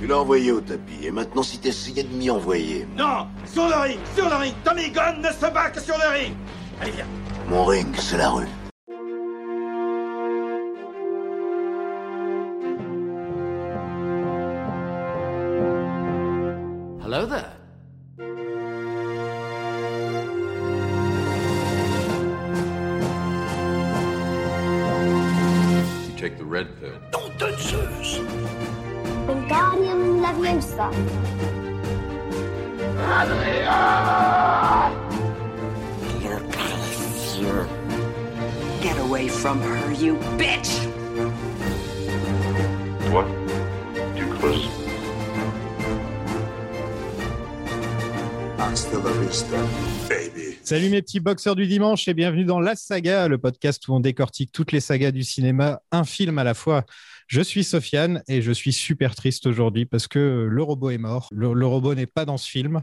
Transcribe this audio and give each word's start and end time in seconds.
Tu 0.00 0.06
l'as 0.06 0.18
envoyé 0.18 0.50
au 0.50 0.62
tapis, 0.62 1.04
et 1.04 1.10
maintenant 1.10 1.42
si 1.42 1.58
t'essayais 1.58 2.04
de 2.04 2.08
m'y 2.16 2.30
envoyer... 2.30 2.88
Non 2.96 3.26
Sur 3.44 3.68
le 3.68 3.74
ring 3.74 3.98
Sur 4.16 4.30
le 4.30 4.34
ring 4.36 4.54
Tommy 4.64 4.88
Gunn 4.88 5.20
ne 5.20 5.28
se 5.28 5.52
bat 5.52 5.68
que 5.68 5.78
sur 5.78 5.94
le 5.98 6.18
ring. 6.18 6.32
Allez, 6.80 6.92
viens. 6.92 7.04
Mon 7.50 7.66
ring, 7.66 7.86
c'est 7.98 8.16
la 8.16 8.30
rue. 8.30 8.48
Salut 50.70 50.88
mes 50.88 51.02
petits 51.02 51.18
boxeurs 51.18 51.56
du 51.56 51.66
dimanche 51.66 52.06
et 52.06 52.14
bienvenue 52.14 52.44
dans 52.44 52.60
La 52.60 52.76
Saga, 52.76 53.26
le 53.26 53.38
podcast 53.38 53.88
où 53.88 53.92
on 53.92 53.98
décortique 53.98 54.52
toutes 54.52 54.70
les 54.70 54.78
sagas 54.78 55.10
du 55.10 55.24
cinéma, 55.24 55.82
un 55.90 56.04
film 56.04 56.38
à 56.38 56.44
la 56.44 56.54
fois. 56.54 56.84
Je 57.30 57.40
suis 57.40 57.62
Sofiane 57.62 58.24
et 58.26 58.42
je 58.42 58.50
suis 58.50 58.72
super 58.72 59.14
triste 59.14 59.46
aujourd'hui 59.46 59.86
parce 59.86 60.08
que 60.08 60.48
le 60.50 60.62
robot 60.64 60.90
est 60.90 60.98
mort. 60.98 61.28
Le, 61.30 61.52
le 61.52 61.64
robot 61.64 61.94
n'est 61.94 62.06
pas 62.06 62.24
dans 62.24 62.36
ce 62.36 62.50
film 62.50 62.82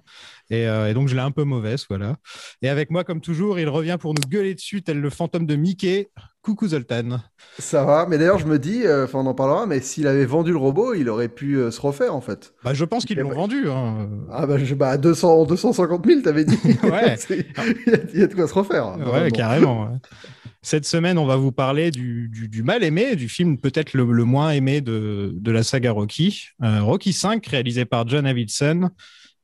et, 0.49 0.69
euh, 0.69 0.89
et 0.89 0.93
donc 0.93 1.09
je 1.09 1.15
l'ai 1.15 1.21
un 1.21 1.31
peu 1.31 1.43
mauvaise, 1.43 1.85
voilà. 1.89 2.15
Et 2.61 2.69
avec 2.69 2.89
moi, 2.89 3.03
comme 3.03 3.19
toujours, 3.19 3.59
il 3.59 3.67
revient 3.67 3.97
pour 3.99 4.13
nous 4.13 4.21
gueuler 4.25 4.55
dessus 4.55 4.81
tel 4.83 5.01
le 5.01 5.09
fantôme 5.09 5.45
de 5.47 5.57
Mickey. 5.57 6.07
Coucou 6.41 6.69
Zoltan. 6.69 7.19
Ça 7.59 7.83
va, 7.83 8.05
mais 8.07 8.17
d'ailleurs 8.17 8.39
je 8.39 8.45
me 8.45 8.57
dis, 8.57 8.85
euh, 8.85 9.03
enfin 9.03 9.19
on 9.19 9.25
en 9.25 9.33
parlera, 9.33 9.65
mais 9.65 9.81
s'il 9.81 10.07
avait 10.07 10.23
vendu 10.25 10.51
le 10.51 10.57
robot, 10.57 10.93
il 10.93 11.09
aurait 11.09 11.27
pu 11.27 11.57
euh, 11.57 11.69
se 11.71 11.81
refaire 11.81 12.15
en 12.15 12.21
fait. 12.21 12.53
Bah, 12.63 12.73
je 12.73 12.85
pense 12.85 13.03
qu'ils 13.03 13.17
l'ont 13.19 13.27
ouais. 13.27 13.35
vendu. 13.35 13.69
hein. 13.69 14.07
Ah 14.31 14.47
bah, 14.47 14.57
je, 14.57 14.73
bah 14.73 14.91
à 14.91 14.97
200, 14.97 15.43
250 15.43 16.05
000 16.07 16.21
t'avais 16.21 16.45
dit. 16.45 16.57
Ouais. 16.83 17.17
Il, 17.29 17.35
y 17.91 17.93
a, 17.93 17.97
il 18.13 18.19
y 18.21 18.23
a 18.23 18.27
de 18.27 18.33
quoi 18.33 18.47
se 18.47 18.53
refaire. 18.53 18.93
Ouais, 18.93 18.97
normalement. 18.97 19.29
carrément. 19.31 19.83
ouais. 19.91 19.97
Cette 20.67 20.83
semaine, 20.85 21.17
on 21.17 21.25
va 21.25 21.37
vous 21.37 21.53
parler 21.53 21.91
du, 21.91 22.27
du- 22.27 22.49
du 22.49 22.61
mal 22.61 22.83
aimé, 22.83 23.15
du 23.15 23.29
film 23.29 23.57
peut-être 23.57 23.93
le, 23.93 24.03
le 24.11 24.23
moins 24.25 24.51
aimé 24.51 24.81
de, 24.81 25.31
de 25.33 25.51
la 25.51 25.63
saga 25.63 25.91
Rocky. 25.93 26.47
Euh, 26.61 26.81
Rocky 26.81 27.11
V, 27.11 27.39
réalisé 27.47 27.85
par 27.85 28.05
John 28.05 28.25
Avildsen 28.25 28.89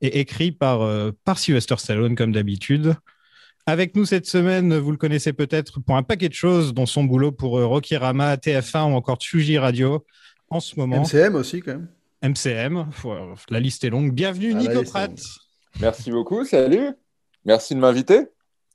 et 0.02 0.20
écrit 0.20 0.52
par, 0.52 0.82
euh, 0.82 1.12
par 1.24 1.38
Sylvester 1.38 1.76
Stallone, 1.78 2.14
comme 2.14 2.30
d'habitude. 2.32 2.94
Avec 3.64 3.96
nous 3.96 4.04
cette 4.04 4.26
semaine, 4.26 4.76
vous 4.76 4.90
le 4.90 4.98
connaissez 4.98 5.32
peut-être 5.32 5.80
pour 5.80 5.96
un 5.96 6.02
paquet 6.02 6.28
de 6.28 6.34
choses, 6.34 6.74
dont 6.74 6.84
son 6.84 7.04
boulot 7.04 7.32
pour 7.32 7.58
euh, 7.58 7.64
Rocky 7.64 7.96
Rama, 7.96 8.36
TF1 8.36 8.92
ou 8.92 8.94
encore 8.94 9.16
Tsuji 9.16 9.56
Radio. 9.56 10.04
En 10.50 10.60
ce 10.60 10.78
moment, 10.78 11.04
MCM 11.04 11.36
aussi 11.36 11.62
quand 11.62 11.72
même. 11.72 11.88
MCM. 12.22 12.88
Faut- 12.90 13.16
La 13.48 13.60
liste 13.60 13.82
est 13.84 13.88
longue. 13.90 14.12
Bienvenue, 14.12 14.52
Ah, 14.54 14.58
Nico 14.58 14.82
Pratt. 14.82 15.18
Merci 15.80 16.10
beaucoup, 16.10 16.44
salut. 16.44 16.90
Merci 17.46 17.74
de 17.74 17.80
m'inviter. 17.80 18.26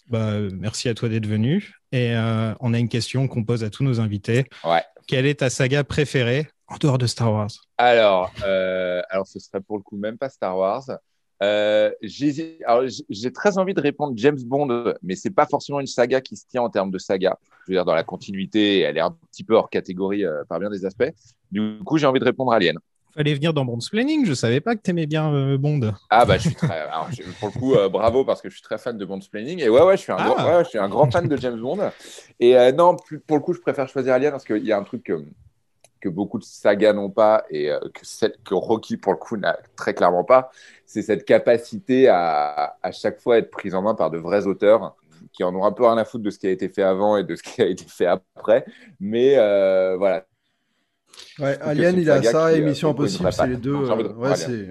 Bah, 0.10 0.34
merci 0.54 0.90
à 0.90 0.94
toi 0.94 1.08
d'être 1.08 1.28
venu. 1.28 1.76
Et 1.92 2.16
euh, 2.16 2.54
on 2.60 2.74
a 2.74 2.80
une 2.80 2.90
question 2.90 3.28
qu'on 3.28 3.44
pose 3.44 3.64
à 3.64 3.70
tous 3.70 3.84
nos 3.84 4.00
invités. 4.00 4.46
Ouais. 4.64 4.84
Quelle 5.08 5.26
est 5.26 5.40
ta 5.40 5.50
saga 5.50 5.84
préférée 5.84 6.48
en 6.68 6.78
dehors 6.78 6.98
de 6.98 7.08
Star 7.08 7.32
Wars? 7.32 7.50
Alors, 7.78 8.32
euh, 8.46 9.02
alors 9.10 9.28
ce 9.28 9.40
serait 9.40 9.62
pour 9.62 9.78
le 9.78 9.84
coup 9.84 9.98
même 9.98 10.18
pas 10.18 10.30
Star 10.30 10.58
Wars. 10.58 10.90
Euh, 11.42 11.92
j'ai 12.02 12.58
très 13.34 13.58
envie 13.58 13.74
de 13.74 13.82
répondre 13.82 14.14
James 14.18 14.40
Bond, 14.44 14.94
mais 15.02 15.16
c'est 15.16 15.30
pas 15.30 15.46
forcément 15.46 15.80
une 15.80 15.88
saga 15.88 16.22
qui 16.22 16.36
se 16.36 16.46
tient 16.48 16.62
en 16.62 16.70
termes 16.70 16.92
de 16.92 16.98
saga. 16.98 17.38
Je 17.66 17.72
veux 17.72 17.76
dire, 17.76 17.86
dans 17.86 17.94
la 17.96 18.04
continuité, 18.04 18.80
elle 18.80 18.98
est 18.98 19.02
un 19.02 19.16
petit 19.32 19.44
peu 19.44 19.56
hors 19.56 19.70
catégorie 19.70 20.26
par 20.50 20.60
bien 20.60 20.70
des 20.70 20.86
aspects. 20.86 21.10
Du 21.52 21.80
coup, 21.86 21.98
j'ai 21.98 22.08
envie 22.08 22.20
de 22.20 22.26
répondre 22.26 22.52
Alien. 22.52 22.78
Fallait 23.16 23.34
venir 23.34 23.54
dans 23.54 23.66
Bond's 23.66 23.90
Planning. 23.90 24.26
Je 24.26 24.34
savais 24.34 24.62
pas 24.62 24.76
que 24.76 24.82
t'aimais 24.82 25.06
bien 25.08 25.34
euh, 25.34 25.58
Bond. 25.58 25.94
Ah 26.10 26.26
bah, 26.26 26.38
je 26.38 26.44
suis 26.50 26.56
très. 26.56 26.80
alors, 26.80 27.08
je- 27.12 27.24
pour 27.40 27.50
le 27.54 27.60
coup, 27.60 27.76
euh, 27.76 27.90
bravo 27.90 28.24
parce 28.24 28.42
que 28.42 28.50
je 28.50 28.54
suis 28.56 28.64
très 28.64 28.78
fan 28.78 28.98
de 28.98 29.06
Bond's 29.06 29.28
Planning. 29.28 29.60
Et 29.62 29.70
ouais, 29.70 29.82
ouais, 29.82 29.98
je 29.98 30.02
suis 30.04 30.12
un, 30.12 30.18
Ah. 30.20 30.24
grand, 30.36 30.58
ouais, 30.58 30.64
je 30.64 30.70
suis 30.70 30.78
un 30.80 30.88
grand 30.90 31.12
fan 31.12 31.28
de 31.28 31.36
James 31.38 31.60
Bond. 31.60 31.92
Et 32.40 32.56
euh, 32.58 32.72
non, 32.72 32.96
plus- 32.96 33.20
pour 33.20 33.38
le 33.38 33.44
coup, 33.44 33.54
je 33.54 33.60
préfère 33.60 33.88
choisir 33.90 34.14
Alien 34.14 34.32
parce 34.32 34.46
qu'il 34.46 34.64
y 34.66 34.72
a 34.72 34.78
un 34.78 34.84
truc 34.84 35.04
que, 35.04 35.24
que 36.00 36.08
beaucoup 36.08 36.38
de 36.40 36.44
sagas 36.46 36.94
n'ont 36.94 37.10
pas 37.10 37.44
et 37.50 37.70
que, 37.94 38.02
celle, 38.06 38.36
que 38.46 38.54
Rocky, 38.54 38.96
pour 38.98 39.12
le 39.14 39.18
coup, 39.18 39.36
n'a 39.38 39.58
très 39.76 39.94
clairement 39.94 40.24
pas. 40.24 40.52
C'est 40.86 41.02
cette 41.02 41.26
capacité 41.26 42.08
à, 42.08 42.78
à 42.82 42.92
chaque 42.92 43.20
fois 43.20 43.38
être 43.38 43.50
prise 43.52 43.76
en 43.76 43.82
main 43.82 43.96
par 43.96 44.10
de 44.12 44.18
vrais 44.18 44.46
auteurs 44.48 44.96
qui 45.34 45.44
en 45.44 45.54
ont 45.56 45.64
un 45.66 45.72
peu 45.72 45.84
rien 45.86 45.98
à 45.98 46.06
foutre 46.06 46.24
de 46.24 46.30
ce 46.30 46.40
qui 46.40 46.48
a 46.48 46.52
été 46.52 46.70
fait 46.70 46.82
avant 46.84 47.16
et 47.18 47.24
de 47.24 47.36
ce 47.36 47.44
qui 47.44 47.62
a 47.62 47.66
été 47.68 47.86
fait 47.88 48.06
après. 48.08 48.66
Mais 49.00 49.34
euh, 49.38 49.96
voilà. 49.98 50.26
Ouais, 51.40 51.58
Alien 51.62 51.96
il 52.00 52.10
a 52.12 52.22
ça 52.24 52.52
qui, 52.52 52.58
et 52.60 52.62
euh, 52.62 52.90
Impossible, 52.90 53.32
c'est 53.32 53.48
les 53.48 53.58
deux. 53.58 53.76
Euh, 53.76 54.14
ouais, 54.14 54.36
c'est. 54.36 54.68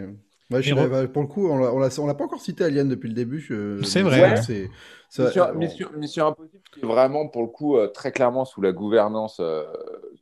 Ouais, 0.51 0.63
je 0.63 0.75
pour 1.07 1.23
le 1.23 1.29
coup, 1.29 1.49
on 1.49 1.59
l'a, 1.59 1.73
on 1.75 2.07
l'a- 2.07 2.15
pas 2.15 2.25
encore 2.25 2.41
cité 2.41 2.65
Alien 2.65 2.89
depuis 2.89 3.09
le 3.09 3.15
début. 3.15 3.39
je- 3.41 3.83
C'est 3.83 4.03
vrai. 4.03 4.37
C'est, 4.43 4.71
c'est- 5.11 5.25
Mission, 5.25 5.45
bon. 5.53 5.59
Mission- 5.59 5.89
Mission 5.97 6.27
Impossible, 6.29 6.63
c'est 6.75 6.87
vraiment 6.87 7.29
pour 7.29 7.43
le 7.43 7.49
coup 7.49 7.77
euh, 7.77 7.89
très 7.89 8.13
clairement 8.13 8.45
sous 8.45 8.61
la 8.63 8.73
gouvernance, 8.73 9.39
euh, 9.41 9.65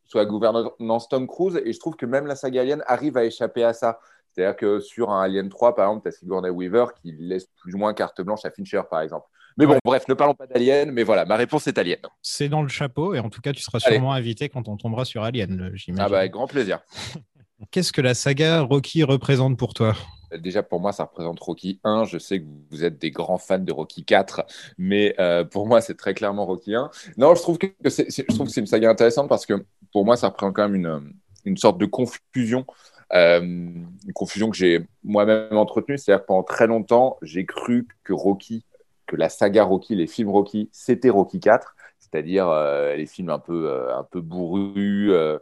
sous 0.04 0.18
la 0.18 0.24
gouvernance 0.24 1.08
Tom 1.08 1.26
Cruise, 1.28 1.60
et 1.64 1.72
je 1.72 1.78
trouve 1.78 1.96
que 1.96 2.06
même 2.06 2.26
la 2.26 2.34
saga 2.36 2.60
Alien 2.62 2.82
arrive 2.86 3.16
à 3.16 3.24
échapper 3.24 3.62
à 3.64 3.72
ça. 3.72 3.98
C'est-à-dire 4.32 4.56
que 4.56 4.80
sur 4.80 5.10
un 5.10 5.22
Alien 5.22 5.48
3, 5.48 5.74
par 5.74 5.86
exemple, 5.88 6.02
tu 6.02 6.08
as 6.08 6.12
Sigourney 6.18 6.50
Weaver 6.50 6.86
qui 7.00 7.12
laisse 7.12 7.46
plus 7.60 7.74
ou 7.74 7.78
moins 7.78 7.94
carte 7.94 8.20
blanche 8.20 8.44
à 8.44 8.50
Fincher, 8.50 8.82
par 8.90 9.00
exemple. 9.00 9.26
Mais 9.58 9.66
bon, 9.66 9.72
Ouais. 9.74 9.78
bref, 9.84 10.04
ne 10.08 10.14
parlons 10.14 10.34
pas 10.34 10.46
d'Alien, 10.46 10.90
mais 10.90 11.02
voilà, 11.02 11.24
ma 11.24 11.36
réponse 11.36 11.66
est 11.66 11.78
Alien. 11.78 11.98
C'est 12.22 12.48
dans 12.48 12.62
le 12.62 12.68
chapeau 12.68 13.14
et 13.14 13.20
en 13.20 13.30
tout 13.30 13.40
cas, 13.40 13.52
tu 13.52 13.62
seras 13.62 13.78
Allez. 13.84 13.96
sûrement 13.96 14.12
invité 14.12 14.48
quand 14.48 14.68
on 14.68 14.76
tombera 14.76 15.04
sur 15.04 15.22
Alien, 15.22 15.70
j'imagine. 15.74 15.96
Ah 15.98 16.08
bah, 16.08 16.18
avec 16.20 16.32
grand 16.32 16.46
plaisir. 16.46 16.80
Qu'est-ce 17.70 17.92
que 17.92 18.02
la 18.02 18.12
saga 18.14 18.60
Rocky 18.60 19.02
représente 19.02 19.58
pour 19.58 19.72
toi? 19.72 19.94
Déjà, 20.38 20.62
pour 20.62 20.80
moi, 20.80 20.92
ça 20.92 21.04
représente 21.04 21.40
Rocky 21.40 21.80
1. 21.84 22.04
Je 22.04 22.18
sais 22.18 22.40
que 22.40 22.44
vous 22.70 22.84
êtes 22.84 22.98
des 22.98 23.10
grands 23.10 23.38
fans 23.38 23.58
de 23.58 23.72
Rocky 23.72 24.04
4, 24.04 24.44
mais 24.76 25.14
euh, 25.18 25.44
pour 25.44 25.66
moi, 25.66 25.80
c'est 25.80 25.94
très 25.96 26.12
clairement 26.12 26.44
Rocky 26.44 26.74
1. 26.74 26.90
Non, 27.16 27.34
je 27.34 27.40
trouve 27.40 27.56
que 27.56 27.68
c'est, 27.86 28.10
c'est- 28.10 28.26
je 28.28 28.34
trouve 28.34 28.48
que 28.48 28.52
c'est 28.52 28.60
une 28.60 28.66
saga 28.66 28.90
intéressante 28.90 29.28
parce 29.28 29.46
que 29.46 29.64
pour 29.92 30.04
moi, 30.04 30.16
ça 30.18 30.28
représente 30.28 30.54
quand 30.54 30.68
même 30.68 30.74
une, 30.74 31.12
une 31.46 31.56
sorte 31.56 31.78
de 31.78 31.86
confusion. 31.86 32.66
euh, 33.14 33.40
une 33.40 34.12
confusion 34.14 34.50
que 34.50 34.56
j'ai 34.56 34.84
moi-même 35.04 35.56
entretenue. 35.56 35.96
C'est-à-dire 35.96 36.22
que 36.22 36.26
pendant 36.26 36.42
très 36.42 36.66
longtemps, 36.66 37.16
j'ai 37.22 37.46
cru 37.46 37.86
que 38.02 38.12
Rocky, 38.12 38.64
que 39.06 39.16
la 39.16 39.28
saga 39.28 39.64
Rocky, 39.64 39.94
les 39.94 40.06
films 40.06 40.30
Rocky, 40.30 40.68
c'était 40.72 41.10
Rocky 41.10 41.40
4, 41.40 41.76
c'est-à-dire 41.98 42.48
euh, 42.48 42.94
les 42.96 43.06
films 43.06 43.30
un 43.30 43.38
peu, 43.38 43.70
euh, 43.70 43.96
un 43.96 44.04
peu 44.04 44.20
bourrus, 44.20 45.10
euh, 45.12 45.38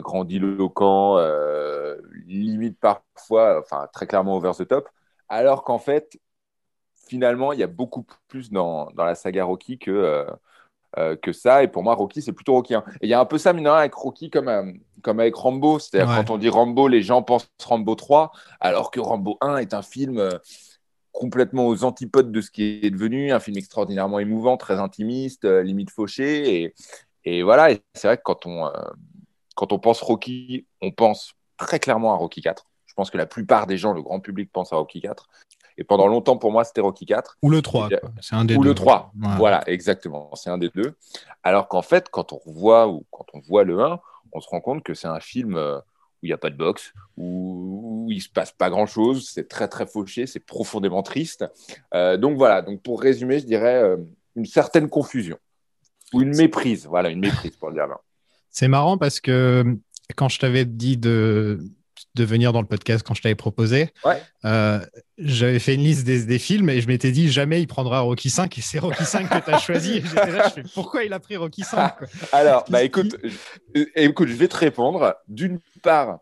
grandiloquents, 0.00 1.18
limite 2.26 2.78
parfois, 2.80 3.60
enfin 3.60 3.88
très 3.92 4.06
clairement 4.06 4.36
over 4.36 4.52
the 4.56 4.66
top, 4.66 4.88
alors 5.28 5.64
qu'en 5.64 5.78
fait, 5.78 6.18
finalement, 7.08 7.52
il 7.52 7.60
y 7.60 7.62
a 7.62 7.66
beaucoup 7.68 8.04
plus 8.28 8.50
dans, 8.50 8.86
dans 8.92 9.04
la 9.04 9.14
saga 9.14 9.44
Rocky 9.44 9.78
que, 9.78 10.26
que 11.22 11.32
ça. 11.32 11.62
Et 11.62 11.68
pour 11.68 11.82
moi, 11.82 11.94
Rocky, 11.94 12.22
c'est 12.22 12.32
plutôt 12.32 12.54
Rocky 12.54 12.74
1. 12.74 12.80
Et 13.00 13.06
il 13.06 13.08
y 13.08 13.14
a 13.14 13.20
un 13.20 13.26
peu 13.26 13.38
ça, 13.38 13.52
mine 13.52 13.66
avec 13.66 13.94
Rocky 13.94 14.30
comme, 14.30 14.80
comme 15.02 15.20
avec 15.20 15.34
Rambo. 15.36 15.78
C'est-à-dire, 15.78 16.08
Ouais. 16.08 16.16
quand 16.16 16.30
on 16.30 16.38
dit 16.38 16.48
Rambo, 16.48 16.88
les 16.88 17.02
gens 17.02 17.22
pensent 17.22 17.50
Rambo 17.64 17.94
3, 17.94 18.32
alors 18.60 18.90
que 18.90 19.00
Rambo 19.00 19.36
1 19.40 19.58
est 19.58 19.74
un 19.74 19.82
film 19.82 20.28
complètement 21.16 21.66
aux 21.66 21.82
antipodes 21.84 22.30
de 22.30 22.40
ce 22.42 22.50
qui 22.50 22.80
est 22.82 22.90
devenu, 22.90 23.32
un 23.32 23.40
film 23.40 23.56
extraordinairement 23.56 24.18
émouvant, 24.18 24.58
très 24.58 24.78
intimiste, 24.78 25.46
euh, 25.46 25.62
limite 25.62 25.90
fauché. 25.90 26.62
Et, 26.62 26.74
et 27.24 27.42
voilà, 27.42 27.70
et 27.72 27.80
c'est 27.94 28.06
vrai 28.06 28.18
que 28.18 28.22
quand 28.22 28.44
on, 28.44 28.66
euh, 28.66 28.70
quand 29.54 29.72
on 29.72 29.78
pense 29.78 30.02
Rocky, 30.02 30.66
on 30.82 30.90
pense 30.92 31.32
très 31.56 31.78
clairement 31.80 32.12
à 32.12 32.16
Rocky 32.16 32.42
4. 32.42 32.66
Je 32.84 32.92
pense 32.92 33.10
que 33.10 33.16
la 33.16 33.24
plupart 33.26 33.66
des 33.66 33.78
gens, 33.78 33.94
le 33.94 34.02
grand 34.02 34.20
public, 34.20 34.50
pense 34.52 34.74
à 34.74 34.76
Rocky 34.76 35.00
4. 35.00 35.26
Et 35.78 35.84
pendant 35.84 36.06
longtemps, 36.06 36.36
pour 36.36 36.52
moi, 36.52 36.64
c'était 36.64 36.82
Rocky 36.82 37.06
4. 37.06 37.38
Ou 37.42 37.48
le 37.50 37.62
3 37.62 37.88
Déjà- 37.88 38.00
quoi. 38.00 38.10
C'est 38.20 38.34
un 38.36 38.44
des 38.44 38.56
Ou 38.56 38.62
deux. 38.62 38.68
le 38.70 38.74
3. 38.74 39.12
Ouais. 39.18 39.28
Voilà, 39.38 39.62
exactement. 39.68 40.30
C'est 40.34 40.50
un 40.50 40.58
des 40.58 40.68
deux. 40.74 40.96
Alors 41.42 41.68
qu'en 41.68 41.82
fait, 41.82 42.10
quand 42.10 42.34
on 42.34 42.38
revoit 42.38 42.88
ou 42.88 43.04
quand 43.10 43.24
on 43.32 43.40
voit 43.40 43.64
le 43.64 43.80
1, 43.82 44.00
on 44.32 44.40
se 44.40 44.48
rend 44.50 44.60
compte 44.60 44.82
que 44.82 44.92
c'est 44.92 45.08
un 45.08 45.20
film 45.20 45.56
euh, 45.56 45.78
où 46.22 46.26
il 46.26 46.28
n'y 46.28 46.32
a 46.32 46.38
pas 46.38 46.50
de 46.50 46.56
boxe, 46.56 46.92
où, 47.16 48.08
il 48.10 48.20
se 48.20 48.28
passe 48.28 48.52
pas 48.52 48.70
grand-chose. 48.70 49.28
C'est 49.28 49.48
très, 49.48 49.68
très 49.68 49.86
fauché. 49.86 50.26
C'est 50.26 50.40
profondément 50.40 51.02
triste. 51.02 51.44
Euh, 51.94 52.16
donc 52.16 52.36
voilà. 52.36 52.62
Donc 52.62 52.82
pour 52.82 53.00
résumer, 53.00 53.40
je 53.40 53.46
dirais 53.46 53.82
euh, 53.82 53.96
une 54.36 54.46
certaine 54.46 54.88
confusion. 54.88 55.38
Ou 56.12 56.22
une 56.22 56.36
méprise. 56.36 56.86
Voilà, 56.86 57.10
une 57.10 57.20
méprise 57.20 57.56
pour 57.56 57.68
le 57.68 57.74
dire. 57.74 57.88
C'est 58.50 58.68
marrant 58.68 58.96
parce 58.96 59.20
que 59.20 59.64
quand 60.14 60.28
je 60.28 60.38
t'avais 60.38 60.64
dit 60.64 60.96
de, 60.96 61.58
de 62.16 62.24
venir 62.24 62.52
dans 62.52 62.60
le 62.60 62.66
podcast, 62.66 63.06
quand 63.06 63.14
je 63.14 63.22
t'avais 63.22 63.34
proposé, 63.36 63.90
Ouais. 64.04 64.20
euh, 64.44 64.80
j'avais 65.18 65.58
fait 65.60 65.74
une 65.74 65.82
liste 65.82 66.04
des, 66.04 66.24
des 66.24 66.38
films 66.38 66.68
et 66.70 66.80
je 66.80 66.88
m'étais 66.88 67.12
dit 67.12 67.30
jamais 67.30 67.60
il 67.60 67.66
prendra 67.66 68.00
Rocky 68.00 68.30
5 68.30 68.58
et 68.58 68.60
c'est 68.62 68.78
Rocky 68.80 69.04
5 69.04 69.28
que 69.28 69.44
tu 69.44 69.50
as 69.54 69.58
choisi. 69.58 69.98
Et 69.98 70.02
J'étais 70.02 70.32
là, 70.32 70.48
je 70.48 70.54
fais 70.62 70.68
pourquoi 70.74 71.04
il 71.04 71.12
a 71.12 71.20
pris 71.20 71.36
Rocky 71.36 71.62
5 71.62 71.96
quoi? 71.98 72.06
Alors, 72.32 72.64
bah 72.68 72.82
écoute, 72.82 73.16
je, 73.22 73.80
euh, 73.80 73.86
écoute, 73.94 74.28
je 74.28 74.34
vais 74.34 74.48
te 74.48 74.56
répondre. 74.56 75.14
D'une 75.28 75.60
part, 75.82 76.18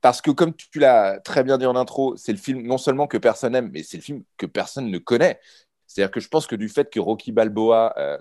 parce 0.00 0.20
que 0.20 0.30
comme 0.30 0.52
tu 0.54 0.78
l'as 0.78 1.18
très 1.20 1.42
bien 1.44 1.56
dit 1.58 1.66
en 1.66 1.74
intro, 1.76 2.16
c'est 2.16 2.32
le 2.32 2.38
film 2.38 2.62
non 2.66 2.78
seulement 2.78 3.06
que 3.06 3.16
personne 3.18 3.54
aime, 3.54 3.70
mais 3.72 3.82
c'est 3.82 3.96
le 3.96 4.02
film 4.02 4.22
que 4.36 4.46
personne 4.46 4.90
ne 4.90 4.98
connaît. 4.98 5.40
C'est-à-dire 5.86 6.10
que 6.10 6.20
je 6.20 6.28
pense 6.28 6.46
que 6.46 6.54
du 6.56 6.68
fait 6.68 6.90
que 6.90 7.00
Rocky 7.00 7.32
Balboa, 7.32 7.94
euh, 7.96 8.18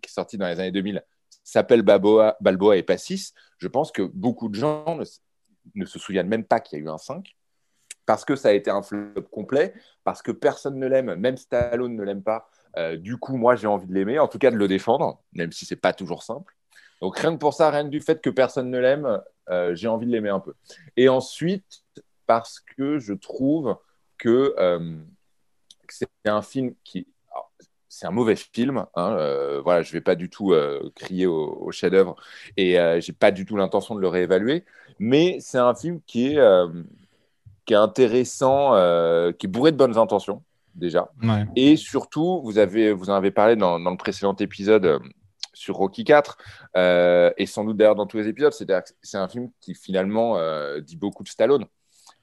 qui 0.00 0.08
est 0.08 0.12
sorti 0.14 0.38
dans 0.38 0.46
les 0.48 0.58
années 0.58 0.72
2000, 0.72 1.02
s'appelle 1.44 1.82
Balboa, 1.82 2.36
Balboa 2.40 2.76
et 2.76 2.82
pas 2.82 2.96
6, 2.98 3.32
je 3.58 3.68
pense 3.68 3.92
que 3.92 4.02
beaucoup 4.02 4.48
de 4.48 4.54
gens 4.54 4.98
ne, 5.74 5.82
ne 5.82 5.86
se 5.86 5.98
souviennent 5.98 6.28
même 6.28 6.44
pas 6.44 6.60
qu'il 6.60 6.78
y 6.78 6.82
a 6.82 6.84
eu 6.84 6.88
un 6.88 6.98
5, 6.98 7.34
parce 8.10 8.24
que 8.24 8.34
ça 8.34 8.48
a 8.48 8.52
été 8.52 8.70
un 8.70 8.82
flop 8.82 9.22
complet, 9.30 9.72
parce 10.02 10.20
que 10.20 10.32
personne 10.32 10.80
ne 10.80 10.86
l'aime, 10.88 11.14
même 11.14 11.36
Stallone 11.36 11.94
ne 11.94 12.02
l'aime 12.02 12.24
pas. 12.24 12.50
Euh, 12.76 12.96
du 12.96 13.16
coup, 13.18 13.36
moi, 13.36 13.54
j'ai 13.54 13.68
envie 13.68 13.86
de 13.86 13.94
l'aimer, 13.94 14.18
en 14.18 14.26
tout 14.26 14.38
cas 14.38 14.50
de 14.50 14.56
le 14.56 14.66
défendre, 14.66 15.22
même 15.32 15.52
si 15.52 15.64
c'est 15.64 15.76
pas 15.76 15.92
toujours 15.92 16.24
simple. 16.24 16.56
Donc 17.00 17.18
rien 17.18 17.32
que 17.32 17.38
pour 17.38 17.54
ça, 17.54 17.70
rien 17.70 17.84
que 17.84 17.90
du 17.90 18.00
fait 18.00 18.20
que 18.20 18.30
personne 18.30 18.68
ne 18.68 18.78
l'aime, 18.78 19.22
euh, 19.48 19.76
j'ai 19.76 19.86
envie 19.86 20.06
de 20.06 20.10
l'aimer 20.10 20.28
un 20.28 20.40
peu. 20.40 20.54
Et 20.96 21.08
ensuite, 21.08 21.84
parce 22.26 22.58
que 22.58 22.98
je 22.98 23.12
trouve 23.12 23.76
que, 24.18 24.54
euh, 24.58 24.96
c'est 25.88 26.08
un 26.24 26.42
film 26.42 26.74
qui... 26.82 27.06
C'est 27.88 28.06
un 28.06 28.12
mauvais 28.12 28.36
film, 28.36 28.86
hein, 28.94 29.60
voilà, 29.64 29.82
je 29.82 29.92
vais 29.92 30.00
pas 30.00 30.14
du 30.14 30.30
tout 30.30 30.54
crier 30.94 31.26
au, 31.26 31.58
au 31.60 31.72
chef-d'œuvre 31.72 32.14
et 32.56 32.78
j'ai 33.00 33.12
pas 33.12 33.32
du 33.32 33.44
tout 33.44 33.56
l'intention 33.56 33.96
de 33.96 34.00
le 34.00 34.06
réévaluer, 34.06 34.64
mais 35.00 35.38
c'est 35.40 35.58
un 35.58 35.74
film 35.74 36.00
qui 36.06 36.28
est, 36.34 36.38
euh, 36.38 36.68
qui 37.64 37.72
est 37.72 37.76
intéressant, 37.76 38.74
euh, 38.74 39.32
qui 39.32 39.46
est 39.46 39.48
bourré 39.48 39.72
de 39.72 39.76
bonnes 39.76 39.98
intentions 39.98 40.44
déjà. 40.76 41.10
Ouais. 41.22 41.44
Et 41.56 41.74
surtout, 41.74 42.40
vous, 42.44 42.58
avez, 42.58 42.92
vous 42.92 43.10
en 43.10 43.14
avez 43.14 43.32
parlé 43.32 43.56
dans, 43.56 43.80
dans 43.80 43.90
le 43.90 43.96
précédent 43.96 44.36
épisode 44.36 44.84
euh, 44.86 44.98
sur 45.52 45.74
Rocky 45.74 46.04
4, 46.04 46.38
euh, 46.76 47.32
et 47.36 47.46
sans 47.46 47.64
doute 47.64 47.76
d'ailleurs 47.76 47.96
dans 47.96 48.06
tous 48.06 48.18
les 48.18 48.28
épisodes, 48.28 48.52
c'est 49.02 49.16
un 49.18 49.28
film 49.28 49.50
qui 49.60 49.74
finalement 49.74 50.38
dit 50.80 50.96
beaucoup 50.96 51.24
de 51.24 51.28
Stallone. 51.28 51.64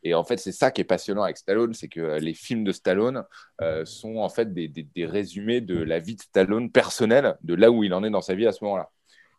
Et 0.04 0.14
en 0.14 0.24
fait, 0.24 0.38
c'est 0.38 0.52
ça 0.54 0.72
qui 0.72 0.80
est 0.82 0.86
passionnant 0.86 1.24
avec 1.24 1.38
Stallone, 1.38 1.74
c'est 1.74 1.88
que 1.90 2.20
les 2.20 2.34
films 2.34 2.64
de 2.64 2.72
Stallone 2.72 3.24
euh, 3.62 3.84
sont 3.84 4.18
en 4.18 4.30
fait 4.30 4.54
des, 4.54 4.68
des- 4.68 4.88
des 4.96 5.06
résumés 5.06 5.60
de 5.60 5.78
la 5.78 6.00
vie 6.00 6.16
de 6.16 6.22
Stallone 6.22 6.72
personnelle, 6.72 7.36
de 7.44 7.56
là 7.56 7.70
où 7.72 7.84
il 7.84 7.94
en 7.94 8.04
est 8.04 8.10
dans 8.10 8.22
sa 8.22 8.36
vie 8.36 8.48
à 8.48 8.52
ce 8.54 8.64
moment-là. 8.64 8.90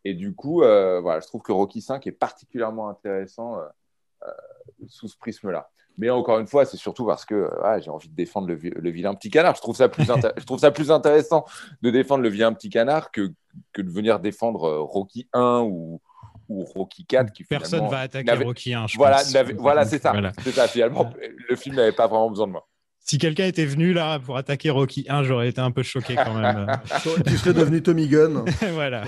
Et 0.04 0.14
du 0.14 0.34
coup, 0.34 0.62
euh, 0.62 1.00
voilà, 1.00 1.20
je 1.20 1.26
trouve 1.26 1.42
que 1.42 1.52
Rocky 1.52 1.80
5 1.80 2.06
est 2.06 2.12
particulièrement 2.12 2.88
intéressant 2.88 3.56
euh, 3.58 3.62
euh, 4.24 4.30
sous 4.86 5.08
ce 5.08 5.16
prisme-là. 5.18 5.70
Mais 6.00 6.10
encore 6.10 6.38
une 6.38 6.46
fois, 6.46 6.64
c'est 6.64 6.76
surtout 6.76 7.04
parce 7.04 7.24
que 7.24 7.50
ah, 7.64 7.80
j'ai 7.80 7.90
envie 7.90 8.08
de 8.08 8.14
défendre 8.14 8.46
le, 8.46 8.54
vi- 8.56 8.70
le 8.70 8.90
vilain 8.90 9.14
petit 9.14 9.30
canard. 9.30 9.56
Je 9.56 9.60
trouve, 9.60 9.74
ça 9.76 9.88
plus 9.88 10.04
inté- 10.08 10.30
je 10.36 10.44
trouve 10.44 10.60
ça 10.60 10.70
plus 10.70 10.92
intéressant 10.92 11.44
de 11.82 11.90
défendre 11.90 12.22
le 12.22 12.28
vilain 12.28 12.52
petit 12.52 12.70
canard 12.70 13.10
que, 13.10 13.32
que 13.72 13.82
de 13.82 13.90
venir 13.90 14.20
défendre 14.20 14.68
Rocky 14.78 15.28
1 15.32 15.62
ou, 15.62 16.00
ou 16.48 16.62
Rocky 16.64 17.04
4. 17.04 17.32
Qui 17.32 17.42
Personne 17.42 17.88
va 17.88 18.00
attaquer 18.00 18.30
Rocky 18.44 18.74
1, 18.74 18.86
je 18.86 18.96
Voilà, 18.96 19.16
pense. 19.16 19.34
n'avait- 19.34 19.54
voilà 19.54 19.84
c'est 19.84 19.98
ça. 20.00 20.12
Voilà. 20.12 20.32
C'est 20.44 20.52
ça. 20.52 20.68
Finalement, 20.68 21.10
le 21.48 21.56
film 21.56 21.74
n'avait 21.74 21.90
pas 21.92 22.06
vraiment 22.06 22.30
besoin 22.30 22.46
de 22.46 22.52
moi. 22.52 22.68
Si 23.08 23.16
quelqu'un 23.16 23.46
était 23.46 23.64
venu 23.64 23.94
là 23.94 24.18
pour 24.18 24.36
attaquer 24.36 24.68
Rocky 24.68 25.06
1, 25.08 25.22
j'aurais 25.22 25.48
été 25.48 25.62
un 25.62 25.70
peu 25.70 25.82
choqué 25.82 26.14
quand 26.14 26.34
même. 26.34 26.66
tu 27.26 27.38
serais 27.38 27.54
devenu 27.54 27.82
Tommy 27.82 28.06
Gunn. 28.06 28.44
voilà. 28.74 29.04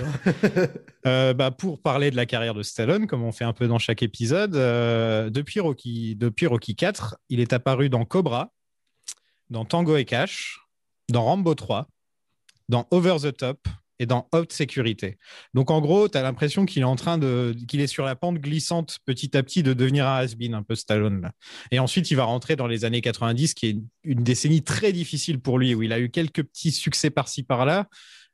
Euh, 1.05 1.35
bah, 1.35 1.51
pour 1.51 1.79
parler 1.79 2.09
de 2.09 2.15
la 2.15 2.25
carrière 2.25 2.55
de 2.55 2.63
Stallone, 2.63 3.05
comme 3.05 3.21
on 3.21 3.31
fait 3.31 3.43
un 3.43 3.53
peu 3.53 3.67
dans 3.67 3.77
chaque 3.77 4.01
épisode, 4.01 4.55
euh, 4.55 5.29
depuis, 5.29 5.59
Rocky, 5.59 6.15
depuis 6.15 6.47
Rocky 6.47 6.75
4, 6.75 7.17
il 7.29 7.39
est 7.41 7.53
apparu 7.53 7.89
dans 7.89 8.03
Cobra, 8.03 8.51
dans 9.51 9.65
Tango 9.65 9.95
et 9.95 10.05
Cash, 10.05 10.59
dans 11.09 11.23
Rambo 11.23 11.53
3, 11.53 11.87
dans 12.69 12.87
Over 12.89 13.17
the 13.21 13.37
Top 13.37 13.59
et 14.01 14.07
dans 14.07 14.27
Haute 14.33 14.51
Sécurité. 14.51 15.17
Donc 15.53 15.69
en 15.69 15.79
gros, 15.79 16.09
tu 16.09 16.17
as 16.17 16.23
l'impression 16.23 16.65
qu'il 16.65 16.81
est 16.81 16.85
en 16.85 16.95
train 16.95 17.19
de 17.19 17.55
qu'il 17.67 17.79
est 17.81 17.87
sur 17.87 18.03
la 18.03 18.15
pente 18.15 18.39
glissante 18.39 18.97
petit 19.05 19.37
à 19.37 19.43
petit 19.43 19.61
de 19.61 19.73
devenir 19.73 20.07
un 20.07 20.15
has-been, 20.15 20.55
un 20.55 20.63
peu 20.63 20.73
Stallone 20.73 21.21
là. 21.21 21.31
Et 21.69 21.77
ensuite, 21.77 22.09
il 22.09 22.15
va 22.15 22.23
rentrer 22.23 22.55
dans 22.55 22.65
les 22.65 22.83
années 22.83 23.01
90 23.01 23.53
qui 23.53 23.67
est 23.67 23.77
une, 24.03 24.23
décennie 24.23 24.63
très 24.63 24.91
difficile 24.91 25.39
pour 25.39 25.59
lui 25.59 25.75
où 25.75 25.83
il 25.83 25.93
a 25.93 25.99
eu 25.99 26.09
quelques 26.09 26.41
petits 26.41 26.71
succès 26.71 27.11
par-ci 27.11 27.43
par-là 27.43 27.87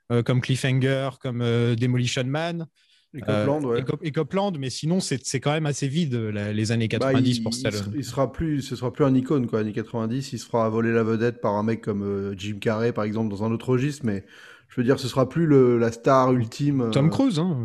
euh, 0.10 0.24
comme 0.24 0.40
Cliffhanger, 0.40 1.10
comme 1.20 1.42
euh, 1.42 1.76
Demolition 1.76 2.24
Man. 2.24 2.66
Et 3.14 3.20
Copland, 3.22 3.64
euh, 3.64 3.68
ouais. 3.68 3.80
et, 3.80 3.84
Cop- 3.84 4.00
et 4.04 4.12
Copland, 4.12 4.54
mais 4.58 4.70
sinon, 4.70 5.00
c'est 5.02 5.40
quand 5.42 5.52
même 5.52 5.66
assez 5.66 5.88
vide 5.90 6.14
la- 6.14 6.54
les 6.54 6.72
années 6.72 6.88
Bah, 6.88 7.00
90 7.00 7.38
il, 7.38 7.44
pour 7.44 7.54
Stallone. 7.54 7.94
il 7.96 8.04
sera 8.06 8.32
plus, 8.32 8.62
ce 8.62 8.76
sera 8.78 8.94
plus 8.94 9.04
un 9.04 9.16
icône 9.16 9.48
quoi. 9.48 9.60
Années 9.60 9.74
90, 9.74 10.32
il 10.32 10.40
se 10.40 10.46
fera 10.46 10.70
voler 10.70 10.94
la 10.94 11.04
vedette 11.04 11.42
par 11.42 11.56
un 11.56 11.64
mec 11.64 11.82
comme 11.82 12.04
euh, 12.04 12.36
Jim 12.38 12.58
Carrey 12.62 12.94
par 12.94 13.04
exemple 13.04 13.30
dans 13.30 13.44
un 13.44 13.52
autre 13.52 13.70
registre, 13.70 14.06
mais 14.06 14.26
je 14.70 14.82
veux 14.82 14.84
dire, 14.84 15.00
ce 15.00 15.08
sera 15.08 15.28
plus 15.28 15.46
le, 15.48 15.78
la 15.78 15.92
star 15.92 16.32
ultime. 16.34 16.82
euh, 16.82 16.90
Tom 16.92 17.10
Cruise, 17.10 17.40
hein. 17.40 17.58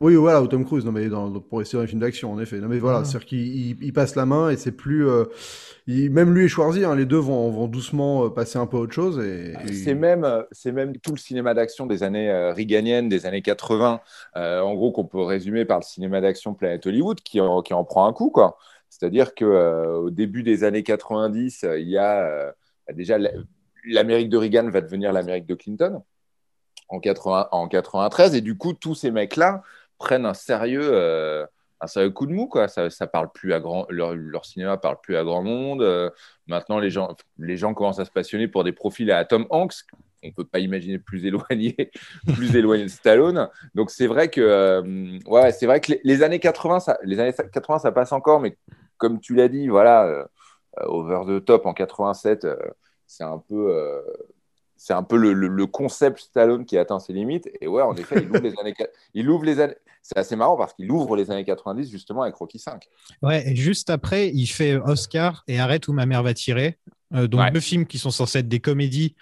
Oui, 0.00 0.14
voilà, 0.14 0.40
ou 0.42 0.46
Tom 0.46 0.64
Cruise, 0.64 0.84
non 0.84 0.92
mais 0.92 1.08
dans, 1.08 1.30
pour 1.40 1.60
essayer 1.62 1.76
dans 1.76 1.82
les 1.82 1.88
films 1.88 2.00
d'action, 2.00 2.32
en 2.32 2.38
effet. 2.40 2.58
Non 2.58 2.68
mais 2.68 2.78
voilà, 2.78 2.98
Ah. 2.98 3.04
c'est-à-dire 3.04 3.26
qu'il 3.26 3.40
il- 3.70 3.76
il 3.82 3.92
passe 3.92 4.14
la 4.14 4.24
main 4.26 4.50
et 4.50 4.56
c'est 4.56 4.72
plus, 4.72 5.06
euh, 5.08 5.24
il- 5.86 6.10
même 6.10 6.32
lui 6.34 6.44
et 6.44 6.48
Schwarzy, 6.48 6.84
hein, 6.84 6.94
les 6.94 7.06
deux 7.06 7.16
vont, 7.18 7.50
vont 7.50 7.66
doucement 7.66 8.26
euh, 8.26 8.28
passer 8.30 8.58
un 8.58 8.66
peu 8.66 8.76
à 8.76 8.80
autre 8.80 8.92
chose 8.92 9.18
et. 9.18 9.54
et- 9.68 9.72
C'est 9.72 9.94
même, 9.94 10.26
c'est 10.52 10.72
même 10.72 10.96
tout 10.98 11.12
le 11.12 11.18
cinéma 11.18 11.54
d'action 11.54 11.86
des 11.86 12.02
années 12.02 12.30
euh, 12.30 12.52
reaganiennes, 12.52 13.08
des 13.08 13.26
années 13.26 13.42
80, 13.42 14.00
euh, 14.36 14.60
en 14.60 14.74
gros, 14.74 14.92
qu'on 14.92 15.04
peut 15.06 15.22
résumer 15.22 15.64
par 15.64 15.78
le 15.78 15.84
cinéma 15.84 16.20
d'action 16.20 16.54
Planet 16.54 16.86
Hollywood, 16.86 17.20
qui 17.20 17.40
en, 17.40 17.62
qui 17.62 17.74
en 17.74 17.84
prend 17.84 18.06
un 18.06 18.12
coup, 18.12 18.30
quoi. 18.30 18.56
C'est-à-dire 18.90 19.34
que 19.34 19.44
euh, 19.44 19.96
au 19.96 20.10
début 20.10 20.42
des 20.42 20.64
années 20.64 20.82
90, 20.82 21.64
euh, 21.64 21.78
il 21.80 21.88
y 21.88 21.96
a 21.98 22.22
euh, 22.26 22.52
déjà 22.92 23.18
la- 23.18 23.30
l'Amérique 23.86 24.28
de 24.28 24.36
Reagan 24.36 24.68
va 24.68 24.80
devenir 24.82 25.12
l'Amérique 25.12 25.46
de 25.46 25.54
Clinton 25.54 26.02
en, 26.90 27.00
80, 27.00 27.48
en 27.52 27.68
93, 27.68 28.34
et 28.34 28.40
du 28.40 28.56
coup, 28.56 28.72
tous 28.72 28.94
ces 28.94 29.10
mecs-là 29.10 29.62
prennent 29.98 30.26
un 30.26 30.34
sérieux, 30.34 30.90
euh, 30.92 31.46
un 31.80 31.86
sérieux 31.86 32.10
coup 32.10 32.26
de 32.26 32.32
mou, 32.32 32.46
quoi. 32.46 32.68
Ça, 32.68 32.90
ça 32.90 33.06
parle 33.06 33.30
plus 33.32 33.52
à 33.54 33.60
grand, 33.60 33.86
leur, 33.88 34.14
leur 34.14 34.44
cinéma 34.44 34.76
parle 34.76 35.00
plus 35.00 35.16
à 35.16 35.24
grand 35.24 35.42
monde. 35.42 35.82
euh, 35.82 36.10
maintenant, 36.46 36.78
les 36.78 36.90
gens, 36.90 37.16
les 37.38 37.56
gens 37.56 37.74
commencent 37.74 37.98
à 37.98 38.04
se 38.04 38.10
passionner 38.10 38.48
pour 38.48 38.64
des 38.64 38.72
profils 38.72 39.10
à 39.10 39.24
Tom 39.24 39.46
Hanks. 39.50 39.84
On 40.22 40.32
peut 40.32 40.44
pas 40.44 40.58
imaginer 40.58 40.98
plus 40.98 41.24
éloigné, 41.24 41.90
plus 42.34 42.54
éloigné 42.54 42.84
de 42.84 42.88
Stallone. 42.88 43.48
Donc 43.74 43.90
c'est 43.90 44.06
vrai 44.06 44.28
que, 44.28 44.40
euh, 44.40 45.18
ouais, 45.26 45.52
c'est 45.52 45.66
vrai 45.66 45.80
que 45.80 45.94
les, 46.04 46.22
années 46.22 46.40
80, 46.40 46.80
ça, 46.80 46.98
les 47.02 47.18
années 47.20 47.32
80, 47.32 47.78
ça 47.78 47.92
passe 47.92 48.12
encore, 48.12 48.40
mais 48.40 48.58
comme 48.98 49.18
tu 49.18 49.34
l'as 49.34 49.48
dit, 49.48 49.68
voilà, 49.68 50.26
Over 50.78 51.22
the 51.26 51.44
Top 51.44 51.66
en 51.66 51.74
87, 51.74 52.44
euh, 52.44 52.56
c'est 53.06 53.24
un 53.24 53.38
peu, 53.38 54.02
c'est 54.82 54.94
un 54.94 55.02
peu 55.02 55.18
le, 55.18 55.34
le- 55.34 55.48
le 55.48 55.66
concept 55.66 56.20
Stallone 56.20 56.64
qui 56.64 56.78
atteint 56.78 56.98
ses 56.98 57.12
limites. 57.12 57.50
Et 57.60 57.66
ouais, 57.68 57.82
en 57.82 57.94
effet, 57.96 58.16
il 58.22 58.30
ouvre 58.30 58.38
les 58.40 58.54
années, 58.58 58.74
il 59.12 59.28
ouvre 59.28 59.44
les 59.44 59.60
années. 59.60 59.74
C'est 60.02 60.16
assez 60.16 60.36
marrant 60.36 60.56
parce 60.56 60.72
qu'il 60.72 60.90
ouvre 60.90 61.16
les 61.16 61.30
années 61.30 61.44
90 61.44 61.90
justement 61.90 62.22
avec 62.22 62.34
Rocky 62.34 62.58
5. 62.58 62.82
Ouais, 63.20 63.46
et 63.46 63.54
juste 63.54 63.90
après, 63.90 64.30
il 64.30 64.46
fait 64.46 64.76
Oscar 64.76 65.44
et 65.46 65.60
Arrête 65.60 65.86
où 65.88 65.92
ma 65.92 66.06
mère 66.06 66.22
va 66.22 66.32
tirer. 66.32 66.78
Euh, 67.14 67.26
donc 67.26 67.40
Ouais. 67.42 67.50
deux 67.50 67.60
films 67.60 67.84
qui 67.84 67.98
sont 67.98 68.10
censés 68.10 68.38
être 68.38 68.48
des 68.48 68.60
comédies. 68.60 69.14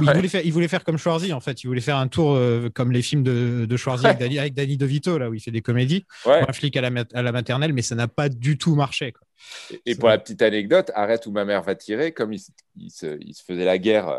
Il, 0.00 0.06
Ouais. 0.06 0.14
voulait 0.14 0.28
faire, 0.28 0.42
il 0.44 0.52
voulait 0.52 0.68
faire 0.68 0.84
comme 0.84 0.98
Schwarzy, 0.98 1.32
en 1.32 1.40
fait. 1.40 1.64
Il 1.64 1.68
voulait 1.68 1.80
faire 1.80 1.96
un 1.96 2.06
tour 2.06 2.34
euh, 2.34 2.68
comme 2.72 2.92
les 2.92 3.00
films 3.02 3.22
de, 3.22 3.64
de 3.64 3.76
Schwarzy 3.78 4.04
avec, 4.06 4.18
Danny, 4.18 4.38
avec 4.38 4.52
Danny 4.54 4.76
DeVito, 4.76 5.16
là 5.16 5.30
où 5.30 5.34
il 5.34 5.40
fait 5.40 5.50
des 5.50 5.62
comédies. 5.62 6.04
Un 6.26 6.52
flic 6.52 6.76
à 6.76 6.82
la, 6.82 6.90
mat- 6.90 7.12
à 7.14 7.22
la 7.22 7.32
maternelle, 7.32 7.72
mais 7.72 7.82
ça 7.82 7.94
n'a 7.94 8.06
pas 8.08 8.28
du 8.28 8.58
tout 8.58 8.74
marché. 8.76 9.12
quoi. 9.12 9.22
Et, 9.70 9.92
et 9.92 9.94
pour 9.96 10.08
la 10.10 10.18
petite 10.18 10.42
anecdote, 10.42 10.90
arrête 10.94 11.24
où 11.26 11.30
ma 11.32 11.44
mère 11.46 11.62
va 11.62 11.74
tirer, 11.74 12.12
comme 12.12 12.32
il 12.34 12.38
se, 12.38 12.50
il 12.76 13.34
se 13.34 13.42
faisaient 13.42 13.64
la 13.64 13.78
guerre, 13.78 14.08
euh, 14.08 14.18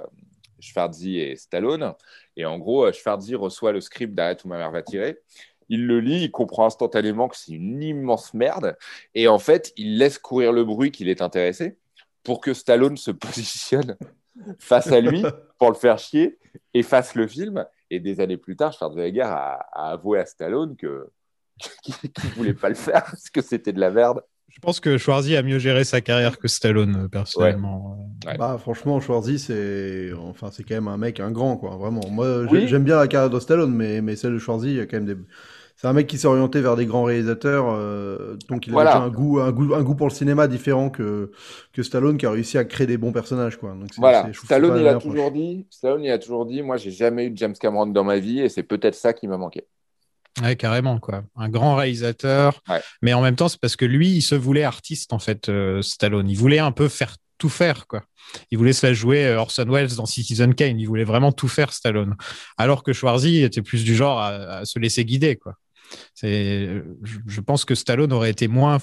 Schwarzy 0.59 1.19
et 1.19 1.35
Stallone, 1.35 1.93
et 2.35 2.45
en 2.45 2.57
gros, 2.57 2.85
euh, 2.85 2.91
Schwarzy 2.91 3.35
reçoit 3.35 3.71
le 3.71 3.81
script 3.81 4.13
d'arrête 4.13 4.43
où 4.43 4.47
ma 4.47 4.57
mère 4.57 4.71
va 4.71 4.81
tirer. 4.81 5.19
Il 5.69 5.85
le 5.85 5.99
lit, 5.99 6.23
il 6.23 6.31
comprend 6.31 6.65
instantanément 6.65 7.27
que 7.27 7.37
c'est 7.37 7.51
une 7.51 7.81
immense 7.83 8.33
merde, 8.33 8.77
et 9.13 9.27
en 9.27 9.39
fait, 9.39 9.73
il 9.77 9.97
laisse 9.97 10.19
courir 10.19 10.51
le 10.51 10.63
bruit 10.63 10.91
qu'il 10.91 11.09
est 11.09 11.21
intéressé 11.21 11.77
pour 12.23 12.41
que 12.41 12.53
Stallone 12.53 12.97
se 12.97 13.11
positionne 13.11 13.97
face 14.59 14.91
à 14.91 15.01
lui 15.01 15.23
pour 15.57 15.69
le 15.69 15.75
faire 15.75 15.97
chier 15.99 16.37
et 16.73 16.83
fasse 16.83 17.15
le 17.15 17.27
film. 17.27 17.65
Et 17.91 17.99
des 17.99 18.19
années 18.19 18.37
plus 18.37 18.55
tard, 18.55 18.71
Schwarzenegger 18.71 19.21
a, 19.21 19.53
a 19.71 19.91
avoué 19.91 20.19
à 20.19 20.25
Stallone 20.25 20.75
que 20.75 21.09
qu'il 21.83 21.95
ne 22.23 22.29
voulait 22.35 22.53
pas 22.53 22.69
le 22.69 22.75
faire 22.75 23.03
parce 23.03 23.29
que 23.29 23.41
c'était 23.41 23.73
de 23.73 23.79
la 23.79 23.91
merde. 23.91 24.23
Je 24.49 24.59
pense 24.59 24.79
que 24.79 24.97
Schwarzy 24.97 25.35
a 25.35 25.43
mieux 25.43 25.59
géré 25.59 25.83
sa 25.83 26.01
carrière 26.01 26.37
que 26.39 26.47
Stallone, 26.47 27.03
euh, 27.05 27.07
personnellement. 27.07 27.97
Ouais. 28.25 28.37
Bah 28.37 28.57
franchement, 28.59 28.99
Schwarzy, 28.99 29.39
c'est, 29.39 30.11
enfin, 30.13 30.49
c'est 30.51 30.63
quand 30.63 30.75
même 30.75 30.87
un 30.87 30.97
mec, 30.97 31.19
un 31.19 31.31
grand 31.31 31.55
quoi, 31.57 31.77
vraiment. 31.77 32.01
Moi, 32.09 32.41
Oui. 32.51 32.67
j'aime 32.67 32.83
bien 32.83 32.97
la 32.97 33.07
carrière 33.07 33.29
de 33.29 33.39
Stallone, 33.39 33.73
mais 33.73 34.01
mais 34.01 34.15
celle 34.15 34.33
de 34.33 34.39
Schwarzy, 34.39 34.69
il 34.71 34.75
y 34.77 34.79
a 34.79 34.85
quand 34.85 34.97
même 34.97 35.05
des. 35.05 35.15
C'est 35.75 35.87
un 35.87 35.93
mec 35.93 36.07
qui 36.07 36.17
s'est 36.17 36.27
orienté 36.27 36.59
vers 36.59 36.75
des 36.75 36.85
grands 36.85 37.05
réalisateurs, 37.05 37.67
euh, 37.69 38.35
donc 38.49 38.67
il 38.67 38.71
a 38.71 38.73
Voilà. 38.73 38.91
déjà 38.95 39.03
un 39.03 39.09
goût, 39.09 39.39
un 39.39 39.51
goût, 39.53 39.73
un 39.73 39.81
goût 39.83 39.95
pour 39.95 40.07
le 40.07 40.13
cinéma 40.13 40.47
différent 40.49 40.89
que 40.89 41.31
que 41.71 41.83
Stallone, 41.83 42.17
qui 42.17 42.25
a 42.25 42.31
réussi 42.31 42.57
à 42.57 42.65
créer 42.65 42.85
des 42.87 42.97
bons 42.97 43.13
personnages 43.13 43.55
quoi. 43.57 43.71
Donc 43.71 43.87
Voilà, 43.97 44.29
Stallone, 44.33 44.77
il 44.81 44.87
a 44.87 44.95
toujours 44.95 45.31
dit, 45.31 45.67
Stallone, 45.69 46.03
il 46.03 46.11
a 46.11 46.19
toujours 46.19 46.45
dit, 46.45 46.61
moi, 46.63 46.75
j'ai 46.75 46.91
jamais 46.91 47.27
eu 47.27 47.29
de 47.31 47.37
James 47.37 47.53
Cameron 47.57 47.87
dans 47.87 48.03
ma 48.03 48.19
vie, 48.19 48.41
et 48.41 48.49
c'est 48.49 48.63
peut-être 48.63 48.95
ça 48.95 49.13
qui 49.13 49.27
m'a 49.27 49.37
manqué. 49.37 49.67
Ouais, 50.41 50.55
carrément, 50.55 50.99
quoi. 50.99 51.23
Un 51.35 51.49
grand 51.49 51.75
réalisateur. 51.75 52.61
Ouais. 52.69 52.81
Mais 53.01 53.13
en 53.13 53.21
même 53.21 53.35
temps, 53.35 53.47
c'est 53.49 53.59
parce 53.59 53.75
que 53.75 53.85
lui, 53.85 54.09
il 54.09 54.21
se 54.21 54.35
voulait 54.35 54.63
artiste, 54.63 55.13
en 55.13 55.19
fait, 55.19 55.49
euh, 55.49 55.81
Stallone. 55.81 56.29
Il 56.29 56.37
voulait 56.37 56.59
un 56.59 56.71
peu 56.71 56.87
faire 56.87 57.15
tout 57.37 57.49
faire, 57.49 57.87
quoi. 57.87 58.03
Il 58.51 58.57
voulait 58.57 58.73
se 58.73 58.85
la 58.85 58.93
jouer 58.93 59.25
euh, 59.25 59.39
Orson 59.39 59.65
Welles 59.67 59.95
dans 59.95 60.05
Citizen 60.05 60.53
Kane. 60.55 60.79
Il 60.79 60.85
voulait 60.85 61.03
vraiment 61.03 61.31
tout 61.31 61.47
faire, 61.47 61.73
Stallone. 61.73 62.15
Alors 62.57 62.83
que 62.83 62.93
Schwarzy 62.93 63.43
était 63.43 63.61
plus 63.61 63.83
du 63.83 63.95
genre 63.95 64.19
à, 64.19 64.27
à 64.59 64.65
se 64.65 64.77
laisser 64.79 65.05
guider, 65.05 65.35
quoi. 65.35 65.55
C'est, 66.13 66.83
je, 67.03 67.17
je 67.25 67.41
pense 67.41 67.65
que 67.65 67.73
Stallone 67.75 68.13
aurait 68.13 68.29
été 68.29 68.47
moins 68.47 68.77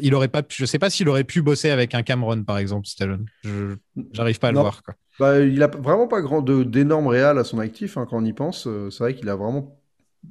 il 0.00 0.14
aurait 0.14 0.28
pas, 0.28 0.42
pu- 0.42 0.56
je 0.58 0.64
sais 0.64 0.78
pas 0.78 0.88
s'il 0.88 1.08
aurait 1.10 1.24
pu 1.24 1.42
bosser 1.42 1.68
avec 1.68 1.94
un 1.94 2.02
Cameron 2.02 2.42
par 2.42 2.56
exemple, 2.56 2.86
Stallone. 2.86 3.26
Je 3.44 3.76
j'arrive 4.12 4.38
pas 4.38 4.48
à 4.48 4.52
le 4.52 4.58
voir 4.58 4.82
quoi. 4.82 4.94
Bah, 5.20 5.40
il 5.40 5.62
a 5.62 5.66
vraiment 5.66 6.08
pas 6.08 6.22
grand 6.22 6.40
de- 6.40 6.62
d'énormes 6.64 7.06
réals 7.06 7.38
à 7.38 7.44
son 7.44 7.58
actif 7.58 7.98
hein, 7.98 8.06
quand 8.08 8.16
on 8.16 8.24
y 8.24 8.32
pense. 8.32 8.66
Euh, 8.66 8.88
C'est 8.90 9.04
vrai 9.04 9.14
qu'il 9.14 9.28
a 9.28 9.36
vraiment. 9.36 9.78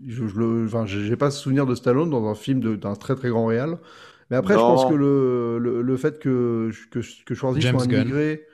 Je, 0.08 0.28
je 0.28 0.40
le, 0.40 0.66
enfin, 0.66 0.86
pas 1.18 1.32
souvenir 1.32 1.66
de 1.66 1.76
Stallone 1.76 2.10
dans 2.10 2.28
un 2.28 2.36
film 2.36 2.78
d'un 2.78 2.96
très 2.96 3.16
très 3.16 3.30
grand 3.30 3.46
réal. 3.46 3.78
Mais 4.30 4.38
après, 4.38 4.54
je 4.54 4.60
pense 4.60 4.86
que 4.86 4.94
le, 4.94 5.60
le, 5.60 5.82
le 5.82 5.98
fait 5.98 6.20
que 6.20 6.72
que, 6.92 7.00
que 7.26 7.36
Schwarzy 7.36 7.62
soit 7.62 7.82
un 7.82 7.86
immigré. 7.86 8.46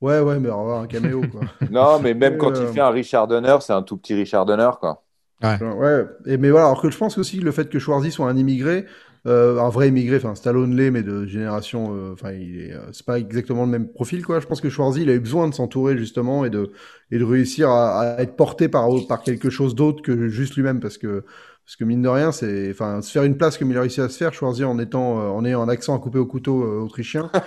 Ouais, 0.00 0.20
ouais, 0.20 0.38
mais 0.38 0.48
avoir 0.48 0.80
un 0.80 0.86
caméo 0.86 1.22
quoi. 1.26 1.40
Non, 1.72 1.98
mais 1.98 2.14
même 2.14 2.34
Et, 2.34 2.38
quand 2.38 2.56
euh, 2.56 2.62
il 2.68 2.72
fait 2.72 2.80
un 2.80 2.90
Richard 2.90 3.26
Donner, 3.26 3.56
c'est 3.60 3.72
un 3.72 3.82
tout 3.82 3.96
petit 3.96 4.14
Richard 4.14 4.46
Donner, 4.46 4.70
quoi. 4.78 5.02
Ouais, 5.42 6.04
et, 6.26 6.36
mais 6.36 6.50
voilà, 6.50 6.66
alors 6.66 6.80
que 6.82 6.90
je 6.90 6.96
pense 6.98 7.18
aussi 7.18 7.38
que 7.40 7.44
le 7.44 7.52
fait 7.52 7.68
que 7.68 7.78
Schwarzy 7.78 8.10
soit 8.12 8.28
un 8.28 8.36
immigré, 8.36 8.86
euh, 9.26 9.58
un 9.58 9.68
vrai 9.68 9.88
immigré, 9.88 10.16
enfin 10.16 10.34
Stallone 10.34 10.76
l'est, 10.76 10.90
mais 10.90 11.02
de 11.02 11.26
génération, 11.26 11.94
euh, 11.94 12.12
enfin 12.12 12.30
euh, 12.32 12.78
c'est 12.92 13.04
pas 13.04 13.18
exactement 13.18 13.64
le 13.64 13.70
même 13.70 13.88
profil 13.88 14.24
quoi. 14.24 14.40
Je 14.40 14.46
pense 14.46 14.60
que 14.60 14.70
Schwarzy 14.70 15.02
il 15.02 15.10
a 15.10 15.14
eu 15.14 15.20
besoin 15.20 15.48
de 15.48 15.54
s'entourer 15.54 15.96
justement 15.98 16.44
et 16.44 16.50
de 16.50 16.72
et 17.10 17.18
de 17.18 17.24
réussir 17.24 17.68
à, 17.70 18.00
à 18.00 18.22
être 18.22 18.36
porté 18.36 18.68
par 18.68 18.88
par 19.08 19.22
quelque 19.22 19.50
chose 19.50 19.74
d'autre 19.74 20.02
que 20.02 20.28
juste 20.28 20.54
lui-même 20.56 20.80
parce 20.80 20.98
que 20.98 21.24
parce 21.64 21.76
que 21.76 21.84
mine 21.84 22.02
de 22.02 22.08
rien 22.08 22.32
c'est, 22.32 22.70
enfin 22.70 23.02
se 23.02 23.10
faire 23.10 23.24
une 23.24 23.36
place 23.36 23.58
comme 23.58 23.70
il 23.70 23.76
a 23.76 23.80
réussi 23.80 24.00
à 24.00 24.08
se 24.08 24.16
faire 24.16 24.32
Schwarzy 24.32 24.64
en 24.64 24.78
étant 24.78 25.20
euh, 25.20 25.28
en 25.28 25.44
ayant 25.44 25.62
un 25.62 25.68
accent 25.68 25.96
à 25.96 25.98
couper 25.98 26.18
au 26.18 26.26
couteau 26.26 26.62
autrichien. 26.82 27.30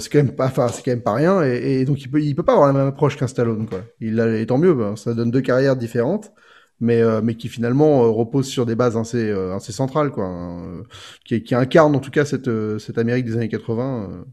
C'est 0.00 0.10
quand 0.10 0.18
même 0.18 0.34
pas, 0.34 0.46
enfin 0.46 0.66
c'est 0.66 0.82
quand 0.82 0.90
même 0.90 1.04
pas 1.04 1.14
rien 1.14 1.44
et, 1.44 1.82
et 1.82 1.84
donc 1.84 2.02
il 2.02 2.10
peut, 2.10 2.20
il 2.20 2.34
peut 2.34 2.42
pas 2.42 2.54
avoir 2.54 2.66
la 2.66 2.72
même 2.72 2.88
approche 2.88 3.16
qu'un 3.16 3.28
Stallone 3.28 3.68
quoi. 3.68 3.82
Il 4.00 4.18
a, 4.20 4.36
et 4.36 4.44
tant 4.44 4.58
mieux, 4.58 4.74
ben, 4.74 4.96
ça 4.96 5.14
donne 5.14 5.30
deux 5.30 5.40
carrières 5.40 5.76
différentes 5.76 6.32
mais, 6.82 7.00
euh, 7.00 7.22
mais 7.22 7.36
qui 7.36 7.48
finalement 7.48 8.04
euh, 8.04 8.08
repose 8.10 8.46
sur 8.46 8.66
des 8.66 8.74
bases 8.74 8.96
assez, 8.96 9.30
euh, 9.30 9.54
assez 9.54 9.72
centrales, 9.72 10.10
quoi, 10.10 10.26
hein, 10.26 10.82
qui, 11.24 11.42
qui 11.42 11.54
incarne 11.54 11.94
en 11.96 12.00
tout 12.00 12.10
cas 12.10 12.24
cette, 12.26 12.48
euh, 12.48 12.78
cette 12.78 12.98
Amérique 12.98 13.24
des 13.24 13.36
années 13.36 13.48
80. 13.48 14.10
euh. 14.10 14.24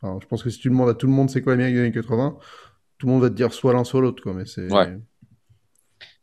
Enfin, 0.00 0.18
je 0.22 0.26
pense 0.26 0.42
que 0.42 0.50
si 0.50 0.58
tu 0.58 0.68
demandes 0.70 0.88
à 0.88 0.94
tout 0.94 1.06
le 1.06 1.12
monde 1.12 1.28
c'est 1.28 1.42
quoi 1.42 1.52
l'Amérique 1.52 1.74
des 1.74 1.80
années 1.82 1.92
80, 1.92 2.38
tout 2.98 3.06
le 3.06 3.12
monde 3.12 3.22
va 3.22 3.28
te 3.28 3.34
dire 3.34 3.52
soit 3.52 3.74
l'un 3.74 3.84
soit 3.84 4.00
l'autre, 4.00 4.22
quoi. 4.22 4.32
Mais 4.32 4.46
c'est 4.46 4.72
Ouais. 4.72 4.98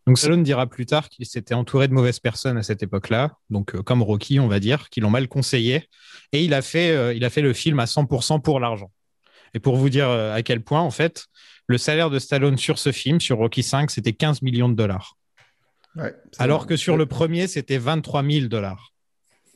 Donc 0.06 0.18
Stallone 0.18 0.44
dira 0.44 0.68
plus 0.68 0.86
tard 0.86 1.08
qu'il 1.08 1.26
s'était 1.26 1.54
entouré 1.54 1.88
de 1.88 1.94
mauvaises 1.94 2.20
personnes 2.20 2.58
à 2.58 2.64
cette 2.64 2.84
époque-là, 2.84 3.38
donc 3.50 3.74
euh, 3.74 3.82
comme 3.82 4.04
Rocky, 4.04 4.40
on 4.40 4.48
va 4.50 4.60
dire, 4.60 4.90
qui 4.90 5.00
l'ont 5.00 5.10
mal 5.10 5.28
conseillé, 5.30 5.88
et 6.34 6.44
il 6.44 6.54
a 6.54 6.62
fait, 6.62 6.92
euh, 6.92 7.14
il 7.14 7.24
a 7.24 7.30
fait 7.30 7.42
le 7.42 7.54
film 7.54 7.80
à 7.80 7.86
100% 7.86 8.42
pour 8.42 8.60
l'argent. 8.60 8.92
Et 9.54 9.60
pour 9.60 9.78
vous 9.78 9.90
dire 9.90 10.10
euh, 10.10 10.34
à 10.34 10.42
quel 10.42 10.62
point, 10.62 10.82
en 10.82 10.92
fait, 10.92 11.28
le 11.68 11.78
salaire 11.78 12.10
de 12.10 12.20
Stallone 12.20 12.58
sur 12.58 12.80
ce 12.80 12.92
film, 12.92 13.22
sur 13.22 13.38
Rocky 13.38 13.64
5, 13.64 13.92
c'était 13.92 14.12
15 14.12 14.42
millions 14.42 14.68
de 14.68 14.76
dollars, 14.76 15.16
ouais, 15.96 16.16
alors 16.40 16.66
que 16.68 16.76
sur 16.76 16.98
le 16.98 17.06
premier, 17.06 17.48
c'était 17.48 17.78
23 17.78 18.24
000 18.24 18.48
dollars. 18.48 18.94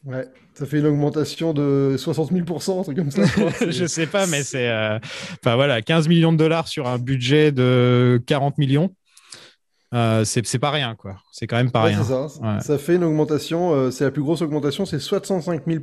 ouais, 0.06 0.27
ça 0.53 0.65
fait 0.65 0.79
une 0.79 0.88
augmentation 0.88 1.53
de 1.53 1.96
60 1.98 2.32
000 2.32 2.46
un 2.79 2.84
truc 2.84 2.98
comme 2.98 3.12
ça. 3.12 3.24
je 3.70 3.86
sais 3.86 4.08
pas, 4.08 4.25
mais 4.27 4.44
c'est, 4.44 4.70
euh, 4.70 4.98
enfin 5.44 5.56
voilà, 5.56 5.82
15 5.82 6.08
millions 6.08 6.32
de 6.34 6.38
dollars 6.38 6.67
sur 6.67 6.88
un 6.88 6.98
budget 6.98 7.51
de 7.51 8.22
40 8.25 8.58
millions, 8.58 8.94
euh, 9.94 10.25
c'est 10.25 10.60
pas 10.60 10.72
rien, 10.72 10.96
quoi. 10.96 11.15
C'est 11.32 11.48
quand 11.48 11.56
même 11.56 11.72
pas 11.72 11.84
Ouais, 11.84 11.89
rien. 11.96 12.03
c'est 12.03 12.10
ça. 12.10 12.25
Ouais. 12.41 12.60
Ça 12.62 12.77
fait 12.77 12.96
une 12.96 13.06
augmentation. 13.06 13.74
euh, 13.74 13.89
c'est 13.89 14.03
la 14.03 14.12
plus 14.12 14.22
grosse 14.22 14.41
augmentation. 14.41 14.86
C'est 14.86 15.00
65 15.00 15.62
000 15.65 15.82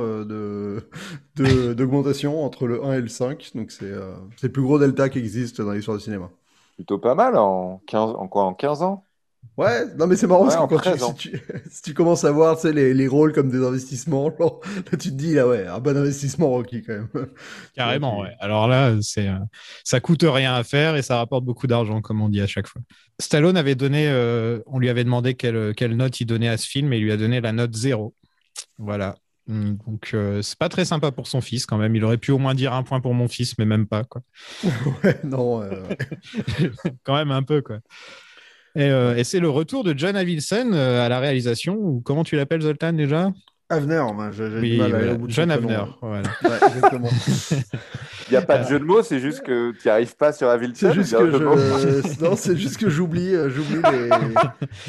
euh, 0.00 0.24
de 0.24 0.88
de- 1.36 1.72
d'augmentation 1.74 2.42
entre 2.44 2.66
le 2.66 2.82
1 2.82 2.94
et 2.94 3.00
le 3.02 3.08
5. 3.08 3.50
Donc 3.54 3.70
c'est 3.70 3.84
euh, 3.84 4.14
le 4.42 4.48
plus 4.50 4.62
gros 4.62 4.78
delta 4.78 5.10
qui 5.10 5.18
existe 5.18 5.60
dans 5.60 5.72
l'histoire 5.72 5.98
du 5.98 6.02
cinéma. 6.02 6.30
Plutôt 6.76 6.98
pas 6.98 7.14
mal 7.14 7.36
en 7.36 7.82
15, 7.86 8.14
en 8.16 8.26
quoi, 8.26 8.44
en 8.44 8.54
15 8.54 8.82
ans? 8.82 9.04
Ouais, 9.58 9.84
non 9.96 10.06
mais 10.06 10.16
c'est 10.16 10.26
marrant 10.26 10.46
Ouais, 10.46 10.48
parce 10.48 10.56
que 10.56 10.66
quand 10.66 10.78
tu, 10.80 10.90
13 10.90 11.02
ans. 11.02 11.14
si, 11.14 11.30
tu, 11.30 11.42
si 11.70 11.82
tu 11.82 11.94
commences 11.94 12.24
à 12.24 12.32
voir 12.32 12.56
tu 12.56 12.62
sais, 12.62 12.72
les, 12.72 12.94
les 12.94 13.06
rôles 13.06 13.32
comme 13.34 13.50
des 13.50 13.62
investissements, 13.62 14.34
genre, 14.38 14.60
là 14.90 14.98
tu 14.98 15.10
te 15.10 15.14
dis 15.14 15.34
là 15.34 15.46
ouais, 15.46 15.66
un 15.66 15.78
bon 15.78 15.96
investissement 15.96 16.48
Rocky 16.48 16.82
quand 16.82 16.94
même. 16.94 17.08
Carrément, 17.74 18.20
Ouais, 18.20 18.28
ouais. 18.28 18.34
Alors 18.40 18.66
là, 18.68 18.94
c'est, 19.02 19.28
euh, 19.28 19.38
ça 19.84 20.00
coûte 20.00 20.24
rien 20.26 20.54
à 20.54 20.64
faire 20.64 20.96
et 20.96 21.02
ça 21.02 21.18
rapporte 21.18 21.44
beaucoup 21.44 21.66
d'argent, 21.66 22.00
comme 22.00 22.22
on 22.22 22.28
dit 22.30 22.40
à 22.40 22.46
chaque 22.46 22.66
fois. 22.66 22.80
Stallone 23.18 23.56
avait 23.56 23.74
donné, 23.74 24.08
euh, 24.08 24.60
on 24.66 24.78
lui 24.78 24.88
avait 24.88 25.04
demandé 25.04 25.34
quelle, 25.34 25.74
quelle 25.74 25.96
note 25.96 26.20
il 26.20 26.26
donnait 26.26 26.48
à 26.48 26.56
ce 26.56 26.66
film 26.66 26.92
et 26.92 26.98
il 26.98 27.02
lui 27.04 27.12
a 27.12 27.16
donné 27.18 27.40
la 27.40 27.52
note 27.52 27.74
zéro. 27.74 28.14
Voilà. 28.78 29.16
Hum, 29.48 29.76
Donc, 29.86 30.10
euh, 30.14 30.40
c'est 30.42 30.58
pas 30.58 30.68
très 30.68 30.84
sympa 30.84 31.10
pour 31.10 31.26
son 31.26 31.40
fils 31.40 31.66
quand 31.66 31.76
même. 31.78 31.94
Il 31.96 32.04
aurait 32.04 32.18
pu 32.18 32.30
au 32.30 32.38
moins 32.38 32.54
dire 32.54 32.72
un 32.74 32.82
point 32.84 33.00
pour 33.00 33.14
mon 33.14 33.28
fils, 33.28 33.58
mais 33.58 33.64
même 33.66 33.86
pas, 33.86 34.04
quoi. 34.04 34.22
Ouais, 35.04 35.18
non, 35.24 35.62
euh, 35.62 35.82
quand 37.04 37.14
même 37.16 37.30
un 37.30 37.42
peu, 37.42 37.60
quoi. 37.60 37.78
Et, 38.74 38.84
euh, 38.90 39.16
et 39.16 39.24
c'est 39.24 39.40
le 39.40 39.50
retour 39.50 39.84
de 39.84 39.94
John 39.96 40.16
Avildsen 40.16 40.72
euh, 40.72 41.04
à 41.04 41.08
la 41.08 41.18
réalisation, 41.20 41.74
ou 41.74 42.00
comment 42.04 42.24
tu 42.24 42.36
l'appelles, 42.36 42.62
Zoltan, 42.62 42.92
déjà? 42.94 43.30
Avner, 43.68 44.02
j'ai 44.32 44.44
Oui, 44.44 44.76
voilà. 44.76 45.16
John 45.28 45.50
Avner. 45.50 45.84
Voilà. 46.00 46.28
Ouais, 46.42 46.68
exactement. 46.68 47.08
Il 48.32 48.36
n'y 48.36 48.42
a 48.42 48.46
pas 48.46 48.56
de 48.58 48.66
jeu 48.66 48.78
de 48.78 48.84
mots, 48.84 49.02
c'est 49.02 49.18
juste 49.20 49.42
que 49.42 49.72
tu 49.72 49.78
n'y 49.86 49.90
arrives 49.90 50.16
pas 50.16 50.32
sur 50.32 50.48
Avilton. 50.48 50.74
C'est 50.80 50.94
juste 50.94 51.14
que 51.18 51.30
je... 51.30 51.36
non, 52.24 52.34
c'est 52.34 52.56
juste 52.56 52.78
que 52.78 52.88
j'oublie, 52.88 53.34
euh, 53.34 53.50
j'oublie 53.50 53.76
les. 53.92 54.08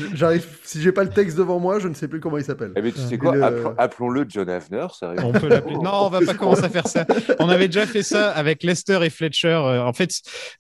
J'arrive. 0.14 0.46
Si 0.64 0.82
j'ai 0.82 0.94
pas 0.94 1.04
le 1.04 1.10
texte 1.10 1.38
devant 1.38 1.60
moi, 1.60 1.80
je 1.80 1.90
ne 1.90 1.94
sais 1.94 2.08
plus 2.08 2.22
comment 2.22 2.38
il 2.38 2.46
s'appelle. 2.46 2.72
Eh 2.78 2.82
ben, 2.82 2.92
tu 2.94 3.02
sais 3.02 3.18
quoi, 3.18 3.36
le- 3.36 3.44
appelons- 3.44 3.76
appelons-le 3.78 4.26
John 4.30 4.48
Avner, 4.50 4.88
sérieux. 4.98 5.20
On 5.26 5.34
peut 5.34 5.50
l'appeler. 5.50 5.76
Non, 5.76 6.06
on 6.06 6.10
va 6.10 6.22
pas 6.22 6.34
commencer 6.36 6.64
à 6.64 6.70
faire 6.70 6.88
ça. 6.88 7.06
On 7.40 7.50
avait 7.50 7.68
déjà 7.68 7.86
fait 7.86 8.02
ça 8.04 8.32
avec 8.32 8.64
Lester 8.64 9.00
et 9.04 9.10
Fletcher. 9.10 9.48
Euh, 9.50 9.84
En 9.84 9.92
fait, 9.92 10.10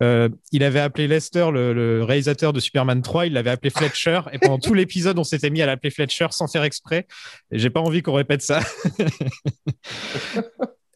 euh, 0.01 0.27
il 0.51 0.61
avait 0.65 0.81
appelé 0.81 1.07
Lester, 1.07 1.47
le, 1.53 1.73
le 1.73 2.03
réalisateur 2.03 2.51
de 2.51 2.59
Superman 2.59 3.01
3, 3.01 3.27
il 3.27 3.33
l'avait 3.33 3.51
appelé 3.51 3.69
Fletcher. 3.69 4.19
Et 4.33 4.39
pendant 4.39 4.59
tout 4.59 4.73
l'épisode, 4.73 5.17
on 5.17 5.23
s'était 5.23 5.49
mis 5.49 5.61
à 5.61 5.65
l'appeler 5.65 5.89
Fletcher 5.89 6.27
sans 6.31 6.47
faire 6.47 6.63
exprès. 6.63 7.07
Et 7.49 7.59
j'ai 7.59 7.69
pas 7.69 7.79
envie 7.79 8.01
qu'on 8.01 8.13
répète 8.13 8.41
ça. 8.41 8.59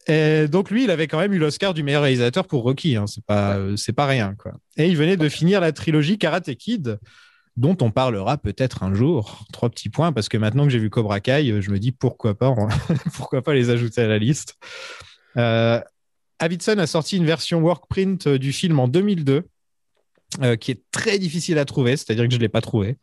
Et 0.08 0.48
donc 0.48 0.70
lui, 0.70 0.84
il 0.84 0.90
avait 0.90 1.06
quand 1.06 1.18
même 1.18 1.34
eu 1.34 1.38
l'Oscar 1.38 1.74
du 1.74 1.82
meilleur 1.82 2.02
réalisateur 2.02 2.46
pour 2.46 2.62
Rocky. 2.62 2.96
Hein. 2.96 3.06
C'est 3.06 3.24
pas, 3.24 3.58
c'est 3.76 3.92
pas 3.92 4.06
rien, 4.06 4.34
quoi. 4.38 4.52
Et 4.76 4.88
il 4.88 4.96
venait 4.96 5.18
de 5.18 5.28
finir 5.28 5.60
la 5.60 5.72
trilogie 5.72 6.16
Karate 6.16 6.54
Kid, 6.54 6.98
dont 7.58 7.76
on 7.80 7.90
parlera 7.90 8.38
peut-être 8.38 8.84
un 8.84 8.94
jour. 8.94 9.44
Trois 9.52 9.68
petits 9.68 9.90
points 9.90 10.12
parce 10.12 10.28
que 10.28 10.38
maintenant 10.38 10.64
que 10.64 10.70
j'ai 10.70 10.78
vu 10.78 10.90
Cobra 10.90 11.20
Kai, 11.20 11.50
euh, 11.50 11.60
je 11.60 11.70
me 11.70 11.78
dis 11.78 11.92
pourquoi 11.92 12.34
pas, 12.34 12.54
pourquoi 13.14 13.42
pas 13.42 13.52
les 13.52 13.68
ajouter 13.68 14.00
à 14.00 14.06
la 14.06 14.18
liste. 14.18 14.56
Euh, 15.36 15.80
Avidson 16.38 16.78
a 16.78 16.86
sorti 16.86 17.16
une 17.16 17.26
version 17.26 17.60
workprint 17.60 18.26
euh, 18.28 18.38
du 18.38 18.52
film 18.52 18.78
en 18.78 18.86
2002. 18.86 19.44
Euh, 20.42 20.56
qui 20.56 20.72
est 20.72 20.82
très 20.90 21.18
difficile 21.18 21.56
à 21.56 21.64
trouver, 21.64 21.96
c'est-à-dire 21.96 22.24
que 22.26 22.30
je 22.30 22.36
ne 22.36 22.42
l'ai 22.42 22.50
pas 22.50 22.60
trouvé. 22.60 22.98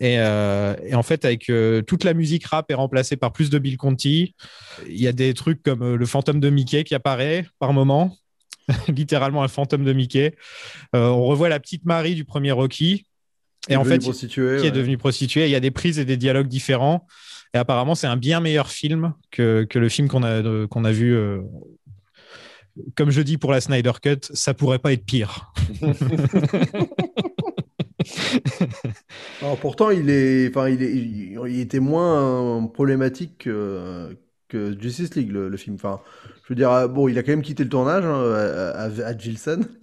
Et, 0.00 0.18
euh, 0.18 0.74
et 0.82 0.94
en 0.94 1.02
fait, 1.02 1.26
avec 1.26 1.50
euh, 1.50 1.82
toute 1.82 2.04
la 2.04 2.14
musique 2.14 2.46
rap 2.46 2.70
est 2.70 2.74
remplacée 2.74 3.16
par 3.16 3.34
plus 3.34 3.50
de 3.50 3.58
Bill 3.58 3.76
Conti. 3.76 4.34
Il 4.88 4.98
y 4.98 5.06
a 5.06 5.12
des 5.12 5.34
trucs 5.34 5.62
comme 5.62 5.94
le 5.94 6.06
fantôme 6.06 6.40
de 6.40 6.48
Mickey 6.48 6.82
qui 6.84 6.94
apparaît 6.94 7.46
par 7.58 7.74
moment, 7.74 8.16
littéralement 8.88 9.42
un 9.42 9.48
fantôme 9.48 9.84
de 9.84 9.92
Mickey. 9.92 10.34
On 10.94 11.26
revoit 11.26 11.50
la 11.50 11.60
petite 11.60 11.84
Marie 11.84 12.14
du 12.14 12.24
premier 12.24 12.50
Rocky. 12.50 13.04
Et 13.68 13.76
en 13.76 13.84
fait, 13.84 13.98
qui 13.98 14.66
est 14.66 14.70
devenue 14.70 14.96
prostituée. 14.96 15.44
Il 15.44 15.50
y 15.50 15.56
a 15.56 15.60
des 15.60 15.70
prises 15.70 15.98
et 15.98 16.06
des 16.06 16.16
dialogues 16.16 16.48
différents. 16.48 17.06
Et 17.52 17.58
apparemment, 17.58 17.94
c'est 17.94 18.06
un 18.06 18.16
bien 18.16 18.40
meilleur 18.40 18.70
film 18.70 19.12
que, 19.30 19.66
que 19.68 19.78
le 19.78 19.90
film 19.90 20.08
qu'on 20.08 20.22
a, 20.22 20.66
qu'on 20.66 20.84
a 20.84 20.92
vu. 20.92 21.14
Comme 22.96 23.10
je 23.10 23.22
dis 23.22 23.38
pour 23.38 23.52
la 23.52 23.60
Snyder 23.60 23.92
Cut, 24.02 24.20
ça 24.32 24.54
pourrait 24.54 24.78
pas 24.78 24.92
être 24.92 25.04
pire. 25.04 25.52
Alors, 29.40 29.58
pourtant, 29.58 29.90
il 29.90 30.10
est, 30.10 30.48
enfin, 30.48 30.68
il 30.68 31.60
était 31.60 31.80
moins 31.80 32.66
problématique 32.66 33.38
que, 33.38 34.16
que 34.48 34.78
Justice 34.80 35.14
League 35.14 35.30
le, 35.32 35.56
film. 35.56 35.76
Enfin, 35.76 36.00
je 36.44 36.48
veux 36.50 36.54
dire, 36.54 36.70
euh, 36.70 36.88
bon, 36.88 37.08
il 37.08 37.18
a 37.18 37.22
quand 37.22 37.32
même 37.32 37.42
quitté 37.42 37.64
le 37.64 37.70
tournage 37.70 38.04
hein, 38.04 38.92
à 39.04 39.16
Gilson. 39.16 39.60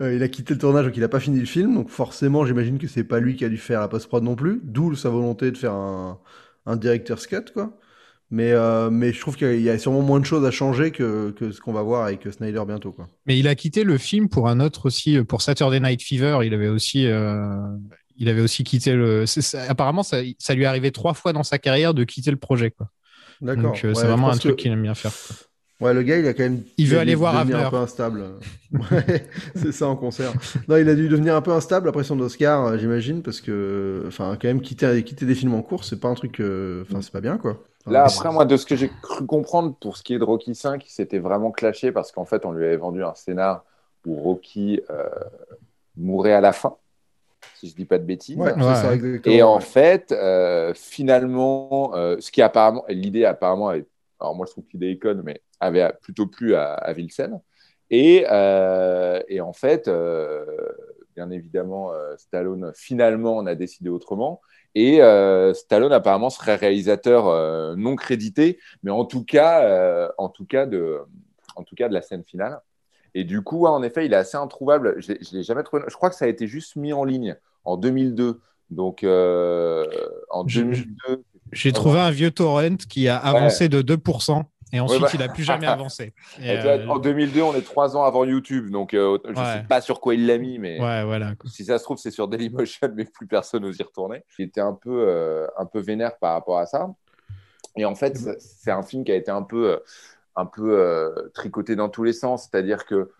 Euh, 0.00 0.14
il 0.14 0.22
a 0.22 0.28
quitté 0.28 0.54
le 0.54 0.60
tournage, 0.60 0.86
donc 0.86 0.96
il 0.96 1.00
n'a 1.00 1.08
pas 1.08 1.20
fini 1.20 1.38
le 1.38 1.46
film. 1.46 1.74
Donc 1.74 1.90
forcément, 1.90 2.46
j'imagine 2.46 2.78
que 2.78 2.86
c'est 2.86 3.04
pas 3.04 3.20
lui 3.20 3.36
qui 3.36 3.44
a 3.44 3.50
dû 3.50 3.58
faire 3.58 3.80
la 3.80 3.88
post-prod 3.88 4.22
non 4.22 4.34
plus. 4.34 4.60
D'où 4.64 4.94
sa 4.94 5.10
volonté 5.10 5.50
de 5.50 5.58
faire 5.58 5.74
un, 5.74 6.18
un 6.64 6.76
director's 6.76 7.26
cut, 7.26 7.52
quoi. 7.52 7.78
Mais, 8.32 8.52
euh, 8.52 8.90
mais 8.90 9.12
je 9.12 9.20
trouve 9.20 9.36
qu'il 9.36 9.60
y 9.60 9.68
a 9.70 9.78
sûrement 9.78 10.02
moins 10.02 10.20
de 10.20 10.24
choses 10.24 10.44
à 10.44 10.50
changer 10.52 10.92
que, 10.92 11.30
que 11.32 11.50
ce 11.50 11.60
qu'on 11.60 11.72
va 11.72 11.82
voir 11.82 12.04
avec 12.06 12.22
Snyder 12.32 12.62
bientôt, 12.66 12.92
quoi. 12.92 13.08
Mais 13.26 13.38
il 13.38 13.48
a 13.48 13.54
quitté 13.56 13.82
le 13.82 13.98
film 13.98 14.28
pour 14.28 14.48
un 14.48 14.60
autre 14.60 14.86
aussi, 14.86 15.22
pour 15.24 15.42
Saturday 15.42 15.80
Night 15.80 16.02
Fever. 16.02 16.38
Il 16.44 16.54
avait 16.54 16.68
aussi, 16.68 17.06
euh, 17.08 17.56
il 18.16 18.28
avait 18.28 18.40
aussi 18.42 18.62
quitté 18.62 18.94
le. 18.94 19.24
apparemment, 19.68 20.02
ça, 20.04 20.18
ça 20.38 20.54
lui 20.54 20.62
est 20.62 20.66
arrivé 20.66 20.92
trois 20.92 21.14
fois 21.14 21.32
dans 21.32 21.42
sa 21.42 21.58
carrière 21.58 21.92
de 21.92 22.04
quitter 22.04 22.30
le 22.30 22.36
projet. 22.36 22.70
Quoi. 22.70 22.88
D'accord. 23.40 23.62
Donc, 23.64 23.84
euh, 23.84 23.88
Ouais, 23.88 23.94
c'est 23.94 24.06
vraiment 24.06 24.30
un 24.30 24.36
truc 24.36 24.56
qu'il 24.56 24.70
aime 24.70 24.82
bien 24.82 24.94
faire. 24.94 25.12
quoi. 25.26 25.36
Ouais, 25.80 25.94
le 25.94 26.02
gars, 26.02 26.18
il 26.18 26.26
a 26.26 26.34
quand 26.34 26.42
même. 26.42 26.62
Il 26.76 26.88
veut 26.88 26.98
aller 26.98 27.12
dû 27.12 27.16
voir 27.16 27.32
devenir 27.32 27.56
Avner. 27.56 27.66
un 27.66 27.70
peu 27.70 27.76
instable. 27.78 28.22
Ouais, 28.72 29.26
c'est 29.56 29.72
ça 29.72 29.88
en 29.88 29.96
concert. 29.96 30.32
Non, 30.68 30.76
il 30.76 30.88
a 30.88 30.94
dû 30.94 31.08
devenir 31.08 31.34
un 31.34 31.40
peu 31.40 31.52
instable 31.52 31.88
après 31.88 32.04
son 32.04 32.20
Oscar, 32.20 32.64
euh, 32.66 32.78
j'imagine, 32.78 33.22
parce 33.22 33.40
que, 33.40 34.04
enfin, 34.06 34.36
quand 34.40 34.46
même 34.46 34.60
quitter, 34.60 35.02
quitter 35.02 35.26
des 35.26 35.34
films 35.34 35.54
en 35.54 35.62
cours, 35.62 35.84
c'est 35.84 35.98
pas 35.98 36.08
un 36.08 36.14
truc, 36.14 36.38
euh, 36.38 36.82
enfin, 36.82 37.00
c'est 37.02 37.10
pas 37.10 37.20
bien, 37.22 37.38
quoi. 37.38 37.64
Là, 37.86 38.04
après, 38.04 38.30
moi, 38.30 38.44
de 38.44 38.56
ce 38.56 38.66
que 38.66 38.76
j'ai 38.76 38.90
cru 39.02 39.26
comprendre 39.26 39.74
pour 39.80 39.96
ce 39.96 40.02
qui 40.02 40.14
est 40.14 40.18
de 40.18 40.24
Rocky 40.24 40.54
5, 40.54 40.84
c'était 40.88 41.18
vraiment 41.18 41.50
clashé 41.50 41.92
parce 41.92 42.12
qu'en 42.12 42.24
fait, 42.24 42.44
on 42.44 42.52
lui 42.52 42.64
avait 42.64 42.76
vendu 42.76 43.02
un 43.02 43.14
scénar 43.14 43.64
où 44.06 44.14
Rocky 44.16 44.80
euh, 44.90 45.08
mourait 45.96 46.32
à 46.34 46.40
la 46.40 46.52
fin, 46.52 46.76
si 47.56 47.68
je 47.68 47.74
dis 47.74 47.86
pas 47.86 47.98
de 47.98 48.04
bêtises. 48.04 48.36
Ouais, 48.36 48.52
Ouais, 48.54 48.74
ça. 48.74 48.92
Et 49.24 49.42
en 49.42 49.60
fait, 49.60 50.12
euh, 50.12 50.72
finalement, 50.74 51.92
euh, 51.94 52.16
ce 52.20 52.30
qui 52.30 52.42
apparemment, 52.42 52.84
l'idée 52.88 53.24
apparemment 53.24 53.68
avait 53.68 53.86
alors 54.20 54.34
moi 54.34 54.46
je 54.46 54.52
trouve 54.52 54.64
que 54.64 54.72
l'idée 54.74 54.90
est 54.90 54.98
conne, 54.98 55.22
mais 55.24 55.40
avait 55.58 55.90
plutôt 56.02 56.26
plu 56.26 56.54
à, 56.54 56.74
à 56.74 56.92
Vilsen. 56.92 57.40
Et, 57.90 58.24
euh, 58.30 59.20
et 59.28 59.40
en 59.40 59.52
fait, 59.52 59.88
euh, 59.88 60.44
bien 61.16 61.30
évidemment, 61.30 61.92
euh, 61.92 62.16
Stallone, 62.16 62.72
finalement, 62.74 63.36
on 63.36 63.46
a 63.46 63.54
décidé 63.54 63.88
autrement. 63.88 64.40
Et 64.74 65.02
euh, 65.02 65.52
Stallone, 65.54 65.92
apparemment, 65.92 66.30
serait 66.30 66.54
réalisateur 66.54 67.26
euh, 67.26 67.74
non 67.76 67.96
crédité, 67.96 68.58
mais 68.82 68.90
en 68.90 69.04
tout 69.04 69.24
cas, 69.24 69.64
euh, 69.64 70.08
en 70.18 70.28
tout 70.28 70.44
cas, 70.46 70.66
de, 70.66 70.98
en 71.56 71.64
tout 71.64 71.74
cas 71.74 71.88
de 71.88 71.94
la 71.94 72.02
scène 72.02 72.22
finale. 72.24 72.60
Et 73.14 73.24
du 73.24 73.42
coup, 73.42 73.58
ouais, 73.60 73.70
en 73.70 73.82
effet, 73.82 74.06
il 74.06 74.12
est 74.12 74.16
assez 74.16 74.36
introuvable. 74.36 74.96
Je 74.98 75.14
l'ai 75.32 75.42
jamais 75.42 75.64
trouvé. 75.64 75.82
Je 75.88 75.94
crois 75.94 76.10
que 76.10 76.16
ça 76.16 76.26
a 76.26 76.28
été 76.28 76.46
juste 76.46 76.76
mis 76.76 76.92
en 76.92 77.02
ligne 77.04 77.36
en 77.64 77.76
2002. 77.76 78.40
Donc, 78.70 79.02
en 79.02 80.46
Je- 80.46 80.60
2002. 80.60 81.24
J'ai 81.52 81.72
trouvé 81.72 81.98
un 81.98 82.12
vieux 82.12 82.30
torrent 82.30 82.76
qui 82.88 83.08
a 83.08 83.16
avancé 83.16 83.68
de 83.68 83.82
2%. 83.82 84.44
Et 84.72 84.80
ensuite, 84.80 85.02
bah. 85.02 85.08
il 85.14 85.20
n'a 85.20 85.28
plus 85.28 85.42
jamais 85.42 85.66
avancé. 85.66 86.12
Et, 86.40 86.46
Et 86.48 86.58
euh, 86.58 86.86
En 86.88 86.98
2002, 86.98 87.42
on 87.42 87.54
est 87.54 87.62
trois 87.62 87.96
ans 87.96 88.04
avant 88.04 88.24
YouTube, 88.24 88.70
donc 88.70 88.94
euh, 88.94 89.18
je 89.24 89.30
ne 89.30 89.36
Ouais. 89.36 89.44
sais 89.54 89.64
pas 89.68 89.80
sur 89.80 90.00
quoi 90.00 90.14
il 90.14 90.26
l'a 90.26 90.38
mis, 90.38 90.58
mais 90.58 90.80
ouais, 90.80 91.04
voilà. 91.04 91.34
quoi. 91.34 91.50
si 91.50 91.64
ça 91.64 91.78
se 91.78 91.84
trouve, 91.84 91.98
c'est 91.98 92.10
sur 92.10 92.28
Dailymotion, 92.28 92.88
mais 92.94 93.04
plus 93.04 93.26
personne 93.26 93.62
n'ose 93.62 93.78
y 93.78 93.82
retourner. 93.82 94.24
Il 94.38 94.46
était 94.46 94.60
un 94.60 94.74
peu, 94.74 95.04
euh, 95.08 95.46
un 95.58 95.66
peu 95.66 95.80
vénère 95.80 96.16
par 96.18 96.34
rapport 96.34 96.58
à 96.58 96.66
ça. 96.66 96.88
Et 97.76 97.84
en 97.84 97.94
fait, 97.94 98.16
c'est- 98.16 98.40
c'est 98.40 98.70
un 98.70 98.82
film 98.82 99.04
qui 99.04 99.12
a 99.12 99.16
été 99.16 99.30
un 99.30 99.42
peu, 99.42 99.70
euh, 99.72 99.76
un 100.36 100.46
peu 100.46 101.30
tricoté 101.34 101.76
dans 101.76 101.88
tous 101.88 102.04
les 102.04 102.12
sens. 102.12 102.48
C'est-à-dire 102.50 102.86
que 102.86 103.10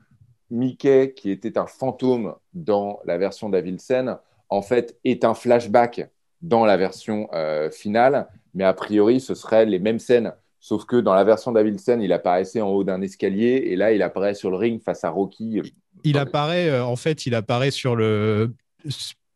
Mickey, 0.50 1.12
qui 1.14 1.30
était 1.30 1.58
un 1.58 1.66
fantôme 1.66 2.34
dans 2.54 2.98
la 3.04 3.18
version 3.18 3.48
d'Avilsen, 3.48 4.18
en 4.48 4.62
fait, 4.62 4.98
est 5.04 5.24
un 5.24 5.34
flashback 5.34 6.08
dans 6.42 6.64
la 6.64 6.76
version 6.76 7.28
finale. 7.72 8.28
Mais 8.54 8.64
a 8.64 8.72
priori, 8.72 9.20
ce 9.20 9.34
seraient 9.34 9.66
les 9.66 9.78
mêmes 9.78 9.98
scènes. 10.00 10.32
Sauf 10.60 10.84
que 10.84 10.96
dans 10.96 11.14
la 11.14 11.24
version 11.24 11.52
d'Avilsen, 11.52 12.02
il 12.02 12.12
apparaissait 12.12 12.60
en 12.60 12.68
haut 12.68 12.84
d'un 12.84 13.00
escalier. 13.00 13.62
Et 13.66 13.76
là, 13.76 13.92
il 13.92 14.02
apparaît 14.02 14.34
sur 14.34 14.50
le 14.50 14.56
ring 14.56 14.82
face 14.82 15.04
à 15.04 15.10
Rocky. 15.10 15.62
Il 16.04 16.18
apparaît, 16.18 16.68
euh, 16.68 16.84
en 16.84 16.96
fait, 16.96 17.24
il 17.26 17.34
apparaît 17.34 17.70
sur 17.70 17.96
le. 17.96 18.52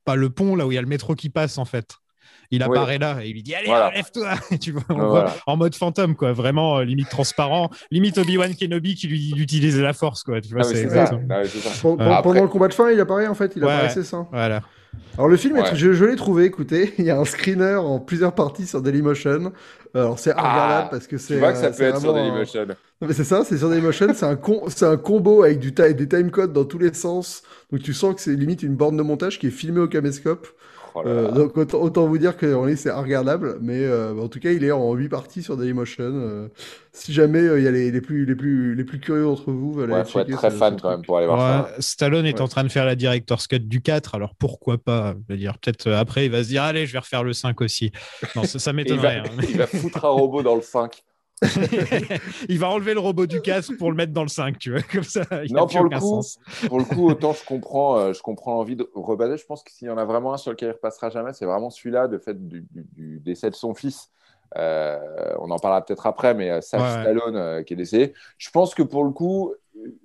Pas 0.04 0.16
le 0.16 0.28
pont, 0.28 0.54
là 0.54 0.66
où 0.66 0.72
il 0.72 0.74
y 0.74 0.78
a 0.78 0.82
le 0.82 0.86
métro 0.86 1.14
qui 1.14 1.30
passe, 1.30 1.56
en 1.56 1.64
fait. 1.64 1.92
Il 2.50 2.58
Oui. 2.62 2.64
apparaît 2.76 2.98
là 2.98 3.20
et 3.22 3.28
il 3.28 3.32
lui 3.32 3.42
dit 3.42 3.54
Allez, 3.54 3.66
Voilà. 3.68 3.90
lève-toi 3.90 4.34
Tu 4.60 4.72
vois, 4.72 4.82
on 4.90 5.08
voit 5.08 5.34
en 5.46 5.56
mode 5.56 5.74
fantôme, 5.74 6.14
quoi. 6.14 6.32
Vraiment, 6.34 6.78
euh, 6.78 6.84
limite 6.84 7.08
transparent. 7.08 7.70
Limite 7.90 8.18
Obi-Wan 8.18 8.54
Kenobi 8.54 8.94
qui 8.94 9.08
lui 9.08 9.32
utilisait 9.38 9.80
la 9.82 9.94
force, 9.94 10.22
quoi. 10.22 10.42
Tu 10.42 10.50
vois, 10.52 10.60
Ah, 10.60 10.64
c'est 10.64 10.88
ça. 10.90 11.10
Ah, 11.30 11.38
ouais, 11.38 11.46
ça. 11.46 11.88
Après- 11.88 12.22
Pendant 12.22 12.42
le 12.42 12.48
combat 12.48 12.68
de 12.68 12.74
fin, 12.74 12.90
il 12.90 13.00
apparaît 13.00 13.26
en 13.26 13.34
fait, 13.34 13.54
il 13.56 13.64
Ouais. 13.64 13.72
apparaissait 13.72 14.02
ça. 14.04 14.26
Voilà. 14.30 14.60
Alors 15.16 15.28
le 15.28 15.36
film, 15.36 15.56
Ouais. 15.56 15.74
je, 15.74 15.92
je 15.92 16.04
l'ai 16.04 16.16
trouvé, 16.16 16.44
écoutez, 16.44 16.92
il 16.98 17.04
y 17.04 17.10
a 17.10 17.18
un 17.18 17.24
screener 17.24 17.76
en 17.76 17.98
plusieurs 18.00 18.34
parties 18.34 18.66
sur 18.66 18.82
Dailymotion. 18.82 19.52
Alors 19.94 20.18
c'est 20.18 20.32
regardable 20.32 20.88
parce 20.90 21.06
que 21.06 21.18
c'est. 21.18 21.34
Tu 21.34 21.40
vois 21.40 21.52
que 21.52 21.58
ça 21.58 21.66
euh, 21.66 21.70
peut 21.72 21.84
être 21.84 22.00
sur 22.00 22.10
un- 22.10 22.14
Dailymotion. 22.14 22.66
Non, 22.66 23.08
mais 23.08 23.12
c'est 23.14 23.24
ça, 23.24 23.44
c'est 23.44 23.58
sur 23.58 23.68
Dailymotion, 23.68 24.08
c'est 24.14 24.26
un, 24.26 24.36
com- 24.36 24.60
c'est 24.68 24.86
un 24.86 24.96
combo 24.96 25.42
avec 25.44 25.58
du 25.60 25.72
ti- 25.74 25.94
des 25.94 26.08
timecodes 26.08 26.52
dans 26.52 26.64
tous 26.64 26.78
les 26.78 26.92
sens. 26.94 27.42
Donc 27.70 27.80
tu 27.82 27.92
sens 27.94 28.14
que 28.14 28.20
c'est 28.20 28.34
limite 28.34 28.62
une 28.62 28.74
borne 28.74 28.96
de 28.96 29.02
montage 29.02 29.38
qui 29.38 29.46
est 29.48 29.50
filmée 29.50 29.80
au 29.80 29.88
caméscope. 29.88 30.48
Oh 30.96 31.02
là 31.02 31.10
Euh, 31.10 31.22
là. 31.24 31.30
donc 31.32 31.56
autant, 31.56 31.80
autant 31.82 32.06
vous 32.06 32.18
dire 32.18 32.36
que 32.36 32.54
en 32.54 32.64
ligne, 32.66 32.76
c'est 32.76 32.90
regardable, 32.92 33.58
mais 33.60 33.84
euh, 33.84 34.14
en 34.20 34.28
tout 34.28 34.38
cas 34.40 34.52
il 34.52 34.62
est 34.64 34.70
en 34.70 34.92
8 34.94 35.08
parties 35.08 35.42
sur 35.42 35.56
Dailymotion. 35.56 36.04
Euh, 36.04 36.48
si 36.92 37.12
jamais 37.12 37.40
euh, 37.40 37.58
il 37.58 37.64
y 37.64 37.68
a 37.68 37.72
les, 37.72 37.90
les 37.90 38.00
plus, 38.00 38.24
les, 38.24 38.36
plus, 38.36 38.74
les 38.76 38.84
plus 38.84 39.00
curieux 39.00 39.24
d'entre 39.24 39.50
vous, 39.50 39.80
allez 39.80 39.92
Ouais, 39.92 40.04
faut 40.04 40.20
être 40.20 40.30
très 40.30 40.50
fan 40.52 40.78
quand 40.80 40.90
même 40.90 41.02
pour 41.02 41.18
aller 41.18 41.26
voir 41.26 41.68
ça. 41.68 41.74
Stallone 41.80 42.26
est 42.26 42.34
Ouais. 42.34 42.40
en 42.42 42.48
train 42.48 42.62
de 42.64 42.68
faire 42.68 42.84
la 42.84 42.94
director's 42.94 43.46
cut 43.48 43.58
du 43.60 43.80
4, 43.82 44.14
alors 44.14 44.34
pourquoi 44.36 44.78
pas 44.78 45.14
Je 45.28 45.32
veux 45.34 45.38
dire, 45.38 45.58
peut-être 45.58 45.90
après, 45.90 46.26
il 46.26 46.30
va 46.30 46.42
se 46.44 46.48
dire 46.48 46.62
Allez, 46.62 46.86
je 46.86 46.92
vais 46.92 46.98
refaire 47.00 47.24
le 47.24 47.32
5 47.32 47.60
aussi. 47.60 47.90
Non, 48.36 48.44
ça, 48.44 48.58
ça 48.60 48.70
il, 48.70 48.74
m'étonnerait. 48.76 49.20
va, 49.22 49.26
hein. 49.26 49.44
il 49.48 49.56
va 49.58 49.66
foutre 49.66 50.04
un 50.04 50.08
robot 50.08 50.42
dans 50.42 50.54
le 50.54 50.62
5. 50.62 51.02
il 52.48 52.58
va 52.58 52.68
enlever 52.70 52.94
le 52.94 53.00
robot 53.00 53.26
du 53.26 53.40
casque 53.40 53.76
pour 53.76 53.90
le 53.90 53.96
mettre 53.96 54.12
dans 54.12 54.22
le 54.22 54.28
5, 54.28 54.58
tu 54.58 54.70
vois. 54.72 54.82
Comme 54.82 55.02
ça, 55.02 55.22
il 55.44 55.52
Non, 55.52 55.66
pour 55.66 55.82
le 55.84 55.90
coup, 55.90 56.00
sens. 56.00 56.38
Pour 56.68 56.78
le 56.78 56.84
coup, 56.84 57.08
autant 57.08 57.32
je 57.32 57.44
comprends, 57.44 57.98
euh, 57.98 58.12
je 58.12 58.22
comprends 58.22 58.54
l'envie 58.54 58.76
de 58.76 58.88
rebaser. 58.94 59.36
Je 59.36 59.46
pense 59.46 59.62
que 59.62 59.70
s'il 59.70 59.88
y 59.88 59.90
en 59.90 59.98
a 59.98 60.04
vraiment 60.04 60.32
un 60.34 60.36
sur 60.36 60.50
lequel 60.52 60.68
il 60.70 60.72
repassera 60.72 61.10
jamais, 61.10 61.32
c'est 61.32 61.46
vraiment 61.46 61.70
celui-là, 61.70 62.08
de 62.08 62.18
fait 62.18 62.48
du, 62.48 62.64
du- 62.70 62.86
du 62.94 63.20
décès 63.20 63.50
de 63.50 63.54
son 63.54 63.74
fils. 63.74 64.10
Euh, 64.56 64.98
on 65.40 65.50
en 65.50 65.58
parlera 65.58 65.84
peut-être 65.84 66.06
après, 66.06 66.34
mais 66.34 66.50
euh, 66.50 66.56
Ouais. 66.56 66.60
Stallone 66.62 67.36
euh, 67.36 67.62
qui 67.62 67.72
est 67.74 67.76
décédé. 67.76 68.14
Je 68.38 68.50
pense 68.50 68.74
que 68.74 68.82
pour 68.82 69.04
le 69.04 69.10
coup, 69.10 69.52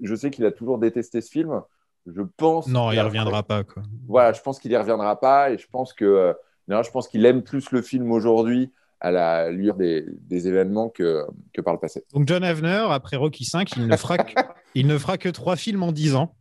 je 0.01 0.15
sais 0.15 0.31
qu'il 0.31 0.45
a 0.45 0.51
toujours 0.51 0.79
détesté 0.79 1.21
ce 1.21 1.29
film. 1.29 1.61
Je 2.07 2.21
pense. 2.37 2.67
Non, 2.67 2.91
il 2.91 2.97
a- 2.99 3.03
reviendra 3.03 3.43
pas. 3.43 3.63
Quoi. 3.63 3.83
Voilà, 4.07 4.33
je 4.33 4.41
pense 4.41 4.59
qu'il 4.59 4.71
y 4.71 4.77
reviendra 4.77 5.19
pas 5.19 5.51
et 5.51 5.57
je 5.57 5.67
pense 5.69 5.93
que 5.93 6.35
non, 6.67 6.81
je 6.83 6.91
pense 6.91 7.07
qu'il 7.07 7.25
aime 7.25 7.43
plus 7.43 7.71
le 7.71 7.81
film 7.81 8.11
aujourd'hui 8.11 8.71
à 9.01 9.11
la 9.11 9.49
lueur 9.49 9.75
des, 9.77 10.05
des 10.07 10.47
événements 10.47 10.89
que, 10.89 11.23
que 11.53 11.61
par 11.61 11.73
le 11.73 11.79
passé. 11.79 12.03
Donc, 12.13 12.27
John 12.27 12.43
Avner, 12.43 12.85
après 12.91 13.17
Rocky 13.17 13.45
5, 13.45 13.77
il 13.77 13.87
ne 13.87 13.95
fera 13.97 14.17
que, 14.17 14.33
il 14.75 14.87
ne 14.87 14.97
fera 14.97 15.17
que 15.17 15.29
trois 15.29 15.55
films 15.55 15.83
en 15.83 15.91
10 15.91 16.15
ans. 16.15 16.35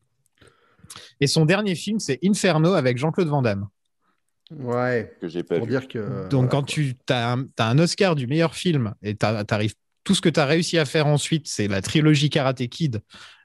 Et 1.21 1.27
son 1.27 1.44
dernier 1.44 1.75
film, 1.75 1.99
c'est 1.99 2.18
Inferno 2.25 2.73
avec 2.75 2.99
Jean-Claude 2.99 3.29
Van 3.29 3.42
Damme. 3.42 3.68
Ouais, 4.51 5.14
Que 5.21 5.29
j'ai 5.29 5.42
pas 5.42 5.57
pour 5.59 5.66
vu. 5.66 5.73
dire 5.73 5.88
que. 5.88 5.99
Donc, 6.29 6.47
voilà, 6.47 6.49
quand 6.49 6.62
quoi. 6.62 6.68
tu 6.68 6.97
as 7.11 7.33
un, 7.33 7.44
t'as 7.55 7.66
un 7.66 7.79
Oscar 7.79 8.14
du 8.14 8.27
meilleur 8.27 8.55
film 8.55 8.94
et 9.03 9.14
tu 9.16 9.27
arrives, 9.27 9.75
tout 10.05 10.14
ce 10.14 10.21
que 10.23 10.29
tu 10.31 10.40
as 10.40 10.47
réussi 10.47 10.79
à 10.79 10.85
faire 10.87 11.07
ensuite, 11.07 11.47
c'est 11.49 11.68
la 11.68 11.83
trilogie 11.83 12.31
Karate 12.31 12.66
Kid 12.68 13.01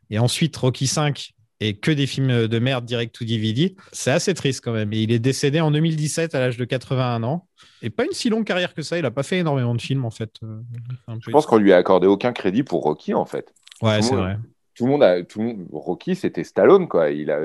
et 0.10 0.18
ensuite 0.20 0.56
Rocky 0.56 0.88
5 0.88 1.34
et 1.68 1.76
que 1.76 1.92
des 1.92 2.08
films 2.08 2.48
de 2.48 2.60
merde 2.60 2.86
direct 2.86 3.16
to 3.16 3.26
DVD, 3.26 3.76
c'est 3.92 4.12
assez 4.12 4.34
triste 4.34 4.62
quand 4.64 4.74
même. 4.74 4.92
Et 4.94 5.02
il 5.04 5.12
est 5.12 5.20
décédé 5.20 5.62
en 5.62 5.72
2017 5.72 6.36
à 6.36 6.40
l'âge 6.40 6.58
de 6.58 6.66
81 6.66 7.24
ans. 7.24 7.48
Et 7.82 7.90
pas 7.90 8.04
une 8.06 8.12
si 8.12 8.30
longue 8.30 8.46
carrière 8.46 8.74
que 8.74 8.82
ça. 8.82 8.98
Il 8.98 9.06
a 9.06 9.12
pas 9.12 9.24
fait 9.24 9.40
énormément 9.40 9.74
de 9.76 9.82
films 9.82 10.06
en 10.06 10.12
fait. 10.12 10.32
Euh, 10.44 10.60
un 11.08 11.16
Je 11.20 11.26
peu- 11.26 11.32
pense 11.32 11.46
qu'on 11.46 11.58
lui 11.58 11.72
a 11.74 11.78
accordé 11.78 12.08
aucun 12.08 12.34
crédit 12.34 12.64
pour 12.64 12.82
Rocky 12.84 13.14
en 13.14 13.26
fait. 13.26 13.54
Ouais, 13.82 14.02
c'est 14.02 14.16
vrai. 14.16 14.38
Tout 14.76 14.86
le 14.86 14.92
monde 14.92 15.04
a, 15.04 15.24
tout 15.24 15.40
le 15.40 15.46
monde- 15.48 15.68
Rocky 15.72 16.16
c'était 16.16 16.44
Stallone 16.44 16.88
quoi. 16.88 17.12
Il 17.12 17.30
a, 17.32 17.40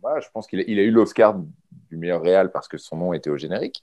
voilà, 0.00 0.20
je 0.20 0.26
pense 0.32 0.46
qu'il 0.46 0.60
a, 0.60 0.64
il 0.66 0.78
a 0.78 0.82
eu 0.82 0.90
l'Oscar 0.90 1.38
du 1.90 1.96
meilleur 1.96 2.22
réal 2.22 2.50
parce 2.50 2.66
que 2.68 2.78
son 2.78 2.96
nom 2.96 3.12
était 3.12 3.30
au 3.30 3.36
générique. 3.36 3.82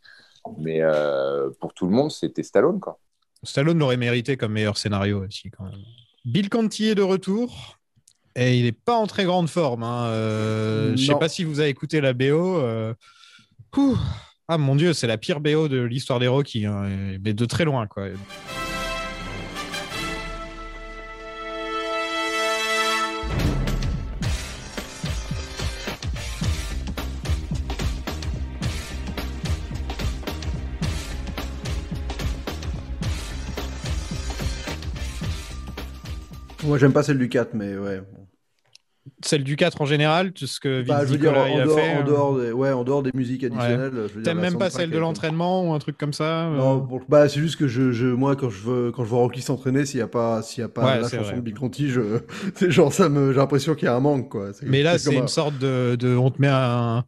Mais 0.58 0.80
euh, 0.82 1.50
pour 1.60 1.74
tout 1.74 1.86
le 1.86 1.92
monde 1.92 2.12
c'était 2.12 2.44
Stallone 2.44 2.80
quoi. 2.80 3.00
Stallone 3.44 3.78
l'aurait 3.80 3.98
mérité 3.98 4.36
comme 4.38 4.54
meilleur 4.54 4.78
scénario 4.78 5.24
aussi 5.26 5.50
quand 5.52 5.64
même. 5.66 5.80
Bill 6.26 6.50
Conti 6.50 6.90
est 6.90 6.96
de 6.96 7.02
retour. 7.02 7.79
Et 8.42 8.58
il 8.58 8.64
n'est 8.64 8.72
pas 8.72 8.96
en 8.96 9.06
très 9.06 9.26
grande 9.26 9.50
forme. 9.50 9.84
hein. 9.84 10.06
Euh, 10.06 10.96
je 10.96 11.06
sais 11.06 11.12
Non. 11.12 11.20
pas 11.20 11.28
si 11.28 11.44
vous 11.44 11.60
avez 11.60 11.68
écouté 11.70 12.00
la 12.00 12.14
BO. 12.14 12.58
euh. 12.60 12.94
Ah 14.48 14.58
mon 14.58 14.78
dieu, 14.78 14.94
c'est 14.94 15.08
la 15.08 15.18
pire 15.18 15.42
BO 15.42 15.68
de 15.68 15.82
l'histoire 15.82 16.20
des 16.20 16.28
Rocky, 16.28 16.66
hein, 16.66 16.84
mais 17.22 17.34
de 17.34 17.46
très 17.46 17.66
loin 17.66 17.86
quoi. 17.86 18.08
Moi 36.64 36.78
j'aime 36.78 36.94
pas 36.94 37.04
celle 37.04 37.18
du 37.18 37.30
4, 37.30 37.54
mais 37.54 37.78
ouais. 37.78 38.02
bon. 38.02 38.28
Celle 39.24 39.44
du 39.44 39.56
4 39.56 39.82
en 39.82 39.86
général, 39.86 40.34
tout 40.34 40.48
ce 40.48 40.60
que 40.60 40.84
Bah, 40.88 41.06
je 41.06 41.12
veux 41.12 41.18
dire, 41.18 41.34
en 41.36 41.62
dehors, 41.62 41.68
fait. 41.76 41.96
en, 41.98 42.04
dehors 42.04 42.38
des, 42.40 42.52
ouais, 42.52 42.72
en 42.72 42.84
dehors 42.84 43.04
des 43.04 43.12
musiques 43.14 43.44
additionnelles. 43.44 43.92
je 43.94 44.14
veux 44.14 44.22
dire, 44.22 44.24
T'aimes 44.24 44.40
même 44.40 44.58
pas 44.58 44.70
celle 44.70 44.92
de 44.92 44.98
l'entraînement 44.98 45.70
ou 45.70 45.74
un 45.74 45.80
truc 45.80 45.98
comme 45.98 46.14
ça 46.14 46.48
euh, 46.48 46.58
Non, 46.58 46.78
bon, 46.78 47.02
bah, 47.08 47.30
c'est 47.30 47.40
juste 47.40 47.58
que 47.58 47.68
je, 47.68 47.92
je, 47.92 48.08
moi, 48.08 48.36
quand 48.36 48.50
je 48.50 48.60
veux, 48.62 48.92
quand 48.92 49.04
je 49.04 49.10
vois 49.10 49.20
Rocky 49.20 49.42
s'entraîner, 49.42 49.86
s'il 49.86 50.00
y 50.00 50.02
a 50.04 50.08
pas, 50.08 50.42
s'il 50.42 50.62
y 50.62 50.64
a 50.64 50.70
pas 50.70 50.86
Ouais, 50.86 51.00
la 51.00 51.10
chanson 51.10 51.36
vrai. 51.36 51.36
de 51.38 51.42
Bill 51.42 51.54
Conti, 51.54 51.90
je, 51.90 52.22
c'est 52.56 52.72
genre, 52.72 52.92
ça 52.92 53.08
me, 53.10 53.32
j'ai 53.34 53.38
l'impression 53.40 53.76
qu'il 53.76 53.86
y 53.86 53.88
a 53.90 53.96
un 53.96 54.00
manque, 54.00 54.30
quoi. 54.30 54.52
Mais 54.66 54.84
là, 54.84 54.98
c'est 54.98 55.16
un- 55.18 55.22
une 55.22 55.28
sorte 55.28 55.58
de, 55.58 55.96
de- 56.00 56.16
On 56.16 56.32
te 56.32 56.42
met 56.42 56.48
un, 56.50 57.06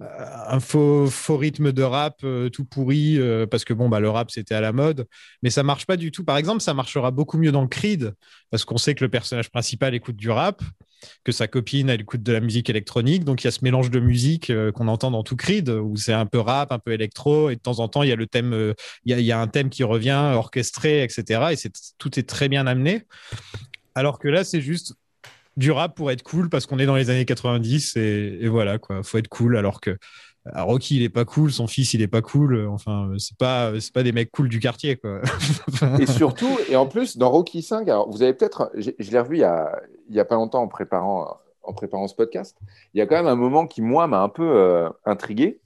un 0.00 0.60
faux, 0.60 1.08
rythme 1.36 1.72
de 1.72 1.82
rap 1.82 2.20
euh, 2.22 2.50
tout 2.50 2.64
pourri, 2.64 3.18
euh, 3.18 3.46
parce 3.46 3.64
que 3.64 3.72
bon, 3.72 3.88
bah, 3.88 4.00
le 4.00 4.10
rap, 4.10 4.30
c'était 4.30 4.54
à 4.54 4.60
la 4.60 4.72
mode. 4.72 5.06
Mais 5.42 5.50
ça 5.50 5.62
marche 5.62 5.86
pas 5.86 5.96
du 5.96 6.10
tout. 6.12 6.24
Par 6.24 6.36
exemple, 6.36 6.60
ça 6.60 6.74
marchera 6.74 7.10
beaucoup 7.10 7.38
mieux 7.38 7.52
dans 7.52 7.66
Creed, 7.66 8.14
parce 8.50 8.64
qu'on 8.64 8.76
sait 8.76 8.94
que 8.94 9.04
le 9.04 9.10
personnage 9.10 9.50
principal 9.50 9.94
écoute 9.94 10.16
du 10.16 10.30
rap, 10.30 10.62
que 11.24 11.32
sa 11.32 11.46
copine, 11.46 11.88
elle 11.88 12.00
écoute 12.00 12.22
de 12.22 12.32
la 12.32 12.40
musique 12.40 12.68
électronique. 12.68 13.24
Donc, 13.24 13.42
il 13.42 13.46
y 13.46 13.48
a 13.48 13.50
ce 13.50 13.60
mélange 13.62 13.90
de 13.90 14.00
musique 14.00 14.50
euh, 14.50 14.70
qu'on 14.72 14.88
entend 14.88 15.10
dans 15.10 15.22
tout 15.22 15.36
Creed, 15.36 15.70
où 15.70 15.96
c'est 15.96 16.12
un 16.12 16.26
peu 16.26 16.40
rap, 16.40 16.72
un 16.72 16.78
peu 16.78 16.92
électro, 16.92 17.48
et 17.48 17.56
de 17.56 17.60
temps 17.60 17.78
en 17.80 17.88
temps, 17.88 18.02
il 18.02 18.10
y 18.10 18.12
a 18.12 18.16
le 18.16 18.26
thème, 18.26 18.52
euh, 18.52 18.74
il 19.04 19.12
y 19.12 19.14
a- 19.14 19.20
y, 19.20 19.32
a 19.32 19.40
un 19.40 19.46
thème 19.46 19.70
qui 19.70 19.82
revient, 19.82 20.32
orchestré, 20.34 21.02
etc. 21.02 21.52
Et 21.52 21.56
c'est, 21.56 21.72
tout 21.98 22.18
est 22.18 22.28
très 22.28 22.48
bien 22.48 22.66
amené. 22.66 23.04
Alors 23.94 24.18
que 24.18 24.28
là, 24.28 24.44
c'est 24.44 24.60
juste 24.60 24.94
du 25.56 25.70
rap 25.70 25.94
pour 25.96 26.10
être 26.10 26.22
cool 26.22 26.48
parce 26.48 26.66
qu'on 26.66 26.78
est 26.78 26.86
dans 26.86 26.96
les 26.96 27.10
années 27.10 27.24
90 27.24 27.96
et, 27.96 28.48
voilà 28.48 28.78
quoi 28.78 29.02
faut 29.02 29.18
être 29.18 29.28
cool 29.28 29.56
alors 29.56 29.80
que 29.80 29.90
euh, 29.90 30.62
Rocky 30.62 30.96
il 30.96 31.02
est 31.02 31.08
pas 31.08 31.24
cool 31.24 31.50
son 31.50 31.66
fils 31.66 31.94
il 31.94 32.02
est 32.02 32.08
pas 32.08 32.22
cool 32.22 32.54
euh, 32.54 32.70
enfin 32.70 33.08
euh, 33.08 33.18
c'est 33.18 33.36
pas 33.36 33.72
c'est 33.80 33.92
pas 33.92 34.02
des 34.02 34.12
mecs 34.12 34.30
cool 34.30 34.48
du 34.48 34.60
quartier 34.60 34.96
quoi 34.96 35.20
Et 36.00 36.06
surtout, 36.06 36.58
et 36.70 36.76
en 36.76 36.86
plus, 36.86 37.18
dans 37.18 37.30
Rocky 37.30 37.60
5, 37.60 37.88
alors 37.88 38.10
vous 38.10 38.22
avez 38.22 38.32
peut-être, 38.32 38.70
je 38.76 39.10
l'ai 39.10 39.20
revu 39.20 39.36
il 39.36 39.40
y, 39.40 39.44
a, 39.44 39.78
il 40.08 40.14
y 40.14 40.20
a 40.20 40.24
pas 40.24 40.36
longtemps 40.36 40.62
en 40.62 40.68
préparant, 40.68 41.36
en 41.62 41.72
préparant 41.74 42.08
ce 42.08 42.14
podcast, 42.14 42.56
il 42.94 42.98
y 42.98 43.00
a 43.02 43.06
quand 43.06 43.16
même 43.16 43.26
un 43.26 43.36
moment 43.36 43.66
qui, 43.66 43.82
moi, 43.82 44.06
m'a 44.06 44.22
un 44.22 44.30
peu 44.30 44.88
intrigué. 45.04 45.60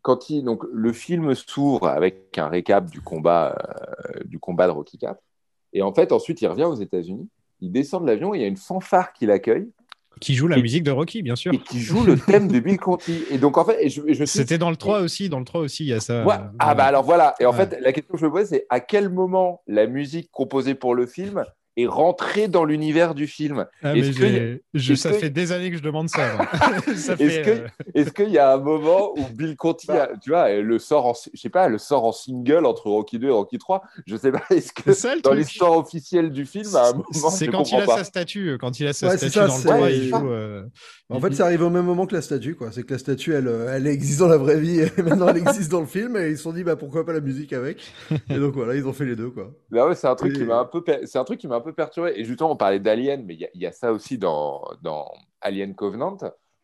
Quand 0.00 0.18
donc, 0.42 0.64
le 0.72 0.92
film 0.92 1.32
s'ouvre 1.36 1.86
avec 1.86 2.36
un 2.38 2.48
récap 2.48 2.90
du 2.90 3.00
combat, 3.00 3.56
du 4.24 4.40
combat 4.40 4.66
de 4.66 4.72
Rocky 4.72 4.98
4. 4.98 5.16
Et 5.74 5.82
en 5.82 5.94
fait, 5.94 6.10
ensuite, 6.10 6.42
il 6.42 6.48
revient 6.48 6.64
aux 6.64 6.74
États-Unis, 6.74 7.28
il 7.62 7.72
descend 7.72 8.02
de 8.02 8.06
l'avion, 8.08 8.34
et 8.34 8.38
il 8.38 8.40
y 8.42 8.44
a 8.44 8.48
une 8.48 8.56
fanfare 8.58 9.12
qui 9.14 9.24
l'accueille 9.24 9.68
Qui 10.20 10.34
joue 10.34 10.46
la 10.48 10.58
Et- 10.58 10.62
musique 10.62 10.82
de 10.84 10.90
Rocky, 10.90 11.22
bien 11.22 11.34
sûr. 11.36 11.52
et 11.54 11.58
qui 11.58 11.80
joue 11.80 12.04
le 12.04 12.18
thème 12.18 12.46
de 12.48 12.60
Bill 12.60 12.76
Conti. 12.78 13.24
Et 13.30 13.38
donc, 13.38 13.56
en 13.56 13.64
fait, 13.64 13.88
je, 13.88 14.02
je 14.12 14.24
C'était 14.24 14.58
dans 14.58 14.70
le 14.70 14.76
3 14.76 15.00
aussi. 15.00 15.28
Dans 15.30 15.38
le 15.38 15.44
3 15.44 15.62
aussi, 15.62 15.84
il 15.84 15.88
y 15.88 15.92
a 15.94 16.00
ça. 16.00 16.24
Ouais. 16.26 16.34
Ah 16.58 16.74
bah 16.74 16.84
alors 16.84 17.02
voilà. 17.02 17.34
Et 17.40 17.46
en 17.46 17.50
Ouais. 17.52 17.66
fait, 17.66 17.80
la 17.80 17.92
question 17.92 18.12
que 18.12 18.20
je 18.20 18.26
me 18.26 18.30
pose, 18.30 18.46
c'est 18.46 18.66
à 18.68 18.80
quel 18.80 19.08
moment 19.08 19.62
la 19.66 19.86
musique 19.86 20.30
composée 20.30 20.74
pour 20.74 20.94
le 20.94 21.06
film 21.06 21.44
est 21.76 21.86
rentrée 21.86 22.48
dans 22.48 22.64
l'univers 22.64 23.14
du 23.14 23.26
film 23.26 23.66
Ah, 23.82 23.94
mais 23.94 24.02
que- 24.10 24.60
je- 24.74 24.94
ça 24.94 25.10
que- 25.10 25.16
fait 25.16 25.30
des 25.30 25.52
années 25.52 25.70
que 25.70 25.76
je 25.78 25.82
demande 25.82 26.08
ça. 26.08 26.20
Est-ce 26.88 27.12
euh, 27.20 27.66
Est-ce 27.94 28.10
qu'il 28.10 28.28
y 28.30 28.38
a 28.38 28.52
un 28.54 28.58
moment 28.58 29.12
où 29.16 29.22
Bill 29.34 29.56
Conti, 29.56 29.90
a- 29.90 30.10
tu 30.22 30.30
vois, 30.30 30.50
le 30.52 30.78
sort 30.78 31.06
en, 31.06 31.14
je 31.32 31.40
sais 31.40 31.48
pas, 31.48 31.68
le 31.68 31.78
sort 31.78 32.04
en 32.04 32.12
single 32.12 32.66
entre 32.66 32.88
Rocky 32.88 33.18
2 33.18 33.28
et 33.28 33.30
Rocky 33.30 33.58
3 33.58 33.82
Je 34.06 34.16
sais 34.16 34.30
pas. 34.32 34.42
Est-ce 34.50 34.72
que 34.72 34.92
ça, 34.92 35.14
dans 35.22 35.32
l'histoire 35.32 35.76
officielle 35.78 36.30
du 36.30 36.44
film, 36.44 36.64
à 36.76 36.88
un 36.88 36.92
moment, 36.92 37.30
C'est 37.30 37.46
je 37.46 37.50
quand 37.50 37.70
il 37.72 37.76
a 37.80 37.86
pas. 37.86 37.98
sa 37.98 38.04
statue. 38.04 38.56
Quand 38.60 38.78
il 38.80 38.86
a 38.86 38.92
sa 38.92 39.08
Ouais, 39.08 39.16
statue 39.16 39.32
ça, 39.32 39.46
dans 39.46 39.54
le 39.56 39.60
c'est- 39.62 39.68
3, 39.68 39.90
il 39.90 40.02
c'est- 40.02 40.08
joue. 40.10 40.28
euh, 40.30 40.62
En 41.10 41.20
fait, 41.20 41.34
ça 41.34 41.44
arrive 41.44 41.62
au 41.62 41.68
même 41.70 41.84
moment 41.84 42.06
que 42.06 42.14
la 42.14 42.22
statue, 42.22 42.54
quoi. 42.54 42.70
C'est 42.72 42.84
que 42.84 42.92
la 42.92 42.98
statue, 42.98 43.34
elle, 43.34 43.48
euh, 43.48 43.74
elle 43.74 43.86
existe 43.86 44.20
dans 44.20 44.28
la 44.28 44.38
vraie 44.38 44.58
vie 44.60 44.80
et 44.80 44.86
maintenant 45.02 45.28
elle 45.28 45.36
existe 45.38 45.70
dans 45.70 45.80
le 45.80 45.86
film 45.86 46.16
et 46.16 46.30
ils 46.30 46.36
se 46.38 46.42
sont 46.42 46.52
dit, 46.54 46.64
bah 46.64 46.76
pourquoi 46.76 47.04
pas 47.04 47.12
la 47.12 47.20
musique 47.20 47.52
avec? 47.52 47.78
Et 48.30 48.36
donc 48.38 48.54
voilà, 48.54 48.74
ils 48.74 48.86
ont 48.86 48.92
fait 48.94 49.04
les 49.04 49.16
deux, 49.16 49.30
quoi. 49.30 49.52
Là, 49.70 49.86
ouais, 49.86 49.94
c'est 49.94 50.06
un 50.06 50.14
truc 50.14 50.32
Et- 50.34 50.38
qui 50.38 50.44
m'a 50.44 50.60
un 50.60 50.64
peu, 50.64 50.82
c'est 51.04 51.18
un 51.18 51.24
truc 51.24 51.38
qui 51.38 51.48
m'a 51.48 51.56
un 51.56 51.60
peu 51.62 51.72
perturbé. 51.72 52.12
Et 52.16 52.24
justement, 52.24 52.52
on 52.52 52.56
parlait 52.56 52.80
d'Alien, 52.80 53.24
mais 53.24 53.34
il 53.34 53.48
y, 53.60 53.66
a- 53.66 53.72
ça 53.72 53.92
aussi 53.92 54.18
dans, 54.18 54.62
Alien 55.40 55.74
Covenant, 55.74 56.16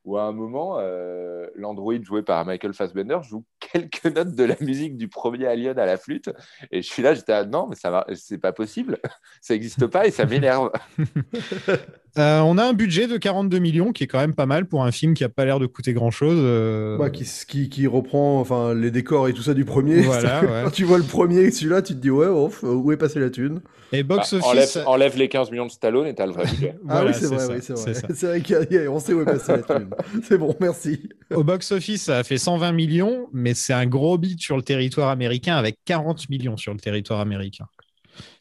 où 0.04 0.16
à 0.16 0.22
un 0.22 0.32
moment, 0.32 0.78
euh, 0.78 1.46
l'androïde 1.54 2.04
joué 2.04 2.22
par 2.22 2.44
Michael 2.44 2.72
Fassbender 2.72 3.18
joue 3.22 3.44
quelques 3.58 4.04
notes 4.16 4.34
de 4.34 4.44
la 4.44 4.56
musique 4.61 4.96
du 4.96 5.08
premier 5.08 5.46
Alien 5.46 5.78
à 5.78 5.87
la 5.87 5.96
flûte. 5.96 6.30
Et 6.70 6.82
je 6.82 6.88
suis 6.88 7.02
là, 7.02 7.14
j'étais, 7.14 7.32
ah, 7.32 7.44
non, 7.44 7.66
mais 7.68 7.76
ça 7.76 7.90
va, 7.90 8.06
c'est 8.14 8.38
pas 8.38 8.52
possible, 8.52 8.98
ça 9.40 9.54
n'existe 9.54 9.87
pas 9.87 10.06
et 10.06 10.11
ça 10.11 10.24
m'énerve. 10.26 10.70
euh, 12.18 12.40
on 12.40 12.59
a 12.59 12.64
un 12.64 12.72
budget 12.72 13.07
de 13.07 13.16
42 13.16 13.59
millions 13.59 13.92
qui 13.92 14.04
est 14.04 14.07
quand 14.07 14.18
même 14.18 14.35
pas 14.35 14.46
mal 14.46 14.66
pour 14.66 14.85
un 14.85 14.90
film 14.92 15.14
qui 15.14 15.24
a 15.24 15.28
pas 15.28 15.44
l'air 15.44 15.59
de 15.61 15.66
coûter 15.66 15.92
grand 15.92 16.11
chose. 16.11 16.98
Ouais, 16.98 17.11
qui, 17.12 17.24
qui, 17.46 17.68
qui 17.68 17.87
reprend 17.87 18.40
enfin, 18.40 18.74
les 18.74 18.90
décors 18.90 19.28
et 19.28 19.33
tout 19.33 19.42
ça 19.42 19.54
du 19.54 19.64
premier. 19.64 20.02
Voilà, 20.02 20.40
ouais. 20.42 20.62
Quand 20.64 20.70
tu 20.70 20.85
vois 20.85 20.98
le 20.98 21.04
premier 21.04 21.40
et 21.40 21.50
celui-là, 21.50 21.83
tu 21.83 21.94
te 21.94 21.98
dis, 22.00 22.11
ouais, 22.11 22.26
ouf, 22.28 22.62
où 22.62 22.90
est 22.92 22.96
passée 22.96 23.20
la 23.20 23.31
thune? 23.31 23.61
Et 23.92 24.02
box 24.02 24.35
Bah, 24.35 24.38
office. 24.38 24.76
enlève, 24.76 24.83
enlève 24.87 25.16
les 25.16 25.28
15 25.28 25.50
millions 25.50 25.66
de 25.66 25.70
Stallone 25.70 26.07
et 26.07 26.14
t'as 26.14 26.26
le 26.26 26.33
vrai 26.33 26.46
budget. 26.46 26.74
ah 26.88 27.02
Voilà, 27.02 27.11
oui, 27.11 27.14
c'est 27.14 27.26
vrai, 27.26 27.46
oui, 27.46 27.59
c'est 27.61 27.72
vrai. 27.74 27.94
C'est 28.14 28.26
vrai 28.26 28.42
qu'on 28.87 29.00
sait 29.00 29.14
où 29.14 29.20
est 29.22 29.24
passée 29.24 29.52
la 29.52 29.62
thune. 29.62 29.90
C'est 30.22 30.38
bon, 30.38 30.54
merci. 30.61 31.09
Au 31.35 31.44
box-office, 31.44 32.02
ça 32.04 32.18
a 32.18 32.24
fait 32.24 32.38
120 32.38 32.72
millions, 32.72 33.28
mais 33.33 33.54
c'est 33.54 33.72
un 33.72 33.87
gros 33.87 34.18
beat 34.18 34.40
sur 34.40 34.57
le 34.57 34.62
territoire 34.62 35.09
américain 35.11 35.57
avec 35.57 35.78
40 35.85 36.28
millions 36.31 36.57
sur 36.57 36.72
le 36.74 36.81
territoire 36.81 37.20
américain. 37.20 37.66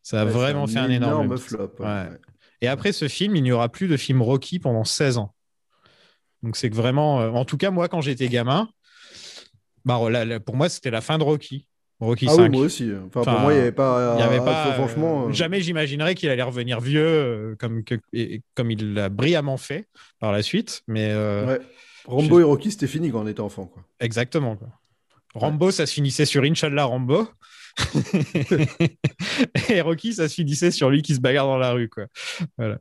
Ça 0.04 0.22
a 0.22 0.26
Ouais, 0.26 0.32
vraiment 0.32 0.68
fait 0.68 0.80
un 0.80 0.90
énorme 0.90 1.28
beat. 1.30 1.40
flop. 1.40 1.72
ouais. 1.80 2.06
Et 2.62 2.68
après 2.68 2.92
ce 2.92 3.08
film, 3.08 3.36
il 3.36 3.44
n'y 3.44 3.52
aura 3.52 3.70
plus 3.70 3.88
de 3.88 3.98
film 3.98 4.22
Rocky 4.22 4.60
pendant 4.60 4.84
16 4.84 5.18
ans. 5.18 5.34
Donc 6.44 6.56
c'est 6.56 6.70
que 6.70 6.76
vraiment, 6.76 7.22
euh, 7.22 7.30
en 7.32 7.46
tout 7.46 7.58
cas, 7.58 7.72
moi, 7.72 7.88
quand 7.88 8.02
j'étais 8.02 8.30
gamin, 8.30 8.70
bah, 9.86 10.00
là, 10.10 10.26
là, 10.26 10.40
pour 10.40 10.56
moi, 10.56 10.70
c'était 10.70 10.92
la 10.92 11.02
fin 11.02 11.18
de 11.18 11.24
Rocky. 11.24 11.68
Rocky 12.00 12.28
Ah 12.30 12.34
5. 12.34 12.42
oui, 12.44 12.50
moi 12.50 12.62
aussi. 12.66 12.92
Enfin, 13.08 13.22
Enfin, 13.22 13.32
pour 13.32 13.42
moi, 13.42 13.54
il 13.54 13.56
n'y 13.56 13.62
avait 13.62 13.72
pas. 13.72 14.16
Il 14.18 14.20
y 14.20 14.24
avait 14.24 14.38
pas, 14.44 14.74
franchement. 14.74 15.24
euh, 15.26 15.30
euh, 15.30 15.34
jamais 15.34 15.62
j'imaginerais 15.62 16.14
qu'il 16.14 16.30
allait 16.30 16.44
revenir 16.44 16.80
vieux 16.80 17.02
euh, 17.06 17.56
comme, 17.58 17.84
que- 17.84 17.96
et- 18.14 18.42
comme 18.54 18.70
il 18.70 18.94
l'a 18.94 19.10
brillamment 19.10 19.58
fait 19.58 19.88
par 20.20 20.32
la 20.32 20.44
suite. 20.44 20.84
Mais 20.88 21.10
euh, 21.12 21.48
ouais. 21.48 21.60
Rambo 22.06 22.40
et 22.40 22.44
Rocky, 22.44 22.70
c'était 22.72 22.86
fini 22.88 23.12
quand 23.12 23.22
on 23.24 23.28
était 23.28 23.40
enfant. 23.40 23.66
Quoi. 23.66 23.84
Exactement. 24.00 24.56
Quoi. 24.56 24.68
Rambo, 25.34 25.72
ça 25.72 25.86
se 25.88 25.94
finissait 25.94 26.26
sur 26.26 26.44
Inch'Allah 26.44 26.86
Rambo. 26.86 27.28
et 29.70 29.82
Rocky, 29.82 30.14
ça 30.14 30.28
se 30.28 30.36
finissait 30.36 30.72
sur 30.72 30.90
lui 30.90 31.02
qui 31.02 31.16
se 31.16 31.20
bagarre 31.20 31.48
dans 31.48 31.58
la 31.58 31.72
rue. 31.72 31.90
Quoi. 31.90 32.06
Voilà. 32.58 32.78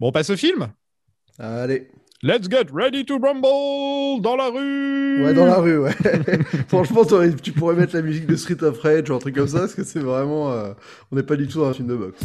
Bon, 0.00 0.08
on 0.08 0.12
passe 0.12 0.30
au 0.30 0.36
film? 0.36 0.68
Allez. 1.38 1.88
Let's 2.24 2.48
get 2.48 2.66
ready 2.72 3.04
to 3.06 3.18
rumble 3.18 4.22
dans 4.22 4.36
la 4.36 4.48
rue. 4.48 5.24
Ouais, 5.24 5.34
dans 5.34 5.44
la 5.44 5.56
rue, 5.56 5.78
ouais. 5.78 5.92
Franchement, 6.68 7.02
tu 7.42 7.50
pourrais 7.50 7.74
mettre 7.74 7.96
la 7.96 8.02
musique 8.02 8.26
de 8.26 8.36
Street 8.36 8.62
of 8.62 8.78
Rage 8.80 9.10
ou 9.10 9.14
un 9.14 9.18
truc 9.18 9.34
comme 9.34 9.48
ça, 9.48 9.58
parce 9.60 9.74
que 9.74 9.82
c'est 9.82 9.98
vraiment. 9.98 10.52
euh, 10.52 10.72
on 11.10 11.16
n'est 11.16 11.24
pas 11.24 11.34
du 11.34 11.48
tout 11.48 11.58
dans 11.58 11.70
un 11.70 11.74
film 11.74 11.88
de 11.88 11.96
boxe. 11.96 12.20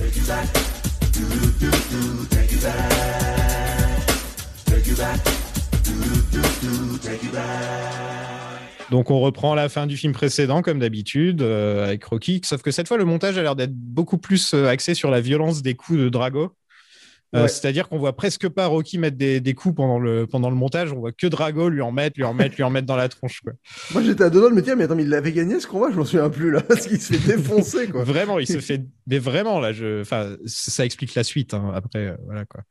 Donc 8.91 9.11
on 9.11 9.19
reprend 9.19 9.53
la 9.53 9.67
fin 9.67 9.85
du 9.85 9.97
film 9.97 10.13
précédent 10.13 10.61
comme 10.61 10.79
d'habitude 10.79 11.41
euh, 11.41 11.85
avec 11.85 12.03
Rocky, 12.05 12.41
sauf 12.43 12.61
que 12.61 12.71
cette 12.71 12.87
fois 12.87 12.97
le 12.97 13.05
montage 13.05 13.37
a 13.37 13.41
l'air 13.41 13.55
d'être 13.55 13.73
beaucoup 13.73 14.17
plus 14.17 14.53
euh, 14.53 14.67
axé 14.67 14.93
sur 14.93 15.11
la 15.11 15.19
violence 15.19 15.61
des 15.61 15.75
coups 15.75 15.99
de 15.99 16.09
Drago. 16.09 16.53
Euh. 17.35 17.47
C'est-à-dire 17.47 17.89
qu'on 17.89 17.97
voit 17.97 18.15
presque 18.15 18.47
pas 18.47 18.67
Rocky 18.67 18.97
mettre 18.97 19.17
des, 19.17 19.41
des 19.41 19.53
coups 19.53 19.75
pendant 19.75 19.99
le, 19.99 20.25
pendant 20.27 20.49
le 20.49 20.55
montage, 20.55 20.93
on 20.93 20.99
voit 20.99 21.11
que 21.11 21.27
Drago 21.27 21.67
lui 21.67 21.81
en 21.81 21.91
mettre, 21.91 22.15
lui 22.17 22.23
en 22.23 22.33
mettre, 22.33 22.55
lui 22.55 22.63
en 22.63 22.69
mettre 22.69 22.87
dans 22.87 22.95
la 22.95 23.09
tronche. 23.09 23.41
Quoi. 23.41 23.51
Moi, 23.93 24.01
j'étais 24.01 24.23
à 24.23 24.29
deux 24.29 24.39
doigts 24.39 24.49
de 24.49 24.55
me 24.55 24.61
dire, 24.61 24.77
mais 24.77 24.85
attends, 24.85 24.95
mais 24.95 25.03
il 25.03 25.13
avait 25.13 25.33
gagné 25.33 25.59
ce 25.59 25.67
combat 25.67 25.89
Je 25.91 25.97
m'en 25.97 26.05
souviens 26.05 26.29
plus, 26.29 26.51
là, 26.51 26.61
parce 26.67 26.87
qu'il 26.87 27.01
se 27.01 27.13
fait 27.13 27.35
défoncer, 27.35 27.87
quoi. 27.87 28.05
Vraiment, 28.05 28.39
il 28.39 28.47
se 28.47 28.59
fait. 28.59 28.81
Mais 29.07 29.19
vraiment, 29.19 29.59
là, 29.59 29.73
je... 29.73 30.01
enfin, 30.01 30.37
ça 30.45 30.85
explique 30.85 31.15
la 31.15 31.23
suite 31.25 31.53
hein, 31.53 31.71
après. 31.75 32.07
euh, 32.07 32.15
voilà, 32.25 32.45
quoi. 32.45 32.61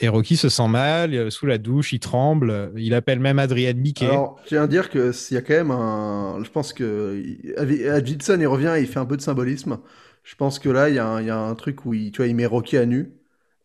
Et 0.00 0.08
Rocky 0.08 0.36
se 0.36 0.48
sent 0.48 0.68
mal, 0.68 1.12
euh, 1.14 1.28
sous 1.28 1.44
la 1.44 1.58
douche, 1.58 1.92
il 1.92 2.00
tremble, 2.00 2.72
il 2.76 2.94
appelle 2.94 3.18
même 3.20 3.38
Adrian 3.38 3.74
Mickey. 3.74 4.06
Alors, 4.06 4.38
je 4.44 4.48
tiens 4.48 4.62
à 4.62 4.66
dire 4.68 4.88
que 4.88 5.12
s'il 5.12 5.34
y 5.34 5.38
a 5.38 5.42
quand 5.42 5.54
même 5.54 5.70
un. 5.70 6.42
Je 6.44 6.50
pense 6.50 6.72
que. 6.72 7.22
Adjitson, 7.90 8.38
il 8.40 8.46
revient 8.46 8.74
et 8.78 8.80
il 8.80 8.86
fait 8.86 9.00
un 9.00 9.06
peu 9.06 9.16
de 9.16 9.22
symbolisme. 9.22 9.78
Je 10.24 10.34
pense 10.34 10.58
que 10.58 10.68
là, 10.68 10.88
il 10.88 10.94
y, 10.94 10.98
a 10.98 11.06
un- 11.06 11.20
il 11.20 11.26
y 11.26 11.30
a 11.30 11.38
un 11.38 11.54
truc 11.54 11.84
où 11.86 11.94
il, 11.94 12.10
tu 12.12 12.18
vois, 12.18 12.26
il 12.26 12.34
met 12.36 12.46
Rocky 12.46 12.76
à 12.76 12.86
nu. 12.86 13.12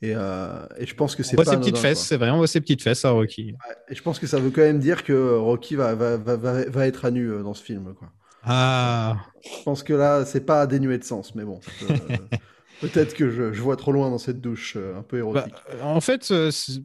Et, 0.04 0.12
euh, 0.18 0.66
et 0.78 0.86
je 0.86 0.96
pense 0.96 1.16
que 1.16 1.22
on 1.22 1.26
c'est 1.26 1.38
voit 1.38 1.46
pas. 1.46 1.52
ses 1.52 1.58
petites 1.60 1.78
fesses, 1.78 2.02
c'est 2.06 2.18
vrai, 2.18 2.30
on 2.30 2.36
voit 2.36 2.48
ses 2.48 2.60
petites 2.60 2.82
fesses 2.82 3.06
à 3.06 3.12
Rocky. 3.12 3.54
quoi. 3.54 3.74
Et 3.88 3.96
je 3.96 4.04
pense 4.04 4.20
que 4.20 4.28
ça 4.28 4.38
veut 4.38 4.50
quand 4.50 4.60
même 4.62 4.80
dire 4.80 5.06
que 5.06 5.38
Rocky 5.38 5.78
va, 5.78 5.96
va, 5.96 6.18
va, 6.18 6.36
va, 6.36 6.88
être 6.88 7.06
à 7.06 7.12
nu 7.12 7.32
euh, 7.32 7.42
dans 7.42 7.54
ce 7.54 7.64
film, 7.64 7.94
quoi. 7.94 8.10
Ah, 8.44 9.16
Je 9.42 9.64
pense 9.64 9.82
que 9.82 9.94
là, 9.94 10.26
c'est 10.26 10.46
pas 10.46 10.68
dénué 10.68 10.98
de 10.98 11.06
sens, 11.06 11.34
mais 11.36 11.46
bon. 11.46 11.62
Peut-être 12.82 13.14
que 13.14 13.30
je, 13.30 13.54
je 13.54 13.62
vois 13.62 13.78
trop 13.78 13.94
loin 13.94 14.10
dans 14.10 14.18
cette 14.18 14.42
douche 14.42 14.74
euh, 14.76 14.98
un 15.00 15.04
peu 15.04 15.20
érotique. 15.20 15.54
Bah, 15.80 15.86
en 15.86 16.02
fait, 16.02 16.34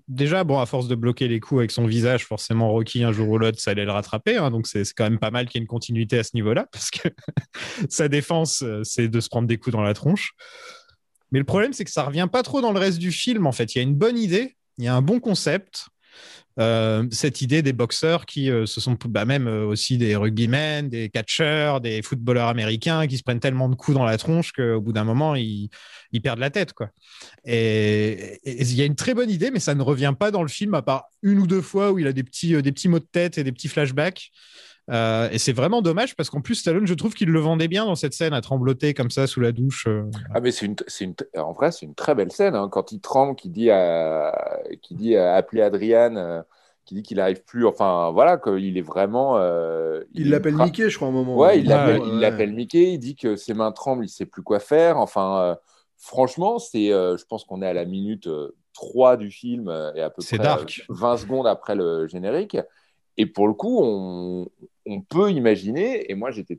déjà, 0.06 0.44
bon, 0.44 0.60
à 0.60 0.66
force 0.66 0.86
de 0.86 0.94
bloquer 0.94 1.26
les 1.26 1.40
coups 1.40 1.58
avec 1.58 1.72
son 1.72 1.86
visage, 1.86 2.24
forcément, 2.24 2.70
Rocky, 2.70 3.02
un 3.02 3.10
jour 3.10 3.28
ou 3.30 3.38
l'autre, 3.38 3.58
ça 3.58 3.72
allait 3.72 3.84
le 3.84 3.90
rattraper. 3.90 4.36
hein, 4.36 4.52
donc, 4.52 4.68
c'est 4.68 4.84
quand 4.96 5.02
même 5.10 5.18
pas 5.18 5.32
mal 5.32 5.46
qu'il 5.48 5.58
y 5.58 5.60
ait 5.60 5.64
une 5.64 5.66
continuité 5.66 6.20
à 6.20 6.22
ce 6.22 6.30
niveau-là, 6.34 6.68
parce 6.72 6.90
que 6.92 7.08
sa 7.88 8.06
défense, 8.06 8.62
c'est 8.84 9.08
de 9.08 9.18
se 9.18 9.28
prendre 9.28 9.48
des 9.48 9.58
coups 9.58 9.74
dans 9.74 9.82
la 9.82 9.94
tronche. 9.94 10.34
Mais 11.32 11.38
le 11.38 11.44
problème, 11.44 11.72
c'est 11.72 11.84
que 11.84 11.90
ça 11.90 12.04
revient 12.04 12.28
pas 12.30 12.42
trop 12.42 12.60
dans 12.60 12.72
le 12.72 12.78
reste 12.78 12.98
du 12.98 13.12
film, 13.12 13.46
en 13.46 13.52
fait. 13.52 13.74
Il 13.74 13.78
y 13.78 13.80
a 13.80 13.82
une 13.82 13.94
bonne 13.94 14.18
idée, 14.18 14.56
il 14.78 14.84
y 14.84 14.88
a 14.88 14.94
un 14.94 15.02
bon 15.02 15.20
concept. 15.20 15.88
Euh, 16.58 17.06
cette 17.12 17.40
idée 17.40 17.62
des 17.62 17.72
boxeurs 17.72 18.26
qui 18.26 18.50
euh, 18.50 18.66
se 18.66 18.80
sont 18.80 18.98
bah, 19.06 19.24
même 19.24 19.46
euh, 19.46 19.64
aussi 19.64 19.96
des 19.96 20.16
rugbymen, 20.16 20.88
des 20.88 21.08
catcheurs, 21.08 21.80
des 21.80 22.02
footballeurs 22.02 22.48
américains 22.48 23.06
qui 23.06 23.16
se 23.16 23.22
prennent 23.22 23.38
tellement 23.38 23.68
de 23.68 23.76
coups 23.76 23.96
dans 23.96 24.04
la 24.04 24.18
tronche 24.18 24.50
qu'au 24.50 24.80
bout 24.80 24.92
d'un 24.92 25.04
moment, 25.04 25.36
ils, 25.36 25.70
perdent 26.20 26.40
la 26.40 26.50
tête. 26.50 26.72
Quoi. 26.72 26.90
Et 27.44 28.40
il 28.44 28.74
y 28.74 28.82
a 28.82 28.84
une 28.84 28.96
très 28.96 29.14
bonne 29.14 29.30
idée, 29.30 29.52
mais 29.52 29.60
ça 29.60 29.76
ne 29.76 29.82
revient 29.82 30.14
pas 30.18 30.32
dans 30.32 30.42
le 30.42 30.48
film, 30.48 30.74
à 30.74 30.82
part 30.82 31.04
une 31.22 31.38
ou 31.38 31.46
deux 31.46 31.62
fois 31.62 31.92
où 31.92 32.00
il 32.00 32.08
a 32.08 32.12
des 32.12 32.24
petits, 32.24 32.60
des 32.60 32.72
petits 32.72 32.88
mots 32.88 32.98
de 32.98 33.04
tête 33.04 33.38
et 33.38 33.44
des 33.44 33.52
petits 33.52 33.68
flashbacks. 33.68 34.32
Euh, 34.90 35.28
et 35.30 35.38
c'est 35.38 35.52
vraiment 35.52 35.82
dommage 35.82 36.16
parce 36.16 36.30
qu'en 36.30 36.40
plus, 36.40 36.54
Stallone, 36.56 36.86
je 36.86 36.94
trouve 36.94 37.14
qu'il 37.14 37.28
le 37.28 37.40
vendait 37.40 37.68
bien 37.68 37.84
dans 37.84 37.94
cette 37.94 38.14
scène 38.14 38.32
à 38.32 38.40
trembloter 38.40 38.94
comme 38.94 39.10
ça 39.10 39.26
sous 39.26 39.40
la 39.40 39.52
douche. 39.52 39.86
euh. 39.86 40.04
Ah 40.34 40.40
mais 40.40 40.50
c'est 40.50 40.66
une, 40.66 40.76
c'est 40.86 41.04
une, 41.04 41.14
en 41.36 41.52
vrai 41.52 41.72
c'est 41.72 41.84
une 41.86 41.94
très 41.94 42.14
belle 42.14 42.32
scène 42.32 42.54
hein, 42.54 42.68
quand 42.70 42.92
il 42.92 43.00
tremble, 43.00 43.36
qui 43.36 43.50
dit 43.50 43.70
à, 43.70 44.60
qui 44.82 44.94
dit 44.94 45.14
à 45.16 45.34
appeler 45.34 45.60
Adrian, 45.62 46.16
euh, 46.16 46.42
qui 46.86 46.94
dit 46.94 47.02
qu'il 47.02 47.18
n'arrive 47.18 47.44
plus, 47.44 47.66
enfin 47.66 48.10
voilà 48.12 48.38
qu'il 48.38 48.78
est 48.78 48.82
vraiment. 48.82 49.36
euh, 49.36 50.02
Il 50.14 50.30
l'appelle 50.30 50.54
Mickey, 50.54 50.88
je 50.88 50.96
crois, 50.96 51.08
à 51.08 51.10
un 51.10 51.14
moment. 51.14 51.36
Ouais, 51.36 51.58
il 51.60 51.68
Ouais, 51.68 51.98
l'appelle, 52.20 52.48
ouais. 52.48 52.54
Mickey. 52.56 52.92
Il 52.94 52.98
dit 52.98 53.14
que 53.14 53.36
ses 53.36 53.52
mains 53.52 53.72
tremblent, 53.72 54.04
il 54.06 54.08
sait 54.08 54.24
plus 54.26 54.42
quoi 54.42 54.58
faire. 54.58 54.96
Enfin, 54.96 55.38
euh, 55.42 55.54
franchement, 55.98 56.58
c'est, 56.58 56.92
euh, 56.92 57.16
je 57.18 57.24
pense 57.26 57.44
qu'on 57.44 57.60
est 57.60 57.66
à 57.66 57.74
la 57.74 57.84
minute 57.84 58.26
euh, 58.26 58.56
3 58.72 59.18
du 59.18 59.30
film 59.30 59.68
et 59.96 60.00
à 60.00 60.08
peu 60.08 60.22
près 60.22 60.38
dark. 60.38 60.86
euh, 60.88 60.94
20 60.94 61.16
secondes 61.18 61.46
après 61.46 61.74
le 61.74 62.06
générique. 62.08 62.56
Et 63.20 63.26
pour 63.26 63.48
le 63.48 63.52
coup, 63.54 63.80
on, 63.82 64.46
on 64.88 65.00
peut 65.02 65.30
imaginer. 65.30 66.10
Et 66.10 66.14
moi, 66.14 66.30
j'étais 66.30 66.58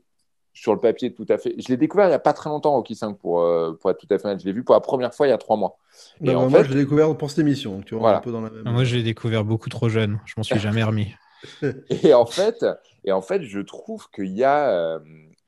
sur 0.52 0.74
le 0.74 0.80
papier 0.80 1.14
tout 1.14 1.26
à 1.28 1.38
fait. 1.38 1.54
Je 1.58 1.68
l'ai 1.68 1.76
découvert 1.76 2.08
il 2.08 2.10
y 2.10 2.14
a 2.14 2.18
pas 2.18 2.32
très 2.32 2.50
longtemps, 2.50 2.72
Rocky 2.72 2.94
5, 2.96 3.18
pour, 3.18 3.40
euh, 3.42 3.72
pour 3.80 3.90
être 3.90 3.98
tout 3.98 4.06
à 4.10 4.18
fait 4.18 4.26
honnête. 4.26 4.40
Je 4.40 4.46
l'ai 4.46 4.52
vu 4.52 4.64
pour 4.64 4.74
la 4.74 4.80
première 4.80 5.14
fois 5.14 5.26
il 5.26 5.30
y 5.30 5.32
a 5.32 5.38
trois 5.38 5.56
mois. 5.56 5.76
Bah, 6.20 6.32
Et 6.32 6.34
bah, 6.34 6.40
en 6.40 6.48
moi, 6.50 6.60
fait- 6.62 6.68
je 6.70 6.74
l'ai 6.74 6.80
découvert 6.82 7.16
pour 7.16 7.30
cette 7.30 7.38
émission, 7.40 7.74
donc 7.76 7.84
tu 7.84 7.94
vois, 7.94 8.00
Voilà. 8.02 8.18
un 8.18 8.20
peu 8.20 8.32
dans 8.32 8.40
la 8.40 8.50
même. 8.50 8.64
Moi, 8.72 8.84
je 8.84 8.96
l'ai 8.96 9.02
découvert 9.02 9.44
beaucoup 9.44 9.68
trop 9.68 9.88
jeune. 9.88 10.18
Je 10.26 10.34
m'en 10.36 10.42
suis 10.42 10.58
jamais 10.58 10.82
remis. 10.82 11.12
Et 12.04 12.12
en 12.14 12.26
fait, 12.26 12.66
et 13.04 13.12
en 13.12 13.22
fait 13.22 13.42
je 13.44 13.60
trouve 13.60 14.10
qu'il 14.14 14.26
y 14.36 14.44
a, 14.44 14.68
euh, 14.70 14.98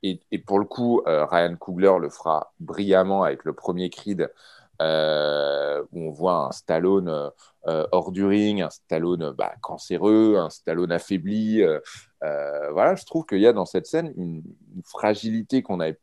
et, 0.03 0.21
et 0.31 0.38
pour 0.38 0.59
le 0.59 0.64
coup, 0.64 1.03
euh, 1.07 1.27
Ryan 1.27 1.55
Coogler 1.57 1.92
le 2.01 2.09
fera 2.09 2.55
brillamment 2.61 3.25
avec 3.25 3.45
le 3.45 3.53
premier 3.53 3.90
Creed, 3.90 4.31
euh, 4.81 5.83
où 5.92 6.01
on 6.09 6.11
voit 6.11 6.47
un 6.47 6.53
Stallone 6.53 7.31
hors 7.66 8.11
du 8.11 8.25
ring, 8.25 8.62
un 8.62 8.71
Stallone 8.71 9.35
bah, 9.37 9.53
cancéreux, 9.61 10.37
un 10.38 10.49
Stallone 10.51 10.92
affaibli. 10.92 11.62
Euh, 12.23 12.71
voilà, 12.73 12.95
je 12.95 13.05
trouve 13.05 13.25
qu'il 13.27 13.41
y 13.41 13.47
a 13.47 13.53
dans 13.53 13.67
cette 13.67 13.87
scène 13.87 14.13
une, 14.17 14.43
une 14.75 14.83
fragilité 14.85 15.63
qu'on 15.63 15.81
avait 15.81 15.99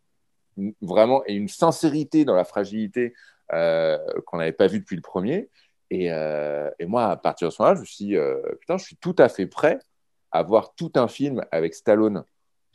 une- 0.57 0.73
vraiment 0.81 1.23
et 1.25 1.33
une 1.33 1.47
sincérité 1.47 2.25
dans 2.25 2.35
la 2.35 2.43
fragilité 2.43 3.13
euh, 3.53 3.97
qu'on 4.25 4.37
n'avait 4.37 4.51
pas 4.51 4.67
vu 4.67 4.79
depuis 4.79 4.95
le 4.95 5.01
premier. 5.01 5.49
Et, 5.91 6.11
euh, 6.11 6.69
et 6.77 6.85
moi, 6.85 7.05
à 7.07 7.15
partir 7.17 7.47
de 7.47 7.53
ce 7.53 7.61
moment-là, 7.61 7.75
je 7.75 7.81
me 7.81 7.85
suis 7.85 8.05
dit, 8.05 8.15
euh, 8.15 8.41
putain, 8.59 8.77
je 8.77 8.83
suis 8.85 8.95
tout 8.97 9.15
à 9.17 9.27
fait 9.29 9.47
prêt 9.47 9.79
à 10.31 10.43
voir 10.43 10.75
tout 10.75 10.91
un 10.95 11.07
film 11.07 11.43
avec 11.51 11.73
Stallone 11.73 12.23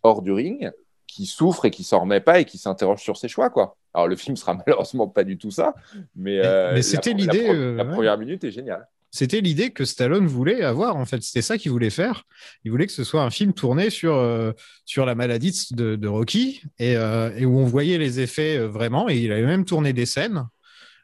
hors 0.03 0.21
du 0.23 0.33
ring, 0.33 0.73
qui 1.07 1.27
souffre 1.27 1.67
et 1.67 1.71
qui 1.71 1.85
s'en 1.85 2.01
remet 2.01 2.21
pas 2.21 2.41
et 2.41 2.45
qui 2.45 2.59
s'interroge 2.59 3.01
sur 3.01 3.17
ses 3.17 3.29
choix, 3.29 3.51
quoi. 3.51 3.77
Alors 3.93 4.09
le 4.09 4.17
film 4.17 4.37
sera 4.37 4.55
malheureusement 4.67 5.07
pas 5.07 5.23
du 5.23 5.39
tout 5.39 5.53
ça, 5.53 5.75
mais, 6.17 6.41
euh, 6.45 6.83
c'était 6.83 7.11
la 7.13 7.17
l'idée, 7.19 7.53
La, 7.77 7.85
ouais. 7.85 7.93
première 7.93 8.19
minute 8.19 8.43
est 8.43 8.51
géniale. 8.51 8.89
C'était 9.15 9.41
l'idée 9.41 9.71
que 9.71 9.85
Stallone 9.85 10.27
voulait 10.27 10.63
avoir, 10.63 10.97
en 10.97 11.05
fait. 11.05 11.23
C'était 11.23 11.41
ça 11.41 11.57
qu'il 11.57 11.71
voulait 11.71 11.89
faire. 11.89 12.25
Il 12.65 12.73
voulait 12.73 12.89
que 12.89 12.93
ce 12.93 13.05
soit 13.05 13.23
un 13.23 13.31
film 13.31 13.53
tourné 13.53 13.89
sur, 13.89 14.13
euh, 14.13 14.51
la 14.97 15.15
maladie 15.15 15.69
de, 15.71 16.09
Rocky 16.09 16.63
et, 16.81 16.97
euh, 16.97 17.33
et 17.37 17.47
où 17.47 17.61
on 17.61 17.65
voyait 17.65 17.97
les 17.97 18.19
effets 18.19 18.59
euh, 18.59 18.67
vraiment. 18.67 19.09
Et 19.09 19.19
il 19.19 19.31
avait 19.31 19.47
même 19.47 19.65
tourné 19.65 19.93
des 19.93 20.05
scènes, 20.05 20.49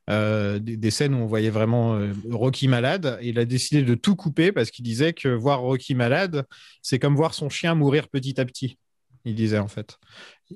des, 0.09 0.91
scènes 0.91 1.15
où 1.15 1.19
on 1.19 1.27
voyait 1.27 1.51
vraiment 1.51 2.01
Rocky 2.29 2.67
malade. 2.67 3.17
Il 3.23 3.39
a 3.39 3.45
décidé 3.45 3.85
de 3.85 3.95
tout 3.95 4.17
couper 4.17 4.51
parce 4.51 4.73
qu'il 4.73 4.85
disait 4.85 5.13
que 5.13 5.29
voir 5.29 5.61
Rocky 5.61 5.95
malade, 5.95 6.47
c'est 6.83 6.99
comme 6.99 7.15
voir 7.15 7.33
son 7.33 7.49
chien 7.49 7.77
mourir 7.77 8.09
petit 8.09 8.41
à 8.41 8.45
petit. 8.45 8.77
Il 9.25 9.37
disait 9.37 9.61
en 9.61 9.69
fait. 9.69 9.99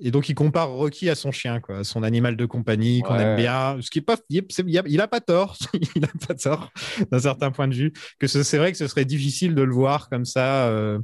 Et 0.01 0.11
donc 0.11 0.29
il 0.29 0.35
compare 0.35 0.71
Rocky 0.71 1.09
à 1.11 1.15
son 1.15 1.31
chien, 1.33 1.61
quoi, 1.61 1.79
à 1.79 1.85
son 1.85 2.03
animal 2.03 2.37
de 2.37 2.47
compagnie 2.47 3.03
qu'on 3.03 3.15
Ouais. 3.15 3.23
aime 3.23 3.37
bien. 3.37 3.77
Ce 3.81 3.91
qui 3.91 4.01
est 4.01 4.03
pas, 4.03 4.17
il 4.29 4.43
c'est- 4.51 4.65
il 4.67 4.79
a, 4.79 4.83
il 4.87 5.01
a 5.01 5.09
pas 5.09 5.21
tort. 5.21 5.57
il 5.97 6.05
a 6.05 6.27
pas 6.27 6.35
tort 6.35 6.71
d'un 7.11 7.19
certain 7.21 7.51
point 7.51 7.69
de 7.69 7.75
vue. 7.75 7.93
Que 8.19 8.27
ce- 8.27 8.43
c'est 8.43 8.59
vrai 8.59 8.73
que 8.73 8.79
ce 8.79 8.87
serait 8.89 9.05
difficile 9.05 9.55
de 9.55 9.63
le 9.63 9.73
voir 9.73 10.09
comme 10.09 10.25
ça. 10.25 10.69
euh, 10.69 10.99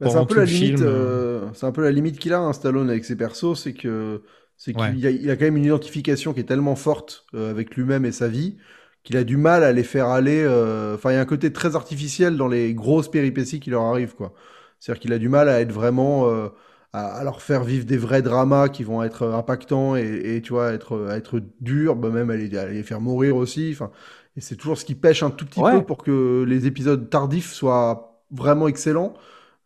c'est 0.00 0.16
un 0.16 0.24
peu 0.24 0.36
la 0.36 0.44
limite. 0.44 0.78
film. 0.78 1.50
c'est 1.54 1.66
un 1.66 1.72
peu 1.72 1.82
la 1.82 1.90
limite 1.92 2.18
qu'il 2.18 2.32
a, 2.32 2.40
un 2.40 2.52
Stallone 2.52 2.90
avec 2.90 3.04
ses 3.04 3.16
persos, 3.16 3.54
c'est 3.60 3.72
que 3.74 4.22
c'est 4.56 4.72
qu'il 4.72 4.82
Ouais. 4.82 4.96
y 4.96 5.06
a, 5.06 5.10
il 5.10 5.30
a 5.30 5.36
quand 5.36 5.44
même 5.44 5.56
une 5.56 5.64
identification 5.64 6.32
qui 6.32 6.40
est 6.40 6.44
tellement 6.44 6.76
forte 6.76 7.24
euh, 7.34 7.50
avec 7.50 7.74
lui-même 7.76 8.04
et 8.04 8.12
sa 8.12 8.28
vie 8.28 8.56
qu'il 9.04 9.16
a 9.16 9.24
du 9.24 9.36
mal 9.36 9.64
à 9.64 9.72
les 9.72 9.82
faire 9.84 10.06
aller. 10.08 10.42
euh, 10.44 10.94
Enfin, 10.94 11.10
il 11.10 11.14
y 11.14 11.16
a 11.16 11.20
un 11.20 11.24
côté 11.24 11.52
très 11.52 11.74
artificiel 11.76 12.36
dans 12.36 12.46
les 12.48 12.72
grosses 12.74 13.10
péripéties 13.10 13.58
qui 13.60 13.70
leur 13.70 13.82
arrivent, 13.82 14.14
quoi. 14.14 14.32
C'est-à-dire 14.78 15.00
qu'il 15.00 15.12
a 15.12 15.18
du 15.18 15.28
mal 15.28 15.48
à 15.48 15.60
être 15.60 15.72
vraiment 15.72 16.28
euh, 16.28 16.48
à, 16.92 17.06
à 17.18 17.24
leur 17.24 17.42
faire 17.42 17.64
vivre 17.64 17.84
des 17.86 17.96
vrais 17.96 18.22
dramas 18.22 18.68
qui 18.68 18.84
vont 18.84 19.02
être 19.02 19.22
euh, 19.22 19.34
impactants 19.36 19.96
et, 19.96 20.36
et, 20.36 20.42
tu 20.42 20.52
vois 20.52 20.72
être 20.72 21.06
à 21.10 21.16
être 21.16 21.40
durs, 21.60 21.96
bah, 21.96 22.10
même 22.10 22.30
à 22.30 22.36
les, 22.36 22.56
à 22.56 22.66
les 22.66 22.82
faire 22.82 23.00
mourir 23.00 23.36
aussi. 23.36 23.70
Enfin, 23.72 23.90
et 24.36 24.40
c'est 24.40 24.56
toujours 24.56 24.78
ce 24.78 24.84
qui 24.84 24.94
pêche 24.94 25.22
un 25.22 25.30
tout 25.30 25.46
petit 25.46 25.62
Ouais. 25.62 25.72
peu 25.72 25.84
pour 25.84 25.98
que 26.02 26.44
les 26.48 26.66
épisodes 26.66 27.08
tardifs 27.10 27.52
soient 27.52 28.22
vraiment 28.30 28.68
excellents. 28.68 29.14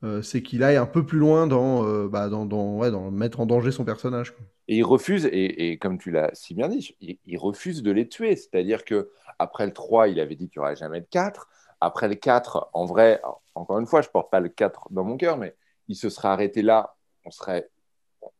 Euh, 0.04 0.22
c'est 0.22 0.42
qu'il 0.42 0.62
aille 0.62 0.76
un 0.76 0.86
peu 0.86 1.06
plus 1.06 1.18
loin 1.18 1.46
dans, 1.46 1.86
euh, 1.86 2.08
bah, 2.08 2.28
dans, 2.28 2.44
dans, 2.46 2.76
ouais, 2.78 2.90
dans 2.90 3.10
mettre 3.10 3.40
en 3.40 3.46
danger 3.46 3.72
son 3.72 3.84
personnage. 3.84 4.32
quoi. 4.36 4.44
Et 4.68 4.76
il 4.78 4.82
refuse, 4.84 5.26
et, 5.26 5.70
et 5.72 5.78
comme 5.78 5.98
tu 5.98 6.10
l'as 6.10 6.30
si 6.34 6.54
bien 6.54 6.68
dit, 6.68 6.96
il, 7.00 7.18
il 7.24 7.38
refuse 7.38 7.82
de 7.82 7.90
les 7.92 8.08
tuer. 8.08 8.34
C'est-à-dire 8.36 8.84
que 8.84 9.10
après 9.38 9.66
le 9.66 9.72
3, 9.72 10.08
il 10.08 10.18
avait 10.20 10.34
dit 10.36 10.48
qu'il 10.48 10.60
n'y 10.60 10.64
aurait 10.66 10.76
jamais 10.76 11.00
de 11.00 11.06
4. 11.06 11.48
Après 11.80 12.08
le 12.08 12.14
4, 12.16 12.68
en 12.72 12.84
vrai, 12.84 13.20
encore 13.54 13.78
une 13.78 13.86
fois, 13.86 14.02
je 14.02 14.08
ne 14.08 14.12
porte 14.12 14.30
pas 14.30 14.40
le 14.40 14.48
4 14.48 14.88
dans 14.90 15.04
mon 15.04 15.16
cœur, 15.16 15.36
mais 15.38 15.54
il 15.88 15.94
se 15.96 16.08
serait 16.08 16.28
arrêté 16.28 16.62
là. 16.62 16.95
On 17.26 17.30
serait, 17.30 17.68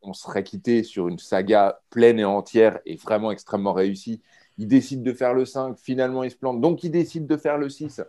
on 0.03 0.13
serait 0.13 0.45
quitté 0.45 0.83
sur 0.83 1.09
une 1.09 1.19
saga 1.19 1.81
pleine 1.91 2.19
et 2.19 2.25
entière 2.25 2.79
et 2.87 2.97
vraiment 2.97 3.33
extrêmement 3.33 3.73
réussie. 3.73 4.23
Il 4.59 4.69
décide 4.69 5.03
de 5.03 5.13
faire 5.13 5.35
le 5.35 5.45
5, 5.45 5.77
finalement 5.77 6.23
il 6.25 6.31
se 6.31 6.37
plante, 6.37 6.61
donc 6.61 6.83
il 6.85 6.91
décide 6.91 7.27
de 7.27 7.37
faire 7.37 7.59
le 7.59 7.69
6. 7.69 8.01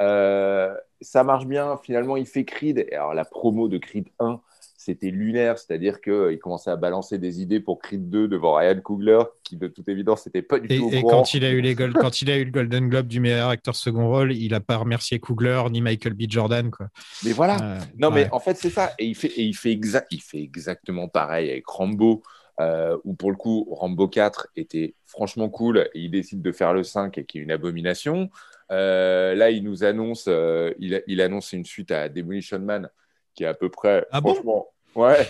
Euh, 0.00 0.74
ça 1.00 1.24
marche 1.24 1.46
bien, 1.46 1.76
finalement 1.82 2.16
il 2.16 2.26
fait 2.26 2.44
Creed. 2.44 2.86
Alors 2.92 3.12
la 3.12 3.24
promo 3.24 3.68
de 3.68 3.76
Creed 3.76 4.08
1, 4.18 4.40
c'était 4.82 5.10
lunaire, 5.10 5.58
c'est-à-dire 5.58 6.00
qu'il 6.00 6.38
commençait 6.38 6.70
à 6.70 6.76
balancer 6.76 7.18
des 7.18 7.42
idées 7.42 7.60
pour 7.60 7.80
Creed 7.80 8.08
2 8.08 8.28
devant 8.28 8.54
Ryan 8.54 8.80
Coogler, 8.80 9.20
qui 9.44 9.56
de 9.58 9.68
toute 9.68 9.86
évidence 9.90 10.24
n'était 10.24 10.40
pas 10.40 10.58
du 10.58 10.72
Et, 10.72 10.78
tout 10.78 10.86
au 10.86 10.90
et 10.90 11.02
courant. 11.02 11.18
quand 11.18 11.34
il 11.34 11.44
a 11.44 11.50
eu 11.50 11.60
les 11.60 11.74
gold- 11.74 11.92
quand 12.00 12.22
il 12.22 12.30
a 12.30 12.38
eu 12.38 12.44
le 12.46 12.50
Golden 12.50 12.88
Globe 12.88 13.06
du 13.06 13.20
meilleur 13.20 13.50
acteur 13.50 13.76
second 13.76 14.08
rôle, 14.08 14.32
il 14.32 14.54
a 14.54 14.60
pas 14.60 14.78
remercié 14.78 15.18
Coogler 15.18 15.62
ni 15.70 15.82
Michael 15.82 16.14
B. 16.14 16.22
Jordan, 16.30 16.70
quoi. 16.70 16.88
Mais 17.26 17.32
voilà, 17.32 17.58
Euh, 17.60 17.78
Non, 17.98 18.08
ouais. 18.08 18.24
mais 18.24 18.30
en 18.32 18.40
fait, 18.40 18.56
c'est 18.56 18.70
ça. 18.70 18.94
Et 18.98 19.04
il 19.04 19.14
fait, 19.14 19.28
et 19.28 19.42
il 19.42 19.54
fait, 19.54 19.74
exa- 19.74 20.06
il 20.10 20.22
fait 20.22 20.40
exactement 20.40 21.08
pareil 21.08 21.50
avec 21.50 21.66
Rambo, 21.66 22.22
euh, 22.58 22.96
où 23.04 23.12
pour 23.12 23.30
le 23.30 23.36
coup, 23.36 23.68
Rambo 23.70 24.08
4 24.08 24.48
était 24.56 24.94
franchement 25.04 25.50
cool 25.50 25.90
et 25.94 26.00
il 26.00 26.10
décide 26.10 26.40
de 26.40 26.52
faire 26.52 26.72
le 26.72 26.84
5 26.84 27.18
et 27.18 27.24
qui 27.26 27.38
est 27.38 27.42
une 27.42 27.50
abomination. 27.50 28.30
Euh, 28.72 29.34
là, 29.34 29.50
il 29.50 29.62
nous 29.62 29.84
annonce, 29.84 30.24
euh, 30.28 30.72
il, 30.78 31.02
il 31.06 31.20
annonce 31.20 31.52
une 31.52 31.66
suite 31.66 31.90
à 31.90 32.08
Demolition 32.08 32.60
Man 32.60 32.88
qui 33.34 33.44
est 33.44 33.46
à 33.46 33.54
peu 33.54 33.68
près, 33.68 34.06
Ah 34.10 34.20
bon 34.20 34.66
ouais, 34.94 35.26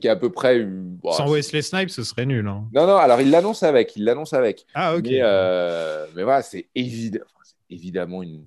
qui 0.00 0.06
est 0.06 0.10
à 0.10 0.16
peu 0.16 0.30
près. 0.30 0.58
une- 0.58 0.96
bon, 0.96 1.12
Sans 1.12 1.28
Wesley 1.30 1.62
Snipes, 1.62 1.90
ce 1.90 2.04
serait 2.04 2.26
nul. 2.26 2.46
hein. 2.46 2.64
Non, 2.72 2.86
non, 2.86 2.96
alors 2.96 3.20
il 3.20 3.30
l'annonce 3.30 3.62
avec, 3.62 3.96
il 3.96 4.04
l'annonce 4.04 4.32
avec. 4.32 4.66
Ah, 4.74 4.94
ok. 4.96 5.02
Mais, 5.04 5.18
euh, 5.22 6.06
mais 6.14 6.22
voilà, 6.22 6.42
c'est 6.42 6.68
évid- 6.76 7.20
enfin, 7.22 7.40
c'est 7.44 7.74
évidemment 7.74 8.22
une, 8.22 8.44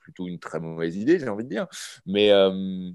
plutôt 0.00 0.26
une 0.28 0.38
très 0.38 0.60
mauvaise 0.60 0.96
idée, 0.96 1.18
j'ai 1.18 1.28
envie 1.28 1.44
de 1.44 1.48
dire. 1.50 1.66
Mais, 2.06 2.30
euh, 2.30 2.90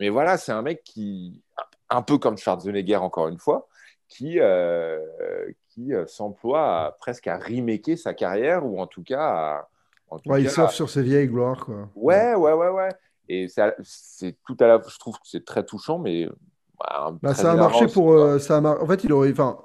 mais 0.00 0.08
voilà, 0.08 0.36
c'est 0.38 0.52
un 0.52 0.62
mec 0.62 0.82
qui, 0.84 1.42
un 1.90 2.02
peu 2.02 2.18
comme 2.18 2.36
Schwarzenegger, 2.38 2.96
encore 2.96 3.28
une 3.28 3.38
fois, 3.38 3.68
qui, 4.08 4.38
euh, 4.40 4.98
qui 5.70 5.94
euh, 5.94 6.06
s'emploie 6.06 6.86
à- 6.86 6.92
presque 6.92 7.26
à 7.28 7.38
remaker 7.38 7.96
sa 7.96 8.12
carrière, 8.14 8.66
ou 8.66 8.80
en 8.80 8.86
tout 8.86 9.02
cas 9.02 9.20
à. 9.22 9.68
en 10.10 10.18
tout 10.18 10.28
Ouais, 10.30 10.42
il 10.42 10.50
surfe 10.50 10.74
sur 10.74 10.90
ses 10.90 11.02
vieilles 11.02 11.28
gloires. 11.28 11.64
Quoi. 11.64 11.88
Ouais, 11.94 12.34
ouais, 12.34 12.52
ouais, 12.52 12.68
ouais. 12.68 12.88
Et 13.28 13.48
c'est 13.48 14.36
tout 14.46 14.56
à 14.60 14.66
la. 14.66 14.80
Je 14.86 14.98
trouve 14.98 15.16
que 15.16 15.26
c'est 15.28 15.44
très 15.44 15.64
touchant, 15.64 15.98
mais. 15.98 16.28
bah, 16.78 17.16
Bah, 17.22 17.34
très 17.34 17.34
ça 17.34 17.52
a 17.52 17.56
marché 17.56 17.86
pour. 17.88 18.12
euh, 18.12 18.38
ça 18.38 18.56
a 18.56 18.60
mar- 18.60 18.82
En 18.82 18.86
fait, 18.86 19.04
il 19.04 19.12
aurait. 19.12 19.30
Enfin, 19.32 19.58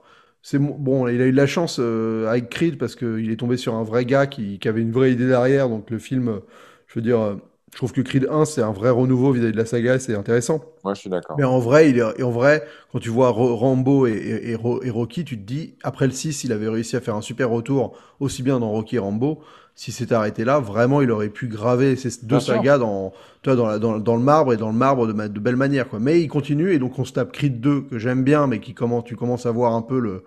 c'est 0.43 0.59
bon. 0.59 1.07
Il 1.07 1.21
a 1.21 1.25
eu 1.25 1.31
de 1.31 1.37
la 1.37 1.47
chance 1.47 1.77
euh, 1.79 2.27
avec 2.27 2.49
Creed 2.49 2.77
parce 2.77 2.95
qu'il 2.95 3.31
est 3.31 3.37
tombé 3.37 3.57
sur 3.57 3.73
un 3.75 3.83
vrai 3.83 4.05
gars 4.05 4.27
qui, 4.27 4.59
qui 4.59 4.67
avait 4.67 4.81
une 4.81 4.91
vraie 4.91 5.11
idée 5.11 5.27
derrière. 5.27 5.67
Donc 5.69 5.89
le 5.89 5.97
film, 5.99 6.27
euh, 6.29 6.39
je 6.87 6.95
veux 6.95 7.01
dire, 7.01 7.19
euh, 7.19 7.35
je 7.71 7.77
trouve 7.77 7.91
que 7.93 8.01
Creed 8.01 8.27
1 8.29 8.45
c'est 8.45 8.61
un 8.61 8.71
vrai 8.71 8.89
renouveau 8.91 9.31
vis-à-vis 9.31 9.51
de 9.53 9.57
la 9.57 9.65
saga. 9.65 9.97
C'est 9.99 10.15
intéressant. 10.15 10.63
Moi, 10.83 10.93
je 10.95 11.01
suis 11.01 11.09
d'accord. 11.09 11.39
Mais 11.39 11.45
en 11.45 11.59
vrai, 11.59 11.89
il 11.91 11.97
est, 11.99 12.23
en 12.23 12.31
vrai, 12.31 12.65
quand 12.91 12.99
tu 12.99 13.09
vois 13.09 13.29
Rambo 13.31 14.07
et, 14.07 14.11
et- 14.13 14.51
et 14.53 14.89
Rocky, 14.91 15.25
tu 15.25 15.37
te 15.37 15.43
dis, 15.43 15.75
après 15.83 16.07
le 16.07 16.13
6, 16.13 16.43
il 16.45 16.51
avait 16.53 16.69
réussi 16.69 16.95
à 16.97 17.01
faire 17.01 17.15
un 17.15 17.21
super 17.21 17.49
retour, 17.51 17.97
aussi 18.19 18.43
bien 18.43 18.59
dans 18.59 18.71
Rocky 18.71 18.97
et 18.97 18.99
Rambo. 18.99 19.41
Si 19.77 19.91
c'était 19.91 20.15
arrêté 20.15 20.43
là, 20.43 20.59
vraiment, 20.59 21.01
il 21.01 21.11
aurait 21.11 21.29
pu 21.29 21.47
graver 21.47 21.95
ces 21.95 22.09
deux 22.25 22.27
Bien 22.29 22.39
sûr. 22.39 22.55
sagas 22.55 22.79
dans, 22.79 23.13
tu 23.43 23.49
vois, 23.51 23.55
dans, 23.55 23.67
la- 23.67 23.79
dans, 23.79 23.99
dans 23.99 24.15
le 24.15 24.23
marbre 24.23 24.53
et 24.53 24.57
dans 24.57 24.69
le 24.71 24.75
marbre 24.77 25.07
de, 25.07 25.13
ma- 25.13 25.27
de 25.29 25.39
belle 25.39 25.55
manière. 25.55 25.87
Quoi. 25.87 25.99
Mais 25.99 26.19
il 26.19 26.27
continue, 26.27 26.73
et 26.73 26.79
donc 26.79 26.97
on 26.99 27.05
se 27.05 27.13
tape 27.13 27.31
Creed 27.31 27.61
2, 27.61 27.81
que 27.83 27.99
j'aime 27.99 28.23
bien, 28.23 28.47
mais 28.47 28.59
qui 28.59 28.73
comment, 28.73 29.03
tu 29.03 29.15
commences 29.15 29.45
à 29.45 29.51
voir 29.51 29.73
un 29.75 29.83
peu 29.83 29.99
le, 29.99 30.23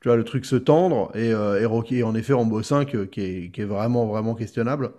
tu 0.00 0.08
vois, 0.08 0.16
le 0.16 0.24
truc 0.24 0.44
se 0.46 0.56
tendre, 0.56 1.10
et, 1.16 1.32
euh, 1.32 1.60
et 1.60 1.64
Rocky, 1.64 1.98
et 1.98 2.02
en 2.04 2.14
effet, 2.14 2.32
Rambo 2.32 2.62
5, 2.62 2.94
euh, 2.94 3.06
qui 3.06 3.22
est, 3.22 3.50
qui 3.52 3.62
est 3.62 3.64
vraiment, 3.66 4.06
vraiment 4.06 4.34
questionnable. 4.36 4.92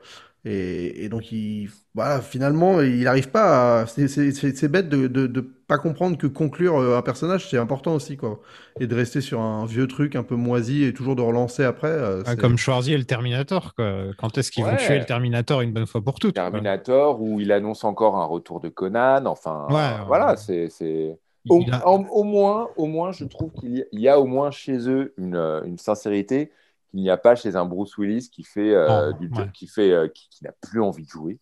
Et, 0.46 1.06
et 1.06 1.10
donc, 1.10 1.32
il, 1.32 1.70
voilà, 1.94 2.22
finalement, 2.22 2.82
il 2.82 3.04
n'arrive 3.04 3.30
pas 3.30 3.82
à. 3.84 3.86
C'est 3.88 4.68
bête 4.68 4.90
de, 4.90 5.08
de, 5.08 5.28
de 5.28 5.42
pas 5.42 5.78
comprendre 5.78 6.18
que 6.18 6.28
conclure 6.28 6.78
euh, 6.78 6.98
un 6.98 7.02
personnage, 7.02 7.50
c'est 7.50 7.58
important 7.58 7.96
aussi, 7.96 8.18
quoi. 8.18 8.42
Et 8.80 8.88
de 8.88 8.94
rester 8.96 9.22
sur 9.22 9.40
un 9.40 9.66
vieux 9.66 9.88
truc 9.88 10.16
un 10.16 10.24
peu 10.24 10.36
moisi 10.36 10.84
et 10.84 10.94
toujours 10.94 11.16
de 11.16 11.22
relancer 11.22 11.64
après. 11.64 11.88
euh, 11.88 12.24
Ah, 12.26 12.36
comme 12.36 12.58
Schwarzy 12.58 12.94
et 12.94 12.98
le 12.98 13.06
Terminator, 13.06 13.74
quoi. 13.76 14.08
Quand 14.18 14.38
est-ce 14.38 14.52
qu'ils 14.52 14.64
vont 14.66 14.76
tuer 14.76 15.00
le 15.00 15.06
Terminator 15.06 15.62
une 15.62 15.72
bonne 15.72 15.88
fois 15.88 16.02
pour 16.02 16.20
toutes 16.20 16.34
quoi? 16.36 16.44
Terminator, 16.44 17.22
où 17.22 17.40
il 17.40 17.52
annonce 17.52 17.84
encore 17.84 18.18
un 18.18 18.26
retour 18.26 18.60
de 18.60 18.70
Conan. 18.70 19.26
Enfin, 19.26 19.68
Ouais, 19.70 19.76
euh, 19.76 20.04
voilà, 20.08 20.36
c'est. 20.36 20.70
c'est- 20.70 21.18
Au, 21.50 21.60
a- 21.72 22.24
moins, 22.24 22.70
au 22.78 22.86
moins, 22.86 23.12
je 23.12 23.26
trouve 23.26 23.52
qu'il 23.52 23.78
y, 23.78 23.82
a- 23.82 23.86
il 23.92 24.00
y 24.00 24.08
a 24.08 24.18
au 24.20 24.26
moins 24.26 24.50
chez 24.50 24.90
eux 24.90 25.14
une, 25.18 25.36
euh, 25.36 25.62
une 25.66 25.78
sincérité 25.78 26.52
qu'il 26.94 27.02
n'y 27.02 27.10
a 27.10 27.18
pas 27.18 27.36
chez 27.36 27.56
un 27.56 27.66
Bruce 27.66 27.98
Willis 27.98 28.30
qui 28.32 28.44
fait, 28.44 28.74
euh, 28.74 29.12
Non, 29.12 29.18
du, 29.18 29.28
ouais. 29.30 29.50
qui 29.54 29.68
fait, 29.68 29.92
euh, 29.92 30.08
qui, 30.08 30.30
qui 30.30 30.44
n'a 30.44 30.52
plus 30.62 30.82
envie 30.82 31.04
de 31.04 31.10
jouer 31.10 31.40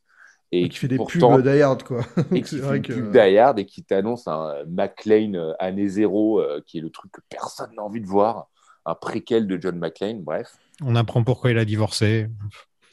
et 0.53 0.67
qui 0.69 0.77
fait 0.79 0.87
des 0.87 0.97
pourtant- 0.97 1.35
pubs 1.37 1.47
Die 1.47 1.83
quoi. 1.85 2.01
et 2.31 2.41
qui 2.41 2.55
fait 2.57 2.61
vrai 2.61 2.77
une 2.77 2.83
que- 2.83 2.93
pub 2.93 3.11
Die 3.11 3.61
et 3.61 3.65
qui 3.65 3.83
t'annonce 3.83 4.27
un 4.27 4.53
euh, 4.67 5.53
année 5.59 5.87
zéro, 5.87 6.41
qui 6.65 6.77
est 6.77 6.81
le 6.81 6.89
truc 6.89 7.11
que 7.11 7.21
personne 7.29 7.69
n'a 7.75 7.83
envie 7.83 8.01
de 8.01 8.07
voir, 8.07 8.47
un 8.85 8.95
préquel 8.95 9.47
de 9.47 9.59
John 9.61 9.77
McClane. 9.77 10.21
Bref. 10.23 10.55
On 10.83 10.95
apprend 10.95 11.23
pourquoi 11.23 11.51
il 11.51 11.57
a 11.57 11.65
divorcé. 11.65 12.27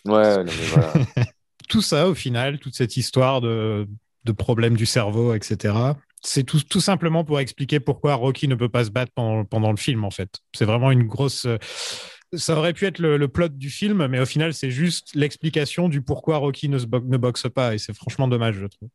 Ouais, 0.05 0.37
non, 0.39 0.45
mais 0.45 0.67
voilà. 0.73 0.93
Tout 1.69 1.83
ça, 1.83 2.09
au 2.09 2.15
final, 2.15 2.59
toute 2.61 2.75
cette 2.75 2.97
histoire 2.97 3.41
de, 3.43 3.87
de 4.25 4.33
problèmes 4.33 4.75
du 4.77 4.87
cerveau, 4.87 5.35
etc., 5.35 5.75
c'est 6.23 6.43
tout, 6.43 6.61
tout 6.69 6.81
simplement 6.81 7.25
pour 7.25 7.39
expliquer 7.41 7.79
pourquoi 7.79 8.15
Rocky 8.15 8.49
ne 8.49 8.55
peut 8.57 8.69
pas 8.71 8.85
se 8.85 8.91
battre 8.91 9.13
pendant, 9.15 9.45
pendant 9.45 9.71
le 9.71 9.77
film, 9.77 10.03
en 10.05 10.11
fait. 10.11 10.31
C'est 10.55 10.65
vraiment 10.65 10.91
une 10.91 11.05
grosse. 11.05 11.47
Ça 12.35 12.57
aurait 12.59 12.75
pu 12.75 12.85
être 12.85 12.99
le, 12.99 13.27
plot 13.29 13.49
du 13.49 13.71
film, 13.71 14.07
mais 14.07 14.21
au 14.21 14.27
final, 14.27 14.53
c'est 14.53 14.71
juste 14.71 15.15
l'explication 15.15 15.89
du 15.89 16.03
pourquoi 16.03 16.37
Rocky 16.37 16.69
ne, 16.69 16.79
boxe 17.17 17.47
pas. 17.49 17.75
Et 17.75 17.79
c'est 17.79 17.95
franchement 17.95 18.29
dommage, 18.29 18.57
je 18.57 18.67
trouve. 18.67 18.89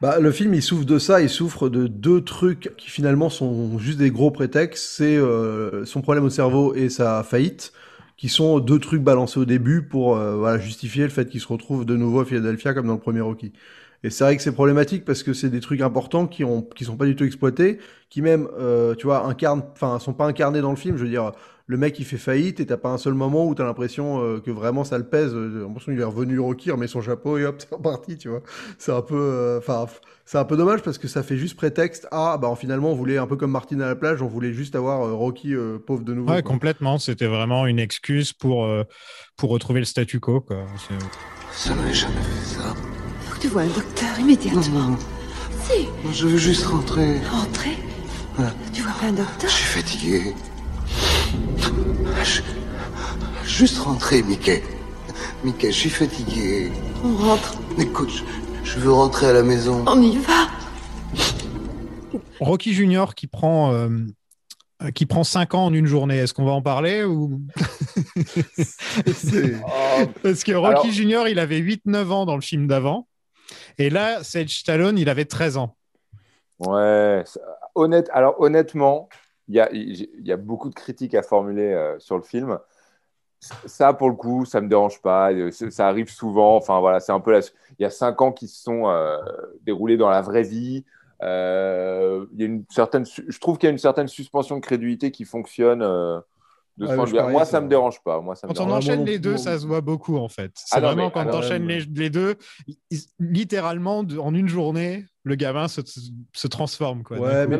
Bah, 0.00 0.18
le 0.18 0.32
film, 0.32 0.54
il 0.54 0.62
souffre 0.62 0.84
de 0.84 0.98
ça, 0.98 1.20
il 1.20 1.28
souffre 1.28 1.68
de 1.68 1.86
deux 1.86 2.22
trucs 2.22 2.74
qui 2.76 2.90
finalement 2.90 3.30
sont 3.30 3.78
juste 3.78 3.98
des 3.98 4.10
gros 4.10 4.32
prétextes. 4.32 4.96
C'est 4.96 5.16
euh, 5.16 5.84
son 5.84 6.02
problème 6.02 6.24
au 6.24 6.30
cerveau 6.30 6.74
et 6.74 6.88
sa 6.88 7.22
faillite, 7.22 7.72
qui 8.16 8.28
sont 8.28 8.58
deux 8.58 8.80
trucs 8.80 9.02
balancés 9.02 9.38
au 9.38 9.44
début 9.44 9.82
pour 9.82 10.16
euh, 10.16 10.58
justifier 10.58 11.04
le 11.04 11.10
fait 11.10 11.28
qu'il 11.28 11.40
se 11.40 11.48
retrouve 11.48 11.84
de 11.84 11.96
nouveau 11.96 12.20
à 12.20 12.24
Philadelphia 12.24 12.74
comme 12.74 12.88
dans 12.88 12.94
le 12.94 13.00
premier 13.00 13.20
Rocky. 13.20 13.52
Et 14.02 14.10
c'est 14.10 14.24
vrai 14.24 14.36
que 14.36 14.42
c'est 14.42 14.52
problématique 14.52 15.04
parce 15.04 15.22
que 15.22 15.32
c'est 15.34 15.50
des 15.50 15.60
trucs 15.60 15.82
importants 15.82 16.26
qui 16.26 16.42
ont 16.42 16.66
sont 16.80 16.96
pas 16.96 17.04
du 17.04 17.16
tout 17.16 17.24
exploités, 17.24 17.78
qui 18.08 18.22
même 18.22 18.48
euh, 18.58 18.94
tu 18.94 19.06
vois 19.06 19.26
incarnent, 19.26 19.62
enfin 19.72 19.98
sont 19.98 20.14
pas 20.14 20.26
incarnés 20.26 20.62
dans 20.62 20.70
le 20.70 20.76
film. 20.76 20.96
Je 20.96 21.04
veux 21.04 21.10
dire, 21.10 21.32
le 21.70 21.76
mec 21.76 22.00
il 22.00 22.04
fait 22.04 22.18
faillite 22.18 22.58
et 22.58 22.66
t'as 22.66 22.76
pas 22.76 22.88
un 22.88 22.98
seul 22.98 23.14
moment 23.14 23.46
où 23.46 23.54
t'as 23.54 23.62
l'impression 23.64 24.20
euh, 24.20 24.40
que 24.40 24.50
vraiment 24.50 24.82
ça 24.82 24.98
le 24.98 25.04
pèse. 25.04 25.30
J'ai 25.32 25.60
l'impression 25.60 25.92
qu'il 25.92 26.00
est 26.00 26.04
revenu 26.04 26.40
Rocky, 26.40 26.72
remet 26.72 26.88
son 26.88 27.00
chapeau 27.00 27.38
et 27.38 27.44
hop 27.46 27.56
c'est 27.60 27.72
reparti, 27.72 28.18
tu 28.18 28.28
vois. 28.28 28.40
C'est 28.76 28.90
un 28.92 29.02
peu, 29.02 29.14
euh, 29.16 29.60
c'est 30.24 30.38
un 30.38 30.44
peu 30.44 30.56
dommage 30.56 30.82
parce 30.82 30.98
que 30.98 31.06
ça 31.06 31.22
fait 31.22 31.36
juste 31.36 31.56
prétexte 31.56 32.08
à 32.10 32.38
bah 32.38 32.52
finalement 32.58 32.90
on 32.90 32.96
voulait 32.96 33.18
un 33.18 33.28
peu 33.28 33.36
comme 33.36 33.52
Martin 33.52 33.78
à 33.80 33.86
la 33.86 33.94
plage, 33.94 34.20
on 34.20 34.26
voulait 34.26 34.52
juste 34.52 34.74
avoir 34.74 35.02
euh, 35.06 35.14
Rocky 35.14 35.54
euh, 35.54 35.78
pauvre 35.78 36.02
de 36.02 36.12
nouveau. 36.12 36.32
Ouais, 36.32 36.42
quoi. 36.42 36.50
complètement. 36.52 36.98
C'était 36.98 37.26
vraiment 37.28 37.66
une 37.66 37.78
excuse 37.78 38.32
pour, 38.32 38.64
euh, 38.64 38.82
pour 39.36 39.50
retrouver 39.50 39.78
le 39.78 39.86
statu 39.86 40.18
quo. 40.18 40.40
Quoi. 40.40 40.66
C'est- 40.88 41.68
Ça 41.68 41.74
n'aurait 41.76 41.94
jamais 41.94 42.14
fait 42.20 42.56
ça. 42.56 42.74
Faut 43.28 43.36
que 43.36 43.40
tu 43.42 43.46
vois 43.48 43.62
un 43.62 43.66
docteur 43.68 44.18
immédiatement. 44.18 44.60
Non, 44.72 44.96
Si, 45.68 45.86
je 46.12 46.26
veux 46.26 46.36
juste 46.36 46.64
rentrer. 46.66 47.20
rentrer. 47.30 47.76
Tu 48.72 48.82
vois 48.82 48.92
pas 49.00 49.06
un 49.06 49.10
Je 49.12 49.16
docteur 49.18 49.50
suis 49.50 49.64
fatigué. 49.66 50.34
Je- 52.24 52.42
Juste 53.44 53.78
rentrer, 53.78 54.22
Mickey. 54.22 54.62
Mickey, 55.44 55.72
je 55.72 55.76
suis 55.78 55.90
fatigué. 55.90 56.70
On 57.04 57.14
rentre, 57.16 57.54
Écoute, 57.78 58.10
je, 58.10 58.22
je 58.72 58.78
veux 58.78 58.92
rentrer 58.92 59.26
à 59.28 59.32
la 59.32 59.42
maison. 59.42 59.84
on 59.86 60.00
y 60.02 60.16
va. 60.18 60.48
Rocky 62.40 62.72
Junior 62.72 63.14
qui 63.14 63.26
prend, 63.26 63.72
euh, 63.72 63.88
euh, 64.82 64.90
qui 64.90 65.06
prend 65.06 65.24
5 65.24 65.54
ans 65.54 65.66
en 65.66 65.74
une 65.74 65.86
journée. 65.86 66.16
Est-ce 66.18 66.32
qu'on 66.34 66.44
va 66.44 66.52
en 66.52 66.62
parler 66.62 67.04
ou... 67.04 67.40
C'est- 69.14 69.56
Parce 70.22 70.44
que 70.44 70.52
Rocky 70.52 70.70
Alors- 70.70 70.90
Junior, 70.90 71.28
il 71.28 71.38
avait 71.38 71.58
8-9 71.58 72.10
ans 72.12 72.26
dans 72.26 72.36
le 72.36 72.40
film 72.42 72.66
d'avant. 72.66 73.06
Et 73.78 73.90
là, 73.90 74.22
Sage 74.22 74.58
Stallone, 74.60 74.96
il 74.98 75.08
avait 75.08 75.24
13 75.24 75.56
ans. 75.56 75.76
Ouais, 76.60 77.24
honnête, 77.74 78.08
alors 78.12 78.38
honnêtement, 78.40 79.08
il 79.50 80.26
y 80.26 80.32
a, 80.32 80.36
beaucoup 80.36 80.68
de 80.68 80.74
critiques 80.74 81.14
à 81.14 81.22
formuler 81.22 81.72
euh, 81.72 81.98
sur 81.98 82.16
le 82.16 82.22
film. 82.22 82.58
Ça, 83.66 83.94
pour 83.94 84.10
le 84.10 84.14
coup, 84.14 84.44
ça 84.44 84.60
me 84.60 84.68
dérange 84.68 85.00
pas. 85.00 85.32
Euh, 85.32 85.50
Ça 85.50 85.88
arrive 85.88 86.10
souvent. 86.10 86.56
Enfin, 86.56 86.78
voilà, 86.80 87.00
c'est 87.00 87.12
un 87.12 87.20
peu 87.20 87.32
la... 87.32 87.40
Il 87.78 87.82
y 87.82 87.84
a 87.84 87.90
cinq 87.90 88.20
ans 88.22 88.32
qui 88.32 88.48
se 88.48 88.62
sont 88.62 88.88
euh, 88.88 89.18
déroulés 89.62 89.96
dans 89.96 90.10
la 90.10 90.20
vraie 90.20 90.42
vie. 90.42 90.84
Il 91.22 91.26
y 91.26 92.42
a 92.42 92.46
une 92.46 92.64
certaine... 92.70 93.04
Je 93.06 93.38
trouve 93.40 93.58
qu'il 93.58 93.66
y 93.66 93.70
a 93.70 93.72
une 93.72 93.78
certaine 93.78 94.08
suspension 94.08 94.56
de 94.56 94.60
crédulité 94.60 95.10
qui 95.10 95.24
fonctionne 95.24 95.82
de 96.80 96.86
Ouais, 96.86 96.96
parie, 96.96 97.32
Moi, 97.32 97.44
ça- 97.44 97.60
me 97.60 97.68
dérange 97.68 98.02
pas. 98.02 98.20
Moi, 98.20 98.34
ça 98.34 98.46
me 98.46 98.52
Quand 98.52 98.60
on 98.62 98.66
dérange 98.66 98.84
enchaîne 98.88 99.04
les 99.04 99.18
deux, 99.18 99.36
ça 99.36 99.58
se 99.58 99.66
voit 99.66 99.82
beaucoup 99.82 100.16
en 100.16 100.28
fait. 100.28 100.50
C'est 100.54 100.76
Ah 100.76 100.80
vraiment 100.80 101.06
mais 101.06 101.10
quand 101.12 101.20
alors, 101.20 101.40
tu 101.40 101.46
enchaînes 101.46 101.64
euh, 101.64 101.78
les, 101.78 101.84
les 101.94 102.10
deux, 102.10 102.36
littéralement, 103.18 103.98
en 103.98 104.34
une 104.34 104.48
journée, 104.48 105.04
le 105.24 105.34
gamin 105.34 105.68
se, 105.68 105.82
se 106.32 106.48
transforme. 106.48 107.02
Quoi, 107.02 107.18
Ouais, 107.18 107.46
mais 107.46 107.58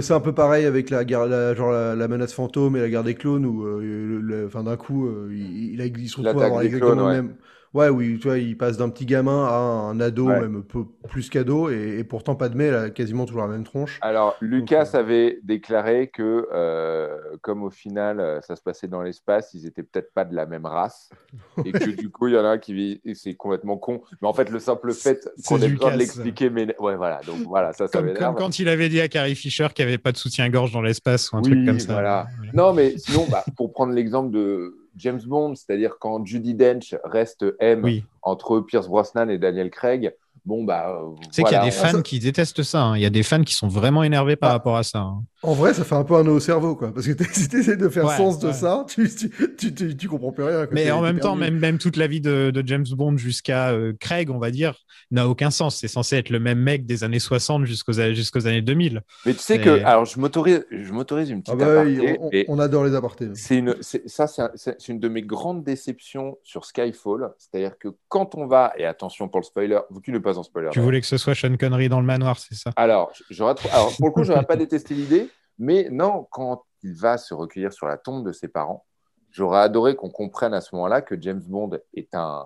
c'est 0.00 0.14
un 0.14 0.20
peu 0.20 0.32
pareil 0.32 0.64
avec 0.64 0.88
la 0.90 1.04
guerre, 1.04 1.26
la, 1.26 1.54
genre 1.54 1.70
la, 1.70 1.94
la 1.94 2.08
menace 2.08 2.32
fantôme 2.32 2.76
et 2.76 2.80
la 2.80 2.88
guerre 2.88 3.04
des 3.04 3.14
clones 3.14 3.44
où, 3.44 3.66
euh, 3.66 3.80
le- 3.80 4.20
le- 4.20 4.46
enfin 4.46 4.64
d'un 4.64 4.76
coup, 4.76 5.06
euh, 5.06 5.28
il, 5.32 5.78
il, 5.80 5.98
il 5.98 6.08
se 6.08 6.16
retrouve 6.20 6.42
à 6.42 6.46
avoir 6.46 6.60
des 6.60 6.66
exactement 6.66 6.94
clones, 6.94 7.04
le 7.04 7.10
ouais. 7.10 7.22
même. 7.22 7.36
Ouais, 7.74 7.88
oui, 7.88 8.18
tu 8.20 8.28
vois, 8.28 8.38
il 8.38 8.56
passe 8.56 8.76
d'un 8.76 8.88
petit 8.88 9.06
gamin 9.06 9.44
à 9.46 9.54
un 9.56 10.00
ado, 10.00 10.28
Ouais. 10.28 10.40
même 10.40 10.62
peu 10.64 10.84
plus 11.08 11.28
qu'ado, 11.30 11.70
et, 11.70 11.98
et 11.98 12.04
pourtant 12.04 12.34
pas 12.34 12.48
de 12.48 12.58
elle 12.60 12.74
a 12.74 12.90
quasiment 12.90 13.24
toujours 13.24 13.42
la 13.42 13.48
même 13.48 13.64
tronche. 13.64 13.98
Alors, 14.02 14.36
Lucas 14.40 14.84
Donc, 14.84 14.94
euh, 14.94 14.98
avait 14.98 15.38
déclaré 15.42 16.08
que, 16.08 16.48
euh, 16.52 17.08
comme 17.40 17.62
au 17.62 17.70
final, 17.70 18.20
euh, 18.20 18.40
ça 18.40 18.56
se 18.56 18.62
passait 18.62 18.88
dans 18.88 19.02
l'espace, 19.02 19.54
ils 19.54 19.66
étaient 19.66 19.82
peut-être 19.82 20.12
pas 20.12 20.24
de 20.24 20.34
la 20.34 20.46
même 20.46 20.66
race. 20.66 21.10
Et 21.64 21.72
que 21.72 21.90
du 21.90 22.10
coup, 22.10 22.28
il 22.28 22.34
y 22.34 22.38
en 22.38 22.44
a 22.44 22.48
un 22.48 22.58
qui 22.58 22.72
vit, 22.74 23.00
et 23.04 23.14
c'est 23.14 23.34
complètement 23.34 23.76
con. 23.76 24.02
Mais 24.22 24.28
en 24.28 24.32
fait, 24.32 24.50
le 24.50 24.58
simple 24.58 24.92
fait 24.92 25.28
qu'on 25.46 25.60
ait 25.60 25.68
besoin 25.68 25.92
de 25.92 25.98
l'expliquer, 25.98 26.50
mais 26.50 26.74
ouais, 26.78 26.96
voilà. 26.96 27.20
Donc 27.26 27.40
voilà, 27.46 27.72
ça, 27.72 27.86
ça 27.86 27.98
Comme, 28.00 28.14
comme 28.14 28.34
quand 28.34 28.58
il 28.58 28.68
avait 28.68 28.88
dit 28.88 29.00
à 29.00 29.08
Carrie 29.08 29.34
Fisher 29.34 29.68
qu'il 29.74 29.84
n'y 29.84 29.90
avait 29.90 29.98
pas 29.98 30.12
de 30.12 30.16
soutien-gorge 30.16 30.72
dans 30.72 30.82
l'espace 30.82 31.30
ou 31.32 31.36
un 31.36 31.42
truc 31.42 31.64
comme 31.66 31.78
ça. 31.80 31.92
voilà. 31.92 32.26
Non, 32.54 32.72
mais 32.72 32.96
sinon, 32.96 33.26
bah, 33.30 33.44
pour 33.56 33.72
prendre 33.72 33.92
l'exemple 33.92 34.30
de 34.30 34.77
James 34.98 35.20
Bond, 35.24 35.54
c'est-à-dire 35.54 35.98
quand 35.98 36.24
Judy 36.26 36.54
Dench 36.54 36.94
reste 37.04 37.44
M 37.60 37.82
Oui. 37.84 38.04
entre 38.22 38.60
Pierce 38.60 38.88
Brosnan 38.88 39.30
et 39.30 39.38
Daniel 39.38 39.70
Craig, 39.70 40.14
bon, 40.48 40.64
bah. 40.64 40.88
euh, 41.00 41.14
Tu 41.22 41.28
sais 41.30 41.42
qu'il 41.44 41.52
y 41.52 41.56
a 41.56 41.64
des 41.64 41.70
fans 41.70 42.02
qui 42.02 42.18
détestent 42.18 42.62
ça. 42.62 42.82
hein. 42.82 42.96
Il 42.96 43.02
y 43.02 43.06
a 43.06 43.10
des 43.10 43.22
fans 43.22 43.42
qui 43.44 43.54
sont 43.54 43.68
vraiment 43.68 44.02
énervés 44.02 44.34
par 44.36 44.50
Ah. 44.50 44.52
rapport 44.54 44.76
à 44.76 44.82
ça. 44.82 44.98
hein. 45.00 45.22
En 45.44 45.52
vrai, 45.52 45.72
ça 45.72 45.84
fait 45.84 45.94
un 45.94 46.02
peu 46.02 46.16
un 46.16 46.24
nœud 46.24 46.32
au 46.32 46.40
cerveau, 46.40 46.74
quoi, 46.74 46.92
parce 46.92 47.06
que 47.06 47.12
si 47.32 47.48
t'essaies 47.48 47.76
de 47.76 47.88
faire 47.88 48.06
Ouais, 48.06 48.16
sens 48.16 48.40
de 48.40 48.48
ouais. 48.48 48.52
ça, 48.52 48.84
tu, 48.88 49.08
tu, 49.08 49.30
tu, 49.56 49.72
tu, 49.74 49.96
tu 49.96 50.08
comprends 50.08 50.32
plus 50.32 50.42
rien. 50.42 50.64
quoi. 50.66 50.74
Mais 50.74 50.90
en 50.90 51.00
même 51.00 51.20
temps, 51.20 51.36
même, 51.36 51.58
même 51.58 51.78
toute 51.78 51.96
la 51.96 52.08
vie 52.08 52.20
de, 52.20 52.50
de 52.50 52.66
James 52.66 52.86
Bond 52.90 53.16
jusqu'à 53.18 53.68
euh, 53.70 53.92
Craig, 54.00 54.30
on 54.30 54.38
va 54.38 54.50
dire, 54.50 54.74
n'a 55.12 55.28
aucun 55.28 55.50
sens. 55.50 55.76
C'est 55.76 55.86
censé 55.86 56.16
être 56.16 56.30
le 56.30 56.40
même 56.40 56.58
mec 56.58 56.86
des 56.86 57.04
années 57.04 57.20
60 57.20 57.66
jusqu'aux 57.66 57.92
jusqu'aux 57.92 58.46
années 58.48 58.62
2000. 58.62 59.02
Mais 59.26 59.32
tu 59.34 59.38
sais 59.38 59.60
que, 59.60 59.82
alors, 59.84 60.06
je 60.06 60.18
m'autorise, 60.18 60.66
je 60.72 60.92
m'autorise 60.92 61.30
une 61.30 61.42
Ah 61.46 61.52
petite 61.54 61.58
bah, 61.60 61.80
aparté, 61.82 62.16
on, 62.20 62.28
et- 62.32 62.44
on 62.48 62.58
adore 62.58 62.84
les 62.84 62.94
apartés. 62.96 63.28
C'est 63.34 63.58
une, 63.58 63.76
c'est- 63.80 64.08
ça, 64.08 64.26
c'est 64.26 64.42
un- 64.42 64.50
c'est 64.56 64.74
c'est 64.80 64.92
une 64.92 64.98
de 65.00 65.08
mes 65.08 65.22
grandes 65.22 65.62
déceptions 65.62 66.36
sur 66.42 66.64
Skyfall. 66.64 67.30
C'est-à-dire 67.38 67.78
que 67.78 67.88
quand 68.08 68.34
on 68.34 68.46
va, 68.46 68.72
et 68.76 68.84
attention 68.86 69.28
pour 69.28 69.40
le 69.40 69.44
spoiler, 69.44 69.78
vous 69.90 70.00
qui 70.00 70.10
ne 70.10 70.18
pas 70.18 70.37
spoiler. 70.42 70.70
Tu 70.72 70.80
voulais 70.80 71.00
que 71.00 71.06
ce 71.06 71.16
soit 71.16 71.34
Sean 71.34 71.56
Connery 71.56 71.88
dans 71.88 72.00
le 72.00 72.06
manoir, 72.06 72.38
c'est 72.38 72.54
ça? 72.54 72.70
Alors, 72.76 73.12
pour 73.96 74.06
le 74.06 74.10
coup, 74.10 74.24
j'aurais 74.24 74.44
pas 74.44 74.56
détesté 74.56 74.94
l'idée, 74.94 75.30
mais 75.58 75.88
non, 75.90 76.26
quand 76.30 76.64
il 76.82 76.94
va 76.94 77.18
se 77.18 77.34
recueillir 77.34 77.72
sur 77.72 77.86
la 77.86 77.96
tombe 77.96 78.26
de 78.26 78.32
ses 78.32 78.48
parents, 78.48 78.84
j'aurais 79.30 79.60
adoré 79.60 79.96
qu'on 79.96 80.10
comprenne 80.10 80.54
à 80.54 80.60
ce 80.60 80.74
moment-là 80.74 81.02
que 81.02 81.20
James 81.20 81.42
Bond 81.46 81.78
est 81.94 82.14
un, 82.14 82.44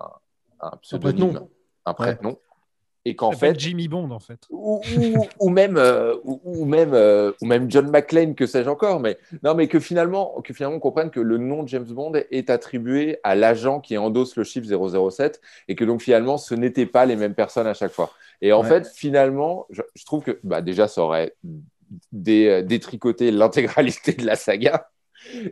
un 0.59 0.71
pseudonyme, 0.81 1.47
un 1.85 1.93
prête-nom, 1.93 2.37
et 3.05 3.15
qu'en 3.17 3.33
fait, 3.33 3.59
Jimmy 3.59 3.87
Bond, 3.89 4.11
en 4.11 4.19
fait. 4.19 4.39
ou, 4.49 4.81
ou- 4.97 5.27
ou 5.39 5.49
même 5.49 5.75
euh, 5.77 6.15
ou, 6.23 6.39
ou 6.43 6.65
même 6.65 6.93
euh, 6.93 7.31
ou 7.41 7.45
même 7.45 7.69
John 7.69 7.89
McClane 7.89 8.33
que 8.33 8.45
sais-je 8.45 8.69
encore 8.69 8.99
mais 9.01 9.17
non 9.43 9.55
mais 9.55 9.67
que 9.67 9.79
finalement 9.81 10.39
que 10.41 10.53
finalement 10.53 10.77
on 10.77 10.79
comprenne 10.79 11.09
que 11.11 11.19
le 11.19 11.37
nom 11.37 11.63
de 11.63 11.67
James 11.67 11.83
Bond 11.85 12.13
est 12.31 12.49
attribué 12.49 13.17
à 13.23 13.35
l'agent 13.35 13.81
qui 13.81 13.97
endosse 13.97 14.37
le 14.37 14.43
chiffre 14.45 14.65
007 15.11 15.41
et 15.67 15.75
que 15.75 15.83
donc 15.83 16.01
finalement 16.01 16.37
ce 16.37 16.55
n'étaient 16.55 16.85
pas 16.85 17.05
les 17.05 17.17
mêmes 17.17 17.35
personnes 17.35 17.67
à 17.67 17.73
chaque 17.73 17.91
fois 17.91 18.11
et 18.41 18.53
en 18.53 18.61
Ouais. 18.61 18.69
fait 18.69 18.87
finalement 18.87 19.65
je, 19.69 19.81
je 19.95 20.05
trouve 20.05 20.23
que 20.23 20.39
bah, 20.43 20.61
déjà 20.61 20.87
ça 20.87 21.01
aurait 21.01 21.35
dé- 22.13 22.47
euh, 22.47 22.61
détricoté 22.61 23.31
l'intégralité 23.31 24.13
de 24.13 24.25
la 24.25 24.35
saga 24.35 24.89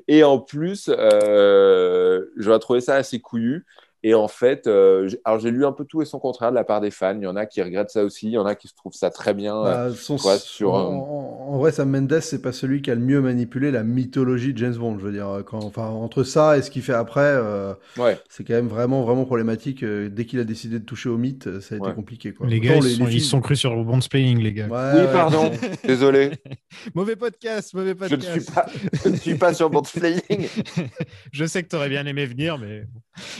et 0.08 0.24
en 0.24 0.40
plus 0.40 0.90
euh, 0.90 2.26
j'aurais 2.38 2.60
trouvé 2.60 2.82
ça 2.82 2.96
assez 2.96 3.20
couillu 3.20 3.66
et 4.04 4.14
en 4.14 4.28
fait, 4.28 4.68
euh, 4.68 5.08
j'ai- 5.08 5.20
alors 5.26 5.40
j'ai 5.40 5.52
lu 5.52 5.66
un 5.66 5.72
peu 5.72 5.86
tout 5.86 6.02
et 6.02 6.06
son 6.06 6.20
contraire 6.20 6.50
de 6.52 6.56
la 6.56 6.64
part 6.64 6.82
des 6.82 6.92
fans. 6.92 7.16
Il 7.16 7.24
y 7.24 7.28
en 7.28 7.36
a 7.36 7.46
qui 7.46 7.62
regrettent 7.62 7.90
ça 7.92 8.04
aussi, 8.04 8.28
il 8.28 8.32
y 8.34 8.38
en 8.38 8.46
a 8.46 8.56
qui 8.56 8.68
se 8.68 8.76
trouvent 8.76 8.94
ça 8.94 9.10
très 9.10 9.34
bien. 9.34 9.56
euh, 9.58 9.90
Bah, 9.90 9.96
son- 9.96 10.16
ouais, 10.28 10.38
sur, 10.38 10.74
en, 10.74 10.80
euh, 10.80 10.96
en- 10.96 11.54
en 11.54 11.58
vrai, 11.60 11.72
Sam 11.72 11.90
Mendes, 11.90 12.20
c'est 12.22 12.42
pas 12.42 12.52
celui 12.52 12.82
qui 12.82 12.92
a 12.92 12.96
le 12.96 13.02
mieux 13.02 13.22
manipulé 13.22 13.72
la 13.72 13.84
mythologie 13.84 14.54
de 14.54 14.58
James 14.58 14.76
Bond. 14.76 14.98
Je 15.00 15.04
veux 15.06 15.12
dire, 15.12 15.44
quand, 15.46 15.64
enfin, 15.64 15.88
entre 15.88 16.24
ça 16.24 16.58
et 16.58 16.62
ce 16.62 16.72
qu'il 16.72 16.82
fait 16.82 16.94
après, 16.94 17.22
euh, 17.22 17.74
Ouais. 17.98 18.18
c'est 18.30 18.44
quand 18.44 18.54
même 18.54 18.68
vraiment, 18.68 19.04
vraiment 19.04 19.26
problématique. 19.26 19.84
Euh, 19.84 20.10
Dès 20.10 20.26
qu'il 20.26 20.40
a 20.40 20.44
décidé 20.44 20.80
de 20.80 20.86
toucher 20.86 21.10
au 21.10 21.18
mythe, 21.18 21.60
ça 21.62 21.76
a 21.76 21.78
été 21.78 21.94
compliqué. 21.96 22.34
Quoi. 22.34 22.48
Les 22.48 22.60
gars, 22.60 22.76
ils, 22.78 22.84
les- 22.84 22.90
sont, 22.96 23.06
les 23.06 23.12
ils 23.12 23.20
films- 23.20 23.24
sont 23.30 23.42
crus 23.42 23.60
sur 23.60 23.76
le 23.76 23.84
Bond 23.84 24.02
Splaying, 24.02 24.40
les 24.40 24.54
gars. 24.54 24.68
Ouais, 24.68 24.92
Oui, 24.94 25.00
ouais. 25.02 25.12
pardon, 25.14 25.52
désolé. 25.86 26.32
Mauvais 26.96 27.16
podcast, 27.16 27.74
mauvais 27.74 27.92
Je 27.92 27.96
podcast. 28.16 28.36
ne 28.36 28.40
suis 28.42 28.52
pas, 28.52 28.66
je 29.04 29.10
ne 29.10 29.16
suis 29.16 29.36
pas 29.36 29.54
sur 29.54 29.70
Boardplaying. 29.70 30.22
Je 31.32 31.46
sais 31.46 31.64
que 31.64 31.68
tu 31.70 31.76
aurais 31.76 31.90
bien 31.90 32.06
aimé 32.06 32.26
venir, 32.26 32.58
mais. 32.58 32.84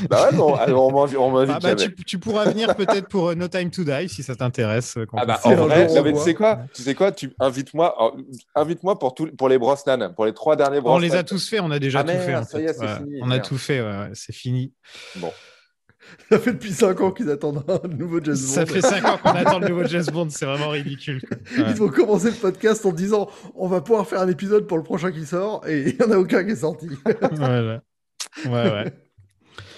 bah 0.10 0.30
ouais, 0.30 0.38
non, 0.38 0.51
on 0.54 0.96
on 1.20 1.32
m'invite 1.32 1.56
Ah 1.56 1.60
bah, 1.62 1.70
jamais. 1.78 1.94
tu, 1.96 2.04
tu 2.04 2.20
pourras 2.20 2.46
venir 2.46 2.76
peut-être 2.76 3.08
pour 3.08 3.30
euh, 3.30 3.36
No 3.36 3.48
Time 3.48 3.70
to 3.72 3.84
Die 3.84 4.10
si 4.10 4.24
ça 4.24 4.36
t'intéresse. 4.36 4.98
euh, 4.98 5.06
Ah 5.14 5.22
on 5.24 5.26
bah 5.26 5.40
en 5.44 5.54
vrai, 5.56 5.88
jour, 5.88 5.96
non, 5.96 6.02
on 6.02 6.04
mais 6.06 6.14
tu 6.14 6.20
sais 6.20 6.34
quoi, 6.34 6.60
tu 6.74 6.82
sais 6.82 6.96
quoi, 6.96 7.12
tu 7.12 7.32
invites-moi, 7.40 7.94
alors, 7.98 8.18
invite-moi 8.56 9.00
pour 9.00 9.14
tous, 9.14 9.28
pour 9.38 9.50
les 9.50 9.58
Brosnan, 9.58 10.14
pour 10.16 10.26
les 10.26 10.34
trois 10.34 10.56
derniers 10.56 10.80
On 10.80 10.82
Brosnan. 10.84 11.00
les 11.08 11.16
a 11.16 11.24
tous 11.24 11.50
fait, 11.50 11.60
on 11.60 11.72
a 11.72 11.80
déjà 11.80 12.00
Ah 12.00 12.04
tout 12.04 12.10
fait. 12.20 12.36
en 12.36 12.44
fait. 12.46 12.62
y 12.62 12.66
est, 12.66 12.74
c'est 12.74 12.82
Ouais, 12.82 12.96
fini, 12.98 13.20
on 13.24 13.32
a 13.32 13.40
tout 13.40 13.58
fait, 13.58 13.82
ouais, 13.82 14.10
c'est 14.14 14.34
fini. 14.34 14.74
Bon, 15.18 15.32
Ça 16.32 16.40
fait 16.40 16.54
depuis 16.54 16.74
5 16.74 17.00
ans 17.02 17.12
qu'ils 17.12 17.30
attendent 17.30 17.64
un 17.70 17.88
nouveau 17.88 18.20
James 18.24 18.34
Bond. 18.36 18.42
Ça 18.42 18.66
fait 18.66 18.82
5 18.82 19.06
ans 19.06 19.18
qu'on 19.22 19.30
attend 19.30 19.60
le 19.60 19.70
nouveau 19.70 19.86
James 19.86 20.04
Bond, 20.12 20.28
c'est 20.30 20.46
vraiment 20.46 20.70
ridicule. 20.70 21.22
Ouais. 21.58 21.66
Ils 21.76 21.82
ont 21.84 21.90
commencé 21.90 22.30
le 22.32 22.36
podcast 22.36 22.86
en 22.86 22.92
disant 22.92 23.30
on 23.56 23.68
va 23.68 23.82
pouvoir 23.82 24.08
faire 24.08 24.20
un 24.22 24.28
épisode 24.28 24.66
pour 24.68 24.78
le 24.78 24.84
prochain 24.84 25.12
qui 25.12 25.26
sort 25.26 25.62
et 25.68 25.82
il 25.90 25.96
n'y 25.98 26.04
en 26.04 26.12
a 26.12 26.18
aucun 26.18 26.44
qui 26.44 26.52
est 26.52 26.56
sorti. 26.56 26.88
Voilà. 27.34 27.82
Ouais, 28.46 28.52
ouais. 28.52 28.94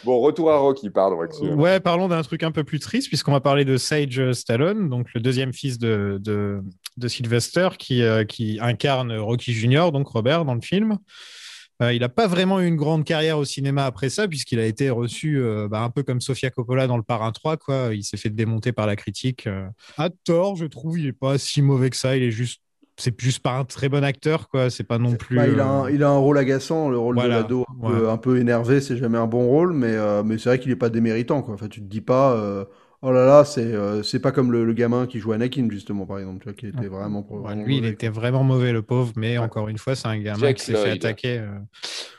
Bon, 0.04 0.20
retour 0.20 0.52
à 0.52 0.58
Rocky, 0.58 0.90
pardon. 0.90 1.18
Ouais, 1.56 1.80
parlons 1.80 2.08
d'un 2.08 2.22
truc 2.22 2.44
un 2.44 2.52
peu 2.52 2.64
plus 2.64 2.80
triste, 2.80 3.08
puisqu'on 3.08 3.32
va 3.32 3.42
parler 3.42 3.66
de 3.66 3.78
Sage 3.78 4.32
Stallone, 4.34 4.90
donc 4.90 5.14
le 5.14 5.22
deuxième 5.22 5.54
fils 5.54 5.78
de, 5.78 6.20
de, 6.22 7.08
Sylvester, 7.08 7.70
qui, 7.78 8.04
euh, 8.04 8.24
qui 8.24 8.60
incarne 8.62 9.16
Rocky 9.18 9.54
Jr., 9.54 9.92
donc 9.92 10.08
Robert, 10.08 10.46
dans 10.46 10.56
le 10.56 10.62
film. 10.62 10.98
Euh, 11.82 11.94
il 11.94 12.02
n'a 12.02 12.10
pas 12.10 12.28
vraiment 12.28 12.60
eu 12.60 12.68
une 12.68 12.76
grande 12.76 13.04
carrière 13.04 13.38
au 13.38 13.46
cinéma 13.46 13.86
après 13.86 14.10
ça, 14.10 14.28
puisqu'il 14.28 14.60
a 14.60 14.66
été 14.66 14.90
reçu 14.90 15.40
euh, 15.40 15.68
bah, 15.68 15.82
un 15.82 15.90
peu 15.90 16.04
comme 16.04 16.22
Sofia 16.22 16.50
Coppola 16.50 16.88
dans 16.88 16.98
Le 16.98 17.04
Parrain 17.04 17.32
3. 17.32 17.58
Quoi. 17.58 17.90
Il 17.94 18.04
s'est 18.04 18.18
fait 18.18 18.30
démonter 18.30 18.72
par 18.72 18.88
la 18.88 18.96
critique. 18.96 19.48
À 19.98 20.10
tort, 20.10 20.56
je 20.56 20.66
trouve, 20.66 21.00
il 21.00 21.06
n'est 21.06 21.14
pas 21.14 21.38
si 21.38 21.62
mauvais 21.62 21.90
que 21.90 21.98
ça. 21.98 22.16
Il 22.16 22.24
est 22.24 22.32
juste 22.32 22.63
c'est 22.98 23.20
juste 23.20 23.40
pas 23.42 23.58
un 23.58 23.66
très 23.66 23.90
bon 23.90 24.04
acteur, 24.04 24.50
quoi. 24.50 24.70
C'est 24.70 24.84
pas 24.84 24.98
non 25.00 25.16
plus. 25.16 25.38
Il, 25.52 25.60
a 25.60 25.68
un, 25.68 25.86
euh, 25.86 25.92
il 25.92 26.04
a 26.04 26.10
un 26.10 26.18
rôle 26.18 26.38
agaçant, 26.38 26.90
le 26.90 26.98
rôle 26.98 27.16
Voilà, 27.16 27.38
de 27.38 27.42
l'ado 27.42 27.66
un, 27.70 27.88
peu- 27.88 28.08
ouais. 28.08 28.10
un 28.10 28.18
peu 28.18 28.40
énervé, 28.40 28.82
c'est 28.82 28.98
jamais 28.98 29.18
un 29.18 29.28
bon 29.28 29.46
rôle, 29.48 29.74
mais, 29.74 29.88
euh, 29.96 30.24
mais 30.24 30.38
c'est 30.38 30.50
vrai 30.50 30.60
qu'il 30.60 30.72
est 30.72 30.76
pas 30.76 30.90
déméritant, 30.90 31.42
quoi. 31.42 31.54
Enfin, 31.56 31.68
tu 31.68 31.82
te 31.82 31.86
dis 31.88 32.02
pas, 32.02 32.34
euh, 32.34 32.66
oh 33.04 33.12
là 33.12 33.26
là, 33.26 33.46
c'est 33.46 33.62
euh, 33.62 34.02
c'est 34.04 34.20
pas 34.20 34.32
comme 34.32 34.52
le, 34.52 34.66
le 34.66 34.74
gamin 34.74 35.06
qui 35.08 35.20
jouait 35.20 35.36
Anakin, 35.36 35.68
justement, 35.70 36.06
par 36.06 36.20
exemple, 36.20 36.40
tu 36.40 36.46
vois, 36.46 36.54
qui 36.54 36.68
était 36.68 36.88
vraiment. 36.88 37.24
Ouais, 37.30 37.56
lui, 37.56 37.78
il 37.78 37.82
mauvais, 37.82 37.94
était 37.94 38.10
vraiment 38.10 38.44
mauvais, 38.44 38.72
le 38.72 38.82
pauvre, 38.82 39.14
mais 39.16 39.38
encore 39.38 39.70
une 39.70 39.78
fois, 39.78 39.96
c'est 39.96 40.08
un 40.08 40.18
gamin 40.20 40.38
Jack 40.40 40.58
qui 40.58 40.64
s'est 40.66 40.76
fait 40.76 40.92
attaquer, 40.92 41.40
euh, 41.40 41.60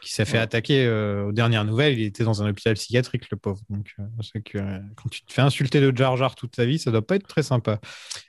qui 0.01 0.13
s'est 0.13 0.25
fait 0.25 0.39
Ouais. 0.39 0.43
attaquer 0.43 0.87
euh, 0.87 1.25
aux 1.27 1.33
dernières 1.33 1.65
nouvelles. 1.65 1.99
Il 1.99 2.05
était 2.05 2.25
dans 2.25 2.43
un 2.43 2.49
hôpital 2.51 2.75
psychiatrique, 2.75 3.31
le 3.31 3.37
pauvre. 3.37 3.61
Donc, 3.71 3.95
euh, 3.99 4.41
que 4.45 4.59
euh, 4.59 4.79
quand 4.97 5.09
tu 5.09 5.25
te 5.25 5.33
fais 5.33 5.43
insulter 5.43 5.81
de 5.81 5.97
Jar 5.97 6.17
Jar 6.17 6.35
toute 6.35 6.53
ta 6.53 6.65
vie, 6.65 6.79
ça 6.79 6.91
doit 6.91 7.07
pas 7.07 7.17
être 7.17 7.27
très 7.27 7.43
sympa. 7.43 7.81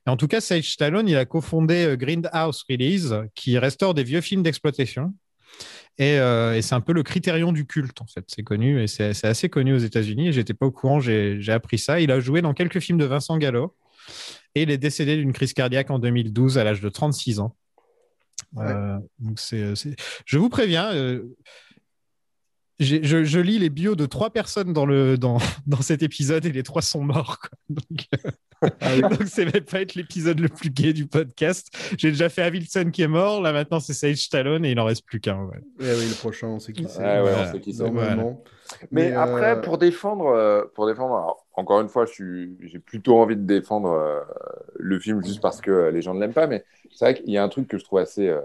Et 0.08 0.10
en 0.10 0.18
tout 0.18 0.28
cas, 0.28 0.42
Sage 0.42 0.72
Stallone, 0.72 1.08
il 1.10 1.18
a 1.18 1.26
cofondé 1.26 1.86
euh, 1.86 1.96
Grindhouse 1.98 2.64
Release, 2.70 3.14
qui 3.36 3.58
restaure 3.58 3.94
des 3.94 4.04
vieux 4.04 4.22
films 4.22 4.44
d'exploitation. 4.44 5.14
Et, 5.98 6.20
euh, 6.20 6.56
et 6.58 6.62
c'est 6.62 6.76
un 6.76 6.82
peu 6.82 6.92
le 6.94 7.04
critérion 7.04 7.52
du 7.54 7.66
culte, 7.66 8.02
en 8.02 8.06
fait. 8.06 8.26
C'est 8.28 8.44
connu 8.44 8.82
et 8.82 8.88
c'est 8.88 9.24
assez 9.26 9.48
connu 9.50 9.74
aux 9.74 9.78
États-Unis. 9.80 10.34
J'étais 10.34 10.54
pas 10.54 10.66
au 10.66 10.72
courant, 10.72 11.00
j'ai 11.00 11.40
appris 11.52 11.78
ça. 11.78 12.00
Il 12.02 12.12
a 12.12 12.20
joué 12.20 12.42
dans 12.42 12.54
quelques 12.54 12.80
films 12.80 12.98
de 12.98 13.06
Vincent 13.06 13.38
Gallo. 13.38 13.76
Et 14.56 14.64
il 14.64 14.72
est 14.72 14.78
décédé 14.78 15.18
d'une 15.18 15.34
crise 15.34 15.54
cardiaque 15.54 15.90
en 15.92 16.00
2012 16.00 16.58
à 16.58 16.64
l'âge 16.64 16.82
de 16.82 16.90
36 16.90 17.40
ans. 17.40 17.56
Euh, 18.58 18.98
donc 19.20 19.40
c'est, 19.40 19.76
c'est- 19.76 19.96
Je 20.26 20.38
vous 20.38 20.50
préviens, 20.50 20.94
euh, 20.94 21.24
je, 22.80 23.24
je 23.24 23.40
lis 23.40 23.60
les 23.60 23.70
bios 23.70 23.96
de 23.96 24.06
trois 24.06 24.30
personnes 24.30 24.74
dans, 24.74 24.86
le, 24.86 25.18
dans, 25.18 25.38
dans 25.68 25.82
cet 25.82 26.04
épisode 26.04 26.46
et 26.46 26.52
les 26.52 26.64
trois 26.64 26.82
sont 26.82 27.04
morts. 27.04 27.40
quoi. 27.40 27.50
Donc, 27.70 28.08
Ah 28.82 28.90
oui. 28.96 29.02
donc 29.02 29.24
c'est 29.28 29.46
même 29.46 29.64
pas 29.64 29.82
être 29.82 29.96
l'épisode 29.96 30.40
le 30.40 30.50
plus 30.50 30.70
gai 30.70 30.94
du 30.94 31.06
podcast. 31.08 31.68
J'ai 31.98 32.10
déjà 32.12 32.30
fait 32.30 32.42
Avilson 32.42 32.90
qui 32.92 33.02
est 33.02 33.08
mort, 33.08 33.42
là 33.42 33.52
maintenant 33.52 33.80
c'est 33.80 33.94
Sage 33.94 34.18
Stallone 34.18 34.66
et 34.66 34.72
il 34.72 34.80
en 34.80 34.86
reste 34.86 35.06
plus 35.06 35.20
qu'un. 35.20 35.44
ouais. 35.44 35.60
Eh 35.80 35.84
oui, 35.84 36.08
le 36.10 36.16
prochain, 36.16 36.48
on 36.48 36.60
sait 36.60 36.74
qui 36.74 36.86
c'est. 36.88 37.00
Ouais, 37.00 37.22
ouais, 37.22 37.90
Voilà. 37.92 38.24
Mais, 38.92 39.12
après, 39.14 39.52
euh, 39.52 39.62
pour 39.62 39.78
défendre, 39.78 40.28
euh, 40.28 40.64
pour 40.74 40.88
défendre, 40.88 41.16
alors, 41.16 41.46
encore 41.54 41.82
une 41.82 41.90
fois, 41.90 42.06
je 42.06 42.12
suis, 42.14 42.58
j'ai 42.62 42.80
plutôt 42.80 43.18
envie 43.20 43.36
de 43.36 43.44
défendre 43.46 43.92
euh, 43.92 44.22
le 44.78 45.00
film 45.00 45.24
juste 45.24 45.42
parce 45.42 45.62
que 45.62 45.70
euh, 45.72 45.92
les 45.92 46.02
gens 46.02 46.14
ne 46.14 46.20
l'aiment 46.20 46.34
pas. 46.34 46.48
Mais 46.48 46.64
c'est 46.92 47.06
vrai 47.06 47.14
qu'il 47.14 47.30
y 47.30 47.38
a 47.38 47.44
un 47.44 47.50
truc 47.50 47.68
que 47.68 47.78
je 47.78 47.84
trouve 47.84 48.00
assez, 48.00 48.28
euh, 48.28 48.42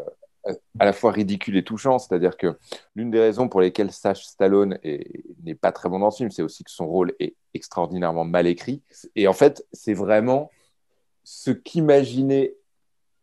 à 0.78 0.84
la 0.84 0.92
fois 0.92 1.12
ridicule 1.12 1.56
et 1.56 1.64
touchant, 1.64 1.98
c'est-à-dire 1.98 2.36
que 2.36 2.58
l'une 2.94 3.10
des 3.10 3.20
raisons 3.20 3.48
pour 3.48 3.60
lesquelles 3.60 3.92
Sage 3.92 4.24
Stallone 4.26 4.78
est- 4.82 5.24
n'est 5.44 5.54
pas 5.54 5.72
très 5.72 5.88
bon 5.88 5.98
dans 5.98 6.10
ce 6.10 6.18
film, 6.18 6.30
c'est 6.30 6.42
aussi 6.42 6.64
que 6.64 6.70
son 6.70 6.86
rôle 6.86 7.14
est 7.20 7.34
extraordinairement 7.54 8.24
mal 8.24 8.46
écrit. 8.46 8.82
Et 9.16 9.26
en 9.28 9.32
fait, 9.32 9.66
c'est 9.72 9.94
vraiment 9.94 10.50
ce 11.24 11.50
qu'imaginait 11.50 12.54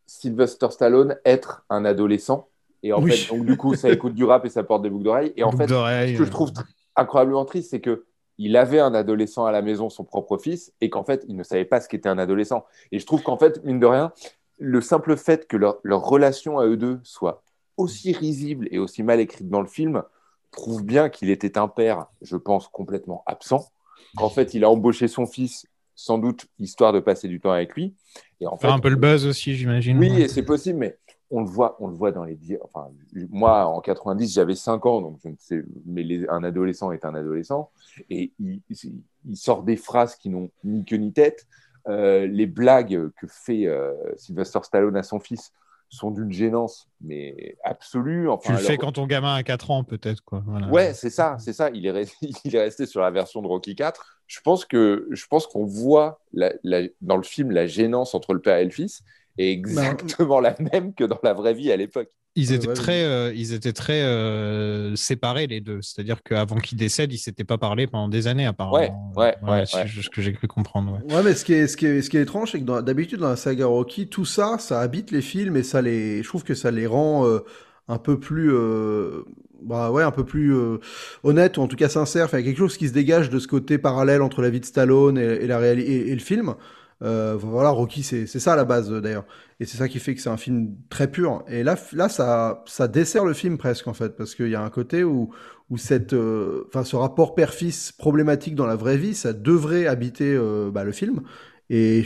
Sylvester 0.06 0.68
Stallone 0.72 1.18
être 1.26 1.66
un 1.70 1.84
adolescent. 1.86 2.48
Et 2.84 2.94
en 2.94 3.02
Oui. 3.02 3.12
fait, 3.12 3.28
donc 3.28 3.46
du 3.46 3.58
coup, 3.58 3.76
ça 3.76 3.90
écoute 3.90 4.14
du 4.14 4.24
rap 4.24 4.46
et 4.46 4.50
ça 4.50 4.64
porte 4.64 4.82
des 4.84 4.90
boucles 4.90 5.04
d'oreilles. 5.04 5.34
Et 5.36 5.44
en 5.44 5.52
fait, 5.52 5.68
ce 5.68 6.18
que 6.18 6.24
je 6.26 6.32
trouve 6.32 6.52
tr- 6.52 6.66
incroyablement 6.96 7.46
triste, 7.46 7.72
c'est 7.72 7.82
que 7.82 8.06
il 8.40 8.56
avait 8.56 8.80
un 8.80 8.94
adolescent 8.94 9.46
à 9.46 9.52
la 9.52 9.64
maison, 9.64 9.90
son 9.90 10.04
propre 10.04 10.38
fils, 10.38 10.72
et 10.80 10.92
qu'en 10.92 11.04
fait, 11.04 11.26
il 11.28 11.36
ne 11.36 11.42
savait 11.42 11.66
pas 11.66 11.82
ce 11.82 11.90
qu'était 11.90 12.08
un 12.08 12.20
adolescent. 12.20 12.66
Et 12.92 13.00
je 13.00 13.06
trouve 13.08 13.24
qu'en 13.24 13.36
fait, 13.38 13.64
mine 13.66 13.80
de 13.80 13.88
rien, 13.88 14.14
le 14.58 14.82
simple 14.82 15.18
fait 15.18 15.48
que 15.48 15.58
leur, 15.58 15.78
leur 15.84 16.02
relation 16.04 16.60
à 16.60 16.66
eux 16.66 16.78
deux 16.78 17.00
soit 17.04 17.44
aussi 17.78 18.12
risible 18.12 18.68
et 18.72 18.80
aussi 18.80 19.04
mal 19.04 19.20
écrite 19.20 19.50
dans 19.50 19.62
le 19.62 19.68
film 19.68 20.04
prouve 20.52 20.84
bien 20.84 21.10
qu'il 21.10 21.30
était 21.30 21.58
un 21.58 21.68
père, 21.68 22.08
je 22.22 22.38
pense, 22.38 22.68
complètement 22.68 23.24
absent. 23.28 23.70
Qu'en 24.16 24.30
fait, 24.30 24.54
il 24.54 24.64
a 24.64 24.70
embauché 24.70 25.08
son 25.08 25.26
fils, 25.28 25.68
sans 25.94 26.18
doute, 26.18 26.48
histoire 26.60 26.94
de 26.94 27.00
passer 27.00 27.28
du 27.28 27.40
temps 27.40 27.52
avec 27.52 27.76
lui. 27.76 27.94
Et 28.40 28.48
en 28.48 28.58
fait, 28.58 28.68
un 28.68 28.80
peu 28.80 28.90
le 28.90 28.96
buzz 28.96 29.26
aussi, 29.28 29.56
j'imagine. 29.56 30.00
oui, 30.00 30.22
et 30.22 30.28
c'est 30.28 30.44
possible, 30.44 30.80
mais 30.80 30.98
on 31.30 31.42
le 31.42 31.48
voit, 31.48 31.76
on 31.80 31.88
le 31.88 31.94
voit 31.94 32.12
dans 32.12 32.24
les. 32.24 32.38
Enfin, 32.64 32.88
moi, 33.30 33.66
en 33.66 33.82
90, 33.82 34.34
j'avais 34.34 34.56
5 34.56 34.86
ans, 34.86 35.02
donc 35.02 35.20
je 35.24 35.30
ne 35.30 35.36
sais. 35.38 35.62
Mais 35.86 36.02
les- 36.04 36.28
un 36.30 36.44
adolescent 36.44 36.92
est 36.92 37.04
un 37.06 37.14
adolescent, 37.14 37.70
et 38.10 38.32
il, 38.40 38.62
il- 38.70 39.02
il 39.30 39.36
sort 39.36 39.64
des 39.64 39.76
phrases 39.76 40.16
qui 40.16 40.30
n'ont 40.30 40.50
ni 40.64 40.86
queue 40.86 40.96
ni 40.98 41.12
tête. 41.12 41.46
Euh, 41.90 42.28
les 42.28 42.46
blagues 42.48 43.10
que 43.20 43.28
fait 43.28 43.66
euh, 43.68 43.94
Sylvester 44.18 44.60
Stallone 44.64 44.98
à 44.98 45.04
son 45.04 45.20
fils 45.20 45.52
sont 45.90 46.12
d'une 46.12 46.32
gênance, 46.34 46.90
mais 47.00 47.56
absolue. 47.64 48.28
Enfin, 48.30 48.56
Tu 48.56 48.60
le 48.62 48.66
fais 48.68 48.78
quand 48.78 48.92
ton 48.92 49.06
gamin 49.08 49.36
a 49.36 49.44
4 49.44 49.72
ans, 49.72 49.86
peut-être. 49.86 50.22
quoi. 50.22 50.44
Voilà. 50.46 50.68
Ouais, 50.68 50.94
c'est 50.94 51.10
ça, 51.10 51.38
c'est 51.40 51.54
ça. 51.54 51.70
Il 51.74 51.86
est, 51.86 51.92
resté, 51.92 52.18
il 52.44 52.54
est 52.56 52.60
resté 52.62 52.86
sur 52.86 53.00
la 53.02 53.10
version 53.12 53.42
de 53.42 53.48
Rocky 53.48 53.74
4. 53.76 54.20
Je 54.28 54.42
pense 54.42 54.66
que 54.66 55.08
je 55.12 55.26
pense 55.28 55.48
qu'on 55.48 55.64
voit 55.66 56.20
la- 56.34 56.52
la- 56.64 56.90
dans 57.02 57.16
le 57.16 57.24
film 57.24 57.52
la 57.52 57.68
gênance 57.68 58.14
entre 58.16 58.34
le 58.34 58.42
père 58.42 58.58
et 58.58 58.66
le 58.66 58.72
fils 58.72 59.02
est 59.38 59.50
exactement 59.52 60.42
la 60.42 60.56
même 60.74 60.94
que 60.94 61.06
dans 61.06 61.20
la 61.24 61.32
vraie 61.34 61.54
vie 61.54 61.72
à 61.72 61.78
l'époque. 61.78 62.10
Ils 62.38 62.52
Ouais, 62.52 62.56
étaient 62.56 62.68
ouais, 62.68 62.74
très, 62.74 63.04
euh, 63.04 63.34
ils 63.36 63.54
étaient 63.54 63.74
très 63.74 64.02
euh, 64.04 64.96
séparés 64.96 65.48
les 65.48 65.60
deux. 65.62 65.82
C'est-à-dire 65.82 66.24
qu'avant 66.24 66.58
qu'il 66.58 66.78
décède, 66.78 67.12
ils 67.12 67.18
s'étaient 67.18 67.44
pas 67.44 67.58
parlé 67.58 67.88
pendant 67.88 68.10
des 68.10 68.28
années 68.28 68.46
apparemment. 68.46 68.76
Ouais, 68.76 68.92
ouais, 69.16 69.36
ouais, 69.42 69.66
c'est 69.66 69.78
ouais. 69.80 69.88
ce 69.88 70.10
que 70.10 70.22
j'ai 70.22 70.34
cru 70.34 70.48
comprendre. 70.48 70.94
ouais. 70.94 71.02
Ouais, 71.04 71.24
mais 71.24 71.34
ce 71.36 71.46
qui 71.46 71.54
est, 71.54 71.68
ce 71.68 71.78
qui 71.78 71.86
est, 71.86 72.02
ce 72.02 72.10
qui 72.10 72.18
est 72.18 72.22
étrange, 72.24 72.52
c'est 72.52 72.60
que 72.62 72.82
d'habitude, 72.82 73.20
dans 73.20 73.30
la 73.30 73.36
saga 73.38 73.66
Rocky, 73.66 74.08
tout 74.10 74.26
ça, 74.26 74.58
ça 74.60 74.82
habite 74.82 75.12
les 75.12 75.22
films 75.22 75.56
et 75.56 75.64
ça 75.64 75.82
les, 75.82 76.22
je 76.22 76.28
trouve 76.28 76.44
que 76.44 76.54
ça 76.54 76.70
les 76.72 76.86
rend 76.86 77.26
euh, 77.26 77.40
un 77.88 77.98
peu 77.98 78.20
plus, 78.20 78.52
euh, 78.54 79.24
bah 79.62 79.92
ouais, 79.92 80.04
un 80.04 80.12
peu 80.12 80.26
plus 80.26 80.54
euh, 80.54 80.80
honnêtes 81.24 81.58
ou 81.58 81.62
en 81.62 81.68
tout 81.68 81.78
cas 81.78 81.90
sincères. 81.90 82.26
Enfin, 82.26 82.40
il 82.40 82.42
y 82.42 82.44
a 82.44 82.52
quelque 82.52 82.60
chose 82.60 82.78
qui 82.78 82.88
se 82.90 82.94
dégage 82.94 83.30
de 83.30 83.40
ce 83.40 83.48
côté 83.48 83.78
parallèle 83.78 84.22
entre 84.22 84.42
la 84.42 84.50
vie 84.50 84.60
de 84.60 84.66
Stallone 84.66 85.18
et, 85.18 85.22
et 85.44 85.48
la 85.48 85.60
réalité 85.60 85.92
et, 85.92 86.12
et 86.12 86.14
le 86.14 86.20
film. 86.22 86.56
Euh, 87.04 87.38
voilà, 87.40 87.70
Rocky, 87.70 88.02
c'est 88.02 88.26
ça 88.26 88.54
à 88.54 88.56
la 88.56 88.66
base 88.66 88.92
euh, 88.92 89.02
d'ailleurs, 89.02 89.26
et 89.60 89.66
c'est 89.66 89.78
ça 89.78 89.88
qui 89.88 90.00
fait 90.00 90.16
que 90.16 90.22
c'est 90.22 90.30
un 90.30 90.38
film 90.38 90.76
très 90.90 91.10
pur. 91.10 91.44
Et 91.48 91.64
là, 91.64 91.76
là, 91.94 92.10
ça, 92.10 92.64
ça 92.66 92.88
dessert 92.88 93.24
le 93.24 93.34
film 93.34 93.58
presque 93.58 93.88
en 93.88 93.94
fait, 93.94 94.18
parce 94.18 94.34
qu'il 94.34 94.50
y 94.50 94.56
a 94.56 94.64
un 94.64 94.70
côté 94.72 95.04
où, 95.04 95.30
où 95.70 95.78
cette, 95.78 96.14
euh, 96.14 96.68
ce 96.84 96.96
rapport 96.96 97.36
père-fils 97.36 97.92
problématique 97.92 98.56
dans 98.56 98.66
la 98.66 98.76
vraie 98.76 98.98
vie, 98.98 99.14
ça 99.14 99.34
devrait 99.34 99.86
habiter 99.86 100.38
bah, 100.72 100.84
le 100.84 100.92
film, 100.92 101.22
et 101.70 102.06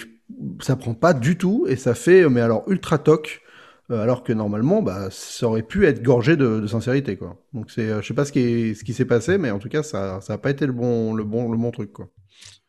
ça 0.62 0.76
prend 0.76 0.94
pas 0.94 1.14
du 1.14 1.38
tout, 1.38 1.66
et 1.70 1.78
ça 1.78 1.94
fait, 1.96 2.28
mais 2.30 2.42
alors 2.42 2.64
ultra 2.68 2.98
toc, 2.98 3.42
alors 3.90 4.24
que 4.24 4.34
normalement, 4.34 4.82
bah, 4.82 5.10
ça 5.12 5.48
aurait 5.48 5.64
pu 5.64 5.86
être 5.86 6.02
gorgé 6.02 6.38
de, 6.38 6.66
sincérité, 6.68 7.18
quoi. 7.18 7.38
Donc 7.54 7.72
c'est, 7.72 8.02
je 8.02 8.08
sais 8.08 8.14
pas 8.14 8.26
ce 8.26 8.32
qui 8.32 8.94
s'est 8.94 9.06
passé, 9.06 9.38
mais 9.38 9.52
en 9.52 9.60
tout 9.60 9.70
cas, 9.70 9.84
ça, 9.84 10.22
ça 10.22 10.38
pas 10.38 10.50
été 10.52 10.66
le 10.66 10.74
bon, 10.74 11.14
le 11.14 11.24
bon, 11.24 11.52
le 11.52 11.58
bon 11.58 11.72
truc, 11.72 11.94
quoi. 11.94 12.10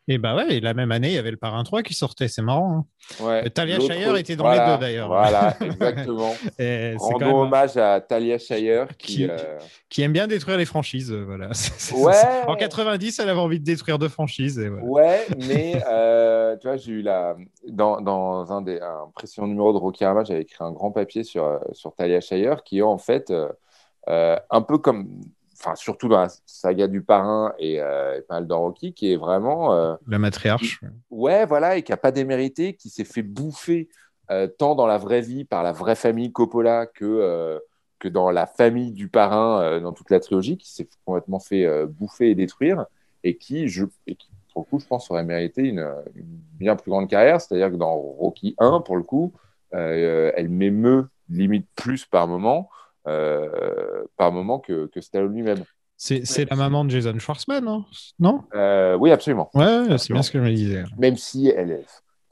Et 0.09 0.19
bah 0.19 0.35
ouais, 0.35 0.57
et 0.57 0.61
la 0.61 0.75
même 0.75 0.91
année, 0.91 1.09
il 1.11 1.15
y 1.15 1.19
avait 1.19 1.31
le 1.31 1.37
Parrain 1.37 1.63
3 1.63 1.83
qui 1.85 1.95
sortait. 1.95 2.27
C'est 2.27 2.43
marrant. 2.43 2.79
hein. 3.21 3.25
Ouais. 3.25 3.47
Euh, 3.47 3.49
Talia 3.49 3.79
Shire 3.79 4.17
était 4.17 4.35
dans 4.35 4.43
voilà, 4.45 4.67
les 4.67 4.73
deux, 4.75 4.81
d'ailleurs. 4.81 5.07
Voilà, 5.09 5.57
exactement. 5.61 6.35
Rendons 6.99 7.19
même- 7.27 7.35
hommage 7.35 7.77
à 7.77 8.01
Talia 8.01 8.37
Shire 8.39 8.89
qui. 8.99 9.15
Qui- 9.17 9.31
euh, 9.31 9.37
qui 9.89 10.03
aime 10.03 10.13
bien 10.13 10.27
détruire 10.27 10.57
les 10.59 10.65
franchises. 10.65 11.13
euh, 11.13 11.25
Voilà. 11.25 11.51
Ouais. 11.95 12.13
En 12.49 12.57
90, 12.57 13.19
elle 13.21 13.29
avait 13.29 13.39
envie 13.41 13.61
de 13.61 13.65
détruire 13.65 13.99
deux 13.99 14.09
franchises. 14.09 14.59
Et 14.59 14.69
voilà. 14.69 14.85
Ouais, 14.85 15.27
mais 15.49 15.81
euh, 15.89 16.57
tu 16.57 16.67
vois, 16.67 16.77
j'ai 16.79 16.93
eu 16.93 17.03
la 17.03 17.37
dans, 17.69 18.01
dans 18.01 18.51
un 18.53 18.61
des 18.63 18.81
un 18.81 19.09
précédent 19.15 19.47
numéro 19.47 19.73
de 19.73 19.79
Rocky 19.79 20.05
Rama, 20.05 20.25
j'avais 20.25 20.43
écrit 20.43 20.57
un 20.65 20.73
grand 20.73 20.91
papier 20.91 21.23
sur 21.23 21.61
sur 21.73 21.95
Talia 21.95 22.21
Shire 22.21 22.65
qui 22.65 22.79
est 22.79 22.83
en 22.83 22.99
fait 22.99 23.33
euh, 24.09 24.37
un 24.51 24.63
peu 24.63 24.79
comme, 24.79 25.09
enfin 25.63 25.77
surtout 25.77 26.09
dans 26.09 26.21
la 26.21 26.29
saga 26.45 26.89
du 26.89 27.03
parrain 27.03 27.55
et, 27.59 27.81
euh, 27.81 28.19
et 28.19 28.23
pas 28.23 28.35
mal 28.35 28.47
dans 28.47 28.61
Rocky, 28.61 28.93
qui 28.93 29.13
est 29.13 29.17
vraiment 29.17 29.75
euh, 29.75 29.95
La 30.09 30.19
matriarche. 30.19 30.81
ouais, 31.11 31.47
voilà, 31.47 31.77
et 31.77 31.83
qui 31.83 31.93
a 31.93 31.97
pas 31.97 32.11
démérité, 32.11 32.75
qui 32.75 32.91
s'est 32.91 33.05
fait 33.05 33.23
bouffer 33.23 33.89
euh, 34.31 34.47
tant 34.47 34.75
dans 34.75 34.87
la 34.87 34.99
vraie 34.99 35.21
vie 35.21 35.45
par 35.45 35.63
la 35.63 35.73
vraie 35.73 35.95
famille 35.95 36.33
Coppola 36.33 36.87
que 36.87 37.05
euh, 37.05 37.59
que 37.99 38.09
dans 38.09 38.31
la 38.33 38.47
famille 38.47 38.91
du 38.91 39.07
parrain 39.07 39.79
dans 39.79 39.93
toute 39.93 40.11
la 40.11 40.19
trilogie, 40.19 40.57
qui 40.57 40.73
s'est 40.73 40.89
complètement 41.05 41.39
fait 41.39 41.87
bouffer 41.87 42.31
et 42.31 42.35
détruire, 42.35 42.87
et 43.23 43.37
qui, 43.37 43.69
je, 43.69 43.85
et 44.09 44.17
qui, 44.17 44.29
pour 44.53 44.63
le 44.63 44.67
coup, 44.69 44.81
je 44.81 44.87
pense, 44.89 45.09
aurait 45.13 45.23
mérité 45.23 45.63
une, 45.63 45.89
une 46.17 46.41
bien 46.59 46.75
plus 46.75 46.91
grande 46.91 47.09
carrière. 47.09 47.41
C'est-à-dire 47.41 47.71
que 47.71 47.77
dans 47.77 47.95
Rocky 47.95 48.57
1, 48.59 48.81
pour 48.81 48.97
le 48.97 49.05
coup, 49.05 49.33
elle 49.71 50.49
m'émeut 50.49 51.07
limite 51.29 51.69
plus 51.77 52.05
par 52.05 52.27
moment, 52.27 52.69
par 53.05 54.33
moment 54.33 54.59
que, 54.59 54.87
que 54.87 55.01
Stallone 55.01 55.35
lui-même. 55.35 55.65
C'est 55.97 56.27
c'est 56.27 56.51
la 56.51 56.57
maman 56.57 56.85
de 56.85 56.91
Jason 56.91 57.17
Schwartzman, 57.19 57.67
hein 57.69 57.85
non? 58.19 58.43
Euh, 58.55 58.97
oui, 58.97 59.13
absolument. 59.13 59.51
Ouais, 59.55 59.99
c'est 59.99 60.13
bien 60.13 60.23
ce 60.23 60.31
que 60.31 60.39
je 60.39 60.45
me 60.45 60.51
disais. 60.51 60.85
Même 60.99 61.17
si 61.17 61.49
elle, 61.49 61.85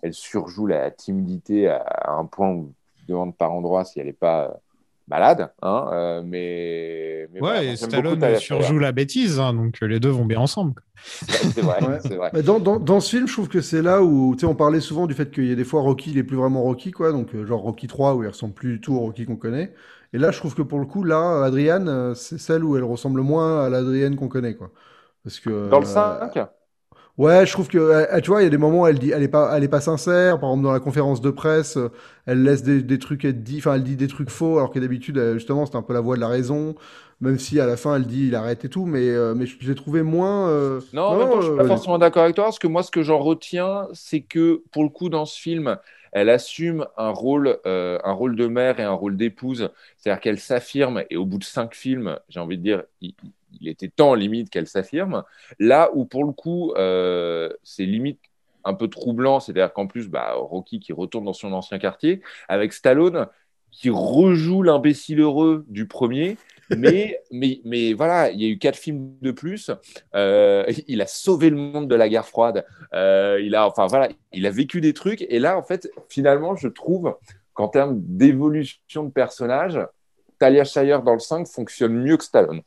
elle 0.02 0.14
surjoue 0.14 0.66
la 0.66 0.90
timidité 0.90 1.68
à, 1.68 1.76
à 1.78 2.12
un 2.12 2.24
point 2.24 2.50
où 2.50 2.72
je 3.00 3.06
demande 3.06 3.36
par 3.36 3.52
endroit 3.52 3.84
si 3.84 4.00
elle 4.00 4.06
n'est 4.06 4.12
pas 4.12 4.46
euh, 4.46 4.54
malade. 5.06 5.52
Hein, 5.62 5.88
euh, 5.92 6.22
mais, 6.24 7.28
mais 7.32 7.40
Ouais, 7.40 7.66
et 7.68 7.76
Stallone 7.76 8.36
surjoue 8.38 8.78
la 8.78 8.92
bêtise, 8.92 9.38
hein, 9.38 9.54
donc 9.54 9.76
euh, 9.82 9.86
les 9.86 10.00
deux 10.00 10.10
vont 10.10 10.24
bien 10.24 10.40
ensemble. 10.40 10.82
C'est 11.54 11.62
vrai, 11.62 11.80
Ouais. 11.82 12.16
vrai. 12.16 12.30
Mais 12.34 12.42
dans, 12.42 12.58
dans, 12.58 12.78
dans 12.78 13.00
ce 13.00 13.10
film, 13.10 13.26
je 13.26 13.32
trouve 13.32 13.48
que 13.48 13.60
c'est 13.60 13.82
là 13.82 14.02
où, 14.02 14.34
tu 14.34 14.40
sais, 14.40 14.46
on 14.46 14.54
parlait 14.54 14.80
souvent 14.80 15.06
du 15.06 15.14
fait 15.14 15.30
qu'il 15.30 15.46
y 15.46 15.52
a 15.52 15.54
des 15.54 15.64
fois 15.64 15.80
Rocky, 15.80 16.10
il 16.10 16.18
est 16.18 16.24
plus 16.24 16.36
vraiment 16.36 16.62
Rocky, 16.62 16.90
quoi. 16.90 17.12
Donc, 17.12 17.34
euh, 17.34 17.46
genre 17.46 17.60
Rocky 17.62 17.86
3, 17.86 18.14
où 18.14 18.22
il 18.24 18.28
ressemble 18.28 18.52
plus 18.54 18.74
du 18.74 18.80
tout 18.80 18.94
au 18.94 19.00
Rocky 19.00 19.24
qu'on 19.26 19.36
connaît. 19.36 19.72
Et 20.12 20.18
là, 20.18 20.30
je 20.30 20.38
trouve 20.38 20.54
que 20.54 20.62
pour 20.62 20.78
le 20.80 20.86
coup, 20.86 21.04
là, 21.04 21.44
Adrienne, 21.44 21.88
euh, 21.88 22.14
c'est 22.14 22.38
celle 22.38 22.64
où 22.64 22.76
elle 22.76 22.84
ressemble 22.84 23.20
moins 23.22 23.64
à 23.64 23.68
l'Adrienne 23.70 24.16
qu'on 24.16 24.28
connaît, 24.28 24.54
quoi. 24.56 24.70
Parce 25.24 25.40
que. 25.40 25.50
Dans 25.70 25.78
le 25.80 25.84
euh, 25.86 26.20
5 26.20 26.38
Ouais, 27.18 27.44
je 27.46 27.52
trouve 27.52 27.68
que 27.68 27.78
euh, 27.78 28.20
tu 28.20 28.30
vois, 28.30 28.40
il 28.40 28.44
y 28.44 28.46
a 28.46 28.50
des 28.50 28.56
moments 28.58 28.82
où 28.82 28.86
elle 28.86 28.98
dit, 28.98 29.10
elle 29.10 29.22
est 29.22 29.28
pas, 29.28 29.56
elle 29.56 29.62
est 29.64 29.68
pas 29.68 29.80
sincère. 29.80 30.40
Par 30.40 30.50
exemple, 30.50 30.64
dans 30.64 30.72
la 30.72 30.80
conférence 30.80 31.20
de 31.20 31.30
presse, 31.30 31.76
euh, 31.76 31.90
elle 32.26 32.42
laisse 32.42 32.62
des, 32.62 32.82
des 32.82 32.98
trucs 32.98 33.24
être 33.26 33.42
dit, 33.42 33.58
enfin, 33.58 33.74
elle 33.74 33.84
dit 33.84 33.96
des 33.96 34.08
trucs 34.08 34.30
faux, 34.30 34.56
alors 34.58 34.70
que 34.70 34.78
d'habitude, 34.78 35.18
euh, 35.18 35.34
justement, 35.34 35.66
c'est 35.66 35.76
un 35.76 35.82
peu 35.82 35.92
la 35.92 36.00
voix 36.00 36.16
de 36.16 36.20
la 36.20 36.28
raison. 36.28 36.74
Même 37.20 37.38
si 37.38 37.60
à 37.60 37.66
la 37.66 37.76
fin, 37.76 37.96
elle 37.96 38.06
dit, 38.06 38.28
il 38.28 38.34
arrête 38.34 38.64
et 38.64 38.70
tout, 38.70 38.86
mais 38.86 39.08
euh, 39.10 39.34
mais 39.34 39.44
je 39.46 39.58
l'ai 39.68 39.74
trouvé 39.74 40.02
moins. 40.02 40.48
euh, 40.48 40.80
Non, 40.92 41.02
en 41.04 41.16
même 41.16 41.30
temps, 41.30 41.40
je 41.40 41.46
suis 41.46 41.52
euh, 41.52 41.56
pas 41.56 41.64
forcément 41.64 41.98
d'accord 41.98 42.24
avec 42.24 42.34
toi, 42.34 42.44
parce 42.44 42.58
que 42.58 42.66
moi, 42.66 42.82
ce 42.82 42.90
que 42.90 43.02
j'en 43.02 43.18
retiens, 43.18 43.88
c'est 43.92 44.22
que 44.22 44.64
pour 44.72 44.82
le 44.82 44.88
coup, 44.88 45.08
dans 45.08 45.24
ce 45.24 45.38
film, 45.40 45.78
elle 46.12 46.28
assume 46.28 46.86
un 46.96 47.10
rôle, 47.10 47.58
euh, 47.66 47.98
un 48.04 48.12
rôle 48.12 48.36
de 48.36 48.46
mère 48.46 48.80
et 48.80 48.82
un 48.82 48.92
rôle 48.92 49.16
d'épouse. 49.16 49.70
C'est-à-dire 49.96 50.20
qu'elle 50.20 50.40
s'affirme, 50.40 51.04
et 51.10 51.16
au 51.16 51.24
bout 51.24 51.38
de 51.38 51.44
cinq 51.44 51.74
films, 51.74 52.18
j'ai 52.28 52.40
envie 52.40 52.58
de 52.58 52.62
dire, 52.62 52.82
il, 53.00 53.14
était 53.66 53.88
temps 53.88 54.14
limite 54.14 54.50
qu'elle 54.50 54.66
s'affirme. 54.66 55.24
Là 55.58 55.90
où 55.94 56.04
pour 56.04 56.24
le 56.24 56.32
coup, 56.32 56.72
euh, 56.76 57.50
c'est 57.62 57.84
limite 57.84 58.20
un 58.64 58.74
peu 58.74 58.88
troublant, 58.88 59.40
c'est-à-dire 59.40 59.72
qu'en 59.72 59.86
plus, 59.86 60.08
bah, 60.08 60.34
Rocky 60.34 60.80
qui 60.80 60.92
retourne 60.92 61.24
dans 61.24 61.32
son 61.32 61.52
ancien 61.52 61.78
quartier, 61.78 62.22
avec 62.48 62.72
Stallone 62.72 63.26
qui 63.70 63.90
rejoue 63.90 64.62
l'imbécile 64.62 65.20
heureux 65.20 65.64
du 65.68 65.86
premier. 65.86 66.36
Mais, 66.76 67.20
mais, 67.30 67.60
mais 67.64 67.92
voilà, 67.92 68.30
il 68.30 68.40
y 68.40 68.46
a 68.46 68.48
eu 68.48 68.58
quatre 68.58 68.76
films 68.76 69.14
de 69.20 69.30
plus. 69.30 69.70
Euh, 70.14 70.64
il 70.88 71.00
a 71.00 71.06
sauvé 71.06 71.50
le 71.50 71.56
monde 71.56 71.88
de 71.88 71.94
la 71.94 72.08
guerre 72.08 72.26
froide. 72.26 72.64
Euh, 72.94 73.40
il 73.42 73.54
a, 73.54 73.66
enfin 73.66 73.86
voilà, 73.86 74.08
il 74.32 74.46
a 74.46 74.50
vécu 74.50 74.80
des 74.80 74.92
trucs. 74.92 75.22
Et 75.22 75.38
là, 75.38 75.58
en 75.58 75.62
fait, 75.62 75.90
finalement, 76.08 76.56
je 76.56 76.68
trouve 76.68 77.16
qu'en 77.54 77.68
termes 77.68 78.00
d'évolution 78.00 79.04
de 79.04 79.10
personnage, 79.10 79.78
Talia 80.38 80.64
Shire 80.64 81.02
dans 81.02 81.14
le 81.14 81.18
5 81.18 81.46
fonctionne 81.46 81.94
mieux 81.94 82.16
que 82.16 82.24
Stallone. 82.24 82.62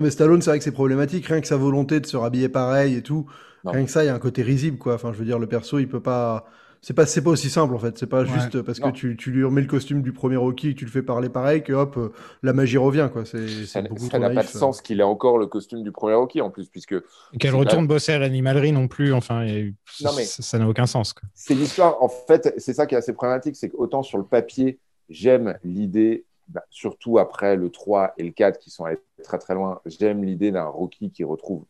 Mais 0.00 0.10
Stallone, 0.10 0.40
c'est 0.40 0.50
vrai 0.50 0.58
que 0.58 0.64
c'est 0.64 0.72
problématique, 0.72 1.26
rien 1.26 1.40
que 1.40 1.46
sa 1.46 1.56
volonté 1.56 2.00
de 2.00 2.06
se 2.06 2.16
rhabiller 2.16 2.48
pareil 2.48 2.94
et 2.94 3.02
tout. 3.02 3.26
Non. 3.64 3.72
Rien 3.72 3.84
que 3.84 3.90
ça, 3.90 4.02
il 4.02 4.06
y 4.06 4.10
a 4.10 4.14
un 4.14 4.18
côté 4.18 4.42
risible, 4.42 4.78
quoi. 4.78 4.94
Enfin, 4.94 5.12
je 5.12 5.18
veux 5.18 5.24
dire, 5.24 5.38
le 5.38 5.46
perso, 5.46 5.78
il 5.78 5.88
peut 5.88 6.02
pas. 6.02 6.46
C'est 6.84 6.94
pas, 6.94 7.06
c'est 7.06 7.22
pas 7.22 7.30
aussi 7.30 7.48
simple 7.48 7.74
en 7.74 7.78
fait. 7.78 7.96
C'est 7.96 8.08
pas 8.08 8.22
Ouais. 8.22 8.26
juste 8.28 8.60
parce 8.62 8.80
Non. 8.80 8.90
que 8.90 8.96
tu, 8.96 9.16
tu 9.16 9.30
lui 9.30 9.44
remets 9.44 9.60
le 9.60 9.68
costume 9.68 10.02
du 10.02 10.12
premier 10.12 10.34
Rocky 10.36 10.70
et 10.70 10.74
tu 10.74 10.84
le 10.84 10.90
fais 10.90 11.02
parler 11.02 11.28
pareil 11.28 11.62
que 11.62 11.72
hop, 11.72 11.96
euh, 11.96 12.12
la 12.42 12.52
magie 12.52 12.76
revient, 12.76 13.08
quoi. 13.12 13.24
C'est 13.24 13.46
Ça 13.66 13.80
c'est 13.96 14.18
n'a 14.18 14.30
pas 14.30 14.42
de 14.42 14.48
sens 14.48 14.80
qu'il 14.82 14.98
ait 14.98 15.04
encore 15.04 15.38
le 15.38 15.46
costume 15.46 15.84
du 15.84 15.92
premier 15.92 16.14
Rocky 16.14 16.40
en 16.40 16.50
plus, 16.50 16.68
puisque 16.68 16.96
Qu'elle 17.38 17.54
retourne 17.54 17.86
bosser 17.86 18.12
à 18.14 18.18
l'animalerie 18.18 18.72
non 18.72 18.88
plus. 18.88 19.12
Enfin, 19.14 19.44
Non, 19.44 20.10
mais- 20.16 20.24
ça 20.24 20.58
n'a 20.58 20.68
aucun 20.68 20.86
sens. 20.86 21.12
quoi. 21.12 21.22
c'est 21.34 21.54
l'histoire. 21.54 22.02
En 22.02 22.08
fait, 22.08 22.52
c'est 22.58 22.74
ça 22.74 22.86
qui 22.86 22.96
est 22.96 22.98
assez 22.98 23.12
problématique, 23.12 23.54
c'est 23.54 23.68
qu'autant 23.68 24.02
sur 24.02 24.18
le 24.18 24.24
papier, 24.24 24.80
j'aime 25.08 25.56
l'idée, 25.62 26.24
bah, 26.48 26.64
surtout 26.70 27.18
après 27.20 27.54
le 27.54 27.70
3 27.70 28.12
et 28.18 28.24
le 28.24 28.30
4 28.32 28.58
qui 28.58 28.70
sont 28.70 28.84
allés 28.84 28.98
très 29.22 29.38
très 29.38 29.54
loin, 29.54 29.80
j'aime 29.86 30.24
l'idée 30.24 30.50
d'un 30.50 30.64
Rocky 30.66 31.12
qui 31.12 31.22
retrouve 31.22 31.64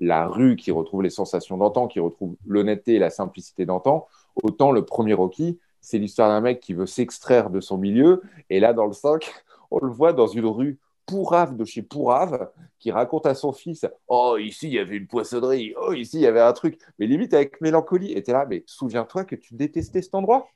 la 0.00 0.26
rue, 0.28 0.54
qui 0.56 0.70
retrouve 0.70 1.02
les 1.02 1.10
sensations 1.10 1.56
d'antan, 1.56 1.88
qui 1.88 1.98
retrouve 2.00 2.36
l'honnêteté 2.46 2.94
et 2.96 2.98
la 3.00 3.10
simplicité 3.10 3.66
d'antan. 3.66 4.06
Autant 4.42 4.72
le 4.72 4.84
premier 4.84 5.14
Rocky, 5.14 5.58
c'est 5.80 5.98
l'histoire 5.98 6.28
d'un 6.28 6.40
mec 6.40 6.60
qui 6.60 6.74
veut 6.74 6.86
s'extraire 6.86 7.50
de 7.50 7.60
son 7.60 7.78
milieu. 7.78 8.22
Et 8.50 8.60
là, 8.60 8.72
dans 8.72 8.86
le 8.86 8.92
5, 8.92 9.30
on 9.70 9.78
le 9.84 9.90
voit 9.90 10.12
dans 10.12 10.26
une 10.26 10.46
rue 10.46 10.78
pourrave 11.06 11.56
de 11.56 11.64
chez 11.64 11.82
pourrave 11.82 12.50
qui 12.78 12.90
raconte 12.90 13.26
à 13.26 13.34
son 13.34 13.52
fils 13.52 13.86
Oh, 14.08 14.36
ici, 14.38 14.68
il 14.68 14.74
y 14.74 14.78
avait 14.78 14.96
une 14.96 15.06
poissonnerie. 15.06 15.74
Oh, 15.80 15.92
ici, 15.92 16.18
il 16.18 16.22
y 16.22 16.26
avait 16.26 16.40
un 16.40 16.52
truc. 16.52 16.78
Mais 16.98 17.06
limite 17.06 17.32
avec 17.34 17.60
mélancolie. 17.60 18.12
Et 18.12 18.22
t'es 18.22 18.32
là, 18.32 18.46
mais 18.48 18.62
souviens-toi 18.66 19.24
que 19.24 19.34
tu 19.36 19.54
détestais 19.54 20.02
cet 20.02 20.14
endroit. 20.14 20.46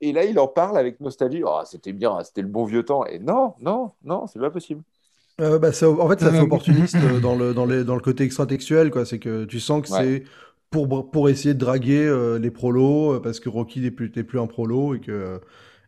Et 0.00 0.12
là, 0.12 0.24
il 0.24 0.38
en 0.38 0.48
parle 0.48 0.76
avec 0.78 1.00
nostalgie. 1.00 1.42
Oh, 1.44 1.60
c'était 1.64 1.92
bien, 1.92 2.22
c'était 2.24 2.42
le 2.42 2.48
bon 2.48 2.64
vieux 2.64 2.84
temps. 2.84 3.04
Et 3.06 3.18
non, 3.18 3.54
non, 3.60 3.92
non, 4.04 4.26
c'est 4.26 4.38
pas 4.38 4.50
possible. 4.50 4.82
Euh, 5.40 5.58
bah, 5.58 5.72
ça- 5.72 5.90
en 5.90 6.08
fait, 6.08 6.20
ça 6.20 6.30
fait 6.32 6.40
opportuniste 6.40 6.96
euh, 6.96 7.20
dans 7.20 7.34
le, 7.36 7.52
dans, 7.54 7.66
les, 7.66 7.84
dans 7.84 7.94
le 7.94 8.00
côté 8.00 8.24
extra-textuel, 8.24 8.90
quoi. 8.90 9.04
C'est 9.04 9.18
que 9.18 9.44
tu 9.44 9.60
sens 9.60 9.82
que 9.82 9.92
Ouais. 9.92 10.04
c'est 10.04 10.24
pour, 10.84 11.10
pour 11.10 11.28
essayer 11.28 11.54
de 11.54 11.58
draguer 11.58 12.04
euh, 12.04 12.38
les 12.38 12.50
prolos, 12.50 13.14
euh, 13.14 13.20
parce 13.20 13.40
que 13.40 13.48
Rocky 13.48 13.80
n'est 13.80 13.90
plus, 13.90 14.10
un 14.38 14.46
prolo 14.46 14.94
et 14.94 15.00
que 15.00 15.40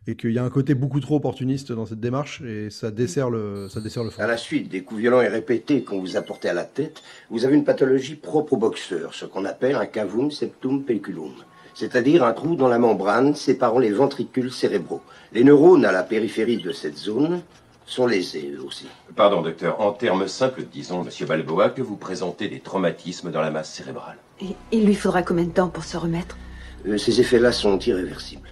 et 0.07 0.15
qu'il 0.15 0.31
y 0.31 0.39
a 0.39 0.43
un 0.43 0.49
côté 0.49 0.73
beaucoup 0.73 1.01
trop 1.01 1.17
opportuniste 1.17 1.71
dans 1.71 1.85
cette 1.85 1.99
démarche 1.99 2.41
et 2.41 2.71
ça 2.71 2.89
dessert 2.89 3.29
le, 3.29 3.67
ça 3.69 3.79
dessert 3.79 4.03
le 4.03 4.09
fond. 4.09 4.23
À 4.23 4.25
la 4.25 4.37
suite 4.37 4.69
des 4.69 4.81
coups 4.81 5.01
violents 5.01 5.21
et 5.21 5.27
répétés 5.27 5.83
qu'on 5.83 5.99
vous 5.99 6.17
a 6.17 6.21
portés 6.23 6.49
à 6.49 6.53
la 6.53 6.63
tête, 6.63 7.03
vous 7.29 7.45
avez 7.45 7.55
une 7.55 7.65
pathologie 7.65 8.15
propre 8.15 8.53
au 8.53 8.57
boxeur, 8.57 9.13
ce 9.13 9.25
qu'on 9.25 9.45
appelle 9.45 9.75
un 9.75 9.85
cavum 9.85 10.31
septum 10.31 10.83
pelliculum, 10.83 11.33
c'est-à-dire 11.75 12.23
un 12.23 12.33
trou 12.33 12.55
dans 12.55 12.69
la 12.69 12.79
membrane 12.79 13.35
séparant 13.35 13.77
les 13.77 13.91
ventricules 13.91 14.51
cérébraux. 14.51 15.01
Les 15.31 15.43
neurones 15.43 15.85
à 15.85 15.91
la 15.91 16.01
périphérie 16.01 16.57
de 16.57 16.71
cette 16.71 16.97
zone 16.97 17.41
sont 17.85 18.07
lésés 18.07 18.51
eux 18.55 18.63
aussi. 18.65 18.87
Pardon, 19.15 19.43
docteur. 19.43 19.79
En 19.79 19.91
termes 19.91 20.27
simples, 20.27 20.63
disons, 20.71 21.03
monsieur 21.03 21.27
Balboa, 21.27 21.69
que 21.69 21.83
vous 21.83 21.97
présentez 21.97 22.47
des 22.47 22.61
traumatismes 22.61 23.31
dans 23.31 23.41
la 23.41 23.51
masse 23.51 23.71
cérébrale. 23.71 24.17
Et 24.41 24.55
il 24.71 24.85
lui 24.85 24.95
faudra 24.95 25.21
combien 25.23 25.45
de 25.45 25.51
temps 25.51 25.69
pour 25.69 25.83
se 25.83 25.97
remettre? 25.97 26.37
Euh, 26.87 26.97
Ces 26.97 27.19
effets-là 27.19 27.51
sont 27.51 27.77
irréversibles. 27.79 28.47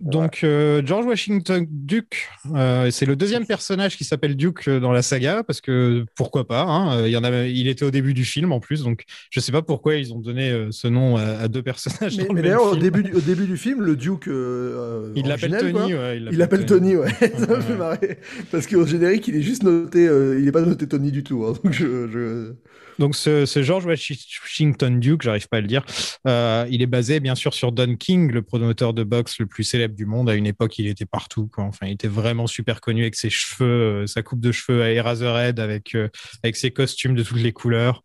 Donc, 0.00 0.44
euh, 0.44 0.80
George 0.86 1.06
Washington 1.06 1.66
Duke, 1.68 2.28
euh, 2.54 2.88
c'est 2.92 3.04
le 3.04 3.16
deuxième 3.16 3.44
personnage 3.46 3.96
qui 3.96 4.04
s'appelle 4.04 4.36
Duke 4.36 4.70
dans 4.70 4.92
la 4.92 5.02
saga, 5.02 5.42
parce 5.42 5.60
que 5.60 6.04
pourquoi 6.14 6.46
pas 6.46 6.62
hein, 6.62 7.04
il, 7.04 7.10
y 7.10 7.16
en 7.16 7.24
a, 7.24 7.46
il 7.46 7.66
était 7.66 7.84
au 7.84 7.90
début 7.90 8.14
du 8.14 8.24
film 8.24 8.52
en 8.52 8.60
plus, 8.60 8.84
donc 8.84 9.02
je 9.30 9.40
sais 9.40 9.50
pas 9.50 9.60
pourquoi 9.60 9.96
ils 9.96 10.12
ont 10.14 10.20
donné 10.20 10.68
ce 10.70 10.86
nom 10.86 11.16
à, 11.16 11.22
à 11.24 11.48
deux 11.48 11.64
personnages. 11.64 12.16
Mais, 12.16 12.22
dans 12.26 12.28
le 12.28 12.34
mais 12.34 12.42
même 12.42 12.50
d'ailleurs, 12.52 12.62
au 12.66 12.70
film. 12.74 12.80
début, 12.82 13.02
du, 13.02 13.12
au 13.12 13.20
début 13.20 13.46
du 13.46 13.56
film, 13.56 13.82
le 13.82 13.96
Duke. 13.96 14.28
euh, 14.28 15.12
il 15.16 15.26
l'appelle 15.26 15.56
Tony. 15.58 15.94
ouais, 15.94 16.18
Il 16.30 16.38
l'appelle 16.38 16.64
Tony, 16.64 16.94
ouais. 16.94 17.10
ça 17.36 17.56
me 17.56 17.60
fait 17.60 17.76
marrer. 17.76 18.18
Parce 18.52 18.68
qu'au 18.68 18.86
générique, 18.86 19.26
il 19.26 19.34
est 19.34 19.42
juste 19.42 19.64
noté, 19.64 20.06
euh, 20.06 20.38
il 20.38 20.44
n'est 20.44 20.52
pas 20.52 20.62
noté 20.62 20.86
Tony 20.86 21.10
du 21.10 21.24
tout. 21.24 21.44
hein. 21.44 21.54
donc 21.64 21.72
je, 21.72 22.06
je- 22.08 22.52
Donc, 22.98 23.14
ce, 23.14 23.44
George 23.62 23.86
Washington 23.86 24.98
Duke, 24.98 25.22
j'arrive 25.22 25.48
pas 25.48 25.58
à 25.58 25.60
le 25.60 25.66
dire, 25.66 25.84
euh, 26.26 26.66
il 26.70 26.82
est 26.82 26.86
basé 26.86 27.20
bien 27.20 27.34
sûr 27.34 27.54
sur 27.54 27.70
Don 27.70 27.94
King, 27.96 28.32
le 28.32 28.42
promoteur 28.42 28.92
de 28.92 29.04
boxe 29.04 29.38
le 29.38 29.46
plus 29.46 29.64
célèbre 29.64 29.94
du 29.94 30.04
monde. 30.04 30.28
À 30.28 30.34
une 30.34 30.46
époque, 30.46 30.78
il 30.78 30.88
était 30.88 31.06
partout. 31.06 31.48
Enfin, 31.58 31.86
il 31.86 31.92
était 31.92 32.08
vraiment 32.08 32.46
super 32.46 32.80
connu 32.80 33.02
avec 33.02 33.14
ses 33.14 33.30
cheveux, 33.30 34.02
euh, 34.02 34.06
sa 34.06 34.22
coupe 34.22 34.40
de 34.40 34.50
cheveux 34.50 34.82
à 34.82 34.90
Eraserhead, 34.90 35.60
avec, 35.60 35.94
euh, 35.94 36.08
avec 36.42 36.56
ses 36.56 36.72
costumes 36.72 37.14
de 37.14 37.22
toutes 37.22 37.40
les 37.40 37.52
couleurs. 37.52 38.02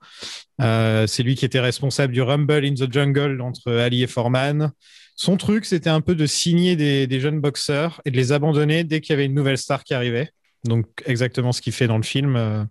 C'est 0.60 1.24
lui 1.24 1.36
qui 1.36 1.46
était 1.46 1.60
responsable 1.60 2.14
du 2.14 2.22
Rumble 2.22 2.64
in 2.64 2.74
the 2.76 2.91
Jungle 2.91 3.41
entre 3.41 3.72
Ali 3.72 4.04
et 4.04 4.08
Foreman. 4.08 4.72
Son 5.16 5.38
truc, 5.38 5.66
c'était 5.66 5.89
un 5.89 6.02
peu 6.02 6.16
de 6.16 6.26
signer 6.26 6.76
des, 6.76 7.08
des 7.08 7.20
jeunes 7.20 7.41
boxeurs 7.41 8.02
et 8.06 8.12
de 8.12 8.16
les 8.16 8.32
abandonner 8.32 8.84
dès 8.84 9.02
qu'il 9.02 9.14
y 9.14 9.16
avait 9.16 9.26
une 9.26 9.34
nouvelle 9.34 9.58
star 9.58 9.84
qui 9.84 9.94
arrivait. 9.94 10.30
Donc, 10.64 10.88
exactement 11.06 11.52
ce 11.52 11.62
qu'il 11.62 11.74
fait 11.74 11.88
dans 11.88 11.98
le 11.98 12.04
film. 12.04 12.68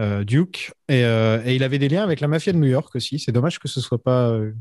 Euh, 0.00 0.24
Duke 0.24 0.72
et, 0.88 1.04
euh, 1.04 1.40
et 1.44 1.54
il 1.54 1.62
avait 1.62 1.78
des 1.78 1.88
liens 1.88 2.02
avec 2.02 2.20
la 2.20 2.26
mafia 2.28 2.52
de 2.52 2.58
New 2.58 2.68
York 2.68 2.94
aussi. 2.96 3.18
C'est 3.20 3.32
dommage 3.32 3.58
que 3.60 3.68
ce 3.68 3.80
soit 3.80 4.02
pas 4.02 4.30
euh, 4.30 4.52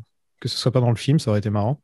que 0.41 0.47
ce 0.47 0.57
soit 0.57 0.71
pas 0.71 0.79
dans 0.81 0.89
le 0.91 0.95
film, 0.95 1.19
ça 1.19 1.31
aurait 1.31 1.39
été 1.39 1.49
marrant. 1.49 1.81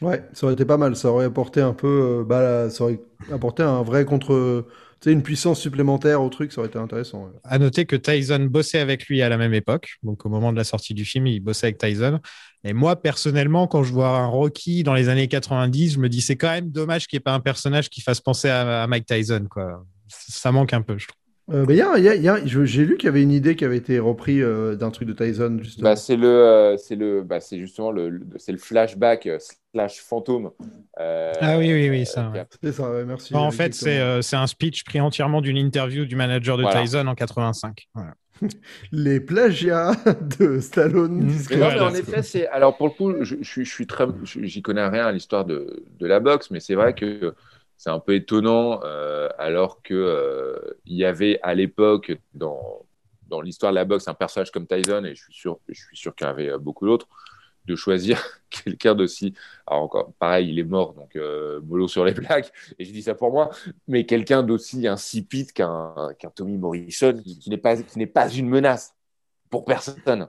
Ouais, 0.00 0.24
ça 0.32 0.46
aurait 0.46 0.54
été 0.54 0.64
pas 0.64 0.76
mal. 0.76 0.96
Ça 0.96 1.10
aurait 1.10 1.26
apporté 1.26 1.60
un 1.60 1.72
peu. 1.72 2.20
euh, 2.20 2.24
bah, 2.24 2.68
ça 2.70 2.84
aurait 2.84 3.00
apporté 3.32 3.62
un 3.62 3.82
vrai 3.82 4.04
contre. 4.04 4.66
Tu 5.00 5.10
sais, 5.10 5.12
une 5.12 5.22
puissance 5.22 5.60
supplémentaire 5.60 6.22
au 6.22 6.28
truc, 6.30 6.52
ça 6.52 6.60
aurait 6.60 6.68
été 6.68 6.78
intéressant. 6.78 7.24
ouais. 7.26 7.30
À 7.44 7.58
noter 7.58 7.84
que 7.84 7.96
Tyson 7.96 8.46
bossait 8.50 8.78
avec 8.78 9.06
lui 9.06 9.20
à 9.20 9.28
la 9.28 9.36
même 9.36 9.52
époque, 9.52 9.96
donc 10.02 10.24
au 10.24 10.30
moment 10.30 10.52
de 10.52 10.56
la 10.56 10.64
sortie 10.64 10.94
du 10.94 11.04
film, 11.04 11.26
il 11.26 11.40
bossait 11.40 11.66
avec 11.66 11.78
Tyson. 11.78 12.18
Et 12.64 12.72
moi, 12.72 12.96
personnellement, 12.96 13.66
quand 13.68 13.82
je 13.84 13.92
vois 13.92 14.08
un 14.08 14.26
Rocky 14.26 14.82
dans 14.82 14.94
les 14.94 15.08
années 15.10 15.28
90, 15.28 15.92
je 15.92 15.98
me 15.98 16.08
dis 16.08 16.22
c'est 16.22 16.36
quand 16.36 16.48
même 16.50 16.70
dommage 16.70 17.06
qu'il 17.06 17.18
n'y 17.18 17.20
ait 17.20 17.24
pas 17.24 17.34
un 17.34 17.40
personnage 17.40 17.90
qui 17.90 18.00
fasse 18.00 18.20
penser 18.20 18.48
à, 18.48 18.82
à 18.82 18.86
Mike 18.86 19.06
Tyson, 19.06 19.46
quoi. 19.50 19.84
Ça 20.08 20.50
manque 20.50 20.72
un 20.72 20.82
peu, 20.82 20.96
je 20.98 21.06
trouve. 21.08 21.25
Euh, 21.52 21.64
il 21.68 21.76
y 21.76 21.80
a, 21.82 21.96
il 21.96 22.02
y 22.04 22.08
a- 22.08 22.14
il 22.16 22.22
y 22.22 22.28
a- 22.28 22.44
je- 22.44 22.64
j'ai 22.64 22.84
lu 22.84 22.96
qu'il 22.96 23.06
y 23.06 23.08
avait 23.08 23.22
une 23.22 23.30
idée 23.30 23.54
qui 23.54 23.64
avait 23.64 23.76
été 23.76 24.00
reprise 24.00 24.42
euh, 24.42 24.74
d'un 24.74 24.90
truc 24.90 25.06
de 25.06 25.12
Tyson, 25.12 25.58
justement. 25.62 25.90
Bah, 25.90 25.94
c'est 25.96 26.16
le, 26.16 26.26
euh, 26.26 26.76
c'est 26.76 26.96
le, 26.96 27.22
bah, 27.22 27.40
c'est 27.40 27.58
justement 27.58 27.92
le, 27.92 28.08
le- 28.08 28.26
c'est 28.36 28.50
le 28.50 28.58
flashback 28.58 29.26
euh, 29.26 29.38
slash 29.72 30.00
fantôme. 30.00 30.50
euh, 30.98 31.32
Ah 31.40 31.56
oui, 31.58 31.72
oui, 31.72 31.88
oui, 31.88 32.04
ça, 32.04 32.30
ouais. 32.30 32.44
C'est 32.62 32.72
ça, 32.72 32.90
ouais, 32.90 33.04
merci. 33.04 33.32
en 33.34 33.50
fait, 33.52 33.74
c'est 33.74 34.00
euh, 34.00 34.22
c'est 34.22 34.36
un 34.36 34.48
speech 34.48 34.82
pris 34.84 35.00
entièrement 35.00 35.40
d'une 35.40 35.56
interview 35.56 36.04
du 36.04 36.16
manager 36.16 36.56
de 36.56 36.62
Voilà. 36.62 36.82
Tyson 36.82 37.06
en 37.06 37.14
85. 37.14 37.86
Voilà. 37.94 38.14
Les 38.92 39.20
plagiats 39.20 39.92
de 40.38 40.58
Stallone. 40.60 41.26
Mmh. 41.26 41.56
Non, 41.58 41.68
mais 41.70 41.80
en 41.80 41.94
effet, 41.94 42.22
c'est. 42.22 42.48
Alors, 42.48 42.76
pour 42.76 42.88
le 42.88 42.92
coup, 42.92 43.14
je, 43.24 43.36
je 43.40 43.48
suis, 43.48 43.64
je 43.64 43.70
suis 43.72 43.86
très. 43.86 44.06
J'y 44.24 44.62
connais 44.62 44.86
rien 44.88 45.06
à 45.06 45.12
l'histoire 45.12 45.44
de, 45.44 45.84
de 45.98 46.06
la 46.06 46.18
boxe, 46.20 46.50
mais 46.50 46.60
c'est 46.60 46.74
vrai 46.74 46.92
que 46.94 47.34
c'est 47.76 47.90
un 47.90 48.00
peu 48.00 48.14
étonnant, 48.14 48.80
euh, 48.84 49.28
alors 49.38 49.82
que 49.82 49.94
euh, 49.94 50.78
y 50.86 51.04
avait 51.04 51.38
à 51.42 51.54
l'époque, 51.54 52.16
dans, 52.34 52.86
dans 53.28 53.40
l'histoire 53.40 53.72
de 53.72 53.76
la 53.76 53.84
boxe, 53.84 54.08
un 54.08 54.14
personnage 54.14 54.50
comme 54.50 54.66
Tyson, 54.66 55.04
et 55.04 55.14
je 55.14 55.22
suis 55.24 55.34
sûr, 55.34 55.58
je 55.68 55.80
suis 55.80 55.96
sûr 55.96 56.14
qu'il 56.14 56.26
y 56.26 56.30
en 56.30 56.32
avait 56.32 56.50
euh, 56.50 56.58
beaucoup 56.58 56.86
d'autres, 56.86 57.08
de 57.66 57.76
choisir 57.76 58.22
quelqu'un 58.50 58.94
d'aussi. 58.94 59.34
Alors, 59.66 59.82
encore, 59.84 60.12
pareil, 60.18 60.50
il 60.50 60.58
est 60.58 60.64
mort, 60.64 60.94
donc 60.94 61.16
euh, 61.16 61.60
mollo 61.62 61.88
sur 61.88 62.04
les 62.04 62.14
plaques, 62.14 62.52
et 62.78 62.84
je 62.84 62.92
dis 62.92 63.02
ça 63.02 63.14
pour 63.14 63.30
moi, 63.32 63.50
mais 63.88 64.06
quelqu'un 64.06 64.42
d'aussi 64.42 64.86
insipide 64.86 65.52
qu'un 65.52 65.94
qu'un 66.18 66.30
Tommy 66.30 66.56
Morrison, 66.56 67.14
qui, 67.22 67.38
qui 67.38 67.50
n'est 67.50 67.56
pas, 67.56 67.76
pas 68.14 68.28
une 68.30 68.48
menace 68.48 68.94
pour 69.50 69.64
personne. 69.64 70.28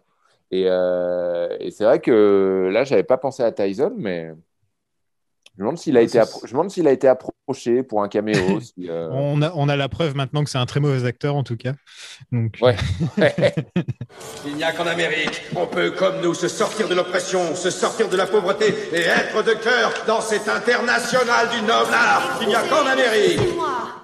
Et, 0.51 0.65
euh, 0.67 1.55
et 1.59 1.71
c'est 1.71 1.83
vrai 1.83 1.99
que 2.01 2.69
là, 2.71 2.83
j'avais 2.85 3.03
pas 3.03 3.17
pensé 3.17 3.43
à 3.43 3.51
Tyson, 3.51 3.93
mais, 3.97 4.31
Je 5.57 5.63
me 5.63 5.67
demande 5.69 5.77
s'il 5.79 5.97
a, 5.97 6.01
été 6.01 6.11
c'est- 6.13 6.19
appro- 6.19 6.41
je 6.43 6.47
me 6.47 6.51
demande 6.51 6.69
s'il 6.69 6.87
a 6.87 6.91
été 6.91 7.07
approché 7.07 7.81
pour 7.81 8.03
un 8.03 8.07
caméo. 8.07 8.59
si, 8.61 8.87
euh, 8.89 9.09
On 9.11 9.41
a, 9.41 9.51
on 9.55 9.67
a 9.69 9.75
la 9.75 9.89
preuve 9.89 10.15
maintenant 10.15 10.43
que 10.43 10.51
c'est 10.51 10.59
un 10.59 10.67
très 10.67 10.79
mauvais 10.79 11.03
acteur, 11.07 11.35
en 11.35 11.43
tout 11.43 11.57
cas. 11.57 11.73
Donc, 12.31 12.57
Ouais. 12.61 12.75
Il 14.45 14.55
n'y 14.55 14.63
a 14.63 14.71
qu'en 14.71 14.85
Amérique, 14.87 15.41
on 15.55 15.65
peut, 15.65 15.91
comme 15.91 16.21
nous, 16.21 16.33
se 16.35 16.47
sortir 16.47 16.87
de 16.87 16.93
l'oppression, 16.95 17.55
se 17.55 17.69
sortir 17.71 18.07
de 18.09 18.15
la 18.17 18.27
pauvreté 18.27 18.73
et 18.93 19.01
être 19.01 19.43
de 19.43 19.53
cœur 19.53 19.91
dans 20.05 20.21
cet 20.21 20.47
international 20.47 21.47
du 21.49 21.61
noble 21.61 21.93
art. 21.93 22.37
Il 22.41 22.47
n'y 22.49 22.55
a 22.55 22.61
qu'en 22.61 22.85
Amérique. 22.85 23.39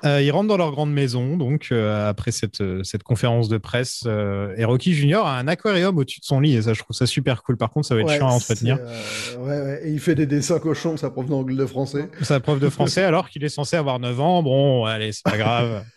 Euh, 0.05 0.21
ils 0.21 0.31
rentrent 0.31 0.49
dans 0.49 0.57
leur 0.57 0.71
grande 0.71 0.91
maison, 0.91 1.37
donc 1.37 1.69
euh, 1.71 2.09
après 2.09 2.31
cette, 2.31 2.59
euh, 2.59 2.83
cette 2.83 3.03
conférence 3.03 3.47
de 3.47 3.57
presse, 3.57 4.03
euh, 4.05 4.53
et 4.57 4.65
Rocky 4.65 4.93
Junior 4.93 5.25
a 5.25 5.37
un 5.39 5.47
aquarium 5.47 5.97
au-dessus 5.97 6.19
de 6.19 6.25
son 6.25 6.41
lit, 6.41 6.55
et 6.55 6.61
ça, 6.63 6.73
je 6.73 6.79
trouve 6.83 6.93
ça 6.95 7.05
super 7.05 7.41
cool. 7.43 7.55
Par 7.55 7.69
contre, 7.69 7.87
ça 7.87 7.95
va 7.95 8.01
être 8.01 8.07
Ouais, 8.07 8.17
chiant 8.17 8.27
à 8.27 8.31
entretenir. 8.33 8.77
euh, 8.81 9.37
ouais, 9.37 9.61
ouais. 9.61 9.81
Et 9.85 9.91
il 9.91 9.99
fait 10.01 10.15
des 10.15 10.25
dessins 10.25 10.59
cochons, 10.59 10.97
sa 10.97 11.09
prof 11.09 11.25
d'anglais 11.27 11.55
de 11.55 11.65
français. 11.65 12.09
Sa 12.21 12.39
prof 12.41 12.59
de 12.59 12.67
français, 12.69 13.03
alors 13.05 13.29
qu'il 13.29 13.43
est 13.45 13.49
censé 13.49 13.77
avoir 13.77 13.99
9 13.99 14.19
ans. 14.19 14.43
Bon, 14.43 14.83
allez, 14.85 15.11
c'est 15.13 15.23
pas 15.23 15.37
grave. 15.37 15.83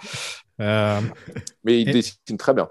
Euh, 0.58 1.02
Mais 1.64 1.82
il 1.82 1.90
Et- 1.90 1.92
dessine 1.92 2.38
très 2.38 2.54
bien. 2.54 2.66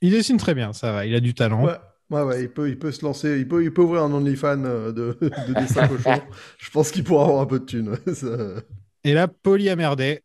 il 0.00 0.10
dessine 0.12 0.38
très 0.38 0.54
bien, 0.54 0.72
ça 0.72 0.92
va. 0.92 1.04
Il 1.04 1.14
a 1.14 1.20
du 1.20 1.34
talent. 1.34 1.62
Ouais. 1.66 1.74
Ouais, 2.10 2.22
ouais, 2.22 2.42
il 2.44 2.48
peut, 2.48 2.70
il 2.70 2.78
peut 2.78 2.90
se 2.90 3.04
lancer, 3.04 3.36
il 3.38 3.46
peut, 3.46 3.62
il 3.62 3.70
peut 3.70 3.82
ouvrir 3.82 4.02
un 4.04 4.12
OnlyFans 4.14 4.56
de, 4.56 4.92
de 5.20 5.60
dessins 5.60 5.86
cochons. 5.88 6.22
Je 6.58 6.70
pense 6.70 6.90
qu'il 6.90 7.04
pourra 7.04 7.24
avoir 7.24 7.42
un 7.42 7.46
peu 7.46 7.58
de 7.60 7.66
thunes. 7.66 7.98
Ça- 8.14 8.62
Et 9.04 9.12
là, 9.12 9.28
Polly 9.28 9.68
a 9.68 9.76
merdé. 9.76 10.22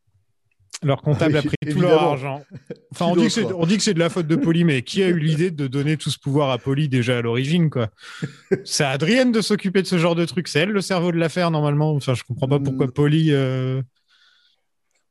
Leur 0.84 1.02
comptable 1.02 1.38
a 1.38 1.42
pris 1.44 1.56
tout 1.72 1.80
leur 1.80 2.02
argent. 2.02 2.46
Enfin, 2.92 3.06
on 3.08 3.16
dit, 3.16 3.24
que 3.24 3.30
c'est, 3.30 3.42
d'autre 3.42 3.56
on 3.58 3.66
dit 3.66 3.78
que 3.78 3.84
c'est 3.84 3.96
de 3.96 4.00
la 4.00 4.10
faute 4.10 4.28
de 4.28 4.36
Polly, 4.36 4.64
mais 4.66 4.84
qui 4.84 5.02
a 5.02 5.08
eu 5.08 5.18
l'idée 5.20 5.50
de 5.50 5.66
donner 5.66 5.98
tout 5.98 6.12
ce 6.12 6.20
pouvoir 6.20 6.52
à 6.52 6.60
Polly 6.60 6.90
déjà 6.90 7.18
à 7.18 7.22
l'origine, 7.24 7.72
quoi? 7.72 7.90
C'est 8.66 8.84
Adrienne 8.84 9.32
de 9.32 9.42
s'occuper 9.42 9.82
de 9.82 9.88
ce 9.88 9.98
genre 9.98 10.14
de 10.14 10.26
truc. 10.26 10.48
C'est 10.48 10.60
elle 10.60 10.70
le 10.70 10.82
cerveau 10.82 11.12
de 11.12 11.18
l'affaire, 11.18 11.50
normalement. 11.50 11.92
Enfin, 11.96 12.14
je 12.14 12.24
comprends 12.24 12.48
pas 12.48 12.60
pourquoi 12.60 12.86
Mm. 12.88 12.92
Polly. 12.92 13.32
euh, 13.32 13.82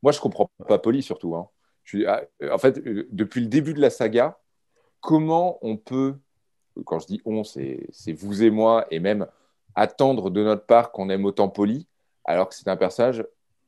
Moi, 0.01 0.11
je 0.13 0.19
comprends 0.21 0.49
pas 0.67 0.79
Polly 0.79 1.03
surtout. 1.03 1.35
hein. 1.35 1.47
Je 1.83 2.05
ah, 2.07 2.21
euh, 2.41 2.51
en 2.53 2.57
fait, 2.57 2.77
euh, 2.87 3.07
depuis 3.11 3.41
le 3.41 3.47
début 3.47 3.73
de 3.73 3.81
la 3.81 3.89
saga, 3.89 4.37
comment 5.01 5.57
on 5.61 5.75
peut, 5.75 6.15
quand 6.85 6.99
je 6.99 7.07
dis 7.07 7.21
on, 7.25 7.43
c'est 7.43 7.85
vous 8.13 8.43
et 8.43 8.49
moi, 8.49 8.85
et 8.91 8.99
même 8.99 9.27
attendre 9.75 10.29
de 10.29 10.41
notre 10.41 10.65
part 10.65 10.91
qu'on 10.93 11.09
aime 11.09 11.25
autant 11.25 11.49
Polly, 11.49 11.85
alors 12.23 12.47
que 12.47 12.55
c'est 12.55 12.69
un 12.69 12.77
personnage 12.77 13.25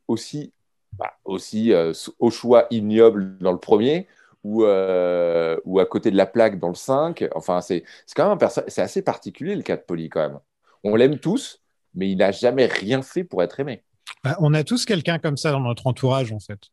aussi, 0.07 0.53
bah, 0.97 1.13
aussi 1.25 1.73
euh, 1.73 1.93
au 2.19 2.29
choix 2.31 2.67
ignoble 2.71 3.37
dans 3.39 3.51
le 3.51 3.59
premier, 3.59 4.07
ou, 4.43 4.63
euh, 4.63 5.57
ou 5.65 5.79
à 5.79 5.85
côté 5.85 6.11
de 6.11 6.17
la 6.17 6.25
plaque 6.25 6.59
dans 6.59 6.69
le 6.69 6.75
5. 6.75 7.25
Enfin, 7.35 7.61
c'est 7.61 7.83
quand 8.15 8.35
même 8.35 8.49
c'est 8.67 8.81
assez 8.81 9.01
particulier 9.01 9.55
le 9.55 9.63
cas 9.63 9.75
de 9.77 9.81
Polly 9.81 10.09
quand 10.09 10.21
même. 10.21 10.39
On 10.83 10.95
l'aime 10.95 11.19
tous, 11.19 11.61
mais 11.95 12.09
il 12.09 12.17
n'a 12.17 12.31
jamais 12.31 12.67
rien 12.67 13.01
fait 13.01 13.23
pour 13.23 13.41
être 13.43 13.59
aimé. 13.59 13.83
bah, 14.23 14.35
on 14.39 14.53
a 14.53 14.63
tous 14.63 14.85
quelqu'un 14.85 15.19
comme 15.19 15.37
ça 15.37 15.51
dans 15.51 15.61
notre 15.61 15.87
entourage, 15.87 16.31
en 16.31 16.39
fait. 16.39 16.69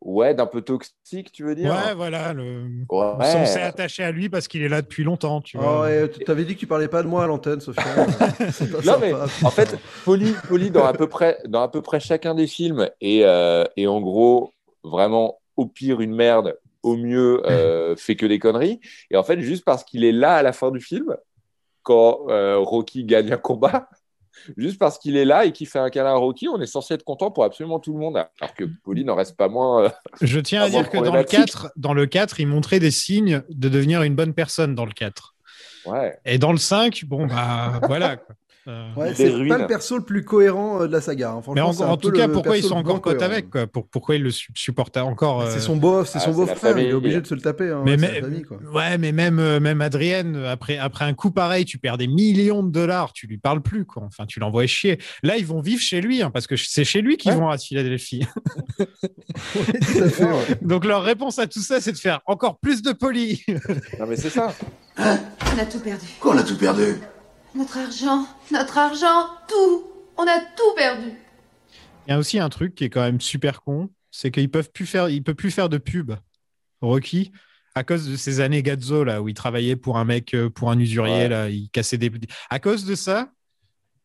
Ouais, 0.00 0.34
d'un 0.34 0.46
peu 0.46 0.62
toxique, 0.62 1.30
tu 1.30 1.44
veux 1.44 1.54
dire? 1.54 1.70
Ouais, 1.70 1.94
voilà. 1.94 2.32
Le... 2.32 2.62
Ouais. 2.88 3.14
On 3.18 3.44
s'est 3.44 3.60
attaché 3.60 4.02
à 4.02 4.10
lui 4.10 4.30
parce 4.30 4.48
qu'il 4.48 4.62
est 4.62 4.68
là 4.68 4.80
depuis 4.80 5.04
longtemps, 5.04 5.42
tu 5.42 5.58
vois. 5.58 5.80
Oh, 5.80 5.82
ouais, 5.82 6.08
t'avais 6.08 6.44
dit 6.44 6.54
que 6.54 6.60
tu 6.60 6.66
parlais 6.66 6.88
pas 6.88 7.02
de 7.02 7.08
moi 7.08 7.24
à 7.24 7.26
l'antenne, 7.26 7.60
pas 7.76 8.06
Non, 8.06 8.82
sympa, 8.82 8.98
mais 9.00 9.12
en 9.12 9.50
fait, 9.50 9.76
Polly, 10.06 10.34
Polly 10.48 10.70
dans, 10.70 10.86
à 10.86 10.94
peu 10.94 11.06
près, 11.06 11.38
dans 11.46 11.60
à 11.60 11.68
peu 11.68 11.82
près 11.82 12.00
chacun 12.00 12.34
des 12.34 12.46
films 12.46 12.88
est, 13.02 13.24
euh, 13.24 13.64
est 13.76 13.86
en 13.86 14.00
gros 14.00 14.54
vraiment 14.82 15.38
au 15.56 15.66
pire 15.66 16.00
une 16.00 16.14
merde, 16.14 16.56
au 16.82 16.96
mieux 16.96 17.42
euh, 17.46 17.94
fait 17.98 18.16
que 18.16 18.24
des 18.24 18.38
conneries. 18.38 18.80
Et 19.10 19.18
en 19.18 19.22
fait, 19.22 19.40
juste 19.40 19.64
parce 19.66 19.84
qu'il 19.84 20.04
est 20.04 20.12
là 20.12 20.36
à 20.36 20.42
la 20.42 20.54
fin 20.54 20.70
du 20.70 20.80
film, 20.80 21.14
quand 21.82 22.20
euh, 22.28 22.56
Rocky 22.58 23.04
gagne 23.04 23.32
un 23.32 23.36
combat, 23.36 23.88
juste 24.56 24.78
parce 24.78 24.98
qu'il 24.98 25.16
est 25.16 25.24
là 25.24 25.44
et 25.44 25.52
qu'il 25.52 25.66
fait 25.66 25.78
un 25.78 25.90
câlin 25.90 26.10
à 26.10 26.16
Rocky, 26.16 26.48
on 26.48 26.60
est 26.60 26.66
censé 26.66 26.94
être 26.94 27.04
content 27.04 27.30
pour 27.30 27.44
absolument 27.44 27.78
tout 27.80 27.92
le 27.92 27.98
monde. 27.98 28.16
Alors 28.40 28.54
que 28.54 28.64
Polly 28.84 29.04
n'en 29.04 29.14
reste 29.14 29.36
pas 29.36 29.48
moins. 29.48 29.84
euh, 29.84 29.88
Je 30.20 30.40
tiens 30.40 30.62
à 30.62 30.68
dire 30.70 30.88
que 30.88 30.96
dans 30.96 31.02
le, 31.02 31.24
problématique. 31.24 31.38
4, 31.38 31.72
dans 31.76 31.94
le 31.94 32.06
4, 32.06 32.40
il 32.40 32.46
montrait 32.46 32.80
des 32.80 32.90
signes 32.90 33.42
de 33.48 33.68
devenir 33.68 34.02
une 34.02 34.14
bonne 34.14 34.34
personne 34.34 34.74
dans 34.74 34.86
le 34.86 34.92
4. 34.92 35.34
ouais. 35.86 36.18
Et 36.24 36.38
dans 36.38 36.52
le 36.52 36.58
5, 36.58 37.04
bon, 37.06 37.26
bah 37.26 37.80
voilà. 37.86 38.16
quoi. 38.16 38.34
Euh, 38.68 38.88
Ouais, 38.94 39.14
c'est 39.14 39.30
pas 39.48 39.56
le 39.58 39.66
perso 39.66 39.96
le 39.96 40.04
plus 40.04 40.22
cohérent 40.22 40.82
euh, 40.82 40.86
de 40.86 40.92
la 40.92 41.00
saga. 41.00 41.30
hein. 41.32 41.40
mais 41.54 41.62
en, 41.62 41.96
tout 41.96 42.10
cas, 42.10 42.28
pourquoi 42.28 42.58
ils 42.58 42.62
sont 42.62 42.76
encore 42.76 43.00
potes 43.00 43.22
avec 43.22 43.48
quoi 43.50 43.66
Pour- 43.66 43.88
Pourquoi 43.88 44.16
ils 44.16 44.22
le 44.22 44.30
su- 44.30 44.52
supportent 44.54 44.98
encore 44.98 45.40
euh, 45.40 45.50
C'est 45.50 45.60
son 45.60 45.76
boss, 45.76 46.10
c'est 46.10 46.18
Ah, 46.18 46.20
son 46.20 46.32
c'est 46.34 46.40
la 46.40 46.46
beau-frère, 46.46 46.78
il 46.78 46.86
est 46.88 46.92
obligé 46.92 47.20
de 47.22 47.26
se 47.26 47.34
le 47.34 47.40
taper. 47.40 47.70
hein. 47.70 47.82
Mais, 47.86 47.96
famille, 47.96 48.42
quoi. 48.42 48.58
ouais, 48.74 48.98
mais 48.98 49.12
même, 49.12 49.38
euh, 49.38 49.60
même 49.60 49.80
Adrienne, 49.80 50.36
après, 50.44 50.76
après 50.76 51.06
un 51.06 51.14
coup 51.14 51.30
pareil, 51.30 51.64
tu 51.64 51.78
perds 51.78 51.96
des 51.96 52.06
millions 52.06 52.62
de 52.62 52.70
dollars, 52.70 53.12
tu 53.14 53.26
lui 53.26 53.38
parles 53.38 53.62
plus, 53.62 53.86
quoi. 53.86 54.02
Enfin, 54.04 54.26
tu 54.26 54.40
l'envoies 54.40 54.66
chier. 54.66 54.98
Là, 55.22 55.38
ils 55.38 55.46
vont 55.46 55.60
vivre 55.62 55.80
chez 55.80 56.02
lui, 56.02 56.22
hein, 56.22 56.30
parce 56.30 56.46
que 56.46 56.56
c'est 56.56 56.84
chez 56.84 57.00
lui 57.00 57.16
qu'ils 57.16 57.32
Ouais. 57.32 57.38
vont 57.38 57.48
à 57.48 57.56
Philadelphie. 57.58 58.26
Ouais. 58.78 60.56
Donc, 60.62 60.84
leur 60.84 61.02
réponse 61.02 61.38
à 61.38 61.46
tout 61.46 61.60
ça, 61.60 61.80
c'est 61.80 61.92
de 61.92 61.98
faire 61.98 62.20
encore 62.26 62.58
plus 62.58 62.82
de 62.82 62.92
poli. 62.92 63.42
Non, 63.98 64.06
mais 64.06 64.16
c'est 64.16 64.30
ça. 64.30 64.54
On 64.98 65.02
a 65.58 65.64
tout 65.64 65.80
perdu. 65.80 66.06
Qu'on 66.20 66.36
a 66.36 66.42
tout 66.42 66.58
perdu? 66.58 66.96
Notre 67.54 67.78
argent, 67.78 68.26
notre 68.52 68.78
argent, 68.78 69.26
tout. 69.48 69.84
On 70.16 70.22
a 70.22 70.38
tout 70.56 70.74
perdu. 70.76 71.12
Il 72.06 72.10
y 72.10 72.12
a 72.14 72.18
aussi 72.18 72.38
un 72.38 72.48
truc 72.48 72.74
qui 72.74 72.84
est 72.84 72.90
quand 72.90 73.00
même 73.02 73.20
super 73.20 73.62
con, 73.62 73.90
c'est 74.10 74.30
qu'ils 74.30 74.50
peuvent 74.50 74.70
plus 74.70 74.86
faire, 74.86 75.08
il 75.08 75.22
peut 75.22 75.34
plus 75.34 75.50
faire 75.50 75.68
de 75.68 75.78
pub. 75.78 76.12
Rocky, 76.80 77.32
à 77.74 77.84
cause 77.84 78.08
de 78.08 78.16
ces 78.16 78.40
années 78.40 78.62
Gazzo 78.62 79.04
là 79.04 79.20
où 79.22 79.28
il 79.28 79.34
travaillait 79.34 79.76
pour 79.76 79.98
un 79.98 80.04
mec, 80.04 80.34
euh, 80.34 80.48
pour 80.50 80.70
un 80.70 80.78
usurier 80.78 81.12
Ouais. 81.14 81.28
là, 81.28 81.48
il 81.50 81.68
cassait 81.70 81.98
des. 81.98 82.10
À 82.50 82.58
cause 82.58 82.84
de 82.84 82.94
ça, 82.94 83.30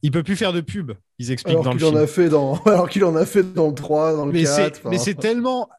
il 0.02 0.12
peut 0.12 0.24
plus 0.24 0.36
faire 0.36 0.54
de 0.54 0.62
pub. 0.62 0.92
Ils 1.20 1.32
expliquent 1.32 1.54
Alors 1.54 1.64
dans 1.66 1.72
le 1.74 1.78
qu'il 1.78 1.86
en 1.88 1.92
film. 1.92 2.04
a 2.04 2.08
fait 2.08 2.30
dans, 2.30 2.56
alors 2.66 2.90
qu'il 2.90 3.04
en 3.06 3.16
a 3.16 3.26
fait 3.26 3.54
dans 3.54 3.68
le 3.70 3.76
3, 3.76 4.14
dans 4.16 4.26
le 4.26 4.32
mais 4.32 4.44
4. 4.44 4.56
c'est, 4.56 4.80
enfin. 4.80 4.90
mais 4.90 4.98
c'est 4.98 5.16
tellement, 5.16 5.70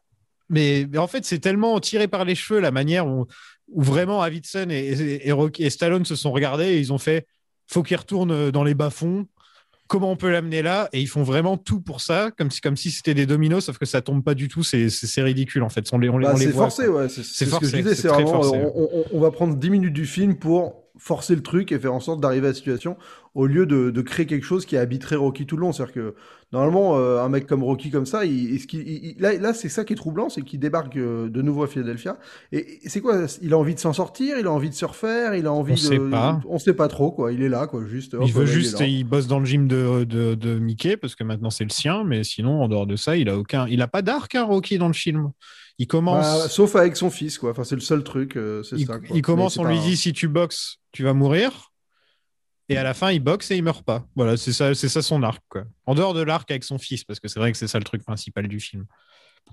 mais, 0.49 0.87
mais 0.89 0.97
en 0.97 1.07
fait 1.07 1.23
c'est 1.25 1.39
tellement 1.39 1.79
tiré 1.79 2.07
par 2.07 2.25
les 2.25 2.35
cheveux 2.35 2.59
la 2.59 2.71
manière 2.71 3.07
où, 3.07 3.27
où 3.71 3.81
vraiment 3.83 4.21
Davidson 4.21 4.67
et, 4.69 4.75
et, 4.77 5.27
et 5.27 5.31
Rocky- 5.31 5.63
et 5.63 5.69
Stallone 5.69 6.05
se 6.05 6.15
sont 6.15 6.31
regardés 6.31 6.65
et 6.65 6.79
ils 6.79 6.91
ont 6.91 6.97
fait, 6.97 7.27
faut 7.67 7.83
qu'il 7.83 7.97
retourne 7.97 8.51
dans 8.51 8.63
les 8.63 8.73
bas 8.73 8.89
fonds. 8.89 9.27
Comment 9.87 10.11
on 10.11 10.17
peut 10.17 10.29
l'amener 10.29 10.61
là? 10.61 10.89
Et 10.91 10.99
ils 10.99 11.07
font 11.07 11.23
vraiment 11.23 11.55
tout 11.57 11.79
pour 11.79 12.01
ça, 12.01 12.29
comme 12.37 12.51
si, 12.51 12.59
comme 12.59 12.75
si 12.75 12.91
c'était 12.91 13.13
des 13.13 13.25
dominos, 13.25 13.63
sauf 13.65 13.77
que 13.77 13.85
ça 13.85 14.01
tombe 14.01 14.21
pas 14.23 14.33
du 14.33 14.49
tout. 14.49 14.61
C'est, 14.61 14.89
ridicule 15.21 15.63
en 15.63 15.69
fait. 15.69 15.87
On 15.93 15.97
les, 15.97 16.09
on 16.09 16.17
les, 16.17 16.25
Bah, 16.25 16.33
on 16.35 16.37
les 16.37 16.45
c'est 16.47 16.51
voit, 16.51 16.63
forcé, 16.65 16.87
ouais. 16.89 17.07
C'est 17.07 17.23
ce 17.23 17.45
que 17.57 17.65
je 17.65 17.77
disais, 17.77 17.95
c'est 17.95 18.09
vraiment, 18.09 18.43
forcé. 18.43 18.57
on, 18.57 18.89
on- 18.99 19.05
on 19.13 19.19
va 19.21 19.31
prendre 19.31 19.55
10 19.55 19.69
minutes 19.69 19.93
du 19.93 20.05
film 20.05 20.35
pour 20.35 20.86
forcer 20.97 21.35
le 21.35 21.41
truc 21.43 21.71
et 21.71 21.79
faire 21.79 21.93
en 21.93 21.99
sorte 21.99 22.19
d'arriver 22.21 22.47
à 22.47 22.49
la 22.51 22.53
situation 22.55 22.97
au 23.35 23.45
lieu 23.45 23.65
de, 23.67 23.91
de 23.91 24.01
créer 24.01 24.25
quelque 24.25 24.45
chose 24.45 24.65
qui 24.65 24.77
habiterait 24.77 25.15
Rocky 25.15 25.45
tout 25.45 25.57
le 25.57 25.61
long. 25.61 25.71
C'est-à-dire 25.71 25.93
que 25.93 26.15
normalement, 26.51 26.97
euh, 26.97 27.19
un 27.21 27.29
mec 27.29 27.45
comme 27.45 27.63
Rocky 27.63 27.91
comme 27.91 28.07
ça, 28.07 28.25
il, 28.25 28.55
est-ce 28.55 28.65
qu'il- 28.65 28.87
il- 28.87 29.05
il- 29.15 29.21
là, 29.21 29.33
là 29.37 29.53
c'est 29.53 29.69
ça 29.69 29.83
qui 29.85 29.93
est 29.93 29.95
troublant, 29.95 30.29
c'est 30.29 30.41
qu'il 30.41 30.59
débarque 30.59 30.97
euh, 30.97 31.29
de 31.29 31.41
nouveau 31.43 31.61
à 31.63 31.67
Philadelphia. 31.67 32.17
Et, 32.51 32.79
et 32.85 32.89
c'est 32.89 32.99
quoi? 33.01 33.25
Il 33.43 33.53
a 33.53 33.57
envie 33.59 33.75
de 33.75 33.79
s'en 33.79 33.93
sortir, 33.93 34.39
il 34.39 34.47
a 34.47 34.51
envie 34.51 34.69
de 34.69 34.75
se 34.75 34.85
refaire, 34.85 35.35
il 35.35 35.45
a 35.45 35.53
envie 35.53 35.73
On 35.73 35.75
de. 35.75 35.79
sait 35.79 35.99
pas. 35.99 36.41
On 36.47 36.57
sait 36.57 36.73
pas 36.73 36.87
trop, 36.87 37.11
quoi. 37.11 37.31
Il 37.31 37.43
est 37.43 37.49
là, 37.49 37.67
quoi. 37.67 37.85
Juste. 37.85 38.15
hop, 38.15 38.23
Il 38.25 38.33
veut 38.33 38.43
est 38.43 38.47
juste, 38.47 38.79
là. 38.79 38.87
il 38.87 39.03
bosse 39.03 39.27
dans 39.27 39.39
le 39.39 39.45
gym 39.45 39.67
de, 39.67 40.03
de, 40.03 40.33
de 40.33 40.57
Mickey 40.57 40.97
parce 40.97 41.13
que 41.15 41.23
maintenant 41.23 41.51
c'est 41.51 41.63
le 41.65 41.69
sien, 41.69 42.03
mais 42.05 42.23
sinon 42.23 42.63
en 42.63 42.67
dehors 42.67 42.87
de 42.87 42.95
ça, 42.95 43.17
il 43.17 43.29
a 43.29 43.37
aucun, 43.37 43.67
il 43.67 43.81
a 43.83 43.87
pas 43.87 44.01
d'arc 44.01 44.33
hein, 44.33 44.45
Rocky 44.45 44.79
dans 44.79 44.87
le 44.87 44.93
film. 44.93 45.29
Il 45.79 45.87
commence, 45.87 46.25
Bah, 46.25 46.49
sauf 46.49 46.75
avec 46.75 46.95
son 46.97 47.09
fils, 47.09 47.37
quoi. 47.37 47.51
Enfin, 47.51 47.63
c'est 47.63 47.75
le 47.75 47.81
seul 47.81 48.03
truc, 48.03 48.35
euh, 48.35 48.63
il, 48.71 48.85
ça. 48.87 48.97
quoi. 48.99 49.07
il 49.15 49.21
commence, 49.21 49.57
on 49.57 49.63
lui 49.63 49.79
dit 49.79 49.95
si 49.97 50.11
tu 50.13 50.27
boxes, 50.27 50.77
tu 50.91 51.03
vas 51.03 51.13
mourir. 51.13 51.71
Et 52.69 52.75
à 52.77 52.83
la 52.83 52.93
fin, 52.93 53.11
il 53.11 53.19
boxe 53.21 53.51
et 53.51 53.55
il 53.55 53.63
meurt 53.63 53.85
pas. 53.85 54.05
Voilà, 54.15 54.35
c'est 54.35 54.51
ça, 54.51 54.73
c'est 54.75 54.89
ça 54.89 55.01
son 55.01 55.23
arc. 55.23 55.41
Quoi. 55.49 55.63
En 55.85 55.95
dehors 55.95 56.13
de 56.13 56.21
l'arc 56.21 56.49
avec 56.51 56.63
son 56.65 56.77
fils, 56.77 57.03
parce 57.05 57.19
que 57.19 57.27
c'est 57.29 57.39
vrai 57.39 57.51
que 57.51 57.57
c'est 57.57 57.67
ça 57.67 57.77
le 57.77 57.85
truc 57.85 58.03
principal 58.03 58.47
du 58.47 58.59
film. 58.59 58.85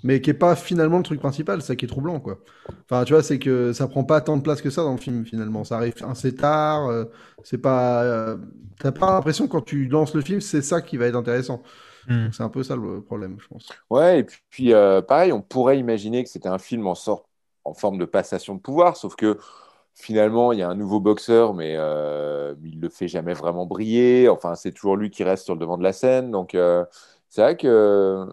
mais 0.02 0.20
qui 0.20 0.30
est 0.30 0.34
pas 0.34 0.56
finalement 0.56 0.96
le 0.98 1.04
truc 1.04 1.20
principal, 1.20 1.62
ça 1.62 1.76
qui 1.76 1.84
est 1.84 1.88
troublant, 1.88 2.18
quoi. 2.18 2.40
Enfin, 2.90 3.04
tu 3.04 3.12
vois, 3.12 3.22
c'est 3.22 3.38
que 3.38 3.72
ça 3.72 3.86
prend 3.86 4.02
pas 4.02 4.20
tant 4.20 4.36
de 4.36 4.42
place 4.42 4.60
que 4.62 4.70
ça 4.70 4.82
dans 4.82 4.92
le 4.92 4.98
film, 5.00 5.24
finalement. 5.24 5.62
Ça 5.62 5.76
arrive 5.76 5.94
assez 6.08 6.34
tard, 6.34 6.88
euh, 6.88 7.04
c'est 7.44 7.58
pas... 7.58 8.02
euh, 8.02 8.36
T'as 8.80 8.90
pas 8.90 9.12
l'impression, 9.12 9.46
quand 9.46 9.62
tu 9.62 9.86
lances 9.86 10.14
le 10.14 10.20
film, 10.22 10.40
c'est 10.40 10.60
ça 10.62 10.82
qui 10.82 10.96
va 10.96 11.06
être 11.06 11.14
intéressant. 11.14 11.62
Hmm. 12.06 12.30
C'est 12.32 12.42
un 12.42 12.48
peu 12.48 12.62
ça 12.62 12.76
le 12.76 13.02
problème, 13.02 13.38
je 13.40 13.48
pense. 13.48 13.68
Ouais, 13.90 14.20
et 14.20 14.24
puis, 14.24 14.38
puis, 14.50 14.72
euh, 14.74 15.02
pareil, 15.02 15.32
on 15.32 15.40
pourrait 15.42 15.78
imaginer 15.78 16.22
que 16.24 16.30
c'était 16.30 16.48
un 16.48 16.58
film 16.58 16.86
en 16.86 16.94
sorte, 16.94 17.26
en 17.64 17.74
forme 17.74 17.98
de 17.98 18.04
passation 18.04 18.54
de 18.54 18.60
pouvoir, 18.60 18.96
sauf 18.96 19.16
que 19.16 19.38
finalement, 19.94 20.52
il 20.52 20.58
y 20.58 20.62
a 20.62 20.68
un 20.68 20.74
nouveau 20.74 21.00
boxeur, 21.00 21.54
mais 21.54 21.74
euh, 21.76 22.54
il 22.62 22.80
le 22.80 22.88
fait 22.88 23.08
jamais 23.08 23.32
vraiment 23.34 23.66
briller. 23.66 24.28
Enfin, 24.28 24.54
c'est 24.54 24.72
toujours 24.72 24.96
lui 24.96 25.10
qui 25.10 25.24
reste 25.24 25.44
sur 25.44 25.54
le 25.54 25.60
devant 25.60 25.78
de 25.78 25.82
la 25.82 25.92
scène. 25.92 26.30
Donc, 26.30 26.54
euh, 26.54 26.84
c'est 27.28 27.42
vrai 27.42 27.56
que. 27.56 28.26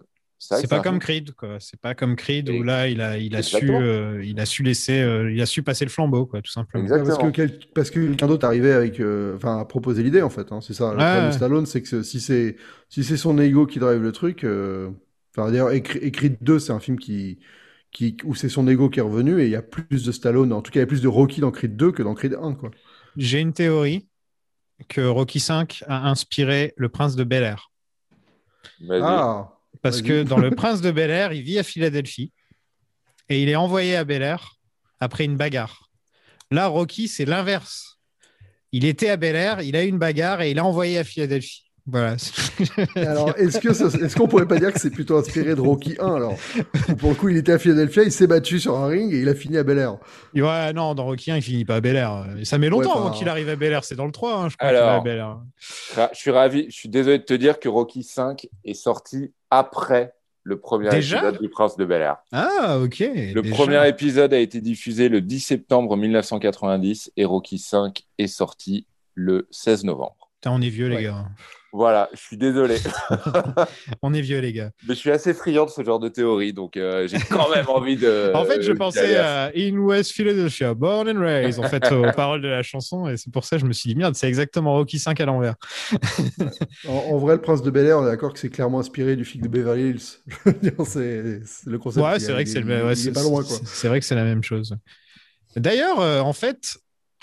C'est 0.44 0.68
pas 0.68 0.80
comme 0.80 0.98
Creed, 0.98 1.32
quoi. 1.34 1.58
C'est 1.60 1.78
pas 1.80 1.94
comme 1.94 2.16
Creed 2.16 2.48
Et- 2.48 2.58
où 2.58 2.62
là, 2.64 2.88
il 2.88 3.00
a, 3.00 3.16
il 3.16 3.36
a 3.36 3.42
su, 3.42 3.70
euh, 3.70 4.20
il 4.24 4.40
a 4.40 4.46
su 4.46 4.64
laisser, 4.64 5.00
euh, 5.00 5.30
il 5.32 5.40
a 5.40 5.46
su 5.46 5.62
passer 5.62 5.84
le 5.84 5.90
flambeau, 5.90 6.26
quoi, 6.26 6.42
tout 6.42 6.50
simplement. 6.50 6.82
Exactement. 6.82 7.16
Parce 7.16 7.22
que, 7.30 7.30
quel- 7.36 7.58
parce 7.74 7.90
que 7.90 8.00
quelqu'un 8.00 8.26
d'autre 8.26 8.44
arrivait 8.44 8.72
avec, 8.72 8.98
euh, 8.98 9.36
enfin, 9.36 9.60
à 9.60 9.64
proposer 9.64 10.02
l'idée, 10.02 10.20
en 10.20 10.30
fait. 10.30 10.50
hein, 10.50 10.60
c'est 10.60 10.74
ça. 10.74 10.92
Le 10.92 10.98
Ouais, 10.98 11.04
problème 11.04 11.28
de. 11.28 11.34
Stallone, 11.34 11.66
c'est 11.66 11.80
que 11.82 12.02
si 12.02 12.20
c'est 12.20 12.56
si 12.88 13.04
c'est 13.04 13.16
son 13.16 13.38
ego 13.38 13.66
qui 13.66 13.78
drive 13.78 14.02
le 14.02 14.10
truc, 14.10 14.42
euh, 14.42 14.90
enfin, 15.36 15.48
d'ailleurs, 15.50 15.70
Écrit 15.70 16.36
2, 16.40 16.58
c'est 16.58 16.72
un 16.72 16.80
film 16.80 16.98
qui, 16.98 17.38
qui, 17.92 18.16
où 18.24 18.34
c'est 18.34 18.48
son 18.48 18.66
ego 18.66 18.88
qui 18.90 18.98
est 18.98 19.02
revenu 19.02 19.40
et 19.40 19.44
il 19.44 19.50
y 19.50 19.56
a 19.56 19.62
plus 19.62 20.04
de 20.04 20.10
Stallone, 20.12 20.52
en 20.52 20.60
tout 20.62 20.72
cas, 20.72 20.80
il 20.80 20.82
y 20.82 20.84
a 20.84 20.86
plus 20.88 21.02
de 21.02 21.08
Rocky 21.08 21.40
dans 21.40 21.52
Creed 21.52 21.76
2 21.76 21.92
que 21.92 22.02
dans 22.02 22.14
Creed 22.14 22.34
1, 22.40 22.54
quoi. 22.54 22.70
J'ai 23.16 23.38
une 23.40 23.52
théorie 23.52 24.08
que 24.88 25.02
Rocky 25.02 25.38
V 25.38 25.64
a 25.86 26.08
inspiré 26.08 26.74
le 26.76 26.88
prince 26.88 27.14
de 27.14 27.22
Bel 27.22 27.44
Air. 27.44 27.70
Ah, 28.90 29.51
Parce 29.82 29.96
Vas-y. 29.96 30.08
que 30.08 30.22
dans 30.22 30.38
Le 30.38 30.50
Prince 30.50 30.80
de 30.80 30.90
Bel 30.90 31.10
Air, 31.10 31.32
il 31.32 31.42
vit 31.42 31.58
à 31.58 31.62
Philadelphie 31.62 32.32
et 33.28 33.42
il 33.42 33.48
est 33.48 33.56
envoyé 33.56 33.96
à 33.96 34.04
Bel 34.04 34.22
Air 34.22 34.56
après 35.00 35.24
une 35.24 35.36
bagarre. 35.36 35.90
Là, 36.50 36.68
Rocky, 36.68 37.08
c'est 37.08 37.24
l'inverse. 37.24 37.98
Il 38.70 38.84
était 38.84 39.08
à 39.08 39.16
Bel 39.16 39.36
Air, 39.36 39.60
il 39.60 39.76
a 39.76 39.84
eu 39.84 39.88
une 39.88 39.98
bagarre 39.98 40.40
et 40.40 40.50
il 40.50 40.56
est 40.58 40.60
envoyé 40.60 40.98
à 40.98 41.04
Philadelphie. 41.04 41.61
Voilà. 41.84 42.14
alors 42.96 43.34
est-ce 43.38 43.58
que 43.58 43.72
ça- 43.72 43.86
est-ce 43.86 44.14
qu'on 44.14 44.28
pourrait 44.28 44.46
pas 44.46 44.58
dire 44.58 44.72
que 44.72 44.78
c'est 44.78 44.90
plutôt 44.90 45.16
inspiré 45.16 45.54
de 45.56 45.60
Rocky 45.60 45.96
1 45.98 46.14
alors? 46.14 46.36
Où 46.88 46.94
Pour 46.94 47.08
le 47.10 47.14
coup, 47.16 47.28
il 47.28 47.36
était 47.36 47.52
à 47.52 47.58
Philadelphia, 47.58 48.04
il 48.04 48.12
s'est 48.12 48.28
battu 48.28 48.60
sur 48.60 48.76
un 48.78 48.86
ring 48.86 49.12
et 49.12 49.18
il 49.20 49.28
a 49.28 49.34
fini 49.34 49.56
à 49.58 49.64
Bel 49.64 49.78
Air. 49.78 49.96
Ouais, 50.34 50.72
non, 50.72 50.94
dans 50.94 51.04
Rocky 51.04 51.32
1, 51.32 51.36
il 51.38 51.42
finit 51.42 51.64
pas 51.64 51.76
à 51.76 51.80
Bel 51.80 51.96
Air. 51.96 52.26
Et 52.38 52.44
ça 52.44 52.58
met 52.58 52.68
longtemps 52.68 52.90
Ouais, 53.00 53.06
avant 53.06 53.10
qu'il 53.10 53.28
arrive 53.28 53.48
à 53.48 53.56
Bel 53.56 53.72
Air. 53.72 53.82
C'est 53.84 53.96
dans 53.96 54.06
le 54.06 54.12
3, 54.12 54.34
hein, 54.36 54.48
je 54.48 54.56
crois 54.56 54.68
qu'il 54.68 54.78
va 54.78 54.84
à 54.86 54.90
Alors, 54.92 55.02
Bel 55.02 55.16
Air. 55.18 55.38
Ra- 55.96 56.10
Je 56.12 56.18
suis 56.18 56.30
ravi, 56.30 56.66
je 56.70 56.74
suis 56.76 56.88
désolé 56.88 57.18
de 57.18 57.24
te 57.24 57.34
dire 57.34 57.58
que 57.58 57.68
Rocky 57.68 58.04
5 58.04 58.46
est 58.64 58.74
sorti 58.74 59.32
après 59.50 60.12
le 60.44 60.58
premier 60.60 60.88
Déjà? 60.88 61.18
épisode 61.18 61.40
du 61.40 61.48
Prince 61.48 61.76
de 61.76 61.84
Bel 61.84 62.02
Air. 62.02 62.16
Ah, 62.32 62.78
ok. 62.80 63.00
Le 63.00 63.42
déjà. 63.42 63.54
premier 63.56 63.88
épisode 63.88 64.32
a 64.34 64.38
été 64.38 64.60
diffusé 64.60 65.08
le 65.08 65.20
10 65.20 65.40
septembre 65.40 65.96
1990 65.96 67.12
et 67.16 67.24
Rocky 67.24 67.58
5 67.58 68.04
est 68.18 68.26
sorti 68.28 68.86
le 69.14 69.46
16 69.50 69.84
novembre. 69.84 70.30
Putain, 70.40 70.52
on 70.56 70.60
est 70.62 70.68
vieux, 70.68 70.88
les 70.88 71.02
gars. 71.04 71.26
Voilà, 71.74 72.10
je 72.12 72.18
suis 72.20 72.36
désolé, 72.36 72.76
On 74.02 74.12
est 74.12 74.20
vieux, 74.20 74.40
les 74.40 74.52
gars. 74.52 74.70
mais 74.86 74.94
je 74.94 74.98
suis 75.00 75.10
assez 75.10 75.32
friand 75.32 75.64
de 75.64 75.70
ce 75.70 75.82
genre 75.82 75.98
de 75.98 76.08
théorie, 76.10 76.52
donc 76.52 76.76
euh, 76.76 77.08
j'ai 77.08 77.16
quand 77.18 77.48
même 77.50 77.64
envie 77.68 77.96
de. 77.96 78.30
En 78.34 78.44
fait, 78.44 78.60
je 78.60 78.72
pensais 78.72 79.16
à 79.16 79.50
In 79.56 79.78
West 79.78 80.12
Philadelphia, 80.12 80.74
Born 80.74 81.08
and 81.08 81.18
Raised, 81.20 81.64
en 81.64 81.68
fait, 81.68 81.90
aux 81.90 82.12
paroles 82.16 82.42
de 82.42 82.48
la 82.48 82.62
chanson. 82.62 83.08
Et 83.08 83.16
c'est 83.16 83.32
pour 83.32 83.44
ça 83.46 83.56
que 83.56 83.62
je 83.62 83.66
me 83.66 83.72
suis 83.72 83.88
dit, 83.88 83.96
merde, 83.96 84.14
c'est 84.14 84.28
exactement 84.28 84.74
Rocky 84.74 84.98
5 84.98 85.18
à 85.20 85.24
l'envers. 85.24 85.54
En, 86.86 86.92
en 86.92 87.16
vrai, 87.18 87.36
le 87.36 87.40
prince 87.40 87.62
de 87.62 87.70
Bel 87.70 87.86
Air, 87.86 87.98
on 87.98 88.06
est 88.06 88.10
d'accord 88.10 88.34
que 88.34 88.38
c'est 88.38 88.50
clairement 88.50 88.80
inspiré 88.80 89.16
du 89.16 89.24
flic 89.24 89.40
de 89.42 89.48
Beverly 89.48 89.90
Hills. 89.90 90.02
Je 90.44 90.50
veux 90.50 90.58
dire, 90.58 90.72
c'est 90.84 91.40
le 91.66 91.78
concept. 91.78 92.04
Ouais, 92.04 92.18
c'est 92.20 92.32
vrai 92.32 92.44
que 92.44 92.50
c'est 92.50 92.60
le 92.60 92.84
ouais, 92.84 92.94
c'est- 92.94 93.12
pas 93.12 93.22
loin, 93.22 93.42
quoi. 93.42 93.56
c'est- 93.56 93.66
C'est 93.66 93.88
vrai 93.88 93.98
que 94.00 94.04
c'est 94.06 94.14
la 94.14 94.24
même 94.24 94.42
chose. 94.42 94.76
D'ailleurs, 95.56 96.00
euh, 96.00 96.20
en 96.20 96.32
fait, 96.32 96.76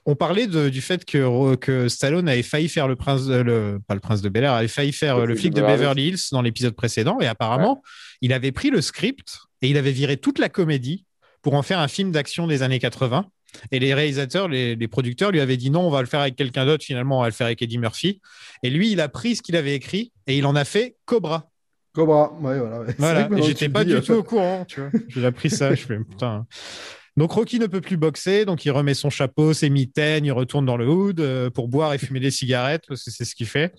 on 0.05 0.15
parlait 0.15 0.47
de- 0.47 0.69
du 0.69 0.81
fait 0.81 1.05
que, 1.05 1.55
que 1.55 1.87
Stallone 1.87 2.27
avait 2.29 2.43
failli 2.43 2.69
faire 2.69 2.87
le 2.87 2.95
prince, 2.95 3.25
de- 3.25 3.35
le, 3.41 3.79
pas 3.87 3.93
le 3.95 3.99
prince 3.99 4.21
de 4.21 4.29
Bel 4.29 4.43
Air, 4.43 4.53
avait 4.53 4.67
failli 4.67 4.91
faire 4.91 5.17
Le 5.17 5.23
euh, 5.23 5.25
le 5.27 5.35
flic 5.35 5.53
de 5.53 5.61
Beverly 5.61 5.77
Beverly 5.77 6.07
Hills 6.09 6.19
dans 6.31 6.41
l'épisode 6.41 6.75
précédent. 6.75 7.17
Et 7.19 7.27
apparemment, 7.27 7.81
il 8.21 8.33
avait 8.33 8.51
pris 8.51 8.69
le 8.69 8.81
script 8.81 9.37
et 9.61 9.69
il 9.69 9.77
avait 9.77 9.91
viré 9.91 10.17
toute 10.17 10.39
la 10.39 10.49
comédie 10.49 11.05
pour 11.41 11.53
en 11.53 11.61
faire 11.61 11.79
un 11.79 11.87
film 11.87 12.11
d'action 12.11 12.47
des 12.47 12.63
années 12.63 12.79
80. 12.79 13.25
Et 13.71 13.79
les 13.79 13.93
réalisateurs, 13.95 14.47
les, 14.47 14.75
les 14.75 14.87
producteurs 14.87 15.31
lui 15.31 15.39
avaient 15.39 15.57
dit 15.57 15.71
non, 15.71 15.81
on 15.81 15.89
va 15.89 16.01
le 16.01 16.07
faire 16.07 16.19
avec 16.19 16.35
quelqu'un 16.35 16.65
d'autre. 16.65 16.83
Finalement, 16.85 17.17
on 17.19 17.21
va 17.21 17.27
le 17.27 17.33
faire 17.33 17.47
avec 17.47 17.61
Eddie 17.61 17.79
Murphy. 17.79 18.21
Et 18.63 18.69
lui, 18.69 18.91
il 18.91 19.01
a 19.01 19.09
pris 19.09 19.35
ce 19.35 19.41
qu'il 19.41 19.55
avait 19.55 19.73
écrit 19.73 20.11
et 20.27 20.37
il 20.37 20.45
en 20.45 20.55
a 20.55 20.65
fait 20.65 20.97
Cobra. 21.05 21.49
Cobra, 21.93 22.31
ouais, 22.41 22.59
voilà. 22.59 22.79
ouais. 22.81 22.95
Voilà, 22.99 23.27
j'étais 23.41 23.67
pas 23.67 23.83
dis, 23.83 23.89
du 23.91 23.97
euh, 23.97 24.01
tout 24.01 24.13
au 24.13 24.23
courant, 24.23 24.65
tu 24.67 24.79
vois. 24.81 24.91
J'ai 25.07 25.25
appris 25.25 25.49
ça, 25.49 25.73
je 25.73 25.81
fais 25.83 25.97
putain. 25.97 26.45
Donc 27.19 27.33
Rocky 27.33 27.59
ne 27.59 27.67
peut 27.67 27.81
plus 27.81 27.97
boxer, 27.97 28.45
donc 28.45 28.63
il 28.63 28.71
remet 28.71 28.93
son 28.93 29.09
chapeau, 29.09 29.51
ses 29.51 29.69
mitaines, 29.69 30.23
il 30.23 30.31
retourne 30.31 30.65
dans 30.65 30.77
le 30.77 30.87
hood 30.87 31.19
euh, 31.19 31.49
pour 31.49 31.67
boire 31.67 31.93
et 31.93 31.97
fumer 31.97 32.21
des 32.21 32.31
cigarettes 32.31 32.85
parce 32.87 33.03
que 33.03 33.11
c'est 33.11 33.25
ce 33.25 33.35
qu'il 33.35 33.45
fait. 33.45 33.75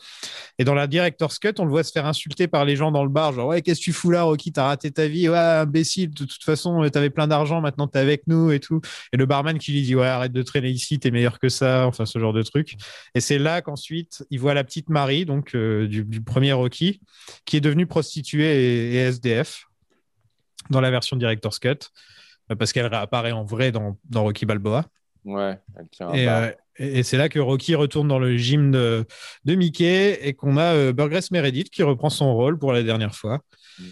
Et 0.58 0.64
dans 0.64 0.74
la 0.74 0.86
director's 0.86 1.38
cut, 1.38 1.54
on 1.58 1.64
le 1.64 1.70
voit 1.70 1.82
se 1.82 1.90
faire 1.90 2.04
insulter 2.04 2.48
par 2.48 2.66
les 2.66 2.76
gens 2.76 2.92
dans 2.92 3.02
le 3.02 3.08
bar, 3.08 3.32
genre 3.32 3.48
ouais 3.48 3.62
qu'est-ce 3.62 3.80
que 3.80 3.84
tu 3.84 3.92
fous 3.94 4.10
là, 4.10 4.24
Rocky, 4.24 4.52
t'as 4.52 4.64
raté 4.64 4.90
ta 4.90 5.08
vie, 5.08 5.30
ouais 5.30 5.38
imbécile, 5.38 6.10
de 6.10 6.26
toute 6.26 6.44
façon 6.44 6.84
euh, 6.84 6.90
t'avais 6.90 7.08
plein 7.08 7.28
d'argent, 7.28 7.62
maintenant 7.62 7.86
t'es 7.86 7.98
avec 7.98 8.26
nous 8.26 8.50
et 8.50 8.60
tout. 8.60 8.82
Et 9.14 9.16
le 9.16 9.24
barman 9.24 9.58
qui 9.58 9.72
lui 9.72 9.80
dit 9.80 9.94
ouais 9.96 10.06
arrête 10.06 10.32
de 10.32 10.42
traîner 10.42 10.68
ici, 10.68 10.98
t'es 10.98 11.10
meilleur 11.10 11.38
que 11.38 11.48
ça, 11.48 11.86
enfin 11.86 12.04
ce 12.04 12.18
genre 12.18 12.34
de 12.34 12.42
truc. 12.42 12.76
Et 13.14 13.20
c'est 13.20 13.38
là 13.38 13.62
qu'ensuite 13.62 14.22
il 14.28 14.38
voit 14.38 14.52
la 14.52 14.64
petite 14.64 14.90
Marie, 14.90 15.24
donc 15.24 15.54
euh, 15.54 15.86
du, 15.88 16.20
premier 16.20 16.52
Rocky, 16.52 17.00
qui 17.46 17.56
est 17.56 17.62
devenue 17.62 17.86
prostituée 17.86 18.96
et, 18.96 18.96
SDF 18.96 19.64
dans 20.68 20.82
la 20.82 20.90
version 20.90 21.16
director's 21.16 21.58
cut 21.58 21.88
parce 22.56 22.72
qu'elle 22.72 22.86
réapparaît 22.86 23.32
en 23.32 23.44
vrai 23.44 23.72
dans, 23.72 23.96
dans 24.08 24.22
Rocky 24.22 24.46
Balboa. 24.46 24.84
Ouais, 25.24 25.58
elle 25.78 25.88
tient 25.88 26.12
Et, 26.14 26.26
euh, 26.28 26.50
et- 26.78 26.98
et 27.00 27.02
c'est 27.02 27.18
là 27.18 27.28
que 27.28 27.38
Rocky 27.38 27.74
retourne 27.74 28.08
dans 28.08 28.18
le 28.18 28.36
gym 28.36 28.70
de, 28.70 29.04
de 29.44 29.54
Mickey 29.54 30.18
et 30.26 30.32
qu'on 30.34 30.56
a 30.56 30.74
euh, 30.74 30.92
Burgess 30.92 31.30
Meredith 31.30 31.70
qui 31.70 31.82
reprend 31.82 32.08
son 32.10 32.34
rôle 32.34 32.58
pour 32.58 32.72
la 32.72 32.82
dernière 32.82 33.14
fois. 33.14 33.40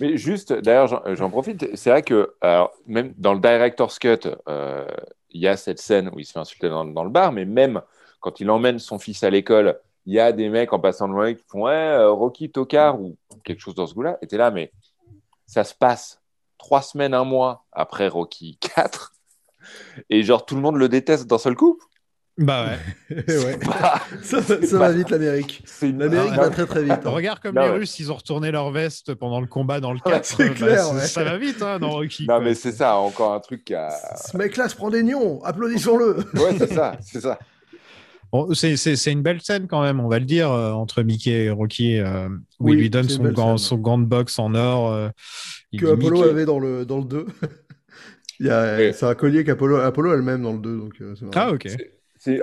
Mais 0.01 0.17
juste, 0.17 0.53
d'ailleurs, 0.53 0.87
j'en- 1.17 1.31
profite, 1.31 1.75
c'est 1.77 1.91
vrai 1.91 2.03
que 2.03 2.35
alors, 2.41 2.73
même 2.87 3.15
dans 3.17 3.35
le 3.35 3.41
director's 3.41 3.99
cut, 3.99 4.21
euh, 4.49 4.87
il 5.31 5.41
y 5.41 5.49
a 5.49 5.57
cette 5.57 5.79
scène 5.79 6.11
où 6.15 6.19
il 6.19 6.25
se 6.25 6.33
fait 6.33 6.39
insulter 6.39 6.69
dans, 6.69 6.85
dans 6.85 7.05
le 7.05 7.11
bar, 7.11 7.33
mais 7.33 7.45
même 7.45 7.81
quand 8.21 8.41
il 8.41 8.51
emmène 8.51 8.79
son 8.79 8.99
fils 8.99 9.23
à 9.23 9.31
l'école, 9.31 9.79
il 10.07 10.15
y 10.15 10.21
a 10.21 10.33
des 10.33 10.49
mecs 10.49 10.73
en 10.73 10.79
passant 10.81 11.09
devant 11.09 11.23
lui 11.25 11.37
qui 11.37 11.45
font 11.47 11.69
euh, 11.69 12.11
Rocky 12.11 12.51
Tokar 12.51 13.01
ou 13.01 13.17
quelque 13.45 13.61
chose 13.61 13.75
dans 13.75 13.87
ce 13.87 13.95
goût-là. 13.95 14.19
Et 14.23 14.27
t'es 14.27 14.39
là, 14.39 14.51
mais 14.51 14.73
ça 15.47 15.65
se 15.65 15.75
passe 15.75 16.21
trois 16.59 16.83
semaines, 16.83 17.15
un 17.15 17.25
mois 17.25 17.65
après 17.73 18.09
Rocky 18.09 18.59
4. 18.77 19.15
Et 20.11 20.23
genre, 20.23 20.45
tout 20.47 20.55
le 20.55 20.61
monde 20.61 20.77
le 20.77 20.89
déteste 20.89 21.27
d'un 21.27 21.39
seul 21.39 21.55
coup. 21.55 21.79
Bah 22.41 22.67
ouais. 23.11 23.25
ouais. 23.45 23.57
Bah, 23.67 24.01
Ça, 24.23 24.41
ça- 24.41 24.65
ça 24.65 24.79
va 24.79 24.93
vite, 24.93 25.11
l'Amérique. 25.11 25.61
c'est 25.67 25.91
une- 25.91 25.99
L'Amérique 25.99 26.31
Ah, 26.35 26.43
va 26.43 26.51
très 26.51 26.67
très 26.67 26.85
vite. 26.85 26.93
hein. 27.05 27.11
Regarde 27.11 27.41
comme 27.41 27.57
Non, 27.57 27.63
les 27.63 27.69
ouais. 27.71 27.77
Russes, 27.79 27.99
ils 27.99 28.13
ont 28.13 28.15
retourné 28.15 28.53
leur 28.53 28.71
veste 28.71 29.15
pendant 29.15 29.41
le 29.41 29.49
combat 29.49 29.81
dans 29.81 29.91
le 29.93 29.99
Ouais, 30.07 30.13
4. 30.13 30.25
c'est 30.25 30.49
Bah, 30.51 30.55
clair, 30.55 30.85
ça- 30.85 30.95
ouais. 30.95 31.07
Ça 31.07 31.25
va 31.25 31.37
vite 31.37 31.61
hein, 31.63 31.81
dans 31.81 31.91
Rocky. 31.91 32.27
Non, 32.29 32.37
quoi. 32.37 32.45
mais 32.45 32.55
c'est 32.55 32.71
ça, 32.71 32.95
encore 32.97 33.33
un 33.35 33.41
truc 33.41 33.65
qui 33.65 33.75
a. 33.75 33.91
Ce 34.17 34.37
mec-là 34.37 34.69
se 34.69 34.77
prend 34.77 34.89
des 34.91 35.03
nions, 35.03 35.43
applaudissons-le. 35.45 36.19
Ouais, 36.35 36.57
c'est 36.59 36.73
ça, 36.73 36.93
c'est 37.01 37.21
ça. 37.21 37.41
Bon, 38.33 38.53
c'est- 38.55 39.07
une 39.11 39.23
belle 39.23 39.41
scène 39.41 39.67
quand 39.69 39.81
même, 39.83 40.01
on 40.01 40.09
va 40.09 40.19
le 40.19 40.25
dire, 40.27 40.51
euh, 40.53 40.73
entre 40.73 41.03
Mickey 41.03 41.45
et 41.45 41.51
Rocky, 41.51 41.99
euh, 41.99 42.29
où 42.61 42.67
Oui, 42.69 42.73
il 42.75 42.79
lui 42.81 42.91
donne 42.91 43.09
son 43.09 43.25
gant, 43.25 43.57
scène. 43.57 43.67
son 43.69 43.77
gant 43.79 43.99
de 43.99 44.05
boxe 44.05 44.39
en 44.39 44.55
or. 44.55 44.93
euh, 44.93 45.09
il 45.73 45.81
que 45.81 45.87
Apollo 45.87 46.17
Mickey- 46.19 46.31
avait 46.31 46.45
dans 46.45 46.59
le, 46.59 46.85
dans 46.85 46.99
le 46.99 47.05
2. 47.05 47.27
Il 48.41 48.47
y 48.47 48.51
a, 48.51 48.77
Oui. 48.79 48.93
C'est 48.95 49.05
un 49.07 49.15
collier 49.17 49.43
qu'Apollo 49.43 49.77
Apollo 49.79 50.13
a 50.13 50.17
le 50.17 50.23
même 50.23 50.43
dans 50.43 50.53
le 50.53 50.61
2. 50.61 50.77
Donc, 50.79 50.95
euh. 51.01 51.15
Ah, 51.35 51.51
ok. 51.51 51.67
C'est, 52.17 52.41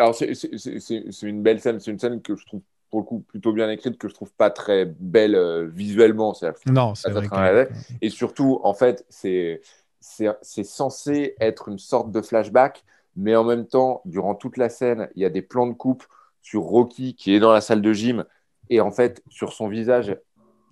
une 1.23 1.41
belle 1.41 1.61
scène. 1.61 1.79
C'est 1.79 1.91
une 1.91 1.99
scène 1.99 2.21
que 2.21 2.36
je 2.36 2.45
trouve, 2.45 2.61
pour 2.89 2.99
le 2.99 3.05
coup, 3.05 3.19
plutôt 3.19 3.53
bien 3.53 3.69
écrite, 3.69 3.97
que 3.97 4.09
je 4.09 4.13
trouve 4.13 4.31
pas 4.33 4.49
très 4.49 4.86
belle 4.99 5.36
euh, 5.36 5.67
visuellement. 5.73 6.33
Non, 6.67 6.95
c'est 6.95 7.11
vrai. 7.11 7.27
que- 7.29 7.69
Et 8.01 8.09
surtout, 8.09 8.59
en 8.63 8.73
fait, 8.73 9.05
c'est, 9.09 9.61
c'est, 10.01 10.27
c'est 10.41 10.65
censé 10.65 11.36
être 11.39 11.69
une 11.69 11.79
sorte 11.79 12.11
de 12.11 12.21
flashback, 12.21 12.83
mais 13.16 13.36
en 13.36 13.43
même 13.43 13.66
temps, 13.68 14.01
durant 14.05 14.36
toute 14.36 14.57
la 14.57 14.70
scène, 14.70 15.09
il 15.16 15.22
y 15.22 15.26
a 15.26 15.30
des 15.30 15.41
plans 15.41 15.68
de 15.68 15.74
coupe 15.74 16.03
sur 16.41 16.61
Rocky 16.61 17.16
qui 17.16 17.34
est 17.36 17.39
dans 17.39 17.51
la 17.53 17.61
salle 17.61 17.82
de 17.82 17.93
gym 17.93 18.26
et 18.70 18.82
en 18.82 18.91
fait, 18.91 19.22
sur 19.30 19.53
son 19.53 19.68
visage 19.68 20.16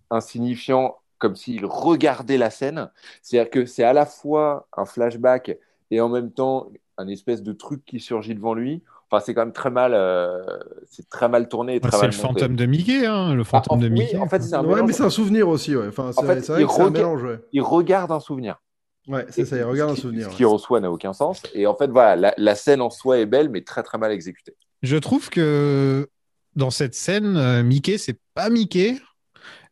insignifiant, 0.09 0.97
comme 1.17 1.35
s'il 1.35 1.65
regardait 1.65 2.37
la 2.37 2.49
scène. 2.49 2.89
C'est-à-dire 3.21 3.49
que 3.49 3.65
c'est 3.65 3.83
à 3.83 3.93
la 3.93 4.05
fois 4.05 4.67
un 4.75 4.85
flashback 4.85 5.57
et 5.91 6.01
en 6.01 6.09
même 6.09 6.31
temps 6.31 6.69
un 6.97 7.07
espèce 7.07 7.41
de 7.41 7.53
truc 7.53 7.83
qui 7.85 7.99
surgit 7.99 8.35
devant 8.35 8.53
lui. 8.53 8.83
Enfin, 9.09 9.23
c'est 9.23 9.33
quand 9.33 9.41
même 9.45 9.53
très 9.53 9.69
mal, 9.71 9.93
euh, 9.93 10.41
c'est 10.89 11.07
très 11.09 11.29
mal 11.29 11.47
tourné 11.47 11.75
et 11.75 11.79
Ah, 11.83 11.87
très 11.87 11.91
c'est 11.97 12.03
mal 12.03 12.11
le 12.11 12.15
fantôme 12.15 12.55
de 12.55 12.65
Mickey, 12.65 13.05
hein, 13.05 13.33
le 13.35 13.43
fantôme 13.43 13.77
en- 13.77 13.81
de 13.81 13.87
oui, 13.87 13.91
Mickey. 13.93 14.17
en 14.17 14.27
fait, 14.27 14.41
c'est 14.41 14.55
un 14.55 14.61
Ouais, 14.63 14.73
mélange. 14.75 14.87
mais 14.87 14.93
c'est 14.93 15.03
un 15.03 15.09
souvenir 15.09 15.47
aussi. 15.47 15.75
Ouais. 15.75 15.87
Enfin, 15.87 16.11
En 16.15 16.21
fait, 16.23 16.35
il 16.35 16.39
que 16.41 16.45
c'est 16.45 16.53
un 16.63 16.65
rega- 16.67 16.89
mélange. 16.91 17.23
Ouais, 17.23 17.39
Il 17.51 17.61
regarde 17.61 18.11
un 18.11 18.19
souvenir. 18.19 18.59
Ouais 19.07 19.25
c'est 19.29 19.45
ça, 19.45 19.57
il 19.57 19.63
regarde 19.63 19.91
un 19.91 19.95
Ce 19.95 19.97
qui- 19.97 20.01
souvenir. 20.03 20.25
Ce 20.25 20.29
ouais. 20.31 20.35
qui 20.35 20.45
en 20.45 20.57
soi 20.57 20.79
n'a 20.79 20.91
aucun 20.91 21.13
sens. 21.13 21.41
Et 21.53 21.67
en 21.67 21.75
fait, 21.75 21.87
voilà, 21.87 22.15
la, 22.15 22.33
la 22.37 22.55
scène 22.55 22.81
en 22.81 22.89
soi 22.89 23.19
est 23.19 23.25
belle, 23.25 23.49
mais 23.49 23.61
très 23.61 23.83
très 23.83 23.97
mal 23.97 24.11
exécutée. 24.11 24.55
Je 24.81 24.97
trouve 24.97 25.29
que 25.29 26.09
dans 26.55 26.69
cette 26.71 26.93
scène, 26.95 27.35
euh, 27.37 27.63
Mickey, 27.63 27.97
c'est 27.97 28.17
pas 28.33 28.49
Mickey. 28.49 28.97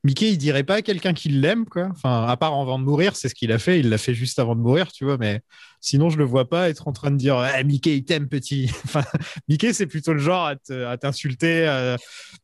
Mickey, 0.03 0.29
il 0.31 0.37
dirait 0.39 0.63
pas 0.63 0.75
à 0.75 0.81
quelqu'un 0.81 1.13
qui 1.13 1.29
l'aime, 1.29 1.65
quoi. 1.65 1.87
Enfin, 1.91 2.25
à 2.25 2.35
part 2.35 2.53
avant 2.59 2.79
de 2.79 2.83
mourir, 2.83 3.15
c'est 3.15 3.29
ce 3.29 3.35
qu'il 3.35 3.51
a 3.51 3.59
fait. 3.59 3.79
Il 3.79 3.89
l'a 3.89 3.99
fait 3.99 4.15
juste 4.15 4.39
avant 4.39 4.55
de 4.55 4.59
mourir, 4.61 4.91
tu 4.91 5.05
vois. 5.05 5.17
Mais 5.19 5.41
sinon, 5.79 6.09
je 6.09 6.17
le 6.17 6.23
vois 6.23 6.49
pas 6.49 6.69
être 6.69 6.87
en 6.87 6.91
train 6.91 7.11
de 7.11 7.17
dire 7.17 7.37
Eh, 7.55 7.63
Mickey, 7.63 7.97
il 7.97 8.03
t'aime, 8.03 8.27
petit. 8.27 8.71
Enfin, 8.85 9.03
Mickey, 9.47 9.73
c'est 9.73 9.85
plutôt 9.85 10.13
le 10.13 10.19
genre 10.19 10.47
à 10.47 10.55
te- 10.55 10.85
à 10.85 10.97
t'insulter. 10.97 11.67
à- 11.67 11.97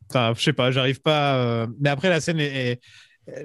Enfin, 0.08 0.34
je 0.36 0.42
sais 0.44 0.52
pas, 0.52 0.70
j'arrive 0.70 1.00
pas. 1.00 1.34
euh, 1.36 1.66
Mais 1.80 1.88
après, 1.88 2.08
la 2.10 2.20
scène 2.20 2.38
est. 2.38 2.80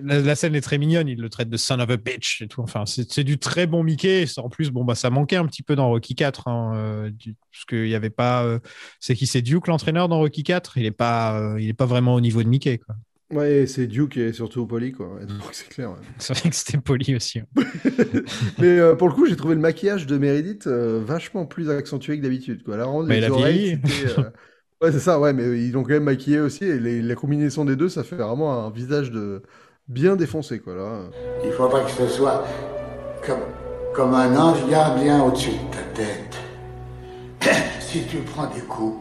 La, 0.02 0.20
la 0.22 0.36
scène 0.36 0.56
est 0.56 0.62
très 0.62 0.78
mignonne, 0.78 1.10
il 1.10 1.20
le 1.20 1.30
traite 1.30 1.50
de 1.50 1.58
son 1.58 1.80
of 1.80 1.90
a 1.90 1.98
bitch 1.98 2.42
et 2.42 2.48
tout. 2.48 2.62
Enfin, 2.62 2.86
c'est 2.86 3.24
du 3.24 3.38
très 3.38 3.68
bon 3.68 3.84
Mickey. 3.84 4.26
En 4.38 4.48
plus, 4.50 4.72
bon, 4.72 4.86
bah, 4.86 4.96
ça 4.96 5.10
manquait 5.10 5.36
un 5.36 5.46
petit 5.46 5.62
peu 5.64 5.76
dans 5.76 5.90
Rocky 5.90 6.16
4, 6.16 6.48
hein, 6.48 6.72
euh, 6.76 7.12
parce 7.52 7.66
qu'il 7.66 7.88
y 7.90 7.96
avait 7.96 8.10
pas. 8.10 8.46
euh, 8.46 8.60
c'est 9.00 9.16
qui 9.16 9.28
c'est 9.28 9.42
Duke 9.42 9.68
l'entraîneur 9.68 10.08
dans 10.08 10.20
Rocky 10.20 10.44
4 10.44 10.78
Il 10.78 10.86
est 10.86 10.92
pas, 10.92 11.38
euh, 11.40 11.60
il 11.60 11.68
est 11.68 11.74
pas 11.74 11.86
vraiment 11.86 12.16
au 12.16 12.22
niveau 12.22 12.42
de 12.44 12.48
Mickey, 12.48 12.78
quoi. 12.78 12.96
Ouais, 13.32 13.66
c'est 13.68 13.88
Duke 13.88 14.18
et 14.18 14.32
surtout 14.32 14.68
poli, 14.68 14.92
quoi. 14.92 15.20
Donc 15.28 15.40
c'est 15.54 15.68
clair. 15.68 15.90
ouais. 15.92 15.98
C'est 16.20 16.38
vrai 16.38 16.50
que 16.50 16.56
c'était 16.56 16.78
poli 16.78 17.16
aussi. 17.16 17.40
hein. 17.40 17.46
Mais 18.60 18.80
euh, 18.80 18.96
pour 18.96 19.10
le 19.10 19.14
coup, 19.16 19.26
j'ai 19.26 19.36
trouvé 19.36 19.56
le 19.56 19.62
maquillage 19.62 20.06
de 20.06 20.18
Meredith 20.18 20.68
euh, 20.68 21.02
vachement 21.04 21.46
plus 21.46 21.70
accentué 21.70 22.18
que 22.18 22.24
d'habitude. 22.24 22.64
Quoi. 22.64 22.78
La 22.78 22.86
ronde 22.86 23.08
des 23.08 23.28
oreilles, 23.30 23.80
euh, 24.18 24.24
Ouais, 24.82 24.92
c'est 24.92 25.00
ça, 25.00 25.18
ouais, 25.20 25.32
mais 25.32 25.44
ils 25.66 25.72
l'ont 25.72 25.84
quand 25.84 25.94
même 25.94 26.04
maquillé 26.04 26.40
aussi. 26.42 26.66
Et 26.66 26.78
les- 26.78 27.02
la 27.02 27.16
combinaison 27.16 27.64
des 27.64 27.78
deux, 27.78 27.88
ça 27.90 28.04
fait 28.04 28.18
vraiment 28.18 28.66
un 28.68 28.70
visage 28.70 29.12
de 29.12 29.42
bien 29.88 30.16
défoncé, 30.16 30.60
quoi. 30.60 30.76
Là. 30.76 31.00
Il 31.44 31.52
faudra 31.52 31.82
que 31.82 31.92
ce 31.92 32.08
soit 32.08 32.44
comme, 33.26 33.42
comme 33.94 34.14
un 34.14 34.36
ange 34.36 34.68
gardien 34.70 35.24
au-dessus 35.24 35.52
de 35.52 35.76
ta 35.76 35.84
tête. 35.94 36.38
si 37.80 38.04
tu 38.06 38.18
prends 38.20 38.48
des 38.48 38.62
coups 38.62 38.98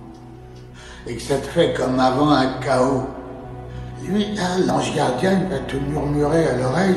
et 1.07 1.17
que 1.17 1.23
ça 1.23 1.39
te 1.39 1.47
fait 1.47 1.75
comme 1.75 1.99
avant 1.99 2.31
un 2.31 2.61
chaos, 2.61 3.07
Lui, 4.05 4.35
là, 4.35 4.59
l'ange 4.67 4.95
gardien, 4.97 5.41
il 5.43 5.49
va 5.49 5.59
te 5.61 5.77
murmurer 5.77 6.47
à 6.47 6.57
l'oreille, 6.57 6.97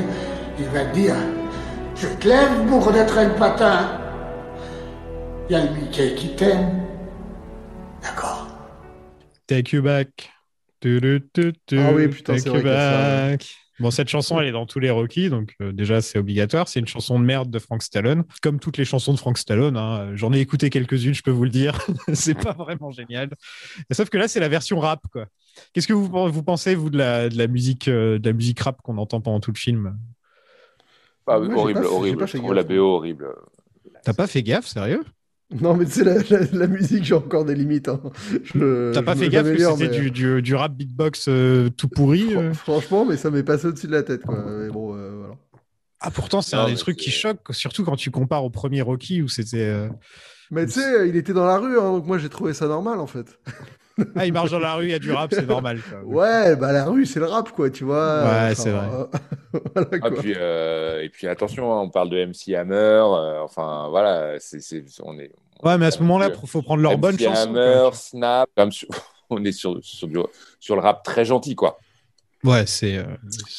il 0.58 0.66
va 0.66 0.84
te 0.86 0.94
dire 0.94 1.14
Je 1.94 2.08
te 2.08 2.28
lève, 2.28 2.66
bourre 2.66 2.92
de 2.92 3.04
train 3.06 3.28
de 3.28 3.34
patin. 3.34 4.00
Il 5.48 5.52
y 5.52 5.54
a 5.56 5.64
le 5.64 5.70
Mickey 5.70 6.14
qui 6.16 6.34
t'aime. 6.34 6.82
D'accord. 8.02 8.48
Take 9.46 9.76
you 9.76 9.82
back. 9.82 10.32
Tu, 10.80 11.00
Ah 11.78 11.92
oui, 11.94 12.08
putain, 12.08 12.34
take 12.34 12.42
c'est 12.42 12.52
you 12.52 12.62
back. 12.62 13.65
Bon, 13.78 13.90
cette 13.90 14.08
chanson, 14.08 14.40
elle 14.40 14.46
est 14.46 14.52
dans 14.52 14.64
tous 14.64 14.78
les 14.80 14.90
Rocky, 14.90 15.28
donc 15.28 15.54
euh, 15.60 15.70
déjà, 15.70 16.00
c'est 16.00 16.18
obligatoire. 16.18 16.66
C'est 16.68 16.80
une 16.80 16.86
chanson 16.86 17.18
de 17.20 17.24
merde 17.24 17.50
de 17.50 17.58
Frank 17.58 17.82
Stallone, 17.82 18.24
comme 18.42 18.58
toutes 18.58 18.78
les 18.78 18.86
chansons 18.86 19.12
de 19.12 19.18
Frank 19.18 19.36
Stallone. 19.36 19.76
hein. 19.76 20.12
J'en 20.14 20.32
ai 20.32 20.40
écouté 20.40 20.70
quelques-unes, 20.70 21.12
je 21.14 21.22
peux 21.22 21.30
vous 21.30 21.44
le 21.44 21.50
dire. 21.50 21.78
c'est 22.14 22.34
pas 22.34 22.52
vraiment 22.52 22.90
génial. 22.90 23.30
Sauf 23.90 24.08
que 24.08 24.16
là, 24.16 24.28
c'est 24.28 24.40
la 24.40 24.48
version 24.48 24.80
rap, 24.80 25.02
quoi. 25.12 25.26
Qu'est-ce 25.72 25.86
que 25.86 25.92
vous, 25.92 26.08
vous 26.08 26.42
pensez, 26.42 26.74
vous, 26.74 26.90
de 26.90 26.98
la, 26.98 27.28
de 27.28 27.36
la 27.36 27.46
musique, 27.48 27.88
euh, 27.88 28.18
de 28.18 28.28
la 28.28 28.32
musique 28.32 28.60
rap 28.60 28.80
qu'on 28.82 28.96
entend 28.98 29.20
pendant 29.20 29.40
tout 29.40 29.52
le 29.52 29.58
film? 29.58 29.98
Ah, 31.26 31.38
Moi, 31.38 31.54
horrible, 31.56 31.82
pas 31.82 31.88
horrible. 31.88 32.26
Je 32.26 32.36
trouve 32.38 32.54
la 32.54 32.62
gaffe. 32.62 32.76
BO 32.76 32.94
horrible. 32.94 33.28
T'as 34.04 34.14
pas 34.14 34.26
fait 34.26 34.42
gaffe, 34.42 34.66
sérieux? 34.66 35.04
Non, 35.60 35.74
mais 35.76 35.84
tu 35.84 35.92
sais, 35.92 36.04
la, 36.04 36.14
la- 36.28 36.46
la 36.52 36.66
musique, 36.66 37.04
j'ai 37.04 37.14
encore 37.14 37.44
des 37.44 37.54
limites. 37.54 37.88
hein. 37.88 38.00
Je- 38.42 38.92
T'as 38.92 39.02
pas 39.02 39.14
fait 39.14 39.28
gaffe 39.28 39.44
que 39.52 39.58
c'était 39.58 39.88
mais- 39.88 39.96
du, 39.96 40.10
du, 40.10 40.42
du 40.42 40.54
rap 40.56 40.72
beatbox 40.74 41.26
euh, 41.28 41.68
tout 41.70 41.88
pourri 41.88 42.34
euh 42.36 42.52
Franchement, 42.52 43.04
mais 43.04 43.16
ça 43.16 43.30
m'est 43.30 43.44
passé 43.44 43.68
au-dessus 43.68 43.86
de 43.86 43.92
la 43.92 44.02
tête, 44.02 44.22
quoi. 44.22 44.44
Mais 44.44 44.68
bon, 44.70 44.96
euh, 44.96 45.12
voilà. 45.18 45.34
Ah, 46.00 46.10
pourtant, 46.10 46.42
c'est 46.42 46.56
un 46.56 46.66
des 46.68 46.74
trucs 46.74 46.96
qui 46.96 47.10
choquent, 47.10 47.52
surtout 47.52 47.84
quand 47.84 47.96
tu 47.96 48.10
compares 48.10 48.44
au 48.44 48.50
premier 48.50 48.82
Rocky 48.82 49.22
où 49.22 49.28
c'était. 49.28 49.64
euh, 49.64 49.88
Mais 50.50 50.66
tu 50.66 50.72
sais, 50.72 51.08
il 51.08 51.16
était 51.16 51.32
dans 51.32 51.46
la 51.46 51.58
rue, 51.58 51.78
hein, 51.78 51.92
donc 51.92 52.06
moi 52.06 52.18
j'ai 52.18 52.28
trouvé 52.28 52.52
ça 52.52 52.66
normal 52.68 52.98
en 53.00 53.06
fait. 53.06 53.38
Ah, 54.14 54.26
il 54.26 54.32
marche 54.32 54.50
dans 54.50 54.58
la 54.58 54.74
rue, 54.74 54.84
il 54.84 54.90
y 54.90 54.94
a 54.94 54.98
du 54.98 55.10
rap, 55.12 55.32
c'est 55.32 55.46
normal. 55.46 55.80
quoi. 55.80 56.00
Ouais, 56.04 56.54
bah 56.56 56.72
la 56.72 56.84
rue 56.84 57.06
c'est 57.06 57.18
le 57.20 57.26
rap 57.26 57.50
quoi, 57.52 57.70
tu 57.70 57.84
vois. 57.84 58.22
Ouais, 58.24 58.28
Enfin, 58.50 58.54
c'est 58.54 58.70
vrai. 58.70 58.88
euh, 58.92 59.06
voilà, 59.74 59.88
Ah, 60.02 60.10
puis, 60.10 60.34
euh, 60.36 61.02
et 61.02 61.08
puis 61.08 61.26
attention, 61.28 61.72
hein, 61.72 61.80
on 61.82 61.88
parle 61.88 62.10
de 62.10 62.16
MC 62.26 62.54
Hammer. 62.54 62.74
euh, 62.74 63.40
enfin, 63.42 63.86
voilà, 63.88 64.38
c'est, 64.38 64.60
c'est- 64.60 64.84
on 65.02 65.18
est. 65.18 65.32
Ouais, 65.62 65.78
mais 65.78 65.86
à 65.86 65.90
ce 65.90 66.00
moment-là, 66.00 66.28
il 66.42 66.48
faut 66.48 66.60
prendre 66.62 66.82
leur 66.82 66.98
bonne 66.98 67.14
MC 67.14 67.24
chanson. 67.24 67.48
Hammer, 67.48 67.78
quoi. 67.88 67.92
Snap. 67.94 68.50
sur- 68.70 68.88
on 69.30 69.42
est 69.44 69.52
sur, 69.52 69.78
sur, 69.82 70.06
du- 70.08 70.18
sur 70.60 70.74
le 70.76 70.82
rap 70.82 71.02
très 71.02 71.24
gentil, 71.24 71.54
quoi. 71.54 71.78
Ouais, 72.44 72.66
c'est. 72.66 72.98
euh, 72.98 73.04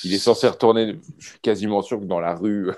Il 0.04 0.14
est 0.14 0.20
censé 0.20 0.48
retourner, 0.48 1.00
je 1.18 1.30
suis 1.30 1.40
quasiment 1.40 1.82
sûr 1.82 2.00
que 2.00 2.06
dans 2.06 2.20
la 2.20 2.36
rue. 2.36 2.70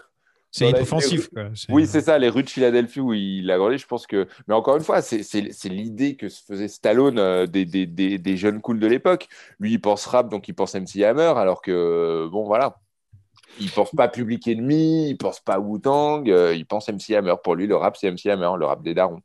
C'est 0.51 0.69
inoffensif. 0.69 1.29
Oui, 1.69 1.85
c'est 1.85 2.01
ça, 2.01 2.17
les 2.17 2.29
rues 2.29 2.43
de 2.43 2.49
Philadelphie 2.49 2.99
où 2.99 3.13
il 3.13 3.49
a 3.51 3.57
grandi, 3.57 3.77
je 3.77 3.85
pense 3.85 4.07
que. 4.07 4.27
Mais 4.47 4.53
encore 4.55 4.77
une 4.77 4.83
fois, 4.83 5.01
c'est 5.01 5.21
l'idée 5.65 6.15
que 6.15 6.27
se 6.29 6.41
faisait 6.43 6.67
Stallone 6.67 7.19
euh, 7.19 7.45
des, 7.45 7.65
des, 7.65 7.85
des, 7.85 8.17
des 8.17 8.37
jeunes 8.37 8.59
cools 8.59 8.79
de 8.79 8.87
l'époque. 8.87 9.27
Lui, 9.59 9.73
il 9.73 9.79
pense 9.79 10.05
rap, 10.07 10.29
donc 10.29 10.47
il 10.47 10.53
pense 10.53 10.73
MC 10.75 11.03
Hammer, 11.03 11.33
alors 11.37 11.61
que, 11.61 12.27
bon, 12.31 12.45
voilà. 12.45 12.77
Il 13.59 13.69
pense 13.69 13.91
pas 13.91 14.07
Public 14.07 14.47
Enemy, 14.47 15.09
il 15.09 15.17
pense 15.17 15.39
pas 15.39 15.59
Wu-Tang, 15.59 16.29
euh, 16.29 16.53
il 16.55 16.65
pense 16.65 16.87
MC 16.89 17.11
Hammer. 17.15 17.35
Pour 17.43 17.55
lui, 17.55 17.67
le 17.67 17.75
rap, 17.75 17.97
c'est 17.97 18.09
MC 18.09 18.27
Hammer, 18.27 18.49
le 18.57 18.65
rap 18.65 18.81
des 18.83 18.93
darons. 18.93 19.19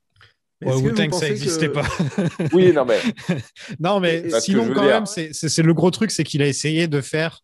Ouais, 0.65 0.75
Wu-Tang, 0.75 1.13
ça 1.13 1.29
n'existait 1.29 1.69
que- 1.69 1.73
pas. 1.75 1.87
Oui, 2.53 2.73
non, 2.73 2.85
mais 2.85 2.99
non, 3.81 4.01
mais 4.01 4.23
Parce 4.31 4.45
sinon, 4.45 4.67
quand 4.75 4.83
dire- 4.83 5.03
même, 5.03 5.07
c'est 5.07 5.63
le 5.63 5.75
gros 5.75 5.91
truc, 5.91 6.11
c'est 6.11 6.25
qu'il 6.25 6.43
a 6.43 6.47
essayé 6.47 6.89
de 6.89 7.01
faire, 7.01 7.41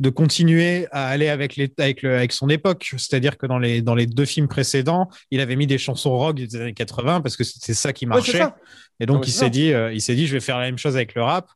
de 0.00 0.10
continuer 0.10 0.86
à 0.92 1.08
aller 1.08 1.28
avec, 1.28 1.56
les, 1.56 1.72
avec, 1.78 2.02
le, 2.02 2.16
avec 2.16 2.32
son 2.32 2.48
époque. 2.48 2.94
C'est-à-dire 2.96 3.36
que 3.36 3.46
dans 3.46 3.58
les, 3.58 3.82
dans 3.82 3.94
les 3.94 4.06
deux 4.06 4.24
films 4.24 4.48
précédents, 4.48 5.08
il 5.30 5.40
avait 5.40 5.56
mis 5.56 5.66
des 5.66 5.78
chansons 5.78 6.16
rock 6.16 6.36
des 6.36 6.54
années 6.60 6.74
80 6.74 7.20
parce 7.20 7.36
que 7.36 7.44
c'était 7.44 7.74
ça 7.74 7.92
qui 7.92 8.06
Ouais, 8.06 8.10
marchait. 8.16 8.38
ça. 8.38 8.56
Et 9.00 9.06
donc, 9.06 9.26
il 9.26 9.32
s'est 9.32 9.50
dit, 9.50 9.72
euh, 9.72 9.92
il 9.92 10.00
s'est 10.00 10.14
dit, 10.14 10.26
je 10.26 10.32
vais 10.32 10.40
faire 10.40 10.58
la 10.58 10.64
même 10.66 10.78
chose 10.78 10.96
avec 10.96 11.14
le 11.14 11.22
rap. 11.22 11.48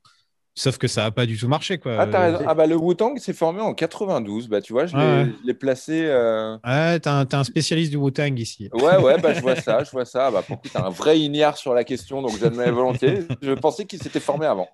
Sauf 0.55 0.77
que 0.77 0.87
ça 0.87 1.05
n'a 1.05 1.11
pas 1.11 1.25
du 1.25 1.39
tout 1.39 1.49
marché, 1.49 1.79
quoi. 1.79 1.97
Ah, 1.99 2.07
t'as 2.07 2.29
Euh, 2.29 2.33
raison. 2.37 2.45
Ah, 2.47 2.55
bah, 2.55 2.67
le 2.67 2.77
Wu-Tang 2.77 3.17
s'est 3.19 3.33
formé 3.33 3.63
en 3.63 3.73
92. 3.73 4.49
Bah, 4.49 4.61
tu 4.61 4.75
vois, 4.75 4.85
je 4.87 4.95
l'ai 4.97 5.03
Ouais. 5.03 5.27
je 5.43 5.47
l'ai 5.47 5.55
placé. 5.55 6.05
euh, 6.07 6.57
Ouais, 6.65 7.01
t'es 7.01 7.09
un, 7.09 7.25
t'es 7.25 7.37
un 7.37 7.45
spécialiste 7.45 7.91
du 7.91 7.97
Wu-Tang 7.97 8.39
ici. 8.39 8.69
Ouais, 8.75 8.99
ouais, 8.99 9.19
bah, 9.19 9.33
je 9.35 9.41
vois 9.41 9.57
ça, 9.57 9.83
je 9.83 9.91
vois 9.91 10.05
ça. 10.05 10.31
Bah, 10.31 10.43
pour 10.47 10.61
t'as 10.61 10.85
un 10.87 10.91
vrai 10.91 11.19
ignare 11.19 11.57
sur 11.57 11.73
la 11.73 11.85
question, 11.85 12.21
donc 12.21 12.39
j'admets 12.39 12.71
volontiers. 12.71 13.21
Je 13.41 13.53
pensais 13.53 13.87
qu'il 13.87 14.03
s'était 14.03 14.21
formé 14.21 14.45
avant. 14.47 14.69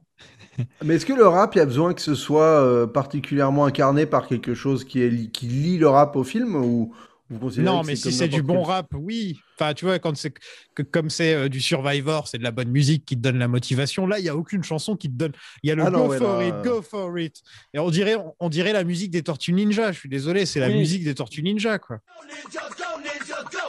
Mais 0.84 0.96
est-ce 0.96 1.06
que 1.06 1.12
le 1.12 1.26
rap, 1.26 1.54
il 1.54 1.58
y 1.58 1.60
a 1.60 1.64
besoin 1.66 1.94
que 1.94 2.00
ce 2.00 2.16
soit 2.16 2.42
euh, 2.64 2.86
particulièrement 2.88 3.64
incarné 3.64 4.06
par 4.06 4.26
quelque 4.26 4.54
chose 4.54 4.84
qui, 4.84 5.00
est, 5.02 5.08
li- 5.08 5.30
qui 5.30 5.46
lie 5.46 5.78
le 5.78 5.88
rap 5.88 6.16
au 6.16 6.24
film 6.24 6.56
ou 6.56 6.92
vous 7.30 7.38
considérez 7.38 7.66
Non, 7.66 7.82
que 7.82 7.86
mais 7.88 7.96
si 7.96 8.12
c'est 8.12 8.28
du 8.28 8.42
bon 8.42 8.62
quel- 8.62 8.66
rap, 8.72 8.86
oui. 8.94 9.38
Enfin, 9.60 9.74
tu 9.74 9.84
vois, 9.84 9.98
quand 9.98 10.16
c'est 10.16 10.32
que 10.74 10.82
comme 10.82 11.10
c'est 11.10 11.34
euh, 11.34 11.48
du 11.48 11.60
Survivor, 11.60 12.28
c'est 12.28 12.38
de 12.38 12.42
la 12.42 12.50
bonne 12.52 12.70
musique 12.70 13.04
qui 13.04 13.16
te 13.16 13.20
donne 13.20 13.38
la 13.38 13.48
motivation. 13.48 14.06
Là, 14.06 14.18
il 14.18 14.24
y 14.24 14.28
a 14.28 14.36
aucune 14.36 14.62
chanson 14.62 14.96
qui 14.96 15.08
te 15.08 15.14
donne. 15.14 15.32
Il 15.62 15.68
y 15.68 15.72
a 15.72 15.74
le 15.74 15.82
Ah 15.84 15.90
non, 15.90 16.06
Go 16.06 16.10
ouais, 16.12 16.18
for 16.18 16.38
là, 16.38 16.46
it, 16.46 16.54
euh. 16.54 16.62
Go 16.62 16.82
for 16.82 17.18
it. 17.18 17.42
Et 17.74 17.78
on 17.78 17.90
dirait, 17.90 18.14
on, 18.14 18.34
on 18.40 18.48
dirait 18.48 18.72
la 18.72 18.84
musique 18.84 19.10
des 19.10 19.22
Tortues 19.22 19.52
Ninja. 19.52 19.92
Je 19.92 19.98
suis 19.98 20.08
désolé, 20.08 20.46
c'est 20.46 20.60
la 20.60 20.68
Oui. 20.68 20.78
musique 20.78 21.04
des 21.04 21.14
Tortues 21.14 21.42
Ninja, 21.42 21.78
quoi. 21.78 21.98
Et 21.98 23.67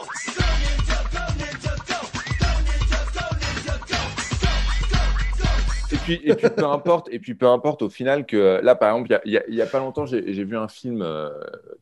puis, 6.18 6.30
et 6.30 6.34
puis 6.34 6.48
peu 6.50 6.64
importe, 6.66 7.08
et 7.10 7.18
puis 7.18 7.34
peu 7.34 7.46
importe 7.46 7.82
au 7.82 7.88
final 7.88 8.26
que 8.26 8.60
là, 8.62 8.74
par 8.74 8.90
exemple, 8.96 9.20
il 9.24 9.32
y 9.32 9.60
a- 9.60 9.64
a- 9.64 9.66
pas 9.66 9.78
longtemps, 9.78 10.06
j'ai 10.06 10.20
vu 10.44 10.56
un 10.56 10.68
film 10.68 11.02
euh, 11.02 11.30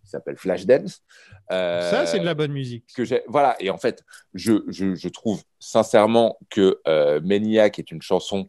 qui 0.04 0.10
s'appelle 0.10 0.36
Flashdance. 0.36 1.02
Euh, 1.50 1.90
Ça, 1.90 2.06
c'est 2.06 2.18
de 2.20 2.24
la 2.24 2.34
bonne 2.34 2.52
musique. 2.52 2.84
que 2.94 3.04
j'ai 3.04 3.22
voilà 3.26 3.56
et 3.60 3.70
en 3.70 3.78
fait 3.78 4.04
je, 4.34 4.62
je, 4.68 4.94
je 4.94 5.08
trouve 5.08 5.42
sincèrement 5.58 6.38
que 6.50 6.78
euh, 6.86 7.20
Maniac 7.22 7.78
est 7.78 7.90
une 7.90 8.02
chanson 8.02 8.48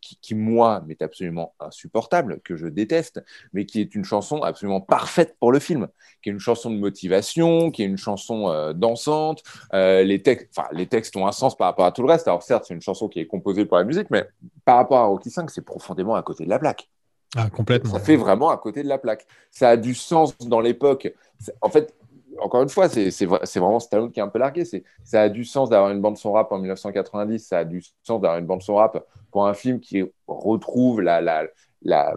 qui, 0.00 0.16
qui, 0.20 0.34
moi 0.34 0.82
m'est 0.86 1.02
absolument 1.02 1.54
insupportable 1.60 2.40
que 2.44 2.56
je 2.56 2.66
déteste 2.66 3.22
mais 3.52 3.66
qui 3.66 3.80
est 3.80 3.94
une 3.94 4.04
chanson 4.04 4.42
absolument 4.42 4.80
parfaite 4.80 5.36
pour 5.40 5.52
le 5.52 5.58
film 5.58 5.88
qui 6.22 6.28
est 6.30 6.32
une 6.32 6.38
chanson 6.38 6.70
de 6.70 6.76
motivation 6.76 7.70
qui 7.70 7.82
est 7.82 7.86
une 7.86 7.96
chanson 7.96 8.48
euh, 8.50 8.72
dansante 8.72 9.42
euh, 9.74 10.02
les 10.02 10.22
textes 10.22 10.48
enfin 10.56 10.68
les 10.72 10.86
textes 10.86 11.16
ont 11.16 11.26
un 11.26 11.32
sens 11.32 11.56
par 11.56 11.66
rapport 11.68 11.86
à 11.86 11.92
tout 11.92 12.02
le 12.02 12.08
reste 12.08 12.28
alors 12.28 12.42
certes 12.42 12.64
c'est 12.66 12.74
une 12.74 12.82
chanson 12.82 13.08
qui 13.08 13.20
est 13.20 13.26
composée 13.26 13.64
pour 13.66 13.76
la 13.78 13.84
musique 13.84 14.10
mais 14.10 14.26
par 14.64 14.76
rapport 14.76 14.98
à 14.98 15.04
Rocky 15.06 15.30
5 15.30 15.50
c'est 15.50 15.62
profondément 15.64 16.14
à 16.14 16.22
côté 16.22 16.44
de 16.44 16.50
la 16.50 16.58
plaque 16.58 16.88
Ah, 17.36 17.50
complètement. 17.50 17.92
ça 17.92 18.00
fait 18.00 18.16
vraiment 18.16 18.50
à 18.50 18.56
côté 18.56 18.82
de 18.82 18.88
la 18.88 18.98
plaque. 18.98 19.26
Ça 19.50 19.70
a 19.70 19.76
du 19.76 19.94
sens 19.94 20.36
dans 20.38 20.60
l'époque. 20.60 21.12
En 21.60 21.68
fait, 21.68 21.94
encore 22.40 22.62
une 22.62 22.68
fois, 22.68 22.88
c'est 22.88 23.10
c'est 23.10 23.26
vra- 23.26 23.44
c'est 23.44 23.60
vraiment 23.60 23.80
Stallone 23.80 24.10
qui 24.12 24.20
est 24.20 24.22
un 24.22 24.28
peu 24.28 24.38
largué. 24.38 24.64
Ça 25.04 25.22
a 25.22 25.28
du 25.28 25.44
sens 25.44 25.68
d'avoir 25.70 25.90
une 25.90 26.00
bande 26.00 26.16
son 26.16 26.32
rap 26.32 26.52
en 26.52 26.58
1990. 26.58 27.40
Ça 27.46 27.58
a 27.58 27.64
du 27.64 27.82
sens 27.82 28.20
d'avoir 28.20 28.38
une 28.38 28.46
bande 28.46 28.62
son 28.62 28.76
rap 28.76 29.04
pour 29.36 29.46
un 29.46 29.52
film 29.52 29.80
qui 29.80 30.02
retrouve 30.26 31.02
la, 31.02 31.20
la, 31.20 31.46
la, 31.82 32.16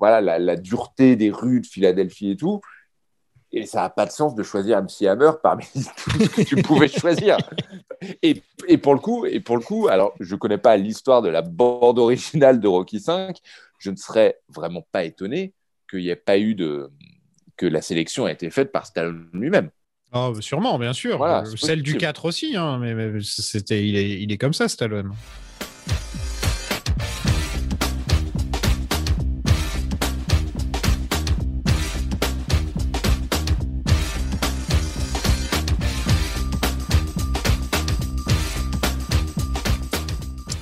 voilà, 0.00 0.20
la, 0.20 0.40
la 0.40 0.56
dureté 0.56 1.14
des 1.14 1.30
rues 1.30 1.60
de 1.60 1.66
Philadelphie 1.66 2.32
et 2.32 2.36
tout. 2.36 2.60
Et 3.52 3.66
ça 3.66 3.82
n'a 3.82 3.88
pas 3.88 4.04
de 4.04 4.10
sens 4.10 4.34
de 4.34 4.42
choisir 4.42 4.82
MC 4.82 5.06
Hammer 5.06 5.30
parmi 5.40 5.62
tout 5.72 5.80
ce 6.10 6.28
que 6.28 6.42
tu 6.42 6.56
pouvais 6.56 6.88
choisir. 6.88 7.36
Et, 8.20 8.42
et, 8.66 8.78
pour 8.78 8.94
le 8.94 8.98
coup, 8.98 9.26
et 9.26 9.38
pour 9.38 9.56
le 9.56 9.62
coup, 9.62 9.86
alors 9.86 10.12
je 10.18 10.34
ne 10.34 10.40
connais 10.40 10.58
pas 10.58 10.76
l'histoire 10.76 11.22
de 11.22 11.28
la 11.28 11.40
bande 11.42 12.00
originale 12.00 12.58
de 12.58 12.66
Rocky 12.66 12.98
V, 12.98 13.28
je 13.78 13.92
ne 13.92 13.96
serais 13.96 14.40
vraiment 14.48 14.84
pas 14.90 15.04
étonné 15.04 15.54
qu'il 15.88 16.00
n'y 16.00 16.08
ait 16.08 16.16
pas 16.16 16.36
eu 16.36 16.56
de. 16.56 16.90
que 17.56 17.66
la 17.66 17.80
sélection 17.80 18.26
ait 18.26 18.32
été 18.32 18.50
faite 18.50 18.72
par 18.72 18.86
Stallone 18.86 19.28
lui-même. 19.32 19.70
Bah, 20.12 20.32
sûrement, 20.40 20.80
bien 20.80 20.92
sûr. 20.92 21.16
Voilà, 21.18 21.42
Euh, 21.42 21.56
Celle 21.56 21.82
du 21.84 21.92
possible. 21.92 22.00
4 22.00 22.24
aussi, 22.24 22.56
hein, 22.56 22.78
mais, 22.80 22.92
mais 22.92 23.20
c'était, 23.22 23.86
il, 23.86 23.94
est, 23.94 24.20
il 24.20 24.32
est 24.32 24.38
comme 24.38 24.52
ça, 24.52 24.66
Stallone. 24.66 25.12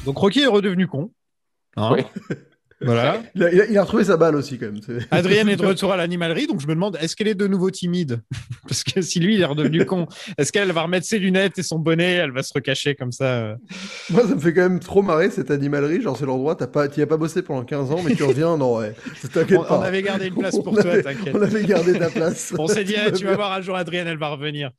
Donc 0.05 0.19
Rocky 0.19 0.41
est 0.41 0.47
redevenu 0.47 0.87
con. 0.87 1.11
Hein 1.77 1.91
Oui. 1.93 2.03
Voilà. 2.81 3.23
Il 3.35 3.43
a, 3.45 3.53
il 3.53 3.61
a- 3.61 3.67
il 3.67 3.79
a 3.79 3.83
retrouvé 3.83 4.05
sa 4.05 4.17
balle 4.17 4.35
aussi, 4.37 4.59
quand 4.59 4.67
même. 4.67 4.81
Adrienne 5.11 5.49
est 5.49 5.57
de 5.57 5.65
retour 5.67 5.93
à 5.93 5.97
l'animalerie, 5.97 6.47
donc 6.47 6.61
je 6.61 6.67
me 6.67 6.75
demande, 6.75 6.99
est-ce 7.01 7.15
qu'elle 7.17 7.29
est 7.29 7.35
de 7.35 7.47
nouveau 7.47 7.71
timide 7.71 8.21
Parce 8.69 8.83
que 8.85 9.01
si 9.01 9.21
lui, 9.21 9.35
il 9.37 9.41
est 9.41 9.45
redevenu 9.47 9.85
con, 9.87 10.07
est-ce 10.39 10.53
qu'elle 10.53 10.71
va 10.73 10.83
remettre 10.83 11.07
ses 11.07 11.19
lunettes 11.19 11.59
et 11.59 11.63
son 11.63 11.79
bonnet, 11.79 12.13
elle 12.15 12.33
va 12.33 12.43
se 12.43 12.53
recacher 12.55 12.95
comme 12.95 13.13
ça 13.13 13.25
euh 13.25 13.55
Moi, 14.11 14.23
ça 14.29 14.35
me 14.35 14.41
fait 14.41 14.53
quand 14.53 14.63
même 14.63 14.81
trop 14.81 15.03
marrer 15.03 15.31
cette 15.31 15.51
animalerie. 15.51 16.03
Genre, 16.03 16.17
c'est 16.17 16.27
l'endroit, 16.27 16.57
t'as 16.57 16.67
pas, 16.67 16.89
t'y 16.89 17.01
as 17.03 17.07
pas 17.07 17.17
bossé 17.17 17.43
pendant 17.43 17.65
15 17.65 17.91
ans, 17.93 18.01
mais 18.05 18.15
tu 18.15 18.25
reviens, 18.25 18.57
non, 18.57 18.79
ouais. 18.79 18.95
T'inquiète 19.33 19.59
on, 19.59 19.65
pas. 19.65 19.79
on 19.79 19.83
avait 19.83 20.03
gardé 20.03 20.27
une 20.27 20.35
place 20.35 20.57
pour 20.59 20.69
On 20.69 20.73
toi, 20.77 20.91
avait- 20.91 21.03
t'inquiète. 21.03 21.35
On 21.35 21.43
avait 21.43 21.65
gardé 21.65 21.99
ta 21.99 22.11
place. 22.11 22.53
On 22.59 22.67
s'est 22.67 22.85
dit, 22.85 22.95
eh, 23.07 23.13
tu 23.13 23.25
vas 23.25 23.35
voir 23.37 23.53
un 23.53 23.61
jour 23.61 23.77
Adrienne, 23.77 24.07
elle 24.09 24.19
va 24.19 24.29
revenir. 24.29 24.71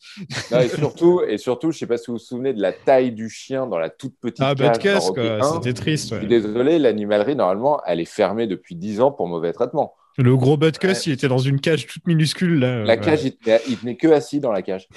Non, 0.51 0.59
et, 0.59 0.67
surtout, 0.69 1.21
et 1.27 1.37
surtout, 1.37 1.71
je 1.71 1.77
ne 1.77 1.79
sais 1.79 1.87
pas 1.87 1.97
si 1.97 2.05
vous 2.07 2.13
vous 2.13 2.19
souvenez 2.19 2.53
de 2.53 2.61
la 2.61 2.73
taille 2.73 3.11
du 3.13 3.29
chien 3.29 3.65
dans 3.67 3.77
la 3.79 3.89
toute 3.89 4.13
petite 4.21 4.41
Ah, 4.41 4.53
cage 4.55 5.03
1. 5.17 5.53
c'était 5.55 5.73
triste. 5.73 6.13
Je 6.13 6.19
suis 6.19 6.27
désolé, 6.27 6.77
l'animalerie, 6.79 7.35
normalement, 7.35 7.81
elle 7.87 7.99
est 7.99 8.05
fermée 8.05 8.47
depuis 8.47 8.75
10 8.75 9.01
ans 9.01 9.11
pour 9.11 9.27
mauvais 9.27 9.53
traitement. 9.53 9.93
Le 10.17 10.35
gros 10.37 10.55
Butkus, 10.57 10.87
Ouais. 10.87 10.95
il 11.07 11.11
était 11.13 11.27
dans 11.27 11.37
une 11.39 11.59
cage 11.59 11.87
toute 11.87 12.07
minuscule. 12.07 12.59
Là. 12.59 12.83
La 12.83 12.93
Ouais. 12.95 12.99
cage, 13.01 13.23
il 13.25 13.35
tenait, 13.35 13.61
il 13.67 13.77
tenait 13.77 13.97
que 13.97 14.07
assis 14.07 14.39
dans 14.39 14.51
la 14.51 14.61
cage. 14.61 14.87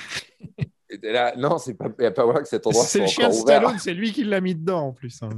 Là, 1.03 1.35
non, 1.37 1.59
c'est 1.59 1.75
pas, 1.75 1.89
il 1.99 2.01
n'y 2.01 2.07
a 2.07 2.11
pas 2.11 2.25
voir 2.25 2.41
que 2.43 2.49
cet 2.49 2.67
endroit 2.67 2.83
C'est 2.85 3.01
le 3.01 3.07
chien 3.09 3.29
de. 3.29 3.35
Stallone, 3.35 3.79
c'est 3.79 3.93
lui 3.93 4.11
qui 4.13 4.25
l'a 4.25 4.41
mis 4.41 4.55
dedans 4.55 4.87
en 4.89 4.93
plus. 4.93 5.19
hein. 5.23 5.29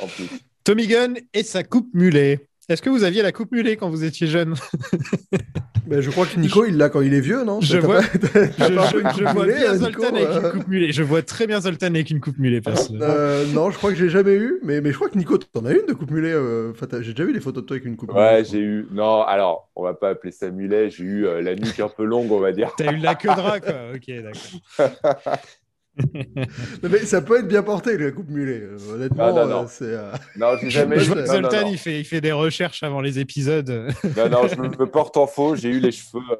En 0.00 0.06
plus. 0.06 0.28
Tommy 0.62 0.86
Gunn 0.86 1.16
et 1.34 1.42
sa 1.42 1.64
coupe 1.64 1.92
mulet. 1.92 2.46
Est-ce 2.72 2.82
que 2.82 2.90
vous 2.90 3.04
aviez 3.04 3.22
la 3.22 3.32
coupe 3.32 3.52
mulet 3.52 3.76
quand 3.76 3.88
vous 3.90 4.04
étiez 4.04 4.26
jeune? 4.26 4.54
Ben, 5.84 6.00
je 6.00 6.10
crois 6.12 6.26
que 6.26 6.38
Nico, 6.38 6.64
il 6.64 6.76
l'a 6.76 6.88
quand 6.88 7.00
il 7.00 7.12
est 7.12 7.20
vieux, 7.20 7.42
non? 7.44 7.60
Je 7.60 7.76
vois, 7.76 8.00
je, 8.02 8.06
je- 8.06 9.18
je 9.18 9.34
bien 9.34 9.72
euh, 9.72 9.74
Zoltan 9.74 10.12
Nico, 10.12 10.16
avec 10.16 10.28
euh 10.28 10.40
une 10.46 10.50
coupe 10.52 10.68
mulet. 10.68 10.92
Je 10.92 11.02
vois 11.02 11.22
très 11.22 11.46
bien 11.48 11.60
Zoltan 11.60 11.86
avec 11.88 12.08
une 12.10 12.20
coupe 12.20 12.38
mulet. 12.38 12.60
perso. 12.60 12.94
Euh, 13.00 13.44
non, 13.52 13.70
je 13.72 13.78
crois 13.78 13.90
que 13.90 13.96
j'ai 13.96 14.08
jamais 14.08 14.36
eu, 14.36 14.60
mais, 14.62 14.80
mais 14.80 14.90
je 14.92 14.94
crois 14.96 15.08
que 15.08 15.18
Nico, 15.18 15.36
t'en 15.38 15.64
as 15.66 15.72
une 15.72 15.84
de 15.86 15.92
coupe 15.92 16.12
mulet. 16.12 16.30
euh, 16.32 16.72
j'ai 17.00 17.12
déjà 17.12 17.24
vu 17.24 17.32
des 17.32 17.40
photos 17.40 17.64
de 17.64 17.66
toi 17.66 17.74
avec 17.74 17.84
une 17.86 17.96
coupe 17.96 18.12
Ouais, 18.14 18.36
mulet. 18.36 18.44
j'ai 18.44 18.60
eu. 18.60 18.86
Non, 18.92 19.22
alors, 19.22 19.68
on 19.74 19.82
va 19.82 19.92
pas 19.94 20.10
appeler 20.10 20.30
ça 20.32 20.50
mulet. 20.50 20.88
J'ai 20.88 21.02
eu 21.02 21.26
euh, 21.26 21.42
la 21.42 21.56
nuque 21.56 21.80
un 21.80 21.88
peu 21.88 22.04
longue, 22.04 22.30
on 22.30 22.38
va 22.40 22.52
dire. 22.52 22.70
T'as 22.78 22.92
eu 22.92 22.98
la 22.98 23.16
queue 23.16 23.34
de 23.34 23.40
rat, 23.40 23.58
quoi. 23.60 23.74
Ok, 23.92 24.08
d'accord. 24.22 25.36
Non, 25.98 26.88
mais 26.90 26.98
ça 27.00 27.20
peut 27.20 27.38
être 27.40 27.48
bien 27.48 27.62
porté, 27.62 27.98
la 27.98 28.10
coupe 28.12 28.28
mulet. 28.30 28.60
euh, 28.62 28.76
Honnêtement, 28.94 29.28
Non, 29.28 29.34
non, 29.34 29.46
non. 29.46 29.62
euh, 29.64 29.66
c'est. 29.68 29.84
euh, 29.84 30.12
Non, 30.36 30.56
j'ai 30.60 30.70
jamais 30.70 30.98
Je 30.98 31.04
eu. 31.04 31.06
vois 31.08 31.22
que 31.22 31.28
Non, 31.28 31.40
non, 31.42 31.50
Zoltan, 31.50 31.66
non. 31.66 31.72
Il, 31.72 31.78
fait, 31.78 32.00
il 32.00 32.04
fait 32.04 32.20
des 32.20 32.32
recherches 32.32 32.82
avant 32.82 33.00
les 33.00 33.18
épisodes. 33.18 33.68
Non, 34.16 34.28
non, 34.28 34.48
je 34.48 34.56
me, 34.56 34.86
porte 34.86 35.16
en 35.16 35.26
faux. 35.26 35.56
J'ai 35.56 35.68
eu 35.68 35.80
les 35.80 35.92
cheveux 35.92 36.20
euh, 36.30 36.36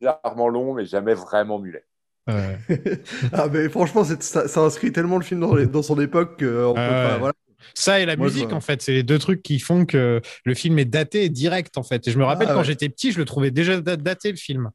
bizarrement 0.00 0.48
longs, 0.48 0.74
mais 0.74 0.86
jamais 0.86 1.14
vraiment 1.14 1.58
mulet. 1.58 1.84
Ouais. 2.26 2.58
ah, 3.32 3.48
mais 3.52 3.68
franchement, 3.68 4.04
c'est- 4.04 4.22
ça, 4.22 4.48
ça 4.48 4.60
inscrit 4.60 4.92
tellement 4.92 5.18
le 5.18 5.24
film 5.24 5.40
dans, 5.40 5.54
les- 5.54 5.66
dans 5.66 5.82
son 5.82 6.00
époque 6.00 6.38
qu'on 6.38 6.74
peut 6.74 6.74
Ah 6.76 6.88
pas. 6.88 7.12
ouais. 7.14 7.18
Voilà. 7.18 7.34
Ça 7.74 7.98
et 8.00 8.06
la 8.06 8.16
Moi, 8.16 8.26
musique, 8.26 8.52
en 8.52 8.60
fait, 8.60 8.82
c'est 8.82 8.92
les 8.92 9.02
deux 9.02 9.18
trucs 9.18 9.42
qui 9.42 9.58
font 9.58 9.86
que 9.86 10.20
le 10.44 10.54
film 10.54 10.78
est 10.78 10.84
daté 10.84 11.24
et 11.24 11.28
direct, 11.30 11.76
en 11.78 11.82
fait. 11.82 12.06
Et 12.06 12.10
je 12.10 12.18
me 12.18 12.24
rappelle 12.24 12.48
Ah 12.50 12.52
quand 12.54 12.58
ouais. 12.60 12.64
j'étais 12.64 12.88
petit, 12.90 13.10
je 13.12 13.18
le 13.18 13.24
trouvais 13.24 13.50
déjà 13.50 13.80
da- 13.80 13.96
daté, 13.96 14.30
le 14.30 14.36
film. 14.36 14.70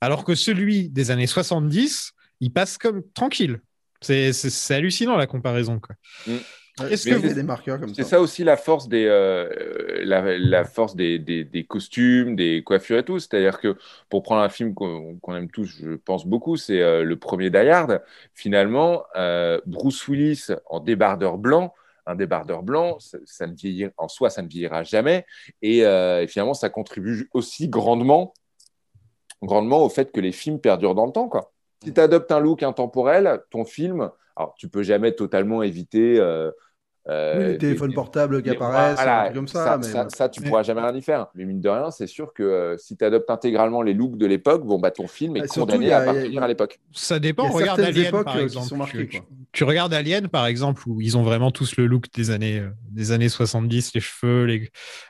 Alors 0.00 0.24
que 0.24 0.34
celui 0.34 0.88
des 0.88 1.10
années 1.10 1.26
70, 1.26 2.12
il 2.40 2.50
passe 2.52 2.78
comme 2.78 3.02
tranquille. 3.14 3.60
C'est 4.00 4.74
hallucinant, 4.74 5.16
la 5.16 5.26
comparaison. 5.26 5.78
Quoi. 5.80 5.96
Est-ce 6.88 7.08
que 7.10 7.14
vous- 7.14 7.34
des 7.34 7.42
marqueurs 7.42 7.78
comme 7.78 7.94
C'est 7.94 8.04
ça. 8.04 8.10
ça 8.10 8.20
aussi 8.20 8.42
la 8.42 8.56
force 8.56 8.88
des, 8.88 9.04
euh, 9.06 9.48
la, 10.02 10.38
la 10.38 10.64
force 10.64 10.96
des, 10.96 11.18
des, 11.18 11.44
des 11.44 11.64
costumes, 11.64 12.36
des 12.36 12.62
coiffures 12.62 12.98
et 12.98 13.04
tout. 13.04 13.18
C'est-à-dire 13.18 13.60
que 13.60 13.76
pour 14.08 14.22
prendre 14.22 14.40
un 14.40 14.48
film 14.48 14.72
qu'on 14.72 15.36
aime 15.36 15.50
tous, 15.50 15.66
je 15.66 15.96
pense 15.96 16.24
beaucoup, 16.26 16.56
c'est 16.56 16.80
euh, 16.80 17.04
le 17.04 17.18
premier 17.18 17.50
Die 17.50 17.58
Hard. 17.58 18.02
Finalement, 18.34 19.04
euh, 19.16 19.60
Bruce 19.66 20.08
Willis 20.08 20.46
en 20.70 20.80
débardeur 20.80 21.36
blanc, 21.36 21.74
un 22.06 22.14
débardeur 22.14 22.62
blanc, 22.62 22.98
ça, 22.98 23.18
ça 23.26 23.46
ne 23.46 23.54
vieillit, 23.54 23.88
en 23.98 24.08
soi, 24.08 24.30
ça 24.30 24.40
ne 24.40 24.48
vieillira 24.48 24.82
jamais. 24.82 25.26
Et, 25.60 25.84
euh, 25.84 26.22
et 26.22 26.26
finalement, 26.28 26.54
ça 26.54 26.70
contribue 26.70 27.28
aussi 27.34 27.68
grandement, 27.68 28.32
grandement 29.42 29.84
au 29.84 29.90
fait 29.90 30.10
que 30.12 30.20
les 30.20 30.32
films 30.32 30.60
perdurent 30.60 30.94
dans 30.94 31.06
le 31.06 31.12
temps. 31.12 31.28
Quoi. 31.28 31.52
Si 31.82 31.94
tu 31.94 32.00
adoptes 32.00 32.30
un 32.32 32.40
look 32.40 32.62
intemporel, 32.62 33.40
ton 33.50 33.64
film, 33.64 34.10
alors 34.36 34.54
tu 34.58 34.68
peux 34.68 34.82
jamais 34.82 35.12
totalement 35.12 35.62
éviter. 35.62 36.18
euh, 36.20 36.50
euh, 37.08 37.38
Oui, 37.38 37.44
les 37.44 37.50
des- 37.52 37.58
téléphones 37.58 37.88
des- 37.88 37.94
portables 37.94 38.42
qui 38.42 38.50
apparaissent, 38.50 38.96
voilà, 38.96 39.20
un 39.20 39.24
truc 39.24 39.36
comme 39.36 39.48
ça. 39.48 39.64
Ça, 39.64 39.76
mais 39.78 39.82
ça- 39.84 40.02
bon. 40.04 40.10
ça, 40.10 40.28
tu 40.28 40.40
Mais- 40.42 40.48
pourras 40.48 40.62
jamais 40.62 40.82
rien 40.82 40.94
y 40.94 41.00
faire. 41.00 41.28
Mais 41.34 41.46
mine 41.46 41.62
de 41.62 41.68
rien, 41.70 41.90
c'est 41.90 42.06
sûr 42.06 42.34
que 42.34 42.42
euh, 42.42 42.76
si 42.76 42.94
tu 42.98 43.02
adoptes 43.06 43.30
intégralement 43.30 43.80
les 43.80 43.94
looks 43.94 44.18
de 44.18 44.26
l'époque, 44.26 44.66
bon, 44.66 44.78
bah, 44.78 44.90
ton 44.90 45.06
film 45.08 45.34
est 45.36 45.40
Ah, 45.40 45.46
surtout, 45.46 45.60
condamné 45.72 45.90
a- 45.92 45.96
à 45.96 46.00
a- 46.00 46.02
appartenir 46.10 46.42
à 46.42 46.48
l'époque. 46.48 46.78
Ça 46.92 47.16
Il 47.16 47.20
dépend. 47.22 47.44
y 47.44 47.48
a 47.48 47.52
Regarde 47.52 47.80
Alien, 47.80 48.06
époques, 48.06 48.24
par 48.26 48.34
euh, 48.36 48.38
qui 48.40 48.44
exemple. 48.44 48.66
sont 48.68 48.76
marquées, 48.76 49.08
tu, 49.52 49.64
regardes 49.64 49.94
Alien, 49.94 50.28
par 50.28 50.44
exemple, 50.46 50.82
où 50.86 51.00
ils 51.00 51.16
ont 51.16 51.22
vraiment 51.22 51.50
tous 51.50 51.74
le 51.78 51.86
look 51.86 52.04
des 52.14 52.30
années, 52.30 52.58
euh, 52.58 52.68
des 52.90 53.12
années 53.12 53.30
70, 53.30 53.94
les 53.94 54.00
cheveux, 54.00 54.44
les, 54.44 54.68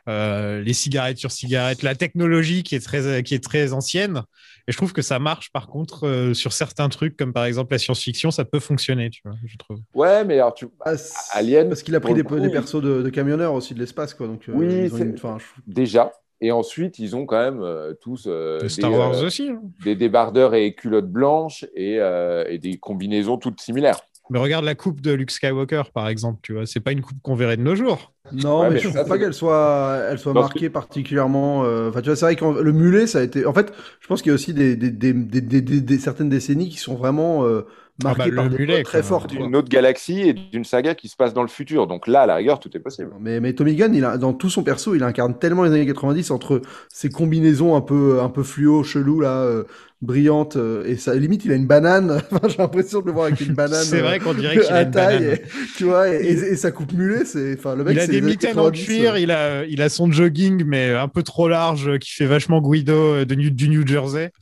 euh, 0.09 0.63
les 0.63 0.73
cigarettes 0.73 1.19
sur 1.19 1.33
cigarettes, 1.33 1.83
la 1.83 1.97
technologie 1.97 2.63
qui 2.63 2.77
est 2.77 2.81
très, 2.81 3.25
qui 3.25 3.35
est 3.35 3.43
très 3.45 3.73
ancienne. 3.73 4.23
Et 4.71 4.73
je 4.73 4.77
trouve 4.77 4.93
que 4.93 5.03
ça 5.03 5.19
marche, 5.19 5.51
par 5.51 5.67
contre, 5.67 6.07
euh, 6.07 6.33
sur 6.33 6.53
certains 6.53 6.89
trucs, 6.89 7.17
comme 7.17 7.33
par 7.33 7.45
exemple 7.45 7.73
la 7.73 7.79
science-fiction, 7.79 8.31
ça 8.31 8.45
peut 8.45 8.61
fonctionner, 8.61 9.11
tu 9.11 9.21
vois, 9.25 9.35
je 9.45 9.57
trouve. 9.57 9.79
Ouais, 9.95 10.25
mais 10.25 10.35
alors, 10.35 10.55
tu... 10.55 10.69
Ah, 10.85 10.97
c'est- 10.97 11.13
Alien, 11.37 11.69
Parce 11.69 11.83
qu'il 11.83 11.97
a 11.97 11.99
pris 11.99 12.15
des, 12.15 12.23
coup, 12.23 12.39
des 12.39 12.47
il- 12.47 12.53
persos 12.53 12.81
de, 12.81 13.03
de 13.03 13.09
camionneurs 13.09 13.53
aussi 13.53 13.75
de 13.75 13.81
l'espace, 13.81 14.15
quoi. 14.15 14.29
Donc, 14.29 14.49
euh, 14.49 14.53
Oui, 14.55 14.89
une- 14.97 15.15
enfin, 15.15 15.39
je- 15.41 15.61
déjà. 15.67 16.13
Et 16.41 16.53
ensuite, 16.53 17.01
ils 17.01 17.17
ont 17.17 17.27
quand 17.27 17.41
même 17.43 17.63
euh, 17.63 17.95
tous 18.01 18.27
euh, 18.29 18.59
De 18.59 18.63
des, 18.63 18.69
Star 18.69 18.93
Wars 18.93 19.13
euh, 19.15 19.27
aussi. 19.27 19.49
hein. 19.51 19.61
des 19.83 19.97
débardeurs 19.97 20.55
et 20.55 20.73
culottes 20.77 21.11
blanches 21.11 21.65
et, 21.75 21.99
euh, 21.99 22.45
et 22.49 22.59
des 22.59 22.79
combinaisons 22.79 23.39
toutes 23.39 23.61
similaires. 23.61 23.99
Mais 24.29 24.39
regarde 24.39 24.65
la 24.65 24.75
coupe 24.75 25.01
de 25.01 25.13
Luke 25.13 25.31
Skywalker, 25.31 25.83
par 25.93 26.09
exemple, 26.09 26.39
tu 26.43 26.53
vois, 26.53 26.67
c'est 26.67 26.81
pas 26.81 26.93
une 26.93 27.03
coupe 27.03 27.21
qu'on 27.23 27.35
verrait 27.35 27.57
de 27.57 27.63
nos 27.63 27.75
jours. 27.75 28.13
Non, 28.33 28.61
Ouais, 28.61 28.69
mais, 28.69 28.75
mais 28.75 28.81
je 28.81 28.83
trouve 28.89 28.93
ça, 28.99 29.05
pas 29.05 29.19
qu'elle 29.19 29.35
soit, 29.35 29.99
elle 30.09 30.19
soit 30.19 30.35
marquée 30.35 30.71
particulièrement. 30.71 31.65
euh, 31.65 31.89
Enfin, 31.89 32.01
tu 32.01 32.07
vois, 32.11 32.17
c'est 32.17 32.27
vrai 32.27 32.37
que 32.37 32.45
le 32.45 32.73
mulet, 32.73 33.07
ça 33.09 33.19
a 33.19 33.23
été. 33.23 33.45
En 33.45 33.53
fait, 33.53 33.73
je 34.01 34.07
pense 34.07 34.23
qu'il 34.23 34.29
y 34.31 34.33
a 34.33 34.35
aussi 34.35 34.55
des, 34.55 34.77
des, 34.77 34.91
des, 34.93 35.13
des, 35.13 35.41
des- 35.41 35.61
des- 35.63 35.81
des- 35.81 35.99
certaines 35.99 36.29
décennies 36.29 36.69
qui 36.69 36.77
sont 36.77 36.95
vraiment 36.95 37.45
euh, 37.45 37.63
Ah 38.05 38.15
bah, 38.15 38.25
marquées 38.25 38.31
le 38.31 38.37
par 38.37 38.49
des 38.51 38.59
mulet, 38.59 38.83
très 38.83 39.03
quoi. 39.03 39.27
D'une 39.27 39.57
autre 39.57 39.69
galaxie 39.69 40.21
et 40.21 40.33
d'une 40.33 40.65
saga 40.65 40.95
qui 40.95 41.09
se 41.09 41.17
passe 41.17 41.35
dans 41.35 41.43
le 41.43 41.49
futur. 41.49 41.87
Donc 41.89 42.07
là, 42.07 42.23
à 42.23 42.27
la 42.27 42.37
rigueur, 42.37 42.61
tout 42.61 42.75
est 42.77 42.81
possible. 42.81 43.11
Mais, 43.19 43.41
mais 43.41 43.53
Tommy 43.55 43.75
Gunn, 43.75 43.95
il 43.95 44.05
a, 44.05 44.17
dans 44.17 44.33
tout 44.33 44.49
son 44.49 44.63
perso, 44.63 44.95
il 44.95 45.03
incarne 45.03 45.39
tellement 45.39 45.65
les 45.65 45.71
années 45.73 45.87
90 45.87 46.31
entre 46.31 46.63
ses 46.89 47.11
combinaisons 47.11 47.77
un 47.77 47.81
peu, 47.81 48.21
un 48.23 48.29
peu 48.31 48.43
fluo, 48.43 48.83
chelou, 48.85 49.21
là, 49.21 49.43
euh, 49.43 49.65
brillantes, 50.03 50.57
euh, 50.57 50.85
et 50.87 50.97
ça, 50.97 51.15
limite, 51.15 51.45
il 51.45 51.53
a 51.53 51.55
une 51.57 51.67
banane. 51.67 52.23
J'ai 52.49 52.57
l'impression 52.59 53.01
de 53.01 53.07
le 53.07 53.13
voir 53.13 53.27
avec 53.27 53.41
une 53.41 53.55
banane. 53.55 53.83
C'est 53.85 54.01
vrai 54.01 54.19
euh, 54.19 54.25
qu'on 54.25 54.35
dirait 54.35 54.59
qu'il 54.59 54.73
a 54.73 54.83
une 54.83 54.91
taille, 54.91 55.19
banane. 55.21 55.35
et- 55.35 55.43
tu 55.77 55.85
vois, 55.85 56.09
et, 56.09 56.17
et- 56.25 56.53
et 56.53 56.57
sa 56.57 56.71
coupe 56.71 56.93
mulet, 56.93 57.25
c'est, 57.25 57.55
enfin, 57.59 57.75
le 57.77 57.85
mec, 57.85 57.95
il 57.95 58.01
a 58.01 58.07
des 58.07 58.21
mitaines 58.21 58.59
en 58.59 58.71
90, 58.71 58.85
cuir, 58.85 59.13
euh. 59.15 59.19
il 59.21 59.31
a, 59.31 59.65
il 59.67 59.83
a 59.83 59.89
son 59.89 60.11
jogging, 60.11 60.65
mais 60.65 60.95
un 60.95 61.09
peu 61.09 61.23
trop 61.23 61.49
large, 61.49 61.99
qui 61.99 62.13
fait 62.13 62.27
vachement 62.27 62.61
Guido 62.63 63.25
de 63.25 63.35
New- 63.35 63.51
du 63.51 63.69
New 63.69 63.87
Jersey. 63.87 64.33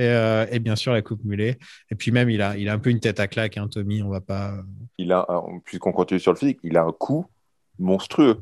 Et, 0.00 0.02
euh, 0.04 0.46
et 0.52 0.60
bien 0.60 0.76
sûr, 0.76 0.92
la 0.92 1.02
coupe 1.02 1.24
mulet. 1.24 1.58
Et 1.90 1.94
puis 1.96 2.12
même, 2.12 2.30
il 2.30 2.40
a, 2.40 2.56
il 2.56 2.68
a 2.68 2.72
un 2.74 2.78
peu 2.78 2.90
une 2.90 3.00
tête 3.00 3.18
à 3.18 3.26
claque, 3.26 3.56
hein, 3.58 3.66
Tommy. 3.68 4.00
On 4.02 4.10
va 4.10 4.20
pas. 4.20 4.54
Il 4.96 5.10
a, 5.10 5.26
puisqu'on 5.64 5.90
continue 5.90 6.20
sur 6.20 6.32
le 6.32 6.38
physique, 6.38 6.60
il 6.62 6.76
a 6.76 6.84
un 6.84 6.92
coup 6.92 7.26
monstrueux. 7.80 8.36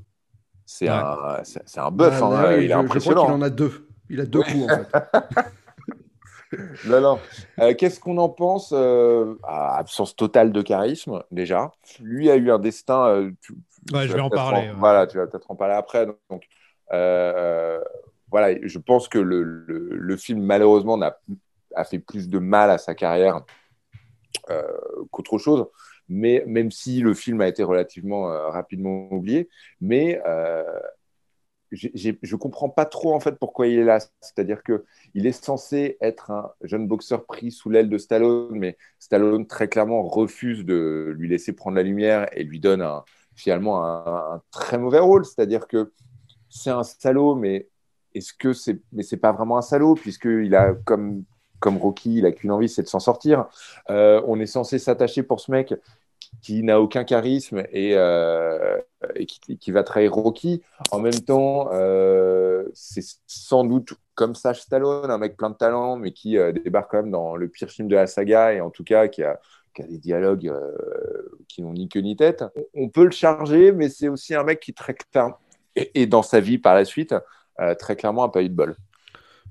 C'est 0.66 0.86
Ouais. 0.90 0.94
un, 0.96 1.38
c'est 1.44 1.80
un 1.80 1.90
bœuf, 1.90 2.18
Ah, 2.20 2.26
hein, 2.50 2.52
il 2.56 2.58
est 2.58 2.62
je- 2.62 2.62
Je 2.64 2.68
crois 2.72 2.80
impressionnant. 2.84 3.24
qu'il 3.26 3.34
en 3.34 3.42
a 3.42 3.48
deux. 3.50 3.88
Il 4.10 4.20
a 4.20 4.26
deux 4.26 4.40
Ouais. 4.40 4.44
coups, 4.52 4.64
en 4.64 4.68
fait. 4.84 5.44
Non, 6.86 7.00
non. 7.00 7.18
Euh, 7.60 7.74
Qu'est-ce 7.74 7.98
qu'on 8.00 8.18
en 8.18 8.28
pense 8.28 8.72
euh, 8.72 9.34
Absence 9.44 10.14
totale 10.16 10.52
de 10.52 10.62
charisme, 10.62 11.22
déjà? 11.30 11.72
Lui 12.00 12.30
a 12.30 12.36
eu 12.36 12.50
un 12.50 12.58
destin. 12.58 13.08
euh, 13.08 13.30
tu- 13.40 13.54
Ouais, 13.92 14.06
je 14.08 14.14
vais 14.14 14.20
en 14.20 14.30
parler, 14.30 14.60
ouais. 14.70 14.76
Voilà, 14.78 15.06
tu 15.06 15.16
vas 15.16 15.26
peut-être 15.26 15.50
en 15.50 15.56
parler 15.56 15.74
après. 15.74 16.06
Donc, 16.06 16.44
voilà, 18.30 18.56
je 18.62 18.78
pense 18.78 19.08
que 19.08 19.18
le, 19.18 19.42
le- 19.42 19.88
le 19.92 20.16
film, 20.16 20.42
malheureusement, 20.42 20.96
n'a- 20.96 21.18
a 21.74 21.84
fait 21.84 21.98
plus 21.98 22.28
de 22.28 22.38
mal 22.38 22.70
à 22.70 22.78
sa 22.78 22.94
carrière 22.94 23.42
qu'autre 25.10 25.38
chose. 25.38 25.66
Mais 26.08 26.44
même 26.46 26.70
si 26.70 27.00
le 27.00 27.14
film 27.14 27.40
a 27.40 27.48
été 27.48 27.62
relativement 27.64 28.26
rapidement 28.50 29.08
oublié, 29.12 29.48
mais 29.80 30.20
je 31.76 32.36
comprends 32.36 32.68
pas 32.68 32.86
trop 32.86 33.14
en 33.14 33.20
fait 33.20 33.38
pourquoi 33.38 33.66
il 33.66 33.78
est 33.78 33.84
là. 33.84 33.98
C'est-à-dire 34.20 34.62
que 34.62 34.84
il 35.14 35.26
est 35.26 35.44
censé 35.44 35.96
être 36.00 36.30
un 36.30 36.50
jeune 36.62 36.86
boxeur 36.86 37.26
pris 37.26 37.50
sous 37.50 37.70
l'aile 37.70 37.88
de 37.88 37.98
Stallone, 37.98 38.58
mais 38.58 38.76
Stallone 38.98 39.46
très 39.46 39.68
clairement 39.68 40.02
refuse 40.02 40.64
de 40.64 41.14
lui 41.16 41.28
laisser 41.28 41.52
prendre 41.54 41.76
la 41.76 41.82
lumière 41.82 42.26
et 42.32 42.44
lui 42.44 42.60
donne 42.60 42.84
finalement 43.34 43.84
un, 43.84 44.34
un 44.36 44.42
très 44.50 44.78
mauvais 44.78 45.00
rôle. 45.00 45.24
C'est-à-dire 45.24 45.66
que 45.66 45.92
c'est 46.48 46.70
un 46.70 46.82
salaud, 46.82 47.34
mais 47.34 47.68
est-ce 48.14 48.32
que 48.32 48.52
c'est, 48.52 48.80
mais 48.92 49.02
c'est 49.02 49.18
pas 49.18 49.32
vraiment 49.32 49.58
un 49.58 49.62
salaud 49.62 49.94
puisqu'il 49.94 50.54
a 50.54 50.74
comme 50.84 51.24
comme 51.58 51.78
Rocky, 51.78 52.18
il 52.18 52.26
a 52.26 52.32
qu'une 52.32 52.52
envie, 52.52 52.68
c'est 52.68 52.82
de 52.82 52.88
s'en 52.88 53.00
sortir. 53.00 53.46
Euh, 53.90 54.22
on 54.26 54.38
est 54.40 54.46
censé 54.46 54.78
s'attacher 54.78 55.22
pour 55.22 55.40
ce 55.40 55.50
mec 55.50 55.74
qui 56.42 56.62
n'a 56.62 56.80
aucun 56.80 57.04
charisme 57.04 57.64
et, 57.72 57.92
euh, 57.94 58.78
et 59.14 59.26
qui, 59.26 59.58
qui 59.58 59.70
va 59.72 59.82
trahir 59.82 60.12
Rocky. 60.14 60.62
En 60.92 61.00
même 61.00 61.20
temps, 61.20 61.70
euh, 61.72 62.64
c'est 62.74 63.02
sans 63.26 63.64
doute 63.64 63.94
comme 64.14 64.34
Sage 64.34 64.62
Stallone, 64.62 65.10
un 65.10 65.18
mec 65.18 65.36
plein 65.36 65.50
de 65.50 65.56
talent, 65.56 65.96
mais 65.96 66.12
qui 66.12 66.38
euh, 66.38 66.52
débarque 66.52 66.90
quand 66.90 67.02
même 67.02 67.10
dans 67.10 67.36
le 67.36 67.48
pire 67.48 67.68
film 67.68 67.88
de 67.88 67.96
la 67.96 68.06
saga 68.06 68.52
et 68.52 68.60
en 68.60 68.70
tout 68.70 68.84
cas 68.84 69.08
qui 69.08 69.22
a, 69.22 69.40
qui 69.74 69.82
a 69.82 69.86
des 69.86 69.98
dialogues 69.98 70.52
qui 71.48 71.62
n'ont 71.62 71.72
ni 71.72 71.88
queue 71.88 72.00
ni 72.00 72.16
tête. 72.16 72.44
On 72.74 72.88
peut 72.88 73.04
le 73.04 73.10
charger, 73.10 73.72
mais 73.72 73.88
c'est 73.88 74.08
aussi 74.08 74.34
un 74.34 74.44
mec 74.44 74.60
qui 74.60 74.72
très 74.72 74.94
clairement, 74.94 75.38
et, 75.74 76.02
et 76.02 76.06
dans 76.06 76.22
sa 76.22 76.40
vie 76.40 76.58
par 76.58 76.74
la 76.74 76.84
suite, 76.84 77.14
très 77.78 77.96
clairement 77.96 78.22
a 78.22 78.30
pas 78.30 78.42
eu 78.42 78.48
de 78.48 78.54
bol. 78.54 78.76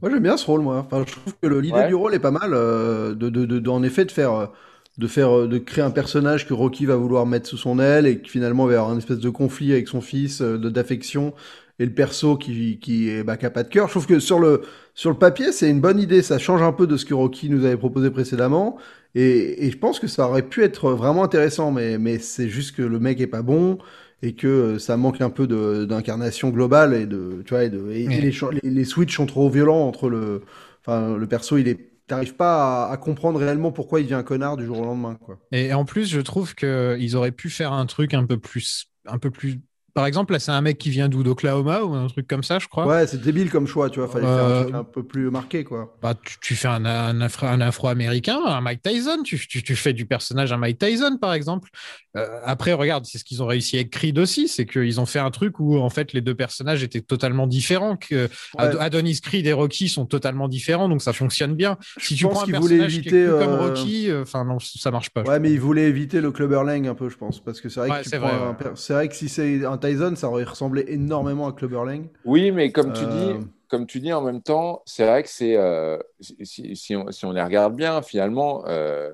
Moi, 0.01 0.11
j'aime 0.11 0.23
bien 0.23 0.35
ce 0.35 0.45
rôle, 0.45 0.61
moi. 0.61 0.85
Enfin, 0.85 1.03
je 1.07 1.13
trouve 1.13 1.33
que 1.41 1.47
l'idée 1.47 1.77
Ouais. 1.77 1.87
du 1.87 1.95
rôle 1.95 2.13
est 2.13 2.19
pas 2.19 2.31
mal, 2.31 2.51
de, 2.51 3.13
de, 3.13 3.29
de, 3.29 3.59
de- 3.59 3.69
en 3.69 3.81
effet, 3.81 4.03
de 4.03 4.11
faire, 4.11 4.51
de 4.97 5.07
faire, 5.07 5.37
euh, 5.39 5.47
de 5.47 5.57
créer 5.57 5.83
un 5.83 5.91
personnage 5.91 6.47
que 6.47 6.53
Rocky 6.53 6.85
va 6.85 6.95
vouloir 6.95 7.25
mettre 7.25 7.47
sous 7.49 7.57
son 7.57 7.79
aile 7.79 8.07
et 8.07 8.21
qui 8.21 8.29
finalement 8.29 8.65
va 8.65 8.73
avoir 8.75 8.89
un 8.91 8.97
espèce 8.97 9.19
de 9.19 9.29
conflit 9.29 9.71
avec 9.73 9.87
son 9.87 10.01
fils, 10.01 10.41
euh, 10.41 10.57
d'affection, 10.57 11.33
et 11.79 11.85
le 11.85 11.91
perso 11.93 12.37
qui, 12.37 12.79
qui 12.79 13.09
est, 13.09 13.23
bah, 13.23 13.35
qui 13.37 13.45
a 13.45 13.49
pas 13.49 13.63
de 13.63 13.69
cœur. 13.69 13.87
Je 13.87 13.91
trouve 13.93 14.07
que 14.07 14.19
sur 14.19 14.39
le, 14.39 14.61
sur 14.93 15.09
le 15.09 15.17
papier, 15.17 15.51
c'est 15.51 15.69
une 15.69 15.81
bonne 15.81 15.99
idée. 15.99 16.21
Ça 16.21 16.37
change 16.39 16.61
un 16.61 16.71
peu 16.71 16.87
de 16.87 16.95
ce 16.97 17.03
que 17.05 17.13
Rocky 17.13 17.49
nous 17.49 17.65
avait 17.65 17.75
proposé 17.77 18.09
précédemment. 18.11 18.77
Et, 19.13 19.65
et 19.67 19.71
je 19.71 19.77
pense 19.77 19.99
que 19.99 20.07
ça 20.07 20.27
aurait 20.29 20.43
pu 20.47 20.63
être 20.63 20.91
vraiment 20.91 21.23
intéressant, 21.23 21.71
mais, 21.71 21.97
mais 21.97 22.17
c'est 22.19 22.47
juste 22.49 22.75
que 22.75 22.81
le 22.81 22.99
mec 22.99 23.19
est 23.21 23.27
pas 23.27 23.41
bon 23.41 23.77
et 24.21 24.33
que 24.35 24.47
euh, 24.47 24.79
ça 24.79 24.95
manque 24.97 25.19
un 25.21 25.29
peu 25.29 25.47
de- 25.47 25.85
d'incarnation 25.85 26.49
globale 26.49 26.93
et 26.93 27.05
de, 27.05 27.41
tu 27.45 27.53
vois, 27.53 27.65
et, 27.65 27.69
de, 27.69 27.91
et- 27.91 28.07
les, 28.07 28.31
les, 28.63 28.69
les 28.69 28.85
switches 28.85 29.15
sont 29.17 29.25
trop 29.25 29.49
violents 29.49 29.85
entre 29.87 30.09
le, 30.09 30.41
enfin, 30.81 31.17
le 31.17 31.27
perso, 31.27 31.57
il 31.57 31.67
est, 31.67 31.91
t'arrives 32.07 32.35
pas 32.35 32.89
à, 32.89 32.97
comprendre 32.97 33.39
réellement 33.39 33.71
pourquoi 33.71 33.99
il 33.99 34.03
devient 34.03 34.15
un 34.15 34.23
connard 34.23 34.57
du 34.57 34.65
jour 34.65 34.79
au 34.79 34.85
lendemain, 34.85 35.15
quoi. 35.15 35.39
Et 35.51 35.73
en 35.73 35.85
plus, 35.85 36.09
je 36.09 36.21
trouve 36.21 36.55
qu'ils 36.55 37.15
auraient 37.15 37.31
pu 37.31 37.49
faire 37.49 37.73
un 37.73 37.85
truc 37.85 38.13
un 38.13 38.25
peu 38.25 38.37
plus, 38.37 38.91
un 39.05 39.17
peu 39.17 39.31
plus 39.31 39.61
par 39.95 40.05
exemple, 40.05 40.33
là, 40.33 40.39
c'est 40.39 40.51
un 40.51 40.61
mec 40.61 40.77
qui 40.77 40.91
vient 40.91 41.09
d'où? 41.09 41.23
d'Oklahoma 41.23 41.81
ou 41.83 41.95
un 41.95 42.07
truc 42.07 42.27
comme 42.27 42.43
ça, 42.43 42.59
je 42.59 42.67
crois? 42.67 42.85
Ouais, 42.85 43.05
c'est 43.05 43.19
débile 43.19 43.51
comme 43.51 43.67
choix, 43.67 43.89
tu 43.89 43.99
vois. 43.99 44.07
Fallait 44.07 44.27
faire 44.27 44.45
Euh, 44.45 44.47
un 44.47 44.53
truc 44.53 44.73
un 44.73 44.83
peu 44.85 45.03
plus 45.05 45.29
marqué, 45.29 45.65
quoi. 45.65 45.99
Bah, 46.01 46.13
tu, 46.23 46.37
tu 46.39 46.55
fais 46.55 46.67
un, 46.67 46.85
un, 46.85 47.19
un 47.21 47.61
Afro-Américain, 47.61 48.37
un 48.45 48.61
Mike 48.61 48.83
Tyson, 48.83 49.23
tu, 49.23 49.39
tu, 49.47 49.63
tu 49.63 49.75
fais 49.75 49.93
du 49.93 50.05
personnage 50.05 50.51
un 50.53 50.57
Mike 50.57 50.77
Tyson, 50.77 51.17
par 51.19 51.33
exemple. 51.33 51.69
Euh, 52.15 52.39
après, 52.43 52.73
regarde, 52.73 53.05
c'est 53.05 53.17
ce 53.17 53.23
qu'ils 53.23 53.41
ont 53.41 53.47
réussi 53.47 53.77
avec 53.77 53.89
Creed 53.89 54.19
aussi, 54.19 54.47
c'est 54.47 54.65
qu'ils 54.67 54.99
ont 55.01 55.07
fait 55.07 55.17
un 55.19 55.31
truc 55.31 55.59
où, 55.59 55.77
en 55.79 55.89
fait, 55.89 56.13
les 56.13 56.21
deux 56.21 56.35
personnages 56.35 56.83
étaient 56.83 57.01
totalement 57.01 57.47
différents. 57.47 57.97
Que 57.97 58.29
Ad- 58.57 58.77
Adonis 58.79 59.19
Creed 59.21 59.47
et 59.47 59.53
Rocky 59.53 59.89
sont 59.89 60.05
totalement 60.05 60.47
différents, 60.47 60.89
donc 60.89 61.01
ça 61.01 61.13
fonctionne 61.13 61.55
bien. 61.55 61.77
Si 61.97 62.15
tu 62.15 62.27
prends 62.27 62.41
un 62.43 62.47
qu'ils 62.47 62.53
voulaient 62.53 62.77
personnage 62.77 63.01
qui 63.01 63.09
est 63.09 63.15
éviter, 63.15 63.25
comme 63.35 63.55
euh, 63.55 63.55
Rocky, 63.55 64.09
euh, 64.11 64.21
enfin 64.23 64.45
non, 64.45 64.59
ça 64.59 64.91
marche 64.91 65.09
pas. 65.09 65.23
Ouais, 65.23 65.39
mais 65.39 65.51
ils 65.51 65.59
voulaient 65.59 65.87
éviter 65.89 66.21
le 66.21 66.31
clubberlang 66.31 66.85
un 66.87 66.93
peu, 66.93 67.09
je 67.09 67.17
pense, 67.17 67.39
parce 67.43 67.59
que 67.59 67.67
c'est 67.67 67.79
vrai 67.79 67.89
Ouais, 67.89 68.03
que 68.03 68.09
vrai, 68.17 68.37
un 68.37 68.53
ouais. 68.53 68.55
vrai 68.89 69.07
que 69.09 69.15
si 69.15 69.27
c'est 69.27 69.65
un 69.65 69.77
Tyson, 69.85 70.15
ça 70.15 70.29
aurait 70.29 70.43
ressemblé 70.43 70.85
énormément 70.87 71.47
à 71.47 71.53
clubberlang. 71.53 72.07
Oui, 72.25 72.51
mais 72.51 72.71
comme 72.71 72.93
tu 72.93 73.03
Euh, 73.03 73.33
dis, 73.37 73.47
comme 73.67 73.85
tu 73.85 73.99
dis 73.99 74.13
en 74.13 74.21
même 74.21 74.41
temps, 74.41 74.81
c'est 74.85 75.05
vrai 75.05 75.23
que 75.23 75.29
c'est 75.29 75.55
euh, 75.57 75.97
si, 76.19 76.75
si 76.75 76.95
on, 76.95 77.11
si 77.11 77.25
on 77.25 77.31
les 77.31 77.41
regarde 77.41 77.75
bien, 77.75 78.01
finalement, 78.01 78.63
euh, 78.67 79.11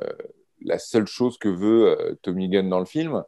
la 0.63 0.77
seule 0.79 1.07
chose 1.07 1.37
que 1.37 1.49
veut 1.49 1.97
euh, 1.99 2.15
Tommy 2.21 2.49
Gunn 2.49 2.69
dans 2.69 2.79
le 2.79 2.85
film, 2.85 3.23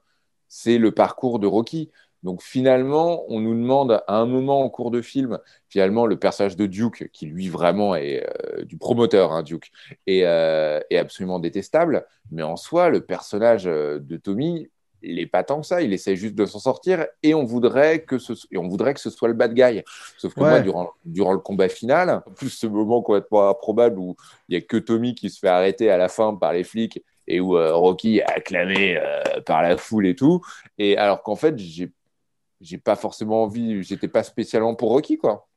c'est 0.47 0.77
le 0.77 0.91
parcours 0.91 1.39
de 1.39 1.47
Rocky. 1.47 1.89
Donc 2.21 2.41
finalement, 2.41 3.25
on 3.27 3.41
nous 3.41 3.53
demande 3.53 4.01
à 4.07 4.15
un 4.15 4.25
moment 4.25 4.61
en 4.61 4.69
cours 4.69 4.91
de 4.91 5.01
film, 5.01 5.39
finalement, 5.67 6.05
le 6.05 6.17
personnage 6.17 6.55
de 6.55 6.67
Duke, 6.67 7.09
qui 7.11 7.25
lui 7.25 7.49
vraiment 7.49 7.95
est 7.95 8.25
euh, 8.25 8.63
du 8.63 8.77
promoteur, 8.77 9.33
hein, 9.33 9.43
Duke, 9.43 9.71
est, 10.07 10.23
euh, 10.23 10.79
est 10.89 10.97
absolument 10.97 11.39
détestable. 11.39 12.05
Mais 12.31 12.43
en 12.43 12.55
soi, 12.55 12.87
le 12.89 13.01
personnage 13.01 13.67
euh, 13.67 13.99
de 13.99 14.15
Tommy, 14.15 14.69
il 15.03 15.15
n'est 15.17 15.25
pas 15.25 15.43
tant 15.43 15.61
que 15.61 15.67
ça. 15.67 15.81
Il 15.81 15.93
essaie 15.93 16.15
juste 16.15 16.35
de 16.35 16.45
s'en 16.45 16.59
sortir 16.59 17.05
et 17.21 17.33
on 17.33 17.43
voudrait 17.45 17.99
que 18.03 18.17
ce, 18.17 18.33
et 18.51 18.57
on 18.57 18.67
voudrait 18.67 18.93
que 18.93 18.99
ce 18.99 19.09
soit 19.09 19.27
le 19.27 19.33
bad 19.33 19.53
guy. 19.53 19.81
Sauf 20.17 20.33
que 20.33 20.39
Ouais. 20.41 20.49
moi, 20.49 20.59
durant, 20.61 20.91
durant 21.05 21.33
le 21.33 21.39
combat 21.39 21.69
final, 21.69 22.21
en 22.25 22.31
plus 22.31 22.49
ce 22.49 22.67
moment 22.67 23.01
complètement 23.01 23.49
improbable 23.49 23.99
où 23.99 24.15
il 24.49 24.57
n'y 24.57 24.63
a 24.63 24.65
que 24.65 24.77
Tommy 24.77 25.13
qui 25.15 25.29
se 25.29 25.39
fait 25.39 25.47
arrêter 25.49 25.91
à 25.91 25.97
la 25.97 26.07
fin 26.09 26.33
par 26.35 26.53
les 26.53 26.63
flics 26.63 27.03
et 27.27 27.39
où 27.39 27.57
euh, 27.57 27.73
Rocky 27.75 28.17
est 28.17 28.23
acclamé 28.23 28.97
euh, 28.97 29.21
par 29.45 29.61
la 29.61 29.77
foule 29.77 30.07
et 30.07 30.15
tout. 30.15 30.41
Et 30.77 30.97
alors 30.97 31.21
qu'en 31.23 31.35
fait, 31.35 31.57
j'ai 31.59 31.91
j'ai 32.61 32.77
pas 32.77 32.95
forcément 32.95 33.43
envie, 33.43 33.83
j'étais 33.83 34.07
pas 34.07 34.23
spécialement 34.23 34.73
pour 34.73 34.89
Rocky, 34.91 35.17
quoi. 35.17 35.47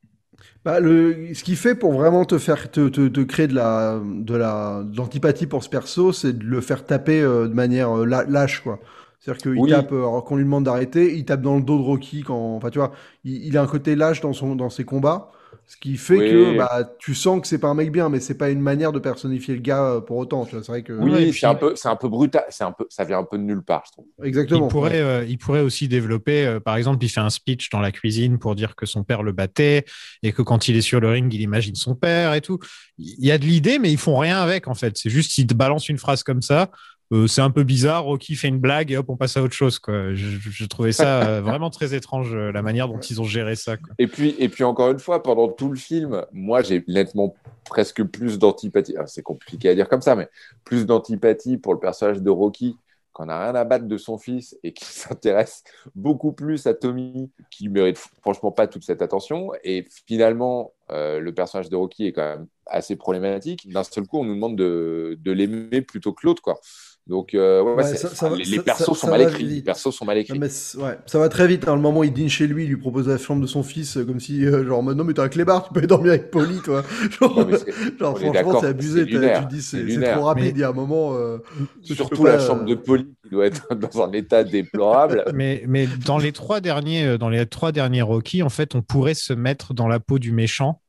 Bah, 0.65 0.81
le, 0.81 1.33
ce 1.35 1.45
qu'il 1.45 1.57
fait 1.57 1.75
pour 1.75 1.93
vraiment 1.93 2.25
te 2.25 2.37
faire 2.37 2.71
te, 2.71 2.89
te, 2.89 3.09
te 3.09 3.21
créer 3.21 3.47
de 3.47 3.55
la 3.55 4.01
de 4.05 4.35
la 4.35 4.83
de 4.85 4.97
l'antipathie 4.97 5.47
pour 5.47 5.63
ce 5.65 5.69
perso, 5.69 6.13
c'est 6.13 6.37
de 6.37 6.45
le 6.45 6.61
faire 6.61 6.85
taper 6.85 7.21
euh, 7.23 7.49
de 7.49 7.55
manière 7.55 7.95
lâche 8.05 8.61
quoi. 8.61 8.79
C'est-à-dire 9.27 9.43
qu'il 9.43 9.61
Oui. 9.61 9.69
tape, 9.69 9.93
euh, 9.93 9.99
alors 10.09 10.25
qu'on 10.25 10.37
lui 10.37 10.45
demande 10.45 10.65
d'arrêter, 10.65 11.17
il 11.17 11.25
tape 11.25 11.43
dans 11.43 11.57
le 11.57 11.63
dos 11.63 11.79
de 11.79 11.83
Rocky 11.83 12.23
quand, 12.23 12.57
enfin 12.57 12.71
tu 12.71 12.79
vois, 12.79 12.93
il, 13.25 13.45
il 13.47 13.57
a 13.59 13.63
un 13.63 13.67
côté 13.67 13.97
lâche 13.97 14.21
dans 14.21 14.33
son 14.33 14.55
dans 14.57 14.71
ses 14.71 14.85
combats, 14.85 15.31
ce 15.67 15.77
qui 15.77 15.97
fait 15.97 16.17
Oui. 16.17 16.31
que 16.31 16.53
bah 16.53 16.85
tu 16.99 17.15
sens 17.15 17.41
que 17.41 17.47
c'est 17.49 17.59
pas 17.59 17.69
un 17.69 17.75
mec 17.75 17.91
bien, 17.93 18.09
mais 18.09 18.21
c'est 18.21 18.37
pas 18.39 18.51
une 18.51 18.61
manière 18.61 18.93
de 18.93 18.99
personnifier 19.01 19.55
le 19.55 19.61
gars 19.61 19.85
euh, 19.97 20.01
pour 20.01 20.17
autant. 20.19 20.45
Tu 20.47 20.55
vois, 20.55 20.63
c'est 20.65 20.73
vrai 20.73 20.83
que 20.83 20.93
Oui, 20.93 21.11
Ouais, 21.11 21.33
c'est 21.33 21.47
un 21.47 21.55
peu, 21.55 21.75
c'est 21.77 21.89
un 21.89 21.97
peu 21.97 22.09
brutal, 22.09 22.45
c'est 22.51 22.65
un 22.65 22.73
peu, 22.73 22.87
ça 22.89 23.05
vient 23.05 23.19
un 23.19 23.25
peu 23.25 23.37
de 23.39 23.43
nulle 23.43 23.63
part, 23.63 23.83
je 23.87 23.93
trouve. 23.93 24.07
exactement. 24.25 24.67
Il 24.67 24.71
pourrait, 24.71 24.91
ouais. 24.93 25.01
euh, 25.03 25.25
il 25.29 25.39
pourrait 25.39 25.61
aussi 25.61 25.89
développer, 25.89 26.47
euh, 26.47 26.61
par 26.61 26.77
exemple, 26.77 27.05
il 27.05 27.09
fait 27.09 27.21
un 27.21 27.31
speech 27.31 27.69
dans 27.71 27.81
la 27.81 27.93
cuisine 27.93 28.39
pour 28.39 28.55
dire 28.55 28.75
que 28.77 28.87
son 28.87 29.05
père 29.05 29.23
le 29.23 29.33
battait 29.33 29.85
et 30.23 30.33
que 30.33 30.43
quand 30.43 30.69
il 30.69 30.77
est 30.77 30.81
sur 30.83 31.01
le 31.01 31.11
ring, 31.11 31.33
il 31.35 31.41
imagine 31.41 31.75
son 31.75 31.95
père 31.95 32.33
et 32.35 32.41
tout. 32.41 32.59
Il 32.99 33.25
y 33.25 33.31
a 33.33 33.39
de 33.39 33.45
l'idée, 33.45 33.79
mais 33.79 33.91
ils 33.91 33.99
font 33.99 34.17
rien 34.19 34.41
avec 34.41 34.69
en 34.69 34.75
fait. 34.75 34.97
C'est 34.97 35.11
juste 35.11 35.37
ils 35.39 35.47
te 35.47 35.55
balancent 35.55 35.89
une 35.89 35.99
phrase 35.99 36.23
comme 36.23 36.43
ça. 36.43 36.71
Euh, 37.13 37.27
c'est 37.27 37.41
un 37.41 37.51
peu 37.51 37.63
bizarre. 37.63 38.05
Rocky 38.05 38.35
fait 38.35 38.49
une 38.49 38.59
blague 38.59 38.91
et 38.91 38.97
hop, 38.97 39.07
on 39.09 39.17
passe 39.17 39.37
à 39.37 39.43
autre 39.43 39.55
chose. 39.55 39.79
Quoi. 39.79 40.15
Je, 40.15 40.65
trouvais 40.67 40.93
ça 40.93 41.29
euh, 41.29 41.41
vraiment 41.43 41.71
très 41.71 41.95
étrange 41.95 42.35
euh, 42.35 42.51
la 42.51 42.63
manière 42.63 42.89
dont 42.89 42.99
ils 42.99 43.21
ont 43.21 43.25
géré 43.25 43.55
ça. 43.55 43.77
Quoi. 43.77 43.95
Et 43.99 44.07
puis, 44.07 44.35
et 44.39 44.49
puis 44.49 44.65
encore 44.65 44.91
une 44.91 44.99
fois, 44.99 45.23
pendant 45.23 45.49
tout 45.49 45.69
le 45.69 45.77
film, 45.77 46.25
moi 46.33 46.63
j'ai 46.63 46.85
nettement 46.89 47.35
presque 47.65 48.03
plus 48.03 48.39
d'antipathie. 48.39 48.97
Ah, 48.99 49.07
C'est 49.07 49.23
compliqué 49.23 49.69
à 49.69 49.75
dire 49.75 49.89
comme 49.89 50.03
ça, 50.03 50.17
mais 50.17 50.29
plus 50.65 50.87
d'antipathie 50.87 51.59
pour 51.59 51.75
le 51.75 51.81
personnage 51.81 52.21
de 52.23 52.31
Rocky 52.31 52.77
qu'on 53.17 53.27
n'a 53.27 53.45
rien 53.45 53.55
à 53.55 53.65
battre 53.65 53.87
de 53.87 53.97
son 53.97 54.19
fils 54.19 54.59
et 54.63 54.75
qui 54.75 54.85
s'intéresse 54.93 55.65
beaucoup 55.95 56.33
plus 56.33 56.67
à 56.67 56.75
Tommy, 56.75 57.31
qui 57.51 57.71
mérite 57.71 57.97
franchement 58.21 58.53
pas 58.53 58.67
toute 58.67 58.85
cette 58.85 59.01
attention. 59.01 59.53
Et 59.65 59.87
finalement, 60.07 60.75
euh, 60.91 61.19
le 61.19 61.33
personnage 61.33 61.71
de 61.71 61.77
Rocky 61.77 62.09
est 62.09 62.13
quand 62.13 62.37
même 62.37 62.47
assez 62.67 62.95
problématique. 62.95 63.71
D'un 63.71 63.85
seul 63.85 64.07
coup, 64.07 64.19
on 64.19 64.25
nous 64.25 64.35
demande 64.35 64.57
de, 64.57 65.17
de 65.19 65.33
l'aimer 65.33 65.81
plutôt 65.81 66.13
que 66.13 66.27
l'autre, 66.27 66.43
quoi. 66.43 66.61
Donc, 67.09 67.35
euh, 67.35 67.63
ouais, 67.63 67.85
ça- 67.85 68.09
ça 68.09 68.29
va- 68.29 68.35
les, 68.35 68.43
les 68.43 68.57
ça- 68.57 68.63
persos 68.65 68.99
sont 68.99 69.09
mal 69.09 69.23
écrits. 69.23 69.45
Les 69.45 69.63
persos 69.63 69.95
sont 69.95 70.05
mal 70.05 70.19
écrits. 70.19 70.41
Mais 70.41 70.49
ouais, 70.49 70.99
ça 71.07 71.21
va 71.21 71.29
très 71.29 71.47
vite. 71.47 71.69
Hein, 71.69 71.77
le 71.77 71.81
moment 71.81 72.01
où 72.01 72.05
il 72.05 72.13
dîne 72.13 72.29
chez 72.29 72.49
lui, 72.49 72.65
il 72.65 72.69
lui 72.69 72.79
propose 72.79 73.07
la 73.07 73.17
chambre 73.17 73.43
de 73.43 73.47
son 73.47 73.63
fils, 73.63 73.97
euh, 73.97 74.05
comme 74.05 74.19
si, 74.19 74.45
euh, 74.45 74.67
genre, 74.67 74.83
non, 74.83 75.05
mais 75.05 75.15
t'as 75.15 75.23
un 75.23 75.29
clébard, 75.29 75.69
tu 75.69 75.73
peux 75.73 75.79
aller 75.79 75.87
dormir 75.87 76.11
avec 76.15 76.33
Polly, 76.33 76.59
toi. 76.65 76.83
Genre, 77.21 78.19
franchement, 78.19 78.61
c'est 78.61 78.67
abusé. 78.67 79.07
Tu 79.07 79.47
dis, 79.49 79.63
c'est 79.63 80.13
trop 80.15 80.25
rapide. 80.25 80.45
Mais- 80.45 80.51
Il 80.51 80.59
y 80.59 80.65
a 80.65 80.71
un 80.71 80.73
moment. 80.73 81.15
euh, 81.15 81.39
Surtout 81.83 82.25
pas, 82.25 82.37
la 82.37 82.43
euh, 82.43 82.47
chambre 82.47 82.65
de 82.65 82.75
Polly 82.75 83.07
qui 83.23 83.31
doit 83.31 83.47
être 83.47 83.69
dans 83.75 84.03
un 84.03 84.13
état 84.13 84.43
déplorable. 84.43 85.25
Mais, 85.33 85.63
mais 85.69 85.87
dans 86.05 86.19
les 86.19 86.33
trois 86.33 86.61
derniers, 86.61 87.19
dans 87.19 87.29
les 87.29 87.47
trois 87.47 87.71
derniers 87.71 88.03
Rocky, 88.03 88.43
en 88.43 88.49
fait, 88.49 88.75
on 88.75 88.83
pourrait 88.83 89.15
se 89.15 89.33
mettre 89.33 89.75
dans 89.75 89.87
la 89.87 90.01
peau 90.01 90.19
du 90.19 90.33
méchant 90.33 90.83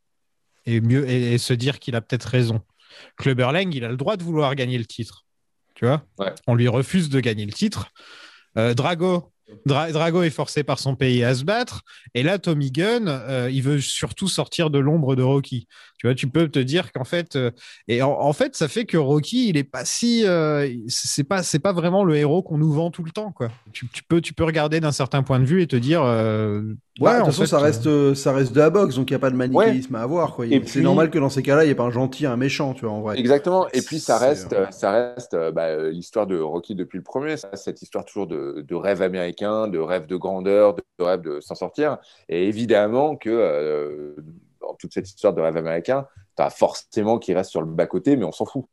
et 0.66 0.82
mieux 0.82 1.08
et, 1.08 1.34
et 1.34 1.38
se 1.38 1.54
dire 1.54 1.78
qu'il 1.80 1.96
a 1.96 2.02
peut-être 2.02 2.26
raison. 2.26 2.62
Clubber 3.18 3.50
Lang, 3.54 3.72
il 3.74 3.84
a 3.86 3.90
le 3.90 3.98
droit 3.98 4.18
de 4.18 4.24
vouloir 4.24 4.56
gagner 4.56 4.80
le 4.80 4.86
titre. 4.86 5.26
Tu 5.78 5.86
vois 5.86 6.04
Ouais. 6.18 6.34
On 6.48 6.56
lui 6.56 6.68
refuse 6.68 7.10
de 7.10 7.20
gagner 7.20 7.46
le 7.46 7.54
titre. 7.54 7.90
Euh, 8.58 8.74
Drago, 8.74 9.32
Dra- 9.66 9.92
Drago 9.92 10.24
est 10.24 10.30
forcé 10.30 10.64
par 10.64 10.80
son 10.80 10.96
pays 10.96 11.24
à 11.24 11.34
se 11.36 11.44
battre. 11.44 11.82
Et 12.14 12.24
là, 12.24 12.38
Tommy 12.38 12.72
Gunn, 12.72 13.08
euh, 13.08 13.50
il 13.52 13.62
veut 13.64 13.80
surtout 13.80 14.28
sortir 14.28 14.70
de 14.70 14.80
l'ombre 14.80 15.16
de 15.16 15.24
Rocky. 15.24 15.68
Tu 16.00 16.06
vois, 16.08 16.14
tu 16.16 16.28
peux 16.28 16.48
te 16.48 16.60
dire 16.60 16.92
qu'en 16.92 17.06
fait, 17.06 17.36
euh, 17.36 17.50
et 17.88 18.02
en, 18.02 18.12
en 18.12 18.34
fait, 18.34 18.56
ça 18.56 18.68
fait 18.68 18.86
que 18.86 18.98
Rocky, 18.98 19.50
il 19.50 19.58
est 19.58 19.64
pas 19.64 19.84
si, 19.86 20.26
euh, 20.28 20.70
c'est 20.88 21.24
pas, 21.24 21.44
c'est 21.44 21.60
pas 21.60 21.74
vraiment 21.74 22.04
le 22.04 22.16
héros 22.18 22.44
qu'on 22.44 22.58
nous 22.58 22.72
vend 22.72 22.92
tout 22.92 23.04
le 23.04 23.12
temps, 23.12 23.32
quoi. 23.32 23.48
Tu, 23.74 23.88
tu 23.88 24.04
peux, 24.04 24.22
tu 24.22 24.34
peux 24.34 24.44
regarder 24.44 24.80
d'un 24.80 24.92
certain 24.92 25.24
point 25.24 25.40
de 25.40 25.46
vue 25.46 25.62
et 25.62 25.68
te 25.68 25.76
dire, 25.76 26.04
euh, 26.04 26.62
Ouais, 27.00 27.12
de 27.14 27.22
en 27.22 27.26
toute 27.26 27.28
façon, 27.28 27.42
fait, 27.44 27.48
ça 27.48 27.60
reste, 27.60 27.86
euh, 27.88 28.16
ça 28.16 28.34
reste 28.34 28.54
de 28.54 28.60
la 28.60 28.72
boxe, 28.72 28.96
donc 28.96 29.10
il 29.12 29.14
n'y 29.14 29.18
a 29.18 29.20
pas 29.20 29.30
de 29.30 29.36
manichéisme 29.36 29.94
à 29.96 30.02
avoir. 30.02 30.34
Quoi. 30.36 30.48
C'est 30.50 30.60
puis- 30.60 30.82
normal 30.82 31.12
que 31.12 31.20
dans 31.20 31.30
ces 31.30 31.44
cas-là, 31.44 31.64
il 31.64 31.68
n'y 31.68 31.72
ait 31.72 31.76
pas 31.76 31.84
un 31.84 31.92
gentil, 31.92 32.26
un 32.26 32.38
méchant, 32.38 32.74
tu 32.74 32.86
vois, 32.86 32.92
en 32.94 33.02
vrai. 33.02 33.20
Exactement. 33.20 33.68
Et 33.72 33.82
puis 33.84 34.00
ça 34.00 34.18
reste, 34.18 34.56
ça 34.72 34.92
reste 34.92 35.36
bah, 35.54 35.90
l'histoire 35.90 36.26
de 36.26 36.40
Rocky 36.40 36.74
depuis 36.74 36.98
le 36.98 37.04
premier, 37.04 37.38
ça, 37.38 37.50
cette 37.54 37.84
histoire 37.84 38.04
toujours 38.04 38.26
de, 38.26 38.66
de 38.68 38.76
rêve 38.76 39.04
américain, 39.04 39.37
de 39.42 39.80
rêve 39.80 40.06
de 40.06 40.16
grandeur, 40.16 40.76
de, 40.76 40.84
rêve 41.00 41.22
de 41.22 41.40
s'en 41.40 41.56
sortir. 41.56 41.98
Et 42.30 42.48
évidemment 42.48 43.16
que 43.16 43.30
euh, 43.30 44.16
dans 44.62 44.74
toute 44.76 44.94
cette 44.94 45.08
histoire 45.08 45.34
de 45.34 45.42
rêve 45.42 45.58
américain, 45.58 46.08
tu 46.36 46.44
as 46.44 46.50
forcément 46.50 47.20
qui 47.20 47.34
reste 47.34 47.52
sur 47.52 47.62
le 47.62 47.68
bas 47.68 47.88
côté, 47.88 48.16
mais 48.16 48.26
on 48.26 48.32
s'en 48.32 48.46
fout. 48.46 48.66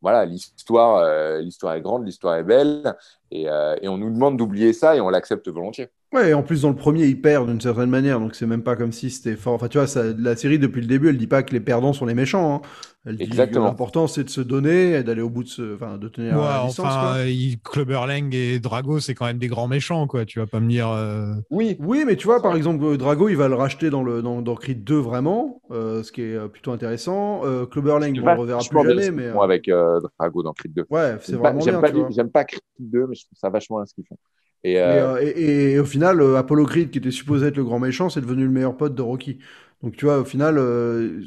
Voilà, 0.00 0.24
l'histoire, 0.24 0.96
euh, 0.98 1.40
l'histoire 1.40 1.74
est 1.74 1.80
grande, 1.80 2.06
l'histoire 2.06 2.36
est 2.36 2.44
belle, 2.44 2.96
et, 3.30 3.48
euh, 3.48 3.76
et 3.82 3.88
on 3.88 3.98
nous 3.98 4.10
demande 4.12 4.36
d'oublier 4.36 4.72
ça 4.72 4.96
et 4.96 5.00
on 5.00 5.10
l'accepte 5.10 5.48
volontiers. 5.48 5.88
Ouais, 6.14 6.30
et 6.30 6.34
en 6.34 6.42
plus, 6.42 6.62
dans 6.62 6.70
le 6.70 6.74
premier, 6.74 7.04
il 7.04 7.20
perd 7.20 7.46
d'une 7.48 7.60
certaine 7.60 7.90
manière, 7.90 8.18
donc 8.18 8.34
c'est 8.34 8.46
même 8.46 8.62
pas 8.62 8.76
comme 8.76 8.92
si 8.92 9.10
c'était 9.10 9.36
fort. 9.36 9.52
Enfin, 9.52 9.68
tu 9.68 9.76
vois, 9.76 9.86
ça, 9.86 10.02
la 10.18 10.36
série, 10.36 10.58
depuis 10.58 10.80
le 10.80 10.86
début, 10.86 11.10
elle 11.10 11.18
dit 11.18 11.26
pas 11.26 11.42
que 11.42 11.52
les 11.52 11.60
perdants 11.60 11.92
sont 11.92 12.06
les 12.06 12.14
méchants. 12.14 12.54
Hein. 12.64 12.68
Elle 13.04 13.16
dit 13.16 13.24
que 13.24 13.28
Exactement. 13.28 13.66
l'important, 13.66 14.06
c'est 14.06 14.24
de 14.24 14.30
se 14.30 14.40
donner 14.40 14.94
et 14.94 15.02
d'aller 15.02 15.20
au 15.20 15.28
bout 15.30 15.42
de 15.44 15.48
ce. 15.48 15.74
Enfin, 15.74 15.98
de 15.98 16.08
tenir 16.08 16.32
ouais, 16.34 16.40
la 16.42 16.64
licence. 16.66 16.80
enfin, 16.86 17.12
quoi. 17.16 17.24
il- 17.26 17.60
Clubber 17.60 18.00
Lang 18.06 18.34
et 18.34 18.58
Drago, 18.58 19.00
c'est 19.00 19.14
quand 19.14 19.26
même 19.26 19.38
des 19.38 19.48
grands 19.48 19.68
méchants, 19.68 20.06
quoi. 20.06 20.24
Tu 20.24 20.38
vas 20.40 20.46
pas 20.46 20.60
me 20.60 20.68
dire. 20.68 20.88
euh, 20.90 21.34
Oui, 21.50 21.76
Oui, 21.78 22.04
mais 22.06 22.16
tu 22.16 22.26
vois, 22.26 22.40
par 22.42 22.56
exemple, 22.56 22.82
euh, 22.84 22.96
Drago, 22.96 23.28
il 23.28 23.36
va 23.36 23.48
le 23.48 23.54
racheter 23.54 23.88
dans, 23.90 24.02
le, 24.02 24.20
dans, 24.22 24.40
dans 24.42 24.54
Creed 24.54 24.84
2 24.84 24.96
vraiment, 24.96 25.60
euh, 25.70 26.02
ce 26.02 26.10
qui 26.10 26.22
est 26.22 26.48
plutôt 26.48 26.72
intéressant. 26.72 27.42
Euh, 27.44 27.66
Clubber 27.66 27.98
Lang, 28.00 28.18
on 28.22 28.26
le 28.34 28.40
reverra 28.40 28.60
plus 28.60 28.88
jamais, 28.88 29.10
mais. 29.10 29.28
avec 29.42 29.68
euh, 29.68 30.00
Drago 30.18 30.42
dans 30.42 30.52
Creed 30.54 30.72
2. 30.74 30.84
Ouais, 30.90 31.16
c'est 31.20 31.32
pas- 31.32 31.50
vraiment 31.52 31.60
J'aime 31.60 31.80
bien. 31.80 32.24
pas, 32.24 32.30
pas 32.40 32.44
Creed 32.44 32.60
2, 32.80 33.06
mais 33.08 33.14
je 33.18 33.24
trouve 33.26 33.38
ça 33.38 33.50
vachement 33.50 33.78
bien 33.78 33.86
ce 33.86 33.94
qu'ils 33.94 34.06
font. 34.06 34.18
Et, 34.64 34.78
Et, 34.84 34.98
euh, 35.00 35.08
euh, 35.16 35.20
et- 35.20 35.72
et 35.72 35.78
au 35.80 35.84
final, 35.84 36.20
euh, 36.20 36.36
Apollo 36.38 36.64
Creed, 36.66 36.90
qui 36.90 36.98
était 36.98 37.10
supposé 37.10 37.46
être 37.48 37.56
le 37.56 37.64
grand 37.64 37.78
méchant, 37.80 38.08
c'est 38.08 38.20
devenu 38.20 38.44
le 38.44 38.50
meilleur 38.50 38.76
pote 38.76 38.94
de 38.94 39.02
Rocky. 39.02 39.38
Donc 39.82 39.96
tu 39.96 40.04
vois, 40.06 40.18
au 40.20 40.24
final, 40.24 40.56
euh, 40.58 41.22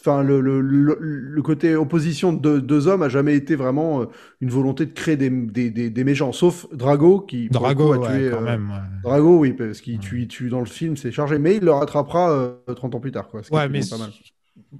enfin 0.00 0.22
le, 0.22 0.40
le, 0.40 0.60
le, 0.60 0.96
le 1.00 1.42
côté 1.42 1.74
opposition 1.76 2.32
de 2.32 2.58
deux, 2.60 2.88
hommes 2.88 3.02
a 3.02 3.08
jamais 3.08 3.34
été 3.36 3.54
vraiment 3.56 4.02
euh, 4.02 4.06
une 4.40 4.50
volonté 4.50 4.86
de 4.86 4.92
créer 4.92 5.16
des, 5.16 5.30
des, 5.30 5.70
des, 5.70 5.90
des 5.90 6.04
méchants, 6.04 6.32
sauf 6.32 6.66
Drago 6.72 7.20
qui 7.20 7.48
Drago, 7.50 7.92
coup, 7.92 7.92
a 7.92 7.98
ouais, 7.98 7.98
tué. 7.98 8.28
quand 8.30 8.40
euh, 8.40 8.40
même. 8.40 8.70
ouais. 8.70 8.78
Drago, 9.02 9.38
oui, 9.38 9.52
parce 9.54 9.80
qu'il 9.80 9.98
tue, 9.98 10.26
dans 10.50 10.60
le 10.60 10.66
film, 10.66 10.96
c'est 10.96 11.10
chargé, 11.12 11.38
mais 11.38 11.56
il 11.56 11.64
le 11.64 11.72
rattrapera 11.72 12.30
euh, 12.32 12.74
30 12.74 12.94
ans 12.94 13.00
plus 13.00 13.12
tard, 13.12 13.28
quoi. 13.28 13.42
ce 13.42 13.50
qui 13.50 13.58
Ouais, 13.58 13.68
est 13.68 13.68
mais 13.68 13.84
pas 13.86 13.98
mal. 13.98 14.14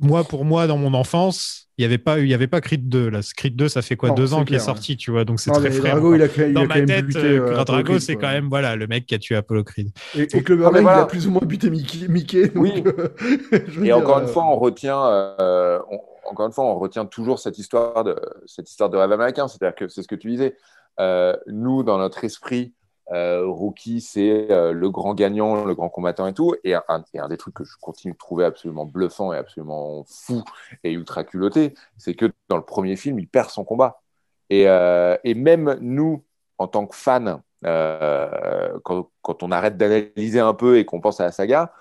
Moi, 0.01 0.25
pour 0.25 0.45
moi, 0.45 0.67
dans 0.67 0.77
mon 0.77 0.95
enfance, 0.95 1.69
il 1.79 1.83
n'y 1.83 1.87
avait 1.87 1.99
pas 1.99 2.19
il 2.21 2.29
y 2.29 2.35
avait 2.35 2.47
pas 2.47 2.61
Creed 2.61 2.89
2. 2.89 3.09
Là, 3.11 3.21
Creed 3.37 3.57
2, 3.57 3.69
ça 3.69 3.83
fait 3.83 3.97
quoi 3.97 4.11
Non, 4.11 4.15
deux 4.15 4.35
ans 4.35 4.45
qu'il 4.45 4.55
est 4.57 4.61
sorti, 4.61 4.97
tu 4.97 5.11
vois, 5.11 5.25
donc 5.25 5.41
c'est 5.41 5.51
très 5.51 5.71
frais. 5.71 5.91
Drago, 5.91 6.15
il 6.15 6.23
a, 6.23 6.27
il 6.27 6.53
Dans 6.53 6.61
a 6.63 6.67
ma 6.67 6.75
quand 6.75 6.81
même 6.81 6.87
tête, 6.87 7.07
buté 7.07 7.19
euh, 7.19 7.59
euh, 7.59 7.65
Drago, 7.65 7.85
Creed, 7.85 8.01
c'est 8.01 8.17
quand 8.17 8.29
même 8.29 8.49
voilà 8.49 8.77
le 8.77 8.87
mec 8.87 9.07
qui 9.07 9.15
a 9.15 9.19
tué 9.19 9.35
Apollo 9.37 9.65
Creed. 9.65 9.91
Et, 10.17 10.23
et 10.23 10.43
Clubber 10.43 10.69
mais 10.73 10.83
Lang, 10.83 10.97
il 10.97 11.01
a 11.01 11.07
plus 11.07 11.27
ou 11.27 11.31
moins 11.31 11.43
buté 11.45 11.71
Mickey. 11.71 12.07
Mickey 12.09 12.49
donc, 12.49 12.63
Oui. 12.63 12.85
euh, 12.87 13.09
Et 13.53 13.81
dire, 13.81 13.99
encore 13.99 14.19
euh, 14.19 14.23
une 14.23 14.29
fois, 14.29 14.45
on 14.47 14.59
retient, 14.59 15.05
euh, 15.41 15.79
on- 15.91 16.01
encore 16.31 16.47
une 16.47 16.53
fois, 16.53 16.65
on 16.65 16.79
retient 16.79 17.07
toujours 17.07 17.41
cette 17.41 17.59
histoire 17.59 18.05
de 18.05 18.15
cette 18.47 18.71
histoire 18.71 18.89
de 18.91 18.97
rêve 18.97 19.11
américain. 19.11 19.49
C'est-à-dire 19.49 19.75
que 19.75 19.89
c'est 19.89 20.03
ce 20.03 20.09
que 20.09 20.15
tu 20.15 20.31
disais. 20.31 20.57
Euh, 21.01 21.35
nous, 21.49 21.83
dans 21.83 21.99
notre 21.99 22.23
esprit, 22.25 22.75
euh, 23.13 23.47
Rocky, 23.47 24.01
c'est 24.01 24.51
euh, 24.51 24.73
le 24.73 24.91
grand 24.91 25.15
gagnant, 25.15 25.65
le 25.65 25.75
grand 25.75 25.89
combattant 25.89 26.27
et 26.27 26.35
tout. 26.35 26.55
Et 26.65 26.75
un, 26.75 26.83
et 27.13 27.19
un, 27.19 27.29
des 27.29 27.37
trucs 27.37 27.55
que 27.55 27.65
je 27.65 27.77
continue 27.81 28.13
de 28.13 28.19
trouver 28.19 28.45
absolument 28.45 28.87
bluffant 28.87 29.33
et 29.33 29.37
absolument 29.37 30.05
fou 30.07 30.43
et 30.85 30.93
ultra 30.93 31.25
culotté, 31.25 31.75
c'est 31.97 32.15
que 32.15 32.31
dans 32.49 32.57
le 32.57 32.65
premier 32.65 32.97
film, 32.97 33.19
il 33.19 33.29
perd 33.29 33.51
son 33.51 33.65
combat. 33.65 34.01
Et, 34.49 34.69
euh, 34.69 35.17
et 35.25 35.35
même 35.35 35.77
nous, 35.81 36.25
en 36.59 36.69
tant 36.69 36.87
que 36.87 36.95
fans, 36.95 37.43
quand, 37.63 39.11
quand, 39.23 39.43
on 39.43 39.51
arrête 39.53 39.77
d'analyser 39.77 40.41
un 40.41 40.55
peu 40.55 40.79
et 40.79 40.85
qu'on 40.85 41.01
pense 41.01 41.21
à 41.21 41.25
la 41.25 41.33
saga, 41.33 41.73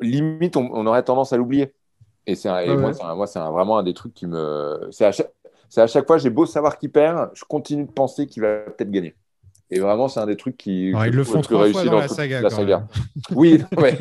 limite, 0.00 0.56
on, 0.56 0.70
on 0.72 0.86
aurait 0.86 1.02
tendance 1.02 1.32
à 1.32 1.36
l'oublier. 1.36 1.74
Et, 2.26 2.32
ouais, 2.32 2.36
c'est 2.36 3.14
moi, 3.14 3.26
c'est 3.26 3.38
vraiment 3.40 3.78
un 3.78 3.82
des 3.82 3.94
trucs 3.94 4.12
qui 4.12 4.26
me. 4.26 4.88
C'est 4.90 5.06
à 5.06 5.12
chaque, 5.12 5.32
à 5.76 5.86
chaque 5.86 6.06
fois, 6.06 6.18
j'ai 6.18 6.30
beau 6.30 6.46
savoir 6.46 6.78
qu'il 6.78 6.92
perd, 6.92 7.30
je 7.34 7.44
continue 7.44 7.84
de 7.84 7.90
penser 7.90 8.26
qu'il 8.26 8.42
va 8.42 8.60
peut-être 8.60 8.90
gagner. 8.90 9.14
Et 9.70 9.80
vraiment, 9.80 10.08
c'est 10.08 10.20
un 10.20 10.26
des 10.26 10.36
trucs 10.36 10.56
qui. 10.56 10.88
Alors, 10.88 11.06
ils 11.06 11.12
le 11.12 11.24
font 11.24 11.40
trois 11.40 11.68
fois 11.70 11.84
dans, 11.84 11.92
dans 11.92 11.98
la 11.98 12.08
saga. 12.08 12.40
La 12.40 12.50
saga. 12.50 12.86
oui, 13.34 13.62
ouais. 13.76 13.98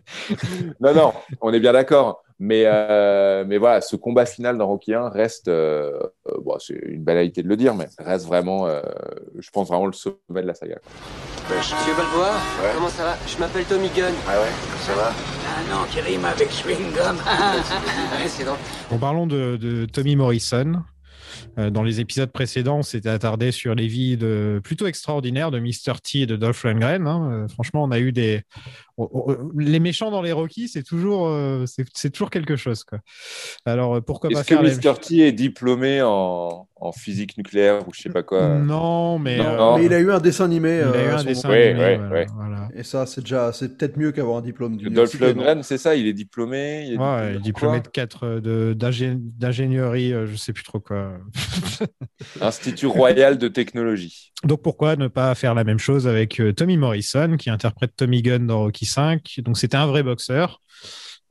non, 0.80 0.94
non, 0.94 1.12
on 1.40 1.52
est 1.52 1.60
bien 1.60 1.72
d'accord. 1.72 2.22
Mais, 2.44 2.64
euh, 2.66 3.44
mais 3.46 3.56
voilà, 3.56 3.80
ce 3.80 3.94
combat 3.94 4.26
final 4.26 4.58
dans 4.58 4.66
Rocky 4.66 4.94
1 4.94 5.10
reste. 5.10 5.46
Euh, 5.46 5.92
bon, 6.40 6.56
c'est 6.58 6.74
une 6.74 7.04
banalité 7.04 7.42
de 7.42 7.48
le 7.48 7.56
dire, 7.56 7.74
mais 7.74 7.86
reste 7.98 8.26
vraiment, 8.26 8.66
euh, 8.66 8.80
je 9.38 9.48
pense, 9.50 9.68
vraiment 9.68 9.86
le 9.86 9.92
sommet 9.92 10.16
de 10.34 10.46
la 10.46 10.54
saga. 10.54 10.76
Quoi. 10.76 11.56
Monsieur 11.56 11.76
Balboa, 11.96 12.30
ouais. 12.30 12.70
comment 12.74 12.88
ça 12.88 13.04
va? 13.04 13.16
Je 13.28 13.38
m'appelle 13.38 13.64
Tommy 13.64 13.88
Gunn. 13.94 14.12
Ah 14.26 14.40
ouais, 14.40 14.48
ça 14.80 14.94
va? 14.94 15.12
Ah 15.46 15.72
non, 15.72 15.84
qui 15.88 16.00
rime 16.00 16.24
avec 16.24 16.50
chewing 16.50 16.92
gum. 16.92 17.16
c'est 18.26 18.44
drôle. 18.44 18.58
Bon, 18.90 18.98
parlons 18.98 19.26
de, 19.28 19.56
de 19.56 19.86
Tommy 19.86 20.16
Morrison. 20.16 20.82
Euh, 21.58 21.70
dans 21.70 21.82
les 21.82 22.00
épisodes 22.00 22.30
précédents, 22.30 22.78
on 22.78 22.82
s'était 22.82 23.08
attardé 23.08 23.52
sur 23.52 23.74
les 23.74 23.86
vies 23.86 24.16
de, 24.16 24.60
plutôt 24.64 24.86
extraordinaires 24.86 25.50
de 25.50 25.58
Mr. 25.58 26.00
T 26.02 26.20
et 26.20 26.26
de 26.26 26.36
Dolph 26.36 26.64
Lundgren. 26.64 27.06
Hein. 27.06 27.30
Euh, 27.32 27.48
franchement, 27.48 27.84
on 27.84 27.90
a 27.90 27.98
eu 27.98 28.12
des. 28.12 28.42
Les 29.56 29.80
méchants 29.80 30.10
dans 30.10 30.22
les 30.22 30.32
Rocky, 30.32 30.68
c'est 30.68 30.82
toujours, 30.82 31.26
euh, 31.26 31.64
c'est 31.66 32.10
toujours 32.10 32.30
quelque 32.30 32.56
chose. 32.56 32.84
Quoi. 32.84 33.00
Alors, 33.64 34.02
pourquoi 34.02 34.30
pas 34.30 34.44
faire. 34.44 34.62
Est-ce 34.64 34.80
que 34.80 34.88
Mr. 34.88 35.00
T 35.00 35.18
est 35.20 35.32
diplômé 35.32 36.00
en, 36.02 36.68
en, 36.82 36.92
physique 36.92 37.36
nucléaire 37.38 37.86
ou 37.86 37.92
je 37.94 38.02
sais 38.02 38.10
pas 38.10 38.22
quoi 38.22 38.48
Non, 38.58 39.18
mais. 39.18 39.38
Non, 39.38 39.56
non. 39.56 39.78
mais 39.78 39.86
il 39.86 39.94
a 39.94 40.00
eu 40.00 40.10
un 40.10 40.20
dessin 40.20 40.44
animé. 40.44 40.82
Il 40.82 40.96
a 40.96 41.04
eu 41.04 41.08
un 41.08 41.24
dessin 41.24 41.50
animé. 41.50 41.74
Ouais, 41.74 41.96
voilà, 41.96 42.12
ouais. 42.12 42.26
Voilà. 42.34 42.68
Et 42.74 42.82
ça, 42.82 43.06
c'est 43.06 43.20
déjà, 43.20 43.52
c'est 43.52 43.76
peut-être 43.76 43.96
mieux 43.96 44.12
qu'avoir 44.12 44.38
un 44.38 44.42
diplôme. 44.42 44.76
Dolph 44.76 45.18
Lundgren, 45.18 45.62
c'est 45.62 45.78
ça, 45.78 45.94
il 45.94 46.06
est 46.06 46.12
diplômé. 46.12 46.86
Il 46.86 46.94
est 46.94 46.98
ouais, 46.98 47.38
diplômé, 47.38 47.80
diplômé 47.80 47.80
de 47.80 47.88
4 47.88 48.74
d'ingénierie, 48.74 50.12
je 50.26 50.36
sais 50.36 50.52
plus 50.52 50.64
trop 50.64 50.80
quoi. 50.80 51.12
Institut 52.40 52.86
royal 52.86 53.38
de 53.38 53.48
technologie. 53.48 54.32
Donc 54.44 54.62
pourquoi 54.62 54.96
ne 54.96 55.08
pas 55.08 55.34
faire 55.34 55.54
la 55.54 55.64
même 55.64 55.78
chose 55.78 56.08
avec 56.08 56.40
euh, 56.40 56.52
Tommy 56.52 56.76
Morrison 56.76 57.36
qui 57.36 57.50
interprète 57.50 57.92
Tommy 57.96 58.22
Gunn 58.22 58.46
dans 58.46 58.60
Rocky 58.60 58.86
5 58.86 59.22
Donc 59.38 59.56
c'était 59.56 59.76
un 59.76 59.86
vrai 59.86 60.02
boxeur. 60.02 60.60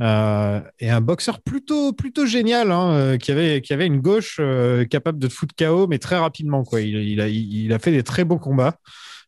Euh, 0.02 0.62
et 0.80 0.90
un 0.90 1.02
boxeur 1.02 1.42
plutôt 1.42 1.94
plutôt 1.94 2.26
génial 2.26 2.72
hein, 2.72 2.92
euh, 2.94 3.18
qui 3.18 3.32
avait 3.32 3.62
qui 3.62 3.72
avait 3.72 3.86
une 3.86 4.00
gauche 4.00 4.38
euh, 4.40 4.84
capable 4.84 5.20
de 5.20 5.28
te 5.28 5.34
foutre 5.34 5.54
KO 5.56 5.86
mais 5.86 6.00
très 6.00 6.18
rapidement 6.18 6.64
quoi. 6.64 6.82
Il, 6.82 6.96
il, 6.96 7.22
a 7.22 7.28
il 7.28 7.72
a 7.72 7.78
fait 7.78 7.92
des 7.92 8.02
très 8.02 8.24
beaux 8.24 8.40
combats. 8.40 8.78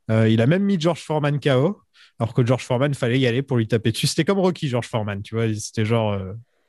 Euh, 0.10 0.28
il 0.28 0.42
a 0.42 0.48
même 0.48 0.64
mis 0.64 0.80
George 0.80 1.02
Foreman 1.02 1.40
KO 1.40 1.80
alors 2.20 2.34
que 2.34 2.46
George 2.46 2.64
Foreman 2.64 2.94
fallait 2.96 3.20
y 3.20 3.28
aller 3.28 3.44
pour 3.44 3.58
lui 3.58 3.68
taper 3.68 3.92
dessus. 3.92 4.08
C'était 4.08 4.26
comme 4.26 4.40
Rocky 4.40 4.68
George 4.68 4.88
Foreman 4.88 5.22
tu 5.22 5.36
vois. 5.36 5.54
C'était 5.54 5.86
genre 5.86 6.20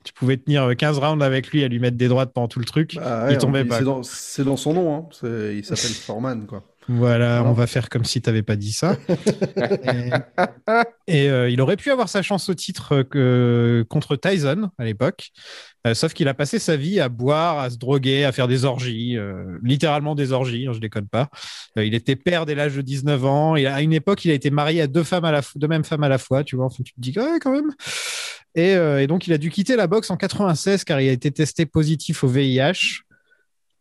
tu 0.04 0.12
pouvais 0.12 0.36
tenir 0.36 0.76
15 0.76 0.98
rounds 0.98 1.24
avec 1.24 1.48
lui 1.48 1.64
à 1.64 1.68
lui 1.68 1.78
mettre 1.78 1.96
des 1.96 2.08
droites 2.08 2.32
pendant 2.34 2.48
tout 2.48 2.58
le 2.58 2.66
truc. 2.66 2.96
Bah 2.96 3.24
ouais, 3.24 3.32
il 3.32 3.38
tombait 3.38 3.64
pas 3.64 3.78
c'est 3.78 4.44
dans, 4.44 4.50
dans, 4.50 4.56
son 4.58 4.74
nom 4.74 4.94
hein. 4.96 5.28
il 5.50 5.64
s'appelle 5.64 5.92
Foreman 5.92 6.46
quoi 6.46 6.62
voilà, 6.88 7.42
on 7.46 7.52
va 7.52 7.66
faire 7.66 7.88
comme 7.88 8.04
si 8.04 8.20
tu 8.20 8.28
n'avais 8.28 8.42
pas 8.42 8.56
dit 8.56 8.72
ça. 8.72 8.96
et, 9.08 10.10
et 11.06 11.30
euh, 11.30 11.48
il 11.48 11.60
aurait 11.60 11.76
pu 11.76 11.90
avoir 11.90 12.08
sa 12.08 12.22
chance 12.22 12.48
au 12.48 12.54
titre 12.54 13.02
que, 13.02 13.84
contre 13.88 14.16
Tyson 14.16 14.70
à 14.78 14.84
l'époque, 14.84 15.30
euh, 15.86 15.94
sauf 15.94 16.14
qu'il 16.14 16.28
a 16.28 16.34
passé 16.34 16.58
sa 16.58 16.76
vie 16.76 16.98
à 16.98 17.08
boire, 17.08 17.58
à 17.58 17.68
se 17.68 17.76
droguer, 17.76 18.24
à 18.24 18.32
faire 18.32 18.48
des 18.48 18.64
orgies, 18.64 19.18
euh, 19.18 19.58
littéralement 19.62 20.14
des 20.14 20.32
orgies, 20.32 20.66
hein, 20.66 20.72
je 20.72 20.78
déconne 20.78 21.08
pas. 21.08 21.28
Euh, 21.78 21.84
il 21.84 21.94
était 21.94 22.16
père 22.16 22.46
dès 22.46 22.54
l'âge 22.54 22.74
de 22.74 22.80
19 22.82 23.24
ans. 23.26 23.56
Et 23.56 23.66
à 23.66 23.82
une 23.82 23.92
époque, 23.92 24.24
il 24.24 24.30
a 24.30 24.34
été 24.34 24.50
marié 24.50 24.80
à 24.80 24.86
deux 24.86 25.02
femmes 25.02 25.26
à 25.26 25.32
la 25.32 25.42
deux 25.56 25.68
mêmes 25.68 25.84
femmes 25.84 26.04
à 26.04 26.08
la 26.08 26.18
fois, 26.18 26.42
tu 26.42 26.56
vois. 26.56 26.66
Enfin, 26.66 26.82
tu 26.82 26.92
te 26.94 27.00
dis 27.00 27.12
ouais, 27.16 27.38
quand 27.40 27.52
même. 27.52 27.70
Et, 28.54 28.70
et 28.72 29.06
donc, 29.08 29.26
il 29.26 29.32
a 29.32 29.38
dû 29.38 29.50
quitter 29.50 29.74
la 29.74 29.88
boxe 29.88 30.10
en 30.10 30.16
96 30.16 30.84
car 30.84 31.00
il 31.00 31.08
a 31.08 31.12
été 31.12 31.32
testé 31.32 31.66
positif 31.66 32.22
au 32.22 32.28
VIH. 32.28 33.02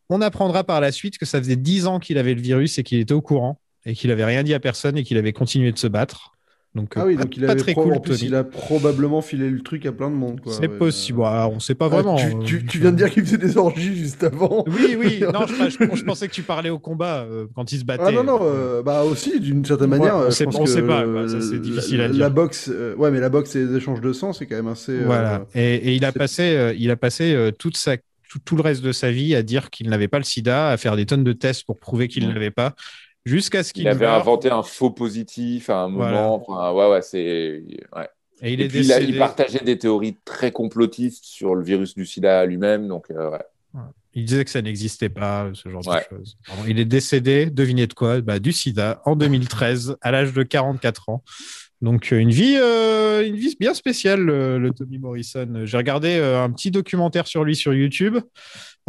On 0.10 0.22
apprendra 0.22 0.64
par 0.64 0.82
la 0.82 0.92
suite 0.92 1.18
que 1.18 1.26
ça 1.26 1.40
faisait 1.40 1.56
10 1.56 1.88
ans 1.88 2.00
qu'il 2.00 2.18
avait 2.18 2.34
le 2.34 2.42
virus 2.42 2.78
et 2.78 2.84
qu'il 2.84 3.00
était 3.00 3.14
au 3.14 3.22
courant 3.22 3.60
et 3.86 3.94
qu'il 3.94 4.12
avait 4.12 4.26
rien 4.26 4.44
dit 4.44 4.54
à 4.54 4.60
personne 4.60 4.98
et 4.98 5.04
qu'il 5.04 5.18
avait 5.18 5.34
continué 5.34 5.72
de 5.72 5.78
se 5.80 5.88
battre. 5.88 6.32
Donc, 6.76 6.94
ah 6.96 7.06
oui, 7.06 7.16
donc 7.16 7.38
il, 7.38 7.46
pas 7.46 7.52
avait 7.52 7.62
très 7.62 7.76
cool, 7.76 7.94
en 7.94 8.00
plus, 8.00 8.16
Tony. 8.18 8.30
il 8.30 8.36
a 8.36 8.44
probablement 8.44 9.22
filé 9.22 9.48
le 9.48 9.62
truc 9.62 9.86
à 9.86 9.92
plein 9.92 10.10
de 10.10 10.16
monde. 10.16 10.42
C'est 10.48 10.62
Ouais, 10.62 10.68
possible. 10.70 11.20
Ah, 11.24 11.48
on 11.48 11.60
sait 11.60 11.76
pas 11.76 11.86
euh, 11.86 11.90
vraiment. 11.90 12.16
tu, 12.16 12.34
tu- 12.44 12.66
tu 12.66 12.80
viens 12.80 12.92
de 12.92 12.98
dire 12.98 13.12
qu'il 13.12 13.24
faisait 13.24 13.38
des 13.38 13.58
orgies 13.58 13.96
juste 13.96 14.24
avant. 14.24 14.64
Oui, 14.66 14.96
oui. 14.98 15.20
Non, 15.34 15.46
je, 15.46 15.70
je- 15.70 15.96
je 15.96 16.04
pensais 16.04 16.28
que 16.28 16.34
tu 16.34 16.42
parlais 16.42 16.72
au 16.72 16.80
combat 16.80 17.28
euh, 17.30 17.46
quand 17.54 17.72
il 17.72 17.78
se 17.80 17.86
battait. 17.86 18.06
Ah 18.08 18.12
non, 18.12 18.24
non, 18.24 18.40
euh, 18.42 18.82
bah 18.82 19.04
aussi, 19.04 19.40
d'une 19.40 19.64
certaine 19.64 19.92
manière. 19.92 20.16
On 20.18 20.22
euh, 20.22 20.26
je 20.32 20.32
sait- 20.32 20.48
on 20.48 20.52
pas, 20.52 21.28
ça, 21.28 21.42
c'est 21.42 21.54
la- 21.54 21.58
difficile 21.60 22.02
à 22.02 22.08
la, 22.08 22.10
dire. 22.10 22.20
La 22.22 22.30
boxe, 22.32 22.72
euh, 22.74 22.96
ouais, 22.96 23.12
mais 23.12 23.20
la 23.20 23.30
boxe 23.30 23.56
et 23.56 23.66
les 23.66 23.76
échanges 23.76 24.02
de 24.02 24.12
sang, 24.12 24.34
c'est 24.34 24.48
quand 24.48 24.56
même 24.56 24.68
assez. 24.68 24.94
euh, 24.94 25.04
Voilà. 25.06 25.46
Et, 25.54 25.76
et 25.76 25.94
il 25.94 26.04
a 26.06 26.12
passé, 26.12 26.56
euh, 26.56 26.74
il 26.76 26.90
a 26.90 26.96
passé 26.96 27.36
euh, 27.36 27.52
toute 27.52 27.78
sa, 27.78 27.98
tout, 28.34 28.40
tout 28.44 28.56
le 28.56 28.62
reste 28.64 28.82
de 28.82 28.92
sa 28.92 29.12
vie 29.12 29.36
à 29.36 29.44
dire 29.44 29.70
qu'il 29.70 29.90
n'avait 29.90 30.08
pas 30.08 30.18
le 30.18 30.24
sida, 30.24 30.70
à 30.72 30.78
faire 30.78 30.96
des 30.96 31.06
tonnes 31.06 31.24
de 31.24 31.34
tests 31.34 31.66
pour 31.66 31.80
prouver 31.80 32.08
qu'il 32.08 32.28
ne 32.28 32.34
l'avait 32.34 32.52
pas, 32.52 32.74
jusqu'à 33.26 33.64
ce 33.64 33.74
qu'il 33.74 33.84
Il 33.84 33.88
avait 33.88 34.06
meure. 34.06 34.16
inventé 34.16 34.50
un 34.50 34.64
faux 34.64 34.90
positif 34.92 35.70
à 35.70 35.82
un 35.82 35.92
Voilà. 35.92 36.22
moment. 36.24 36.44
Enfin, 36.48 36.72
ouais, 36.74 36.90
ouais, 36.92 37.02
c'est. 37.02 37.64
Ouais. 37.96 38.08
Et 38.42 38.54
il 38.54 38.62
Et 38.62 38.66
est 38.66 38.68
puis, 38.68 38.80
il, 38.80 38.92
a- 38.92 38.98
il 39.00 39.02
décédé. 39.06 39.20
partageait 39.20 39.64
des 39.64 39.78
théories 39.78 40.18
très 40.26 40.52
complotistes 40.52 41.24
sur 41.24 41.56
le 41.56 41.64
virus 41.64 41.94
du 41.96 42.06
sida 42.06 42.46
lui-même. 42.46 42.88
Donc, 42.88 43.10
euh, 43.12 43.30
ouais. 43.30 43.40
Il 44.16 44.26
disait 44.26 44.44
que 44.46 44.52
ça 44.52 44.62
n'existait 44.62 45.10
pas, 45.10 45.50
ce 45.54 45.70
genre 45.70 45.88
Ouais. 45.88 46.06
de 46.12 46.18
choses. 46.18 46.38
Il 46.68 46.80
est 46.80 46.86
décédé, 46.86 47.48
devinez 47.48 47.88
de 47.88 47.94
quoi? 47.94 48.22
Bah, 48.22 48.38
Du 48.40 48.52
sida 48.52 49.02
en 49.06 49.16
2013, 49.16 49.96
à 50.02 50.12
l'âge 50.12 50.34
de 50.34 50.44
44 50.44 51.10
ans. 51.10 51.24
Donc, 51.84 52.14
euh, 52.14 52.18
une 52.18 52.32
vie, 52.32 52.56
euh, 52.56 53.28
une 53.28 53.36
vie 53.36 53.58
bien 53.60 53.74
spéciale, 53.74 54.22
le, 54.22 54.58
le 54.58 54.72
Tommy 54.72 55.00
Morrison. 55.00 55.66
J'ai 55.66 55.76
regardé 55.76 56.16
euh, 56.16 56.42
un 56.42 56.50
petit 56.50 56.72
documentaire 56.72 57.28
sur 57.28 57.44
lui 57.44 57.58
sur 57.58 57.74
YouTube, 57.74 58.20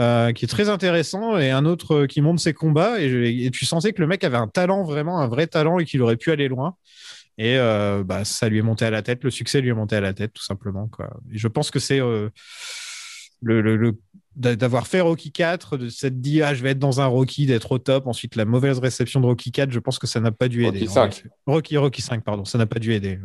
euh, 0.01 0.31
qui 0.33 0.45
est 0.45 0.49
très 0.49 0.69
intéressant, 0.69 1.37
et 1.37 1.51
un 1.51 1.65
autre 1.65 1.95
euh, 1.95 2.07
qui 2.07 2.21
montre 2.21 2.41
ses 2.41 2.55
combats. 2.55 3.01
Et, 3.01 3.51
tu 3.53 3.65
sentais 3.65 3.93
que 3.93 4.01
le 4.01 4.07
mec 4.07 4.23
avait 4.23 4.37
un 4.37 4.47
talent, 4.47 4.85
vraiment 4.85 5.21
un 5.21 5.27
vrai 5.27 5.49
talent, 5.49 5.81
et 5.81 5.85
qu'il 5.85 6.03
aurait 6.03 6.16
pu 6.16 6.31
aller 6.31 6.47
loin. 6.47 6.77
Et 7.37 7.59
euh, 7.59 8.05
bah, 8.05 8.25
ça 8.25 8.49
lui 8.49 8.59
est 8.59 8.62
monté 8.62 8.85
à 8.85 8.91
la 8.91 9.03
tête, 9.03 9.25
le 9.25 9.31
succès 9.31 9.61
lui 9.61 9.71
est 9.71 9.75
monté 9.75 9.97
à 9.97 10.01
la 10.01 10.15
tête, 10.15 10.33
tout 10.33 10.45
simplement. 10.45 10.89
Et 11.33 11.39
je 11.39 11.49
pense 11.49 11.73
que 11.73 11.81
c'est 11.81 12.01
euh, 12.01 12.29
le, 13.45 13.61
le- 13.61 13.77
le- 13.77 13.93
d'a- 14.37 14.57
d'avoir 14.57 14.87
fait 14.89 15.01
Rocky 15.01 15.31
4, 15.31 15.77
de 15.77 15.89
s'être 15.89 16.21
dit 16.21 16.43
ah 16.43 16.55
je 16.55 16.62
vais 16.65 16.71
être 16.71 16.79
dans 16.81 17.01
un 17.01 17.07
Rocky, 17.07 17.47
d'être 17.47 17.71
au 17.73 17.79
top. 17.79 18.07
Ensuite 18.09 18.35
la 18.37 18.45
mauvaise 18.45 18.79
réception 18.81 19.21
de 19.21 19.27
Rocky 19.27 19.53
4, 19.53 19.71
je 19.71 19.79
pense 19.79 19.99
que 20.01 20.07
ça 20.09 20.19
n'a 20.21 20.33
pas 20.33 20.49
dû 20.49 20.65
Rocky 20.65 20.79
aider. 20.79 20.89
en 20.89 20.93
5. 20.93 21.19
effet. 21.19 21.29
Rocky 21.47 21.77
Rocky 21.77 22.03
5, 22.03 22.25
pardon, 22.25 22.45
ça 22.45 22.59
n'a 22.59 22.66
pas 22.66 22.81
dû 22.81 22.93
aider. 22.95 23.19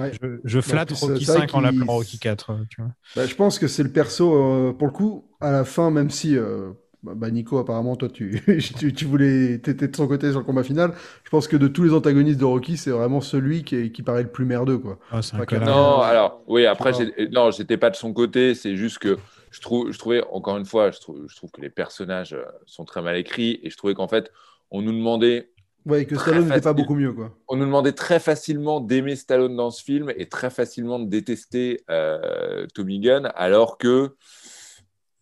Ouais. 0.00 0.10
Je, 0.20 0.40
je 0.42 0.60
flatte 0.60 0.88
plus, 0.88 1.00
Rocky 1.00 1.24
c'est 1.24 1.32
vrai 1.32 1.40
5 1.42 1.54
en 1.54 1.60
l'appelant 1.60 1.86
Rocky 1.92 2.18
4. 2.18 2.50
euh, 2.50 2.54
Tu 2.68 2.80
vois. 2.80 2.90
Bah, 3.14 3.26
je 3.26 3.34
pense 3.36 3.58
que 3.60 3.68
c'est 3.68 3.84
le 3.84 3.92
perso, 3.92 4.34
euh, 4.34 4.72
pour 4.72 4.88
le 4.88 4.92
coup, 4.92 5.28
à 5.40 5.52
la 5.52 5.64
fin, 5.64 5.92
même 5.92 6.10
si, 6.10 6.36
euh, 6.36 6.70
bah, 7.04 7.12
bah, 7.14 7.30
Nico, 7.30 7.58
apparemment, 7.58 7.94
toi, 7.94 8.08
tu, 8.08 8.42
tu, 8.78 8.92
tu 8.92 9.04
voulais, 9.04 9.58
t'étais 9.58 9.86
de 9.86 9.94
son 9.94 10.08
côté 10.08 10.30
sur 10.30 10.40
le 10.40 10.44
combat 10.44 10.64
final, 10.64 10.94
je 11.22 11.30
pense 11.30 11.46
que 11.46 11.56
de 11.56 11.68
tous 11.68 11.84
les 11.84 11.92
antagonistes 11.92 12.40
de 12.40 12.44
Rocky, 12.44 12.76
c'est 12.76 12.90
vraiment 12.90 13.20
celui 13.20 13.62
qui, 13.62 13.76
est- 13.76 13.92
qui 13.92 14.02
paraît 14.02 14.24
le 14.24 14.30
plus 14.30 14.44
merdeux, 14.46 14.78
quoi. 14.78 14.98
Ah. 15.12 15.20
Non, 15.60 16.00
alors, 16.00 16.42
oui, 16.48 16.66
après, 16.66 16.90
non, 17.30 17.52
j'étais 17.52 17.76
pas 17.76 17.90
de 17.90 17.96
son 17.96 18.12
côté. 18.12 18.56
C'est 18.56 18.76
juste 18.76 18.98
que 18.98 19.16
je, 19.56 19.60
trouve, 19.62 19.90
je 19.90 19.98
trouvais, 19.98 20.22
encore 20.30 20.58
une 20.58 20.66
fois, 20.66 20.90
je 20.90 21.00
trouve, 21.00 21.26
je 21.26 21.34
trouve 21.34 21.50
que 21.50 21.62
les 21.62 21.70
personnages 21.70 22.34
euh, 22.34 22.44
sont 22.66 22.84
très 22.84 23.00
mal 23.00 23.16
écrits 23.16 23.58
et 23.62 23.70
je 23.70 23.76
trouvais 23.78 23.94
qu'en 23.94 24.06
fait, 24.06 24.30
on 24.70 24.82
nous 24.82 24.92
demandait. 24.92 25.50
Ouais, 25.86 26.02
et 26.02 26.06
que 26.06 26.18
Stallone 26.18 26.48
n'était 26.48 26.60
pas 26.60 26.74
beaucoup 26.74 26.94
mieux, 26.94 27.14
quoi. 27.14 27.34
On 27.48 27.56
nous 27.56 27.64
demandait 27.64 27.92
très 27.92 28.20
facilement 28.20 28.80
d'aimer 28.80 29.16
Stallone 29.16 29.56
dans 29.56 29.70
ce 29.70 29.82
film 29.82 30.12
et 30.14 30.28
très 30.28 30.50
facilement 30.50 30.98
de 30.98 31.06
détester 31.06 31.84
euh, 31.88 32.66
Tommy 32.74 33.00
Gunn, 33.00 33.32
alors 33.34 33.78
que 33.78 34.14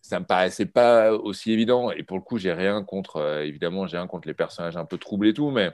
ça 0.01 0.19
me 0.19 0.25
paraissait 0.25 0.65
pas 0.65 1.13
aussi 1.13 1.53
évident. 1.53 1.91
Et 1.91 2.03
pour 2.03 2.17
le 2.17 2.23
coup, 2.23 2.37
j'ai 2.37 2.51
rien 2.51 2.83
contre, 2.83 3.17
euh, 3.17 3.45
évidemment, 3.45 3.87
j'ai 3.87 3.95
rien 3.95 4.07
contre 4.07 4.27
les 4.27 4.33
personnages 4.33 4.75
un 4.75 4.85
peu 4.85 4.97
troubles 4.97 5.27
et 5.27 5.33
tout, 5.33 5.49
mais 5.49 5.71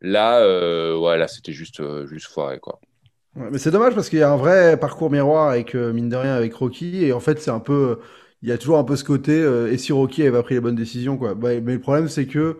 là, 0.00 0.40
euh, 0.40 0.98
ouais, 0.98 1.28
c'était 1.28 1.52
juste, 1.52 1.80
juste 2.06 2.26
foiré, 2.26 2.58
quoi. 2.58 2.80
Ouais, 3.36 3.48
mais 3.50 3.58
c'est 3.58 3.70
dommage 3.70 3.94
parce 3.94 4.08
qu'il 4.10 4.18
y 4.18 4.22
a 4.22 4.30
un 4.30 4.36
vrai 4.36 4.76
parcours 4.78 5.10
miroir 5.10 5.48
avec, 5.50 5.74
euh, 5.74 5.92
mine 5.92 6.08
de 6.08 6.16
rien, 6.16 6.34
avec 6.34 6.54
Rocky, 6.54 7.04
et 7.04 7.12
en 7.12 7.20
fait, 7.20 7.40
c'est 7.40 7.50
un 7.50 7.60
peu, 7.60 7.98
il 8.42 8.48
y 8.48 8.52
a 8.52 8.58
toujours 8.58 8.78
un 8.78 8.84
peu 8.84 8.96
ce 8.96 9.04
côté, 9.04 9.32
euh, 9.32 9.72
et 9.72 9.78
si 9.78 9.92
Rocky 9.92 10.22
avait 10.22 10.32
pas 10.32 10.42
pris 10.42 10.54
les 10.54 10.60
bonnes 10.60 10.74
décisions, 10.76 11.16
quoi. 11.16 11.34
Bah, 11.34 11.48
mais 11.62 11.72
le 11.74 11.80
problème, 11.80 12.08
c'est 12.08 12.26
que 12.26 12.58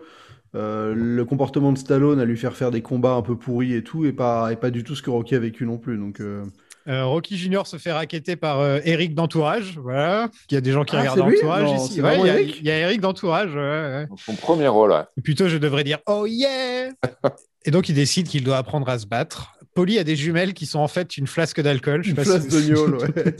euh, 0.55 0.93
le 0.95 1.25
comportement 1.25 1.71
de 1.71 1.77
Stallone 1.77 2.19
à 2.19 2.25
lui 2.25 2.37
faire 2.37 2.55
faire 2.55 2.71
des 2.71 2.81
combats 2.81 3.13
un 3.13 3.21
peu 3.21 3.35
pourris 3.35 3.73
et 3.73 3.83
tout, 3.83 4.05
et 4.05 4.13
pas, 4.13 4.51
et 4.51 4.55
pas 4.55 4.69
du 4.71 4.83
tout 4.83 4.95
ce 4.95 5.01
que 5.03 5.09
Rocky 5.09 5.35
a 5.35 5.39
vécu 5.39 5.65
non 5.65 5.77
plus. 5.77 5.97
Donc, 5.97 6.19
euh, 6.21 6.43
Euh, 6.89 7.05
Rocky 7.05 7.37
Junior 7.37 7.65
se 7.65 7.77
fait 7.77 7.93
raqueter 7.93 8.35
par 8.35 8.59
euh, 8.59 8.79
Eric 8.83 9.15
d'Entourage. 9.15 9.79
Voilà. 9.81 10.29
Il 10.51 10.55
y 10.55 10.57
a 10.57 10.61
des 10.61 10.71
gens 10.73 10.83
qui 10.83 10.95
Ah, 10.97 10.99
regardent 10.99 11.21
Entourage 11.21 11.63
Non, 11.63 11.75
ici. 11.77 12.01
Ouais, 12.01 12.19
il 12.19 12.25
y 12.25 12.29
a- 12.29 12.33
Eric 12.41 12.57
il 12.59 12.65
y, 12.67 12.71
a 12.71 12.77
Eric 12.79 12.99
d'Entourage. 12.99 13.55
ouais, 13.55 13.61
ouais. 13.61 14.07
Son 14.17 14.35
premier 14.35 14.67
rôle, 14.67 14.93
Plutôt, 15.23 15.47
je 15.47 15.57
devrais 15.57 15.85
dire 15.85 15.99
Oh 16.07 16.25
yeah 16.27 16.89
Et 17.65 17.71
donc, 17.71 17.87
il 17.87 17.95
décide 17.95 18.27
qu'il 18.27 18.43
doit 18.43 18.57
apprendre 18.57 18.89
à 18.89 18.99
se 18.99 19.07
battre. 19.07 19.53
Polly 19.75 19.97
a 19.99 20.03
des 20.03 20.15
jumelles 20.15 20.53
qui 20.53 20.65
sont 20.65 20.79
en 20.79 20.87
fait 20.87 21.17
une 21.17 21.27
flasque 21.27 21.59
d'alcool. 21.61 22.03
Je 22.03 22.09
sais 22.09 22.09
Une 22.11 22.15
pas 22.15 22.23
flasque 22.23 22.51
si- 22.51 22.67
de 22.67 22.73
gnôle, 22.73 22.95
ouais. 22.97 23.35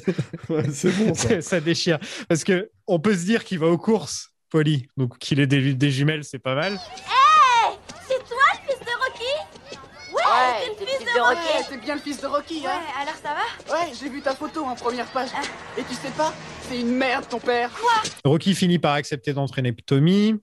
Ouais, 0.49 0.65
c'est 0.73 0.91
bon, 0.91 1.13
ça. 1.41 1.59
déchire. 1.59 1.99
Parce 2.27 2.43
que 2.43 2.69
on 2.87 2.99
peut 2.99 3.15
se 3.15 3.23
dire 3.25 3.43
qu'il 3.43 3.59
va 3.59 3.67
aux 3.67 3.77
courses, 3.77 4.29
Polly. 4.49 4.87
Donc, 4.97 5.17
qu'il 5.19 5.39
ait 5.39 5.47
des, 5.47 5.73
des 5.73 5.91
jumelles, 5.91 6.23
c'est 6.23 6.39
pas 6.39 6.55
mal. 6.55 6.73
Hey 6.73 7.75
C'est 8.07 8.17
toi 8.27 8.37
le 8.53 8.67
fils 8.67 8.79
de 8.79 8.91
Rocky? 8.99 9.33
Ouais, 10.13 10.21
c'est 10.77 10.81
le 10.81 10.87
fils 10.87 10.99
de 11.15 11.19
Rocky 11.21 11.37
Ouais, 11.57 11.65
c'est 11.69 11.81
bien 11.81 11.95
le 11.95 12.01
fils 12.01 12.21
de 12.21 12.27
Rocky, 12.27 12.63
hein 12.65 12.69
Ouais, 12.69 13.01
alors 13.01 13.15
ça 13.21 13.29
va? 13.33 13.73
Ouais, 13.75 13.91
j'ai 13.99 14.09
vu 14.09 14.21
ta 14.21 14.35
photo 14.35 14.63
en 14.65 14.75
première 14.75 15.07
page. 15.07 15.29
Et 15.77 15.83
tu 15.83 15.93
sais 15.95 16.11
pas, 16.17 16.33
c'est 16.69 16.79
une 16.79 16.95
merde 16.95 17.25
ton 17.29 17.39
père. 17.39 17.69
Quoi? 17.71 17.91
Rocky 18.25 18.55
finit 18.55 18.79
par 18.79 18.93
accepter 18.93 19.33
d'entraîner 19.33 19.73
Tommy. 19.73 20.35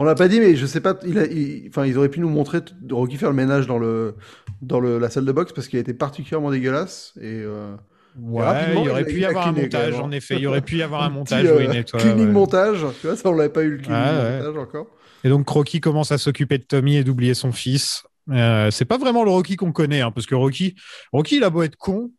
On 0.00 0.04
l'a 0.04 0.14
pas 0.14 0.28
dit, 0.28 0.40
mais 0.40 0.56
je 0.56 0.64
sais 0.66 0.80
pas. 0.80 0.98
Il 1.06 1.18
a, 1.18 1.26
il- 1.26 1.66
enfin, 1.68 1.84
ils 1.86 1.96
auraient 1.98 2.08
pu 2.08 2.20
nous 2.20 2.28
montrer 2.30 2.60
Rocky 2.90 3.16
faire 3.18 3.28
le 3.30 3.36
ménage 3.36 3.66
dans 3.66 3.78
le 3.78 4.14
dans 4.62 4.80
le, 4.80 4.98
la 4.98 5.10
salle 5.10 5.24
de 5.26 5.32
boxe 5.32 5.52
parce 5.52 5.68
qu'il 5.68 5.76
a 5.78 5.80
été 5.82 5.94
particulièrement 5.94 6.50
dégueulasse 6.50 7.12
et. 7.20 7.42
euh, 7.44 7.74
Ouais, 8.20 8.42
rapidement, 8.44 8.82
il 8.82 8.86
y 8.86 8.90
aurait 8.90 9.04
pu 9.04 9.20
y 9.20 9.24
avoir 9.24 9.46
un 9.46 9.52
montage, 9.52 9.94
en 10.00 10.10
effet. 10.10 10.34
Il 10.34 10.40
y 10.40 10.46
aurait 10.48 10.62
pu 10.62 10.78
y 10.78 10.82
avoir 10.82 11.04
un 11.04 11.08
petit, 11.10 11.14
montage, 11.16 11.44
euh, 11.46 11.58
oui, 11.58 11.68
nettoie, 11.68 12.00
Cleaning 12.00 12.26
ouais. 12.26 12.32
montage, 12.32 12.84
tu 13.00 13.06
vois, 13.06 13.14
ça 13.16 13.28
on 13.30 13.34
l'avait 13.34 13.50
pas 13.52 13.62
eu 13.62 13.70
le 13.70 13.78
cleaning 13.78 14.02
ouais. 14.02 14.38
montage 14.38 14.56
encore. 14.56 14.86
Et 15.22 15.28
donc 15.28 15.48
Rocky 15.48 15.80
commence 15.80 16.10
à 16.10 16.18
s'occuper 16.18 16.58
de 16.58 16.64
Tommy 16.64 16.96
et 16.96 17.04
d'oublier 17.04 17.34
son 17.34 17.52
fils. 17.52 18.02
Euh, 18.30 18.68
c'est 18.72 18.84
pas 18.84 18.98
vraiment 18.98 19.22
le 19.22 19.30
Rocky 19.30 19.54
qu'on 19.54 19.70
connaît, 19.70 20.00
hein, 20.00 20.10
parce 20.10 20.26
que 20.26 20.34
Rocky, 20.34 20.74
Rocky, 21.12 21.36
il 21.36 21.44
a 21.44 21.50
beau 21.50 21.62
être 21.62 21.76
con, 21.76 22.10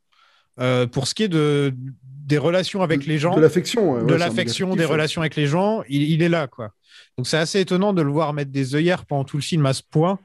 euh, 0.61 0.87
pour 0.87 1.07
ce 1.07 1.13
qui 1.13 1.23
est 1.23 1.27
de 1.29 1.73
des 1.75 2.37
relations 2.37 2.81
avec 2.81 3.05
les 3.05 3.17
gens, 3.17 3.35
de 3.35 3.41
l'affection, 3.41 3.93
ouais, 3.95 4.05
de 4.05 4.15
l'affection, 4.15 4.75
des 4.77 4.85
relations 4.85 5.21
avec 5.21 5.35
les 5.35 5.47
gens, 5.47 5.83
il, 5.89 6.03
il 6.03 6.21
est 6.23 6.29
là, 6.29 6.47
quoi. 6.47 6.71
Donc 7.17 7.27
c'est 7.27 7.37
assez 7.37 7.59
étonnant 7.59 7.93
de 7.93 8.01
le 8.01 8.11
voir 8.11 8.33
mettre 8.33 8.51
des 8.51 8.75
œillères 8.75 9.05
pendant 9.05 9.23
tout 9.23 9.37
le 9.37 9.43
film 9.43 9.65
à 9.65 9.73
ce 9.73 9.81
point. 9.89 10.19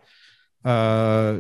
Euh, 0.66 1.38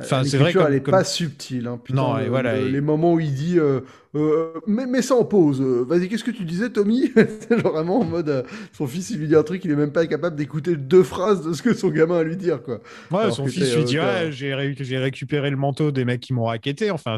Enfin, 0.00 0.22
c'est 0.22 0.38
vrai 0.38 0.52
comme- 0.52 0.64
elle 0.68 0.74
est 0.74 0.80
comme- 0.80 0.92
pas 0.92 1.02
subtile. 1.02 1.66
Hein, 1.66 1.80
putain, 1.82 2.00
Non, 2.00 2.18
et 2.18 2.24
le- 2.24 2.28
voilà, 2.30 2.54
le- 2.56 2.68
et- 2.68 2.70
Les 2.70 2.80
moments 2.80 3.14
où 3.14 3.18
il 3.20 3.34
dit 3.34 3.58
euh, 3.58 3.80
euh, 4.14 4.52
mets, 4.68 4.86
mets 4.86 5.02
ça 5.02 5.16
en 5.16 5.24
pause. 5.24 5.60
euh, 5.60 5.84
Vas-y, 5.88 6.08
qu'est-ce 6.08 6.22
que 6.22 6.30
tu 6.30 6.44
disais, 6.44 6.70
Tommy? 6.70 7.10
C'est 7.16 7.56
vraiment 7.56 7.98
en 7.98 8.04
mode 8.04 8.46
son 8.72 8.86
fils, 8.86 9.10
il 9.10 9.18
lui 9.18 9.26
dit 9.26 9.34
un 9.34 9.42
truc, 9.42 9.64
il 9.64 9.72
est 9.72 9.76
même 9.76 9.90
pas 9.90 10.06
capable 10.06 10.36
d'écouter 10.36 10.76
deux 10.76 11.02
phrases 11.02 11.44
de 11.44 11.52
ce 11.52 11.62
que 11.62 11.74
son 11.74 11.88
gamin 11.88 12.14
a 12.18 12.20
à 12.20 12.22
lui 12.22 12.36
dire, 12.36 12.62
quoi. 12.62 12.80
Ouais, 13.10 13.18
Alors 13.22 13.34
son 13.34 13.46
que 13.46 13.50
fils 13.50 13.74
lui 13.74 13.82
dit 13.82 13.98
ouais, 13.98 14.30
j'ai 14.30 14.54
ré- 14.54 14.76
j'ai 14.78 14.98
récupéré 14.98 15.50
le 15.50 15.56
manteau 15.56 15.90
des 15.90 16.04
mecs 16.04 16.20
qui 16.20 16.32
m'ont 16.32 16.44
raquetté. 16.44 16.92
Enfin, 16.92 17.16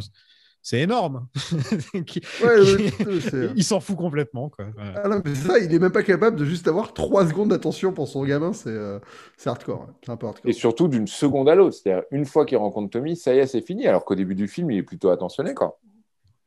c'est 0.62 0.80
énorme. 0.80 1.26
Qui- 2.06 2.20
Ouais, 2.42 2.60
qui- 2.76 3.04
ouais, 3.04 3.06
ouais, 3.06 3.20
c'est- 3.20 3.50
il 3.56 3.64
s'en 3.64 3.80
fout 3.80 3.96
complètement. 3.96 4.48
Quoi. 4.50 4.66
Ouais. 4.66 4.94
Ah 5.02 5.08
non, 5.08 5.22
mais 5.24 5.34
c'est 5.34 5.48
ça, 5.48 5.58
il 5.58 5.72
est 5.74 5.78
même 5.78 5.92
pas 5.92 6.02
capable 6.02 6.36
de 6.36 6.44
juste 6.44 6.68
avoir 6.68 6.92
trois 6.94 7.26
secondes 7.26 7.48
d'attention 7.50 7.92
pour 7.92 8.08
son 8.08 8.24
gamin, 8.24 8.52
c'est 8.52 8.68
euh, 8.70 8.98
hardcore, 9.44 9.88
hardcore. 10.06 10.34
Et 10.44 10.52
surtout 10.52 10.88
d'une 10.88 11.06
seconde 11.06 11.48
à 11.48 11.54
l'autre. 11.54 11.76
C'est-à-dire, 11.76 12.04
une 12.10 12.24
fois 12.24 12.44
qu'il 12.46 12.58
rencontre 12.58 12.90
Tommy, 12.90 13.16
ça 13.16 13.34
y 13.34 13.38
est, 13.38 13.46
c'est 13.46 13.62
fini. 13.62 13.86
Alors 13.86 14.04
qu'au 14.04 14.14
début 14.14 14.34
du 14.34 14.48
film, 14.48 14.70
il 14.70 14.78
est 14.78 14.82
plutôt 14.82 15.10
attentionné, 15.10 15.54
quoi. 15.54 15.78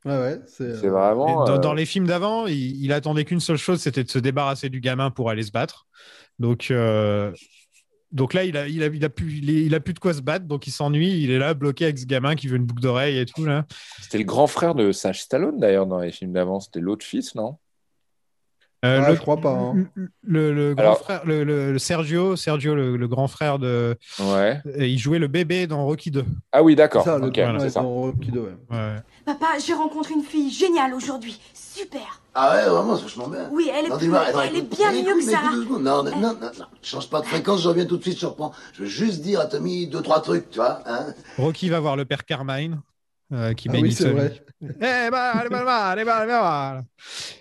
Ouais, 0.04 0.18
ouais, 0.18 0.40
c'est 0.46 0.76
C'est 0.76 0.86
euh, 0.86 0.90
vraiment. 0.90 1.48
Euh, 1.48 1.58
dans 1.58 1.72
les 1.72 1.86
films 1.86 2.06
d'avant, 2.06 2.46
il, 2.46 2.82
il 2.84 2.92
attendait 2.92 3.24
qu'une 3.24 3.40
seule 3.40 3.56
chose, 3.56 3.80
c'était 3.80 4.04
de 4.04 4.10
se 4.10 4.18
débarrasser 4.18 4.68
du 4.68 4.80
gamin 4.80 5.10
pour 5.10 5.30
aller 5.30 5.42
se 5.42 5.50
battre. 5.50 5.86
Donc, 6.38 6.70
euh, 6.70 7.32
donc 8.14 8.32
là, 8.32 8.44
il 8.44 8.56
a, 8.56 8.66
il, 8.68 8.82
a, 8.82 8.86
il, 8.86 9.04
a 9.04 9.08
plus, 9.10 9.38
il, 9.38 9.50
est- 9.50 9.64
il 9.64 9.74
a 9.74 9.80
plus 9.80 9.92
de 9.92 9.98
quoi 9.98 10.14
se 10.14 10.22
battre, 10.22 10.46
donc 10.46 10.66
il 10.66 10.70
s'ennuie. 10.70 11.20
Il 11.22 11.30
est 11.30 11.38
là, 11.38 11.52
bloqué 11.52 11.84
avec 11.84 11.98
ce 11.98 12.06
gamin 12.06 12.34
qui 12.36 12.46
veut 12.48 12.56
une 12.56 12.64
boucle 12.64 12.80
d'oreille 12.82 13.18
et 13.18 13.26
tout. 13.26 13.44
Là. 13.44 13.66
C'était 14.00 14.18
le 14.18 14.24
grand 14.24 14.46
frère 14.46 14.74
de 14.74 14.92
Sage 14.92 15.20
Stallone, 15.22 15.58
d'ailleurs, 15.58 15.86
dans 15.86 15.98
les 15.98 16.12
films 16.12 16.32
d'avant. 16.32 16.60
C'était 16.60 16.80
l'autre 16.80 17.04
fils, 17.04 17.34
non? 17.34 17.58
Euh, 18.84 19.00
Ah, 19.02 19.08
le- 19.10 19.16
je 19.16 19.20
crois 19.20 19.38
pas. 19.40 19.52
hein. 19.52 19.86
Le, 20.22 20.52
le 20.52 20.74
grand 20.74 20.82
Alors- 20.84 20.98
frère, 21.00 21.24
le, 21.24 21.42
le- 21.42 21.72
le 21.72 21.78
Sergio, 21.78 22.36
Sergio 22.36 22.74
le, 22.74 22.96
le 22.98 23.08
grand 23.08 23.28
frère 23.28 23.58
de. 23.58 23.96
Ouais. 24.20 24.60
Et 24.76 24.88
Il 24.90 24.98
jouait 24.98 25.18
le 25.18 25.26
bébé 25.26 25.66
dans 25.66 25.84
Rocky 25.86 26.10
2. 26.10 26.22
Ah 26.52 26.62
oui, 26.62 26.76
d'accord. 26.76 27.02
Voilà, 27.04 27.24
Rocky 27.24 27.40
ouais. 27.40 28.40
Ouais. 28.70 28.96
Papa, 29.24 29.46
j'ai 29.64 29.72
rencontré 29.72 30.12
une 30.14 30.22
fille 30.22 30.50
géniale 30.50 30.92
aujourd'hui. 30.92 31.40
Super. 31.54 32.20
Ah 32.36 32.56
ouais, 32.56 32.68
vraiment, 32.68 32.96
c'est 32.96 33.02
vachement 33.04 33.28
bien. 33.28 33.48
Oui, 33.52 33.70
elle 33.72 33.86
est, 33.86 33.88
Non, 33.88 33.96
plus- 33.98 34.14
attends, 34.16 34.40
elle 34.42 34.56
est 34.56 34.62
bien 34.62 34.90
écoute, 34.92 35.06
mieux 35.06 35.14
que 35.14 35.22
secondes. 35.22 35.82
Non, 35.82 36.02
non, 36.02 36.10
non, 36.10 36.20
non, 36.20 36.34
non. 36.40 36.64
Change 36.82 37.08
pas 37.08 37.20
de 37.20 37.26
fréquence, 37.26 37.62
je 37.62 37.68
reviens 37.68 37.84
tout 37.86 37.96
de 37.96 38.02
suite 38.02 38.18
sur 38.18 38.30
le 38.30 38.34
point. 38.34 38.50
Je 38.72 38.82
veux 38.82 38.88
juste 38.88 39.20
dire 39.22 39.40
à 39.40 39.46
Tommy 39.46 39.86
deux, 39.86 40.02
trois 40.02 40.20
trucs, 40.20 40.50
tu 40.50 40.58
vois. 40.58 40.80
Hein 40.86 41.06
Rocky 41.38 41.68
va 41.68 41.78
voir 41.80 41.94
le 41.96 42.04
père 42.04 42.24
Carmine. 42.24 42.80
euh, 43.32 43.54
qui 43.54 43.68
Ah 43.68 43.72
bénit 43.72 43.84
oui, 43.84 43.92
c'est 43.92 44.04
Tommy. 44.04 44.16
vrai. 44.16 44.44
Eh 44.76 45.10
ben, 45.10 45.10
ben, 45.50 45.64
ben. 45.64 46.84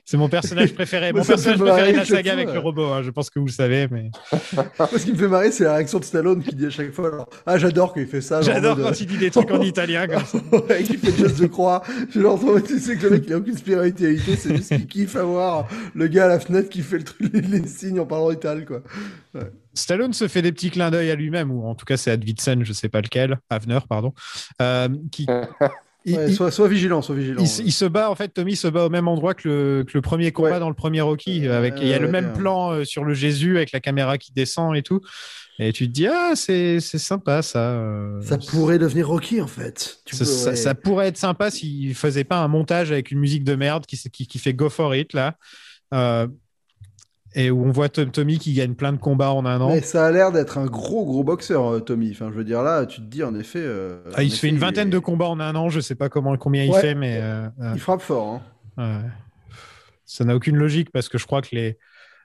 C'est 0.06 0.18
mon 0.18 0.30
personnage 0.30 0.74
préféré. 0.74 1.14
Mon 1.14 1.24
personnage 1.24 1.60
préféré 1.60 1.94
de 1.94 1.98
la 1.98 2.06
saga 2.06 2.34
avec 2.34 2.52
le 2.52 2.60
robot. 2.60 2.86
hein. 2.86 3.02
Je 3.04 3.10
pense 3.10 3.30
que 3.30 3.40
vous 3.40 3.46
le 3.46 3.52
savez, 3.52 3.88
mais 3.90 4.12
Moi, 4.54 4.90
ce 4.98 5.06
qui 5.06 5.14
me 5.14 5.18
fait 5.18 5.28
marrer, 5.28 5.52
c'est 5.52 5.64
la 5.64 5.76
réaction 5.76 6.00
de 6.00 6.04
Stallone 6.04 6.44
qui 6.44 6.56
dit 6.56 6.66
à 6.66 6.70
chaque 6.70 6.92
fois 6.92 7.08
alors, 7.08 7.30
Ah, 7.46 7.58
j'adore 7.58 7.94
quand 7.94 8.02
il 8.02 8.08
fait 8.08 8.22
ça. 8.22 8.42
j'adore 8.42 8.78
quand 8.78 9.00
il 9.00 9.08
dit 9.08 9.18
des 9.18 9.32
trucs 9.32 9.50
en 9.52 9.62
italien 9.64 10.08
comme 10.08 10.26
ça. 10.26 10.38
ouais, 10.70 10.84
qu'il 10.84 11.00
fait 11.00 11.18
geste 11.18 11.40
de 11.40 11.48
croix. 11.48 11.82
Je 12.10 12.22
genre, 12.22 12.40
tu 12.66 12.80
sais 12.80 12.98
que 12.98 13.04
le 13.04 13.10
mec, 13.12 13.24
il 13.28 13.34
a 13.34 13.38
aucune 13.38 13.58
spiritualité, 13.58 14.36
c'est 14.36 14.56
juste 14.56 14.70
qu'il 14.70 14.88
kiffe 14.88 15.16
avoir 15.16 15.68
le 15.96 16.08
gars 16.08 16.26
à 16.26 16.28
la 16.28 16.40
fenêtre 16.40 16.70
qui 16.70 16.82
fait 16.82 16.98
le 16.98 17.04
truc, 17.04 17.32
les, 17.34 17.68
signes 17.68 18.00
en 18.00 18.06
parlant 18.06 18.32
italien, 18.32 18.66
quoi. 18.66 18.82
Ouais. 19.34 19.52
Stallone 19.74 20.14
se 20.14 20.28
fait 20.28 20.42
des 20.42 20.52
petits 20.52 20.70
clins 20.70 20.92
d'œil 20.92 21.10
à 21.10 21.16
lui-même, 21.16 21.50
ou 21.52 21.66
en 21.66 21.76
tout 21.76 21.86
cas 21.86 21.98
c'est 21.98 22.12
Advidsen, 22.12 22.64
je 22.64 22.74
sais 22.74 22.90
pas 22.90 23.02
lequel, 23.02 23.40
Avner, 23.50 23.80
pardon, 23.90 24.14
euh, 24.62 24.90
qui. 25.12 25.26
Il- 26.06 26.16
Ouais, 26.18 26.30
il- 26.30 26.36
sois, 26.36 26.52
sois 26.52 26.68
vigilant, 26.68 27.02
sois 27.02 27.16
vigilant. 27.16 27.42
Il, 27.42 27.48
se- 27.48 27.62
il 27.62 27.72
se 27.72 27.86
bat 27.86 28.10
en 28.10 28.16
fait, 28.16 28.30
Tommy 28.30 28.56
se 28.56 28.68
bat 28.68 28.86
au 28.86 28.90
même 28.90 29.08
endroit 29.08 29.34
que 29.34 29.48
le, 29.48 29.84
que 29.86 29.92
le 29.98 30.02
premier 30.02 30.32
combat 30.32 30.52
Ouais. 30.54 30.60
dans 30.60 30.70
le 30.70 30.76
premier 30.76 31.02
Rocky. 31.02 31.48
Euh, 31.48 31.58
Avec, 31.58 31.76
il 31.82 31.88
y 31.88 31.94
a 31.94 32.00
le 32.00 32.08
même 32.10 32.34
plan 32.34 32.72
euh, 32.72 32.84
sur 32.84 33.04
le 33.04 33.14
Jésus 33.14 33.58
avec 33.58 33.72
la 33.72 33.80
caméra 33.80 34.18
qui 34.18 34.32
descend 34.34 34.76
et 34.76 34.84
tout. 34.84 35.02
Et 35.60 35.72
tu 35.72 35.88
te 35.88 35.92
dis 35.92 36.08
ah 36.08 36.32
c'est 36.36 36.80
c'est 36.80 36.98
sympa 36.98 37.42
ça. 37.44 37.60
euh, 37.74 38.20
Ça 38.22 38.38
pourrait 38.40 38.80
devenir 38.80 39.08
Rocky, 39.08 39.40
en 39.40 39.46
fait. 39.48 40.00
Tu 40.04 40.16
ça, 40.16 40.74
pourrait 40.76 41.08
être 41.10 41.18
sympa 41.18 41.52
s'il 41.52 41.94
faisait 41.94 42.24
pas 42.24 42.40
un 42.40 42.48
montage 42.48 42.92
avec 42.92 43.12
une 43.12 43.20
musique 43.20 43.44
de 43.44 43.54
merde 43.56 43.86
qui, 43.86 43.98
qui, 44.12 44.26
qui 44.26 44.40
fait 44.40 44.54
Go 44.56 44.70
for 44.70 44.96
it 44.96 45.14
là. 45.14 45.36
Euh, 45.94 46.28
et 47.36 47.52
où 47.52 47.64
on 47.66 47.72
voit 47.72 47.90
Tom- 47.90 48.12
Tommy 48.12 48.38
qui 48.40 48.54
gagne 48.54 48.74
plein 48.76 48.92
de 48.94 48.98
combats 48.98 49.32
en 49.32 49.46
un 49.46 49.60
an. 49.62 49.70
Mais 49.70 49.82
ça 49.82 50.06
a 50.06 50.12
l'air 50.12 50.32
d'être 50.32 50.58
un 50.58 50.66
gros, 50.66 51.06
gros 51.06 51.24
boxeur, 51.24 51.66
euh, 51.74 51.80
Tommy. 51.80 52.12
Enfin, 52.12 52.30
je 52.32 52.38
veux 52.38 52.44
dire, 52.44 52.62
là, 52.64 52.86
tu 52.86 53.02
te 53.02 53.06
dis, 53.06 53.24
en 53.24 53.36
effet. 53.36 53.60
euh, 53.62 53.98
Ah, 54.16 54.24
il 54.24 54.32
se 54.32 54.40
fait 54.40 54.50
une 54.50 54.58
vingtaine 54.60 54.88
est- 54.88 54.92
de 54.92 55.00
combats 55.00 55.28
en 55.28 55.40
un 55.40 55.56
an, 55.56 55.70
je 55.70 55.80
sais 55.80 55.96
pas 55.96 56.10
comment 56.10 56.36
combien 56.38 56.64
il 56.64 56.74
fait, 56.74 56.96
mais 56.96 57.20
euh, 57.22 57.48
euh, 57.62 57.72
Il 57.76 57.80
frappe 57.80 58.02
fort, 58.02 58.42
hein. 58.78 59.02
ouais. 59.04 59.10
ça 60.06 60.26
n'a 60.26 60.36
aucune 60.36 60.58
logique 60.58 60.92
parce 60.92 61.10
que 61.10 61.18
je 61.18 61.26
crois 61.26 61.42
que 61.42 61.50
les, 61.54 61.78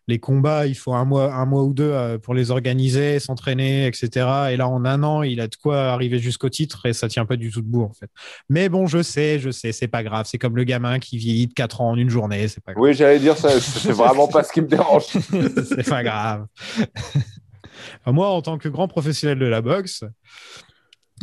les 0.08 0.18
combats, 0.18 0.66
il 0.66 0.74
faut 0.74 0.94
un 0.94 1.04
mois, 1.04 1.34
un 1.34 1.44
mois 1.44 1.62
ou 1.62 1.74
deux 1.74 1.92
euh, 1.92 2.18
pour 2.18 2.34
les 2.34 2.50
organiser, 2.50 3.20
s'entraîner, 3.20 3.86
etc. 3.86 4.26
Et 4.50 4.56
là, 4.56 4.66
en 4.66 4.86
un 4.86 5.02
an, 5.02 5.22
il 5.22 5.38
a 5.40 5.48
de 5.48 5.54
quoi 5.54 5.92
arriver 5.92 6.18
jusqu'au 6.18 6.48
titre 6.48 6.86
et 6.86 6.94
ça 6.94 7.08
tient 7.08 7.26
pas 7.26 7.36
du 7.36 7.50
tout 7.50 7.60
debout 7.60 7.82
en 7.82 7.92
fait. 7.92 8.10
Mais 8.48 8.70
bon, 8.70 8.86
je 8.86 9.02
sais, 9.02 9.38
je 9.38 9.50
sais, 9.50 9.70
c'est 9.70 9.86
pas 9.86 10.02
grave. 10.02 10.26
C'est 10.28 10.38
comme 10.38 10.56
le 10.56 10.64
gamin 10.64 10.98
qui 10.98 11.18
vieillit 11.18 11.46
de 11.46 11.52
4 11.52 11.82
ans 11.82 11.90
en 11.90 11.96
une 11.96 12.08
journée, 12.08 12.48
c'est 12.48 12.64
pas 12.64 12.72
grave. 12.72 12.82
Oui, 12.82 12.94
j'allais 12.94 13.18
dire 13.18 13.36
ça. 13.36 13.60
C'est 13.60 13.92
vraiment 13.92 14.28
pas 14.28 14.42
ce 14.42 14.52
qui 14.52 14.62
me 14.62 14.66
dérange. 14.66 15.04
c'est 15.04 15.88
pas 15.88 16.02
grave. 16.02 16.46
Moi, 18.06 18.28
en 18.28 18.40
tant 18.40 18.56
que 18.56 18.68
grand 18.68 18.88
professionnel 18.88 19.38
de 19.38 19.46
la 19.46 19.60
boxe, 19.60 20.04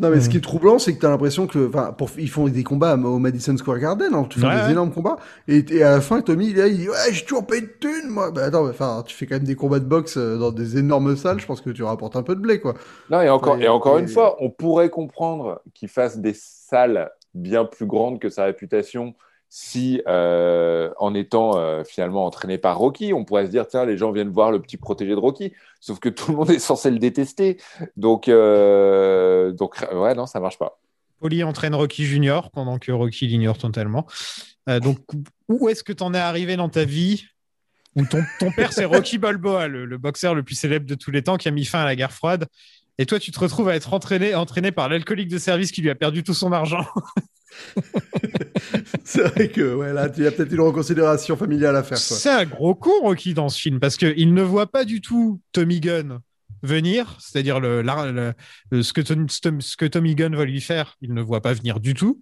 Non, 0.01 0.09
mais 0.09 0.19
ce 0.19 0.27
qui 0.29 0.35
est 0.37 0.41
troublant, 0.41 0.77
c'est 0.77 0.93
que 0.93 0.99
tu 0.99 1.05
as 1.05 1.09
l'impression 1.09 1.47
que, 1.47 1.69
enfin, 1.69 1.93
pour, 1.93 2.09
ils 2.17 2.29
font 2.29 2.47
des 2.49 2.63
combats 2.63 2.95
au 2.97 3.17
Madison 3.17 3.55
Square 3.55 3.79
Garden, 3.79 4.13
hein, 4.13 4.25
tu 4.29 4.39
fais 4.39 4.47
Ouais, 4.47 4.53
des 4.61 4.67
ouais. 4.67 4.71
énormes 4.71 4.91
combats, 4.91 5.15
et, 5.47 5.63
et 5.73 5.83
à 5.83 5.91
la 5.91 6.01
fin, 6.01 6.21
Tommy, 6.21 6.47
il, 6.49 6.57
est 6.57 6.61
là, 6.63 6.67
il 6.67 6.77
dit, 6.79 6.89
ouais, 6.89 6.95
j'ai 7.13 7.23
toujours 7.23 7.47
pas 7.47 7.59
de 7.61 7.65
thunes, 7.79 8.09
moi. 8.09 8.29
Bah, 8.31 8.43
attends, 8.43 8.63
mais, 8.65 8.71
enfin, 8.71 9.03
tu 9.07 9.15
fais 9.15 9.25
quand 9.25 9.35
même 9.35 9.45
des 9.45 9.55
combats 9.55 9.79
de 9.79 9.85
boxe 9.85 10.17
euh, 10.17 10.37
dans 10.37 10.51
des 10.51 10.77
énormes 10.77 11.15
salles, 11.15 11.39
je 11.39 11.45
pense 11.45 11.61
que 11.61 11.69
tu 11.69 11.83
rapportes 11.83 12.17
un 12.17 12.23
peu 12.23 12.35
de 12.35 12.41
blé, 12.41 12.59
quoi. 12.59 12.73
Non, 13.09 13.21
et 13.21 13.29
encore, 13.29 13.57
et 13.61 13.67
encore 13.67 13.99
et- 13.99 13.99
une 13.99 14.07
fois, 14.07 14.35
on 14.43 14.49
pourrait 14.49 14.89
comprendre 14.89 15.61
qu'il 15.73 15.89
fasse 15.89 16.17
des 16.17 16.33
salles 16.33 17.11
bien 17.35 17.65
plus 17.65 17.85
grandes 17.85 18.19
que 18.19 18.29
sa 18.29 18.45
réputation 18.45 19.13
si, 19.49 20.01
euh, 20.07 20.91
en 20.97 21.13
étant 21.13 21.57
euh, 21.57 21.83
finalement 21.83 22.25
entraîné 22.25 22.57
par 22.57 22.77
Rocky, 22.77 23.13
on 23.13 23.23
pourrait 23.23 23.45
se 23.45 23.51
dire, 23.51 23.67
tiens, 23.67 23.85
les 23.85 23.97
gens 23.97 24.11
viennent 24.11 24.29
voir 24.29 24.51
le 24.51 24.61
petit 24.61 24.77
protégé 24.77 25.11
de 25.11 25.19
Rocky. 25.19 25.53
Sauf 25.79 25.99
que 25.99 26.09
tout 26.09 26.31
le 26.31 26.37
monde 26.37 26.49
est 26.51 26.59
censé 26.59 26.91
le 26.91 26.99
détester. 26.99 27.57
Donc, 27.95 28.27
euh, 28.27 29.51
donc 29.51 29.77
ouais, 29.93 30.13
non, 30.15 30.25
ça 30.25 30.39
marche 30.39 30.57
pas. 30.57 30.79
Polly 31.19 31.43
entraîne 31.43 31.73
Rocky 31.73 32.05
Junior 32.05 32.51
pendant 32.51 32.77
que 32.77 32.91
Rocky 32.91 33.27
l'ignore 33.27 33.57
totalement. 33.57 34.05
Donc, 34.67 34.97
où 35.47 35.69
est-ce 35.69 35.83
que 35.83 35.93
tu 35.93 36.03
en 36.03 36.13
es 36.13 36.19
arrivé 36.19 36.55
dans 36.55 36.69
ta 36.69 36.83
vie 36.83 37.25
ton 38.09 38.51
père, 38.51 38.73
c'est 38.73 38.83
Rocky 38.83 39.17
Balboa, 39.17 39.69
le, 39.69 39.85
le 39.85 39.97
boxeur 39.97 40.35
le 40.35 40.43
plus 40.43 40.55
célèbre 40.55 40.85
de 40.85 40.95
tous 40.95 41.11
les 41.11 41.23
temps 41.23 41.37
qui 41.37 41.47
a 41.47 41.51
mis 41.51 41.63
fin 41.63 41.79
à 41.79 41.85
la 41.85 41.95
guerre 41.95 42.11
froide. 42.11 42.45
Et 42.97 43.05
toi, 43.05 43.19
tu 43.19 43.31
te 43.31 43.39
retrouves 43.39 43.69
à 43.69 43.75
être 43.75 43.93
entraîné, 43.93 44.35
entraîné 44.35 44.71
par 44.71 44.89
l'alcoolique 44.89 45.29
de 45.29 45.37
service 45.37 45.71
qui 45.71 45.81
lui 45.81 45.89
a 45.89 45.95
perdu 45.95 46.23
tout 46.23 46.33
son 46.33 46.51
argent. 46.51 46.85
c'est 49.03 49.23
vrai 49.23 49.49
que, 49.49 49.75
ouais, 49.75 49.93
là, 49.93 50.09
tu 50.09 50.23
y 50.23 50.27
a 50.27 50.31
peut-être 50.31 50.51
une 50.51 50.61
reconsidération 50.61 51.37
familiale 51.37 51.75
à 51.75 51.83
faire. 51.83 51.97
C'est 51.97 52.29
un 52.29 52.45
gros 52.45 52.75
con, 52.75 52.91
Rocky, 53.01 53.33
dans 53.33 53.49
ce 53.49 53.59
film, 53.59 53.79
parce 53.79 53.97
qu'il 53.97 54.33
ne 54.33 54.41
voit 54.41 54.67
pas 54.67 54.85
du 54.85 55.01
tout 55.01 55.41
Tommy 55.51 55.79
Gunn 55.79 56.19
venir, 56.63 57.17
c'est-à-dire 57.19 57.59
le, 57.59 57.81
la- 57.81 58.11
le- 58.11 58.33
le- 58.71 58.83
ce, 58.83 58.93
que 58.93 59.01
Tom- 59.01 59.27
ce 59.29 59.77
que 59.77 59.85
Tommy 59.85 60.15
Gunn 60.15 60.35
va 60.35 60.45
lui 60.45 60.61
faire, 60.61 60.95
il 61.01 61.13
ne 61.13 61.21
voit 61.21 61.41
pas 61.41 61.53
venir 61.53 61.79
du 61.79 61.93
tout. 61.93 62.21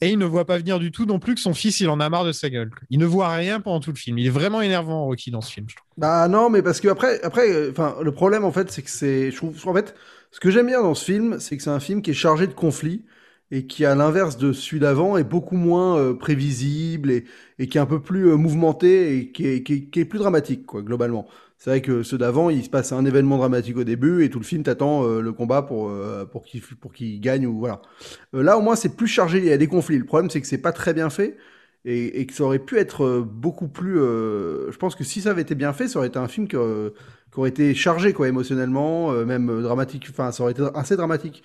Et 0.00 0.10
il 0.10 0.18
ne 0.18 0.24
voit 0.24 0.46
pas 0.46 0.58
venir 0.58 0.80
du 0.80 0.90
tout 0.90 1.06
non 1.06 1.20
plus 1.20 1.36
que 1.36 1.40
son 1.40 1.54
fils, 1.54 1.78
il 1.78 1.88
en 1.88 2.00
a 2.00 2.08
marre 2.08 2.24
de 2.24 2.32
sa 2.32 2.50
gueule. 2.50 2.70
Il 2.90 2.98
ne 2.98 3.06
voit 3.06 3.28
rien 3.32 3.60
pendant 3.60 3.78
tout 3.78 3.92
le 3.92 3.96
film. 3.96 4.18
Il 4.18 4.26
est 4.26 4.30
vraiment 4.30 4.60
énervant, 4.62 5.04
Rocky, 5.04 5.30
dans 5.30 5.40
ce 5.40 5.52
film. 5.52 5.66
je 5.68 5.76
trouve. 5.76 5.86
Bah 5.96 6.26
non, 6.26 6.50
mais 6.50 6.60
parce 6.60 6.80
que 6.80 6.88
après, 6.88 7.22
après, 7.22 7.70
enfin, 7.70 7.94
le 8.02 8.10
problème 8.12 8.44
en 8.44 8.50
fait, 8.50 8.70
c'est 8.72 8.82
que 8.82 8.90
c'est, 8.90 9.30
je 9.30 9.36
trouve, 9.36 9.56
en 9.68 9.74
fait, 9.74 9.94
ce 10.32 10.40
que 10.40 10.50
j'aime 10.50 10.66
bien 10.66 10.82
dans 10.82 10.94
ce 10.96 11.04
film, 11.04 11.38
c'est 11.38 11.56
que 11.56 11.62
c'est 11.62 11.70
un 11.70 11.78
film 11.78 12.02
qui 12.02 12.10
est 12.10 12.14
chargé 12.14 12.48
de 12.48 12.52
conflits 12.52 13.04
et 13.50 13.66
qui, 13.66 13.84
à 13.84 13.94
l'inverse 13.94 14.36
de 14.36 14.52
celui 14.52 14.80
d'avant, 14.80 15.16
est 15.16 15.24
beaucoup 15.24 15.56
moins 15.56 15.98
euh, 15.98 16.14
prévisible 16.14 17.10
et, 17.10 17.24
et 17.58 17.68
qui 17.68 17.78
est 17.78 17.80
un 17.80 17.86
peu 17.86 18.00
plus 18.00 18.28
euh, 18.30 18.36
mouvementé 18.36 19.16
et 19.18 19.32
qui 19.32 19.46
est, 19.46 19.62
qui 19.62 19.72
est, 19.74 19.80
qui 19.90 20.00
est 20.00 20.04
plus 20.04 20.18
dramatique, 20.20 20.66
quoi, 20.66 20.82
globalement. 20.82 21.26
C'est 21.58 21.70
vrai 21.70 21.82
que 21.82 22.02
ceux 22.02 22.16
d'avant, 22.16 22.48
il 22.48 22.64
se 22.64 22.70
passe 22.70 22.92
un 22.92 23.04
événement 23.04 23.36
dramatique 23.36 23.76
au 23.76 23.84
début 23.84 24.24
et 24.24 24.30
tout 24.30 24.38
le 24.38 24.44
film 24.44 24.62
t'attend 24.62 25.04
euh, 25.04 25.20
le 25.20 25.32
combat 25.32 25.60
pour 25.62 25.90
euh, 25.90 26.24
pour 26.24 26.42
qu'il 26.42 26.62
pour 26.62 26.92
qu'il 26.92 27.20
gagne 27.20 27.46
ou 27.46 27.58
voilà. 27.58 27.82
Euh, 28.34 28.42
là, 28.42 28.56
au 28.58 28.62
moins, 28.62 28.76
c'est 28.76 28.96
plus 28.96 29.06
chargé. 29.08 29.38
Il 29.38 29.44
y 29.44 29.52
a 29.52 29.58
des 29.58 29.66
conflits. 29.66 29.98
Le 29.98 30.04
problème, 30.06 30.30
c'est 30.30 30.40
que 30.40 30.46
c'est 30.46 30.58
pas 30.62 30.72
très 30.72 30.94
bien 30.94 31.10
fait 31.10 31.36
et, 31.84 32.20
et 32.20 32.26
que 32.26 32.32
ça 32.32 32.44
aurait 32.44 32.58
pu 32.60 32.78
être 32.78 33.04
euh, 33.04 33.20
beaucoup 33.22 33.68
plus. 33.68 33.96
je 33.98 34.76
pense 34.78 34.94
que 34.94 35.04
si 35.04 35.20
ça 35.22 35.30
avait 35.30 35.42
été 35.42 35.54
bien 35.54 35.72
fait, 35.72 35.88
ça 35.88 35.98
aurait 35.98 36.08
été 36.08 36.18
un 36.18 36.28
film 36.28 36.48
que- 36.48 36.94
qui 37.32 37.38
aurait 37.40 37.50
été 37.50 37.74
chargé 37.74 38.12
quoi 38.12 38.28
émotionnellement, 38.28 39.12
euh, 39.12 39.24
même 39.24 39.50
euh, 39.50 39.62
dramatique. 39.62 40.06
Enfin, 40.10 40.32
ça 40.32 40.42
aurait 40.42 40.52
été 40.52 40.62
assez 40.74 40.96
dramatique. 40.96 41.42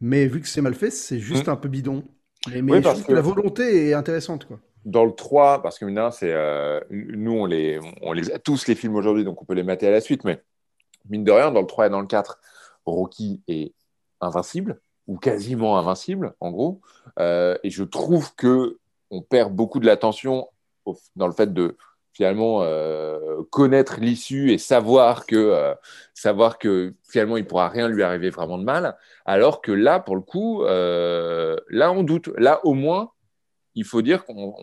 Mais 0.00 0.26
vu 0.26 0.40
que 0.40 0.48
c'est 0.48 0.60
mal 0.62 0.74
fait, 0.74 0.90
c'est 0.90 1.18
juste 1.18 1.48
un 1.48 1.56
peu 1.56 1.68
bidon. 1.68 2.04
Mais, 2.50 2.62
mais 2.62 2.72
Oui, 2.72 2.78
je 2.78 2.82
parce 2.82 2.94
trouve 2.94 3.06
que... 3.06 3.12
que- 3.12 3.16
la 3.16 3.22
volonté 3.22 3.88
est 3.88 3.94
intéressante 3.94 4.46
quoi. 4.46 4.60
Dans 4.84 5.06
le 5.06 5.12
3, 5.12 5.62
parce 5.62 5.78
que 5.78 5.86
rien, 5.86 6.10
c'est 6.10 6.30
euh, 6.32 6.78
nous, 6.90 7.32
on 7.32 7.46
les, 7.46 7.80
on 8.02 8.12
les 8.12 8.30
a 8.30 8.38
tous 8.38 8.66
les 8.66 8.74
films 8.74 8.96
aujourd'hui, 8.96 9.24
donc 9.24 9.40
on 9.40 9.46
peut 9.46 9.54
les 9.54 9.62
mater 9.62 9.86
à 9.88 9.90
la 9.90 10.02
suite, 10.02 10.24
mais 10.24 10.42
mine 11.08 11.24
de 11.24 11.32
rien, 11.32 11.50
dans 11.52 11.62
le 11.62 11.66
3 11.66 11.86
et 11.86 11.90
dans 11.90 12.02
le 12.02 12.06
4, 12.06 12.38
Rocky 12.84 13.42
est 13.48 13.72
invincible, 14.20 14.80
ou 15.06 15.16
quasiment 15.16 15.78
invincible, 15.78 16.34
en 16.40 16.50
gros. 16.50 16.82
Euh, 17.18 17.56
et 17.62 17.70
je 17.70 17.82
trouve 17.82 18.34
que 18.34 18.76
on 19.10 19.22
perd 19.22 19.54
beaucoup 19.54 19.80
de 19.80 19.86
l'attention 19.86 20.48
dans 21.16 21.26
le 21.28 21.32
fait 21.32 21.54
de 21.54 21.78
finalement 22.14 22.62
euh, 22.62 23.42
connaître 23.50 24.00
l'issue 24.00 24.52
et 24.52 24.58
savoir 24.58 25.26
que, 25.26 25.36
euh, 25.36 25.74
savoir 26.14 26.58
que 26.58 26.94
finalement 27.02 27.36
il 27.36 27.46
pourra 27.46 27.68
rien 27.68 27.88
lui 27.88 28.02
arriver 28.02 28.30
vraiment 28.30 28.56
de 28.56 28.64
mal, 28.64 28.96
alors 29.26 29.60
que 29.60 29.72
là, 29.72 29.98
pour 30.00 30.14
le 30.14 30.22
coup, 30.22 30.62
euh, 30.62 31.56
là 31.68 31.92
on 31.92 32.04
doute. 32.04 32.28
Là, 32.38 32.60
au 32.64 32.72
moins, 32.72 33.10
il 33.74 33.84
faut 33.84 34.00
dire 34.00 34.24
qu'on 34.24 34.54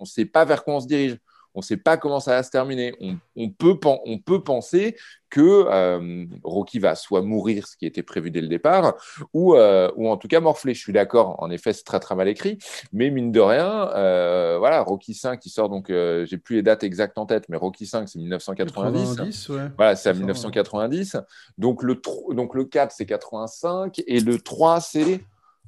ne 0.00 0.06
sait 0.06 0.24
pas 0.24 0.44
vers 0.46 0.64
quoi 0.64 0.74
on 0.76 0.80
se 0.80 0.86
dirige. 0.86 1.18
On 1.54 1.60
ne 1.60 1.64
sait 1.64 1.76
pas 1.76 1.96
comment 1.96 2.20
ça 2.20 2.32
va 2.32 2.42
se 2.42 2.50
terminer. 2.50 2.94
On, 3.00 3.16
on 3.36 3.48
peut, 3.50 3.78
pen- 3.78 3.98
on 4.06 4.18
peut 4.18 4.42
penser 4.42 4.96
que 5.30 5.66
euh, 5.68 6.26
Rocky 6.42 6.78
va 6.78 6.94
soit 6.94 7.22
mourir, 7.22 7.66
ce 7.66 7.76
qui 7.76 7.86
était 7.86 8.02
prévu 8.02 8.30
dès 8.30 8.40
le 8.40 8.48
départ, 8.48 8.94
ou, 9.32 9.54
euh, 9.54 9.90
ou 9.96 10.08
en 10.08 10.16
tout 10.16 10.28
cas 10.28 10.40
morfler. 10.40 10.74
Je 10.74 10.80
suis 10.80 10.92
d'accord, 10.92 11.42
en 11.42 11.50
effet, 11.50 11.72
c'est 11.72 11.82
très 11.84 11.98
très 12.00 12.14
mal 12.14 12.28
écrit, 12.28 12.58
mais 12.92 13.10
mine 13.10 13.32
de 13.32 13.40
rien, 13.40 13.88
euh, 13.94 14.56
voilà, 14.58 14.82
Rocky 14.82 15.14
5 15.14 15.40
qui 15.40 15.50
sort, 15.50 15.68
donc 15.68 15.86
j'ai 15.90 16.38
plus 16.38 16.56
les 16.56 16.62
dates 16.62 16.84
exactes 16.84 17.18
en 17.18 17.26
tête, 17.26 17.48
mais 17.48 17.56
Rocky 17.56 17.86
5 17.86 18.08
c'est 18.08 18.18
1990. 18.18 19.16
90, 19.16 19.48
ouais. 19.48 19.56
Voilà, 19.76 19.96
c'est 19.96 20.08
à 20.08 20.12
C'est 20.12 20.20
ça, 20.20 20.24
1990. 20.26 21.16
Donc, 21.58 21.82
le, 21.82 22.00
tro- 22.00 22.32
donc 22.34 22.54
le 22.54 22.64
4 22.64 22.92
c'est 22.92 23.06
85 23.06 24.02
et 24.06 24.20
le 24.20 24.38
3 24.38 24.80
c'est 24.80 25.20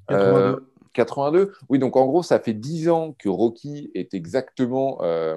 82. 0.08 0.66
82. 0.92 1.52
Oui, 1.68 1.78
donc 1.78 1.96
en 1.96 2.06
gros, 2.06 2.22
ça 2.22 2.38
fait 2.40 2.54
10 2.54 2.88
ans 2.88 3.14
que 3.18 3.28
Rocky 3.28 3.90
est 3.94 4.14
exactement 4.14 4.98
euh, 5.02 5.36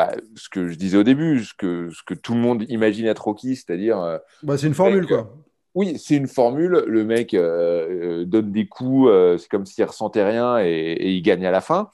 bah, 0.00 0.12
ce 0.34 0.48
que 0.48 0.68
je 0.68 0.76
disais 0.76 0.96
au 0.96 1.02
début, 1.02 1.44
ce 1.44 1.52
que, 1.52 1.90
ce 1.90 2.02
que 2.02 2.14
tout 2.14 2.32
le 2.32 2.40
monde 2.40 2.64
imagine 2.68 3.04
être 3.06 3.24
Rocky, 3.24 3.54
c'est-à-dire. 3.56 4.00
euh, 4.00 4.16
Bah, 4.42 4.56
c'est 4.56 4.66
une 4.66 4.74
formule 4.74 5.06
quoi. 5.06 5.30
oui, 5.74 5.98
c'est 5.98 6.16
une 6.16 6.26
formule. 6.26 6.84
Le 6.86 7.04
mec 7.04 7.34
euh, 7.34 8.20
euh, 8.20 8.24
donne 8.24 8.50
des 8.50 8.66
coups, 8.66 9.08
euh, 9.10 9.36
c'est 9.36 9.48
comme 9.48 9.66
s'il 9.66 9.84
ressentait 9.84 10.24
rien 10.24 10.58
et, 10.58 10.70
et 10.70 11.10
il 11.10 11.20
gagne 11.22 11.44
à 11.44 11.50
la 11.50 11.60
fin. 11.60 11.90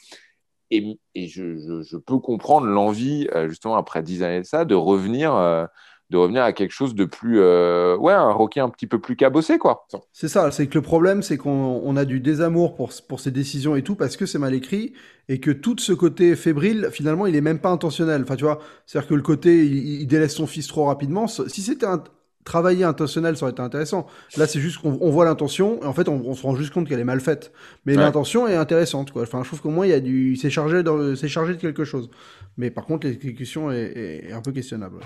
Et, 0.70 0.98
et 1.14 1.26
je, 1.28 1.56
je- 1.56 1.82
je 1.82 1.96
peux 1.96 2.18
comprendre 2.18 2.66
l'envie, 2.66 3.28
euh, 3.34 3.48
justement, 3.48 3.76
après 3.76 4.02
10 4.02 4.22
années 4.22 4.40
de 4.40 4.46
ça, 4.46 4.64
de 4.64 4.74
revenir, 4.74 5.34
euh, 5.34 5.66
de 6.10 6.16
revenir 6.16 6.42
à 6.44 6.52
quelque 6.52 6.70
chose 6.72 6.94
de 6.94 7.04
plus. 7.04 7.40
euh, 7.40 7.96
ouais, 7.96 8.12
un 8.12 8.30
Rocky 8.30 8.60
un 8.60 8.68
petit 8.68 8.86
peu 8.86 9.00
plus 9.00 9.16
cabossé, 9.16 9.58
quoi. 9.58 9.86
C'est 10.12 10.28
ça, 10.28 10.50
c'est 10.52 10.66
que 10.68 10.74
le 10.74 10.82
problème, 10.82 11.22
c'est 11.22 11.36
qu'on 11.36 11.80
on 11.84 11.96
a 11.96 12.04
du 12.04 12.20
désamour 12.20 12.74
pour, 12.76 12.90
pour 13.08 13.18
ces 13.20 13.30
décisions 13.32 13.74
et 13.76 13.82
tout 13.82 13.96
parce 13.96 14.16
que 14.16 14.24
c'est 14.26 14.38
mal 14.38 14.54
écrit 14.54 14.92
et 15.28 15.40
que 15.40 15.50
tout 15.50 15.76
ce 15.78 15.92
côté 15.92 16.36
fébrile, 16.36 16.88
finalement, 16.92 17.26
il 17.26 17.34
est 17.34 17.40
même 17.40 17.58
pas 17.58 17.70
intentionnel. 17.70 18.22
Enfin, 18.22 18.36
tu 18.36 18.44
vois, 18.44 18.60
c'est-à-dire 18.86 19.08
que 19.08 19.14
le 19.14 19.22
côté, 19.22 19.64
il, 19.66 20.00
il 20.02 20.06
délaisse 20.06 20.34
son 20.34 20.46
fils 20.46 20.68
trop 20.68 20.84
rapidement. 20.84 21.26
Si 21.26 21.60
c'était 21.62 21.86
un 21.86 22.02
travaillé 22.44 22.84
intentionnel, 22.84 23.36
ça 23.36 23.42
aurait 23.46 23.50
été 23.50 23.60
intéressant. 23.62 24.06
Là, 24.36 24.46
c'est 24.46 24.60
juste 24.60 24.78
qu'on 24.78 24.96
on 25.00 25.10
voit 25.10 25.24
l'intention 25.24 25.80
et 25.82 25.86
en 25.86 25.92
fait, 25.92 26.08
on, 26.08 26.22
on 26.24 26.34
se 26.34 26.42
rend 26.44 26.54
juste 26.54 26.72
compte 26.72 26.86
qu'elle 26.88 27.00
est 27.00 27.04
mal 27.04 27.18
faite. 27.20 27.50
Mais 27.86 27.96
Ouais. 27.96 28.02
l'intention 28.04 28.46
est 28.46 28.54
intéressante, 28.54 29.10
quoi. 29.10 29.22
Enfin, 29.22 29.42
je 29.42 29.48
trouve 29.48 29.60
qu'au 29.62 29.70
moins, 29.70 29.84
il 29.84 29.90
y 29.90 29.92
a 29.94 29.98
du, 29.98 30.36
c'est 30.36 30.50
chargé, 30.50 30.84
dans- 30.84 31.16
c'est 31.16 31.26
chargé 31.26 31.54
de 31.54 31.60
quelque 31.60 31.82
chose. 31.82 32.08
Mais 32.56 32.70
par 32.70 32.86
contre, 32.86 33.08
l'exécution 33.08 33.72
est, 33.72 33.80
est- 33.96 34.28
est 34.28 34.32
un 34.32 34.42
peu 34.42 34.52
questionnable. 34.52 35.00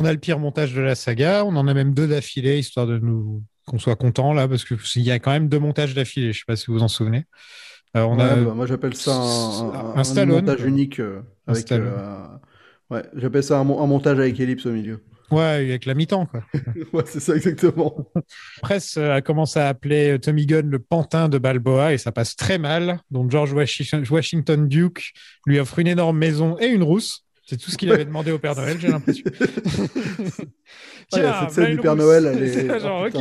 On 0.00 0.04
a 0.04 0.12
le 0.12 0.18
pire 0.18 0.38
montage 0.38 0.74
de 0.74 0.80
la 0.80 0.94
saga. 0.94 1.44
On 1.44 1.56
en 1.56 1.66
a 1.68 1.74
même 1.74 1.94
deux 1.94 2.06
d'affilée, 2.06 2.58
histoire 2.58 2.86
de 2.86 2.98
nous 2.98 3.42
qu'on 3.66 3.78
soit 3.78 3.96
content 3.96 4.32
là, 4.32 4.48
parce 4.48 4.64
qu'il 4.64 5.02
y 5.02 5.10
a 5.10 5.18
quand 5.18 5.30
même 5.30 5.48
deux 5.48 5.58
montages 5.58 5.94
d'affilée. 5.94 6.32
Je 6.32 6.38
sais 6.38 6.44
pas 6.46 6.56
si 6.56 6.66
vous 6.68 6.74
vous 6.74 6.82
en 6.82 6.88
souvenez. 6.88 7.24
Euh, 7.96 8.02
on 8.02 8.16
Ouais, 8.18 8.24
a 8.24 8.36
bah, 8.36 8.54
moi, 8.54 8.66
j'appelle 8.66 8.94
ça 8.94 9.14
un, 9.14 9.70
un- 9.74 9.96
un 9.96 10.04
Stallone, 10.04 10.44
montage 10.46 10.64
unique 10.64 11.00
euh, 11.00 11.20
avec. 11.46 11.70
Euh, 11.72 12.26
ouais, 12.90 13.02
j'appelle 13.16 13.42
ça 13.42 13.58
un, 13.58 13.64
mon- 13.64 13.82
un 13.82 13.86
montage 13.86 14.18
avec 14.18 14.38
ellipse 14.40 14.66
au 14.66 14.72
milieu. 14.72 15.02
Ouais, 15.30 15.42
avec 15.42 15.84
la 15.84 15.92
mi-temps, 15.92 16.24
quoi. 16.24 16.42
ouais, 16.94 17.02
c'est 17.06 17.20
ça 17.20 17.36
exactement. 17.36 17.94
La 18.14 18.22
presse 18.62 18.96
a 18.96 19.20
commencé 19.20 19.58
à 19.58 19.68
appeler 19.68 20.18
Tommy 20.18 20.46
Gunn 20.46 20.70
le 20.70 20.78
pantin 20.78 21.28
de 21.28 21.36
Balboa 21.36 21.92
et 21.92 21.98
ça 21.98 22.12
passe 22.12 22.34
très 22.36 22.56
mal. 22.56 23.00
Donc 23.10 23.30
George 23.30 23.52
Washi- 23.52 24.08
Washington 24.10 24.66
Duke 24.68 25.12
lui 25.44 25.58
offre 25.60 25.78
une 25.80 25.86
énorme 25.88 26.16
maison 26.16 26.56
et 26.58 26.68
une 26.68 26.82
rousse. 26.82 27.26
C'est 27.48 27.56
tout 27.56 27.70
ce 27.70 27.78
qu'il 27.78 27.90
avait 27.90 28.04
demandé 28.04 28.30
au 28.30 28.38
Père 28.38 28.54
Noël, 28.54 28.76
j'ai 28.78 28.88
l'impression. 28.88 29.24
Tiens, 31.10 31.34
cette 31.40 31.50
scène 31.52 31.70
du 31.76 31.78
Père. 31.80 31.96
Noël, 31.96 32.26
elle 32.26 32.42
est. 32.46 32.80
Genre, 32.80 33.06
oh. 33.14 33.20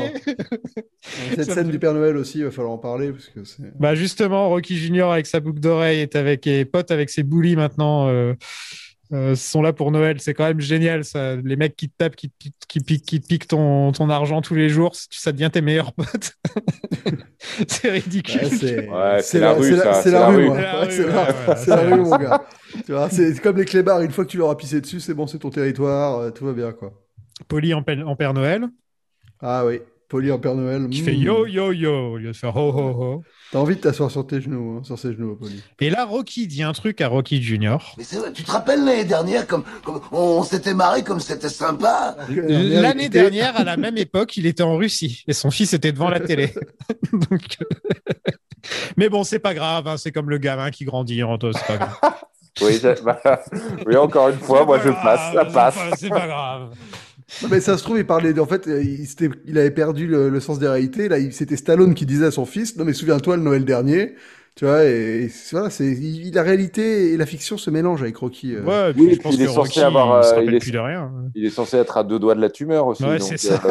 Cette 1.35 1.49
scène 1.51 1.69
du 1.69 1.79
Père 1.79 1.93
Noël 1.93 2.17
aussi, 2.17 2.39
il 2.39 2.43
va 2.43 2.51
falloir 2.51 2.73
en 2.73 2.77
parler 2.77 3.11
parce 3.11 3.27
que 3.27 3.45
c'est. 3.45 3.71
Bah 3.79 3.95
justement, 3.95 4.49
Rocky 4.49 4.75
Junior 4.75 5.13
avec 5.13 5.27
sa 5.27 5.39
boucle 5.39 5.61
d'oreille 5.61 6.01
est 6.01 6.17
avec 6.17 6.45
et 6.45 6.65
pote 6.65 6.91
avec 6.91 7.09
ses 7.09 7.23
bullies 7.23 7.55
maintenant. 7.55 8.09
euh, 8.09 8.33
euh, 9.13 9.35
sont 9.35 9.61
là 9.61 9.73
pour 9.73 9.91
Noël, 9.91 10.19
c'est 10.19 10.33
quand 10.33 10.45
même 10.45 10.59
génial 10.59 11.03
ça. 11.05 11.35
Les 11.37 11.55
mecs 11.55 11.75
qui 11.75 11.89
te 11.89 11.95
tapent, 11.97 12.15
qui 12.15 12.29
te 12.29 12.35
piquent, 12.37 12.55
qui 12.67 12.79
piquent, 12.81 13.05
qui 13.05 13.21
te 13.21 13.27
piquent 13.27 13.47
ton, 13.47 13.91
ton 13.91 14.09
argent 14.09 14.41
tous 14.41 14.55
les 14.55 14.69
jours, 14.69 14.93
ça 15.11 15.31
devient 15.31 15.49
tes 15.51 15.61
meilleurs 15.61 15.93
potes. 15.93 16.33
c'est 17.67 17.89
ridicule. 17.89 18.41
Ouais, 18.41 19.21
c'est 19.21 19.39
Ouais, 19.39 19.39
la 19.39 19.53
rue, 19.53 19.63
c'est 19.63 19.77
ça, 19.77 19.93
c'est 19.93 20.01
c'est 20.03 20.11
la, 20.11 20.19
la 20.21 20.27
rue. 20.27 20.49
C'est 20.89 21.07
la 21.67 21.83
Ouais, 21.83 21.83
rue, 21.85 21.89
la, 21.89 21.97
mon 21.97 22.17
gars. 22.17 22.45
Tu 22.85 22.91
vois, 22.91 23.09
c'est 23.09 23.39
comme 23.41 23.57
les 23.57 23.65
clébards, 23.65 24.01
une 24.01 24.11
fois 24.11 24.25
que 24.25 24.29
tu 24.29 24.37
leur 24.37 24.49
as 24.49 24.57
pissé 24.57 24.81
dessus, 24.81 24.99
c'est 24.99 25.13
bon, 25.13 25.27
c'est 25.27 25.39
ton 25.39 25.49
territoire, 25.49 26.19
euh, 26.19 26.31
tout 26.31 26.45
va 26.45 26.53
bien, 26.53 26.71
quoi. 26.73 26.93
Poli 27.47 27.73
en, 27.73 27.83
Père- 27.83 28.07
en 28.07 28.15
Père 28.15 28.33
Noël, 28.33 28.67
Ah 29.39 29.65
oui, 29.65 29.79
poli 30.09 30.31
en 30.31 30.39
Père 30.39 30.55
Noël. 30.55 30.89
qui 30.89 31.01
fait 31.01 31.15
yo 31.15 31.45
yo 31.45 31.71
yo 31.71 32.13
au 32.13 32.17
lieu 32.17 32.27
de 32.31 32.33
faire 32.33 32.55
ho 32.55 32.69
ho 32.71 33.03
ho. 33.03 33.23
T'as 33.51 33.59
envie 33.59 33.75
de 33.77 33.81
t'asseoir 33.81 34.11
sur 34.11 34.27
tes 34.27 34.41
genoux, 34.41 34.77
hein, 34.77 34.83
sur 34.83 34.99
ses 34.99 35.13
genoux, 35.13 35.35
poli. 35.35 35.63
Et 35.79 35.89
là, 35.89 36.03
Rocky 36.05 36.47
dit 36.47 36.63
un 36.63 36.73
truc 36.73 36.99
à 36.99 37.07
Rocky 37.07 37.41
Junior. 37.41 37.93
Mais 37.97 38.03
c'est 38.03 38.17
vrai, 38.17 38.33
tu 38.33 38.43
te 38.43 38.51
rappelles 38.51 38.83
l'année 38.83 39.05
dernière 39.05 39.47
comme, 39.47 39.63
comme 39.85 40.01
on 40.11 40.43
s'était 40.43 40.73
marré 40.73 41.01
comme 41.03 41.21
c'était 41.21 41.47
sympa 41.47 42.17
L'année 42.29 43.07
dernière, 43.07 43.55
à 43.57 43.63
la 43.63 43.77
même 43.77 43.97
époque, 43.97 44.35
il 44.35 44.45
était 44.47 44.63
en 44.63 44.75
Russie 44.75 45.23
et 45.27 45.33
son 45.33 45.49
fils 45.49 45.71
était 45.73 45.93
devant 45.93 46.09
la 46.09 46.19
télé. 46.19 46.53
Donc, 47.13 47.41
Mais 48.97 49.07
bon, 49.07 49.23
c'est 49.23 49.39
pas 49.39 49.53
grave, 49.53 49.87
hein, 49.87 49.95
c'est 49.97 50.11
comme 50.11 50.29
le 50.29 50.39
gamin 50.39 50.69
qui 50.71 50.83
grandit 50.83 51.23
en 51.23 51.37
toi, 51.37 51.51
c'est 51.53 51.65
pas 51.67 51.77
grave. 51.77 51.97
Oui, 52.61 52.81
bah, 53.03 53.41
oui, 53.85 53.95
encore 53.95 54.29
une 54.29 54.39
fois, 54.39 54.65
moi 54.65 54.79
je 54.83 54.89
passe, 54.89 55.33
ça 55.33 55.45
passe. 55.45 55.75
pas- 55.75 55.95
C'est 55.95 56.09
pas 56.09 56.27
grave. 56.27 56.69
Mais 57.51 57.59
ça 57.59 57.77
se 57.77 57.83
trouve, 57.83 57.97
il 57.97 58.05
parlait. 58.05 58.33
de- 58.33 58.39
En 58.39 58.45
fait, 58.45 58.67
euh, 58.67 58.81
il, 58.81 59.05
s'était- 59.05 59.29
il 59.45 59.57
avait 59.57 59.71
perdu 59.71 60.07
le, 60.07 60.29
le 60.29 60.39
sens 60.39 60.59
des 60.59 60.67
réalités. 60.67 61.09
Là, 61.09 61.19
il- 61.19 61.33
c'était 61.33 61.57
Stallone 61.57 61.93
qui 61.93 62.05
disait 62.05 62.25
à 62.27 62.31
son 62.31 62.45
fils 62.45 62.77
Non, 62.77 62.85
mais 62.85 62.93
souviens-toi 62.93 63.37
le 63.37 63.43
Noël 63.43 63.65
dernier. 63.65 64.15
Tu 64.55 64.65
vois, 64.65 64.85
et, 64.85 65.23
et 65.25 65.29
c'est- 65.29 65.55
voilà, 65.55 65.69
c'est 65.69 65.85
il- 65.87 66.33
la 66.33 66.41
réalité 66.41 67.11
et 67.13 67.17
la 67.17 67.25
fiction 67.25 67.57
se 67.57 67.69
mélangent 67.69 68.01
avec 68.01 68.15
Rocky. 68.17 68.55
euh. 68.55 68.63
Ouais, 68.63 68.89
et 68.89 68.93
puis 68.93 69.01
Oui, 69.03 69.13
je 69.15 69.19
pense 69.21 69.33
il 69.35 69.37
que 69.39 69.43
est 69.43 69.47
censé 69.47 69.59
Rocky, 69.59 69.79
avoir, 69.81 70.21
il 70.23 70.27
se 70.27 70.33
euh, 70.35 70.43
il 70.43 70.55
est- 70.55 70.59
plus 70.59 70.71
de 70.71 70.79
rien. 70.79 71.11
Il 71.35 71.45
est 71.45 71.49
censé 71.49 71.77
être 71.77 71.97
à 71.97 72.03
deux 72.03 72.17
doigts 72.17 72.33
de 72.33 72.41
la 72.41 72.49
tumeur 72.49 72.87
aussi. 72.87 73.03
Ouais, 73.03 73.17
donc, 73.19 73.27
c'est 73.27 73.37
ça. 73.37 73.61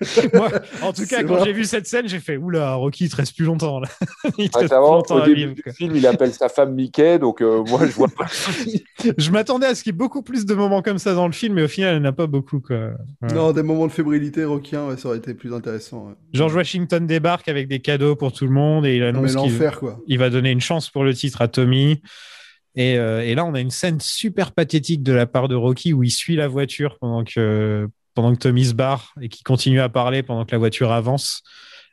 Moi, 0.34 0.50
en 0.82 0.92
tout 0.92 1.06
cas, 1.06 1.22
quand 1.24 1.44
j'ai 1.44 1.52
vu 1.52 1.64
cette 1.64 1.86
scène, 1.86 2.08
j'ai 2.08 2.20
fait 2.20 2.36
Oula, 2.36 2.74
Rocky, 2.74 3.04
il 3.04 3.10
te 3.10 3.16
reste 3.16 3.34
plus 3.36 3.44
longtemps. 3.44 3.80
Là. 3.80 3.88
il 4.38 4.50
te 4.50 4.58
Ouais, 4.58 4.62
reste 4.62 4.74
plus 4.74 4.80
longtemps 4.80 5.14
au 5.16 5.22
à 5.22 5.26
début 5.26 5.40
vivre. 5.46 5.54
du 5.54 5.72
film, 5.72 5.96
il 5.96 6.06
appelle 6.06 6.32
sa 6.32 6.48
femme 6.48 6.74
Mickey, 6.74 7.18
donc 7.18 7.40
euh, 7.40 7.62
moi 7.64 7.80
je 7.86 7.92
vois 7.92 8.08
pas. 8.08 8.26
Je 9.18 9.30
m'attendais 9.30 9.66
à 9.66 9.74
ce 9.74 9.82
qu'il 9.82 9.92
y 9.92 9.94
ait 9.94 9.98
beaucoup 9.98 10.22
plus 10.22 10.46
de 10.46 10.54
moments 10.54 10.82
comme 10.82 10.98
ça 10.98 11.14
dans 11.14 11.26
le 11.26 11.32
film, 11.32 11.54
mais 11.54 11.62
au 11.62 11.68
final, 11.68 11.96
il 11.96 12.00
n'y 12.00 12.06
en 12.06 12.10
a 12.10 12.12
pas 12.12 12.26
beaucoup. 12.26 12.60
Quoi. 12.60 12.76
Ouais. 13.22 13.32
Non, 13.34 13.52
des 13.52 13.62
moments 13.62 13.86
de 13.86 13.92
fébrilité 13.92 14.44
rockien, 14.44 14.88
ouais, 14.88 14.96
ça 14.96 15.08
aurait 15.08 15.18
été 15.18 15.34
plus 15.34 15.54
intéressant. 15.54 16.06
ouais. 16.08 16.14
George 16.32 16.54
Washington 16.54 17.06
débarque 17.06 17.48
avec 17.48 17.68
des 17.68 17.78
cadeaux 17.80 18.16
pour 18.16 18.32
tout 18.32 18.44
le 18.46 18.52
monde 18.52 18.84
et 18.86 18.96
il 18.96 19.02
annonce 19.02 19.36
qu'il 19.36 19.52
il 20.06 20.18
va 20.18 20.30
donner 20.30 20.50
une 20.50 20.60
chance 20.60 20.90
pour 20.90 21.04
le 21.04 21.14
titre 21.14 21.40
à 21.42 21.48
Tommy. 21.48 22.00
Et, 22.74 22.98
euh, 22.98 23.22
et 23.22 23.34
là, 23.34 23.44
on 23.44 23.54
a 23.54 23.60
une 23.60 23.70
scène 23.70 24.00
super 24.00 24.52
pathétique 24.52 25.02
de 25.02 25.12
la 25.12 25.26
part 25.26 25.48
de 25.48 25.54
Rocky 25.54 25.92
où 25.94 26.02
il 26.02 26.10
suit 26.10 26.36
la 26.36 26.46
voiture 26.48 26.98
pendant 27.00 27.24
que, 27.24 27.88
pendant 28.16 28.32
que 28.34 28.40
Tommy 28.40 28.64
se 28.64 28.74
barre 28.74 29.12
et 29.20 29.28
qui 29.28 29.44
continue 29.44 29.80
à 29.80 29.88
parler 29.88 30.24
pendant 30.24 30.44
que 30.44 30.50
la 30.52 30.58
voiture 30.58 30.90
avance. 30.90 31.42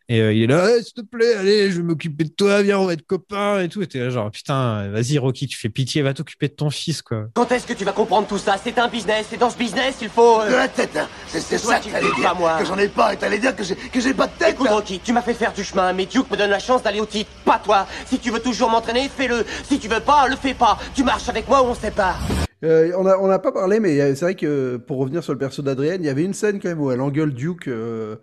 Et 0.09 0.19
euh, 0.19 0.33
il 0.33 0.43
est 0.43 0.47
là, 0.47 0.67
Eh, 0.77 0.83
s'il 0.83 0.93
te 0.95 1.01
plaît, 1.01 1.33
allez, 1.35 1.71
je 1.71 1.77
vais 1.77 1.83
m'occuper 1.83 2.25
de 2.25 2.29
toi, 2.29 2.61
viens, 2.61 2.77
on 2.77 2.85
va 2.85 2.91
être 2.93 3.05
copains 3.07 3.61
et 3.61 3.69
tout. 3.69 3.81
Et 3.81 3.87
t'es 3.87 3.99
là, 3.99 4.09
genre, 4.09 4.29
putain, 4.31 4.89
vas-y, 4.89 5.17
Rocky, 5.17 5.47
tu 5.47 5.57
fais 5.57 5.69
pitié, 5.69 6.01
va 6.01 6.13
t'occuper 6.13 6.49
de 6.49 6.53
ton 6.55 6.69
fils, 6.69 7.01
quoi. 7.01 7.27
Quand 7.33 7.49
est-ce 7.53 7.65
que 7.65 7.71
tu 7.71 7.85
vas 7.85 7.93
comprendre 7.93 8.27
tout 8.27 8.37
ça? 8.37 8.57
C'est 8.61 8.77
un 8.79 8.89
business, 8.89 9.27
et 9.31 9.37
dans 9.37 9.49
ce 9.49 9.57
business, 9.57 9.95
il 10.01 10.09
faut... 10.09 10.41
euh, 10.41 10.49
De 10.49 10.55
la 10.55 10.67
tête, 10.67 10.97
hein. 10.97 11.07
C'est 11.27 11.39
c'est 11.39 11.57
ça 11.57 11.79
que 11.79 11.85
t'allais 11.89 12.01
dire. 12.15 12.21
pas, 12.21 12.33
moi. 12.33 12.57
Que 12.59 12.65
j'en 12.65 12.77
ai 12.77 12.89
pas 12.89 13.13
et 13.13 13.17
t'allais 13.17 13.39
dire 13.39 13.55
que 13.55 13.63
j'ai 13.63 13.75
que 13.75 14.01
j'ai 14.01 14.13
pas 14.13 14.27
de 14.27 14.33
tête. 14.37 14.55
Écoute, 14.55 14.67
Rocky, 14.69 14.99
tu 15.01 15.13
m'as 15.13 15.21
fait 15.21 15.33
faire 15.33 15.53
du 15.53 15.63
chemin, 15.63 15.93
mais 15.93 16.05
Duke 16.05 16.29
me 16.29 16.35
donne 16.35 16.49
la 16.51 16.59
chance 16.59 16.83
d'aller 16.83 16.99
au 16.99 17.05
titre, 17.05 17.31
pas 17.45 17.61
toi. 17.63 17.87
Si 18.05 18.19
tu 18.19 18.29
veux 18.29 18.41
toujours 18.41 18.69
m'entraîner, 18.69 19.07
fais-le. 19.07 19.45
Si 19.69 19.79
tu 19.79 19.87
veux 19.87 20.01
pas, 20.01 20.27
le 20.27 20.35
fais 20.35 20.53
pas. 20.53 20.77
Tu 20.95 21.03
marches 21.05 21.29
avec 21.29 21.47
moi 21.47 21.63
ou 21.63 21.67
on 21.67 21.75
se 21.75 21.79
sépare. 21.81 22.19
Euh, 22.63 22.93
on 22.97 23.05
a 23.05 23.17
on 23.17 23.29
a 23.29 23.39
pas 23.39 23.51
parlé, 23.51 23.79
mais 23.79 24.15
c'est 24.15 24.25
vrai 24.25 24.35
que 24.35 24.77
pour 24.77 24.97
revenir 24.97 25.23
sur 25.23 25.33
le 25.33 25.39
perso 25.39 25.61
d'Adrienne, 25.61 26.01
il 26.01 26.05
y 26.05 26.09
avait 26.09 26.23
une 26.23 26.33
scène 26.33 26.59
quand 26.61 26.69
même 26.69 26.79
où 26.79 26.91
elle 26.91 27.01
engueule 27.01 27.33
Duke. 27.33 27.67
euh, 27.67 28.15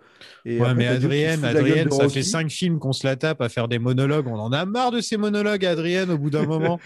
et 0.45 0.59
ouais, 0.59 0.73
mais 0.73 0.87
Adrienne, 0.87 1.45
Adrienne, 1.45 1.91
ça 1.91 2.09
fait 2.09 2.23
cinq 2.23 2.49
films 2.49 2.79
qu'on 2.79 2.93
se 2.93 3.05
la 3.05 3.15
tape 3.15 3.41
à 3.41 3.49
faire 3.49 3.67
des 3.67 3.77
monologues. 3.77 4.27
On 4.27 4.39
en 4.39 4.51
a 4.51 4.65
marre 4.65 4.91
de 4.91 4.99
ces 4.99 5.17
monologues, 5.17 5.65
Adrienne, 5.65 6.09
au 6.09 6.17
bout 6.17 6.31
d'un 6.31 6.45
moment. 6.45 6.79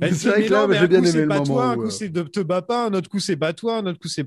Elle 0.00 0.14
c'est 0.14 0.28
vrai 0.28 0.40
mais 0.40 0.46
que 0.46 0.52
là, 0.52 0.66
j'ai 0.70 0.78
un 0.78 0.86
bien 0.86 0.88
coup, 0.88 0.94
aimé 0.94 1.10
c'est 1.10 1.22
le 1.22 1.28
pas 1.28 1.34
moment 1.40 1.44
toi, 1.44 1.66
un 1.66 1.74
coup 1.76 1.84
euh, 1.84 1.90
c'est 1.90 2.08
de 2.08 2.22
te 2.22 2.40
bats 2.40 2.62
pas, 2.62 2.86
un 2.86 2.94
autre 2.94 3.08
coup 3.08 3.18
c'est 3.18 3.36
pas 3.36 3.52
toi, 3.52 3.78
un 3.78 3.86
autre 3.86 3.98
coup 3.98 4.08
c'est. 4.08 4.26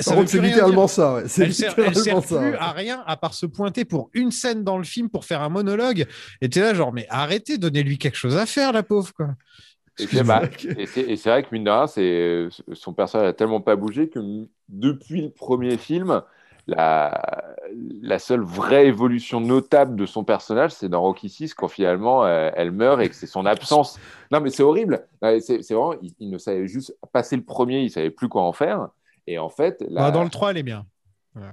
Ça 0.00 0.14
contre, 0.14 0.30
c'est 0.30 0.40
littéralement 0.40 0.88
ça. 0.88 1.14
Ouais. 1.14 1.22
C'est 1.26 1.44
Elle 1.44 1.54
sert, 1.54 1.74
elle 1.78 1.92
littéralement 1.92 2.20
sert 2.22 2.28
ça. 2.28 2.40
plus 2.40 2.50
ouais. 2.50 2.58
à 2.58 2.72
rien 2.72 3.02
à 3.06 3.16
part 3.16 3.34
se 3.34 3.46
pointer 3.46 3.84
pour 3.84 4.10
une 4.14 4.32
scène 4.32 4.64
dans 4.64 4.78
le 4.78 4.84
film 4.84 5.10
pour 5.10 5.24
faire 5.24 5.42
un 5.42 5.48
monologue. 5.48 6.06
Et 6.40 6.48
t'es 6.48 6.60
là, 6.60 6.74
genre, 6.74 6.92
mais 6.92 7.06
arrêtez, 7.08 7.58
donnez-lui 7.58 7.98
quelque 7.98 8.16
chose 8.16 8.36
à 8.36 8.46
faire, 8.46 8.72
la 8.72 8.82
pauvre, 8.82 9.12
quoi. 9.14 9.28
Et 9.98 11.16
c'est 11.16 11.30
vrai 11.30 11.42
que 11.42 11.48
mine 11.52 11.64
de 11.64 11.70
rien, 11.70 11.86
son 12.74 12.92
personnage 12.94 13.28
a 13.28 13.32
tellement 13.32 13.60
pas 13.60 13.76
bougé 13.76 14.08
que 14.08 14.20
depuis 14.68 15.22
le 15.22 15.30
premier 15.30 15.76
film, 15.78 16.22
la, 16.66 17.54
la 18.02 18.18
seule 18.18 18.40
vraie 18.42 18.86
évolution 18.86 19.40
notable 19.40 19.96
de 19.96 20.06
son 20.06 20.24
personnage, 20.24 20.72
c'est 20.72 20.88
dans 20.88 21.02
Rocky 21.02 21.28
6 21.28 21.54
quand 21.54 21.68
finalement 21.68 22.24
euh, 22.24 22.50
elle 22.54 22.72
meurt 22.72 23.00
et 23.02 23.08
que 23.08 23.14
c'est 23.14 23.26
son 23.26 23.46
absence. 23.46 23.98
Non, 24.30 24.40
mais 24.40 24.50
c'est 24.50 24.62
horrible. 24.62 25.06
C'est 25.22 25.62
c'est 25.62 25.74
vraiment, 25.74 25.94
il, 26.02 26.14
il 26.18 26.30
ne 26.30 26.38
savait 26.38 26.66
juste 26.66 26.96
passer 27.12 27.36
le 27.36 27.44
premier, 27.44 27.80
il 27.82 27.90
savait 27.90 28.10
plus 28.10 28.28
quoi 28.28 28.42
en 28.42 28.52
faire. 28.52 28.88
Et 29.26 29.38
en 29.38 29.48
fait, 29.48 29.82
la- 29.88 30.04
Bah, 30.04 30.10
dans 30.10 30.24
le 30.24 30.30
3, 30.30 30.50
elle 30.50 30.58
est 30.58 30.62
bien. 30.62 30.86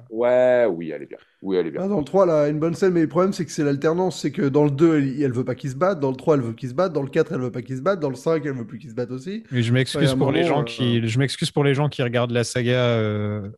Ouais, 0.10 0.66
oui, 0.70 0.92
elle 0.92 1.04
est 1.04 1.08
bien. 1.08 1.18
Oui, 1.42 1.58
elle 1.58 1.68
est 1.68 1.72
bien. 1.72 1.82
Ah, 1.84 1.88
dans 1.88 1.98
le 2.00 2.04
3, 2.04 2.26
là, 2.26 2.48
une 2.50 2.60
bonne 2.60 2.76
scène, 2.76 2.94
mais 2.94 3.02
le 3.02 3.08
problème, 3.08 3.34
c'est 3.34 3.46
que 3.46 3.52
c'est 3.52 3.64
l'alternance. 3.64 4.22
C'est 4.22 4.32
que 4.32 4.44
dans 4.44 4.64
le 4.64 4.72
2, 4.72 4.98
elle, 4.98 5.24
elle 5.24 5.32
veut 5.34 5.46
pas 5.46 5.56
qu'ils 5.56 5.72
se 5.72 5.76
battent. 5.76 6.00
Dans 6.00 6.12
le 6.12 6.16
3, 6.16 6.36
elle 6.36 6.42
veut 6.42 6.54
qu'ils 6.54 6.70
se 6.70 6.74
battent. 6.76 6.94
Dans 6.94 7.02
le 7.02 7.10
4, 7.10 7.32
elle 7.34 7.42
veut 7.42 7.52
pas 7.52 7.62
qu'ils 7.62 7.78
se 7.78 7.82
battent. 7.82 8.00
Dans 8.00 8.10
le 8.10 8.16
5, 8.16 8.44
elle 8.46 8.54
veut 8.54 8.68
plus 8.68 8.78
qu'ils 8.80 8.92
se 8.92 8.96
battent 8.96 9.12
aussi. 9.12 9.44
Et 9.52 9.64
je 9.64 9.74
m'excuse 9.74 10.14
pour 10.14 10.32
les 10.32 10.44
gens 10.44 10.62
euh, 10.62 10.66
qui, 10.66 11.08
je 11.08 11.20
m'excuse 11.20 11.52
pour 11.52 11.64
les 11.64 11.74
gens 11.74 11.90
qui 11.90 12.04
regardent 12.04 12.32
la 12.32 12.44
saga 12.44 12.74
euh, 12.74 13.50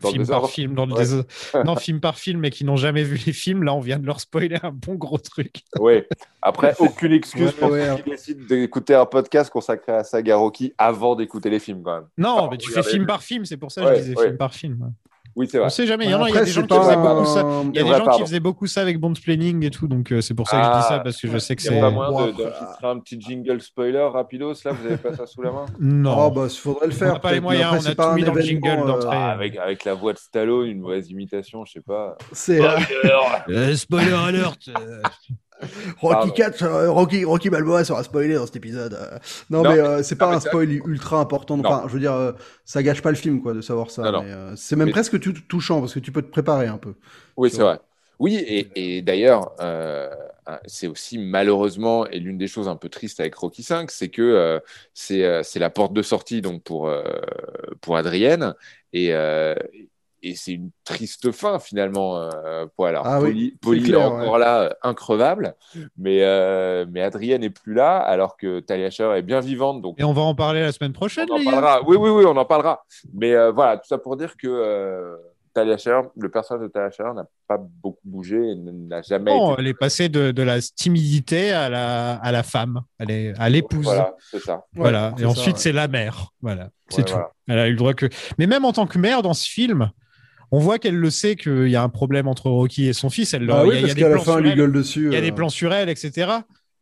Dans 0.00 0.10
film 0.10 0.26
par 0.26 0.50
film, 0.50 0.74
dans 0.74 0.86
le 0.86 0.94
Ouais. 0.94 1.00
désordre. 1.00 1.26
non 1.64 1.76
film 1.76 2.00
par 2.00 2.18
film, 2.18 2.44
et 2.44 2.50
qui 2.50 2.64
n'ont 2.64 2.76
jamais 2.76 3.04
vu 3.04 3.20
les 3.24 3.32
films. 3.32 3.62
Là, 3.62 3.72
on 3.74 3.80
vient 3.80 3.98
de 3.98 4.06
leur 4.06 4.18
spoiler 4.20 4.58
un 4.62 4.72
bon 4.72 4.96
gros 4.96 5.18
truc. 5.18 5.62
Oui. 5.78 6.02
Après, 6.42 6.74
aucune 6.80 7.12
excuse 7.12 7.46
Ouais, 7.46 7.52
pour 7.52 7.70
ouais. 7.70 7.86
ceux 7.96 8.02
qui 8.02 8.10
décident 8.10 8.44
d'écouter 8.48 8.94
un 8.94 9.06
podcast 9.06 9.50
consacré 9.50 9.92
à 9.92 9.96
la 9.98 10.04
saga 10.04 10.36
Rocky 10.36 10.72
avant 10.78 11.14
d'écouter 11.14 11.48
les 11.48 11.60
films, 11.60 11.82
quand 11.84 11.94
même. 11.94 12.08
Non, 12.18 12.48
mais 12.50 12.56
tu 12.56 12.72
fais 12.72 12.82
film 12.82 13.06
par 13.06 13.22
film, 13.22 13.44
c'est 13.44 13.56
pour 13.56 13.70
ça 13.70 13.82
que 13.82 13.94
je 13.94 14.00
disais 14.00 14.16
ouais. 14.16 14.24
film 14.24 14.36
par 14.36 14.52
film. 14.52 14.92
Oui, 15.36 15.46
c'est 15.50 15.58
vrai. 15.58 15.66
On 15.66 15.70
sait 15.70 15.86
jamais. 15.86 16.06
Il 16.06 16.10
y 16.10 16.14
en 16.14 16.22
a, 16.22 16.28
y 16.28 16.32
des 16.32 16.46
gens 16.46 16.62
qui 16.66 16.74
faisaient 16.74 16.92
un- 16.92 17.14
beaucoup 17.14 17.24
ça. 17.26 17.40
Il 17.72 17.76
y 17.76 17.78
a 17.78 17.82
des 17.84 17.88
gens 18.04 18.10
qui 18.16 18.20
faisaient 18.22 18.40
beaucoup 18.40 18.66
ça 18.66 18.80
avec 18.82 18.98
Bond 18.98 19.12
Planning 19.14 19.64
et 19.64 19.70
tout, 19.70 19.86
donc 19.86 20.10
euh, 20.12 20.20
c'est 20.20 20.34
pour 20.34 20.48
ça 20.48 20.56
que 20.58 20.64
je 20.64 20.68
dis 20.70 20.76
Ah, 20.78 20.82
ça 20.88 20.98
parce 21.00 21.20
que 21.20 21.28
je 21.28 21.38
sais 21.38 21.54
que 21.56 21.62
Il 21.62 21.70
n'y 21.70 21.76
c'est. 21.76 21.80
a 21.80 21.82
pas 21.82 21.90
moyen 21.90 22.26
de- 22.26 22.32
d'enregistrer 22.32 22.86
un 22.88 22.98
petit 22.98 23.20
jingle 23.20 23.60
spoiler 23.60 24.08
rapidos, 24.12 24.54
là, 24.64 24.72
vous 24.72 24.82
n'avez 24.84 24.96
pas 24.96 25.14
ça 25.14 25.26
sous 25.26 25.42
la 25.42 25.52
main? 25.52 25.66
Non. 25.80 26.14
Oh, 26.18 26.30
bah, 26.30 26.46
il 26.50 26.56
faudrait 26.56 26.86
le 26.86 26.92
faire. 26.92 27.10
On 27.10 27.12
n'a 27.14 27.18
pas 27.20 27.32
les 27.32 27.40
moyens, 27.40 27.74
après, 27.74 27.88
on 27.88 27.92
a 27.92 27.94
pas 27.94 28.08
tout 28.10 28.14
mis 28.16 28.24
dans 28.24 28.34
le 28.34 28.40
jingle 28.40 28.68
euh, 28.68 28.86
d'entrée. 28.86 29.08
Ah, 29.16 29.30
avec, 29.30 29.56
avec 29.56 29.84
la 29.84 29.94
voix 29.94 30.12
de 30.12 30.18
Stallone, 30.18 30.66
une 30.66 30.80
mauvaise 30.80 31.08
imitation, 31.10 31.64
je 31.64 31.72
sais 31.72 31.80
pas. 31.80 32.16
C'est 32.32 32.60
euh, 32.64 32.76
Euh, 33.48 33.74
spoiler 33.76 34.12
alert. 34.12 34.58
Rocky 36.00 36.14
Pardon. 36.14 36.32
4, 36.32 36.62
euh, 36.62 36.90
Rocky, 36.90 37.24
Rocky 37.24 37.50
Balboa 37.50 37.84
sera 37.84 38.02
spoilé 38.02 38.34
dans 38.34 38.46
cet 38.46 38.56
épisode. 38.56 38.94
euh. 38.94 39.18
Non, 39.50 39.62
Non, 39.62 39.70
mais 39.70 39.78
euh, 39.78 40.02
c'est 40.02 40.16
pas 40.16 40.34
un 40.34 40.40
spoil 40.40 40.70
ultra 40.72 41.18
important. 41.20 41.56
Non. 41.56 41.68
Enfin, 41.68 41.84
je 41.88 41.92
veux 41.92 42.00
dire, 42.00 42.14
euh, 42.14 42.32
ça 42.64 42.82
gâche 42.82 43.02
pas 43.02 43.10
le 43.10 43.16
film, 43.16 43.42
quoi, 43.42 43.52
de 43.54 43.60
savoir 43.60 43.90
ça. 43.90 44.02
Euh, 44.04 44.52
c'est 44.56 44.76
même 44.76 44.86
Mais- 44.86 44.92
presque 44.92 45.18
touchant 45.48 45.80
parce 45.80 45.94
que 45.94 46.00
tu 46.00 46.12
peux 46.12 46.22
te 46.22 46.30
préparer 46.30 46.66
un 46.66 46.78
peu. 46.78 46.94
Oui, 47.36 47.50
c'est 47.50 47.62
vrai. 47.62 47.78
Oui, 48.18 48.34
et, 48.36 48.96
et 48.98 49.02
d'ailleurs, 49.02 49.52
c'est 50.66 50.86
aussi 50.88 51.18
malheureusement, 51.18 52.06
et 52.06 52.18
l'une 52.18 52.38
des 52.38 52.48
choses 52.48 52.68
un 52.68 52.76
peu 52.76 52.88
tristes 52.88 53.20
avec 53.20 53.34
Rocky 53.34 53.62
5, 53.62 53.90
c'est 53.90 54.08
que 54.08 54.22
euh, 54.22 54.58
c'est 54.94 55.24
euh, 55.24 55.42
la 55.56 55.70
porte 55.70 55.92
de 55.92 56.02
sortie 56.02 56.40
donc 56.42 56.62
pour, 56.62 56.88
euh, 56.88 57.02
pour 57.80 57.96
Adrienne, 57.96 58.54
et, 58.92 59.14
et 60.22 60.34
c'est 60.34 60.52
une 60.52 60.70
triste 60.84 61.30
fin 61.32 61.58
finalement 61.58 62.18
euh, 62.18 62.66
pour. 62.76 62.86
Alors, 62.86 63.06
Ah 63.06 63.20
oui, 63.20 63.28
Polly, 63.30 63.50
c'est 63.52 63.60
Polly 63.60 63.82
clair, 63.84 64.00
est 64.00 64.04
encore 64.04 64.38
là, 64.38 64.60
euh, 64.62 64.70
increvable, 64.82 65.54
mais, 65.96 66.22
euh, 66.22 66.84
mais 66.90 67.00
Adrienne 67.02 67.40
n'est 67.42 67.50
plus 67.50 67.74
là, 67.74 67.98
alors 67.98 68.36
que 68.36 68.60
Talia 68.60 68.90
Shire 68.90 69.12
est 69.14 69.22
bien 69.22 69.40
vivante, 69.40 69.82
donc 69.82 69.98
Et 69.98 70.04
on 70.04 70.12
va 70.12 70.22
en 70.22 70.34
parler 70.34 70.60
la 70.62 70.72
semaine 70.72 70.92
prochaine, 70.92 71.26
on 71.30 71.34
en 71.34 71.38
les 71.38 71.44
gars. 71.44 71.50
parlera. 71.52 71.82
Oui, 71.86 71.96
oui, 71.96 72.10
oui, 72.10 72.24
on 72.26 72.36
en 72.36 72.44
parlera. 72.44 72.84
Mais 73.14 73.34
euh, 73.34 73.50
voilà, 73.52 73.76
tout 73.78 73.86
ça 73.88 73.98
pour 73.98 74.16
dire 74.16 74.36
que 74.36 74.46
euh, 74.48 75.16
Talia 75.52 75.76
Shire, 75.78 76.04
le 76.16 76.28
personnage 76.30 76.62
de 76.62 76.68
Talia 76.72 76.90
Shire 76.92 77.12
n'a 77.12 77.24
pas 77.48 77.58
beaucoup 77.58 77.98
bougé 78.04 78.36
et 78.36 78.54
n'a 78.54 79.02
jamais 79.02 79.32
Non, 79.32 79.54
été. 79.54 79.62
elle 79.62 79.66
est 79.66 79.74
passée 79.74 80.08
de, 80.08 80.30
de 80.30 80.42
la 80.44 80.60
timidité 80.60 81.50
à 81.50 81.68
la, 81.68 82.12
à 82.14 82.30
la 82.30 82.42
femme, 82.44 82.82
elle 83.00 83.10
est 83.10 83.32
à 83.36 83.48
l'épouse. 83.48 83.84
Voilà, 83.84 84.14
c'est 84.30 84.38
ça. 84.40 84.64
Voilà. 84.74 85.12
Ouais, 85.16 85.22
et 85.22 85.26
ensuite, 85.26 85.54
ouais. 85.56 85.60
c'est 85.60 85.72
la 85.72 85.88
mère. 85.88 86.28
Voilà. 86.40 86.68
C'est 86.88 86.98
Ouais, 86.98 87.04
tout. 87.04 87.12
voilà. 87.14 87.30
Elle 87.48 87.58
a 87.58 87.66
eu 87.66 87.70
le 87.72 87.76
droit 87.76 87.94
que. 87.94 88.06
Mais 88.38 88.46
même 88.46 88.64
en 88.64 88.72
tant 88.72 88.86
que 88.86 88.96
mère 88.98 89.22
dans 89.22 89.34
ce 89.34 89.48
film, 89.48 89.90
on 90.52 90.58
voit 90.58 90.78
qu'elle 90.78 90.96
le 90.96 91.10
sait 91.10 91.36
qu'il 91.36 91.68
y 91.68 91.76
a 91.76 91.82
un 91.82 91.88
problème 91.88 92.28
entre 92.28 92.50
Rocky 92.50 92.86
et 92.88 92.92
son 92.92 93.10
fils. 93.10 93.34
Elle, 93.34 93.48
Ah 93.50 93.62
il 93.64 93.68
y 93.68 93.68
a- 93.68 93.68
oui, 93.68 93.74
il 93.76 93.80
y 93.80 93.84
a 93.84 93.86
parce 93.88 93.94
qu'à 93.94 94.08
la 94.08 94.18
fin, 94.18 94.24
sur 94.24 94.38
elle 94.38 94.44
lui 94.44 94.54
gueule 94.54 94.72
dessus. 94.72 95.06
Il 95.06 95.12
y 95.12 95.16
a 95.16 95.18
euh. 95.18 95.22
des 95.22 95.32
plans 95.32 95.48
sur 95.48 95.72
elle, 95.72 95.88
etc. 95.88 96.30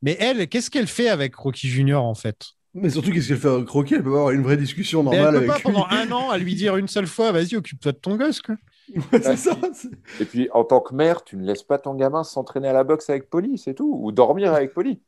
Mais 0.03 0.17
elle, 0.21 0.47
qu'est-ce 0.49 0.71
qu'elle 0.71 0.87
fait 0.87 1.09
avec 1.09 1.35
Rocky 1.35 1.69
Junior 1.69 2.05
en 2.05 2.15
fait? 2.15 2.37
Mais 2.75 2.91
surtout, 2.91 3.11
qu'est-ce 3.11 3.29
qu'elle 3.29 3.39
fait 3.39 3.49
avec 3.49 3.69
Rocky? 3.69 3.95
Elle 3.95 4.03
peut 4.03 4.11
pas 4.13 4.17
avoir 4.19 4.31
une 4.31 4.43
vraie 4.43 4.57
discussion 4.57 5.03
Mais 5.03 5.17
normale 5.17 5.35
Elle 5.37 5.47
peut 5.47 5.51
avec 5.53 5.63
pas 5.65 5.69
lui. 5.71 5.75
pendant 5.75 5.87
un 5.91 6.13
an 6.13 6.31
à 6.31 6.39
lui 6.39 6.55
dire 6.55 6.77
une 6.77 6.89
seule 6.89 7.07
fois, 7.07 7.33
vas-y, 7.33 7.57
occupe-toi 7.57 7.93
de 7.93 7.97
ton 7.99 8.17
gosse. 8.17 8.41
Quoi. 8.43 8.55
Ouais, 8.95 9.21
c'est 9.23 9.37
ça. 9.37 9.57
c'est- 9.75 9.89
Et 10.21 10.25
puis, 10.25 10.49
en 10.53 10.65
tant 10.65 10.81
que 10.81 10.95
mère, 10.95 11.25
tu 11.25 11.37
ne 11.37 11.45
laisses 11.45 11.63
pas 11.63 11.79
ton 11.79 11.95
gamin 11.95 12.25
s'entraîner 12.25 12.69
à 12.69 12.73
la 12.73 12.85
boxe 12.85 13.11
avec 13.11 13.29
Polly, 13.29 13.59
c'est 13.59 13.75
tout, 13.75 13.99
ou 14.03 14.13
dormir 14.13 14.55
avec 14.55 14.73
Polly. 14.73 15.01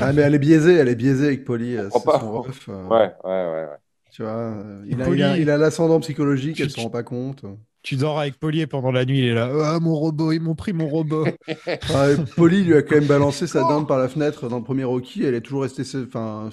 Ah, 0.00 0.12
mais 0.12 0.22
elle 0.22 0.34
est 0.34 0.38
biaisée, 0.38 0.74
elle 0.74 0.88
est 0.88 0.94
biaisée 0.94 1.26
avec 1.26 1.44
Polly. 1.44 1.76
euh, 1.76 1.88
comprends 1.88 1.98
c'est 1.98 2.04
pas. 2.04 2.20
son 2.20 2.42
ref, 2.42 2.68
euh, 2.68 2.84
Ouais, 2.86 3.12
ouais, 3.24 3.30
ouais. 3.30 3.64
ouais. 3.64 3.76
Tu 4.14 4.22
vois, 4.22 4.30
euh, 4.30 4.84
il 4.86 5.02
a, 5.02 5.04
Polly- 5.06 5.18
il 5.18 5.22
a, 5.24 5.38
il 5.38 5.50
a 5.50 5.56
l'ascendant 5.58 5.98
psychologique, 5.98 6.60
elle 6.60 6.70
se 6.70 6.76
tu- 6.76 6.80
rend 6.82 6.88
pas 6.90 7.02
compte. 7.02 7.44
Tu 7.82 7.96
dors 7.96 8.18
avec 8.20 8.38
Polly 8.38 8.64
pendant 8.66 8.92
la 8.92 9.04
nuit, 9.04 9.18
il 9.18 9.24
est 9.26 9.34
là. 9.34 9.50
Ah, 9.64 9.80
mon 9.80 9.94
robot, 9.96 10.30
ils 10.30 10.40
m'ont 10.40 10.54
pris 10.54 10.72
mon 10.72 10.86
robot. 10.88 11.26
Enfin, 11.82 12.14
Polly 12.36 12.62
lui 12.62 12.74
a 12.76 12.82
quand 12.82 12.94
même 12.94 13.06
balancé 13.06 13.46
sa 13.48 13.60
dinde 13.62 13.88
par 13.88 13.98
la 13.98 14.08
fenêtre 14.08 14.48
dans 14.48 14.58
le 14.58 14.62
premier 14.64 14.84
Rocky. 14.84 15.24
Elle 15.24 15.34
est 15.34 15.40
toujours 15.40 15.62
restée, 15.62 15.82
enfin, 16.06 16.48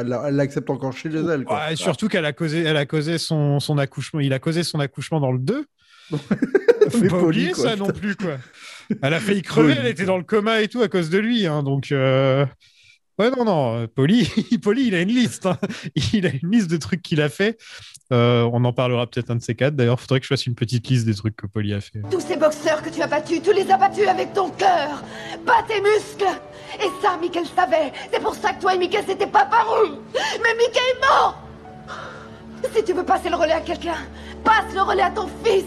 elle 0.00 0.06
l'a- 0.08 0.24
elle 0.28 0.34
l'accepte 0.36 0.70
encore 0.70 0.92
chez 0.94 1.10
elle. 1.10 1.44
Quoi. 1.44 1.58
Ouais, 1.68 1.76
surtout 1.76 2.08
qu'elle 2.08 2.24
a 2.24 2.32
causé, 2.32 2.62
elle 2.62 2.76
a 2.78 2.86
causé 2.86 3.18
son, 3.18 3.60
son 3.60 3.76
accouchement. 3.78 4.20
Il 4.20 4.32
a 4.32 4.38
causé 4.38 4.62
son 4.64 4.80
accouchement 4.80 5.20
dans 5.20 5.30
le 5.30 5.38
2. 5.38 5.64
Faut 6.10 6.18
Mais 7.00 7.08
pas 7.08 7.18
Polly, 7.20 7.24
oublier 7.26 7.50
quoi, 7.52 7.64
ça 7.64 7.70
putain. 7.72 7.84
non 7.86 7.92
plus, 7.92 8.16
quoi. 8.16 8.36
Elle 9.00 9.14
a 9.14 9.20
failli 9.20 9.42
crever, 9.42 9.74
elle 9.78 9.86
était 9.86 10.04
dans 10.06 10.18
le 10.18 10.24
coma 10.24 10.60
et 10.62 10.68
tout 10.68 10.82
à 10.82 10.88
cause 10.88 11.08
de 11.10 11.18
lui. 11.18 11.46
Hein, 11.46 11.62
donc, 11.62 11.92
euh, 11.92 12.44
ouais, 13.18 13.30
non, 13.30 13.44
non. 13.44 13.74
euh, 13.82 13.86
Polly, 13.86 14.28
Polly, 14.62 14.88
il 14.88 14.94
a 14.94 15.00
une 15.00 15.08
liste. 15.08 15.46
hein. 15.46 15.58
Il 16.12 16.26
a 16.26 16.30
une 16.30 16.50
liste 16.50 16.70
de 16.70 16.76
trucs 16.76 17.02
qu'il 17.02 17.20
a 17.20 17.28
fait. 17.28 17.58
Euh, 18.12 18.48
on 18.52 18.64
en 18.64 18.72
parlera 18.72 19.06
peut-être 19.06 19.30
un 19.30 19.36
de 19.36 19.42
ces 19.42 19.54
quatre. 19.54 19.74
D'ailleurs, 19.76 19.98
faudrait 20.00 20.20
que 20.20 20.24
je 20.24 20.28
fasse 20.28 20.46
une 20.46 20.54
petite 20.54 20.86
liste 20.88 21.06
des 21.06 21.14
trucs 21.14 21.36
que 21.36 21.46
Polly 21.46 21.72
a 21.74 21.80
fait. 21.80 22.02
Tous 22.10 22.20
ces 22.20 22.36
boxeurs 22.36 22.82
que 22.82 22.90
tu 22.90 23.00
as 23.02 23.06
battus, 23.06 23.40
tu 23.42 23.52
les 23.54 23.70
as 23.70 23.76
battus 23.78 24.06
avec 24.06 24.32
ton 24.32 24.50
cœur, 24.50 25.02
pas 25.46 25.62
tes 25.66 25.80
muscles. 25.80 26.26
Et 26.80 26.88
ça, 27.02 27.16
Mickey 27.20 27.42
savait. 27.56 27.92
C'est 28.12 28.20
pour 28.20 28.34
ça 28.34 28.52
que 28.52 28.60
toi 28.60 28.74
et 28.74 28.78
Mickey 28.78 29.02
s'étaient 29.04 29.26
pas 29.26 29.46
parus. 29.46 29.92
Mais 30.14 30.54
Mickey 30.58 30.80
est 30.96 31.00
mort. 31.00 31.40
Si 32.74 32.82
tu 32.82 32.92
veux 32.94 33.04
passer 33.04 33.28
le 33.28 33.36
relais 33.36 33.52
à 33.52 33.60
quelqu'un, 33.60 33.94
passe 34.42 34.72
le 34.74 34.80
relais 34.82 35.02
à 35.02 35.10
ton 35.10 35.28
fils. 35.44 35.64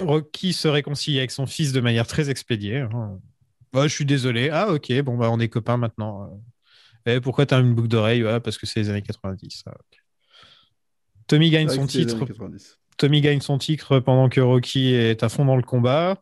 Rocky 0.00 0.52
se 0.52 0.66
réconcilie 0.66 1.18
avec 1.18 1.30
son 1.30 1.46
fils 1.46 1.72
de 1.72 1.80
manière 1.80 2.06
très 2.06 2.30
expédiée. 2.30 2.84
Bah, 3.72 3.82
je 3.86 3.94
suis 3.94 4.06
désolé. 4.06 4.48
Ah, 4.50 4.70
ok, 4.72 4.90
bon, 5.02 5.16
bah, 5.18 5.28
on 5.30 5.38
est 5.40 5.48
copains 5.48 5.76
maintenant. 5.76 6.30
Pourquoi 7.22 7.46
t'as 7.46 7.60
une 7.60 7.74
boucle 7.74 7.88
d'oreille 7.88 8.24
Parce 8.42 8.58
que 8.58 8.66
c'est 8.66 8.80
les 8.80 8.90
années 8.90 9.02
90. 9.02 9.62
Ah, 9.66 9.72
ok. 9.74 9.98
Tommy 11.26 11.50
gagne 11.50 11.68
son 11.68 11.86
titre. 11.86 12.16
années 12.16 12.26
90. 12.26 12.78
Tommy 12.96 13.20
gagne 13.20 13.40
son 13.40 13.58
titre 13.58 14.00
pendant 14.00 14.28
que 14.28 14.40
Rocky 14.40 14.92
est 14.94 15.22
à 15.22 15.28
fond 15.28 15.44
dans 15.44 15.56
le 15.56 15.62
combat. 15.62 16.20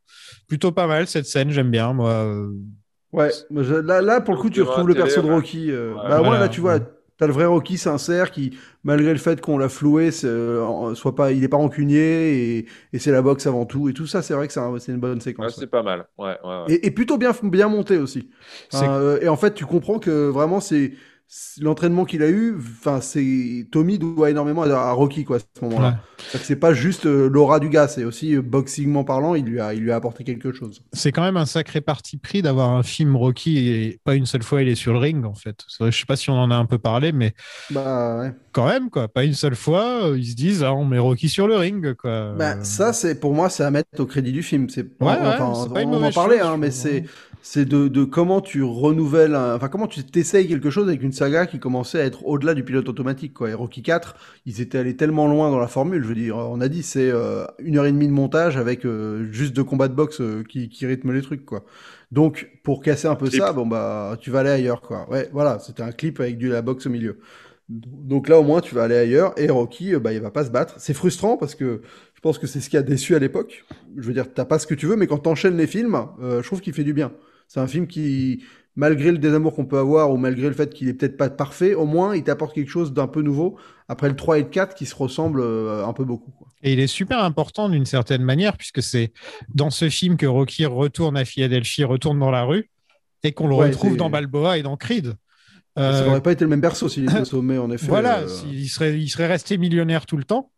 Plutôt 0.49 0.73
pas 0.73 0.87
mal 0.87 1.07
cette 1.07 1.27
scène, 1.27 1.51
j'aime 1.51 1.71
bien 1.71 1.93
moi. 1.93 2.11
Euh, 2.11 2.53
Ouais, 3.13 3.31
là, 3.51 4.03
là 4.03 4.21
pour 4.21 4.35
le 4.35 4.41
coup, 4.41 4.51
tu 4.51 4.61
retrouves 4.61 4.89
le 4.89 4.95
perso 4.95 5.23
télé, 5.23 5.29
de. 5.29 5.33
Rocky. 5.33 5.71
euh, 5.71 5.95
Ouais. 5.95 6.09
bah, 6.09 6.21
ouais, 6.23 6.39
là, 6.39 6.49
tu 6.51 6.61
vois, 6.61 6.81
t'as 7.19 7.27
le 7.27 7.33
vrai 7.33 7.47
Rocky 7.47 7.79
sincère 7.79 8.31
qui, 8.31 8.57
malgré 8.85 9.13
le 9.13 9.19
fait 9.19 9.41
qu'on 9.41 9.59
l'a 9.59 9.69
floué, 9.69 10.11
euh, 10.25 10.95
soit 10.95 11.15
pas, 11.15 11.33
il 11.33 11.43
est 11.45 11.49
pas 11.49 11.57
rancunier 11.57 12.59
et, 12.59 12.67
et 12.93 12.99
c'est 12.99 13.13
la 13.13 13.23
boxe 13.23 13.47
avant 13.47 13.67
tout. 13.67 13.89
Et 13.89 13.93
tout 13.95 14.07
ça, 14.07 14.23
c'est 14.23 14.35
vrai 14.35 14.47
que 14.47 14.53
c'est 14.53 14.61
un- 14.61 14.79
c'est 14.79 14.93
une 14.93 15.01
bonne 15.01 15.21
Ouais, 15.39 15.51
séquence. 15.51 15.53
c'est 15.53 15.67
pas 15.67 15.83
mal. 15.83 16.07
Ouais, 16.19 16.39
ouais, 16.43 16.63
ouais. 16.65 16.69
Et, 16.69 16.87
et 16.87 16.91
plutôt 16.91 17.17
bien, 17.19 17.33
bien 17.43 17.69
monté 17.69 17.99
aussi. 17.99 18.31
Euh, 18.75 19.21
et 19.21 19.29
en 19.29 19.37
fait, 19.37 19.55
tu 19.55 19.65
comprends 19.67 19.99
que 19.99 20.29
vraiment, 20.29 20.61
c'est 20.61 20.93
l'entraînement 21.61 22.05
qu'il 22.05 22.23
a 22.23 22.29
eu. 22.29 22.57
Enfin, 22.57 23.01
c'est 23.01 23.67
Tommy 23.73 23.99
doit 23.99 24.31
énormément 24.31 24.63
à, 24.63 24.93
Rocky 24.93 25.25
quoi 25.25 25.37
à 25.37 25.41
ce 25.41 25.65
moment-là. 25.65 25.89
Ouais. 25.89 25.95
C'est-à-dire 26.19 26.41
que 26.41 26.47
c'est 26.47 26.57
pas 26.57 26.73
juste 26.73 27.07
euh, 27.07 27.29
l'aura 27.29 27.61
du 27.61 27.69
gars, 27.69 27.89
c'est 27.89 28.05
aussi 28.05 28.35
euh, 28.35 28.43
boxingment 28.43 29.05
parlant, 29.05 29.35
il 29.35 29.45
lui 29.45 29.61
a, 29.61 29.75
il 29.75 29.81
lui 29.81 29.93
a 29.93 29.97
apporté 29.97 30.25
quelque 30.25 30.53
chose. 30.53 30.83
C'est 30.93 31.13
quand 31.13 31.23
même 31.23 31.37
un 31.37 31.47
sacré 31.47 31.81
parti 31.81 32.17
pris 32.17 32.43
d'avoir 32.43 32.71
un 32.71 32.83
film 32.83 33.17
Rocky 33.17 33.69
et 33.69 34.01
pas 34.05 34.15
une 34.15 34.27
seule 34.27 34.43
fois 34.43 34.63
il 34.63 34.69
est 34.69 34.77
sur 34.77 34.93
le 34.93 34.99
ring 34.99 35.25
en 35.25 35.35
fait. 35.35 35.65
Vrai, 35.79 35.93
je 35.93 35.99
sais 35.99 36.07
pas 36.07 36.17
si 36.17 36.31
on 36.31 36.39
en 36.39 36.51
a 36.51 36.57
un 36.57 36.67
peu 36.67 36.79
parlé, 36.79 37.13
mais 37.13 37.35
Bah 37.71 38.19
ouais. 38.19 38.33
quand 38.53 38.67
même 38.67 38.89
quoi, 38.89 39.09
pas 39.09 39.25
une 39.25 39.35
seule 39.35 39.57
fois 39.57 40.07
euh, 40.07 40.19
ils 40.19 40.31
se 40.31 40.37
disent 40.37 40.63
ah, 40.63 40.73
on 40.73 40.85
met 40.85 40.99
Rocky 40.99 41.29
sur 41.29 41.47
le 41.47 41.57
ring 41.57 41.95
quoi. 41.95 42.33
Bah, 42.33 42.63
ça, 42.65 42.93
c'est 42.93 43.21
pour 43.21 43.35
moi, 43.35 43.51
c'est 43.51 43.65
à 43.65 43.71
mettre 43.71 43.89
au 43.99 44.07
crédit 44.07 44.33
du 44.33 44.43
film. 44.43 44.69
C'est 44.69 44.83
Ouais, 45.01 45.15
enfin, 45.21 45.53
on 45.71 45.99
va 45.99 46.07
en 46.07 46.11
chose, 46.11 46.39
hein, 46.43 46.57
mais 46.57 46.71
c'est 46.71 47.05
c'est 47.49 47.65
de, 47.65 47.87
de 47.87 48.03
comment 48.03 48.41
tu 48.41 48.65
renouvelles, 48.65 49.37
un- 49.37 49.55
enfin 49.55 49.69
comment 49.69 49.87
tu 49.87 50.03
t'essayes 50.05 50.49
quelque 50.49 50.69
chose 50.69 50.89
avec 50.89 51.01
une 51.01 51.13
saga 51.13 51.47
qui 51.47 51.61
commençait 51.61 52.01
à 52.01 52.05
être 52.05 52.27
au-delà 52.27 52.55
du 52.55 52.65
pilote 52.65 52.89
automatique. 52.89 53.35
Quoi. 53.35 53.51
Et 53.51 53.55
Rocky 53.55 53.83
4, 53.83 54.17
ils 54.47 54.61
étaient 54.61 54.79
allés 54.79 54.97
tellement 54.97 55.29
loin 55.29 55.53
dans 55.53 55.61
la 55.61 55.69
formule. 55.69 56.03
Je 56.03 56.09
veux 56.09 56.17
dire, 56.17 56.37
on 56.37 56.61
a 56.61 56.67
dit 56.69 56.83
c'est 56.83 57.09
euh, 57.09 57.45
une 57.61 57.79
heure 57.79 57.87
et 57.87 57.93
demie 57.93 58.09
de 58.09 58.13
montage 58.13 58.57
avec 58.57 58.85
euh, 58.85 59.29
juste 59.31 59.55
deux 59.55 59.63
combats 59.63 59.87
de 59.87 59.95
boxe 59.95 60.21
euh, 60.21 60.43
qui, 60.49 60.69
qui 60.69 60.87
rythment 60.87 61.13
les 61.13 61.23
trucs, 61.23 61.45
quoi. 61.45 61.65
Donc 62.11 62.49
pour 62.65 62.83
casser 62.83 63.07
un 63.07 63.15
peu 63.15 63.29
Clip. 63.29 63.41
ça, 63.41 63.53
bon 63.53 63.65
bah 63.67 64.17
tu 64.21 64.31
vas 64.33 64.41
aller 64.41 64.51
ailleurs, 64.51 64.81
quoi. 64.81 65.09
Ouais, 65.09 65.29
voilà, 65.33 65.61
c'était 65.61 65.83
un 65.85 65.93
clip 65.93 66.19
avec 66.19 66.39
du 66.39 66.49
la 66.49 66.63
boxe 66.63 66.87
au 66.87 66.91
milieu. 66.91 67.21
Donc 67.69 68.29
là, 68.29 68.39
au 68.39 68.45
moins, 68.45 68.61
tu 68.61 68.75
vas 68.75 68.85
aller 68.85 68.97
ailleurs. 68.97 69.35
Et 69.37 69.51
Rocky, 69.51 69.95
euh, 69.95 69.99
bah, 70.01 70.13
il 70.13 70.21
va 70.21 70.31
pas 70.31 70.45
se 70.45 70.51
battre. 70.51 70.75
C'est 70.79 70.95
frustrant 70.95 71.37
parce 71.37 71.55
que 71.55 71.83
je 72.15 72.21
pense 72.21 72.39
que 72.39 72.47
c'est 72.47 72.61
ce 72.61 72.71
qui 72.71 72.77
a 72.77 72.83
déçu 72.83 73.15
à 73.17 73.19
l'époque. 73.19 73.65
Je 73.97 74.03
veux 74.07 74.13
dire, 74.13 74.33
t'as 74.33 74.45
pas 74.45 74.59
ce 74.59 74.67
que 74.67 74.75
tu 74.75 74.87
veux, 74.87 74.97
mais 74.97 75.07
quand 75.07 75.19
t'enchaînes 75.19 75.57
les 75.57 75.67
films, 75.67 75.97
euh, 76.21 76.43
je 76.43 76.47
trouve 76.47 76.61
qu'il 76.61 76.73
fait 76.75 76.85
du 76.85 76.93
bien. 76.93 77.13
C'est 77.49 77.61
un 77.61 77.67
film 77.67 77.87
qui, 77.87 78.43
malgré 78.75 79.13
le 79.13 79.19
désamour 79.19 79.55
qu'on 79.55 79.65
peut 79.67 79.79
avoir 79.79 80.11
ou 80.11 80.17
malgré 80.17 80.49
le 80.49 80.55
fait 80.55 80.73
qu'il 80.75 80.89
est 80.89 80.95
peut-être 80.95 81.17
pas 81.17 81.31
parfait, 81.31 81.75
au 81.75 81.87
moins, 81.87 82.15
il 82.17 82.23
t'apporte 82.25 82.55
quelque 82.55 82.71
chose 82.71 82.93
d'un 82.93 83.07
peu 83.07 83.23
nouveau 83.23 83.59
après 83.89 84.09
le 84.09 84.17
3 84.17 84.39
et 84.39 84.43
le 84.43 84.49
4 84.49 84.75
qui 84.75 84.85
se 84.87 84.95
ressemblent 84.95 85.41
euh, 85.41 85.87
un 85.87 85.93
peu 85.93 86.05
beaucoup. 86.05 86.33
quoi. 86.33 86.49
Et 86.63 86.73
il 86.73 86.81
est 86.81 86.87
super 86.89 87.23
important 87.23 87.69
d'une 87.69 87.87
certaine 87.87 88.23
manière, 88.23 88.57
puisque 88.57 88.83
c'est 88.83 89.13
dans 89.55 89.71
ce 89.71 89.89
film 89.89 90.17
que 90.17 90.27
Rocky 90.27 90.67
retourne 90.67 91.17
à 91.17 91.25
Philadelphie, 91.25 91.85
retourne 91.85 92.19
dans 92.19 92.31
la 92.33 92.43
rue, 92.43 92.71
et 93.23 93.33
qu'on 93.33 93.47
le 93.47 93.55
Ouais, 93.55 93.69
retrouve 93.69 93.97
dans 93.97 94.11
Balboa 94.11 94.59
et 94.59 94.63
dans 94.63 94.77
Creed. 94.77 95.15
Ça 95.77 95.83
Euh, 95.83 96.07
n'aurait 96.07 96.23
pas 96.23 96.33
été 96.33 96.43
le 96.45 96.49
même 96.51 96.61
perso 96.63 96.89
s'il 96.89 97.05
était 97.05 97.21
au 97.21 97.25
sommet, 97.25 97.59
en 97.59 97.71
effet. 97.71 97.87
voilà, 97.87 98.21
euh, 98.21 98.29
s'il 98.29 98.69
serait, 98.69 98.99
il 98.99 99.09
serait 99.09 99.27
resté 99.27 99.59
millionnaire 99.59 100.07
tout 100.07 100.17
le 100.17 100.25
temps, 100.25 100.51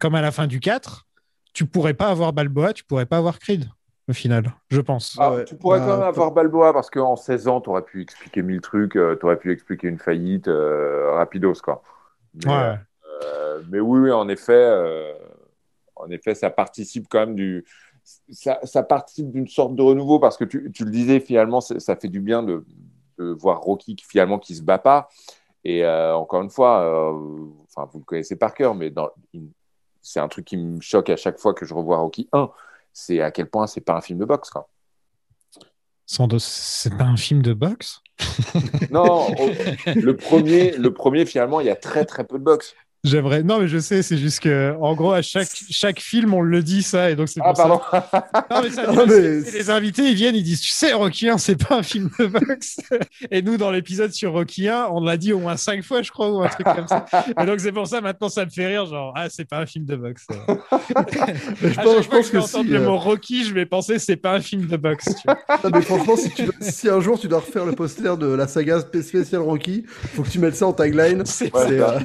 comme 0.00 0.14
à 0.14 0.20
la 0.22 0.30
fin 0.30 0.46
du 0.46 0.60
4, 0.60 1.06
tu 1.52 1.66
pourrais 1.66 1.94
pas 1.94 2.08
avoir 2.08 2.32
Balboa, 2.32 2.72
tu 2.72 2.84
pourrais 2.84 3.06
pas 3.06 3.16
avoir 3.18 3.38
Creed, 3.40 3.68
au 4.10 4.12
final, 4.12 4.44
je 4.68 4.80
pense. 4.80 5.16
Ah, 5.18 5.32
ouais. 5.32 5.44
Tu 5.44 5.56
pourrais 5.56 5.78
Bah, 5.80 5.86
quand 5.86 5.96
même 5.98 6.06
avoir 6.06 6.32
Balboa 6.32 6.72
parce 6.72 6.90
qu'en 6.90 7.16
16 7.16 7.48
ans, 7.48 7.60
tu 7.60 7.70
aurais 7.70 7.82
pu 7.82 8.02
expliquer 8.02 8.42
mille 8.42 8.60
trucs, 8.60 8.92
tu 8.92 9.18
aurais 9.22 9.38
pu 9.38 9.52
expliquer 9.52 9.88
une 9.88 9.98
faillite 9.98 10.48
euh, 10.48 11.12
rapidos. 11.14 11.54
Quoi. 11.62 11.82
Mais, 12.44 12.50
Ouais. 12.50 12.74
euh, 13.24 13.62
mais 13.70 13.80
oui, 13.80 14.00
oui, 14.00 14.12
en 14.12 14.28
effet, 14.28 14.52
euh, 14.54 15.12
en 15.96 16.10
effet, 16.10 16.34
ça 16.34 16.50
participe 16.50 17.06
quand 17.08 17.20
même 17.20 17.34
du. 17.34 17.64
Ça, 18.30 18.58
ça 18.64 18.82
participe 18.82 19.30
d'une 19.30 19.46
sorte 19.46 19.74
de 19.76 19.82
renouveau 19.82 20.18
parce 20.18 20.36
que 20.36 20.44
tu, 20.44 20.70
tu 20.72 20.84
le 20.84 20.90
disais, 20.90 21.20
finalement, 21.20 21.60
ça 21.60 21.94
fait 21.96 22.08
du 22.08 22.20
bien 22.20 22.42
de, 22.42 22.64
de 23.18 23.30
voir 23.32 23.60
Rocky 23.60 23.94
qui, 23.94 24.04
finalement 24.04 24.38
qui 24.38 24.54
se 24.54 24.62
bat 24.62 24.78
pas. 24.78 25.08
Et 25.62 25.84
euh, 25.84 26.14
encore 26.16 26.42
une 26.42 26.50
fois, 26.50 26.80
euh, 26.80 27.44
enfin, 27.68 27.88
vous 27.92 27.98
le 28.00 28.04
connaissez 28.04 28.34
par 28.36 28.54
cœur, 28.54 28.74
mais 28.74 28.92
c'est 30.00 30.18
un 30.20 30.28
truc 30.28 30.46
qui 30.46 30.56
me 30.56 30.80
choque 30.80 31.10
à 31.10 31.16
chaque 31.16 31.38
fois 31.38 31.52
que 31.52 31.66
je 31.66 31.74
revois 31.74 31.98
Rocky 31.98 32.28
1. 32.32 32.50
C'est 32.92 33.20
à 33.20 33.30
quel 33.30 33.48
point 33.48 33.66
c'est 33.66 33.80
pas 33.80 33.94
un 33.94 34.00
film 34.00 34.18
de 34.18 34.24
boxe. 34.24 34.50
Quoi. 34.50 34.68
C'est 36.06 36.96
pas 36.96 37.04
un 37.04 37.16
film 37.16 37.40
de 37.42 37.52
boxe? 37.52 38.02
Non, 38.90 39.28
le 39.86 40.12
premier, 40.16 40.72
le 40.76 40.92
premier 40.92 41.24
finalement, 41.24 41.60
il 41.60 41.66
y 41.66 41.70
a 41.70 41.76
très 41.76 42.04
très 42.04 42.24
peu 42.24 42.38
de 42.38 42.44
boxe. 42.44 42.74
J'aimerais. 43.02 43.42
Non, 43.42 43.60
mais 43.60 43.66
je 43.68 43.78
sais, 43.78 44.02
c'est 44.02 44.18
juste 44.18 44.40
que, 44.40 44.74
en 44.78 44.94
gros, 44.94 45.12
à 45.12 45.22
chaque, 45.22 45.48
chaque 45.70 46.00
film, 46.00 46.34
on 46.34 46.42
le 46.42 46.62
dit 46.62 46.82
ça, 46.82 47.10
et 47.10 47.16
donc 47.16 47.28
c'est 47.28 47.40
Ah, 47.42 47.54
pour 47.54 47.56
ça. 47.56 47.62
pardon. 47.62 47.80
Non, 48.50 48.62
mais 48.62 48.70
ça, 48.70 48.86
Non, 48.92 49.06
mais- 49.06 49.40
les 49.50 49.70
invités, 49.70 50.02
ils 50.10 50.14
viennent, 50.14 50.36
ils 50.36 50.42
disent, 50.42 50.60
tu 50.60 50.68
sais, 50.70 50.92
Rocky 50.92 51.28
1, 51.30 51.38
c'est 51.38 51.56
pas 51.66 51.76
un 51.78 51.82
film 51.82 52.10
de 52.18 52.26
boxe. 52.26 52.76
Et 53.30 53.40
nous, 53.40 53.56
dans 53.56 53.70
l'épisode 53.70 54.12
sur 54.12 54.32
Rocky 54.32 54.68
1, 54.68 54.88
on 54.90 55.00
l'a 55.02 55.16
dit 55.16 55.32
au 55.32 55.38
moins 55.38 55.56
cinq 55.56 55.82
fois, 55.82 56.02
je 56.02 56.10
crois, 56.10 56.30
ou 56.30 56.42
un 56.42 56.48
truc 56.48 56.66
comme 56.66 56.86
ça. 56.88 57.06
Et 57.40 57.46
donc, 57.46 57.60
c'est 57.60 57.72
pour 57.72 57.86
ça, 57.86 58.02
maintenant, 58.02 58.28
ça 58.28 58.44
me 58.44 58.50
fait 58.50 58.66
rire, 58.66 58.84
genre, 58.84 59.14
ah, 59.16 59.28
c'est 59.30 59.46
pas 59.48 59.60
un 59.60 59.66
film 59.66 59.86
de 59.86 59.96
boxe. 59.96 60.26
je 60.30 60.34
à 60.44 61.82
pense, 61.82 61.94
chaque 61.94 62.02
je 62.02 62.08
fois 62.08 62.18
pense 62.18 62.30
que 62.30 62.36
que 62.38 62.42
si, 62.46 62.62
le 62.64 62.80
euh, 62.80 62.84
mot 62.84 62.98
Rocky, 62.98 63.44
je 63.44 63.54
vais 63.54 63.64
penser, 63.66 63.98
c'est 63.98 64.16
pas 64.16 64.34
un 64.34 64.40
film 64.40 64.66
de 64.66 64.76
boxe. 64.76 65.06
tu 65.06 65.22
vois. 65.24 65.38
Non, 65.64 65.70
mais 65.72 65.82
franchement, 65.82 66.16
si, 66.16 66.30
tu 66.30 66.42
dois- 66.42 66.54
si 66.60 66.88
un 66.90 67.00
jour 67.00 67.18
tu 67.18 67.28
dois 67.28 67.40
refaire 67.40 67.64
le 67.64 67.72
poster 67.72 68.16
de 68.18 68.26
la 68.26 68.46
saga 68.46 68.80
spé- 68.80 69.02
spéciale 69.02 69.40
Rocky, 69.42 69.84
faut 70.14 70.22
que 70.22 70.28
tu 70.28 70.38
mettes 70.38 70.56
ça 70.56 70.66
en 70.66 70.72
tagline. 70.74 71.22
C'est 71.24 71.50
euh, 71.54 71.98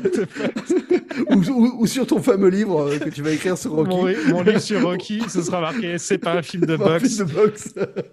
ou, 1.29 1.35
ou- 1.51 1.75
ou 1.81 1.87
sur 1.87 2.05
ton 2.07 2.21
fameux 2.21 2.49
livre 2.49 2.81
euh, 2.81 2.99
que 2.99 3.09
tu 3.09 3.21
vas 3.21 3.31
écrire 3.31 3.57
sur 3.57 3.71
Rocky. 3.71 3.95
Mon, 3.95 4.35
mon 4.35 4.41
livre 4.43 4.59
sur 4.59 4.81
Rocky, 4.87 5.21
ce 5.27 5.41
sera 5.41 5.61
marqué, 5.61 5.97
c'est 5.97 6.17
pas 6.17 6.33
un 6.33 6.41
film 6.41 6.65
de 6.65 6.75
boxe. 6.77 7.15
film 7.15 7.27
de 7.27 7.33
boxe. 7.33 7.69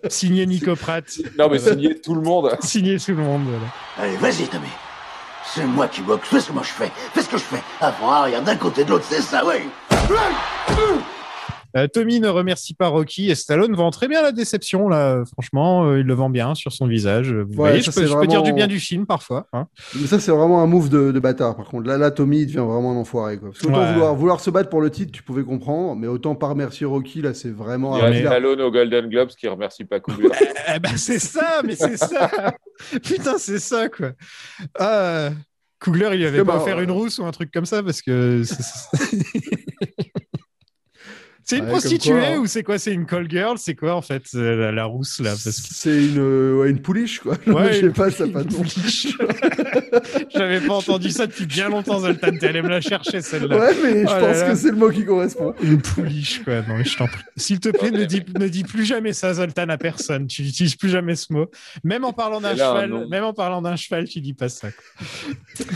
Signé 0.09 0.47
Nico 0.47 0.75
Pratt. 0.77 1.05
Non, 1.39 1.49
mais 1.51 1.59
signé 1.59 2.01
tout 2.01 2.15
le 2.15 2.23
monde. 2.23 2.57
Signé 2.63 2.99
tout 2.99 3.13
le 3.13 3.17
monde. 3.23 3.43
voilà. 3.45 3.67
Allez, 4.11 4.17
vas-y, 4.19 4.47
Tommy. 4.49 4.67
C'est 5.55 5.65
moi 5.65 5.89
qui 5.89 6.01
boxe. 6.03 6.29
Fais 6.29 6.41
ce 6.41 6.49
que 6.49 6.53
moi 6.53 6.63
je 6.65 6.71
fais. 6.71 6.91
Fais 7.15 7.23
ce 7.23 7.29
que 7.29 7.37
je 7.37 7.43
fais. 7.43 7.63
Avant, 7.81 8.11
arrière, 8.11 8.43
d'un 8.43 8.57
côté, 8.57 8.85
de 8.85 8.91
l'autre, 8.91 9.05
c'est 9.09 9.21
ça, 9.23 9.43
oui. 9.47 9.55
Euh, 11.77 11.87
Tommy 11.87 12.21
ne 12.21 12.29
remercie 12.29 12.75
pas 12.75 12.89
Rocky 12.89 13.31
et 13.31 13.35
Stallone 13.35 13.75
vend 13.75 13.91
très 13.91 14.09
bien 14.09 14.23
la 14.23 14.33
déception 14.33 14.89
là. 14.89 15.23
Franchement, 15.33 15.87
euh, 15.87 16.01
il 16.01 16.07
le 16.07 16.15
vend 16.15 16.31
bien 16.31 16.55
sur 16.55 16.73
son 16.73 16.87
visage. 16.87 17.33
Vous 17.33 17.53
voyez, 17.55 17.81
je, 17.81 17.87
peux, 17.87 17.93
c'est 18.03 18.07
je 18.07 18.15
peux 18.15 18.27
dire 18.27 18.43
du 18.43 18.53
bien 18.53 18.67
du 18.67 18.79
film 18.81 19.07
parfois. 19.07 19.47
hein. 19.53 19.67
Mais 19.99 20.07
ça, 20.07 20.21
c'est 20.21 20.33
vraiment 20.33 20.63
un 20.63 20.67
move 20.67 20.89
de, 20.89 21.13
de 21.13 21.21
bâtard. 21.21 21.57
Par 21.57 21.67
contre, 21.67 21.89
là, 21.89 21.97
là, 21.99 22.11
Tommy, 22.11 22.41
il 22.41 22.47
devient 22.47 22.59
vraiment 22.59 22.93
un 22.93 22.97
enfoiré. 22.97 23.39
Quoi. 23.39 23.51
Parce 23.51 23.63
Ouais. 23.65 23.93
vouloir, 23.93 24.15
vouloir 24.15 24.41
se 24.41 24.51
battre 24.51 24.69
pour 24.69 24.81
le 24.83 24.91
titre, 24.91 25.13
tu 25.13 25.23
pouvais 25.23 25.45
comprendre, 25.45 25.97
mais 25.97 26.07
autant 26.07 26.35
pas 26.35 26.49
remercier 26.49 26.85
Rocky, 26.87 27.23
là, 27.23 27.33
c'est 27.35 27.51
vraiment. 27.51 27.97
Il 27.97 28.03
y 28.17 28.19
a. 28.19 28.27
Stallone 28.27 28.61
au 28.61 28.71
Golden 28.71 29.09
Globes 29.09 29.29
qui 29.31 29.49
remercie 29.49 29.85
pas 29.85 30.01
Coogler. 30.01 30.29
Eh 30.75 30.79
ben 30.79 30.97
c'est 30.97 31.19
ça, 31.19 31.61
mais 31.65 31.75
c'est 31.75 31.97
ça. 31.97 32.31
Putain, 33.03 33.37
c'est 33.39 33.59
ça 33.59 33.89
quoi. 33.89 34.13
Ah, 34.79 35.31
Coogler, 35.81 36.11
il 36.13 36.19
lui 36.19 36.27
avait 36.27 36.39
pas 36.39 36.45
bah, 36.45 36.57
offert 36.59 36.79
euh, 36.79 36.85
une 36.85 36.91
rousse 36.93 37.19
ou 37.19 37.25
un 37.25 37.33
truc 37.33 37.51
comme 37.53 37.67
ça 37.67 37.83
parce 37.83 38.01
que. 38.03 38.43
c'est- 41.45 41.59
une 41.59 41.65
Ouais, 41.65 41.71
prostituée 41.71 42.13
quoi, 42.13 42.27
hein. 42.29 42.39
ou 42.39 42.47
c'est 42.47 42.63
quoi? 42.63 42.79
C'est 42.79 42.93
une 42.93 43.07
call 43.07 43.31
girl? 43.31 43.57
C'est 43.59 43.75
quoi 43.75 43.95
en 43.95 44.03
fait 44.03 44.23
euh, 44.35 44.57
la, 44.57 44.73
la 44.73 44.85
rousse 44.85 45.21
là? 45.21 45.31
Parce 45.31 45.45
que... 45.61 45.75
C'est 45.75 46.05
une, 46.07 46.19
euh, 46.19 46.57
ouais, 46.61 46.71
une 46.71 46.81
pouliche, 46.83 47.21
quoi. 47.21 47.37
Ouais, 47.47 47.73
je 47.75 47.81
sais 47.87 47.91
pas, 47.91 48.11
ça 48.11 48.25
a 48.25 48.29
pas 48.29 48.45
de 48.45 48.53
nom. 48.53 48.63
pouliche. 48.63 49.09
J'avais 50.35 50.61
pas 50.61 50.75
entendu 50.75 51.11
ça 51.11 51.27
depuis 51.27 51.47
bien 51.47 51.69
longtemps, 51.69 52.01
Zoltan. 52.01 52.31
T'es 52.39 52.47
allé 52.49 52.63
me 52.63 52.69
la 52.69 52.81
chercher 52.81 53.21
celle-là. 53.21 53.59
Ouais, 53.59 53.73
mais 53.83 54.03
je 54.03 54.07
Oh 54.07 54.11
là 54.11 54.21
pense 54.21 54.37
là. 54.39 54.51
que 54.51 54.55
c'est 54.57 54.71
le 54.71 54.77
mot 54.77 54.91
qui 54.91 55.05
correspond. 55.05 55.55
Une 55.63 55.81
pouliche, 55.83 56.43
quoi. 56.45 56.63
Non, 56.63 56.77
mais 56.79 56.85
je 56.85 56.97
t'en 56.97 57.07
prie. 57.07 57.23
S'il 57.37 57.61
te 57.61 57.69
plaît, 57.69 57.91
ne 57.91 58.05
dis, 58.05 58.23
ne 58.39 58.49
dis 58.49 58.65
plus 58.65 58.85
jamais 58.85 59.13
ça, 59.13 59.35
Zoltan, 59.35 59.69
à 59.69 59.77
personne. 59.79 60.27
Tu 60.27 60.43
n'utilises 60.43 60.77
plus 60.77 60.89
jamais 60.89 61.15
ce 61.15 61.33
mot. 61.33 61.51
Même 61.85 62.05
en 62.05 62.13
parlant 62.13 62.41
d'un 62.41 62.53
cheval, 62.57 63.07
même 63.09 63.25
en 63.25 63.33
parlant 63.35 63.61
d'un 63.63 63.77
cheval, 63.77 64.09
tu 64.09 64.21
dis 64.21 64.35
pas 64.35 64.49
ça. 64.49 64.69
quoi. 64.71 65.67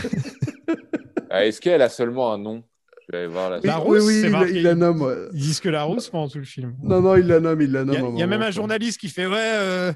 Ah, 1.29 1.45
Est-ce 1.45 1.59
qu'elle 1.61 1.81
a 1.81 1.89
seulement 1.89 2.33
un 2.33 2.37
nom? 2.37 2.63
Je 3.07 3.11
vais 3.17 3.23
aller 3.23 3.27
voir 3.31 3.49
la 3.49 3.57
Oui, 3.57 3.61
La 3.67 3.79
oui, 3.79 3.85
rousse, 3.85 4.03
oui, 4.05 4.13
c'est 4.21 4.27
il, 4.27 4.31
marqué. 4.31 4.51
il 4.55 4.63
la 4.63 4.75
nomme. 4.75 5.01
ouais. 5.01 5.15
Ils 5.33 5.39
disent 5.39 5.59
que 5.61 5.69
la 5.69 5.83
rousse 5.83 6.09
pendant 6.09 6.27
tout 6.27 6.39
le 6.39 6.43
film. 6.43 6.75
Non, 6.83 7.01
non, 7.01 7.15
il 7.15 7.25
la 7.27 7.39
nomme, 7.39 7.61
il 7.61 7.71
la 7.71 7.81
Il 7.81 7.85
nomme. 7.87 7.95
y 7.95 8.05
a, 8.05 8.09
il 8.09 8.19
y 8.19 8.23
a 8.23 8.27
même 8.27 8.41
un 8.41 8.51
journaliste 8.51 8.99
qui 8.99 9.07
fait 9.09 9.25
Ouais, 9.25 9.35
euh, 9.39 9.93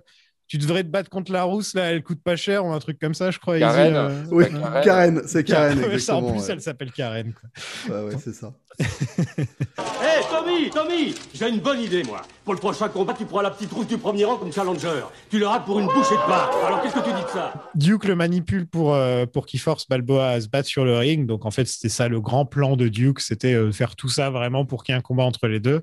tu 0.51 0.57
devrais 0.57 0.83
te 0.83 0.89
battre 0.89 1.09
contre 1.09 1.31
la 1.31 1.43
rousse, 1.43 1.75
là, 1.75 1.93
elle 1.93 2.03
coûte 2.03 2.21
pas 2.21 2.35
cher, 2.35 2.65
ou 2.65 2.73
un 2.73 2.79
truc 2.79 2.99
comme 2.99 3.13
ça, 3.13 3.31
je 3.31 3.39
crois. 3.39 3.55
il 3.55 3.59
dit, 3.59 3.65
Karen. 3.65 3.95
euh, 3.95 4.23
Oui, 4.31 4.45
Karen. 4.49 4.81
Karen, 4.83 5.21
c'est 5.25 5.43
Karen, 5.45 5.79
Ouais, 5.79 5.97
ça, 5.99 6.17
en 6.17 6.29
plus, 6.29 6.39
ouais. 6.41 6.45
elle 6.49 6.61
s'appelle 6.61 6.91
Karen. 6.91 7.31
quoi. 7.33 7.95
Ouais, 7.95 8.03
ouais, 8.09 8.15
c'est 8.21 8.33
ça. 8.33 8.51
Hé, 8.81 10.21
Tommy, 10.29 10.69
Tommy 10.69 11.15
J'ai 11.33 11.49
une 11.49 11.59
bonne 11.59 11.79
idée, 11.79 12.03
moi. 12.03 12.21
Pour 12.43 12.53
le 12.53 12.59
prochain 12.59 12.89
combat, 12.89 13.13
tu 13.17 13.25
prends 13.25 13.41
la 13.41 13.51
petite 13.51 13.71
rousse 13.71 13.87
du 13.87 13.97
premier 13.97 14.25
rang 14.25 14.35
comme 14.37 14.51
challenger. 14.51 15.01
Tu 15.29 15.39
le 15.39 15.47
rates 15.47 15.63
pour 15.65 15.79
une 15.79 15.85
bouchée 15.87 16.15
de 16.15 16.27
pain. 16.27 16.49
Alors, 16.65 16.81
qu'est-ce 16.81 16.95
que 16.95 16.99
tu 16.99 17.13
dis 17.13 17.21
de 17.23 17.29
ça? 17.29 17.53
Duke 17.75 18.05
le 18.05 18.15
manipule 18.15 18.67
pour, 18.67 18.93
euh, 18.93 19.25
pour 19.25 19.45
qu'il 19.45 19.59
force 19.59 19.87
Balboa 19.87 20.29
à 20.31 20.41
se 20.41 20.47
battre 20.49 20.67
sur 20.67 20.83
le 20.83 20.97
ring. 20.97 21.25
Donc, 21.27 21.45
en 21.45 21.51
fait, 21.51 21.65
c'était 21.65 21.89
ça 21.89 22.07
le 22.09 22.19
grand 22.19 22.45
plan 22.45 22.75
de 22.75 22.87
Duke, 22.89 23.19
c'était 23.21 23.53
euh, 23.53 23.71
faire 23.71 23.95
tout 23.95 24.09
ça 24.09 24.29
vraiment 24.29 24.65
pour 24.65 24.83
qu'il 24.83 24.93
y 24.93 24.95
ait 24.95 24.99
un 24.99 25.03
combat 25.03 25.23
entre 25.23 25.47
les 25.47 25.59
deux. 25.59 25.81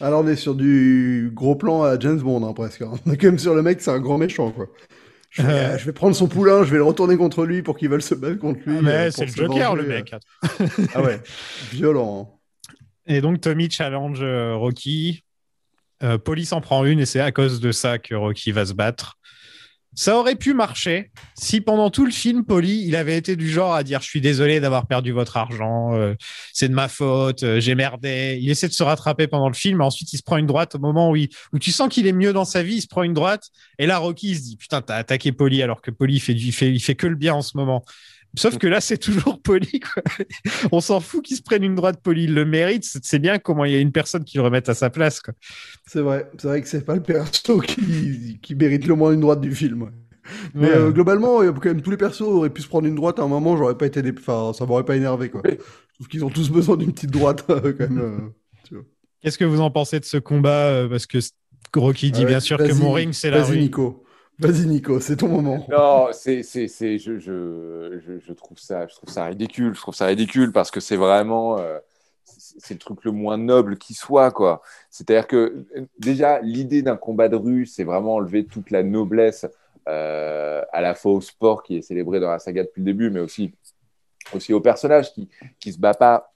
Alors, 0.00 0.22
on 0.24 0.26
est 0.28 0.36
sur 0.36 0.54
du 0.54 1.30
gros 1.34 1.56
plan 1.56 1.82
à 1.82 1.98
James 1.98 2.18
Bond, 2.20 2.46
hein, 2.46 2.52
presque. 2.52 2.82
hein. 2.82 2.92
On 3.06 3.12
est 3.12 3.16
quand 3.16 3.28
même 3.28 3.38
sur 3.38 3.54
le 3.54 3.62
mec, 3.62 3.80
c'est 3.80 3.90
un 3.90 4.00
grand 4.00 4.18
méchant, 4.18 4.50
quoi. 4.50 4.66
Je 5.30 5.42
vais, 5.42 5.52
Euh. 5.52 5.78
je 5.78 5.84
vais 5.86 5.92
prendre 5.92 6.14
son 6.16 6.28
poulain, 6.28 6.64
je 6.64 6.70
vais 6.70 6.76
le 6.78 6.82
retourner 6.84 7.16
contre 7.16 7.44
lui 7.44 7.62
pour 7.62 7.76
qu'ils 7.76 7.88
veulent 7.90 8.02
se 8.02 8.14
battre 8.14 8.38
contre 8.38 8.60
lui. 8.66 8.76
Ah, 8.78 8.82
mais 8.82 8.90
euh, 8.92 9.10
c'est 9.10 9.26
le 9.26 9.32
Joker, 9.32 9.74
venger, 9.74 9.82
le 9.82 9.90
euh. 9.92 9.96
mec. 9.96 10.14
Ah 10.94 11.02
ouais, 11.02 11.20
violent. 11.72 12.32
hein. 12.68 12.72
Et 13.06 13.20
donc 13.20 13.40
Tommy 13.40 13.70
challenge 13.70 14.22
Rocky. 14.22 15.22
Euh, 16.02 16.18
Police 16.18 16.52
en 16.52 16.60
prend 16.60 16.84
une 16.84 17.00
et 17.00 17.06
c'est 17.06 17.20
à 17.20 17.32
cause 17.32 17.60
de 17.60 17.72
ça 17.72 17.98
que 17.98 18.14
Rocky 18.14 18.52
va 18.52 18.66
se 18.66 18.74
battre. 18.74 19.16
Ça 19.96 20.18
aurait 20.18 20.36
pu 20.36 20.52
marcher 20.52 21.10
si 21.34 21.62
pendant 21.62 21.90
tout 21.90 22.04
le 22.04 22.12
film, 22.12 22.44
Polly, 22.44 22.84
il 22.86 22.96
avait 22.96 23.16
été 23.16 23.34
du 23.34 23.50
genre 23.50 23.74
à 23.74 23.82
dire 23.82 24.02
je 24.02 24.06
suis 24.06 24.20
désolé 24.20 24.60
d'avoir 24.60 24.86
perdu 24.86 25.10
votre 25.10 25.38
argent, 25.38 25.94
euh, 25.94 26.14
c'est 26.52 26.68
de 26.68 26.74
ma 26.74 26.88
faute, 26.88 27.42
euh, 27.42 27.60
j'ai 27.60 27.74
merdé. 27.74 28.38
Il 28.40 28.50
essaie 28.50 28.68
de 28.68 28.74
se 28.74 28.82
rattraper 28.82 29.26
pendant 29.26 29.48
le 29.48 29.54
film, 29.54 29.80
ensuite 29.80 30.12
il 30.12 30.18
se 30.18 30.22
prend 30.22 30.36
une 30.36 30.46
droite 30.46 30.74
au 30.74 30.78
moment 30.78 31.10
où, 31.10 31.16
où 31.16 31.58
tu 31.58 31.72
sens 31.72 31.88
qu'il 31.88 32.06
est 32.06 32.12
mieux 32.12 32.34
dans 32.34 32.44
sa 32.44 32.62
vie, 32.62 32.76
il 32.76 32.82
se 32.82 32.88
prend 32.88 33.02
une 33.04 33.14
droite. 33.14 33.48
Et 33.78 33.86
là, 33.86 33.98
Rocky, 33.98 34.32
il 34.32 34.36
se 34.36 34.42
dit 34.42 34.56
putain, 34.56 34.82
t'as 34.82 34.96
attaqué 34.96 35.32
Polly 35.32 35.62
alors 35.62 35.80
que 35.80 35.90
Polly 35.90 36.16
il 36.16 36.20
fait, 36.20 36.34
il 36.34 36.52
fait, 36.52 36.70
il 36.70 36.80
fait 36.80 36.94
que 36.94 37.06
le 37.06 37.16
bien 37.16 37.34
en 37.34 37.42
ce 37.42 37.56
moment. 37.56 37.82
Sauf 38.36 38.58
que 38.58 38.66
là, 38.66 38.80
c'est 38.80 38.98
toujours 38.98 39.40
quoi. 39.42 39.58
On 40.72 40.80
s'en 40.80 41.00
fout 41.00 41.24
qu'il 41.24 41.36
se 41.36 41.42
prenne 41.42 41.64
une 41.64 41.74
droite 41.74 42.00
Polly, 42.02 42.24
il 42.24 42.34
le 42.34 42.44
mérite. 42.44 42.84
C'est 43.02 43.18
bien 43.18 43.38
comment 43.38 43.64
il 43.64 43.72
y 43.72 43.76
a 43.76 43.80
une 43.80 43.92
personne 43.92 44.24
qui 44.24 44.36
le 44.38 44.42
remette 44.44 44.68
à 44.68 44.74
sa 44.74 44.90
place. 44.90 45.20
Quoi. 45.20 45.34
C'est 45.86 46.00
vrai, 46.00 46.30
c'est 46.38 46.48
vrai 46.48 46.62
que 46.62 46.68
c'est 46.68 46.84
pas 46.84 46.94
le 46.96 47.02
perso 47.02 47.58
qui, 47.66 48.38
qui 48.42 48.54
mérite 48.54 48.86
le 48.86 48.94
moins 48.94 49.12
une 49.12 49.20
droite 49.20 49.40
du 49.40 49.54
film. 49.54 49.82
ouais. 49.82 49.90
Mais 50.54 50.68
Ouais. 50.68 50.74
euh, 50.76 50.90
globalement, 50.90 51.40
euh, 51.42 51.52
quand 51.52 51.66
même, 51.66 51.82
tous 51.82 51.90
les 51.92 51.96
persos 51.96 52.22
auraient 52.22 52.50
pu 52.50 52.60
se 52.62 52.68
prendre 52.68 52.86
une 52.88 52.96
droite 52.96 53.18
à 53.20 53.22
un 53.22 53.28
moment, 53.28 53.56
j'aurais 53.56 53.76
pas 53.78 53.86
été, 53.86 54.02
dé- 54.02 54.12
enfin, 54.18 54.52
ça 54.52 54.66
m'aurait 54.66 54.84
pas 54.84 54.96
énervé 54.96 55.30
quoi. 55.30 55.40
Je 55.44 55.54
trouve 55.94 56.08
qu'ils 56.08 56.24
ont 56.24 56.30
tous 56.30 56.50
besoin 56.50 56.76
d'une 56.76 56.92
petite 56.92 57.10
droite 57.12 57.44
euh, 57.50 57.72
quand 57.72 57.88
même. 57.88 57.98
euh, 57.98 58.18
tu 58.66 58.74
vois. 58.74 58.84
Qu'est-ce 59.22 59.38
que 59.38 59.44
vous 59.44 59.60
en 59.60 59.70
pensez 59.70 60.00
de 60.00 60.04
ce 60.04 60.16
combat 60.18 60.84
Parce 60.90 61.06
que 61.06 61.18
Rocky 61.76 62.10
dit 62.10 62.20
Ouais, 62.22 62.26
bien 62.26 62.40
sûr 62.40 62.58
que 62.58 62.64
vas-y, 62.64 62.74
mon 62.80 62.92
ring, 62.92 63.12
c'est 63.12 63.30
la 63.30 63.42
Vas-y 63.42 63.50
rue. 63.52 63.58
Nico, 63.60 64.04
vas-y 64.38 64.66
Nico, 64.66 65.00
c'est 65.00 65.16
ton 65.16 65.28
moment. 65.28 65.66
Non, 65.70 66.08
c'est, 66.12 66.42
c'est, 66.42 66.68
c'est, 66.68 66.98
je, 66.98 67.18
je, 67.18 68.00
je, 68.18 68.32
trouve 68.32 68.58
ça, 68.58 68.86
je 68.86 68.94
trouve 68.94 69.10
ça 69.10 69.24
ridicule. 69.26 69.74
Je 69.74 69.80
trouve 69.80 69.94
ça 69.94 70.06
ridicule 70.06 70.52
parce 70.52 70.70
que 70.70 70.80
c'est 70.80 70.96
vraiment, 70.96 71.58
euh, 71.58 71.78
c'est 72.24 72.74
le 72.74 72.80
truc 72.80 73.04
le 73.04 73.12
moins 73.12 73.38
noble 73.38 73.78
qui 73.78 73.94
soit, 73.94 74.30
quoi. 74.30 74.62
C'est-à-dire 74.90 75.26
que 75.26 75.66
euh, 75.76 75.86
déjà, 75.98 76.40
l'idée 76.40 76.82
d'un 76.82 76.96
combat 76.96 77.28
de 77.28 77.36
rue, 77.36 77.66
c'est 77.66 77.84
vraiment 77.84 78.16
enlever 78.16 78.44
toute 78.44 78.70
la 78.70 78.82
noblesse 78.82 79.46
euh, 79.88 80.62
à 80.72 80.80
la 80.80 80.94
fois 80.94 81.12
au 81.12 81.20
sport 81.20 81.62
qui 81.62 81.76
est 81.76 81.82
célébré 81.82 82.20
dans 82.20 82.30
la 82.30 82.38
saga 82.38 82.64
depuis 82.64 82.80
le 82.80 82.86
début, 82.86 83.10
mais 83.10 83.20
aussi, 83.20 83.52
aussi 84.34 84.52
au 84.52 84.60
personnage 84.60 85.12
qui, 85.12 85.28
qui 85.60 85.72
se 85.72 85.78
bat 85.78 85.94
pas. 85.94 86.30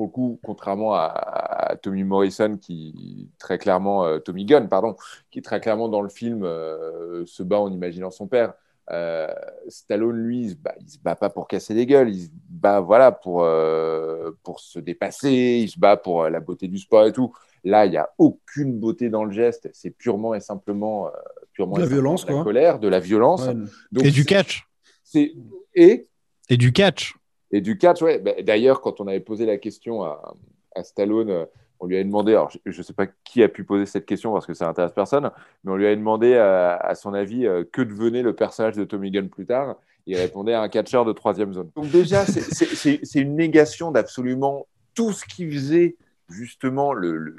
Pour 0.00 0.06
le 0.06 0.12
coup, 0.12 0.40
contrairement 0.42 0.94
à, 0.94 1.08
à 1.08 1.76
Tommy 1.76 2.04
Morrison, 2.04 2.56
qui 2.56 3.28
très 3.38 3.58
clairement, 3.58 4.06
euh, 4.06 4.18
Tommy 4.18 4.46
Gunn, 4.46 4.66
pardon, 4.66 4.96
qui 5.30 5.42
très 5.42 5.60
clairement 5.60 5.90
dans 5.90 6.00
le 6.00 6.08
film 6.08 6.42
euh, 6.42 7.26
se 7.26 7.42
bat 7.42 7.60
en 7.60 7.70
imaginant 7.70 8.10
son 8.10 8.26
père. 8.26 8.54
Euh, 8.92 9.28
Stallone, 9.68 10.16
lui, 10.16 10.40
il 10.44 10.50
se, 10.52 10.54
bat, 10.54 10.74
il 10.80 10.88
se 10.88 10.98
bat 10.98 11.16
pas 11.16 11.28
pour 11.28 11.46
casser 11.48 11.74
les 11.74 11.84
gueules, 11.84 12.08
il 12.08 12.22
se 12.22 12.30
bat 12.48 12.80
voilà, 12.80 13.12
pour, 13.12 13.42
euh, 13.44 14.30
pour 14.42 14.60
se 14.60 14.78
dépasser, 14.78 15.60
il 15.62 15.68
se 15.68 15.78
bat 15.78 15.98
pour 15.98 16.22
euh, 16.22 16.30
la 16.30 16.40
beauté 16.40 16.66
du 16.66 16.78
sport 16.78 17.04
et 17.06 17.12
tout. 17.12 17.34
Là, 17.62 17.84
il 17.84 17.90
n'y 17.90 17.98
a 17.98 18.08
aucune 18.16 18.80
beauté 18.80 19.10
dans 19.10 19.24
le 19.26 19.32
geste, 19.32 19.68
c'est 19.74 19.90
purement 19.90 20.32
et 20.34 20.40
simplement, 20.40 21.08
euh, 21.08 21.10
purement 21.52 21.76
De 21.76 21.82
la 21.82 21.86
violence, 21.88 22.22
de 22.24 22.28
la 22.28 22.34
quoi. 22.36 22.44
colère, 22.44 22.78
de 22.78 22.88
la 22.88 23.00
violence. 23.00 23.46
Ouais. 23.46 23.54
Donc, 23.92 24.04
Et 24.06 24.10
du 24.10 24.24
catch. 24.24 24.66
c'est- 25.04 25.34
Et 25.74 26.08
Et 26.48 26.56
du 26.56 26.72
catch. 26.72 27.14
Et 27.52 27.60
du 27.60 27.78
catch, 27.78 28.02
ouais. 28.02 28.18
Bah, 28.18 28.32
D'ailleurs, 28.42 28.80
quand 28.80 29.00
on 29.00 29.06
avait 29.06 29.20
posé 29.20 29.46
la 29.46 29.56
question 29.56 30.02
à, 30.02 30.34
Stallone, 30.82 31.46
on 31.80 31.86
lui 31.86 31.96
avait 31.96 32.04
demandé, 32.04 32.32
alors 32.32 32.50
je 32.64 32.76
ne 32.76 32.82
sais 32.82 32.92
pas 32.92 33.06
qui 33.24 33.42
a 33.42 33.48
pu 33.48 33.64
poser 33.64 33.86
cette 33.86 34.06
question 34.06 34.32
parce 34.32 34.46
que 34.46 34.54
ça 34.54 34.68
intéresse 34.68 34.92
personne, 34.92 35.30
mais 35.64 35.72
on 35.72 35.76
lui 35.76 35.86
avait 35.86 35.96
demandé 35.96 36.36
à, 36.36 36.92
son 36.94 37.14
avis 37.14 37.46
euh, 37.46 37.64
que 37.70 37.82
devenait 37.82 38.22
le 38.22 38.34
personnage 38.34 38.76
de 38.76 38.84
Tommy 38.84 39.10
Gunn 39.10 39.28
plus 39.28 39.46
tard. 39.46 39.76
Il 40.06 40.16
répondait 40.16 40.54
à 40.54 40.62
un 40.62 40.68
catcheur 40.68 41.04
de 41.04 41.12
troisième 41.12 41.52
zone. 41.52 41.70
Donc 41.76 41.90
déjà, 41.90 42.24
c'est- 42.24 43.20
une 43.20 43.36
négation 43.36 43.90
d'absolument 43.90 44.66
tout 44.94 45.12
ce 45.12 45.24
qui 45.24 45.50
faisait 45.50 45.96
justement 46.28 46.92
le, 46.92 47.34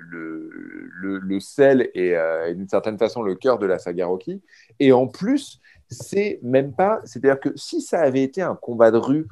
sel 1.40 1.90
euh, 1.96 2.48
et 2.48 2.56
d'une 2.56 2.68
certaine 2.68 2.98
façon 2.98 3.22
le 3.22 3.36
cœur 3.36 3.58
de 3.60 3.66
la 3.66 3.80
saga 3.80 4.08
Rocky. 4.08 4.42
Et 4.80 4.92
en 4.92 5.08
plus, 5.08 5.62
c'est 5.90 6.40
même 6.44 6.74
pas, 6.74 7.02
c'est-à-dire 7.06 7.40
que 7.40 7.50
si 7.56 7.82
ça 7.82 8.02
avait 8.02 8.24
été 8.24 8.42
un 8.42 8.56
combat 8.56 8.92
de 8.92 8.98
rue 8.98 9.28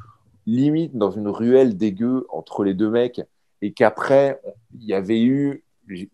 limite 0.55 0.97
dans 0.97 1.11
une 1.11 1.27
ruelle 1.27 1.77
dégueu 1.77 2.25
entre 2.29 2.63
les 2.63 2.73
deux 2.73 2.89
mecs 2.89 3.21
et 3.61 3.73
qu'après 3.73 4.41
il 4.73 4.85
y 4.85 4.93
avait 4.93 5.21
eu, 5.21 5.63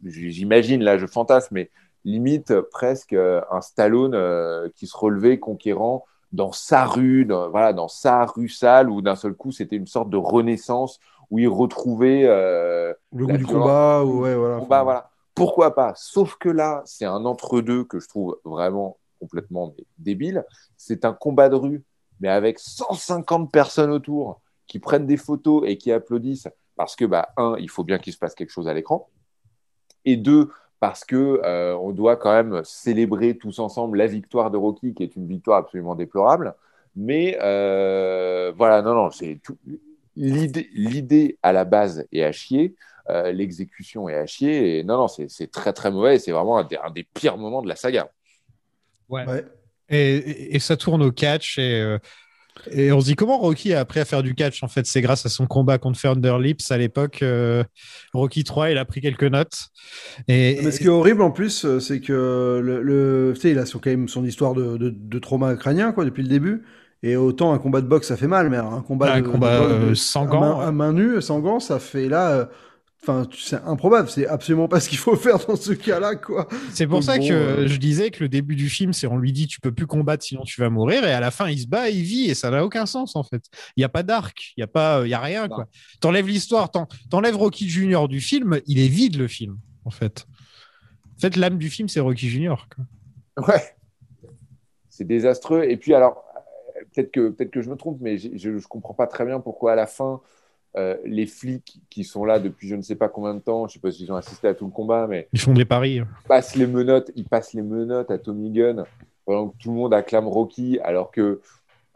j'imagine 0.03 0.83
là 0.83 0.97
je 0.97 1.05
fantasme, 1.05 1.55
mais 1.55 1.71
limite 2.03 2.59
presque 2.71 3.13
euh, 3.13 3.41
un 3.51 3.61
Stallone 3.61 4.13
euh, 4.13 4.69
qui 4.75 4.87
se 4.87 4.95
relevait 4.95 5.39
conquérant 5.39 6.05
dans 6.31 6.51
sa 6.51 6.85
rue, 6.85 7.25
dans, 7.25 7.49
voilà, 7.49 7.73
dans 7.73 7.87
sa 7.87 8.25
rue 8.25 8.49
sale 8.49 8.89
où 8.89 9.01
d'un 9.01 9.15
seul 9.15 9.33
coup 9.33 9.51
c'était 9.51 9.75
une 9.75 9.87
sorte 9.87 10.09
de 10.09 10.17
renaissance 10.17 10.99
où 11.31 11.39
il 11.39 11.47
retrouvait 11.47 12.23
euh, 12.25 12.93
Le 13.13 13.25
goût 13.25 13.37
du 13.37 13.45
combat, 13.45 14.03
ou 14.03 14.21
ouais, 14.21 14.35
voilà. 14.35 14.59
combat, 14.59 14.83
voilà. 14.83 15.09
Pourquoi 15.33 15.75
pas? 15.75 15.93
Sauf 15.95 16.35
que 16.37 16.49
là, 16.49 16.81
c'est 16.85 17.05
un 17.05 17.25
entre-deux 17.25 17.83
que 17.83 17.99
je 17.99 18.07
trouve 18.07 18.37
vraiment 18.45 18.97
complètement 19.19 19.73
débile. 19.97 20.45
C'est 20.77 21.03
un 21.03 21.13
combat 21.13 21.49
de 21.49 21.55
rue, 21.55 21.83
mais 22.19 22.29
avec 22.29 22.59
150 22.59 23.51
personnes 23.51 23.91
autour 23.91 24.41
qui 24.67 24.79
prennent 24.79 25.05
des 25.05 25.17
photos 25.17 25.63
et 25.65 25.77
qui 25.77 25.91
applaudissent 25.91 26.47
parce 26.75 26.95
que, 26.95 27.05
bah, 27.05 27.29
un, 27.37 27.55
il 27.59 27.69
faut 27.69 27.83
bien 27.83 27.99
qu'il 27.99 28.13
se 28.13 28.17
passe 28.17 28.35
quelque 28.35 28.49
chose 28.49 28.67
à 28.67 28.73
l'écran. 28.73 29.09
Et 30.03 30.17
deux, 30.17 30.51
parce 30.79 31.05
que 31.05 31.41
euh, 31.43 31.75
on 31.77 31.91
doit 31.91 32.17
quand 32.17 32.31
même 32.31 32.61
célébrer 32.63 33.37
tous 33.37 33.59
ensemble 33.59 33.97
la 33.97 34.07
victoire 34.07 34.51
de 34.51 34.57
Rocky, 34.57 34.93
qui 34.93 35.03
est 35.03 35.15
une 35.15 35.27
victoire 35.27 35.59
absolument 35.59 35.95
déplorable. 35.95 36.55
Mais 36.95 37.37
euh, 37.41 38.51
voilà, 38.55 38.81
non, 38.81 38.93
non, 38.93 39.11
c'est 39.11 39.39
tout. 39.43 39.57
L'idée, 40.15 40.69
l'idée 40.73 41.37
à 41.43 41.51
la 41.51 41.65
base 41.65 42.07
est 42.11 42.23
à 42.23 42.31
chier, 42.31 42.75
euh, 43.09 43.31
l'exécution 43.31 44.07
est 44.07 44.15
à 44.15 44.25
chier, 44.25 44.79
et 44.79 44.83
non, 44.83 44.97
non, 44.97 45.07
c'est, 45.07 45.51
très 45.51 45.73
très 45.73 45.91
mauvais, 45.91 46.15
et 46.15 46.19
c'est 46.19 46.31
vraiment 46.31 46.57
un 46.57 46.63
des, 46.63 46.77
un 46.77 46.91
des 46.91 47.03
pires 47.03 47.37
moments 47.37 47.61
de 47.61 47.67
la 47.67 47.75
saga. 47.75 48.09
Ouais. 49.09 49.25
Et, 49.89 50.15
et- 50.17 50.55
et 50.55 50.59
ça 50.59 50.77
tourne 50.77 51.03
au 51.03 51.11
catch 51.11 51.57
et, 51.59 51.81
euh, 51.81 51.97
et 52.71 52.91
on 52.91 53.01
se 53.01 53.05
dit 53.07 53.15
comment 53.15 53.37
Rocky 53.37 53.73
a 53.73 53.81
appris 53.81 53.99
à 53.99 54.05
faire 54.05 54.23
du 54.23 54.35
catch 54.35 54.63
en 54.63 54.67
fait? 54.69 54.85
C'est 54.87 55.01
grâce 55.01 55.25
à 55.25 55.29
son 55.29 55.47
combat 55.47 55.77
contre 55.77 55.99
Thunder 56.01 56.37
Lips 56.41 56.71
à 56.71 56.77
l'époque 56.77 57.21
euh, 57.23 57.63
Rocky 58.13 58.43
3 58.43 58.71
il 58.71 58.77
a 58.77 58.85
pris 58.85 59.01
quelques 59.01 59.23
notes 59.25 59.67
et, 60.27 60.59
Mais 60.63 60.71
ce 60.71 60.79
qui 60.79 60.85
est 60.85 60.89
horrible 60.89 61.21
en 61.21 61.31
plus, 61.31 61.65
euh, 61.65 61.79
c'est 61.79 61.99
que 62.01 62.13
le, 62.63 62.81
le- 62.81 63.33
tu 63.35 63.41
sais, 63.41 63.51
il 63.51 63.59
a 63.59 63.65
son, 63.65 63.79
quand 63.79 63.89
même 63.89 64.07
son 64.07 64.23
histoire 64.25 64.53
de, 64.53 64.77
de, 64.77 64.89
de 64.89 65.19
trauma 65.19 65.55
crânien 65.55 65.91
quoi 65.91 66.05
depuis 66.05 66.23
le 66.23 66.29
début. 66.29 66.63
Et 67.03 67.15
autant 67.17 67.53
un 67.53 67.59
combat 67.59 67.81
de 67.81 67.87
boxe 67.87 68.07
ça 68.07 68.17
fait 68.17 68.27
mal, 68.27 68.49
mais 68.49 68.57
un 68.57 68.81
combat 68.81 69.11
Un 69.11 69.21
de, 69.21 69.27
combat, 69.27 69.59
de- 69.59 69.91
euh, 69.91 69.95
sans 69.95 70.25
à 70.25 70.27
gants, 70.27 70.39
main, 70.39 70.55
ouais. 70.59 70.65
à 70.65 70.71
main 70.71 70.93
nue, 70.93 71.21
sans 71.21 71.39
gants, 71.39 71.59
ça 71.59 71.79
fait 71.79 72.07
là. 72.09 72.49
Enfin, 73.07 73.27
c'est 73.37 73.61
improbable. 73.65 74.09
C'est 74.09 74.25
absolument 74.27 74.67
pas 74.67 74.79
ce 74.79 74.89
qu'il 74.89 74.97
faut 74.97 75.15
faire 75.17 75.37
dans 75.45 75.55
ce 75.55 75.73
cas-là, 75.73 76.15
quoi. 76.15 76.47
c'est 76.73 76.87
pour 76.87 76.97
Donc 76.99 77.03
ça 77.03 77.17
bon, 77.17 77.27
que 77.27 77.33
euh, 77.33 77.67
je 77.67 77.77
disais 77.77 78.09
que 78.09 78.23
le 78.23 78.29
début 78.29 78.55
du 78.55 78.69
film 78.69 78.93
c'est 78.93 79.05
on 79.07 79.17
lui 79.17 79.31
dit 79.31 79.45
tu 79.47 79.59
peux 79.59 79.71
plus 79.71 79.85
combattre 79.87 80.23
sinon 80.23 80.43
tu 80.43 80.59
vas 80.59 80.69
mourir 80.69 81.03
et 81.05 81.11
à 81.13 81.19
la 81.19 81.29
fin 81.31 81.47
il 81.49 81.59
se 81.59 81.67
bat 81.67 81.89
il 81.89 82.01
vit 82.03 82.29
et 82.29 82.33
ça 82.33 82.49
n'a 82.49 82.63
aucun 82.65 82.85
sens 82.85 83.15
en 83.15 83.23
fait 83.23 83.43
il 83.77 83.81
y 83.81 83.83
a 83.83 83.89
pas 83.89 84.03
d'arc 84.03 84.53
il 84.57 84.61
y 84.61 84.63
a 84.63 84.67
pas 84.67 85.01
il 85.05 85.09
y 85.09 85.13
a 85.13 85.19
rien 85.19 85.47
quoi 85.47 85.67
t'enlèves 85.99 86.27
l'histoire 86.27 86.71
t'en- 86.71 86.87
t'enlèves 87.09 87.35
Rocky 87.37 87.69
Junior 87.69 88.07
du 88.07 88.21
film 88.21 88.59
il 88.65 88.79
est 88.79 88.87
vide 88.87 89.17
le 89.17 89.27
film 89.27 89.57
en 89.85 89.91
fait 89.91 90.25
en 91.15 91.19
fait 91.19 91.35
l'âme 91.35 91.57
du 91.57 91.69
film 91.69 91.87
c'est 91.89 91.99
Rocky 91.99 92.27
Junior 92.29 92.67
quoi. 92.75 93.45
Ouais. 93.47 93.63
C'est 94.89 95.05
désastreux. 95.05 95.63
Et 95.65 95.75
puis, 95.75 95.93
alors, 95.93 96.23
euh, 96.37 96.81
peut-être 96.93 97.11
que, 97.11 97.29
peut-être 97.29 97.51
que 97.51 97.61
je 97.61 97.69
me 97.69 97.75
trompe, 97.75 97.97
mais 97.99 98.17
je 98.17 98.49
ne 98.49 98.59
comprends 98.61 98.93
pas 98.93 99.07
très 99.07 99.25
bien 99.25 99.41
pourquoi 99.41 99.73
à 99.73 99.75
la 99.75 99.87
fin, 99.87 100.21
euh, 100.77 100.97
les 101.05 101.25
flics 101.25 101.79
qui 101.89 102.03
sont 102.03 102.25
là 102.25 102.39
depuis 102.39 102.67
je 102.67 102.75
ne 102.75 102.81
sais 102.81 102.95
pas 102.95 103.09
combien 103.09 103.33
de 103.33 103.39
temps, 103.39 103.67
je 103.67 103.71
ne 103.71 103.73
sais 103.73 103.79
pas 103.79 103.91
s'ils 103.91 104.11
ont 104.11 104.15
assisté 104.15 104.47
à 104.47 104.53
tout 104.53 104.65
le 104.65 104.71
combat, 104.71 105.07
mais 105.07 105.27
ils 105.33 105.39
font 105.39 105.53
des 105.53 105.65
paris 105.65 106.01
passent 106.27 106.55
les 106.55 106.67
menottes, 106.67 107.11
ils 107.15 107.25
passent 107.25 107.53
les 107.53 107.61
menottes 107.61 108.11
à 108.11 108.17
Tommy 108.17 108.51
Gunn 108.51 108.83
pendant 109.25 109.49
que 109.49 109.57
tout 109.57 109.69
le 109.71 109.75
monde 109.77 109.93
acclame 109.93 110.27
Rocky, 110.27 110.79
alors 110.83 111.11
que 111.11 111.41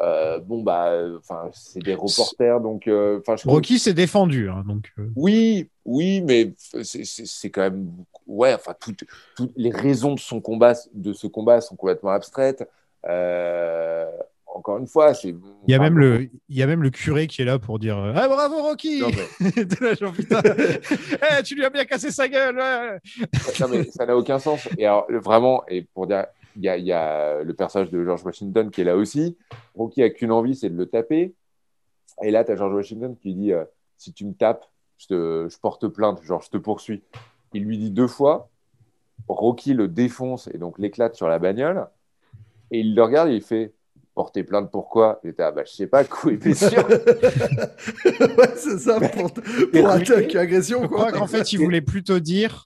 euh, 0.02 0.40
bon 0.40 0.64
bah, 0.64 0.94
enfin 1.18 1.50
c'est 1.52 1.84
des 1.84 1.94
reporters, 1.94 2.62
donc 2.62 2.88
euh, 2.88 3.20
enfin 3.20 3.36
Rocky 3.50 3.80
s'est 3.80 3.94
défendu 3.94 4.50
hein, 4.50 4.64
donc 4.66 4.94
oui, 5.16 5.70
oui, 5.84 6.22
mais 6.22 6.54
c'est- 6.84 7.50
quand 7.50 7.62
même 7.62 7.90
ouais. 8.30 8.54
Enfin, 8.54 8.74
toutes, 8.80 9.04
toutes 9.36 9.52
les 9.58 9.72
raisons 9.72 10.14
de 10.16 10.20
son 10.20 10.40
combat, 10.40 10.74
de 10.94 11.14
ce 11.14 11.28
combat, 11.28 11.60
sont 11.62 11.76
complètement 11.76 12.12
abstraites. 12.12 12.70
Euh, 13.08 14.10
encore 14.54 14.78
une 14.78 14.88
fois, 14.88 15.14
c'est. 15.14 15.30
Il 15.30 15.72
y, 15.72 15.74
a 15.74 15.80
même 15.80 15.98
le, 15.98 16.30
il 16.50 16.58
y 16.58 16.64
a 16.64 16.68
même 16.68 16.82
le 16.82 16.90
curé 16.90 17.28
qui 17.28 17.42
est 17.42 17.46
là 17.46 17.60
pour 17.60 17.80
dire 17.80 17.98
Ah 18.16 18.28
bravo 18.28 18.62
Rocky 18.62 19.02
Non, 19.02 19.10
T'es 19.52 19.84
là, 19.84 19.94
genre, 19.94 20.12
putain, 20.12 20.42
Eh, 21.40 21.44
Tu 21.44 21.56
lui 21.56 21.66
as 21.66 21.70
bien 21.70 21.86
cassé 21.86 22.12
sa 22.12 22.28
gueule 22.28 22.58
ouais. 22.58 23.00
Non, 23.60 23.68
mais 23.70 23.84
ça 23.86 24.06
n'a 24.06 24.18
aucun 24.18 24.40
sens. 24.40 24.68
Et 24.78 24.86
alors, 24.86 25.06
vraiment, 25.10 25.64
et 25.68 25.84
pour 25.94 26.08
dire, 26.08 26.26
il 26.56 26.64
y 26.64 26.70
a, 26.70 26.78
il 26.78 26.86
y 26.86 26.92
a 26.92 27.44
le 27.44 27.54
personnage 27.54 27.92
de 27.92 28.04
George 28.04 28.24
Washington 28.24 28.70
qui 28.72 28.82
est 28.82 28.86
là 28.86 28.98
aussi. 28.98 29.38
Rocky 29.76 30.04
a 30.04 30.10
qu'une 30.10 30.32
envie, 30.32 30.56
c'est 30.56 30.70
de 30.70 30.78
le 30.78 30.88
taper. 30.88 31.34
Et 32.24 32.32
là, 32.32 32.44
tu 32.44 32.52
as 32.52 32.56
George 32.56 32.74
Washington 32.74 33.16
qui 33.16 33.34
dit 33.36 33.54
euh, 33.54 33.64
Si 33.98 34.14
tu 34.14 34.26
me 34.26 34.34
tapes, 34.34 34.66
je, 34.98 35.08
te, 35.08 35.48
je 35.50 35.58
porte 35.60 35.88
plainte, 35.88 36.22
genre 36.24 36.42
je 36.42 36.50
te 36.50 36.58
poursuis. 36.58 37.04
Il 37.54 37.64
lui 37.64 37.78
dit 37.78 37.92
deux 37.92 38.08
fois. 38.08 38.50
Rocky 39.28 39.74
le 39.74 39.88
défonce 39.88 40.50
et 40.54 40.58
donc 40.58 40.80
l'éclate 40.80 41.16
sur 41.16 41.28
la 41.28 41.40
bagnole. 41.40 41.88
Et 42.72 42.80
il 42.80 42.96
le 42.96 43.04
regarde 43.04 43.30
et 43.30 43.36
il 43.36 43.42
fait 43.42 43.74
porter 44.20 44.44
plainte 44.44 44.70
pourquoi? 44.70 45.22
J'étais, 45.24 45.44
ah 45.44 45.52
bah, 45.52 45.62
je 45.66 45.72
sais 45.72 45.88
pas, 45.88 46.04
coup 46.04 46.30
et 46.30 46.36
blessure. 46.36 46.86
ouais, 46.90 48.54
c'est 48.58 48.78
ça, 48.78 49.00
pour, 49.00 49.32
pour 49.34 49.90
attaque, 49.90 50.36
agression, 50.36 50.82
Je 50.84 50.88
quoi. 50.88 50.98
crois 51.08 51.12
qu'en 51.14 51.26
fait, 51.28 51.54
il 51.54 51.60
voulait 51.60 51.80
plutôt 51.80 52.20
dire 52.20 52.66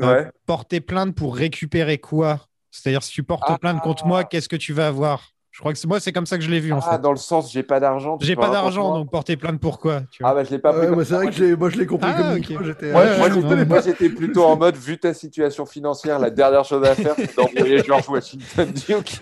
euh, 0.00 0.06
Ouais. 0.24 0.30
porter 0.46 0.80
plainte 0.80 1.14
pour 1.14 1.36
récupérer 1.36 1.98
quoi? 1.98 2.46
C'est-à-dire, 2.70 3.02
si 3.02 3.12
tu 3.12 3.22
portes 3.22 3.42
Ah. 3.48 3.58
plainte 3.58 3.82
contre 3.82 4.06
moi, 4.06 4.24
qu'est-ce 4.24 4.48
que 4.48 4.56
tu 4.56 4.72
vas 4.72 4.86
avoir? 4.86 5.32
Je 5.50 5.60
crois 5.60 5.72
que 5.72 5.78
c'est- 5.78 5.88
moi, 5.88 5.98
c'est 5.98 6.12
comme 6.12 6.26
ça 6.26 6.38
que 6.38 6.44
je 6.44 6.50
l'ai 6.50 6.60
vu 6.60 6.72
en 6.72 6.78
Ah, 6.78 6.92
fait. 6.92 7.00
dans 7.02 7.10
le 7.10 7.16
sens, 7.18 7.50
j'ai 7.52 7.64
pas 7.64 7.80
d'argent. 7.80 8.16
J'ai 8.20 8.36
pas 8.36 8.48
d'argent, 8.48 8.94
donc 8.94 9.10
porter 9.10 9.36
plainte 9.36 9.60
pour 9.60 9.80
quoi 9.80 10.02
tu 10.12 10.22
vois? 10.22 10.30
Ah 10.30 10.34
bah 10.34 10.44
je 10.44 10.50
l'ai 10.50 10.58
pas 10.60 10.70
Ouais, 10.72 10.86
pris 10.86 11.04
c'est 11.04 11.14
vrai 11.14 11.24
Moi, 11.24 11.32
que 11.32 11.36
j'ai- 11.36 11.56
moi, 11.56 11.68
je 11.70 11.78
l'ai 11.78 11.86
compris 11.86 12.10
Ah, 12.14 12.16
comme 12.22 12.30
ok. 12.32 12.48
Nico, 12.50 12.62
j'étais. 12.64 12.92
Moi, 12.92 13.00
Ouais, 13.02 13.18
moi, 13.18 13.26
ouais, 13.28 13.34
j'étais- 13.34 13.54
ouais. 13.54 13.64
moi, 13.64 13.80
j'étais 13.80 14.08
plutôt 14.10 14.44
en 14.44 14.56
mode, 14.56 14.76
vu 14.76 14.98
ta 14.98 15.12
situation 15.14 15.66
financière, 15.66 16.20
la 16.20 16.30
dernière 16.30 16.64
chose 16.64 16.86
à 16.86 16.94
faire, 16.94 17.14
c'est 17.16 17.34
d'envoyer 17.36 17.82
George 17.82 18.08
Washington 18.08 18.70
Duke. 18.88 19.18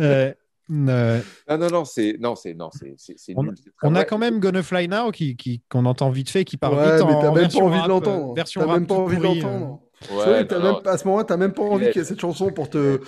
Euh, 0.00 0.32
euh, 0.70 1.20
Non, 1.48 1.58
non, 1.58 1.68
non, 1.70 1.84
c'est 1.84 2.16
non, 2.20 2.34
c'est 2.34 2.54
non, 2.54 2.70
c'est 2.72 3.34
on, 3.36 3.46
on 3.82 3.94
a 3.94 3.98
vrai. 3.98 4.06
quand 4.06 4.18
même 4.18 4.40
Gonna 4.40 4.62
Fly 4.62 4.88
Now 4.88 5.10
qui 5.10 5.36
qui- 5.36 5.62
qu'on 5.68 5.84
entend 5.86 6.10
vite 6.10 6.30
fait, 6.30 6.44
qui 6.44 6.56
part 6.56 6.72
Ouais, 6.72 6.96
vite 6.96 7.06
mais 7.06 7.14
en 7.14 7.20
t'as 7.20 7.24
même 7.26 7.34
pas 7.34 7.40
version 7.40 7.64
envie 7.66 7.76
de 7.76 7.80
rap, 7.80 7.88
l'entendre. 7.88 8.30
euh, 8.30 8.34
Version 8.34 8.60
T'as 8.60 8.66
rap 8.66 8.76
même 8.78 8.86
pas 8.86 8.94
envie 8.94 9.16
de 9.18 9.22
l'entendre. 9.22 9.80
euh. 9.82 9.84
C'est 10.06 10.14
Ouais, 10.14 10.24
vrai, 10.24 10.46
t'as 10.46 10.58
non, 10.58 10.64
même- 10.64 10.72
non. 10.84 10.90
à 10.90 10.98
ce 10.98 11.04
moment-là, 11.06 11.24
t'as 11.24 11.36
même 11.36 11.52
pas 11.52 11.62
envie 11.62 11.86
Ouais. 11.86 11.90
qu'il 11.92 12.00
y 12.00 12.04
ait 12.04 12.06
cette 12.08 12.20
chanson 12.20 12.50
pour 12.52 12.70
te. 12.70 13.00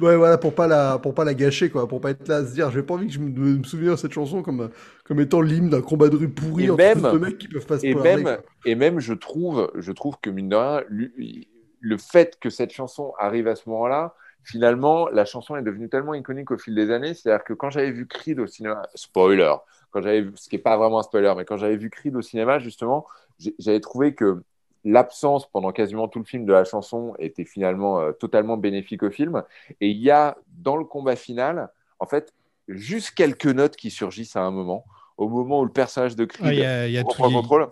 Ouais, 0.00 0.16
voilà, 0.16 0.38
pour 0.38 0.54
pas 0.56 0.66
la, 0.66 0.98
pour 0.98 1.14
pas 1.14 1.24
la 1.24 1.34
gâcher, 1.34 1.70
quoi. 1.70 1.86
Pour 1.86 2.00
pas 2.00 2.10
être 2.10 2.26
là 2.26 2.38
à 2.38 2.44
se 2.44 2.52
dire, 2.52 2.68
j'ai 2.72 2.82
pas 2.82 2.94
envie 2.94 3.06
que 3.06 3.12
je 3.12 3.20
me, 3.20 3.30
me 3.58 3.62
souvenir 3.62 3.92
de 3.92 3.96
cette 3.96 4.12
chanson 4.12 4.42
comme, 4.42 4.68
comme 5.04 5.20
étant 5.20 5.40
l'hymne 5.40 5.70
d'un 5.70 5.82
combat 5.82 6.08
de 6.08 6.16
rue 6.16 6.28
pourri 6.28 6.64
Et 6.64 6.70
entre 6.70 6.78
même- 6.78 7.00
deux 7.12 7.18
mecs 7.20 7.38
qui 7.38 7.46
peuvent 7.46 7.64
pas 7.64 7.78
se 7.78 7.86
Et 7.86 7.94
même, 7.94 8.24
quoi. 8.24 8.38
et 8.66 8.74
même, 8.74 8.98
je 8.98 9.14
trouve, 9.14 9.70
je 9.76 9.92
trouve 9.92 10.16
que 10.20 10.30
mine 10.30 10.48
de 10.48 10.56
rien, 10.56 10.82
lui- 10.88 11.48
le 11.80 11.96
fait 11.96 12.36
que 12.40 12.50
cette 12.50 12.72
chanson 12.72 13.12
arrive 13.20 13.46
à 13.46 13.54
ce 13.54 13.68
moment-là, 13.68 14.14
finalement, 14.44 15.08
la 15.08 15.24
chanson 15.24 15.56
est 15.56 15.62
devenue 15.62 15.88
tellement 15.88 16.14
iconique 16.14 16.50
au 16.50 16.58
fil 16.58 16.74
des 16.74 16.90
années. 16.90 17.14
C'est-à-dire 17.14 17.44
que 17.44 17.54
quand 17.54 17.70
j'avais 17.70 17.90
vu 17.90 18.06
Creed 18.06 18.38
au 18.38 18.46
cinéma, 18.46 18.82
spoiler, 18.94 19.54
quand 19.90 20.02
j'avais 20.02 20.22
vu, 20.22 20.32
ce 20.36 20.48
qui 20.48 20.56
est 20.56 20.60
pas 20.60 20.76
vraiment 20.76 21.00
un 21.00 21.02
spoiler, 21.02 21.32
mais 21.36 21.44
quand 21.44 21.56
j'avais 21.56 21.76
vu 21.76 21.90
Creed 21.90 22.14
au 22.14 22.22
cinéma, 22.22 22.58
justement, 22.58 23.06
j'avais 23.58 23.80
trouvé 23.80 24.14
que 24.14 24.42
l'absence 24.84 25.50
pendant 25.50 25.72
quasiment 25.72 26.08
tout 26.08 26.18
le 26.18 26.24
film 26.24 26.44
de 26.44 26.52
la 26.52 26.64
chanson 26.64 27.14
était 27.18 27.44
finalement 27.44 28.00
euh, 28.00 28.12
totalement 28.12 28.56
bénéfique 28.56 29.02
au 29.02 29.10
film. 29.10 29.42
Et 29.80 29.88
il 29.88 29.98
y 29.98 30.10
a 30.10 30.36
dans 30.58 30.76
le 30.76 30.84
combat 30.84 31.16
final, 31.16 31.70
en 31.98 32.06
fait, 32.06 32.34
juste 32.68 33.12
quelques 33.12 33.46
notes 33.46 33.76
qui 33.76 33.90
surgissent 33.90 34.36
à 34.36 34.42
un 34.42 34.50
moment. 34.50 34.84
Au 35.16 35.28
moment 35.28 35.60
où 35.60 35.64
le 35.64 35.70
personnage 35.70 36.16
de 36.16 36.24
Creed 36.24 36.46
Ah, 36.48 36.52
Il 36.52 36.58
y 36.58 36.64
a, 36.64 36.86
il 36.88 36.92
y 36.92 36.98
a 36.98 37.02
tout- 37.02 37.08
reprend 37.10 37.30
contrôle. 37.30 37.68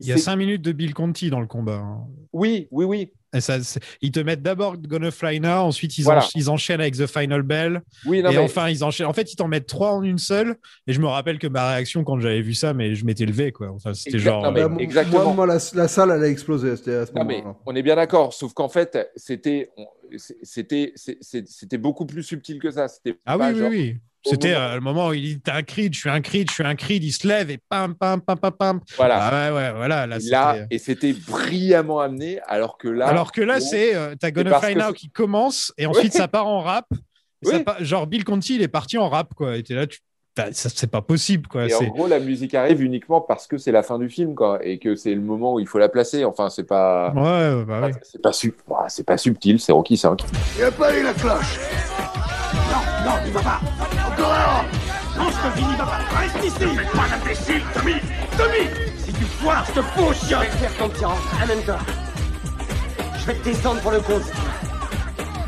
il 0.00 0.06
y 0.08 0.12
a 0.12 0.16
cinq 0.16 0.34
minutes 0.36 0.62
de 0.62 0.72
Bill 0.72 0.92
Conti 0.92 1.30
dans 1.30 1.40
le 1.40 1.46
combat. 1.46 1.76
hein. 1.76 2.00
Oui, 2.32 2.66
oui, 2.72 2.84
oui. 2.84 3.12
Et 3.32 3.40
ça, 3.40 3.62
c'est- 3.62 3.78
ils 4.02 4.10
te 4.10 4.18
mettent 4.18 4.42
d'abord 4.42 4.76
Gonna 4.76 5.12
Fly 5.12 5.38
Now, 5.38 5.60
ensuite 5.60 5.96
ils, 5.98 6.02
Voilà. 6.02 6.20
encha- 6.22 6.32
ils 6.34 6.50
enchaînent 6.50 6.80
avec 6.80 6.96
The 6.96 7.06
Final 7.06 7.42
Bell. 7.42 7.80
Oui, 8.06 8.22
non, 8.24 8.30
et 8.30 8.32
mais- 8.36 8.38
enfin, 8.42 8.68
ils 8.68 8.82
enchaînent. 8.82 9.06
En 9.06 9.12
fait, 9.12 9.32
ils 9.32 9.36
t'en 9.36 9.46
mettent 9.46 9.68
trois 9.68 9.92
en 9.92 10.02
une 10.02 10.18
seule. 10.18 10.56
Et 10.88 10.92
je 10.92 11.00
me 11.00 11.06
rappelle 11.06 11.38
que 11.38 11.46
ma 11.46 11.70
réaction 11.74 12.02
quand 12.02 12.18
j'avais 12.18 12.42
vu 12.42 12.54
ça, 12.54 12.74
mais 12.74 12.96
je 12.96 13.04
m'étais 13.04 13.24
levé, 13.26 13.52
quoi. 13.52 13.70
Enfin, 13.70 13.94
c'était 13.94 14.18
genre. 14.18 14.42
non, 14.42 14.50
mais 14.50 14.62
euh, 14.62 14.68
Bah, 14.68 14.76
exactement. 14.80 15.22
Moi, 15.26 15.34
moi, 15.34 15.46
la, 15.46 15.58
la 15.74 15.86
salle, 15.86 16.10
elle 16.10 16.24
a 16.24 16.28
explosé 16.28 16.74
c'était 16.76 16.94
à 16.94 17.06
ce 17.06 17.12
Non, 17.12 17.24
mais 17.24 17.36
moment-là. 17.38 17.56
on 17.66 17.76
est 17.76 17.82
bien 17.84 17.94
d'accord. 17.94 18.34
Sauf 18.34 18.52
qu'en 18.52 18.68
fait, 18.68 18.98
c'était, 19.14 19.70
beaucoup 21.78 22.06
plus 22.06 22.24
subtil 22.24 22.58
que 22.58 22.70
ça. 22.72 22.88
C'était 22.88 23.16
Ah 23.26 23.38
pas 23.38 23.48
oui, 23.48 23.54
oui, 23.54 23.60
genre- 23.60 23.70
oui. 23.70 23.96
C'était 24.24 24.54
euh, 24.54 24.74
le 24.74 24.80
moment 24.80 25.08
où 25.08 25.12
il 25.14 25.22
dit 25.22 25.40
T'es 25.40 25.50
un 25.50 25.62
creed, 25.62 25.94
je 25.94 26.00
suis 26.00 26.10
un 26.10 26.20
creed, 26.20 26.48
je 26.50 26.54
suis 26.54 26.64
un 26.64 26.74
creed. 26.74 27.02
Il 27.04 27.12
se 27.12 27.26
lève 27.26 27.50
et 27.50 27.58
pam, 27.68 27.94
pam, 27.94 28.20
pam, 28.20 28.38
pam, 28.38 28.52
pam. 28.52 28.80
Voilà. 28.96 29.18
Ah 29.22 29.50
ouais, 29.52 29.56
ouais, 29.56 29.72
voilà. 29.72 30.06
Là, 30.06 30.16
Et 30.16 30.20
c'était- 30.20 30.30
là, 30.32 30.56
et 30.70 30.78
c'était 30.78 31.12
brillamment 31.12 32.00
amené, 32.00 32.38
alors 32.46 32.76
que 32.78 32.88
là. 32.88 33.06
Alors 33.06 33.32
que 33.32 33.40
là, 33.40 33.58
bon, 33.58 33.64
c'est 33.64 33.94
euh, 33.94 34.14
t'as 34.20 34.30
Gonna 34.30 34.60
Fly 34.60 34.74
Now 34.76 34.92
qui 34.92 35.10
commence 35.10 35.72
et 35.78 35.86
ensuite 35.86 36.12
Ouais. 36.12 36.18
ça 36.20 36.28
part 36.28 36.46
en 36.46 36.60
rap. 36.60 36.86
Ça 37.42 37.58
part- 37.60 37.82
genre 37.82 38.06
Bill 38.06 38.22
Conti, 38.24 38.56
il 38.56 38.62
est 38.62 38.68
parti 38.68 38.98
en 38.98 39.08
rap, 39.08 39.32
quoi. 39.34 39.56
Et 39.56 39.62
t'es 39.62 39.72
là, 39.72 39.86
tu... 39.86 39.98
c'est 40.52 40.90
pas 40.90 41.00
possible, 41.00 41.48
quoi. 41.48 41.66
Et 41.66 41.72
en 41.74 41.84
gros, 41.84 42.06
la 42.06 42.20
musique 42.20 42.54
arrive 42.54 42.82
uniquement 42.82 43.22
parce 43.22 43.46
que 43.46 43.56
c'est 43.56 43.72
la 43.72 43.82
fin 43.82 43.98
du 43.98 44.10
film, 44.10 44.34
quoi, 44.34 44.58
et 44.62 44.78
que 44.78 44.94
c'est 44.94 45.14
le 45.14 45.22
moment 45.22 45.54
où 45.54 45.58
il 45.60 45.66
faut 45.66 45.78
la 45.78 45.88
placer. 45.88 46.26
Enfin, 46.26 46.50
c'est 46.50 46.64
pas. 46.64 47.10
Ouais, 47.14 47.54
ouais, 47.54 47.64
bah 47.64 47.80
oui. 47.86 47.92
C'est 48.02 48.20
pas, 48.20 48.34
sub- 48.34 48.52
ouais, 48.68 48.76
c'est 48.88 49.04
pas 49.06 49.16
subtil, 49.16 49.58
c'est 49.58 49.72
Rocky 49.72 49.96
5. 49.96 50.20
Il 50.58 50.64
a 50.64 50.70
pas 50.70 50.94
eu 50.94 51.02
la 51.02 51.14
cloche 51.14 51.58
Non, 52.70 53.10
non, 53.10 53.16
il 53.26 53.32
va 53.32 53.40
pas 53.42 53.60
Encore 54.06 54.32
un 54.32 55.18
Non, 55.18 55.30
je 55.30 55.50
te 55.50 55.56
dis, 55.56 55.64
il 55.70 55.76
va 55.76 55.84
pas 55.84 55.98
Reste 56.18 56.44
ici 56.44 56.76
Fais 56.76 56.96
pas 56.96 57.06
l'imbécile, 57.10 57.62
Tommy 57.74 57.94
Tommy 58.38 58.70
Si 58.98 59.12
tu 59.12 59.24
foires, 59.24 59.64
je 59.66 59.72
te 59.72 59.82
fous, 59.82 60.12
Je 60.12 60.26
chien 60.26 60.40
vais 60.40 60.46
te 60.46 60.52
faire 60.52 60.74
ton 60.76 60.88
tyran, 60.90 61.16
amène-toi. 61.42 61.78
Je 63.18 63.26
vais 63.26 63.34
te 63.34 63.44
descendre 63.44 63.80
pour 63.80 63.90
le 63.90 64.00
compte. 64.00 64.22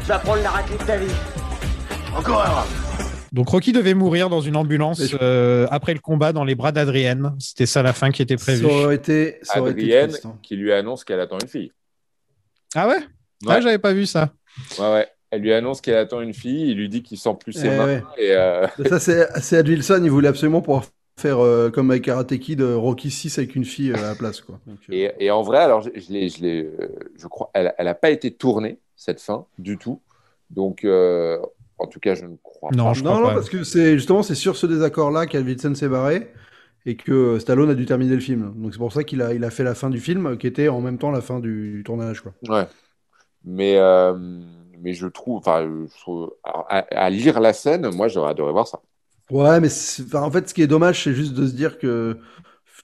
tu 0.02 0.06
vas 0.08 0.18
prendre 0.18 0.42
la 0.42 0.50
raclée 0.50 0.76
de 0.78 0.82
ta 0.84 0.96
vie. 0.96 1.12
Encore 2.16 2.42
un 2.42 2.64
Donc 3.32 3.48
Rocky 3.48 3.72
devait 3.72 3.94
mourir 3.94 4.28
dans 4.28 4.40
une 4.42 4.56
ambulance 4.56 5.02
je- 5.06 5.16
euh, 5.22 5.66
après 5.70 5.94
le 5.94 6.00
combat 6.00 6.32
dans 6.34 6.44
les 6.44 6.54
bras 6.54 6.72
d'Adrienne. 6.72 7.34
C'était 7.38 7.64
ça 7.66 7.82
la 7.82 7.92
fin 7.94 8.10
qui 8.10 8.20
était 8.22 8.36
prévue. 8.36 8.66
Ça 8.66 8.72
aurait 8.72 8.94
été, 8.96 9.38
ça 9.42 9.60
aurait 9.60 9.70
été 9.70 9.80
Adrienne 9.82 10.08
triste, 10.10 10.26
hein. 10.26 10.38
qui 10.42 10.56
lui 10.56 10.72
annonce 10.72 11.04
qu'elle 11.04 11.20
attend 11.20 11.38
une 11.40 11.48
fille. 11.48 11.72
Ah 12.74 12.88
ouais, 12.88 12.98
Ouais. 13.44 13.54
Ah, 13.56 13.60
j'avais 13.60 13.78
pas 13.78 13.92
vu 13.92 14.06
ça. 14.06 14.30
Ouais, 14.78 14.92
ouais. 14.92 15.08
Elle 15.32 15.42
lui 15.42 15.52
annonce 15.52 15.80
qu'elle 15.82 15.96
attend 15.96 16.20
une 16.22 16.34
fille, 16.34 16.70
il 16.70 16.78
lui 16.78 16.88
dit 16.90 17.02
qu'il 17.02 17.18
sent 17.18 17.36
plus 17.40 17.54
ses 17.54 17.68
Eh 17.68 17.70
mains. 17.70 17.86
ouais. 17.86 18.02
Et 18.16 18.32
euh, 18.36 18.68
Ça, 18.88 18.98
c'est 19.00 19.28
c'est 19.40 19.56
Ed 19.58 19.68
Wilson, 19.68 20.00
il 20.04 20.10
voulait 20.10 20.28
absolument 20.28 20.62
pouvoir 20.62 20.84
faire 21.18 21.40
euh, 21.40 21.70
comme 21.70 21.90
avec 21.90 22.04
Karate 22.04 22.38
Kid, 22.38 22.60
euh, 22.60 22.76
Rocky 22.76 23.10
6 23.10 23.38
avec 23.38 23.54
une 23.56 23.64
fille 23.64 23.92
euh, 23.92 23.96
à 23.96 24.08
la 24.08 24.14
place, 24.14 24.40
quoi. 24.40 24.60
Donc, 24.66 24.80
euh, 24.90 24.92
Et, 24.92 25.12
et 25.20 25.30
en 25.30 25.42
vrai, 25.42 25.58
alors 25.58 25.80
je, 25.82 25.90
je 25.94 26.12
l'ai, 26.12 26.28
je 26.28 26.42
l'ai, 26.42 26.70
je 27.16 27.26
crois, 27.26 27.50
elle, 27.54 27.74
elle 27.78 27.88
a 27.88 27.94
pas 27.94 28.10
été 28.10 28.32
tournée 28.34 28.80
cette 28.96 29.20
fin 29.20 29.46
du 29.58 29.78
tout. 29.78 30.02
Donc, 30.50 30.84
euh, 30.84 31.40
en 31.78 31.86
tout 31.86 32.00
cas, 32.00 32.14
je 32.14 32.26
ne 32.26 32.36
crois 32.42 32.70
Non, 32.70 32.92
pas. 32.92 32.92
je 32.94 33.02
non, 33.02 33.10
crois 33.10 33.20
non, 33.20 33.30
pas. 33.30 33.34
parce 33.34 33.48
que 33.50 33.64
c'est 33.64 33.94
justement 33.94 34.22
c'est 34.22 34.34
sur 34.34 34.56
ce 34.56 34.66
désaccord-là 34.66 35.26
qu'Ed 35.26 35.44
Wilson 35.46 35.74
s'est 35.74 35.88
barré 35.88 36.32
et 36.86 36.96
que 36.96 37.38
Stallone 37.38 37.70
a 37.70 37.74
dû 37.74 37.86
terminer 37.86 38.14
le 38.14 38.20
film. 38.20 38.52
Donc 38.56 38.72
c'est 38.72 38.78
pour 38.78 38.92
ça 38.92 39.04
qu'il 39.04 39.22
a, 39.22 39.34
il 39.34 39.44
a 39.44 39.50
fait 39.50 39.64
la 39.64 39.74
fin 39.74 39.90
du 39.90 40.00
film, 40.00 40.36
qui 40.38 40.46
était 40.46 40.68
en 40.68 40.80
même 40.80 40.98
temps 40.98 41.10
la 41.10 41.20
fin 41.20 41.40
du, 41.40 41.72
du 41.72 41.82
tournage, 41.84 42.20
quoi. 42.22 42.34
Ouais. 42.48 42.66
Mais, 43.44 43.76
euh, 43.78 44.14
mais 44.82 44.94
je 44.94 45.06
trouve, 45.06 45.38
enfin, 45.38 45.66
alors, 46.44 46.66
à, 46.68 46.78
à 46.90 47.10
lire 47.10 47.40
la 47.40 47.52
scène, 47.52 47.88
moi, 47.94 48.08
j'aurais 48.08 48.30
adoré 48.30 48.52
voir 48.52 48.66
ça. 48.66 48.80
Ouais, 49.30 49.60
mais 49.60 49.68
en 50.14 50.30
fait, 50.30 50.48
ce 50.48 50.54
qui 50.54 50.62
est 50.62 50.66
dommage, 50.66 51.04
c'est 51.04 51.14
juste 51.14 51.34
de 51.34 51.46
se 51.46 51.52
dire 51.54 51.78
que 51.78 52.18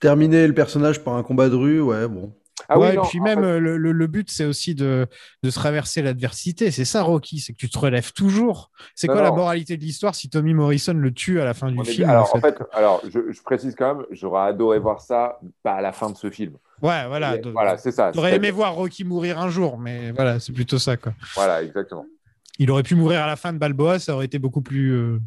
terminer 0.01 0.47
le 0.47 0.55
personnage 0.55 1.03
par 1.03 1.15
un 1.15 1.23
combat 1.23 1.49
de 1.49 1.57
rue, 1.57 1.81
ouais, 1.81 2.09
bon. 2.09 2.33
Ah 2.69 2.79
ouais, 2.79 2.89
oui, 2.89 2.93
et 2.95 2.97
non, 2.97 3.03
puis 3.03 3.21
même 3.21 3.41
fait- 3.41 3.45
euh, 3.47 3.59
le, 3.61 3.77
le- 3.77 3.93
le 3.93 4.07
but, 4.07 4.31
c'est 4.31 4.45
aussi 4.45 4.75
de, 4.75 5.07
de 5.43 5.51
se 5.51 5.55
traverser 5.55 6.03
l'adversité. 6.03 6.71
C'est 6.71 6.85
ça, 6.85 7.03
Rocky, 7.03 7.39
c'est 7.41 7.53
que 7.53 7.59
tu 7.59 7.71
te 7.71 7.79
relèves 7.79 8.13
toujours. 8.13 8.71
C'est 8.95 9.07
Non, 9.07 9.15
quoi 9.15 9.23
la 9.23 9.31
moralité 9.31 9.77
de 9.77 9.83
l'histoire 9.83 10.15
si 10.15 10.29
Tommy 10.29 10.55
Morrison 10.55 10.95
le 10.95 11.13
tue 11.13 11.41
à 11.41 11.45
la 11.45 11.55
fin 11.55 11.71
du 11.71 11.79
On 11.79 11.83
est- 11.83 11.87
film 11.87 12.11
alors, 12.11 12.35
en 12.35 12.41
fait, 12.41 12.57
alors, 12.73 13.01
je, 13.09 13.31
je 13.31 13.43
précise 13.43 13.75
quand 13.77 13.95
même, 13.95 14.07
j'aurais 14.11 14.49
adoré 14.49 14.79
voir 14.81 15.01
ça, 15.01 15.41
pas 15.63 15.75
à 15.75 15.81
la 15.81 15.93
fin 15.93 16.11
de 16.11 16.17
ce 16.17 16.31
film. 16.31 16.57
Ouais, 16.83 17.07
voilà. 17.09 17.37
Voilà, 17.53 17.77
c'est 17.79 17.91
ça. 17.93 18.13
J'aurais 18.15 18.37
aimé 18.37 18.51
voir 18.51 18.75
Rocky 18.75 19.05
mourir 19.05 19.39
un 19.39 19.51
jour, 19.51 19.79
mais 19.79 20.13
voilà, 20.13 20.39
c'est 20.41 20.53
plutôt 20.53 20.79
ça, 20.79 20.97
quoi. 20.97 21.13
Voilà, 21.35 21.63
exactement. 21.63 22.07
Il 22.59 22.71
aurait 22.71 22.83
pu 22.83 22.95
mourir 22.95 23.23
à 23.23 23.27
la 23.27 23.37
fin 23.37 23.53
de 23.53 23.59
Balboa, 23.59 23.99
ça 23.99 24.15
aurait 24.15 24.27
été 24.27 24.39
beaucoup 24.39 24.63
plus. 24.63 24.93
euh, 24.93 25.19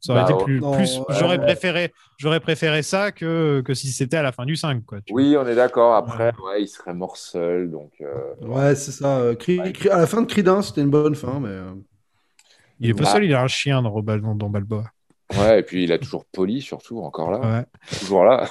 Ça 0.00 0.12
aurait 0.12 0.22
Bah, 0.24 0.30
été 0.34 0.44
plus. 0.44 0.60
ouais. 0.60 1.04
J'aurais 1.10 1.38
préféré, 1.40 1.92
j'aurais 2.18 2.40
préféré 2.40 2.82
ça 2.82 3.10
que, 3.12 3.62
que 3.64 3.72
si 3.74 3.88
c'était 3.88 4.18
à 4.18 4.22
la 4.22 4.32
fin 4.32 4.44
du 4.44 4.54
5. 4.56 4.84
Quoi, 4.84 5.00
tu 5.00 5.12
vois. 5.12 5.22
Oui, 5.22 5.36
on 5.38 5.46
est 5.46 5.54
d'accord. 5.54 5.94
Après, 5.94 6.32
ouais, 6.44 6.62
il 6.62 6.68
serait 6.68 6.92
mort 6.94 7.16
seul, 7.16 7.70
donc. 7.70 7.92
euh, 8.02 8.34
Ouais, 8.42 8.74
c'est 8.74 8.92
ça. 8.92 9.18
euh, 9.18 9.34
Cri- 9.34 9.60
à 9.90 9.98
la 9.98 10.06
fin 10.06 10.20
de 10.22 10.26
Creed 10.26 10.46
1, 10.48 10.60
c'était 10.62 10.82
une 10.82 10.90
bonne 10.90 11.14
fin, 11.14 11.40
mais. 11.40 11.48
euh, 11.48 11.72
Il 12.80 12.90
est 12.90 12.94
pas 12.94 13.04
Bah. 13.04 13.12
seul, 13.12 13.24
il 13.24 13.34
a 13.34 13.40
un 13.42 13.46
chien 13.46 13.80
dans, 13.82 13.90
Robal- 13.90 14.20
dans, 14.20 14.34
dans 14.34 14.50
Balboa. 14.50 14.84
Ouais, 15.38 15.60
et 15.60 15.62
puis 15.62 15.84
il 15.84 15.92
a 15.92 15.98
toujours 15.98 16.24
poli, 16.26 16.60
surtout, 16.60 17.00
encore 17.00 17.30
là. 17.30 17.38
Ouais. 17.40 17.64
Toujours 18.00 18.24
là. 18.24 18.46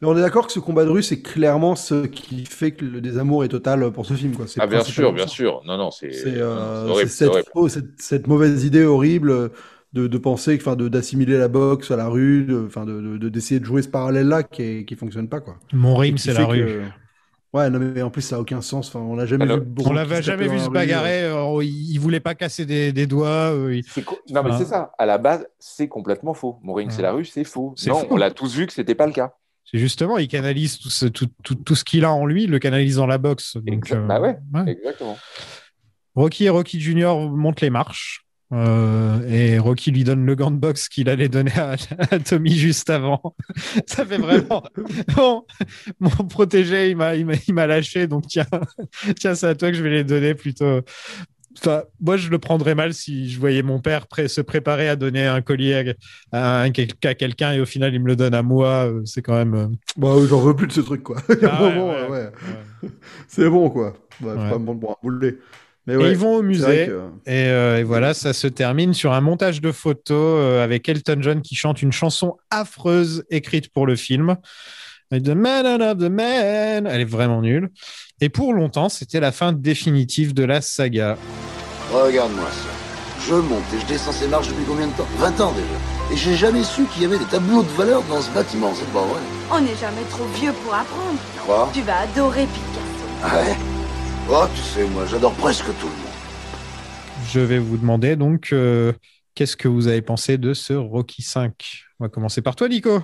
Mais 0.00 0.08
on 0.08 0.16
est 0.16 0.20
d'accord 0.20 0.46
que 0.46 0.52
ce 0.52 0.60
combat 0.60 0.84
de 0.84 0.90
rue, 0.90 1.02
c'est 1.02 1.20
clairement 1.22 1.74
ce 1.76 2.06
qui 2.06 2.44
fait 2.46 2.72
que 2.72 2.84
le 2.84 3.00
désamour 3.00 3.44
est 3.44 3.48
total 3.48 3.90
pour 3.92 4.06
ce 4.06 4.14
film, 4.14 4.34
quoi. 4.34 4.46
Ah, 4.58 4.66
bien 4.66 4.82
sûr, 4.82 5.12
bien 5.12 5.26
ça. 5.26 5.32
sûr. 5.32 5.62
Non, 5.66 5.76
non, 5.76 5.90
c'est 5.90 6.10
euh, 6.26 7.06
cette, 7.06 7.28
horrible. 7.28 7.48
oh, 7.54 7.68
cette, 7.68 8.00
cette 8.00 8.26
mauvaise 8.26 8.64
idée 8.64 8.84
horrible 8.84 9.50
de, 9.92 10.06
de 10.06 10.18
penser, 10.18 10.56
enfin, 10.60 10.76
de- 10.76 10.88
d'assimiler 10.88 11.36
la 11.38 11.48
boxe 11.48 11.90
à 11.90 11.96
la 11.96 12.08
rue, 12.08 12.44
de- 12.44 12.64
enfin, 12.66 12.84
de, 12.86 13.00
de- 13.00 13.18
de- 13.18 13.28
d'essayer 13.28 13.60
de 13.60 13.64
jouer 13.64 13.82
ce 13.82 13.88
parallèle-là 13.88 14.42
qui, 14.44 14.84
qui 14.86 14.94
fonctionne 14.96 15.28
pas, 15.28 15.40
quoi. 15.40 15.56
Mon 15.72 16.00
qui 16.00 16.14
c'est 16.18 16.32
la 16.32 16.44
rue. 16.46 16.64
que- 16.64 16.82
Ouais, 17.52 17.68
non, 17.68 17.80
mais 17.80 18.00
en 18.00 18.10
plus, 18.10 18.22
ça 18.22 18.36
a 18.36 18.38
aucun 18.38 18.60
sens. 18.60 18.86
Enfin, 18.88 19.00
on 19.00 19.16
l'a 19.16 19.26
jamais 19.26 19.42
Alors, 19.42 19.58
vu. 19.58 19.64
On 19.84 19.92
l'avait 19.92 20.22
jamais 20.22 20.46
vu 20.46 20.56
se 20.60 20.66
rue, 20.66 20.70
bagarrer. 20.72 21.24
euh, 21.24 21.64
il 21.64 21.90
il 21.90 21.98
voulait 21.98 22.20
pas 22.20 22.36
casser 22.36 22.64
des, 22.64 22.92
des 22.92 23.08
doigts. 23.08 23.50
euh, 23.52 23.74
il- 23.74 23.84
Non, 24.32 24.44
mais 24.44 24.56
c'est 24.56 24.66
ça. 24.66 24.92
À 24.98 25.04
la 25.04 25.18
base, 25.18 25.44
c'est 25.58 25.88
complètement 25.88 26.32
faux. 26.32 26.60
Mon 26.62 26.74
ring, 26.74 26.88
Ouais. 26.88 26.94
c'est 26.94 27.02
la 27.02 27.10
rue, 27.10 27.24
c'est 27.24 27.42
faux. 27.42 27.74
C'est 27.76 27.90
Non, 27.90 27.96
faux. 28.02 28.06
on 28.10 28.16
l'a 28.16 28.30
tous 28.30 28.54
vu 28.54 28.68
que 28.68 28.72
c'était 28.72 28.94
pas 28.94 29.06
le 29.06 29.12
cas. 29.12 29.34
C'est 29.64 29.78
justement, 29.78 30.18
il 30.18 30.26
canalise 30.28 30.78
tout 30.78 30.90
ce, 30.90 31.06
tout, 31.06 31.28
tout, 31.44 31.54
tout 31.54 31.74
ce 31.76 31.84
qu'il 31.84 32.04
a 32.04 32.12
en 32.12 32.26
lui, 32.26 32.44
il 32.44 32.50
le 32.50 32.58
canalise 32.58 32.96
dans 32.96 33.06
la 33.06 33.18
boxe. 33.18 33.56
Donc, 33.56 33.92
euh, 33.92 34.04
Bah 34.06 34.20
ouais, 34.20 34.36
ouais. 34.52 34.72
exactement. 34.72 35.16
Rocky 36.16 36.44
et 36.44 36.48
Rocky 36.50 36.80
Junior 36.80 37.30
montent 37.30 37.60
les 37.60 37.70
marches. 37.70 38.22
euh, 38.52 39.24
et 39.28 39.60
Rocky 39.60 39.92
lui 39.92 40.02
donne 40.02 40.26
le 40.26 40.34
gant 40.34 40.50
de 40.50 40.56
boxe 40.56 40.88
qu'il 40.88 41.08
allait 41.08 41.28
donner 41.28 41.52
à, 41.56 41.76
à 42.10 42.18
Tommy 42.18 42.56
juste 42.56 42.90
avant. 42.90 43.22
Ça 43.86 44.04
fait 44.04 44.18
vraiment. 44.18 44.64
Bon, 45.14 45.44
mon 46.00 46.10
protégé, 46.26 46.90
il 46.90 46.96
m'a 47.54 47.66
lâché, 47.68 48.08
donc 48.08 48.26
tiens, 48.26 48.46
tiens, 49.20 49.36
c'est 49.36 49.46
à 49.46 49.54
toi 49.54 49.70
que 49.70 49.76
je 49.76 49.82
vais 49.84 49.90
les 49.90 50.04
donner 50.04 50.34
plutôt. 50.34 50.80
Enfin, 51.58 51.82
moi, 52.00 52.16
je 52.16 52.30
le 52.30 52.38
prendrais 52.38 52.74
mal 52.76 52.94
si 52.94 53.28
je 53.28 53.40
voyais 53.40 53.62
mon 53.62 53.80
père 53.80 54.06
pré- 54.06 54.28
se 54.28 54.40
préparer 54.40 54.88
à 54.88 54.94
donner 54.96 55.26
un 55.26 55.40
collier 55.42 55.94
à, 56.32 56.62
un- 56.62 56.70
à 56.70 57.14
quelqu'un 57.14 57.52
et 57.52 57.60
au 57.60 57.66
final, 57.66 57.92
il 57.92 58.00
me 58.00 58.06
le 58.06 58.16
donne 58.16 58.34
à 58.34 58.42
moi. 58.42 58.86
euh, 58.86 59.02
C'est 59.04 59.20
quand 59.22 59.34
même. 59.34 59.54
euh, 59.54 59.66
Bah, 59.96 60.14
j'en 60.28 60.40
veux 60.40 60.54
plus 60.54 60.68
de 60.68 60.72
ce 60.72 60.80
truc, 60.80 61.02
quoi. 61.02 61.16
Ah 61.28 61.32
ouais, 61.62 61.74
moment, 61.74 61.92
ouais, 62.08 62.08
ouais. 62.08 62.88
C'est 63.28 63.48
bon, 63.48 63.68
quoi. 63.68 63.94
Ouais. 64.22 64.34
Pas 64.36 64.58
bon 64.58 64.74
boulet. 65.02 65.38
Mais 65.86 65.94
et 65.94 65.96
ouais, 65.96 66.10
ils 66.12 66.16
vont 66.16 66.36
au 66.36 66.42
musée. 66.42 66.86
que- 66.86 67.00
Et, 67.30 67.46
euh, 67.48 67.78
et 67.78 67.82
voilà, 67.82 68.14
ça 68.14 68.32
se 68.32 68.46
termine 68.46 68.94
sur 68.94 69.12
un 69.12 69.20
montage 69.20 69.60
de 69.60 69.72
photos 69.72 70.38
euh, 70.40 70.62
avec 70.62 70.88
Elton 70.88 71.16
John 71.20 71.42
qui 71.42 71.56
chante 71.56 71.82
une 71.82 71.90
chanson 71.92 72.36
affreuse 72.50 73.24
écrite 73.30 73.70
pour 73.72 73.86
le 73.86 73.96
film. 73.96 74.36
The 75.10 75.30
Man 75.30 75.82
of 75.82 75.98
the 75.98 76.02
Man. 76.10 76.86
Elle 76.86 77.00
est 77.00 77.04
vraiment 77.04 77.42
nulle. 77.42 77.70
Et 78.20 78.28
pour 78.28 78.52
longtemps, 78.52 78.88
c'était 78.88 79.20
la 79.20 79.32
fin 79.32 79.52
définitive 79.52 80.34
de 80.34 80.44
la 80.44 80.60
saga. 80.60 81.16
Regarde-moi 81.92 82.50
ça. 82.50 82.68
Je 83.26 83.34
monte 83.34 83.62
et 83.74 83.80
je 83.80 83.86
descends 83.86 84.12
ces 84.12 84.28
marches 84.28 84.48
depuis 84.48 84.64
combien 84.64 84.86
de 84.86 84.92
temps? 84.92 85.06
20 85.18 85.40
ans 85.40 85.52
déjà. 85.52 86.12
Et 86.12 86.16
j'ai 86.16 86.36
jamais 86.36 86.64
su 86.64 86.84
qu'il 86.86 87.02
y 87.02 87.04
avait 87.04 87.18
des 87.18 87.24
tableaux 87.26 87.62
de 87.62 87.68
valeur 87.68 88.02
dans 88.04 88.20
ce 88.20 88.30
bâtiment, 88.30 88.72
c'est 88.74 88.90
pas 88.92 89.04
vrai? 89.04 89.20
On 89.50 89.60
n'est 89.60 89.76
jamais 89.76 90.02
trop 90.10 90.24
vieux 90.34 90.52
pour 90.64 90.74
apprendre. 90.74 91.18
Tu 91.34 91.38
crois 91.40 91.70
Tu 91.72 91.82
vas 91.82 92.00
adorer 92.00 92.46
Picasso. 92.46 93.06
Ah 93.22 93.36
Ouais? 93.42 93.56
Oh, 94.30 94.46
tu 94.54 94.60
sais, 94.62 94.84
moi, 94.84 95.04
j'adore 95.10 95.32
presque 95.34 95.64
tout 95.64 95.72
le 95.86 95.92
monde. 95.92 97.26
Je 97.32 97.40
vais 97.40 97.58
vous 97.58 97.76
demander 97.76 98.16
donc 98.16 98.52
euh, 98.52 98.92
qu'est-ce 99.34 99.56
que 99.56 99.68
vous 99.68 99.88
avez 99.88 100.02
pensé 100.02 100.38
de 100.38 100.54
ce 100.54 100.72
Rocky 100.72 101.22
5 101.22 101.52
On 101.98 102.04
va 102.04 102.08
commencer 102.08 102.42
par 102.42 102.56
toi, 102.56 102.68
Nico. 102.68 103.02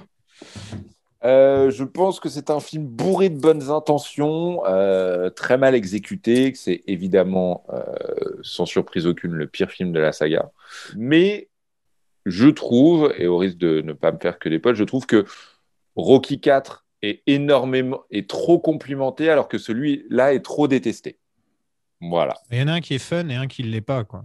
Euh, 1.26 1.70
je 1.72 1.82
pense 1.82 2.20
que 2.20 2.28
c'est 2.28 2.50
un 2.50 2.60
film 2.60 2.86
bourré 2.86 3.30
de 3.30 3.38
bonnes 3.38 3.70
intentions, 3.70 4.64
euh, 4.66 5.28
très 5.28 5.58
mal 5.58 5.74
exécuté, 5.74 6.52
que 6.52 6.58
c'est 6.58 6.82
évidemment, 6.86 7.64
euh, 7.72 7.82
sans 8.42 8.64
surprise 8.64 9.06
aucune, 9.06 9.32
le 9.32 9.48
pire 9.48 9.70
film 9.70 9.92
de 9.92 9.98
la 9.98 10.12
saga. 10.12 10.52
Mais 10.96 11.48
je 12.26 12.46
trouve, 12.46 13.12
et 13.18 13.26
au 13.26 13.38
risque 13.38 13.58
de 13.58 13.80
ne 13.80 13.92
pas 13.92 14.12
me 14.12 14.18
faire 14.18 14.38
que 14.38 14.48
des 14.48 14.60
potes, 14.60 14.76
je 14.76 14.84
trouve 14.84 15.06
que 15.06 15.24
Rocky 15.96 16.40
4 16.40 16.86
est 17.02 17.22
énormément, 17.26 18.02
est 18.12 18.30
trop 18.30 18.60
complimenté, 18.60 19.28
alors 19.28 19.48
que 19.48 19.58
celui-là 19.58 20.32
est 20.32 20.44
trop 20.44 20.68
détesté. 20.68 21.18
Voilà. 22.00 22.34
Il 22.52 22.58
y 22.58 22.62
en 22.62 22.68
a 22.68 22.74
un 22.74 22.80
qui 22.80 22.94
est 22.94 22.98
fun 22.98 23.28
et 23.30 23.34
un 23.34 23.48
qui 23.48 23.64
ne 23.64 23.68
l'est 23.68 23.80
pas. 23.80 24.04
Quoi. 24.04 24.24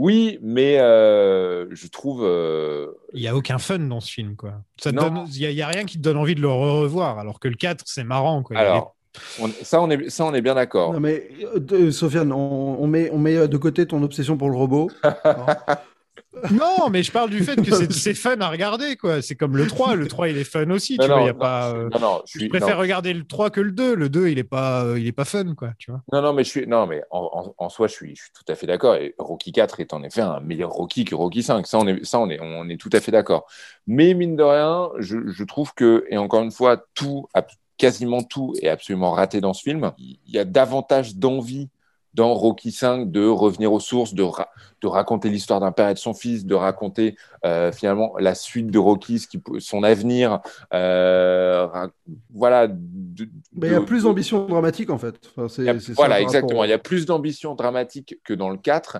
Oui, 0.00 0.38
mais 0.40 0.78
euh, 0.78 1.66
je 1.72 1.86
trouve. 1.86 2.24
euh, 2.24 2.86
Il 3.12 3.20
n'y 3.20 3.28
a 3.28 3.36
aucun 3.36 3.58
fun 3.58 3.80
dans 3.80 4.00
ce 4.00 4.10
film. 4.10 4.34
quoi. 4.34 4.54
Il 4.86 4.92
n'y 4.94 5.60
a, 5.60 5.66
rien 5.66 5.84
qui 5.84 5.98
te 5.98 6.02
donne 6.02 6.16
envie 6.16 6.34
de 6.34 6.40
le 6.40 6.48
revoir, 6.48 7.18
alors 7.18 7.38
que 7.38 7.48
le 7.48 7.54
4, 7.54 7.84
c'est 7.86 8.02
marrant. 8.02 8.42
Quoi. 8.42 8.56
Alors, 8.56 8.96
on- 9.38 9.50
ça, 9.62 9.82
on 9.82 9.90
est, 9.90 10.08
ça, 10.08 10.24
on 10.24 10.32
est 10.32 10.40
bien 10.40 10.54
d'accord. 10.54 10.94
Non, 10.94 11.00
mais 11.00 11.28
euh, 11.72 11.90
Sofiane, 11.90 12.32
on, 12.32 12.82
on 12.82 12.86
met, 12.86 13.10
on 13.12 13.18
met 13.18 13.46
de 13.46 13.56
côté 13.58 13.84
ton 13.84 14.02
obsession 14.02 14.38
pour 14.38 14.48
le 14.48 14.56
robot. 14.56 14.90
Non, 16.52 16.88
mais 16.90 17.02
je 17.02 17.10
parle 17.10 17.28
du 17.30 17.42
fait 17.42 17.56
que 17.56 17.90
c'est- 17.92 18.14
fun 18.14 18.40
à 18.40 18.48
regarder. 18.48 18.96
quoi. 18.96 19.20
C'est 19.20 19.34
comme 19.34 19.56
le 19.56 19.66
3. 19.66 19.96
Le 19.96 20.06
3, 20.06 20.28
il 20.28 20.36
est 20.38 20.44
fun 20.44 20.70
aussi. 20.70 20.96
Non, 20.96 21.04
tu 21.04 21.08
vois, 21.08 21.16
non, 21.18 21.22
il 21.24 21.26
y 21.26 21.30
a 21.30 21.32
non, 21.32 21.38
pas, 21.38 21.70
euh, 21.74 21.88
non, 21.92 21.98
non, 22.00 22.22
je 22.26 22.32
je 22.34 22.38
suis- 22.38 22.48
préfère 22.48 22.76
non. 22.76 22.80
regarder 22.80 23.12
le 23.12 23.24
3 23.24 23.50
que 23.50 23.60
le 23.60 23.72
2. 23.72 23.94
Le 23.94 24.08
2, 24.08 24.28
il 24.28 24.36
n'est 24.36 24.44
pas, 24.44 24.84
euh, 24.84 24.98
il 24.98 25.06
est 25.06 25.12
pas 25.12 25.24
fun. 25.24 25.54
Quoi, 25.56 25.72
tu 25.78 25.90
vois. 25.90 26.02
Non, 26.12 26.22
non, 26.22 26.32
mais 26.32 26.44
je 26.44 26.48
suis, 26.50 26.66
non, 26.66 26.86
mais 26.86 27.02
en, 27.10 27.30
en- 27.32 27.54
en 27.64 27.68
soi, 27.68 27.88
je 27.88 27.92
suis, 27.94 28.14
je 28.14 28.22
suis 28.22 28.32
tout 28.32 28.50
à 28.50 28.54
fait 28.54 28.66
d'accord. 28.66 28.94
Et 28.94 29.14
Rocky 29.18 29.50
4 29.52 29.80
est 29.80 29.92
en 29.92 30.02
effet 30.04 30.20
un 30.20 30.40
meilleur 30.40 30.70
Rocky 30.70 31.04
que 31.04 31.14
Rocky 31.14 31.42
5. 31.42 31.66
Ça, 31.66 31.78
on 31.78 31.86
est, 31.86 32.04
ça, 32.04 32.20
on 32.20 32.30
est, 32.30 32.38
on 32.40 32.68
est 32.68 32.80
tout 32.80 32.90
à 32.92 33.00
fait 33.00 33.10
d'accord. 33.12 33.46
Mais 33.86 34.14
mine 34.14 34.36
de 34.36 34.42
rien, 34.44 34.88
je, 34.98 35.16
je 35.26 35.44
trouve 35.44 35.74
que, 35.74 36.04
et 36.10 36.16
encore 36.18 36.42
une 36.42 36.52
fois, 36.52 36.84
tout, 36.94 37.26
quasiment 37.76 38.22
tout 38.22 38.52
est 38.62 38.68
absolument 38.68 39.10
raté 39.12 39.40
dans 39.40 39.52
ce 39.54 39.62
film. 39.62 39.90
Il 39.98 40.18
y 40.26 40.38
a 40.38 40.44
davantage 40.44 41.16
d'envie 41.16 41.70
dans 42.14 42.34
Rocky 42.34 42.72
5 42.72 43.10
de 43.10 43.26
revenir 43.26 43.72
aux 43.72 43.80
sources, 43.80 44.14
de, 44.14 44.22
ra- 44.22 44.48
de 44.82 44.86
raconter 44.88 45.28
l'histoire 45.30 45.60
d'un 45.60 45.72
père 45.72 45.88
et 45.88 45.94
de 45.94 45.98
son 45.98 46.14
fils, 46.14 46.44
de 46.44 46.54
raconter 46.54 47.16
euh, 47.44 47.70
finalement 47.72 48.12
la 48.18 48.34
suite 48.34 48.66
de 48.68 48.78
Rocky, 48.78 49.18
ce 49.20 49.28
qui, 49.28 49.38
peut- 49.38 49.60
son 49.60 49.82
avenir. 49.82 50.40
euh, 50.74 51.66
voilà. 52.34 52.66
de- 52.68 53.28
Mais 53.54 53.68
il 53.68 53.72
y 53.72 53.76
a 53.76 53.80
plus 53.80 54.02
d'ambition 54.04 54.46
dramatique, 54.46 54.90
en 54.90 54.98
fait. 54.98 55.14
Enfin, 55.36 55.48
a- 55.68 55.78
ça, 55.80 55.92
voilà, 55.94 56.20
exactement. 56.20 56.48
rapport- 56.60 56.66
Il 56.66 56.70
y 56.70 56.72
a 56.72 56.78
plus 56.78 57.06
d'ambition 57.06 57.54
dramatique 57.54 58.16
que 58.24 58.34
dans 58.34 58.50
le 58.50 58.56
4, 58.58 58.98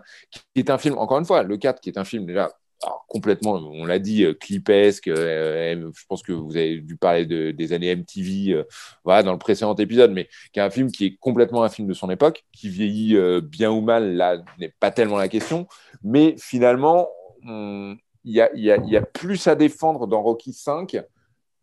qui 0.54 0.60
est 0.60 0.70
un 0.70 0.78
film, 0.78 0.96
encore 0.98 1.18
une 1.18 1.24
fois, 1.24 1.42
le 1.42 1.56
4 1.56 1.80
qui 1.80 1.88
est 1.90 1.98
un 1.98 2.04
film 2.04 2.26
déjà 2.26 2.50
alors, 2.82 3.04
complètement, 3.08 3.52
on 3.52 3.84
l'a 3.84 3.98
dit, 3.98 4.24
euh, 4.24 4.32
clipesque. 4.34 5.08
euh, 5.08 5.90
je 5.94 6.04
pense 6.08 6.22
que 6.22 6.32
vous 6.32 6.56
avez 6.56 6.80
dû 6.80 6.96
parler 6.96 7.26
de- 7.26 7.50
des 7.50 7.72
années 7.74 7.88
MTV 7.94 8.52
euh, 8.54 8.64
voilà, 9.04 9.22
dans 9.22 9.32
le 9.32 9.38
précédent 9.38 9.74
épisode, 9.74 10.12
mais 10.12 10.28
qui 10.52 10.60
est 10.60 10.62
un 10.62 10.70
film 10.70 10.90
qui 10.90 11.04
est 11.06 11.16
complètement 11.20 11.62
un 11.62 11.68
film 11.68 11.86
de 11.88 11.92
son 11.94 12.08
époque, 12.10 12.44
qui 12.52 12.68
vieillit 12.70 13.16
euh, 13.16 13.40
bien 13.42 13.70
ou 13.70 13.80
mal, 13.82 14.14
là, 14.16 14.38
n'est 14.58 14.72
pas 14.80 14.90
tellement 14.90 15.18
la 15.18 15.28
question. 15.28 15.66
Mais 16.02 16.36
finalement, 16.38 17.08
il 17.44 17.98
y, 18.24 18.40
a, 18.40 18.50
y 18.54 18.68
y 18.94 19.00
plus 19.12 19.46
à 19.46 19.54
défendre 19.54 20.06
dans 20.06 20.22
Rocky 20.22 20.52
5 20.52 20.98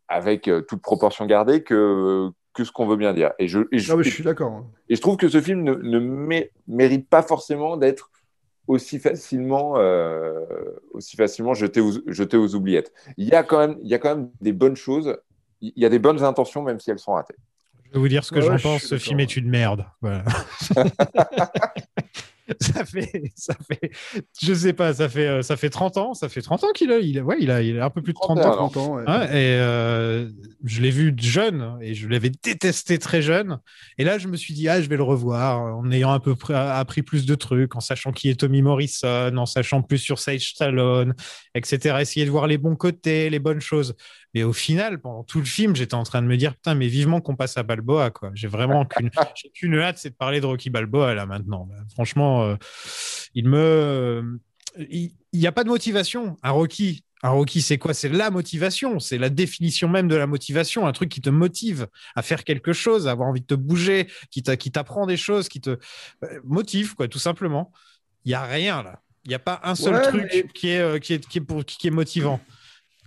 avec 0.07 0.49
toute 0.67 0.81
proportion 0.81 1.25
gardée 1.25 1.63
que, 1.63 2.29
que 2.53 2.63
ce 2.63 2.71
qu'on 2.71 2.87
veut 2.87 2.95
bien 2.95 3.13
dire. 3.13 3.33
Et 3.39 3.47
je, 3.47 3.59
et 3.71 3.79
je, 3.79 3.91
Non, 3.91 3.97
mais 3.97 4.03
je 4.03 4.09
suis 4.09 4.23
d'accord. 4.23 4.51
hein. 4.51 4.65
et 4.89 4.95
je 4.95 5.01
trouve 5.01 5.17
que 5.17 5.27
ce 5.29 5.41
film 5.41 5.63
ne, 5.63 5.73
ne 5.73 5.99
mé- 5.99 6.49
mérite 6.67 7.09
pas 7.09 7.21
forcément 7.21 7.77
d'être 7.77 8.09
aussi 8.67 8.99
facilement, 8.99 9.75
euh, 9.77 10.45
aussi 10.93 11.15
facilement 11.15 11.53
jeté 11.53 11.81
aux, 11.81 11.93
jeté 12.07 12.37
aux 12.37 12.55
oubliettes. 12.55 12.91
Il 13.17 13.27
y, 13.27 13.33
a 13.33 13.43
quand 13.43 13.59
même, 13.59 13.77
il 13.81 13.87
y 13.87 13.93
a 13.93 13.99
quand 13.99 14.15
même 14.15 14.29
des 14.41 14.53
bonnes 14.53 14.75
choses, 14.75 15.17
il 15.61 15.73
y 15.75 15.85
a 15.85 15.89
des 15.89 15.99
bonnes 15.99 16.23
intentions, 16.23 16.61
même 16.61 16.79
si 16.79 16.91
elles 16.91 16.99
sont 16.99 17.13
ratées. 17.13 17.35
Je 17.85 17.93
vais 17.93 17.99
vous 17.99 18.07
dire 18.09 18.23
ce 18.23 18.31
que 18.31 18.39
Ouais, 18.39 18.45
j'en 18.45 18.57
je 18.57 18.63
pense. 18.63 18.83
Ce 18.83 18.97
film 18.97 19.19
est 19.21 19.37
une 19.37 19.49
merde. 19.49 19.85
Voilà. 20.01 20.23
ça 22.61 22.85
fait, 22.85 23.31
ça 23.35 23.55
fait, 23.55 23.91
je 24.41 24.53
sais 24.53 24.73
pas, 24.73 24.93
ça 24.93 25.09
fait, 25.09 25.27
euh, 25.27 25.41
ça 25.41 25.57
fait 25.57 25.69
30 25.69 25.97
ans, 25.97 26.13
ça 26.13 26.29
fait 26.29 26.41
30 26.41 26.63
ans 26.63 26.71
qu'il 26.73 26.91
a, 26.91 26.99
il 26.99 27.19
a, 27.19 27.23
ouais, 27.23 27.37
il 27.39 27.51
a, 27.51 27.61
il 27.61 27.79
a 27.79 27.85
un 27.85 27.89
peu 27.89 28.01
plus 28.01 28.13
de 28.13 28.19
30 28.19 28.39
ans. 28.39 28.51
30 28.51 28.77
ans, 28.77 28.95
ouais. 28.95 29.03
Et 29.03 29.59
euh, 29.59 30.29
je 30.63 30.81
l'ai 30.81 30.91
vu 30.91 31.13
jeune 31.17 31.77
et 31.81 31.93
je 31.93 32.07
l'avais 32.07 32.31
détesté 32.43 32.99
très 32.99 33.21
jeune. 33.21 33.59
Et 33.97 34.05
là, 34.05 34.17
je 34.17 34.27
me 34.27 34.37
suis 34.37 34.53
dit, 34.53 34.69
ah, 34.69 34.81
je 34.81 34.87
vais 34.87 34.97
le 34.97 35.03
revoir 35.03 35.59
en 35.77 35.91
ayant 35.91 36.11
à 36.11 36.19
peu 36.19 36.35
appris 36.53 37.01
plus 37.01 37.25
de 37.25 37.35
trucs, 37.35 37.75
en 37.75 37.81
sachant 37.81 38.11
qui 38.11 38.29
est 38.29 38.39
Tommy 38.39 38.61
Morrison, 38.61 39.35
en 39.35 39.45
sachant 39.45 39.81
plus 39.81 39.97
sur 39.97 40.19
Sage 40.19 40.51
Stallone, 40.51 41.13
etc. 41.53 41.97
Essayer 41.99 42.25
de 42.25 42.31
voir 42.31 42.47
les 42.47 42.57
bons 42.57 42.75
côtés, 42.75 43.29
les 43.29 43.39
bonnes 43.39 43.61
choses. 43.61 43.95
Mais 44.33 44.43
au 44.43 44.53
final, 44.53 44.99
pendant 44.99 45.23
tout 45.23 45.39
le 45.39 45.45
film, 45.45 45.75
j'étais 45.75 45.93
en 45.95 46.03
train 46.03 46.21
de 46.21 46.27
me 46.27 46.37
dire, 46.37 46.53
putain, 46.55 46.75
mais 46.75 46.87
vivement 46.87 47.21
qu'on 47.21 47.35
passe 47.35 47.57
à 47.57 47.63
Balboa, 47.63 48.11
quoi. 48.11 48.31
J'ai 48.33 48.47
vraiment 48.47 48.85
qu'une, 48.85 49.09
qu'une 49.53 49.75
hâte, 49.79 49.97
c'est 49.97 50.09
de 50.11 50.15
parler 50.15 50.41
de 50.41 50.45
Rocky 50.45 50.69
Balboa, 50.69 51.13
là, 51.13 51.25
maintenant. 51.25 51.65
Bah, 51.69 51.75
franchement, 51.93 52.43
euh, 52.43 52.55
il 53.33 53.47
me, 53.47 54.39
il 54.77 55.11
n'y 55.33 55.47
a 55.47 55.51
pas 55.51 55.63
de 55.63 55.69
motivation. 55.69 56.37
Un 56.43 56.51
Rocky, 56.51 57.03
un 57.23 57.29
Rocky, 57.29 57.61
c'est 57.61 57.77
quoi? 57.77 57.93
C'est 57.93 58.09
la 58.09 58.29
motivation, 58.29 58.99
c'est 58.99 59.17
la 59.17 59.29
définition 59.29 59.87
même 59.87 60.07
de 60.07 60.15
la 60.15 60.27
motivation, 60.27 60.85
un 60.85 60.91
truc 60.91 61.09
qui 61.09 61.21
te 61.21 61.29
motive 61.29 61.87
à 62.15 62.21
faire 62.21 62.43
quelque 62.43 62.73
chose, 62.73 63.07
à 63.07 63.11
avoir 63.11 63.29
envie 63.29 63.41
de 63.41 63.45
te 63.47 63.55
bouger, 63.55 64.07
qui 64.29 64.43
t'a- 64.43 64.57
qui 64.57 64.71
t'apprend 64.71 65.07
des 65.07 65.17
choses, 65.17 65.47
qui 65.49 65.61
te 65.61 65.71
euh, 65.71 66.39
motive, 66.43 66.95
quoi, 66.95 67.07
tout 67.07 67.19
simplement. 67.19 67.71
Il 68.25 68.29
n'y 68.29 68.35
a 68.35 68.43
rien 68.43 68.83
là. 68.83 69.01
Il 69.25 69.29
n'y 69.29 69.35
a 69.35 69.39
pas 69.39 69.59
un 69.63 69.73
seul 69.75 69.95
Ouais, 69.95 70.01
truc 70.03 70.25
mais- 70.31 70.45
qui, 70.53 70.69
est, 70.69 70.79
euh, 70.79 70.99
qui, 70.99 71.13
est, 71.13 71.27
qui, 71.27 71.39
est 71.39 71.41
pour, 71.41 71.65
qui 71.65 71.87
est 71.87 71.91
motivant. 71.91 72.39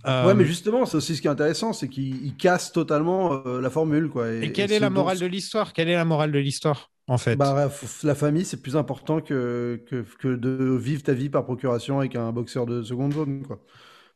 Euh, 0.07 0.25
Ouais, 0.27 0.33
mais 0.33 0.45
justement, 0.45 0.85
c'est 0.85 0.97
aussi 0.97 1.15
ce 1.15 1.21
qui 1.21 1.27
est 1.27 1.31
intéressant, 1.31 1.73
c'est 1.73 1.87
qu'il 1.87 2.25
il 2.25 2.35
casse 2.35 2.71
totalement 2.71 3.41
euh, 3.45 3.61
la 3.61 3.69
formule, 3.69 4.09
quoi. 4.09 4.31
Et 4.31 4.51
quelle 4.51 4.71
est 4.71 4.79
la 4.79 4.89
dont- 4.89 4.95
morale 4.95 5.19
de 5.19 5.25
l'histoire? 5.25 5.73
Quelle 5.73 5.89
est 5.89 5.95
la 5.95 6.05
morale 6.05 6.31
de 6.31 6.39
l'histoire, 6.39 6.89
en 7.07 7.17
fait? 7.17 7.35
Bah, 7.35 7.69
la 8.03 8.15
famille, 8.15 8.45
c'est 8.45 8.61
plus 8.61 8.75
important 8.75 9.21
que, 9.21 9.81
que, 9.89 10.03
que 10.19 10.27
de 10.35 10.75
vivre 10.75 11.03
ta 11.03 11.13
vie 11.13 11.29
par 11.29 11.43
procuration 11.43 11.99
avec 11.99 12.15
un 12.15 12.31
boxeur 12.31 12.65
de 12.65 12.81
seconde 12.83 13.13
zone, 13.13 13.43
quoi. 13.45 13.59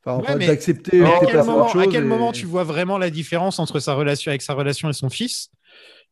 Enfin, 0.08 0.22
Ouais, 0.34 0.36
mais- 0.38 0.48
d'accepter 0.48 1.04
à 1.04 1.20
que 1.20 1.26
quel, 1.26 1.38
moment, 1.44 1.66
à 1.68 1.88
quel 1.88 2.04
et- 2.04 2.08
moment 2.08 2.32
tu 2.32 2.46
vois 2.46 2.64
vraiment 2.64 2.98
la 3.00 3.10
différence 3.10 3.58
entre 3.60 3.80
sa 3.80 3.94
relation 3.96 4.30
avec 4.30 4.42
sa 4.44 4.54
relation 4.54 4.90
et 4.90 4.94
son 4.94 5.10
fils? 5.10 5.50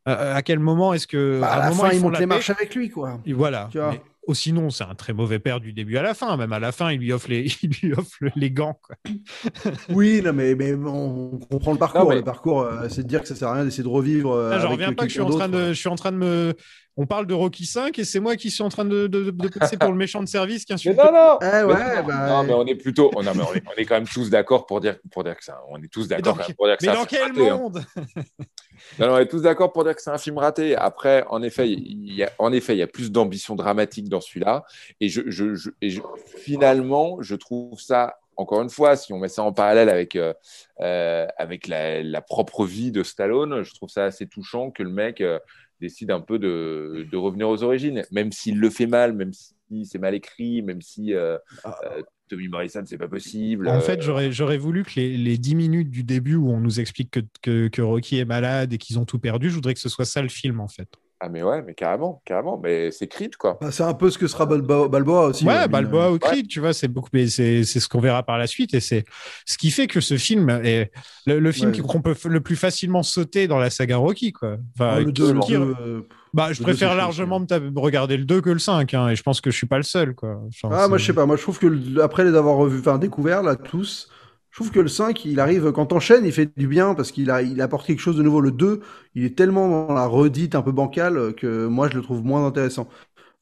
Euh, 0.06 0.34
À 0.34 0.42
quel 0.42 0.58
moment 0.58 0.92
est-ce 0.92 1.06
que 1.06 1.40
Bah, 1.40 1.52
à 1.52 1.58
la 1.60 1.68
moment, 1.70 1.82
fin, 1.84 1.88
ils 1.90 1.94
il 1.94 1.98
font 2.00 2.04
monte 2.06 2.14
la 2.14 2.20
les 2.20 2.26
marches 2.26 2.50
avec 2.50 2.74
lui, 2.74 2.90
quoi. 2.90 3.20
Et 3.24 3.32
voilà. 3.32 3.68
Tu 3.72 3.78
vois? 3.78 3.92
Mais- 3.92 4.02
oh, 4.26 4.34
sinon, 4.34 4.70
c'est 4.70 4.84
un 4.84 4.94
très 4.94 5.12
mauvais 5.12 5.38
père 5.38 5.60
du 5.60 5.72
début 5.72 5.96
à 5.96 6.02
la 6.02 6.14
fin. 6.14 6.36
Même 6.36 6.52
à 6.52 6.58
la 6.58 6.72
fin, 6.72 6.90
il 6.92 6.98
lui 7.00 7.12
offre 7.12 7.28
les, 7.30 7.46
il 7.62 7.70
lui 7.82 7.92
offre 7.94 8.16
le- 8.20 8.30
les 8.36 8.50
gants. 8.50 8.78
Quoi. 8.82 8.96
Oui, 9.90 10.22
non, 10.24 10.32
mais, 10.32 10.54
mais 10.54 10.74
on, 10.74 11.38
comprend 11.50 11.72
le 11.72 11.78
parcours. 11.78 12.02
Non, 12.04 12.08
mais- 12.10 12.16
Le 12.16 12.22
parcours, 12.24 12.62
euh, 12.62 12.88
c'est 12.88 13.02
de 13.02 13.08
dire 13.08 13.22
que 13.22 13.28
ça 13.28 13.34
sert 13.34 13.48
à 13.48 13.54
rien 13.54 13.64
d'essayer 13.64 13.82
de 13.82 13.88
revivre. 13.88 14.32
euh, 14.32 14.50
Là, 14.50 14.58
j'en 14.58 14.66
avec 14.66 14.78
reviens 14.80 14.92
pas 14.94 15.02
que 15.04 15.08
je 15.08 15.14
suis, 15.14 15.20
en 15.22 15.30
train 15.30 15.48
de, 15.48 15.68
je 15.68 15.78
suis 15.78 15.88
en 15.88 15.96
train 15.96 16.12
de 16.12 16.16
me. 16.18 16.54
On 16.96 17.06
parle 17.06 17.26
de 17.26 17.34
Rocky 17.34 17.66
5 17.66 17.98
et 17.98 18.04
c'est 18.04 18.20
moi 18.20 18.36
qui 18.36 18.50
suis 18.52 18.62
en 18.62 18.68
train 18.68 18.84
de, 18.84 19.08
de, 19.08 19.30
de 19.30 19.48
passer 19.48 19.76
pour 19.76 19.90
le 19.90 19.96
méchant 19.96 20.20
de 20.22 20.28
service 20.28 20.64
qui 20.64 20.72
insulte. 20.72 20.96
non, 20.96 21.10
non 21.12 21.38
Eh 21.42 21.44
Mais 21.44 21.60
non, 21.62 22.06
bah, 22.06 22.28
non, 22.28 22.42
mais 22.44 22.52
on 22.52 22.66
est 22.66 22.76
plutôt, 22.76 23.10
oh, 23.16 23.22
non, 23.22 23.32
mais 23.34 23.42
on, 23.42 23.52
est, 23.54 23.62
on 23.66 23.72
est 23.76 23.84
quand 23.84 23.96
même 23.96 24.06
tous 24.06 24.30
d'accord 24.30 24.64
pour 24.66 24.80
dire, 24.80 24.96
pour 25.10 25.24
dire 25.24 25.36
que 25.36 25.42
ça, 25.42 25.60
on 25.70 25.82
est 25.82 25.88
tous 25.88 26.02
Mais 26.08 26.16
d'accord 26.16 26.38
pour 26.56 26.66
dire 26.66 26.76
que 26.76 26.86
mais 26.86 26.92
c'est 26.92 26.96
un 26.96 27.00
dans 27.00 27.04
quel 27.06 27.22
raté, 27.32 27.48
hein. 27.48 27.56
monde 27.56 27.84
Non, 28.98 29.06
non, 29.08 29.14
on 29.14 29.18
est 29.18 29.26
tous 29.26 29.42
d'accord 29.42 29.72
pour 29.72 29.82
dire 29.84 29.94
que 29.96 30.02
c'est 30.02 30.10
un 30.10 30.18
film 30.18 30.38
raté. 30.38 30.76
Après, 30.76 31.24
en 31.30 31.42
effet, 31.42 31.68
il 31.68 32.12
y 32.14 32.22
a, 32.22 32.30
en 32.38 32.52
effet, 32.52 32.74
il 32.74 32.78
y 32.78 32.82
a 32.82 32.86
plus 32.86 33.10
d'ambition 33.10 33.56
dramatique 33.56 34.08
dans 34.08 34.20
celui-là. 34.20 34.64
Et, 35.00 35.08
je, 35.08 35.22
je, 35.26 35.54
je- 35.54 35.70
et 35.80 35.90
je- 35.90 36.00
finalement, 36.38 37.18
je 37.22 37.34
trouve 37.34 37.80
ça, 37.80 38.18
encore 38.36 38.62
une 38.62 38.70
fois, 38.70 38.96
si 38.96 39.12
on 39.12 39.18
met 39.18 39.28
ça 39.28 39.42
en 39.42 39.52
parallèle 39.52 39.88
avec, 39.88 40.16
euh, 40.16 40.32
euh, 40.80 41.26
avec 41.38 41.66
la, 41.68 42.02
la 42.02 42.20
propre 42.20 42.64
vie 42.66 42.90
de 42.92 43.02
Stallone, 43.02 43.62
je 43.62 43.74
trouve 43.74 43.88
ça 43.88 44.04
assez 44.04 44.26
touchant 44.26 44.70
que 44.70 44.82
le 44.82 44.90
mec, 44.90 45.20
euh, 45.20 45.38
décide 45.84 46.10
un 46.10 46.20
peu 46.20 46.38
de, 46.38 47.06
de 47.10 47.16
revenir 47.16 47.48
aux 47.48 47.62
origines, 47.62 48.04
même 48.10 48.32
s'il 48.32 48.58
le 48.58 48.70
fait 48.70 48.86
mal, 48.86 49.12
même 49.12 49.32
si 49.32 49.84
c'est 49.84 49.98
mal 49.98 50.14
écrit, 50.14 50.62
même 50.62 50.80
si 50.80 51.12
euh, 51.12 51.36
euh, 51.66 52.02
Tommy 52.28 52.48
Morrison, 52.48 52.82
c'est 52.86 52.96
pas 52.96 53.08
possible. 53.08 53.68
En 53.68 53.80
fait, 53.80 53.98
euh, 53.98 54.02
j'aurais, 54.02 54.32
j'aurais 54.32 54.56
voulu 54.56 54.82
que 54.82 54.92
les, 54.96 55.16
les 55.16 55.36
10 55.36 55.54
minutes 55.54 55.90
du 55.90 56.02
début 56.02 56.36
où 56.36 56.50
on 56.50 56.60
nous 56.60 56.80
explique 56.80 57.10
que, 57.10 57.20
que, 57.42 57.68
que 57.68 57.82
Rocky 57.82 58.18
est 58.18 58.24
malade 58.24 58.72
et 58.72 58.78
qu'ils 58.78 58.98
ont 58.98 59.04
tout 59.04 59.18
perdu, 59.18 59.50
je 59.50 59.54
voudrais 59.54 59.74
que 59.74 59.80
ce 59.80 59.90
soit 59.90 60.06
ça 60.06 60.22
le 60.22 60.28
film, 60.28 60.60
en 60.60 60.68
fait. 60.68 60.88
Ah, 61.20 61.28
mais 61.30 61.42
ouais, 61.42 61.62
mais 61.62 61.74
carrément, 61.74 62.20
carrément. 62.26 62.60
Mais 62.62 62.90
c'est 62.90 63.06
Creed, 63.06 63.36
quoi. 63.36 63.56
Bah, 63.60 63.70
c'est 63.70 63.82
un 63.84 63.94
peu 63.94 64.10
ce 64.10 64.18
que 64.18 64.26
sera 64.26 64.44
Balboa, 64.46 64.88
Balboa 64.88 65.28
aussi. 65.28 65.44
Ouais, 65.46 65.64
euh, 65.64 65.66
Balboa 65.68 66.06
mine- 66.08 66.16
ou 66.16 66.18
Creed, 66.18 66.48
tu 66.48 66.60
vois, 66.60 66.72
c'est 66.74 66.88
beaucoup, 66.88 67.08
mais 67.12 67.28
c'est 67.28 67.64
c'est 67.64 67.80
ce 67.80 67.88
qu'on 67.88 68.00
verra 68.00 68.22
par 68.22 68.36
la 68.36 68.46
suite 68.46 68.74
et 68.74 68.80
c'est 68.80 69.04
ce 69.46 69.56
qui 69.56 69.70
fait 69.70 69.86
que 69.86 70.00
ce 70.00 70.16
film 70.18 70.50
est 70.50 70.90
le, 71.26 71.38
le 71.38 71.52
film 71.52 71.70
Ouais. 71.70 71.76
qui- 71.76 71.80
qu'on 71.82 72.02
peut 72.02 72.14
le 72.26 72.40
plus 72.40 72.56
facilement 72.56 73.02
sauter 73.02 73.46
dans 73.48 73.58
la 73.58 73.70
saga 73.70 73.96
Rocky, 73.96 74.32
quoi. 74.32 74.56
Enfin, 74.74 74.90
Ah, 74.96 74.98
le 75.00 75.06
qui- 75.06 75.12
deux, 75.12 75.32
le 75.32 75.40
qui- 75.40 75.52
deux, 75.52 75.74
euh, 75.80 76.00
bah, 76.34 76.52
je 76.52 76.62
préfère 76.62 76.94
largement 76.94 77.40
me 77.40 77.78
regarder 77.80 78.16
le 78.18 78.24
2 78.24 78.40
que 78.42 78.50
le 78.50 78.58
5, 78.58 78.92
hein, 78.92 79.08
et 79.08 79.16
je 79.16 79.22
pense 79.22 79.40
que 79.40 79.50
je 79.50 79.56
suis 79.56 79.68
pas 79.68 79.76
le 79.78 79.82
seul, 79.84 80.14
quoi. 80.14 80.40
Enfin, 80.48 80.68
Ah, 80.76 80.88
moi, 80.88 80.98
je 80.98 81.06
sais 81.06 81.12
pas. 81.14 81.24
Moi, 81.26 81.36
je 81.36 81.42
trouve 81.42 81.58
que 81.58 81.68
le- 81.68 82.02
après 82.02 82.24
les 82.24 82.34
avoir 82.36 82.56
revus, 82.56 82.80
enfin, 82.80 82.98
découvert, 82.98 83.42
là, 83.42 83.54
tous, 83.56 84.08
je 84.54 84.58
trouve 84.60 84.70
que 84.70 84.78
le 84.80 84.88
5, 84.88 85.24
il 85.24 85.40
arrive, 85.40 85.72
quand 85.72 85.86
t'enchaînes, 85.86 86.24
il 86.24 86.32
fait 86.32 86.50
du 86.56 86.68
bien 86.68 86.94
parce 86.94 87.10
qu'il 87.12 87.30
a, 87.30 87.42
il 87.42 87.60
apporte 87.60 87.86
quelque 87.86 87.98
chose 88.00 88.16
de 88.16 88.22
nouveau. 88.22 88.40
Le 88.40 88.52
2, 88.52 88.80
il 89.16 89.24
est 89.24 89.36
tellement 89.36 89.86
dans 89.88 89.92
la 89.94 90.06
redite 90.06 90.54
un 90.54 90.62
peu 90.62 90.70
bancale 90.72 91.16
euh, 91.18 91.32
que 91.32 91.66
moi, 91.66 91.88
je 91.88 91.96
le 91.96 92.02
trouve 92.02 92.24
moins 92.24 92.46
intéressant. 92.46 92.88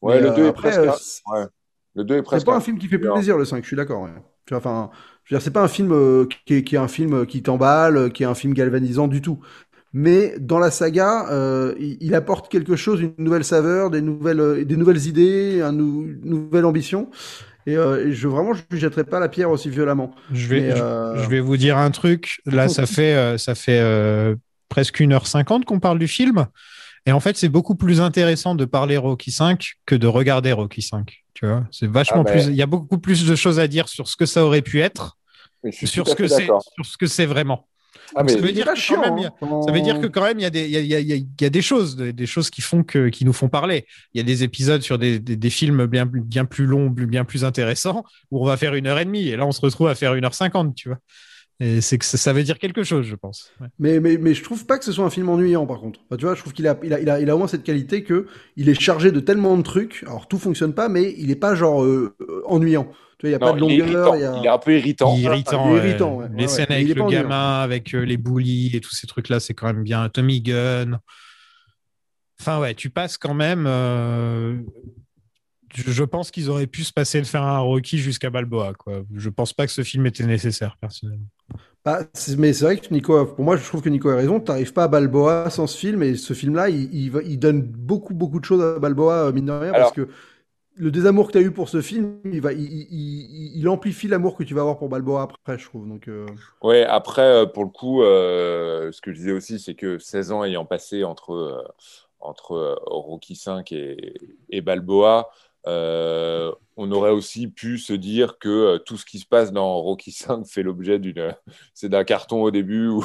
Ouais, 0.02 0.14
Mais, 0.14 0.20
le 0.20 0.30
euh, 0.30 0.34
2 0.36 0.46
est 0.48 0.52
après, 0.52 0.70
presque. 0.70 0.78
euh, 0.78 0.90
un- 0.90 1.32
ouais. 1.34 1.46
Le 1.94 2.04
2 2.04 2.16
est 2.16 2.22
presque. 2.22 2.46
C'est 2.46 2.46
pas 2.46 2.56
un 2.56 2.60
film 2.60 2.78
qui 2.78 2.88
fait 2.88 2.98
plus 2.98 3.10
plaisir, 3.10 3.36
le 3.36 3.44
5, 3.44 3.62
je 3.62 3.66
suis 3.68 3.76
d'accord. 3.76 4.02
ouais. 4.02 4.10
Tu 4.46 4.54
vois, 4.54 4.58
Enfin, 4.58 4.90
je 5.24 5.34
veux 5.34 5.38
dire, 5.38 5.44
c'est 5.44 5.50
pas 5.52 5.62
un 5.62 5.68
film 5.68 5.92
euh, 5.92 6.26
qui, 6.46 6.54
est, 6.54 6.64
qui 6.64 6.74
est 6.74 6.78
un 6.78 6.88
film 6.88 7.26
qui 7.26 7.42
t'emballe, 7.42 7.96
euh, 7.96 8.08
qui 8.08 8.22
est 8.22 8.26
un 8.26 8.34
film 8.34 8.54
galvanisant 8.54 9.06
du 9.08 9.20
tout. 9.22 9.38
Mais 9.94 10.36
dans 10.40 10.58
la 10.58 10.70
saga, 10.70 11.28
euh, 11.30 11.74
il, 11.78 11.98
il 12.00 12.14
apporte 12.14 12.50
quelque 12.50 12.76
chose, 12.76 13.00
une 13.02 13.14
nouvelle 13.18 13.44
saveur, 13.44 13.90
des 13.90 14.02
nouvelles, 14.02 14.40
euh, 14.40 14.64
des 14.64 14.76
nouvelles 14.76 15.06
idées, 15.06 15.60
nou- 15.72 16.04
une 16.06 16.20
nouvelle 16.30 16.64
ambition. 16.64 17.10
Et, 17.66 17.76
euh, 17.76 18.08
et 18.08 18.12
je 18.12 18.28
vraiment, 18.28 18.54
je 18.54 18.62
lui 18.70 18.80
jetterai 18.80 19.04
pas 19.04 19.20
la 19.20 19.28
pierre 19.28 19.50
aussi 19.50 19.70
violemment. 19.70 20.14
Je 20.32 20.46
vais, 20.48 20.60
Mais, 20.60 20.80
euh, 20.80 21.22
je, 21.22 21.28
vais 21.28 21.40
vous 21.40 21.56
dire 21.56 21.78
un 21.78 21.90
truc. 21.90 22.40
Là, 22.46 22.68
ça 22.68 22.86
fait, 22.86 23.14
euh, 23.14 23.38
ça 23.38 23.54
fait 23.54 23.78
euh, 23.80 24.34
presque 24.68 25.00
1h50 25.00 25.64
qu'on 25.64 25.80
parle 25.80 25.98
du 25.98 26.08
film. 26.08 26.46
Et 27.06 27.12
en 27.12 27.20
fait, 27.20 27.36
c'est 27.36 27.48
beaucoup 27.48 27.74
plus 27.74 28.00
intéressant 28.00 28.54
de 28.54 28.64
parler 28.64 28.96
Rocky 28.96 29.30
5 29.30 29.74
que 29.86 29.94
de 29.94 30.06
regarder 30.06 30.52
Rocky 30.52 30.82
5. 30.82 31.24
Tu 31.34 31.46
vois, 31.46 31.64
c'est 31.70 31.88
vachement 31.88 32.24
Ah 32.26 32.32
ben. 32.32 32.32
plus. 32.32 32.46
Il 32.46 32.54
y 32.54 32.62
a 32.62 32.66
beaucoup 32.66 32.98
plus 32.98 33.26
de 33.26 33.34
choses 33.34 33.58
à 33.58 33.66
dire 33.66 33.88
sur 33.88 34.08
ce 34.08 34.16
que 34.16 34.26
ça 34.26 34.44
aurait 34.44 34.62
pu 34.62 34.80
être, 34.80 35.18
sur 35.70 36.06
ce 36.08 36.14
que 36.14 36.28
sur 36.28 36.62
ce 36.84 36.96
que 36.96 37.06
c'est 37.06 37.26
vraiment. 37.26 37.66
Ah, 38.14 38.26
ça 38.26 38.36
veut 38.36 38.52
dire 38.52 38.74
chiant, 38.74 38.96
quand 39.02 39.02
même, 39.02 39.18
il 39.18 39.22
y 39.22 39.26
a- 39.26 39.34
hein. 39.42 39.60
ça 39.66 39.72
veut 39.72 39.80
dire 39.80 40.00
que 40.00 40.06
quand 40.06 40.22
même, 40.22 40.38
il 40.38 40.42
y 40.42 40.46
a 40.46 40.50
des, 40.50 40.64
il 40.64 40.70
y 40.70 40.76
a, 40.76 40.80
il 40.80 40.86
y 40.88 40.94
a- 40.94 41.00
il 41.00 41.06
y 41.08 41.12
a- 41.12 41.16
il 41.16 41.26
y 41.40 41.44
a 41.44 41.50
des 41.50 41.62
choses, 41.62 41.96
des, 41.96 42.26
choses 42.26 42.50
qui 42.50 42.60
font 42.60 42.82
que, 42.82 43.08
qui 43.08 43.24
nous 43.24 43.32
font 43.32 43.48
parler. 43.48 43.86
Il 44.14 44.18
y 44.18 44.20
a 44.20 44.24
des 44.24 44.42
épisodes 44.44 44.82
sur 44.82 44.98
des, 44.98 45.18
des, 45.18 45.36
des 45.36 45.50
films 45.50 45.86
bien, 45.86 46.06
plus- 46.06 46.20
bien 46.20 46.44
plus 46.44 46.66
longs, 46.66 46.90
bien 46.90 47.24
plus 47.24 47.44
intéressants, 47.44 48.04
où 48.30 48.42
on 48.42 48.46
va 48.46 48.56
faire 48.56 48.74
une 48.74 48.86
heure 48.86 48.98
et 48.98 49.04
demie, 49.04 49.28
et 49.28 49.36
là, 49.36 49.46
on 49.46 49.52
se 49.52 49.60
retrouve 49.60 49.88
à 49.88 49.94
faire 49.94 50.14
une 50.14 50.24
heure 50.24 50.34
cinquante, 50.34 50.74
tu 50.74 50.88
vois. 50.88 50.98
Et 51.60 51.80
c'est 51.80 51.96
que 51.96 52.04
ça, 52.04 52.16
ça 52.18 52.32
veut 52.32 52.42
dire 52.42 52.58
quelque 52.58 52.82
chose, 52.82 53.06
je 53.06 53.14
pense. 53.14 53.52
Ouais. 53.60 53.68
Mais, 53.78 54.00
mais, 54.00 54.16
mais 54.16 54.34
je 54.34 54.42
trouve 54.42 54.66
pas 54.66 54.78
que 54.78 54.84
ce 54.84 54.90
soit 54.90 55.04
un 55.04 55.10
film 55.10 55.28
ennuyant, 55.28 55.64
par 55.64 55.78
contre. 55.78 56.00
Enfin, 56.06 56.16
tu 56.16 56.24
vois, 56.24 56.34
je 56.34 56.40
trouve 56.40 56.52
qu'il 56.52 56.66
a, 56.66 56.76
il 56.82 56.92
a, 56.92 57.00
il 57.00 57.08
a, 57.08 57.20
il 57.20 57.30
a 57.30 57.34
au 57.36 57.38
moins 57.38 57.46
cette 57.46 57.62
qualité 57.62 58.02
que 58.02 58.26
il 58.56 58.68
est 58.68 58.80
chargé 58.80 59.12
de 59.12 59.20
tellement 59.20 59.56
de 59.56 59.62
trucs. 59.62 60.02
Alors, 60.08 60.26
tout 60.26 60.38
fonctionne 60.38 60.74
pas, 60.74 60.88
mais 60.88 61.14
il 61.18 61.30
est 61.30 61.36
pas 61.36 61.54
genre 61.54 61.84
euh, 61.84 62.16
euh, 62.20 62.42
ennuyant. 62.46 62.90
Tu 63.22 63.28
vois, 63.28 63.30
il 63.30 63.32
y 63.32 63.34
a 63.36 63.38
pas 63.38 63.52
Non, 63.52 63.66
de 63.68 63.72
il 63.72 63.80
est 63.80 63.84
longueur. 63.84 64.08
irritant. 64.08 64.14
il 64.16 64.20
y 64.20 64.24
a- 64.24 64.38
Il 64.40 64.44
est 64.46 64.48
un 64.48 64.58
peu 64.58 64.76
irritant. 64.76 65.14
Il 65.16 65.20
est 65.20 65.22
irritant. 65.26 65.64
il 65.68 65.70
est 65.70 65.80
ouais. 65.80 65.86
irritant, 65.88 66.16
ouais. 66.16 66.26
Les 66.34 66.42
Ouais, 66.42 66.48
scènes 66.48 66.66
avec 66.70 66.90
est 66.90 66.94
le 66.94 67.02
pas 67.04 67.08
gamin, 67.08 67.60
avec 67.60 67.94
euh, 67.94 68.00
les 68.04 68.16
bullies 68.16 68.72
et 68.74 68.80
tous 68.80 68.94
ces 68.96 69.06
trucs-là, 69.06 69.38
c'est 69.38 69.54
quand 69.54 69.68
même 69.68 69.84
bien. 69.84 70.08
Tommy 70.08 70.40
Gunn. 70.40 70.98
Enfin, 72.40 72.58
ouais, 72.58 72.74
tu 72.74 72.90
passes 72.90 73.16
quand 73.16 73.34
même. 73.34 73.64
euh, 73.68 74.56
Je, 75.74 76.02
pense 76.02 76.30
qu'ils 76.32 76.50
auraient 76.50 76.66
pu 76.66 76.82
se 76.82 76.92
passer 76.92 77.20
de 77.20 77.26
faire 77.26 77.44
un 77.44 77.60
Rocky 77.60 77.96
jusqu'à 77.98 78.28
Balboa. 78.28 78.72
Quoi. 78.74 79.04
Je 79.14 79.30
pense 79.30 79.52
pas 79.52 79.66
que 79.66 79.72
ce 79.72 79.82
film 79.82 80.04
était 80.06 80.26
nécessaire, 80.26 80.76
personnellement. 80.80 81.24
Bah, 81.84 82.00
mais 82.38 82.52
c'est 82.52 82.64
vrai 82.64 82.76
que 82.76 82.92
Nico, 82.92 83.16
a- 83.16 83.34
pour 83.34 83.44
moi, 83.44 83.56
je 83.56 83.64
trouve 83.64 83.80
que 83.82 83.88
Nico 83.88 84.08
a 84.10 84.16
raison. 84.16 84.38
T'arrives 84.40 84.72
pas 84.72 84.84
à 84.84 84.88
Balboa 84.88 85.48
sans 85.50 85.66
ce 85.66 85.78
film, 85.78 86.02
et 86.02 86.16
ce 86.16 86.34
film-là, 86.34 86.68
il, 86.68 86.92
il, 86.92 87.10
va- 87.10 87.22
il 87.22 87.38
donne 87.38 87.62
beaucoup, 87.62 88.14
beaucoup 88.14 88.38
de 88.40 88.44
choses 88.44 88.62
à 88.62 88.78
Balboa, 88.80 89.28
euh, 89.28 89.32
mine 89.32 89.46
de 89.46 89.52
rien, 89.52 89.72
parce 89.72 89.92
que 89.92 90.08
le 90.82 90.90
désamour 90.90 91.28
que 91.28 91.32
tu 91.32 91.38
as 91.38 91.42
eu 91.42 91.52
pour 91.52 91.68
ce 91.68 91.80
film, 91.80 92.18
il, 92.24 92.40
va, 92.40 92.52
il, 92.52 92.60
il- 92.60 92.88
il- 92.90 93.56
il 93.58 93.68
amplifie 93.68 94.08
l'amour 94.08 94.36
que 94.36 94.42
tu 94.42 94.54
vas 94.54 94.62
avoir 94.62 94.78
pour 94.78 94.88
Balboa 94.88 95.22
après, 95.22 95.58
je 95.58 95.64
trouve. 95.66 95.88
Donc, 95.88 96.08
euh, 96.08 96.26
Ouais, 96.62 96.84
après, 96.84 97.22
euh, 97.22 97.46
pour 97.46 97.64
le 97.64 97.70
coup, 97.70 98.02
euh, 98.02 98.90
ce 98.92 99.00
que 99.00 99.12
je 99.12 99.16
disais 99.18 99.32
aussi, 99.32 99.58
c'est 99.58 99.74
que 99.74 99.98
16 99.98 100.32
ans 100.32 100.44
ayant 100.44 100.64
passé 100.64 101.04
entre, 101.04 101.32
euh, 101.32 101.62
entre 102.20 102.78
Rocky 102.86 103.34
V 103.46 103.62
et, 103.70 104.14
et 104.50 104.60
Balboa, 104.60 105.28
on 106.76 106.90
aurait 106.90 107.10
aussi 107.10 107.48
pu 107.48 107.78
se 107.78 107.92
dire 107.92 108.38
que 108.38 108.78
tout 108.78 108.96
ce 108.96 109.04
qui 109.04 109.18
se 109.18 109.26
passe 109.26 109.52
dans 109.52 109.76
Rocky 109.80 110.10
V 110.28 110.44
fait 110.46 110.62
l'objet 110.62 110.98
d'une, 110.98 111.34
c'est 111.74 111.88
d'un 111.88 112.04
carton 112.04 112.42
au 112.42 112.50
début. 112.50 112.88
Ou, 112.88 113.04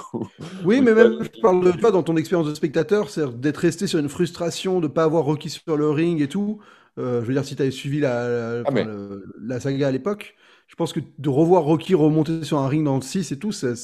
Oui, 0.64 0.82
ou 0.82 0.82
mais 0.82 0.94
même, 0.94 1.24
je 1.24 1.40
parle 1.40 1.64
de 1.64 1.72
toi, 1.72 1.92
dans 1.92 2.04
ton 2.04 2.18
expérience 2.18 2.48
de 2.48 2.54
spectateur, 2.56 3.10
c'est 3.10 3.40
d'être 3.40 3.58
resté 3.58 3.86
sur 3.86 4.00
une 4.00 4.10
frustration 4.10 4.80
de 4.80 4.88
pas 4.88 5.04
avoir 5.04 5.24
Rocky 5.26 5.50
sur 5.50 5.78
le 5.78 5.90
ring 5.92 6.20
et 6.22 6.28
tout. 6.28 6.60
Euh, 6.98 7.22
je 7.22 7.28
veux 7.28 7.34
dire, 7.34 7.46
si 7.46 7.56
tu 7.56 7.62
avais 7.62 7.72
suivi 7.72 8.00
la, 8.00 8.28
la, 8.28 8.52
Ah, 8.60 8.62
enfin, 8.68 8.72
mais- 8.74 8.84
le- 8.86 9.26
la 9.42 9.60
saga 9.60 9.88
à 9.88 9.92
l'époque, 9.92 10.36
je 10.68 10.76
pense 10.76 10.94
que 10.94 11.00
de 11.18 11.30
revoir 11.30 11.64
Rocky 11.64 11.96
remonter 11.96 12.44
sur 12.44 12.58
un 12.60 12.68
ring 12.68 12.84
dans 12.84 12.96
le 12.96 13.02
6 13.02 13.32
et 13.32 13.40
tout, 13.40 13.52
c'est, 13.52 13.76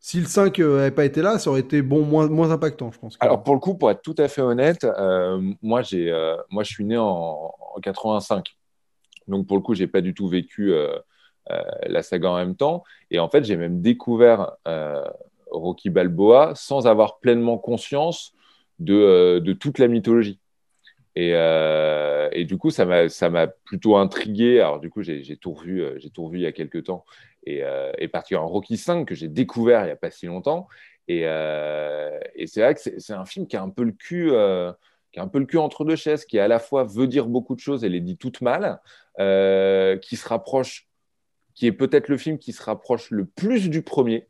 si 0.00 0.20
le 0.20 0.26
5 0.26 0.58
euh, 0.60 0.80
avait 0.80 0.90
pas 0.92 1.04
été 1.04 1.20
là, 1.22 1.38
ça 1.38 1.50
aurait 1.50 1.60
été 1.60 1.82
bon, 1.82 2.04
moins, 2.04 2.28
moins 2.28 2.50
impactant, 2.50 2.90
je 2.92 2.98
pense. 2.98 3.16
Alors 3.20 3.42
pour 3.42 3.54
le 3.54 3.60
coup, 3.60 3.74
pour 3.74 3.90
être 3.90 4.02
tout 4.02 4.14
à 4.18 4.28
fait 4.28 4.40
honnête, 4.42 4.84
euh, 4.84 5.40
moi 5.62 5.82
j'ai, 5.82 6.10
euh, 6.12 6.36
moi 6.50 6.62
je 6.62 6.70
suis 6.70 6.84
né 6.84 6.96
en, 6.96 7.52
en 7.74 7.80
85, 7.80 8.56
donc 9.26 9.46
pour 9.46 9.56
le 9.56 9.62
coup 9.62 9.74
j'ai 9.74 9.88
pas 9.88 10.00
du 10.00 10.14
tout 10.14 10.28
vécu 10.28 10.72
euh, 10.72 10.96
euh, 11.50 11.60
la 11.86 12.02
saga 12.02 12.30
en 12.30 12.36
même 12.36 12.54
temps, 12.56 12.84
et 13.10 13.18
en 13.18 13.28
fait 13.28 13.44
j'ai 13.44 13.56
même 13.56 13.80
découvert 13.80 14.52
euh, 14.68 15.02
Rocky 15.50 15.90
Balboa 15.90 16.52
sans 16.54 16.86
avoir 16.86 17.18
pleinement 17.18 17.58
conscience 17.58 18.32
de, 18.78 18.94
euh, 18.94 19.40
de 19.40 19.52
toute 19.52 19.78
la 19.78 19.88
mythologie. 19.88 20.38
Et, 21.18 21.32
euh, 21.34 22.28
et 22.30 22.44
du 22.44 22.58
coup, 22.58 22.70
ça 22.70 22.84
m'a, 22.86 23.46
plutôt 23.64 23.96
intrigué. 23.96 24.60
Alors, 24.60 24.78
du 24.78 24.88
coup, 24.88 25.02
j'ai, 25.02 25.36
tout 25.36 25.52
revu, 25.52 25.82
euh, 25.82 25.98
j'ai 25.98 26.10
tout 26.10 26.24
revu 26.24 26.38
il 26.38 26.42
y 26.42 26.46
a 26.46 26.52
quelques 26.52 26.84
temps. 26.84 27.04
Et, 27.42 27.64
euh, 27.64 27.90
et 27.98 28.06
particulièrement 28.06 28.48
Rocky 28.48 28.76
V, 28.76 29.04
que 29.04 29.16
j'ai 29.16 29.26
découvert 29.26 29.80
il 29.82 29.86
n'y 29.86 29.90
a 29.90 29.96
pas 29.96 30.12
si 30.12 30.26
longtemps. 30.26 30.68
Et, 31.08 31.22
euh, 31.24 32.20
et 32.36 32.46
c'est 32.46 32.60
vrai 32.60 32.72
que 32.76 32.80
c'est, 32.80 33.12
un 33.12 33.24
film 33.24 33.48
qui 33.48 33.56
a 33.56 33.62
un 33.64 33.68
peu 33.68 33.82
le 33.82 33.90
cul, 33.90 34.28
qui 35.10 35.18
a 35.18 35.22
un 35.24 35.26
peu 35.26 35.40
le 35.40 35.46
cul 35.46 35.58
entre 35.58 35.84
deux 35.84 35.96
chaises, 35.96 36.24
qui 36.24 36.38
à 36.38 36.46
la 36.46 36.60
fois 36.60 36.84
veut 36.84 37.08
dire 37.08 37.26
beaucoup 37.26 37.56
de 37.56 37.60
choses 37.60 37.82
et 37.82 37.88
les 37.88 38.00
dit 38.00 38.16
toutes 38.16 38.40
mal, 38.40 38.80
qui 39.16 40.16
se 40.16 40.28
rapproche, 40.28 40.88
qui 41.56 41.66
est 41.66 41.72
peut-être 41.72 42.06
le 42.06 42.16
film 42.16 42.38
qui 42.38 42.52
se 42.52 42.62
rapproche 42.62 43.10
le 43.10 43.24
plus 43.24 43.68
du 43.70 43.82
premier, 43.82 44.28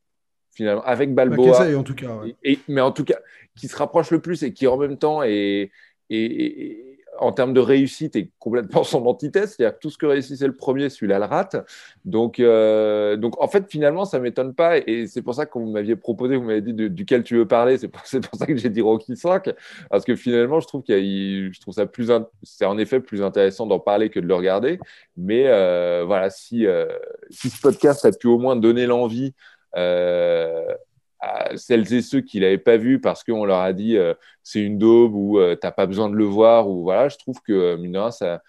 finalement, 0.53 0.85
avec 0.85 1.13
Balboa. 1.13 1.69
Bah, 1.71 1.79
en 1.79 1.83
tout 1.83 1.95
cas, 1.95 2.17
ouais. 2.17 2.35
Et- 2.45 2.53
et- 2.53 2.59
mais 2.67 2.81
en 2.81 2.93
tout 2.93 3.05
cas, 3.05 3.19
qui 3.59 3.69
se 3.69 3.77
rapproche 3.77 4.11
le 4.11 4.21
plus 4.23 4.43
et 4.43 4.55
qui 4.55 4.67
en 4.67 4.79
même 4.79 4.97
temps 4.97 5.23
est, 5.23 5.71
est- 6.11 6.89
en 7.19 7.33
termes 7.33 7.53
de 7.53 7.61
réussite 7.61 8.17
est 8.17 8.31
complètement 8.39 8.85
son 8.85 9.05
antithèse. 9.07 9.55
C'est-à-dire 9.55 9.77
que 9.77 9.81
tout 9.81 9.91
ce 9.91 9.99
que 9.99 10.07
réussissait 10.07 10.47
le 10.47 10.57
premier, 10.57 10.89
celui-là 10.89 11.19
le 11.19 11.25
rate. 11.25 11.57
Donc, 12.05 12.41
euh, 12.41 13.17
donc 13.17 13.41
en 13.43 13.49
fait, 13.49 13.67
finalement, 13.69 14.05
ça 14.05 14.19
m'étonne 14.19 14.55
pas. 14.55 14.79
Et 14.79 15.07
c'est 15.07 15.23
pour 15.23 15.35
ça 15.35 15.47
que 15.47 15.53
quand 15.53 15.61
vous 15.61 15.71
m'aviez 15.71 15.97
proposé, 15.97 16.37
vous 16.37 16.45
m'avez 16.45 16.61
dit 16.61 16.73
duquel 16.73 17.23
tu 17.23 17.37
veux 17.37 17.49
parler. 17.49 17.79
C'est 18.05 18.21
pour, 18.21 18.39
ça 18.39 18.47
que 18.47 18.57
j'ai 18.57 18.71
dit 18.71 18.81
Rocky 18.81 19.17
5. 19.17 19.51
Parce 19.91 20.05
que 20.05 20.15
finalement, 20.17 20.61
je 20.61 20.67
trouve 20.67 20.83
qu'il 20.83 21.53
je 21.53 21.61
trouve 21.61 21.75
ça 21.75 21.87
plus, 21.87 22.11
c'est 22.43 22.65
en 22.65 22.79
effet 22.79 23.01
plus 23.01 23.23
intéressant 23.23 23.67
d'en 23.67 23.79
parler 23.79 24.11
que 24.11 24.21
de 24.21 24.27
le 24.27 24.35
regarder. 24.35 24.79
Mais 25.17 25.45
euh, 25.47 26.05
voilà, 26.07 26.31
si, 26.31 26.67
euh, 26.67 26.87
si 27.31 27.51
ce 27.51 27.61
podcast 27.61 28.05
a 28.05 28.13
pu 28.13 28.27
au 28.27 28.39
moins 28.39 28.57
donner 28.57 28.87
l'envie 28.87 29.35
euh, 29.77 30.75
à 31.21 31.57
celles 31.57 31.93
et 31.93 32.03
ceux 32.03 32.21
qui 32.21 32.41
l'avaient 32.41 32.59
pas 32.59 32.77
vu 32.77 33.01
parce 33.01 33.25
qu'on 33.25 33.45
leur 33.45 33.59
a 33.59 33.73
dit 33.73 33.97
euh, 33.97 34.15
c'est 34.43 34.61
une 34.61 34.79
daube 34.79 35.15
ou 35.15 35.39
euh, 35.39 35.57
t'as 35.57 35.73
pas 35.73 35.87
besoin 35.87 36.09
de 36.09 36.15
le 36.15 36.25
voir 36.25 36.69
ou 36.69 36.83
voilà, 36.83 37.09
je 37.09 37.17
trouve 37.17 37.41
que 37.43 37.53
euh, 37.53 37.77
mine 37.77 37.93
de 37.93 37.99
rien, 37.99 38.11
ça, 38.11 38.41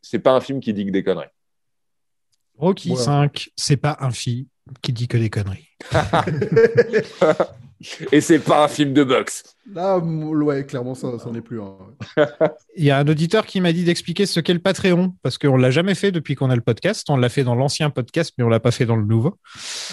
c'est 0.00 0.18
pas 0.18 0.32
un 0.32 0.40
film 0.40 0.60
qui 0.60 0.72
dit 0.72 0.86
que 0.86 0.90
des 0.90 1.04
conneries. 1.04 1.28
Rocky 2.56 2.88
Voilà. 2.88 3.04
5, 3.04 3.50
c'est 3.56 3.76
pas 3.76 3.96
un 4.00 4.10
film 4.10 4.46
qui 4.82 4.92
dit 4.92 5.08
que 5.08 5.16
des 5.16 5.30
conneries. 5.30 5.68
Et 8.10 8.20
c'est 8.20 8.40
pas 8.40 8.64
un 8.64 8.68
film 8.68 8.92
de 8.92 9.04
boxe. 9.04 9.44
Là, 9.72 9.98
m- 10.02 10.24
ouais, 10.42 10.66
clairement, 10.66 10.96
ça, 10.96 11.16
ça 11.22 11.30
n'est 11.30 11.40
plus 11.42 11.60
un. 11.60 11.76
Il 12.76 12.84
y 12.84 12.90
a 12.90 12.98
un 12.98 13.06
auditeur 13.06 13.46
qui 13.46 13.60
m'a 13.60 13.72
dit 13.72 13.84
d'expliquer 13.84 14.26
ce 14.26 14.40
qu'est 14.40 14.52
le 14.52 14.58
Patreon, 14.58 15.14
parce 15.22 15.38
qu'on 15.38 15.56
l'a 15.56 15.70
jamais 15.70 15.94
fait 15.94 16.10
depuis 16.10 16.34
qu'on 16.34 16.50
a 16.50 16.56
le 16.56 16.60
podcast. 16.60 17.06
On 17.08 17.16
l'a 17.16 17.28
fait 17.28 17.44
dans 17.44 17.54
l'ancien 17.54 17.90
podcast, 17.90 18.34
mais 18.36 18.42
on 18.42 18.48
l'a 18.48 18.58
pas 18.58 18.72
fait 18.72 18.84
dans 18.84 18.96
le 18.96 19.04
nouveau. 19.04 19.38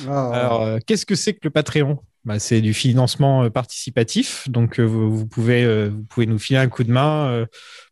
Ah. 0.09 0.31
Alors, 0.33 0.63
euh, 0.63 0.79
qu'est-ce 0.85 1.05
que 1.05 1.13
c'est 1.13 1.33
que 1.33 1.41
le 1.43 1.51
Patreon? 1.51 1.99
Bah, 2.23 2.39
C'est 2.39 2.61
du 2.61 2.73
financement 2.73 3.43
euh, 3.43 3.49
participatif. 3.51 4.49
Donc, 4.49 4.79
euh, 4.79 4.83
vous, 4.83 5.15
vous 5.15 5.27
pouvez, 5.27 5.63
euh, 5.63 5.89
vous 5.89 6.03
pouvez 6.05 6.25
nous 6.25 6.39
filer 6.39 6.57
un 6.57 6.69
coup 6.69 6.83
de 6.83 6.91
main 6.91 7.27
euh, 7.29 7.45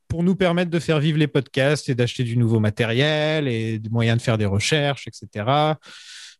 pour 0.08 0.24
nous 0.24 0.36
permettre 0.36 0.72
de 0.72 0.80
faire 0.80 1.00
vivre 1.00 1.20
les 1.20 1.28
podcasts 1.28 1.88
et 1.90 1.94
d'acheter 1.94 2.24
du 2.24 2.36
nouveau 2.36 2.60
matériel 2.60 3.48
et 3.48 3.78
des 3.78 3.90
moyens 3.90 4.18
de 4.18 4.24
faire 4.24 4.40
des 4.40 4.46
recherches, 4.48 5.08
etc. 5.08 5.46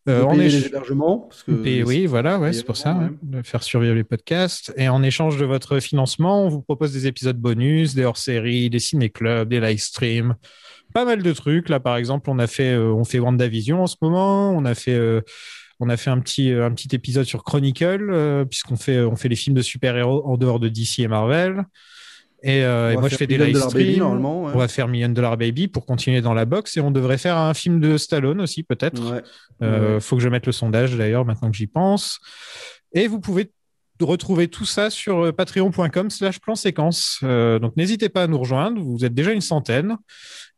Euh, 0.06 0.34
les 0.34 0.66
hébergements, 0.66 1.18
parce 1.30 1.42
que 1.44 1.52
Payer- 1.52 1.82
oui, 1.84 2.04
voilà, 2.06 2.38
ouais, 2.38 2.52
c'est 2.52 2.64
pour 2.64 2.76
ça, 2.76 2.94
ouais, 2.94 3.08
de 3.22 3.42
faire 3.42 3.62
survivre 3.62 3.94
les 3.94 4.04
podcasts. 4.04 4.72
Et 4.76 4.88
en 4.88 5.02
échange 5.02 5.38
de 5.38 5.46
votre 5.46 5.80
financement, 5.80 6.44
on 6.44 6.48
vous 6.48 6.60
propose 6.60 6.92
des 6.92 7.06
épisodes 7.06 7.38
bonus, 7.38 7.94
des 7.94 8.04
hors-séries, 8.04 8.68
des 8.68 8.78
ciné-clubs, 8.80 9.48
des 9.48 9.60
live 9.60 9.78
streams, 9.80 10.34
pas 10.92 11.06
mal 11.06 11.22
de 11.22 11.32
trucs. 11.32 11.70
Là, 11.70 11.80
par 11.80 11.96
exemple, 11.96 12.28
on 12.28 12.38
a 12.38 12.46
fait, 12.46 12.74
euh, 12.74 12.92
on 12.92 13.04
fait 13.04 13.18
WandaVision 13.18 13.82
en 13.82 13.86
ce 13.86 13.96
moment, 14.02 14.50
on 14.50 14.64
a 14.66 14.74
fait, 14.74 14.92
euh, 14.94 15.22
on 15.80 15.88
a 15.88 15.96
fait 15.96 16.10
un 16.10 16.20
petit, 16.20 16.50
un 16.52 16.70
petit 16.72 16.94
épisode 16.94 17.24
sur 17.24 17.42
Chronicle, 17.42 18.10
euh, 18.10 18.44
puisqu'on 18.44 18.76
fait, 18.76 19.00
on 19.00 19.16
fait 19.16 19.28
les 19.28 19.36
films 19.36 19.56
de 19.56 19.62
super-héros 19.62 20.22
en 20.26 20.36
dehors 20.36 20.60
de 20.60 20.68
DC 20.68 20.98
et 21.00 21.08
Marvel. 21.08 21.64
Et, 22.46 22.62
euh, 22.62 22.92
et 22.92 22.96
moi, 22.96 23.08
je 23.08 23.16
fais 23.16 23.26
des 23.26 23.38
live 23.38 23.56
streams. 23.58 23.98
normalement, 23.98 24.44
ouais. 24.44 24.52
On 24.54 24.58
va 24.58 24.68
faire 24.68 24.86
Million 24.86 25.08
Dollar 25.08 25.36
Baby 25.38 25.66
pour 25.66 25.86
continuer 25.86 26.20
dans 26.20 26.34
la 26.34 26.44
boxe 26.44 26.76
et 26.76 26.80
on 26.80 26.90
devrait 26.90 27.16
faire 27.18 27.38
un 27.38 27.54
film 27.54 27.80
de 27.80 27.96
Stallone 27.96 28.40
aussi, 28.42 28.62
peut-être. 28.62 29.00
Euh, 29.62 29.94
Ouais. 29.94 30.00
Faut 30.00 30.16
que 30.16 30.22
je 30.22 30.28
mette 30.28 30.44
le 30.46 30.52
sondage 30.52 30.94
d'ailleurs, 30.96 31.24
maintenant 31.24 31.50
que 31.50 31.56
j'y 31.56 31.66
pense. 31.66 32.18
Et 32.92 33.08
vous 33.08 33.18
pouvez 33.18 33.50
retrouver 34.00 34.48
tout 34.48 34.64
ça 34.66 34.90
sur 34.90 35.24
euh, 35.26 35.32
patreon.com 35.32 36.10
slash 36.10 36.38
plan 36.40 36.54
séquence. 36.54 37.20
Euh, 37.22 37.58
donc 37.58 37.76
n'hésitez 37.76 38.08
pas 38.10 38.24
à 38.24 38.26
nous 38.26 38.38
rejoindre, 38.38 38.82
vous 38.82 39.04
êtes 39.04 39.14
déjà 39.14 39.32
une 39.32 39.40
centaine. 39.40 39.96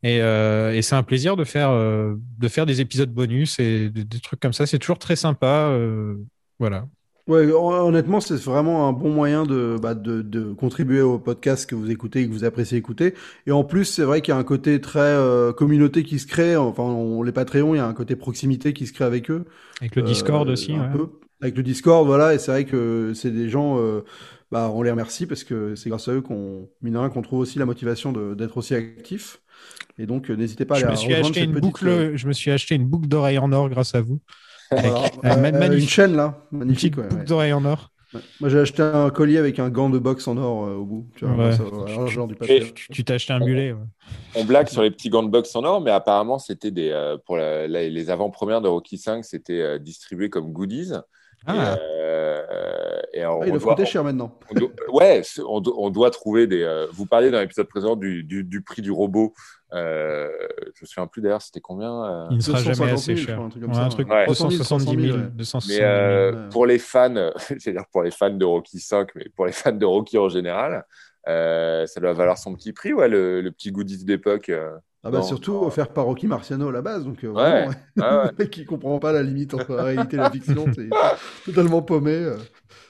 Et, 0.03 0.21
euh, 0.21 0.73
et 0.73 0.81
c'est 0.81 0.95
un 0.95 1.03
plaisir 1.03 1.35
de 1.37 1.43
faire, 1.43 1.69
euh, 1.69 2.15
de 2.39 2.47
faire 2.49 2.65
des 2.65 2.81
épisodes 2.81 3.11
bonus 3.11 3.59
et 3.59 3.89
des, 3.89 4.03
des 4.03 4.19
trucs 4.19 4.39
comme 4.39 4.53
ça. 4.53 4.65
C'est 4.65 4.79
toujours 4.79 4.99
très 4.99 5.15
sympa. 5.15 5.69
euh, 5.69 6.15
voilà. 6.59 6.85
Ouais, 7.27 7.51
hon- 7.51 7.87
honnêtement, 7.87 8.21
c'est 8.21 8.35
vraiment 8.35 8.87
un 8.87 8.93
bon 8.93 9.09
moyen 9.11 9.45
de, 9.45 9.75
bah, 9.81 9.93
de, 9.93 10.21
de 10.21 10.53
contribuer 10.53 11.01
au 11.01 11.19
podcast 11.19 11.69
que 11.69 11.75
vous 11.75 11.91
écoutez 11.91 12.21
et 12.21 12.27
que 12.27 12.31
vous 12.31 12.45
appréciez 12.45 12.77
écouter. 12.77 13.15
Et 13.45 13.51
en 13.51 13.65
plus, 13.65 13.83
c'est 13.83 14.03
vrai 14.03 14.21
qu'il 14.21 14.33
y 14.33 14.37
a 14.37 14.39
un 14.39 14.45
côté 14.45 14.79
très 14.79 14.99
euh, 14.99 15.51
communauté 15.51 16.03
qui 16.03 16.19
se 16.19 16.27
crée. 16.27 16.55
Enfin, 16.55 16.83
on, 16.83 17.23
les 17.23 17.33
Patreons, 17.33 17.75
il 17.75 17.77
y 17.77 17.81
a 17.81 17.85
un 17.87 17.93
côté 17.93 18.15
proximité 18.15 18.71
qui 18.71 18.87
se 18.87 18.93
crée 18.93 19.03
avec 19.03 19.29
eux. 19.29 19.43
Avec 19.81 19.95
le 19.97 20.03
Discord 20.03 20.49
aussi, 20.49 20.73
un 20.73 20.83
ouais. 20.89 20.97
peu. 20.97 21.07
Avec 21.41 21.57
le 21.57 21.63
Discord, 21.63 22.07
voilà. 22.07 22.33
Et 22.33 22.39
c'est 22.39 22.51
vrai 22.51 22.65
que 22.65 23.11
c'est 23.13 23.31
des 23.31 23.49
gens, 23.49 23.77
euh, 23.77 24.05
bah, 24.51 24.71
on 24.73 24.81
les 24.81 24.91
remercie 24.91 25.25
parce 25.25 25.43
que 25.43 25.75
c'est 25.75 25.89
grâce 25.89 26.07
à 26.07 26.13
eux 26.13 26.21
qu'on, 26.21 26.69
mine 26.81 26.97
qu'on 27.13 27.21
trouve 27.21 27.39
aussi 27.39 27.59
la 27.59 27.65
motivation 27.65 28.13
d'être 28.35 28.55
aussi 28.55 28.73
actif. 28.73 29.41
Et 29.99 30.05
donc, 30.05 30.29
euh, 30.29 30.35
n'hésitez 30.35 30.65
pas 30.65 30.75
à 30.75 30.79
Je 30.79 30.85
aller 30.85 30.91
me, 30.93 30.97
suis 30.97 31.13
acheté 31.13 31.41
une 31.41 31.51
petite, 31.51 31.61
boucle, 31.61 31.87
euh, 31.87 32.15
je 32.15 32.27
me 32.27 32.33
suis 32.33 32.51
acheté 32.51 32.75
une 32.75 32.85
boucle 32.85 33.07
d'oreille 33.07 33.39
en 33.39 33.51
or 33.51 33.69
grâce 33.69 33.95
à 33.95 34.01
vous. 34.01 34.19
Voilà. 34.71 35.05
euh, 35.25 35.35
magnifique. 35.51 35.83
une 35.83 35.87
chaîne 35.89 36.15
là, 36.15 36.37
magnifique. 36.51 36.95
Petite 36.95 37.11
ouais, 37.13 37.19
ouais. 37.19 37.25
d'oreille 37.25 37.53
en 37.53 37.63
or. 37.65 37.91
Ouais. 38.13 38.21
Moi, 38.39 38.49
j'ai 38.49 38.59
acheté 38.59 38.81
un 38.81 39.09
collier 39.09 39.37
avec 39.37 39.59
un 39.59 39.69
gant 39.69 39.89
de 39.89 39.99
boxe 39.99 40.27
en 40.29 40.37
or 40.37 40.65
euh, 40.65 40.75
au 40.75 40.85
bout. 40.85 41.07
Tu 41.17 41.25
vois, 41.25 41.51
ça, 41.51 41.63
genre 42.07 42.27
du. 42.27 42.35
Tu 42.91 43.03
acheté 43.11 43.33
un 43.33 43.39
mulet. 43.39 43.73
ouais. 43.73 43.79
On 44.35 44.45
blague 44.45 44.69
sur 44.69 44.81
les 44.81 44.91
petits 44.91 45.09
gants 45.09 45.23
de 45.23 45.29
boxe 45.29 45.53
en 45.57 45.63
or, 45.65 45.81
mais 45.81 45.91
apparemment, 45.91 46.39
c'était 46.39 46.71
des 46.71 46.89
euh, 46.91 47.17
pour 47.25 47.35
la- 47.35 47.67
la- 47.67 47.87
les 47.89 48.09
avant-premières 48.09 48.61
de 48.61 48.69
Rocky 48.69 48.97
5, 48.97 49.25
c'était 49.25 49.59
euh, 49.61 49.77
distribué 49.77 50.29
comme 50.29 50.53
goodies. 50.53 50.93
Ah. 51.45 51.75
Et, 51.75 51.79
euh, 51.81 53.01
et 53.13 53.21
alors, 53.21 53.39
Ah, 53.41 53.45
on 53.49 53.53
il 53.55 53.59
doit 53.59 53.73
coûter 53.75 53.85
cher 53.85 54.03
maintenant. 54.03 54.37
on 54.51 54.53
doit- 54.55 54.69
ouais, 54.93 55.21
on, 55.47 55.59
do- 55.61 55.75
on 55.77 55.89
doit 55.89 56.11
trouver 56.11 56.47
des. 56.47 56.61
euh, 56.63 56.87
vous 56.91 57.05
parliez 57.05 57.31
dans 57.31 57.39
l'épisode 57.39 57.67
précédent 57.67 57.95
du, 57.95 58.23
du, 58.23 58.43
du 58.43 58.61
prix 58.61 58.81
du 58.81 58.91
robot. 58.91 59.33
Euh, 59.73 60.29
je 60.75 60.83
me 60.83 60.87
souviens 60.87 61.07
plus 61.07 61.21
d'ailleurs, 61.21 61.41
c'était 61.41 61.59
combien 61.59 62.03
euh? 62.05 62.27
Il 62.31 62.37
ne 62.37 62.41
sera 62.41 62.57
jamais 62.59 62.91
250 62.91 62.93
assez 62.99 63.15
000, 63.15 63.25
cher. 63.27 63.35
crois, 63.35 63.45
un 63.45 63.49
truc 63.49 63.61
comme 63.63 63.71
Ouais, 63.71 63.75
ça, 63.77 63.81
un 63.81 63.85
ouais. 63.85 63.89
truc 63.91 64.09
Ouais. 64.09 64.25
370 64.25 64.85
000, 65.07 65.17
ouais. 65.17 65.23
270 65.35 65.67
Mais 65.69 65.75
000. 65.79 65.85
euh, 65.89 66.31
ouais. 66.43 66.49
pour 66.49 66.65
les 66.65 66.79
fans, 66.79 67.31
c'est-à-dire 67.37 67.83
pour 67.91 68.03
les 68.03 68.11
fans 68.11 68.29
de 68.29 68.45
Rocky 68.45 68.79
5, 68.79 69.09
mais 69.15 69.25
pour 69.35 69.45
les 69.45 69.51
fans 69.51 69.71
de 69.73 69.85
Rocky 69.85 70.17
en 70.17 70.29
général, 70.29 70.85
euh, 71.27 71.85
ça 71.85 71.99
doit 71.99 72.13
valoir 72.13 72.37
son 72.37 72.55
petit 72.55 72.71
prix, 72.73 72.93
ouais, 72.93 73.09
le, 73.09 73.41
le 73.41 73.51
petit 73.51 73.71
goodies 73.71 74.05
d'époque. 74.05 74.51
Ah 75.07 75.11
bah 75.11 75.21
surtout 75.23 75.55
offert 75.63 75.89
par 75.89 76.05
Rocky 76.05 76.27
Marciano 76.27 76.67
à 76.69 76.71
la 76.71 76.81
base, 76.81 77.05
donc 77.05 77.23
euh, 77.23 77.29
Ouais, 77.29 77.33
vraiment, 77.33 77.67
ouais, 77.97 78.03
ouais. 78.25 78.31
le 78.31 78.43
mec 78.43 78.49
qui 78.49 78.65
comprend 78.65 78.99
pas 78.99 79.11
la 79.13 79.23
limite 79.23 79.53
entre 79.53 79.73
la 79.75 79.83
réalité 79.83 80.15
et 80.17 80.19
la 80.19 80.29
fiction, 80.31 80.65
c'est 80.75 80.89
totalement 81.45 81.81
paumé. 81.81 82.11
euh. 82.11 82.37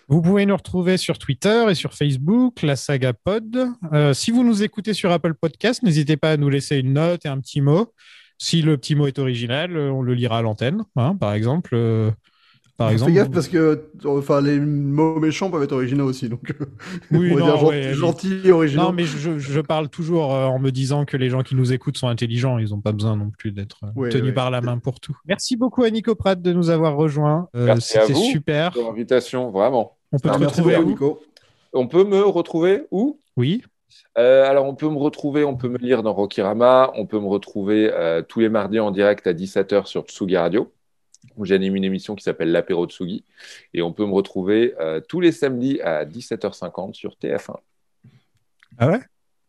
Vous 0.10 0.22
pouvez 0.22 0.46
nous 0.46 0.56
retrouver 0.56 0.98
sur 0.98 1.18
Twitter 1.20 1.66
et 1.70 1.76
sur 1.76 1.94
Facebook, 1.94 2.62
la 2.62 2.76
saga 2.78 3.12
Pod. 3.14 3.68
Euh, 3.94 4.14
si 4.14 4.32
vous 4.32 4.44
nous 4.44 4.64
écoutez 4.64 4.94
sur 4.94 5.12
Apple 5.12 5.34
Podcast, 5.34 5.84
n'hésitez 5.84 6.16
pas 6.18 6.32
à 6.32 6.38
nous 6.38 6.50
laisser 6.50 6.78
une 6.78 6.94
note 6.94 7.26
et 7.26 7.30
un 7.30 7.40
petit 7.40 7.60
mot. 7.62 7.94
Si 8.38 8.62
le 8.62 8.78
petit 8.78 8.96
mot 8.96 9.08
est 9.08 9.20
original, 9.20 9.76
on 9.78 10.02
le 10.02 10.14
lira 10.14 10.38
à 10.38 10.42
l'antenne, 10.42 10.84
hein, 10.96 11.16
par 11.16 11.34
exemple. 11.34 11.72
euh, 11.74 12.10
par 12.78 12.92
exemple. 12.92 13.12
Fais 13.12 13.18
gaffe 13.18 13.32
parce 13.32 13.48
que 13.48 13.90
enfin 14.06 14.40
les 14.42 14.60
mots 14.60 15.20
méchants 15.20 15.50
peuvent 15.50 15.64
être 15.64 15.72
originaux 15.74 16.06
aussi, 16.06 16.30
donc 16.30 16.52
euh, 16.62 16.66
Oui, 17.12 17.32
on 17.32 17.36
va 17.36 17.40
non, 17.42 17.46
dire 17.58 17.64
ouais, 17.68 18.52
originaux. 18.52 18.84
Non, 18.84 18.92
mais 18.94 19.04
je, 19.06 19.40
je 19.40 19.62
parle 19.62 19.90
toujours 19.90 20.34
euh, 20.34 20.46
en 20.46 20.60
me 20.60 20.70
disant 20.72 21.06
que 21.06 21.18
les 21.18 21.30
gens 21.30 21.42
qui 21.44 21.56
nous 21.56 21.74
écoutent 21.74 21.98
sont 21.98 22.08
intelligents. 22.08 22.58
Ils 22.60 22.70
n'ont 22.70 22.82
pas 22.82 22.92
besoin 22.92 23.16
non 23.16 23.32
plus 23.36 23.52
d'être 23.52 23.80
euh, 23.84 23.88
Ouais, 23.96 24.10
tenus 24.10 24.28
ouais. 24.28 24.32
par 24.34 24.52
la 24.52 24.62
main 24.62 24.78
pour 24.78 25.00
tout. 25.00 25.18
Merci 25.26 25.58
beaucoup 25.58 25.84
à 25.84 25.90
Nico 25.90 26.14
Pratt 26.16 26.42
de 26.42 26.54
nous 26.54 26.70
avoir 26.70 26.96
rejoints. 26.96 27.50
Euh, 27.56 27.66
Merci 27.66 27.98
à 27.98 28.02
C'était 28.02 28.14
vous 28.14 28.24
super. 28.26 28.72
pour 28.72 28.84
l'invitation, 28.90 29.50
vraiment. 29.52 29.98
On 30.12 30.20
peut 30.20 30.30
Ah, 30.32 30.36
te 30.36 30.40
merci 30.40 30.62
retrouver 30.62 30.78
où 30.78 30.84
Nico. 30.88 31.20
On 31.74 31.88
peut 31.88 32.04
me 32.06 32.22
retrouver 32.22 32.84
où? 32.92 33.20
Oui. 33.36 33.62
Euh, 34.18 34.50
alors, 34.50 34.66
on 34.66 34.74
peut 34.76 34.90
me 34.90 34.98
retrouver, 34.98 35.44
on 35.44 35.56
peut 35.56 35.70
me 35.70 35.78
lire 35.78 36.02
dans 36.04 36.14
Rokirama, 36.14 36.92
on 36.96 37.06
peut 37.06 37.20
me 37.20 37.28
retrouver 37.28 37.90
euh, 37.94 38.22
tous 38.22 38.40
les 38.40 38.50
mardis 38.50 38.80
en 38.80 38.92
direct 38.92 39.28
à 39.28 39.34
17h 39.34 39.86
sur 39.86 40.04
Tsugi 40.06 40.38
Radio, 40.38 40.72
j'anime 41.42 41.76
une 41.76 41.84
émission 41.84 42.16
qui 42.16 42.24
s'appelle 42.24 42.52
L'apéro 42.52 42.86
Tsugi. 42.88 43.24
Et 43.74 43.82
on 43.82 43.92
peut 43.94 44.06
me 44.06 44.14
retrouver 44.14 44.74
euh, 44.80 45.00
tous 45.02 45.20
les 45.22 45.32
samedis 45.32 45.80
à 45.82 46.06
17h50 46.06 46.94
sur 46.94 47.16
TF1. 47.22 47.56
Ah 48.78 48.90
ouais? 48.90 49.00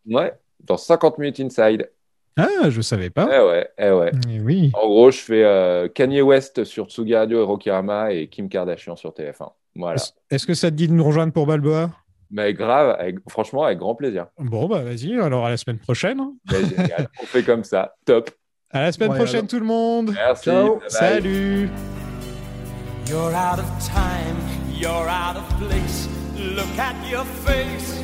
Ouais, 0.07 0.33
dans 0.63 0.77
50 0.77 1.17
minutes 1.17 1.39
inside. 1.39 1.89
Ah, 2.37 2.69
je 2.69 2.81
savais 2.81 3.09
pas. 3.09 3.27
Eh 3.31 3.39
ouais, 3.45 3.69
eh 3.77 3.91
ouais. 3.91 4.11
Eh 4.29 4.39
oui. 4.39 4.71
En 4.73 4.87
gros, 4.87 5.11
je 5.11 5.19
fais 5.19 5.43
euh, 5.43 5.87
Kanye 5.89 6.21
West 6.21 6.63
sur 6.63 6.87
Tsugi 6.87 7.15
Radio 7.15 7.41
et 7.41 7.43
Rokirama 7.43 8.13
et 8.13 8.27
Kim 8.27 8.47
Kardashian 8.49 8.95
sur 8.95 9.11
TF1. 9.11 9.51
Voilà. 9.75 10.01
Est-ce- 10.31 10.45
que 10.47 10.53
ça 10.53 10.71
te 10.71 10.75
dit 10.75 10.87
de 10.87 10.93
nous 10.93 11.03
rejoindre 11.03 11.33
pour 11.33 11.45
Balboa? 11.45 11.91
Mais 12.31 12.53
grave, 12.53 12.95
avec- 12.99 13.17
franchement, 13.29 13.63
avec 13.63 13.77
grand 13.79 13.95
plaisir. 13.95 14.27
Bon, 14.37 14.67
bah 14.67 14.83
vas-y, 14.83 15.13
alors 15.19 15.45
à 15.45 15.49
la 15.49 15.57
semaine 15.57 15.79
prochaine. 15.79 16.21
Mais 16.51 16.63
génial. 16.63 17.09
on 17.21 17.25
fait 17.25 17.43
comme 17.43 17.63
ça. 17.63 17.95
Top. 18.05 18.29
À 18.71 18.81
la 18.81 18.91
semaine 18.91 19.11
Ouais, 19.11 19.17
prochaine, 19.17 19.37
alors. 19.37 19.47
tout 19.49 19.59
le 19.59 19.65
monde. 19.65 20.11
Merci. 20.13 20.43
Ciao. 20.43 20.75
Bye 20.75 20.79
bye. 20.79 20.89
Salut. 20.89 21.69
You're 23.07 23.33
out 23.33 23.57
of 23.59 23.65
time, 23.83 24.37
you're 24.71 25.09
out 25.09 25.35
of 25.37 25.47
place. 25.57 26.07
Look 26.37 26.77
at 26.77 26.95
your 27.09 27.25
face, 27.45 28.03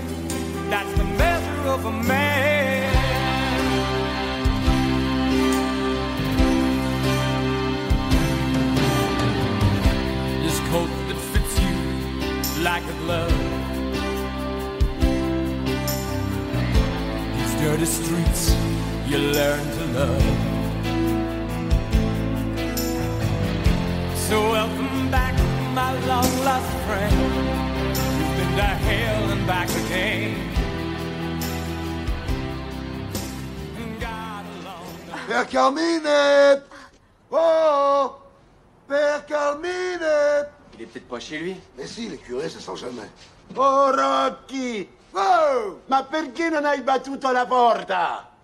that's 0.71 0.91
the 0.97 1.03
measure 1.03 1.67
of 1.69 1.85
a 1.85 1.91
man. 1.91 2.91
This 10.43 10.59
coat 10.71 10.89
that 11.07 11.19
fits 11.33 11.53
you 11.59 12.63
like 12.63 12.83
a 12.83 12.93
glove. 13.03 13.33
These 17.35 17.53
dirty 17.61 17.85
streets 17.85 18.55
you 19.07 19.17
learn 19.17 19.63
to 19.77 19.85
love. 19.99 20.54
So 24.29 24.41
welcome 24.41 25.11
back, 25.11 25.35
my 25.75 25.93
long 26.07 26.25
lost 26.43 26.71
friend. 26.87 27.13
You've 28.17 28.37
been 28.37 28.55
to 28.57 28.63
hell 28.63 29.29
and 29.29 29.45
back 29.45 29.69
again. 29.69 30.33
God 33.99 34.45
alone. 34.57 35.27
Père 35.27 35.47
Carmine 35.47 36.63
Oh 37.29 38.15
Père 38.87 39.25
Carmine 39.27 40.47
Il 40.73 40.81
est 40.81 40.85
peut-être 40.87 41.07
pas 41.07 41.19
chez 41.19 41.37
lui. 41.37 41.55
Mais 41.77 41.85
si, 41.85 42.09
les 42.09 42.17
curés, 42.17 42.49
ça 42.49 42.59
sent 42.59 42.77
jamais. 42.77 43.09
Oh 43.55 43.91
Rocky! 43.95 44.89
Oh! 45.13 45.81
Ma 45.87 46.03
perché 46.03 46.49
non 46.49 46.65
hai 46.65 46.81
battuto 46.81 47.31
la 47.31 47.45
porta? 47.45 48.34